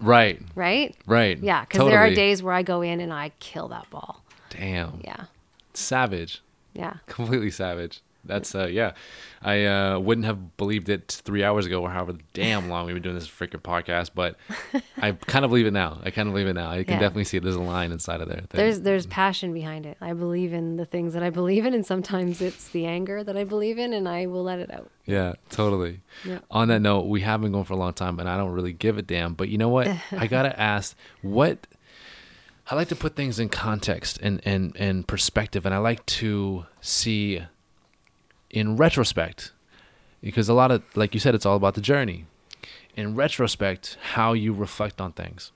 Right. 0.00 0.40
right? 0.54 0.94
Right. 1.06 1.36
Yeah, 1.38 1.64
because 1.64 1.88
there 1.88 1.98
are 1.98 2.10
days 2.10 2.42
where 2.42 2.54
I 2.54 2.62
go 2.62 2.80
in 2.82 3.00
and 3.00 3.12
I 3.12 3.32
kill 3.40 3.68
that 3.68 3.90
ball. 3.90 4.22
Damn. 4.50 5.00
Yeah, 5.04 5.24
Savage. 5.74 6.42
yeah. 6.74 6.94
Completely 7.06 7.50
savage. 7.50 8.00
That's 8.24 8.54
uh 8.54 8.66
yeah. 8.66 8.92
I 9.42 9.64
uh 9.64 9.98
wouldn't 9.98 10.26
have 10.26 10.56
believed 10.58 10.88
it 10.90 11.20
three 11.24 11.42
hours 11.42 11.64
ago 11.66 11.80
or 11.82 11.88
however 11.90 12.14
damn 12.34 12.68
long 12.68 12.84
we've 12.86 12.94
been 12.94 13.02
doing 13.02 13.14
this 13.14 13.26
freaking 13.28 13.62
podcast, 13.62 14.10
but 14.14 14.36
I 15.00 15.12
kind 15.12 15.44
of 15.44 15.50
believe 15.50 15.66
it 15.66 15.72
now. 15.72 15.98
I 16.02 16.10
kind 16.10 16.28
of 16.28 16.34
believe 16.34 16.46
it 16.48 16.52
now. 16.52 16.70
I 16.70 16.84
can 16.84 16.94
Yeah. 16.94 17.00
definitely 17.00 17.24
see 17.24 17.38
it. 17.38 17.42
There's 17.42 17.56
a 17.56 17.60
line 17.60 17.92
inside 17.92 18.20
of 18.20 18.28
there. 18.28 18.42
There's 18.50 18.80
there's 18.82 19.06
passion 19.06 19.54
behind 19.54 19.86
it. 19.86 19.96
I 20.00 20.12
believe 20.12 20.52
in 20.52 20.76
the 20.76 20.84
things 20.84 21.14
that 21.14 21.22
I 21.22 21.30
believe 21.30 21.64
in, 21.64 21.72
and 21.72 21.86
sometimes 21.86 22.42
it's 22.42 22.68
the 22.68 22.84
anger 22.86 23.24
that 23.24 23.36
I 23.36 23.44
believe 23.44 23.78
in, 23.78 23.92
and 23.94 24.06
I 24.08 24.26
will 24.26 24.42
let 24.42 24.58
it 24.58 24.70
out. 24.72 24.90
Yeah, 25.06 25.32
totally. 25.48 26.02
Yeah. 26.24 26.40
On 26.50 26.68
that 26.68 26.80
note, 26.80 27.06
we 27.06 27.22
have 27.22 27.40
been 27.40 27.52
going 27.52 27.64
for 27.64 27.72
a 27.72 27.76
long 27.78 27.94
time, 27.94 28.20
and 28.20 28.28
I 28.28 28.36
don't 28.36 28.52
really 28.52 28.72
give 28.74 28.98
a 28.98 29.02
damn. 29.02 29.34
But 29.34 29.48
you 29.48 29.56
know 29.58 29.70
what? 29.70 29.88
I 30.12 30.26
gotta 30.28 30.58
ask, 30.60 30.94
what? 31.22 31.66
I 32.70 32.76
like 32.76 32.88
to 32.88 32.96
put 32.96 33.16
things 33.16 33.40
in 33.40 33.48
context 33.48 34.18
and 34.22 34.40
and 34.44 34.76
and 34.76 35.08
perspective, 35.08 35.64
and 35.66 35.74
I 35.74 35.78
like 35.78 36.04
to 36.06 36.66
see 36.80 37.42
in 38.50 38.76
retrospect, 38.76 39.52
because 40.20 40.48
a 40.48 40.54
lot 40.54 40.70
of, 40.70 40.82
like 40.94 41.14
you 41.14 41.20
said, 41.20 41.34
it's 41.34 41.46
all 41.46 41.56
about 41.56 41.74
the 41.74 41.80
journey. 41.80 42.26
In 42.96 43.14
retrospect, 43.14 43.96
how 44.14 44.32
you 44.32 44.52
reflect 44.52 45.00
on 45.00 45.12
things 45.12 45.52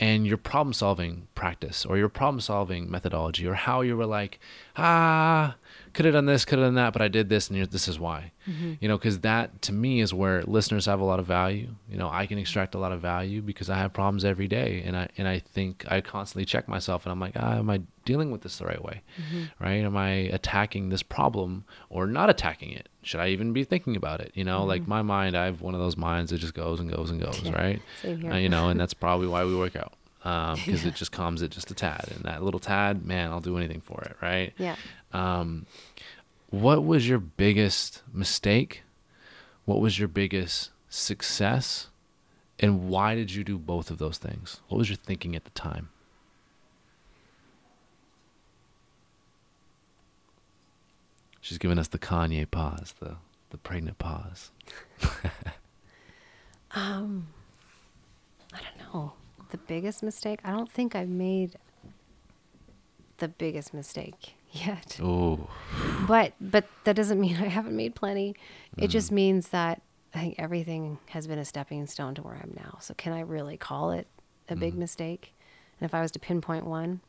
and 0.00 0.26
your 0.26 0.38
problem 0.38 0.72
solving 0.72 1.28
practice 1.34 1.84
or 1.84 1.98
your 1.98 2.08
problem 2.08 2.40
solving 2.40 2.90
methodology 2.90 3.46
or 3.46 3.54
how 3.54 3.82
you 3.82 3.96
were 3.96 4.06
like 4.06 4.40
ah 4.76 5.54
could 5.92 6.04
have 6.04 6.14
done 6.14 6.26
this 6.26 6.44
could 6.44 6.58
have 6.58 6.66
done 6.66 6.74
that 6.74 6.92
but 6.92 7.02
i 7.02 7.08
did 7.08 7.28
this 7.28 7.50
and 7.50 7.64
this 7.66 7.88
is 7.88 7.98
why. 7.98 8.32
You 8.80 8.88
know 8.88 8.98
because 8.98 9.20
that 9.20 9.62
to 9.62 9.72
me 9.72 10.00
is 10.00 10.12
where 10.12 10.42
listeners 10.42 10.86
have 10.86 10.98
a 10.98 11.04
lot 11.04 11.20
of 11.20 11.26
value. 11.26 11.68
You 11.88 11.98
know 11.98 12.08
i 12.10 12.26
can 12.26 12.36
extract 12.38 12.74
a 12.74 12.78
lot 12.78 12.90
of 12.90 13.00
value 13.00 13.42
because 13.42 13.70
i 13.70 13.76
have 13.76 13.92
problems 13.92 14.24
every 14.24 14.48
day 14.48 14.82
and 14.84 14.96
i 14.96 15.08
and 15.16 15.28
i 15.28 15.38
think 15.38 15.84
i 15.88 16.00
constantly 16.00 16.44
check 16.44 16.66
myself 16.66 17.04
and 17.04 17.12
i'm 17.12 17.20
like 17.20 17.34
ah, 17.36 17.58
am 17.58 17.70
i 17.70 17.80
dealing 18.04 18.30
with 18.32 18.40
this 18.40 18.58
the 18.58 18.64
right 18.64 18.82
way? 18.82 19.02
Right? 19.60 19.84
Am 19.84 19.96
i 19.96 20.10
attacking 20.10 20.88
this 20.88 21.02
problem 21.02 21.64
or 21.90 22.06
not 22.06 22.28
attacking 22.30 22.72
it? 22.72 22.88
Should 23.02 23.20
i 23.20 23.28
even 23.28 23.52
be 23.52 23.62
thinking 23.62 23.94
about 23.94 24.20
it? 24.20 24.32
You 24.34 24.44
know 24.44 24.64
like 24.64 24.88
my 24.88 25.02
mind 25.02 25.36
i 25.36 25.44
have 25.44 25.60
one 25.60 25.74
of 25.74 25.80
those 25.80 25.96
minds 25.96 26.30
that 26.32 26.38
just 26.38 26.54
goes 26.54 26.80
and 26.80 26.90
goes 26.90 27.10
and 27.10 27.20
goes 27.20 27.40
Yeah, 27.42 27.52
right. 27.62 27.82
Uh, 28.32 28.36
you 28.36 28.48
know, 28.48 28.68
and 28.68 28.80
that's 28.80 28.94
probably 28.94 29.28
why 29.28 29.44
we 29.44 29.54
work 29.54 29.76
out 29.76 29.92
because 30.64 30.84
it 30.84 30.94
just 30.94 31.12
calms 31.12 31.40
it 31.42 31.50
just 31.50 31.70
a 31.70 31.74
tad. 31.74 32.04
And 32.14 32.24
that 32.24 32.42
little 32.42 32.60
tad, 32.60 33.06
man, 33.06 33.30
I'll 33.30 33.40
do 33.40 33.56
anything 33.56 33.80
for 33.80 34.02
it, 34.02 34.16
right? 34.20 34.52
Yeah. 34.58 34.76
Um, 35.12 35.66
what 36.50 36.84
was 36.84 37.08
your 37.08 37.18
biggest 37.18 38.02
mistake? 38.12 38.82
What 39.64 39.80
was 39.80 39.98
your 39.98 40.08
biggest 40.08 40.70
success? 40.88 41.88
And 42.58 42.88
why 42.88 43.14
did 43.14 43.32
you 43.32 43.44
do 43.44 43.58
both 43.58 43.90
of 43.90 43.98
those 43.98 44.18
things? 44.18 44.60
What 44.68 44.78
was 44.78 44.88
your 44.88 44.96
thinking 44.96 45.34
at 45.34 45.44
the 45.44 45.50
time? 45.50 45.88
She's 51.40 51.58
giving 51.58 51.78
us 51.78 51.88
the 51.88 51.98
Kanye 51.98 52.50
pause, 52.50 52.94
the 53.00 53.16
the 53.48 53.58
pregnant 53.58 53.98
pause. 53.98 54.50
Um, 56.72 57.28
I 58.52 58.58
don't 58.58 58.92
know. 58.92 59.12
The 59.50 59.58
biggest 59.58 60.02
mistake? 60.02 60.40
I 60.44 60.50
don't 60.52 60.70
think 60.70 60.94
I've 60.94 61.08
made 61.08 61.56
the 63.18 63.28
biggest 63.28 63.74
mistake 63.74 64.34
yet. 64.52 64.98
Oh, 65.02 65.48
But 66.06 66.32
but 66.40 66.64
that 66.84 66.96
doesn't 66.96 67.20
mean 67.20 67.36
I 67.36 67.48
haven't 67.48 67.76
made 67.76 67.94
plenty. 67.94 68.34
It 68.76 68.88
Mm. 68.88 68.90
just 68.90 69.12
means 69.12 69.48
that 69.48 69.82
I 70.14 70.18
think 70.20 70.34
everything 70.38 70.98
has 71.10 71.26
been 71.26 71.38
a 71.38 71.44
stepping 71.44 71.86
stone 71.86 72.14
to 72.16 72.22
where 72.22 72.34
I'm 72.34 72.52
now. 72.56 72.78
So 72.80 72.94
can 72.94 73.12
I 73.12 73.20
really 73.20 73.56
call 73.56 73.92
it 73.92 74.06
a 74.48 74.56
big 74.56 74.72
Mm-hmm. 74.72 74.80
mistake? 74.80 75.34
And 75.80 75.88
if 75.88 75.94
I 75.94 76.00
was 76.00 76.10
to 76.12 76.18
pinpoint 76.18 76.66
one, 76.66 77.00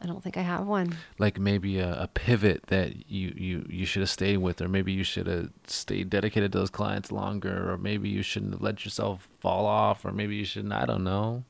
I 0.00 0.06
don't 0.06 0.22
think 0.22 0.36
I 0.36 0.42
have 0.42 0.66
one. 0.66 0.94
like 1.18 1.38
maybe 1.40 1.78
a, 1.78 2.02
a 2.02 2.06
pivot 2.08 2.64
that 2.68 3.10
you, 3.10 3.32
you, 3.36 3.66
you 3.68 3.84
should 3.86 4.00
have 4.00 4.10
stayed 4.10 4.36
with, 4.38 4.60
or 4.60 4.68
maybe 4.68 4.92
you 4.92 5.02
should 5.04 5.26
have 5.26 5.50
stayed 5.66 6.10
dedicated 6.10 6.52
to 6.52 6.58
those 6.58 6.70
clients 6.70 7.10
longer, 7.10 7.70
or 7.72 7.78
maybe 7.78 8.08
you 8.08 8.22
shouldn't 8.22 8.52
have 8.52 8.62
let 8.62 8.84
yourself 8.84 9.28
fall 9.40 9.66
off, 9.66 10.04
or 10.04 10.12
maybe 10.12 10.36
you 10.36 10.44
shouldn't. 10.44 10.72
I 10.72 10.86
don't 10.86 11.02
know. 11.04 11.44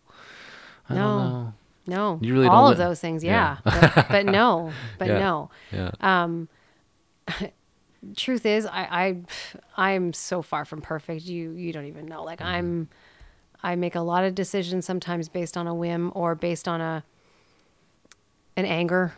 I 0.88 0.94
No. 0.94 1.00
don't 1.02 1.16
know. 1.16 1.54
No. 1.88 2.18
You 2.20 2.34
really 2.34 2.46
all 2.48 2.64
don't 2.64 2.72
of 2.72 2.78
li- 2.78 2.84
those 2.84 3.00
things, 3.00 3.24
Yeah. 3.24 3.58
yeah. 3.64 3.92
but, 3.94 4.08
but 4.08 4.26
no. 4.26 4.72
But 4.98 5.08
Yeah. 5.08 5.18
no. 5.18 5.50
Yeah. 5.72 5.90
Um, 6.00 6.48
truth 8.16 8.46
is 8.46 8.66
I, 8.66 9.22
I 9.76 9.90
i'm 9.90 10.12
so 10.12 10.42
far 10.42 10.64
from 10.64 10.80
perfect 10.80 11.24
you 11.24 11.52
you 11.52 11.72
don't 11.72 11.86
even 11.86 12.06
know 12.06 12.22
like 12.22 12.38
mm-hmm. 12.38 12.48
i'm 12.48 12.88
i 13.62 13.74
make 13.74 13.94
a 13.94 14.00
lot 14.00 14.24
of 14.24 14.34
decisions 14.34 14.86
sometimes 14.86 15.28
based 15.28 15.56
on 15.56 15.66
a 15.66 15.74
whim 15.74 16.12
or 16.14 16.34
based 16.34 16.68
on 16.68 16.80
a 16.80 17.04
an 18.56 18.64
anger 18.64 19.14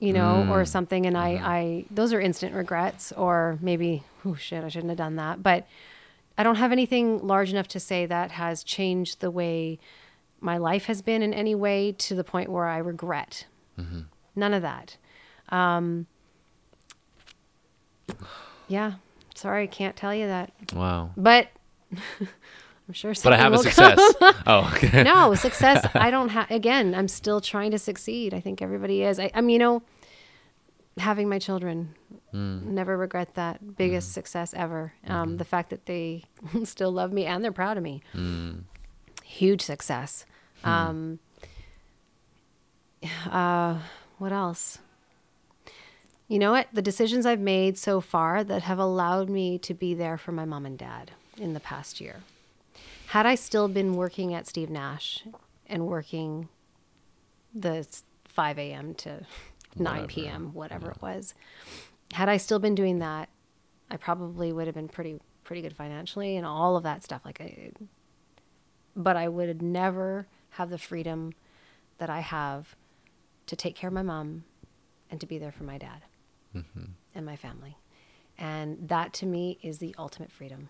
you 0.00 0.12
know 0.12 0.46
or 0.50 0.62
mm. 0.62 0.68
something 0.68 1.06
and 1.06 1.16
i 1.16 1.34
mm-hmm. 1.34 1.46
i 1.46 1.84
those 1.90 2.12
are 2.12 2.20
instant 2.20 2.54
regrets 2.54 3.12
or 3.12 3.58
maybe 3.60 4.02
oh 4.24 4.34
shit 4.34 4.64
i 4.64 4.68
shouldn't 4.68 4.90
have 4.90 4.98
done 4.98 5.16
that 5.16 5.42
but 5.42 5.66
i 6.36 6.42
don't 6.42 6.56
have 6.56 6.72
anything 6.72 7.24
large 7.24 7.50
enough 7.50 7.68
to 7.68 7.78
say 7.78 8.04
that 8.04 8.32
has 8.32 8.64
changed 8.64 9.20
the 9.20 9.30
way 9.30 9.78
my 10.40 10.58
life 10.58 10.86
has 10.86 11.02
been 11.02 11.22
in 11.22 11.32
any 11.32 11.54
way 11.54 11.92
to 11.92 12.14
the 12.14 12.24
point 12.24 12.50
where 12.50 12.66
i 12.66 12.78
regret. 12.78 13.46
Mm-hmm. 13.78 14.00
None 14.36 14.54
of 14.54 14.62
that. 14.62 14.96
Um, 15.48 16.06
yeah. 18.68 18.94
Sorry 19.34 19.64
I 19.64 19.66
can't 19.66 19.96
tell 19.96 20.14
you 20.14 20.26
that. 20.26 20.52
Wow. 20.72 21.10
but 21.16 21.48
i'm 21.92 22.92
sure 22.92 23.14
But 23.22 23.32
I 23.32 23.36
have 23.36 23.52
a 23.52 23.58
success. 23.58 24.14
come. 24.18 24.34
oh, 24.46 24.72
okay. 24.74 25.02
no 25.04 25.34
success 25.34 25.86
i 25.94 26.10
don't 26.10 26.30
have 26.30 26.50
again 26.50 26.94
i'm 26.94 27.08
still 27.08 27.40
trying 27.40 27.70
to 27.70 27.78
succeed. 27.78 28.34
I 28.34 28.40
think 28.40 28.60
everybody 28.62 29.02
is. 29.02 29.18
I, 29.18 29.30
I 29.34 29.40
mean 29.40 29.54
you 29.54 29.58
know 29.58 29.82
having 30.98 31.28
my 31.28 31.38
children 31.38 31.94
hmm. 32.30 32.74
never 32.74 32.96
regret 32.96 33.34
that 33.34 33.76
biggest 33.76 34.08
mm-hmm. 34.08 34.14
success 34.14 34.54
ever. 34.54 34.92
Um, 35.06 35.28
mm-hmm. 35.28 35.36
the 35.38 35.44
fact 35.44 35.70
that 35.70 35.86
they 35.86 36.24
still 36.64 36.92
love 36.92 37.12
me 37.12 37.26
and 37.26 37.42
they're 37.42 37.52
proud 37.52 37.76
of 37.76 37.82
me 37.82 38.02
hmm. 38.12 38.58
Huge 39.24 39.62
success 39.62 40.24
um, 40.62 41.18
uh, 43.30 43.78
what 44.18 44.32
else 44.32 44.78
you 46.28 46.38
know 46.38 46.52
what 46.52 46.68
the 46.72 46.82
decisions 46.82 47.26
i've 47.26 47.40
made 47.40 47.76
so 47.76 48.00
far 48.00 48.44
that 48.44 48.62
have 48.62 48.78
allowed 48.78 49.28
me 49.28 49.58
to 49.58 49.74
be 49.74 49.92
there 49.94 50.16
for 50.16 50.32
my 50.32 50.44
mom 50.44 50.64
and 50.64 50.78
dad 50.78 51.10
in 51.38 51.52
the 51.52 51.60
past 51.60 52.00
year 52.00 52.22
had 53.08 53.26
I 53.26 53.36
still 53.36 53.68
been 53.68 53.94
working 53.94 54.34
at 54.34 54.46
Steve 54.46 54.70
Nash 54.70 55.22
and 55.68 55.86
working 55.86 56.48
the 57.54 57.86
5 58.24 58.58
a.m. 58.58 58.94
to 58.94 59.24
9 59.76 59.84
Whatever. 59.84 60.06
p.m., 60.08 60.50
whatever 60.52 60.90
it 60.90 61.00
was, 61.02 61.34
had 62.12 62.28
I 62.28 62.38
still 62.38 62.58
been 62.58 62.74
doing 62.74 62.98
that, 62.98 63.28
I 63.90 63.98
probably 63.98 64.52
would 64.52 64.66
have 64.66 64.74
been 64.74 64.88
pretty 64.88 65.20
pretty 65.44 65.62
good 65.62 65.76
financially 65.76 66.36
and 66.36 66.44
all 66.46 66.76
of 66.76 66.82
that 66.84 67.04
stuff. 67.04 67.20
Like, 67.24 67.40
I, 67.40 67.70
but 68.96 69.16
I 69.16 69.28
would 69.28 69.62
never 69.62 70.26
have 70.50 70.70
the 70.70 70.78
freedom 70.78 71.32
that 71.98 72.10
I 72.10 72.20
have 72.20 72.76
to 73.46 73.56
take 73.56 73.74
care 73.74 73.88
of 73.88 73.94
my 73.94 74.02
mom 74.02 74.44
and 75.10 75.20
to 75.20 75.26
be 75.26 75.38
there 75.38 75.52
for 75.52 75.64
my 75.64 75.78
dad 75.78 76.02
mm-hmm. 76.54 76.84
and 77.14 77.26
my 77.26 77.36
family. 77.36 77.76
And 78.38 78.88
that 78.88 79.12
to 79.14 79.26
me 79.26 79.58
is 79.62 79.78
the 79.78 79.94
ultimate 79.98 80.32
freedom. 80.32 80.68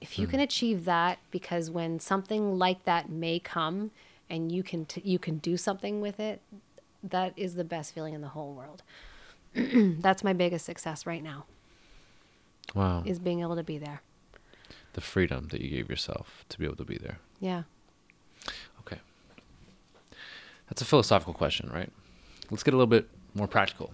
If 0.00 0.18
you 0.18 0.26
can 0.26 0.40
hmm. 0.40 0.44
achieve 0.44 0.84
that, 0.84 1.18
because 1.30 1.70
when 1.70 2.00
something 2.00 2.58
like 2.58 2.84
that 2.84 3.08
may 3.08 3.38
come 3.38 3.92
and 4.28 4.50
you 4.50 4.64
can, 4.64 4.84
t- 4.84 5.02
you 5.04 5.18
can 5.18 5.38
do 5.38 5.56
something 5.56 6.00
with 6.00 6.18
it, 6.18 6.40
that 7.04 7.32
is 7.36 7.54
the 7.54 7.64
best 7.64 7.94
feeling 7.94 8.14
in 8.14 8.20
the 8.20 8.28
whole 8.28 8.52
world. 8.52 8.82
That's 9.54 10.24
my 10.24 10.32
biggest 10.32 10.64
success 10.64 11.06
right 11.06 11.22
now 11.22 11.46
Wow. 12.74 13.02
is 13.04 13.18
being 13.18 13.40
able 13.40 13.56
to 13.56 13.62
be 13.62 13.78
there. 13.78 14.02
The 14.94 15.00
freedom 15.00 15.48
that 15.50 15.60
you 15.60 15.70
gave 15.70 15.88
yourself 15.88 16.44
to 16.48 16.58
be 16.58 16.64
able 16.64 16.76
to 16.76 16.84
be 16.84 16.96
there. 16.98 17.18
Yeah. 17.40 17.62
Okay. 18.80 18.98
That's 20.68 20.82
a 20.82 20.84
philosophical 20.84 21.34
question, 21.34 21.70
right? 21.72 21.90
Let's 22.50 22.62
get 22.62 22.74
a 22.74 22.76
little 22.76 22.86
bit 22.86 23.08
more 23.34 23.46
practical. 23.48 23.92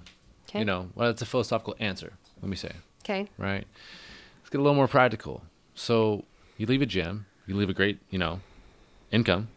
Okay. 0.49 0.61
You 0.61 0.65
know, 0.65 0.91
well, 0.95 1.11
it's 1.11 1.23
a 1.23 1.27
philosophical 1.27 1.77
answer, 1.79 2.15
let 2.43 2.49
me 2.49 2.57
say, 2.57 2.73
Okay. 3.05 3.29
right? 3.37 3.67
Let's 4.41 4.51
get 4.51 4.59
a 4.59 4.63
little 4.63 4.75
more 4.77 4.89
practical. 4.89 5.43
So 5.75 6.25
you 6.57 6.67
leave 6.67 6.83
a 6.83 6.87
gym, 6.87 7.27
you 7.47 7.55
leave 7.57 7.69
a 7.69 7.75
great, 7.75 7.99
you 8.11 8.19
know, 8.19 8.41
income, 9.13 9.49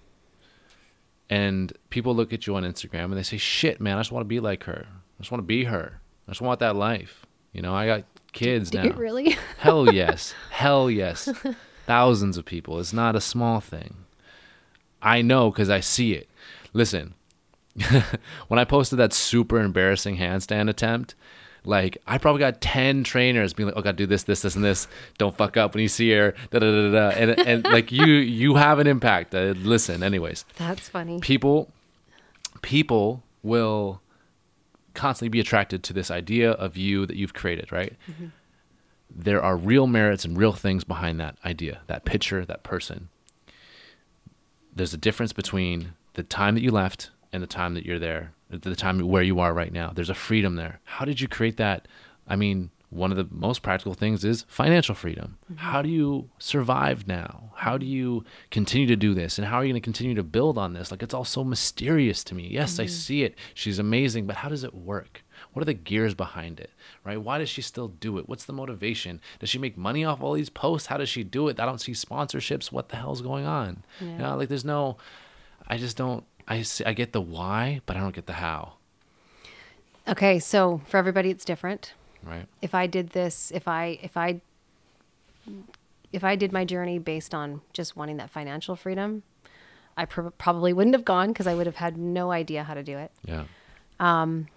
and 1.30 1.72
people 1.90 2.14
look 2.14 2.34
at 2.34 2.46
you 2.46 2.56
on 2.56 2.64
Instagram 2.64 3.06
and 3.06 3.14
they 3.18 3.24
say, 3.24 3.38
shit, 3.38 3.80
man, 3.80 3.98
I 3.98 4.02
just 4.02 4.12
want 4.12 4.22
to 4.26 4.28
be 4.28 4.40
like 4.42 4.66
her. 4.66 4.86
I 4.90 5.22
just 5.22 5.32
want 5.32 5.40
to 5.40 5.46
be 5.48 5.64
her. 5.64 6.02
I 6.28 6.32
just 6.32 6.42
want 6.42 6.60
that 6.60 6.76
life. 6.76 7.26
You 7.54 7.62
know, 7.62 7.74
I 7.74 7.86
got 7.86 8.04
kids 8.32 8.74
now. 8.74 8.90
really? 8.92 9.38
Hell 9.58 9.94
yes. 9.94 10.34
Hell 10.52 10.90
yes. 10.90 11.30
Thousands 11.86 12.38
of 12.38 12.46
people. 12.46 12.80
It's 12.80 12.94
not 12.94 13.16
a 13.16 13.22
small 13.22 13.60
thing. 13.60 13.96
I 15.02 15.22
know 15.22 15.50
because 15.52 15.70
I 15.70 15.80
see 15.80 16.14
it. 16.14 16.30
Listen, 16.74 17.16
when 18.48 18.60
I 18.60 18.64
posted 18.66 19.00
that 19.00 19.14
super 19.14 19.60
embarrassing 19.60 20.18
handstand 20.18 20.70
attempt, 20.70 21.16
like 21.64 21.98
I 22.08 22.18
probably 22.18 22.40
got 22.40 22.62
ten 22.62 23.04
trainers 23.04 23.54
being 23.54 23.68
like, 23.68 23.76
"Oh, 23.78 23.82
gotta 23.82 23.98
do 23.98 24.06
this, 24.08 24.24
this, 24.24 24.42
this, 24.42 24.56
and 24.56 24.64
this. 24.64 24.88
Don't 25.18 25.36
fuck 25.36 25.58
up 25.58 25.74
when 25.74 25.82
you 25.82 25.88
see 25.88 26.12
her." 26.12 26.34
Da 26.52 26.60
da 26.60 26.72
da 26.72 26.92
da. 26.92 27.10
And 27.16 27.40
and 27.40 27.64
like 27.66 27.92
you, 27.92 28.06
you 28.06 28.56
have 28.56 28.80
an 28.80 28.88
impact. 28.88 29.34
Uh, 29.36 29.54
listen, 29.58 30.02
anyways, 30.04 30.46
That's 30.58 30.88
funny. 30.90 31.20
people 31.20 31.70
people 32.62 33.24
will 33.44 34.02
constantly 34.94 35.30
be 35.30 35.40
attracted 35.40 35.84
to 35.84 35.94
this 35.94 36.12
idea 36.12 36.52
of 36.52 36.78
you 36.78 37.06
that 37.06 37.16
you've 37.16 37.34
created 37.34 37.72
right? 37.72 37.96
There 39.14 39.44
are 39.44 39.58
real 39.58 39.88
merits 39.88 40.24
and 40.24 40.38
real 40.38 40.54
things 40.54 40.84
behind 40.84 41.20
that 41.20 41.38
idea 41.44 41.82
that 41.88 42.06
picture 42.06 42.46
that 42.46 42.64
person. 42.64 43.10
There's 44.74 44.94
a 44.94 44.98
difference 44.98 45.34
between 45.34 45.94
the 46.14 46.24
time 46.24 46.56
that 46.56 46.62
you 46.62 46.72
left 46.72 47.12
and 47.34 47.44
the 47.44 47.48
time 47.48 47.74
that 47.74 47.86
you're 47.86 48.00
there 48.00 48.34
the 48.60 48.76
time 48.76 49.00
where 49.00 49.24
you 49.24 49.40
are 49.40 49.54
right 49.54 49.72
now. 49.72 49.92
There's 49.94 50.10
a 50.10 50.16
freedom 50.16 50.56
there. 50.56 50.80
How 50.84 51.06
did 51.06 51.22
you 51.22 51.28
create 51.28 51.58
that? 51.58 51.88
I 52.28 52.36
mean 52.36 52.70
one 52.92 53.10
of 53.10 53.18
the 53.18 53.26
most 53.32 53.62
practical 53.64 53.94
things 53.94 54.26
is 54.26 54.44
financial 54.50 54.94
freedom. 54.94 55.38
Mm-hmm. 55.46 55.64
How 55.64 55.82
do 55.82 55.88
you 55.88 56.30
survive 56.38 57.08
now? 57.08 57.52
How 57.56 57.78
do 57.78 57.86
you 57.86 58.26
continue 58.52 58.86
to 58.88 58.98
do 58.98 59.14
this? 59.14 59.38
And 59.38 59.48
how 59.48 59.58
are 59.58 59.64
you 59.64 59.72
going 59.72 59.82
to 59.82 59.84
continue 59.84 60.14
to 60.14 60.24
build 60.24 60.58
on 60.58 60.74
this? 60.74 60.92
Like 60.92 61.02
it's 61.02 61.14
all 61.14 61.24
so 61.24 61.44
mysterious 61.46 62.22
to 62.26 62.36
me. 62.36 62.50
Yes 62.50 62.80
i 62.80 62.84
mm-hmm. 62.84 62.92
see 62.92 63.24
it. 63.24 63.36
She's 63.54 63.80
amazing 63.80 64.28
but 64.28 64.36
how 64.38 64.50
does 64.50 64.66
it 64.66 64.76
work? 64.76 65.24
What 65.54 65.62
are 65.62 65.66
the 65.66 65.74
gears 65.74 66.14
behind 66.14 66.60
it 66.60 66.70
right? 67.06 67.20
Why 67.22 67.38
does 67.38 67.50
she 67.50 67.62
still 67.62 67.88
do 67.88 68.18
it? 68.18 68.28
What's 68.28 68.46
the 68.46 68.54
motivation? 68.54 69.22
Does 69.40 69.50
she 69.50 69.58
make 69.58 69.78
money 69.78 70.04
off 70.04 70.22
all 70.22 70.34
these 70.34 70.50
posts? 70.50 70.88
How 70.88 70.98
does 70.98 71.10
she 71.10 71.24
do 71.24 71.48
it? 71.48 71.60
I 71.60 71.66
don't 71.66 71.82
see 71.82 71.94
sponsorships. 71.94 72.72
What 72.72 72.90
the 72.90 72.98
hell's 72.98 73.22
going 73.22 73.46
on? 73.46 73.84
You 74.02 74.10
Yeah. 74.10 74.18
know 74.18 74.38
like 74.38 74.50
there's 74.50 74.66
no 74.66 74.98
i 75.68 75.78
just 75.78 75.96
don't 75.96 76.26
i 76.48 76.62
see, 76.62 76.84
i 76.84 76.92
get 76.94 77.14
the 77.14 77.22
why 77.22 77.80
but 77.86 77.96
i 77.96 78.02
don't 78.02 78.14
get 78.16 78.26
the 78.28 78.34
how. 78.34 78.74
Okay, 80.08 80.40
so 80.40 80.82
for 80.88 80.98
everybody, 80.98 81.30
it's 81.30 81.46
different. 81.46 81.94
Right 82.24 82.48
If 82.62 82.74
I 82.76 82.88
did 82.88 83.10
this, 83.10 83.52
if 83.52 83.68
I, 83.68 84.00
if 84.02 84.16
I, 84.18 84.42
if 86.14 86.24
I 86.24 86.36
did 86.36 86.52
my 86.52 86.66
journey 86.66 87.00
based 87.00 87.34
on 87.34 87.62
just 87.74 87.96
wanting 87.96 88.18
that 88.18 88.30
financial 88.30 88.76
freedom, 88.76 89.24
I 89.98 90.06
pr- 90.06 90.30
probably 90.38 90.74
wouldn't 90.74 90.96
have 90.96 91.06
gone 91.06 91.30
because 91.30 91.48
I 91.48 91.56
would 91.56 91.66
have 91.66 91.76
had 91.78 91.98
no 91.98 92.32
idea 92.32 92.64
how 92.64 92.74
to 92.74 92.84
do 92.84 92.98
it. 92.98 93.12
yeah 93.26 93.46
Um, 94.00 94.48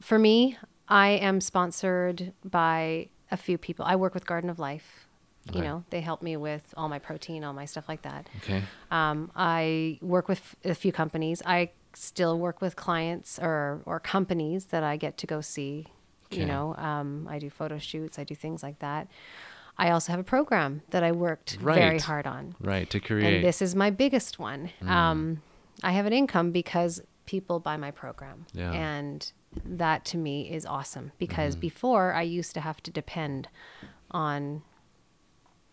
For 0.00 0.18
me, 0.18 0.56
I 0.88 1.08
am 1.10 1.40
sponsored 1.40 2.32
by 2.44 3.08
a 3.30 3.36
few 3.36 3.58
people. 3.58 3.84
I 3.84 3.96
work 3.96 4.14
with 4.14 4.26
Garden 4.26 4.50
of 4.50 4.58
Life. 4.58 5.06
You 5.52 5.60
Right. 5.60 5.64
know, 5.64 5.84
they 5.90 6.02
help 6.02 6.20
me 6.22 6.36
with 6.36 6.74
all 6.76 6.88
my 6.90 6.98
protein, 6.98 7.42
all 7.42 7.54
my 7.54 7.64
stuff 7.64 7.88
like 7.88 8.02
that. 8.02 8.28
okay 8.38 8.62
Um, 8.90 9.30
I 9.34 9.98
work 10.02 10.28
with 10.28 10.56
a 10.64 10.74
few 10.74 10.92
companies. 10.92 11.42
I 11.46 11.70
still 11.94 12.38
work 12.38 12.60
with 12.60 12.76
clients 12.76 13.38
or 13.38 13.80
or 13.86 13.98
companies 13.98 14.66
that 14.66 14.82
I 14.82 14.96
get 14.98 15.16
to 15.18 15.26
go 15.26 15.40
see. 15.40 15.86
Okay. 16.32 16.40
You 16.42 16.46
know, 16.46 16.74
um, 16.76 17.26
I 17.30 17.38
do 17.38 17.48
photo 17.50 17.78
shoots. 17.78 18.18
I 18.18 18.24
do 18.24 18.34
things 18.34 18.62
like 18.62 18.78
that. 18.80 19.08
I 19.78 19.90
also 19.90 20.10
have 20.12 20.20
a 20.20 20.24
program 20.24 20.82
that 20.90 21.02
I 21.04 21.12
worked 21.12 21.56
very 21.56 21.98
hard 22.00 22.26
on, 22.26 22.56
right 22.60 22.90
to 22.90 22.98
create 23.00 23.34
and 23.36 23.44
this 23.44 23.62
is 23.62 23.74
my 23.76 23.90
biggest 23.90 24.38
one. 24.38 24.70
Mm. 24.82 24.88
Um, 24.88 25.42
I 25.84 25.92
have 25.92 26.04
an 26.06 26.12
income 26.12 26.50
because 26.50 27.00
people 27.26 27.60
buy 27.60 27.76
my 27.76 27.92
program, 27.92 28.46
Yeah. 28.52 28.72
and 28.72 29.30
that 29.64 30.04
to 30.06 30.16
me 30.18 30.50
is 30.50 30.66
awesome. 30.66 31.12
Because 31.18 31.54
Mm-hmm. 31.54 31.60
before 31.60 32.12
I 32.12 32.22
used 32.22 32.54
to 32.54 32.60
have 32.60 32.82
to 32.82 32.90
depend 32.90 33.48
on 34.10 34.62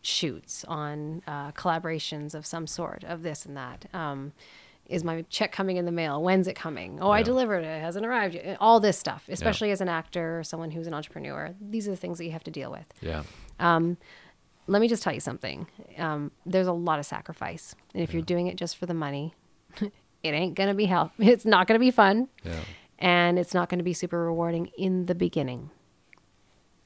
shoots, 0.01 0.63
on 0.65 1.23
uh, 1.27 1.51
collaborations 1.53 2.35
of 2.35 2.45
some 2.45 2.67
sort, 2.67 3.03
of 3.03 3.23
this 3.23 3.45
and 3.45 3.57
that. 3.57 3.85
Um, 3.93 4.33
is 4.87 5.03
my 5.03 5.23
check 5.29 5.51
coming 5.51 5.77
in 5.77 5.85
the 5.85 5.91
mail? 5.91 6.21
When's 6.21 6.47
it 6.47 6.55
coming? 6.55 6.99
Oh, 7.01 7.09
I 7.09 7.23
delivered 7.23 7.63
it. 7.63 7.67
It 7.67 7.81
hasn't 7.81 8.05
arrived 8.05 8.35
yet. 8.35 8.57
All 8.59 8.79
this 8.79 8.97
stuff, 8.97 9.25
especially 9.29 9.71
as 9.71 9.81
an 9.81 9.89
actor 9.89 10.39
or 10.39 10.43
someone 10.43 10.71
who's 10.71 10.87
an 10.87 10.93
entrepreneur. 10.93 11.53
These 11.59 11.87
are 11.87 11.91
the 11.91 11.97
things 11.97 12.17
that 12.19 12.25
you 12.25 12.31
have 12.31 12.43
to 12.43 12.51
deal 12.51 12.71
with. 12.71 12.85
yeah 13.01 13.23
Let 14.67 14.81
me 14.81 14.87
just 14.87 15.03
tell 15.03 15.13
you 15.13 15.19
something. 15.19 15.67
Um, 15.97 16.31
there's 16.45 16.67
a 16.67 16.73
lot 16.73 16.97
of 16.99 17.05
sacrifice. 17.05 17.75
And 17.93 18.01
if 18.01 18.13
you're 18.13 18.23
doing 18.23 18.47
it 18.47 18.55
just 18.55 18.77
for 18.77 18.85
the 18.87 18.93
money, 18.95 19.33
it 19.79 19.89
ain't 20.23 20.55
going 20.55 20.69
to 20.69 20.75
be 20.75 20.85
help. 20.85 21.11
It's 21.19 21.45
not 21.45 21.67
going 21.67 21.79
to 21.79 21.85
be 21.85 21.91
fun. 21.91 22.27
yeah 22.43 22.59
And 22.97 23.37
it's 23.37 23.53
not 23.53 23.69
going 23.69 23.77
to 23.79 23.83
be 23.83 23.93
super 23.93 24.23
rewarding 24.25 24.67
in 24.77 25.05
the 25.05 25.15
beginning. 25.15 25.69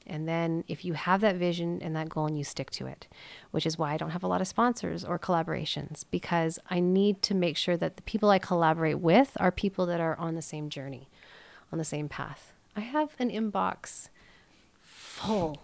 And 0.10 0.28
then 0.28 0.64
if 0.68 0.84
you 0.84 0.94
have 0.94 1.22
that 1.22 1.36
vision 1.36 1.80
and 1.82 1.96
that 1.96 2.10
goal 2.10 2.26
and 2.26 2.38
you 2.38 2.44
stick 2.44 2.72
to 2.72 2.88
it, 2.88 3.08
which 3.52 3.66
is 3.66 3.78
why 3.78 3.94
I 3.94 3.98
don't 3.98 4.10
have 4.10 4.24
a 4.24 4.28
lot 4.28 4.42
of 4.42 4.48
sponsors 4.48 5.06
or 5.06 5.20
collaborations 5.20 6.04
because 6.10 6.58
I 6.70 6.80
need 6.80 7.22
to 7.24 7.36
make 7.36 7.56
sure 7.56 7.78
that 7.78 7.96
the 7.96 8.02
people 8.04 8.30
I 8.30 8.40
collaborate 8.40 9.00
with 9.00 9.38
are 9.40 9.52
people 9.52 9.86
that 9.86 10.02
are 10.02 10.18
on 10.18 10.36
the 10.36 10.42
same 10.42 10.70
journey, 10.70 11.10
on 11.72 11.78
the 11.78 11.86
same 11.86 12.10
path. 12.10 12.54
I 12.76 12.82
have 12.82 13.16
an 13.20 13.30
inbox 13.30 14.10
full 14.82 15.62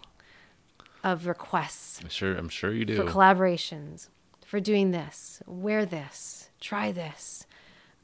of 1.04 1.28
requests 1.28 2.00
I'm 2.02 2.10
sure 2.10 2.36
i'm 2.36 2.50
sure 2.50 2.74
you 2.74 2.84
do 2.84 2.96
for 2.98 3.04
collaborations, 3.04 4.10
for 4.46 4.60
doing 4.60 4.92
this, 4.92 5.42
wear 5.46 5.86
this, 5.86 6.50
try 6.60 6.92
this, 6.92 7.46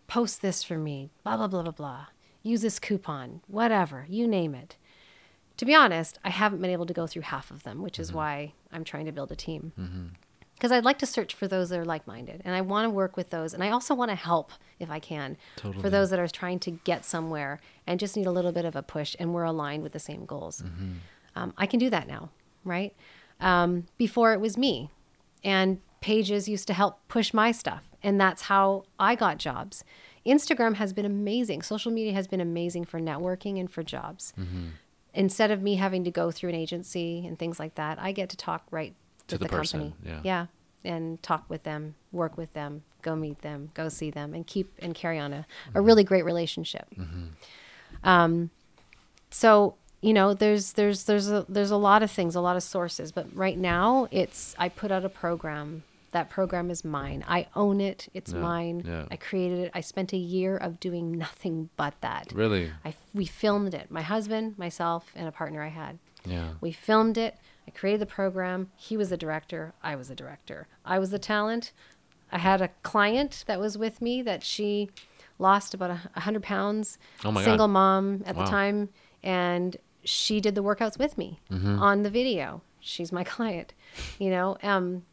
post 0.08 0.42
this 0.42 0.64
for 0.64 0.78
me, 0.78 1.10
blah, 1.24 1.38
blah, 1.38 1.48
blah, 1.48 1.64
blah, 1.64 1.72
blah. 1.72 2.06
Use 2.44 2.62
this 2.62 2.80
coupon, 2.80 3.42
whatever, 3.48 4.06
you 4.10 4.28
name 4.28 4.56
it. 4.56 4.76
To 5.62 5.66
be 5.66 5.76
honest, 5.76 6.18
I 6.26 6.32
haven't 6.32 6.60
been 6.60 6.72
able 6.72 6.88
to 6.88 6.94
go 6.94 7.06
through 7.06 7.22
half 7.22 7.52
of 7.52 7.62
them, 7.62 7.84
which 7.84 8.00
is 8.00 8.12
why 8.12 8.54
I'm 8.72 8.84
trying 8.84 9.06
to 9.06 9.12
build 9.12 9.32
a 9.32 9.36
team. 9.36 10.16
Because 10.56 10.72
I'd 10.72 10.84
like 10.84 10.98
to 10.98 11.06
search 11.06 11.36
for 11.36 11.48
those 11.48 11.70
that 11.70 11.78
are 11.78 11.86
like 11.86 12.08
minded 12.08 12.42
and 12.44 12.56
I 12.56 12.62
want 12.62 12.86
to 12.86 12.90
work 12.90 13.16
with 13.16 13.30
those. 13.30 13.54
And 13.54 13.64
I 13.64 13.70
also 13.70 13.94
want 13.94 14.10
to 14.10 14.16
help 14.16 14.54
if 14.80 14.90
I 14.90 14.98
can 14.98 15.38
Totally. 15.58 15.80
for 15.80 15.92
those 15.92 16.10
that 16.10 16.18
are 16.18 16.28
trying 16.28 16.58
to 16.62 16.72
get 16.72 17.06
somewhere 17.06 17.60
and 17.86 18.00
just 18.00 18.18
need 18.18 18.26
a 18.26 18.32
little 18.32 18.52
bit 18.52 18.66
of 18.66 18.76
a 18.76 18.82
push 18.82 19.16
and 19.20 19.36
we're 19.36 19.44
aligned 19.44 19.84
with 19.84 19.94
the 19.94 20.00
same 20.00 20.26
goals. 20.26 20.64
Um, 21.36 21.54
I 21.60 21.68
can 21.68 21.78
do 21.78 21.92
that 21.92 22.08
now, 22.08 22.32
right? 22.66 22.96
Um, 23.40 23.86
before 24.00 24.34
it 24.34 24.42
was 24.42 24.58
me, 24.58 24.90
and 25.44 25.80
pages 26.00 26.50
used 26.50 26.66
to 26.70 26.74
help 26.74 27.08
push 27.08 27.36
my 27.36 27.52
stuff, 27.52 27.84
and 28.02 28.20
that's 28.20 28.42
how 28.44 28.86
I 29.00 29.14
got 29.14 29.38
jobs. 29.38 29.84
Instagram 30.26 30.78
has 30.78 30.92
been 30.92 31.06
amazing. 31.06 31.62
Social 31.62 31.92
media 31.92 32.14
has 32.14 32.28
been 32.28 32.42
amazing 32.42 32.86
for 32.86 33.00
networking 33.00 33.60
and 33.60 33.70
for 33.70 33.84
jobs. 33.84 34.34
Instead 35.14 35.52
of 35.52 35.62
me 35.62 35.76
having 35.76 36.04
to 36.06 36.12
go 36.12 36.32
through 36.32 36.50
an 36.50 36.56
agency 36.56 37.26
and 37.28 37.38
things 37.38 37.60
like 37.60 37.76
that, 37.76 38.00
I 38.00 38.12
get 38.12 38.30
to 38.30 38.38
talk 38.38 38.64
right 38.72 38.94
To 39.28 39.38
the 39.38 39.48
person, 39.48 39.92
company. 39.92 40.12
yeah. 40.14 40.22
yeah, 40.24 40.46
and 40.92 41.22
talk 41.22 41.46
with 41.50 41.64
them, 41.64 41.96
work 42.12 42.38
with 42.38 42.54
them, 42.54 42.84
go 43.02 43.16
meet 43.16 43.42
them, 43.42 43.72
go 43.74 43.90
see 43.90 44.10
them, 44.12 44.34
and 44.34 44.48
keep 44.48 44.72
and 44.80 44.96
carry 44.96 45.20
on 45.20 45.34
a, 45.34 45.46
a 45.76 45.82
really 45.82 46.04
great 46.04 46.24
relationship 46.26 46.88
Um, 48.04 48.50
so 49.30 49.76
you 50.02 50.14
know 50.14 50.34
there's 50.34 50.74
there's 50.74 51.04
there's 51.04 51.30
a 51.30 51.46
there's 51.48 51.72
a 51.72 51.78
lot 51.78 52.02
of 52.04 52.10
things 52.10 52.36
a 52.36 52.42
lot 52.42 52.56
of 52.56 52.64
sources 52.64 53.12
but 53.12 53.28
right 53.36 53.58
now 53.58 54.08
it's 54.10 54.56
i 54.58 54.68
put 54.68 54.92
out 54.92 55.06
a 55.06 55.10
program 55.10 55.84
that 56.12 56.30
program 56.30 56.70
is 56.70 56.84
mine. 56.84 57.24
I 57.28 57.48
own 57.56 57.80
it. 57.82 58.08
It's 58.14 58.34
Yeah, 58.34 58.40
mine. 58.40 58.84
yeah. 58.86 59.06
i 59.10 59.16
created 59.16 59.60
it. 59.60 59.72
I 59.74 59.82
spent 59.82 60.14
a 60.14 60.18
year 60.18 60.58
of 60.58 60.80
doing 60.80 61.12
nothing 61.18 61.70
but 61.78 61.94
that. 62.02 62.32
Really? 62.34 62.72
I, 62.86 62.94
we 63.14 63.26
filmed 63.26 63.74
it. 63.74 63.90
My 63.90 64.02
husband 64.02 64.58
myself 64.58 65.12
and 65.16 65.28
a 65.28 65.32
partner 65.32 65.62
i 65.64 65.70
had. 65.70 66.00
Yeah. 66.26 66.50
We 66.62 66.72
filmed 66.72 67.18
it. 67.18 67.38
I 67.68 67.72
created 67.72 68.02
the 68.02 68.06
program. 68.06 68.72
He 68.76 68.98
was 68.98 69.10
the 69.10 69.18
director. 69.18 69.74
I 69.82 69.96
was 69.96 70.10
the 70.10 70.16
director. 70.16 70.68
I 70.86 71.00
was 71.00 71.12
the 71.12 71.20
talent. 71.20 71.72
I 72.32 72.38
had 72.40 72.62
a 72.62 72.70
client 72.84 73.44
that 73.48 73.60
was 73.60 73.78
with 73.78 74.02
me 74.02 74.22
that 74.22 74.44
she 74.44 74.90
lost 75.40 75.74
about 75.74 75.90
a 75.92 76.00
100 76.14 76.44
pounds 76.44 76.98
Oh 77.26 77.32
my 77.32 77.42
God. 77.42 77.46
single 77.46 77.68
mom 77.68 78.24
at 78.26 78.36
Wow. 78.36 78.44
the 78.46 78.50
time 78.52 78.90
and 79.24 79.78
she 80.04 80.40
did 80.42 80.56
the 80.56 80.64
workouts 80.64 80.98
with 81.00 81.18
me 81.18 81.40
on 81.52 82.04
the 82.04 82.10
video. 82.10 82.62
She's 82.80 83.12
my 83.12 83.24
client, 83.36 83.74
you 84.20 84.30
know. 84.30 84.58
Um, 84.64 85.04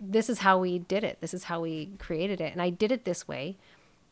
this 0.00 0.28
is 0.30 0.40
how 0.40 0.58
we 0.58 0.78
did 0.78 1.04
it. 1.04 1.18
This 1.20 1.34
is 1.34 1.44
how 1.44 1.60
we 1.60 1.90
created 1.98 2.40
it, 2.40 2.52
and 2.52 2.62
I 2.62 2.70
did 2.70 2.92
it 2.92 3.04
this 3.04 3.26
way. 3.26 3.56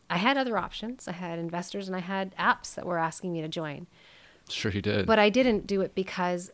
I 0.08 0.18
had 0.18 0.36
other 0.36 0.56
options. 0.56 1.08
I 1.08 1.12
had 1.12 1.38
investors 1.38 1.88
and 1.88 1.96
I 1.96 2.00
had 2.00 2.34
apps 2.36 2.74
that 2.76 2.86
were 2.86 2.98
asking 2.98 3.32
me 3.32 3.40
to 3.42 3.48
join, 3.48 3.86
Sure, 4.48 4.70
you 4.70 4.80
did. 4.80 5.04
but 5.06 5.18
I 5.18 5.30
didn't 5.30 5.66
do 5.66 5.80
it 5.80 5.94
because 5.96 6.52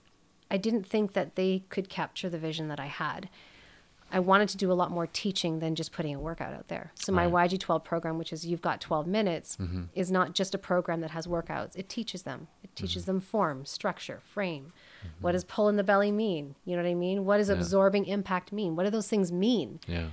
I 0.50 0.56
didn't 0.56 0.86
think 0.86 1.12
that 1.12 1.34
they 1.36 1.64
could 1.68 1.88
capture 1.90 2.30
the 2.30 2.38
vision 2.38 2.68
that 2.68 2.80
I 2.80 2.86
had. 2.86 3.28
I 4.12 4.20
wanted 4.20 4.50
to 4.50 4.58
do 4.58 4.70
a 4.70 4.74
lot 4.74 4.90
more 4.90 5.06
teaching 5.06 5.60
than 5.60 5.74
just 5.74 5.90
putting 5.90 6.14
a 6.14 6.20
workout 6.20 6.52
out 6.52 6.68
there. 6.68 6.92
So 6.94 7.12
my 7.12 7.26
YG12 7.26 7.82
program, 7.82 8.18
which 8.18 8.32
is 8.32 8.44
you've 8.44 8.60
got 8.60 8.80
12 8.80 9.06
minutes, 9.06 9.56
mm-hmm. 9.56 9.84
is 9.94 10.10
not 10.12 10.34
just 10.34 10.54
a 10.54 10.58
program 10.58 11.00
that 11.00 11.12
has 11.12 11.26
workouts. 11.26 11.76
It 11.76 11.88
teaches 11.88 12.22
them. 12.22 12.48
It 12.62 12.76
teaches 12.76 13.04
mm-hmm. 13.04 13.12
them 13.12 13.20
form, 13.20 13.64
structure, 13.64 14.20
frame. 14.22 14.72
Mm-hmm. 15.00 15.22
What 15.22 15.32
does 15.32 15.44
pull 15.44 15.70
in 15.70 15.76
the 15.76 15.82
belly 15.82 16.12
mean? 16.12 16.56
You 16.66 16.76
know 16.76 16.82
what 16.82 16.90
I 16.90 16.94
mean? 16.94 17.24
What 17.24 17.38
does 17.38 17.48
absorbing 17.48 18.04
impact 18.04 18.52
mean? 18.52 18.76
What 18.76 18.84
do 18.84 18.90
those 18.90 19.08
things 19.08 19.32
mean? 19.32 19.80
yeah, 19.86 20.08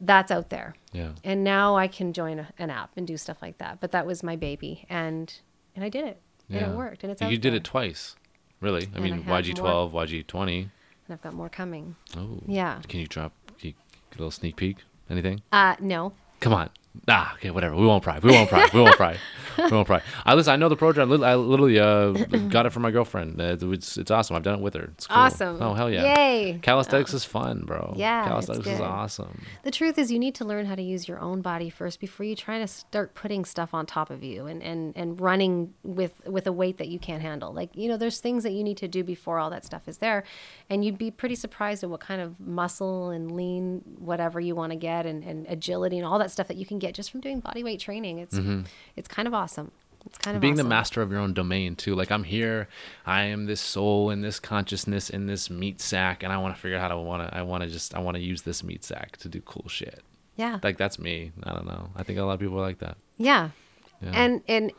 That's 0.00 0.32
out 0.32 0.50
there. 0.50 0.74
yeah. 0.92 1.12
And 1.22 1.44
now 1.44 1.76
I 1.76 1.86
can 1.86 2.12
join 2.12 2.40
a, 2.40 2.48
an 2.58 2.70
app 2.70 2.90
and 2.96 3.06
do 3.06 3.16
stuff 3.16 3.40
like 3.40 3.58
that. 3.58 3.80
But 3.80 3.92
that 3.92 4.04
was 4.04 4.24
my 4.24 4.34
baby, 4.34 4.84
and 4.90 5.32
and 5.76 5.84
I 5.84 5.88
did 5.88 6.06
it, 6.06 6.20
and 6.50 6.60
yeah. 6.60 6.70
it 6.72 6.76
worked, 6.76 7.04
and 7.04 7.12
it's 7.12 7.22
you 7.22 7.38
did 7.38 7.52
there. 7.52 7.58
it 7.58 7.64
twice, 7.64 8.16
really. 8.60 8.88
I 8.94 8.96
And 8.96 9.04
mean, 9.04 9.24
I 9.28 9.42
YG12, 9.42 9.92
YG20. 9.92 10.70
And 11.06 11.14
I've 11.14 11.22
got 11.22 11.34
more 11.34 11.48
coming. 11.48 11.96
Oh, 12.16 12.40
Yeah. 12.46 12.80
Can 12.88 13.00
you 13.00 13.06
drop 13.06 13.32
can 13.58 13.68
you 13.70 13.74
a 14.12 14.18
little 14.18 14.30
sneak 14.30 14.56
peek? 14.56 14.78
Anything? 15.10 15.42
Uh, 15.52 15.76
no, 15.80 16.12
Come 16.40 16.52
on. 16.54 16.70
Ah, 17.08 17.34
okay, 17.34 17.50
whatever. 17.50 17.74
We 17.74 17.86
won't 17.86 18.02
pry. 18.02 18.18
We 18.20 18.30
won't 18.30 18.48
pry. 18.48 18.68
We 18.72 18.80
won't 18.80 18.96
pry. 18.96 19.16
We 19.58 19.70
won't 19.70 19.86
pry. 19.86 20.00
I 20.24 20.34
listen. 20.34 20.52
I 20.52 20.56
know 20.56 20.68
the 20.68 20.76
program. 20.76 21.12
I 21.22 21.34
literally 21.36 21.78
uh, 21.78 22.10
got 22.48 22.66
it 22.66 22.70
from 22.70 22.82
my 22.82 22.90
girlfriend. 22.90 23.40
Uh, 23.40 23.56
It's 23.60 23.96
it's 23.96 24.10
awesome. 24.10 24.34
I've 24.36 24.42
done 24.42 24.54
it 24.58 24.60
with 24.60 24.74
her. 24.74 24.90
It's 24.94 25.06
cool. 25.06 25.16
Awesome. 25.16 25.62
Oh 25.62 25.74
hell 25.74 25.90
yeah. 25.90 26.16
Yay. 26.16 26.58
Calisthenics 26.62 27.14
is 27.14 27.24
fun, 27.24 27.60
bro. 27.64 27.94
Yeah, 27.96 28.26
Calisthenics 28.26 28.66
is 28.66 28.80
awesome. 28.80 29.42
The 29.62 29.70
truth 29.70 29.96
is, 29.98 30.10
you 30.10 30.18
need 30.18 30.34
to 30.36 30.44
learn 30.44 30.66
how 30.66 30.74
to 30.74 30.82
use 30.82 31.06
your 31.06 31.20
own 31.20 31.40
body 31.40 31.70
first 31.70 32.00
before 32.00 32.26
you 32.26 32.34
try 32.34 32.58
to 32.58 32.66
start 32.66 33.14
putting 33.14 33.44
stuff 33.44 33.74
on 33.74 33.86
top 33.86 34.10
of 34.10 34.24
you 34.24 34.46
and, 34.46 34.62
and, 34.62 34.96
and 34.96 35.20
running 35.20 35.74
with 35.84 36.20
with 36.26 36.46
a 36.46 36.52
weight 36.52 36.78
that 36.78 36.88
you 36.88 36.98
can't 36.98 37.22
handle. 37.22 37.52
Like, 37.52 37.70
you 37.76 37.88
know, 37.88 37.96
there's 37.96 38.18
things 38.18 38.42
that 38.44 38.52
you 38.52 38.64
need 38.64 38.78
to 38.78 38.88
do 38.88 39.04
before 39.04 39.38
all 39.38 39.50
that 39.50 39.64
stuff 39.64 39.86
is 39.86 39.98
there. 39.98 40.24
And 40.70 40.84
you'd 40.84 40.98
be 40.98 41.10
pretty 41.10 41.34
surprised 41.36 41.84
at 41.84 41.90
what 41.90 42.00
kind 42.00 42.20
of 42.20 42.40
muscle 42.40 43.10
and 43.10 43.30
lean, 43.32 43.82
whatever 43.98 44.40
you 44.40 44.54
want 44.56 44.72
to 44.72 44.76
get, 44.76 45.06
and, 45.06 45.22
and 45.22 45.46
agility 45.48 45.98
and 45.98 46.06
all 46.06 46.18
that 46.18 46.30
stuff 46.30 46.48
that 46.48 46.56
you 46.56 46.66
can 46.66 46.78
get 46.86 46.94
just 46.94 47.10
from 47.10 47.20
doing 47.20 47.40
body 47.40 47.62
weight 47.62 47.80
training. 47.80 48.18
It's 48.18 48.36
mm-hmm. 48.36 48.62
it's 48.96 49.08
kind 49.08 49.28
of 49.28 49.34
awesome. 49.34 49.70
It's 50.06 50.18
kind 50.18 50.36
of 50.36 50.40
Being 50.40 50.56
the 50.56 50.64
master 50.64 51.00
of 51.00 51.10
your 51.10 51.20
own 51.20 51.32
domain 51.32 51.76
too. 51.76 51.94
Like 51.94 52.10
I'm 52.10 52.24
here, 52.24 52.68
I 53.06 53.22
am 53.24 53.46
this 53.46 53.60
soul 53.60 54.10
in 54.10 54.20
this 54.20 54.38
consciousness 54.38 55.08
in 55.08 55.26
this 55.26 55.48
meat 55.48 55.80
sack, 55.80 56.22
and 56.22 56.32
I 56.32 56.38
want 56.38 56.54
to 56.54 56.60
figure 56.60 56.76
out 56.76 56.82
how 56.82 56.88
to 56.88 56.98
want 56.98 57.28
to. 57.28 57.36
I 57.36 57.42
want 57.42 57.62
to 57.62 57.70
just. 57.70 57.94
I 57.94 58.00
want 58.00 58.16
to 58.16 58.22
use 58.22 58.42
this 58.42 58.62
meat 58.62 58.84
sack 58.84 59.16
to 59.18 59.28
do 59.28 59.40
cool 59.40 59.68
shit. 59.68 60.02
Yeah. 60.36 60.58
Like 60.62 60.76
that's 60.76 60.98
me. 60.98 61.32
I 61.42 61.52
don't 61.52 61.66
know. 61.66 61.90
I 61.96 62.02
think 62.02 62.18
a 62.18 62.22
lot 62.22 62.34
of 62.34 62.40
people 62.40 62.58
are 62.58 62.62
like 62.62 62.80
that. 62.80 62.96
Yeah. 63.16 63.50
Yeah. 64.02 64.10
And 64.12 64.42
and 64.48 64.72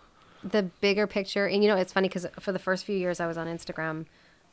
the 0.43 0.63
bigger 0.63 1.07
picture, 1.07 1.47
and 1.47 1.63
you 1.63 1.69
know, 1.69 1.77
it's 1.77 1.93
funny 1.93 2.07
because 2.07 2.27
for 2.39 2.51
the 2.51 2.59
first 2.59 2.85
few 2.85 2.95
years 2.95 3.19
I 3.19 3.27
was 3.27 3.37
on 3.37 3.47
Instagram, 3.47 4.05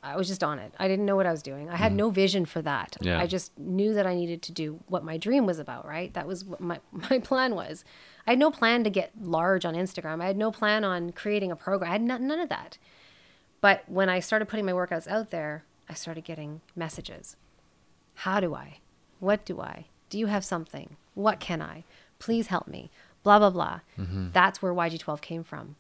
I 0.03 0.17
was 0.17 0.27
just 0.27 0.43
on 0.43 0.59
it. 0.59 0.75
I 0.79 0.89
didn't 0.89 1.07
know 1.07 1.15
what 1.15 1.27
I 1.27 1.31
was 1.31 1.43
doing. 1.43 1.71
I 1.71 1.77
had 1.77 1.93
no 1.93 2.11
vision 2.11 2.45
for 2.45 2.61
that. 2.63 2.97
Mm. 3.01 3.07
Yeah. 3.07 3.21
I 3.21 3.27
just 3.27 3.57
knew 3.57 3.95
that 3.95 4.07
I 4.07 4.15
needed 4.15 4.43
to 4.43 4.53
do 4.53 4.81
what 4.89 5.05
my 5.05 5.17
dream 5.17 5.47
was 5.47 5.61
about, 5.61 5.87
right? 5.87 6.13
That 6.15 6.27
was 6.27 6.45
what 6.45 6.61
my, 6.61 6.81
my 6.93 7.21
plan 7.21 7.55
was. 7.55 7.85
I 8.27 8.33
had 8.33 8.39
no 8.39 8.51
plan 8.51 8.83
to 8.85 8.91
get 8.91 9.13
large 9.21 9.65
on 9.65 9.75
Instagram. 9.75 10.21
I 10.21 10.27
had 10.27 10.37
no 10.37 10.51
plan 10.51 10.83
on 10.83 11.13
creating 11.13 11.53
a 11.53 11.57
program. 11.57 11.91
I 11.91 11.93
had 11.93 12.03
none, 12.03 12.27
none 12.27 12.41
of 12.41 12.49
that. 12.49 12.79
But 13.61 13.85
when 13.89 14.09
I 14.09 14.19
started 14.19 14.47
putting 14.47 14.67
my 14.67 14.73
workouts 14.73 15.07
out 15.07 15.31
there, 15.31 15.65
I 15.89 15.95
started 15.95 16.25
getting 16.25 16.63
messages. 16.75 17.37
How 18.15 18.41
do 18.41 18.55
I? 18.55 18.79
What 19.21 19.45
do 19.45 19.61
I? 19.61 19.87
Do 20.11 20.19
you 20.19 20.27
have 20.27 20.45
something? 20.45 20.97
What 21.15 21.39
can 21.39 21.63
I? 21.63 21.85
Please 22.19 22.49
help 22.49 22.67
me. 22.67 22.91
Blah, 23.23 23.39
blah, 23.39 23.51
blah. 23.51 23.81
That's 24.33 24.61
where 24.61 24.73
YG12 24.73 25.21
came 25.21 25.45
from. 25.45 25.77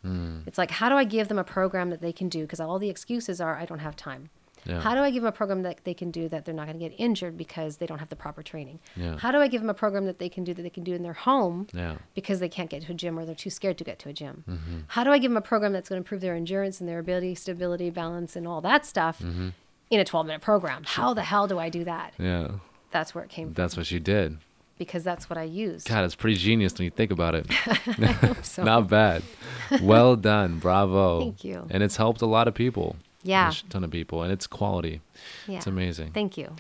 It's 0.47 0.59
like, 0.59 0.71
how 0.71 0.89
do 0.89 0.95
I 0.97 1.05
give 1.05 1.29
them 1.29 1.39
a 1.39 1.45
program 1.45 1.91
that 1.91 2.01
they 2.01 2.13
can 2.13 2.29
do? 2.29 2.43
Because 2.43 2.61
all 2.61 2.79
the 2.79 2.89
excuses 2.91 3.41
are, 3.41 3.57
I 3.57 3.65
don't 3.65 3.81
have 3.81 3.97
time. 3.97 4.31
Yeah. 4.65 4.81
How 4.81 4.95
do 4.95 5.01
I 5.01 5.11
give 5.11 5.23
them 5.25 5.29
a 5.29 5.33
program 5.33 5.63
that 5.65 5.83
they 5.83 5.93
can 5.93 6.13
do 6.13 6.29
that 6.29 6.45
they're 6.45 6.55
not 6.55 6.67
going 6.69 6.79
to 6.79 6.89
get 6.89 6.95
injured 6.97 7.37
because 7.37 7.79
they 7.79 7.87
don't 7.87 7.99
have 7.99 8.11
the 8.11 8.15
proper 8.17 8.45
training? 8.45 8.79
Yeah. 8.95 9.17
How 9.19 9.33
do 9.33 9.39
I 9.39 9.49
give 9.49 9.61
them 9.61 9.69
a 9.71 9.75
program 9.75 10.07
that 10.07 10.21
they 10.21 10.29
can 10.29 10.45
do 10.45 10.55
that 10.55 10.63
they 10.63 10.71
can 10.71 10.85
do 10.85 10.95
in 10.95 11.03
their 11.03 11.15
home 11.15 11.67
Yeah. 11.73 11.97
because 12.15 12.39
they 12.39 12.49
can't 12.49 12.71
get 12.71 12.83
to 12.83 12.93
a 12.93 12.95
gym 12.95 13.19
or 13.19 13.25
they're 13.27 13.35
too 13.35 13.51
scared 13.51 13.77
to 13.79 13.83
get 13.85 13.99
to 14.01 14.09
a 14.09 14.13
gym? 14.13 14.45
Mm-hmm. 14.49 14.79
How 14.87 15.03
do 15.03 15.11
I 15.11 15.19
give 15.19 15.33
them 15.33 15.37
a 15.37 15.41
program 15.41 15.73
that's 15.73 15.89
going 15.89 15.97
to 15.97 16.05
improve 16.05 16.21
their 16.21 16.37
endurance 16.37 16.79
and 16.79 16.89
their 16.89 17.01
ability, 17.01 17.35
stability, 17.35 17.91
balance, 17.91 18.37
and 18.37 18.47
all 18.47 18.61
that 18.61 18.87
stuff 18.87 19.19
Mm-hmm. 19.19 19.49
in 19.91 19.99
a 19.99 20.05
12 20.05 20.27
minute 20.27 20.43
program? 20.43 20.85
How 20.87 21.13
the 21.13 21.25
hell 21.25 21.49
do 21.49 21.59
I 21.59 21.69
do 21.69 21.83
that? 21.83 22.15
Yeah. 22.21 22.53
That's 22.93 23.17
where 23.17 23.25
it 23.25 23.31
came 23.31 23.49
from 23.49 23.55
That's 23.55 23.77
what 23.77 23.91
you 23.91 23.99
did. 23.99 24.39
Because 24.85 25.05
that's 25.05 25.29
what 25.31 25.39
I 25.39 25.45
used. 25.45 25.89
God, 25.89 26.05
it's 26.05 26.15
pretty 26.15 26.37
genius 26.37 26.75
when 26.79 26.85
you 26.85 26.91
think 26.91 27.11
about 27.11 27.35
it. 27.35 27.47
So- 28.45 28.65
Not 28.65 28.89
bad. 28.89 29.23
Well 29.81 30.17
done. 30.33 30.59
Bravo. 30.59 31.21
Thank 31.21 31.45
you. 31.45 31.67
And 31.71 31.83
it's 31.83 31.97
helped 31.97 32.23
a 32.23 32.27
lot 32.27 32.49
of 32.49 32.55
people. 32.55 32.97
Yeah. 33.23 33.51
A 33.51 33.71
ton 33.71 33.85
of 33.85 33.91
people, 33.91 34.23
and 34.23 34.33
it's 34.33 34.47
quality. 34.49 35.01
yeah. 35.47 35.59
It's 35.59 35.67
amazing. 35.69 36.11
Thank 36.13 36.37
you. 36.37 36.57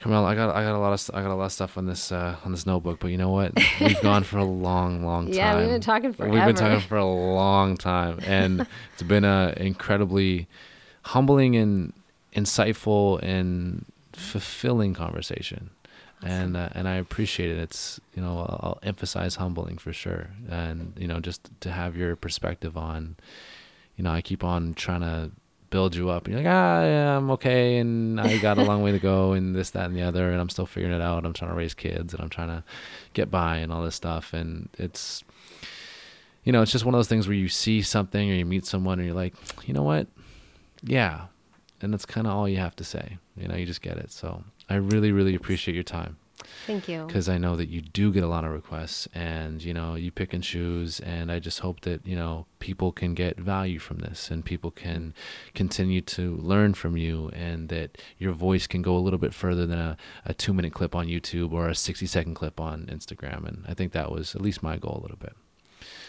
Carmel, 0.00 0.24
I 0.24 0.34
got 0.34 0.56
I 0.56 0.64
got 0.64 0.74
a 0.74 0.78
lot 0.78 0.92
of 0.94 1.14
I 1.14 1.22
got 1.22 1.30
a 1.30 1.34
lot 1.36 1.44
of 1.44 1.52
stuff 1.52 1.78
on 1.78 1.86
this 1.86 2.10
uh, 2.10 2.34
on 2.44 2.50
this 2.50 2.66
notebook, 2.66 2.98
but 2.98 3.08
you 3.08 3.18
know 3.18 3.30
what? 3.30 3.52
We've 3.78 4.00
gone 4.02 4.24
for 4.24 4.38
a 4.38 4.44
long, 4.44 5.04
long 5.04 5.26
time. 5.26 5.34
Yeah, 5.34 5.56
we've 5.60 5.68
been 5.68 5.80
talking 5.80 6.12
for 6.12 6.24
forever. 6.26 6.34
We've 6.34 6.44
been 6.46 6.56
talking 6.56 6.80
for 6.80 6.96
a 6.96 7.04
long 7.04 7.76
time, 7.76 8.18
and 8.26 8.66
it's 8.94 9.02
been 9.04 9.24
a 9.24 9.52
incredibly 9.58 10.48
humbling 11.02 11.54
and 11.56 11.92
insightful 12.34 13.22
and 13.22 13.84
fulfilling 14.12 14.94
conversation. 14.94 15.70
And 16.24 16.56
uh, 16.56 16.68
and 16.72 16.88
I 16.88 16.94
appreciate 16.94 17.50
it. 17.50 17.58
It's 17.58 18.00
you 18.14 18.22
know 18.22 18.38
I'll, 18.38 18.60
I'll 18.62 18.78
emphasize 18.82 19.36
humbling 19.36 19.78
for 19.78 19.92
sure, 19.92 20.30
and 20.48 20.92
you 20.96 21.08
know 21.08 21.20
just 21.20 21.50
to 21.60 21.70
have 21.70 21.96
your 21.96 22.14
perspective 22.14 22.76
on, 22.76 23.16
you 23.96 24.04
know 24.04 24.12
I 24.12 24.20
keep 24.20 24.44
on 24.44 24.74
trying 24.74 25.00
to 25.00 25.32
build 25.72 25.96
you 25.96 26.10
up. 26.10 26.26
And 26.26 26.34
you're 26.34 26.44
like, 26.44 26.52
ah, 26.52 26.84
yeah, 26.84 27.16
I'm 27.16 27.30
okay, 27.32 27.78
and 27.78 28.20
I 28.20 28.38
got 28.38 28.58
a 28.58 28.62
long 28.62 28.82
way 28.82 28.92
to 28.92 29.00
go, 29.00 29.32
and 29.38 29.56
this, 29.56 29.70
that, 29.70 29.86
and 29.86 29.96
the 29.96 30.02
other, 30.02 30.30
and 30.30 30.40
I'm 30.40 30.50
still 30.50 30.66
figuring 30.66 30.94
it 30.94 31.02
out. 31.02 31.26
I'm 31.26 31.32
trying 31.32 31.50
to 31.50 31.56
raise 31.56 31.74
kids, 31.74 32.14
and 32.14 32.22
I'm 32.22 32.28
trying 32.28 32.48
to 32.48 32.62
get 33.14 33.30
by, 33.30 33.56
and 33.56 33.72
all 33.72 33.82
this 33.82 33.96
stuff. 33.96 34.32
And 34.32 34.68
it's, 34.78 35.24
you 36.44 36.52
know, 36.52 36.62
it's 36.62 36.70
just 36.70 36.84
one 36.84 36.94
of 36.94 36.98
those 36.98 37.08
things 37.08 37.26
where 37.26 37.36
you 37.36 37.48
see 37.48 37.82
something 37.82 38.30
or 38.30 38.34
you 38.34 38.44
meet 38.44 38.66
someone, 38.66 39.00
and 39.00 39.06
you're 39.06 39.16
like, 39.16 39.34
you 39.66 39.74
know 39.74 39.82
what, 39.82 40.06
yeah, 40.84 41.26
and 41.80 41.92
that's 41.92 42.06
kind 42.06 42.28
of 42.28 42.34
all 42.34 42.48
you 42.48 42.58
have 42.58 42.76
to 42.76 42.84
say. 42.84 43.18
You 43.36 43.48
know, 43.48 43.56
you 43.56 43.66
just 43.66 43.82
get 43.82 43.96
it. 43.96 44.12
So 44.12 44.44
I 44.68 44.76
really, 44.76 45.12
really 45.12 45.34
appreciate 45.34 45.74
your 45.74 45.84
time. 45.84 46.16
Thank 46.66 46.88
you. 46.88 47.04
because 47.06 47.28
I 47.28 47.38
know 47.38 47.56
that 47.56 47.68
you 47.68 47.80
do 47.80 48.12
get 48.12 48.22
a 48.22 48.28
lot 48.28 48.44
of 48.44 48.50
requests 48.50 49.08
and 49.14 49.62
you 49.62 49.74
know 49.74 49.94
you 49.94 50.10
pick 50.10 50.32
and 50.32 50.42
choose 50.42 51.00
and 51.00 51.30
I 51.30 51.38
just 51.38 51.60
hope 51.60 51.80
that 51.80 52.06
you 52.06 52.16
know 52.16 52.46
people 52.58 52.92
can 52.92 53.14
get 53.14 53.38
value 53.38 53.78
from 53.78 53.98
this 53.98 54.30
and 54.30 54.44
people 54.44 54.70
can 54.70 55.14
continue 55.54 56.00
to 56.02 56.36
learn 56.36 56.74
from 56.74 56.96
you 56.96 57.30
and 57.30 57.68
that 57.68 57.98
your 58.18 58.32
voice 58.32 58.66
can 58.66 58.82
go 58.82 58.96
a 58.96 58.98
little 59.00 59.18
bit 59.18 59.34
further 59.34 59.66
than 59.66 59.78
a, 59.78 59.96
a 60.24 60.34
two 60.34 60.52
minute 60.52 60.72
clip 60.72 60.94
on 60.94 61.06
YouTube 61.06 61.52
or 61.52 61.68
a 61.68 61.74
60 61.74 62.06
second 62.06 62.34
clip 62.34 62.60
on 62.60 62.86
Instagram. 62.86 63.46
And 63.46 63.64
I 63.68 63.74
think 63.74 63.92
that 63.92 64.10
was 64.10 64.34
at 64.34 64.40
least 64.40 64.62
my 64.62 64.76
goal 64.76 64.98
a 64.98 65.02
little 65.02 65.18
bit 65.18 65.34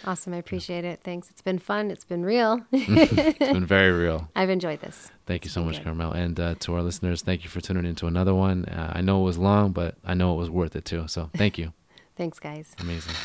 Awesome. 0.06 0.34
I 0.34 0.38
appreciate 0.38 0.84
it. 0.84 1.00
Thanks. 1.04 1.30
It's 1.30 1.42
been 1.42 1.60
fun. 1.60 1.90
It's 1.92 2.04
been 2.04 2.24
real. 2.24 2.62
it's 2.72 3.38
been 3.38 3.66
very 3.66 3.92
real. 3.92 4.30
I've 4.36 4.50
enjoyed 4.50 4.82
this. 4.82 5.12
Thank 5.26 5.46
you 5.46 5.50
so 5.50 5.64
much, 5.64 5.78
good. 5.78 5.86
Carmel. 5.86 6.12
And 6.12 6.40
uh, 6.40 6.56
to 6.60 6.76
our 6.76 6.82
listeners, 6.82 7.22
thank 7.22 7.44
you 7.44 7.50
for 7.50 7.62
tuning 7.62 7.86
in 7.86 7.96
to 7.96 8.08
another 8.08 8.36
one. 8.36 8.66
Uh, 8.66 8.92
I 8.96 9.02
know 9.02 9.22
it 9.22 9.26
was 9.26 9.38
long, 9.38 9.72
but 9.72 9.96
I 10.04 10.14
know 10.14 10.34
it 10.34 10.38
was 10.38 10.50
worth 10.50 10.76
it 10.76 10.86
too. 10.86 11.08
So 11.08 11.30
thank 11.36 11.58
you. 11.58 11.74
Thanks, 12.16 12.40
guys. 12.40 12.76
Amazing. 12.80 13.16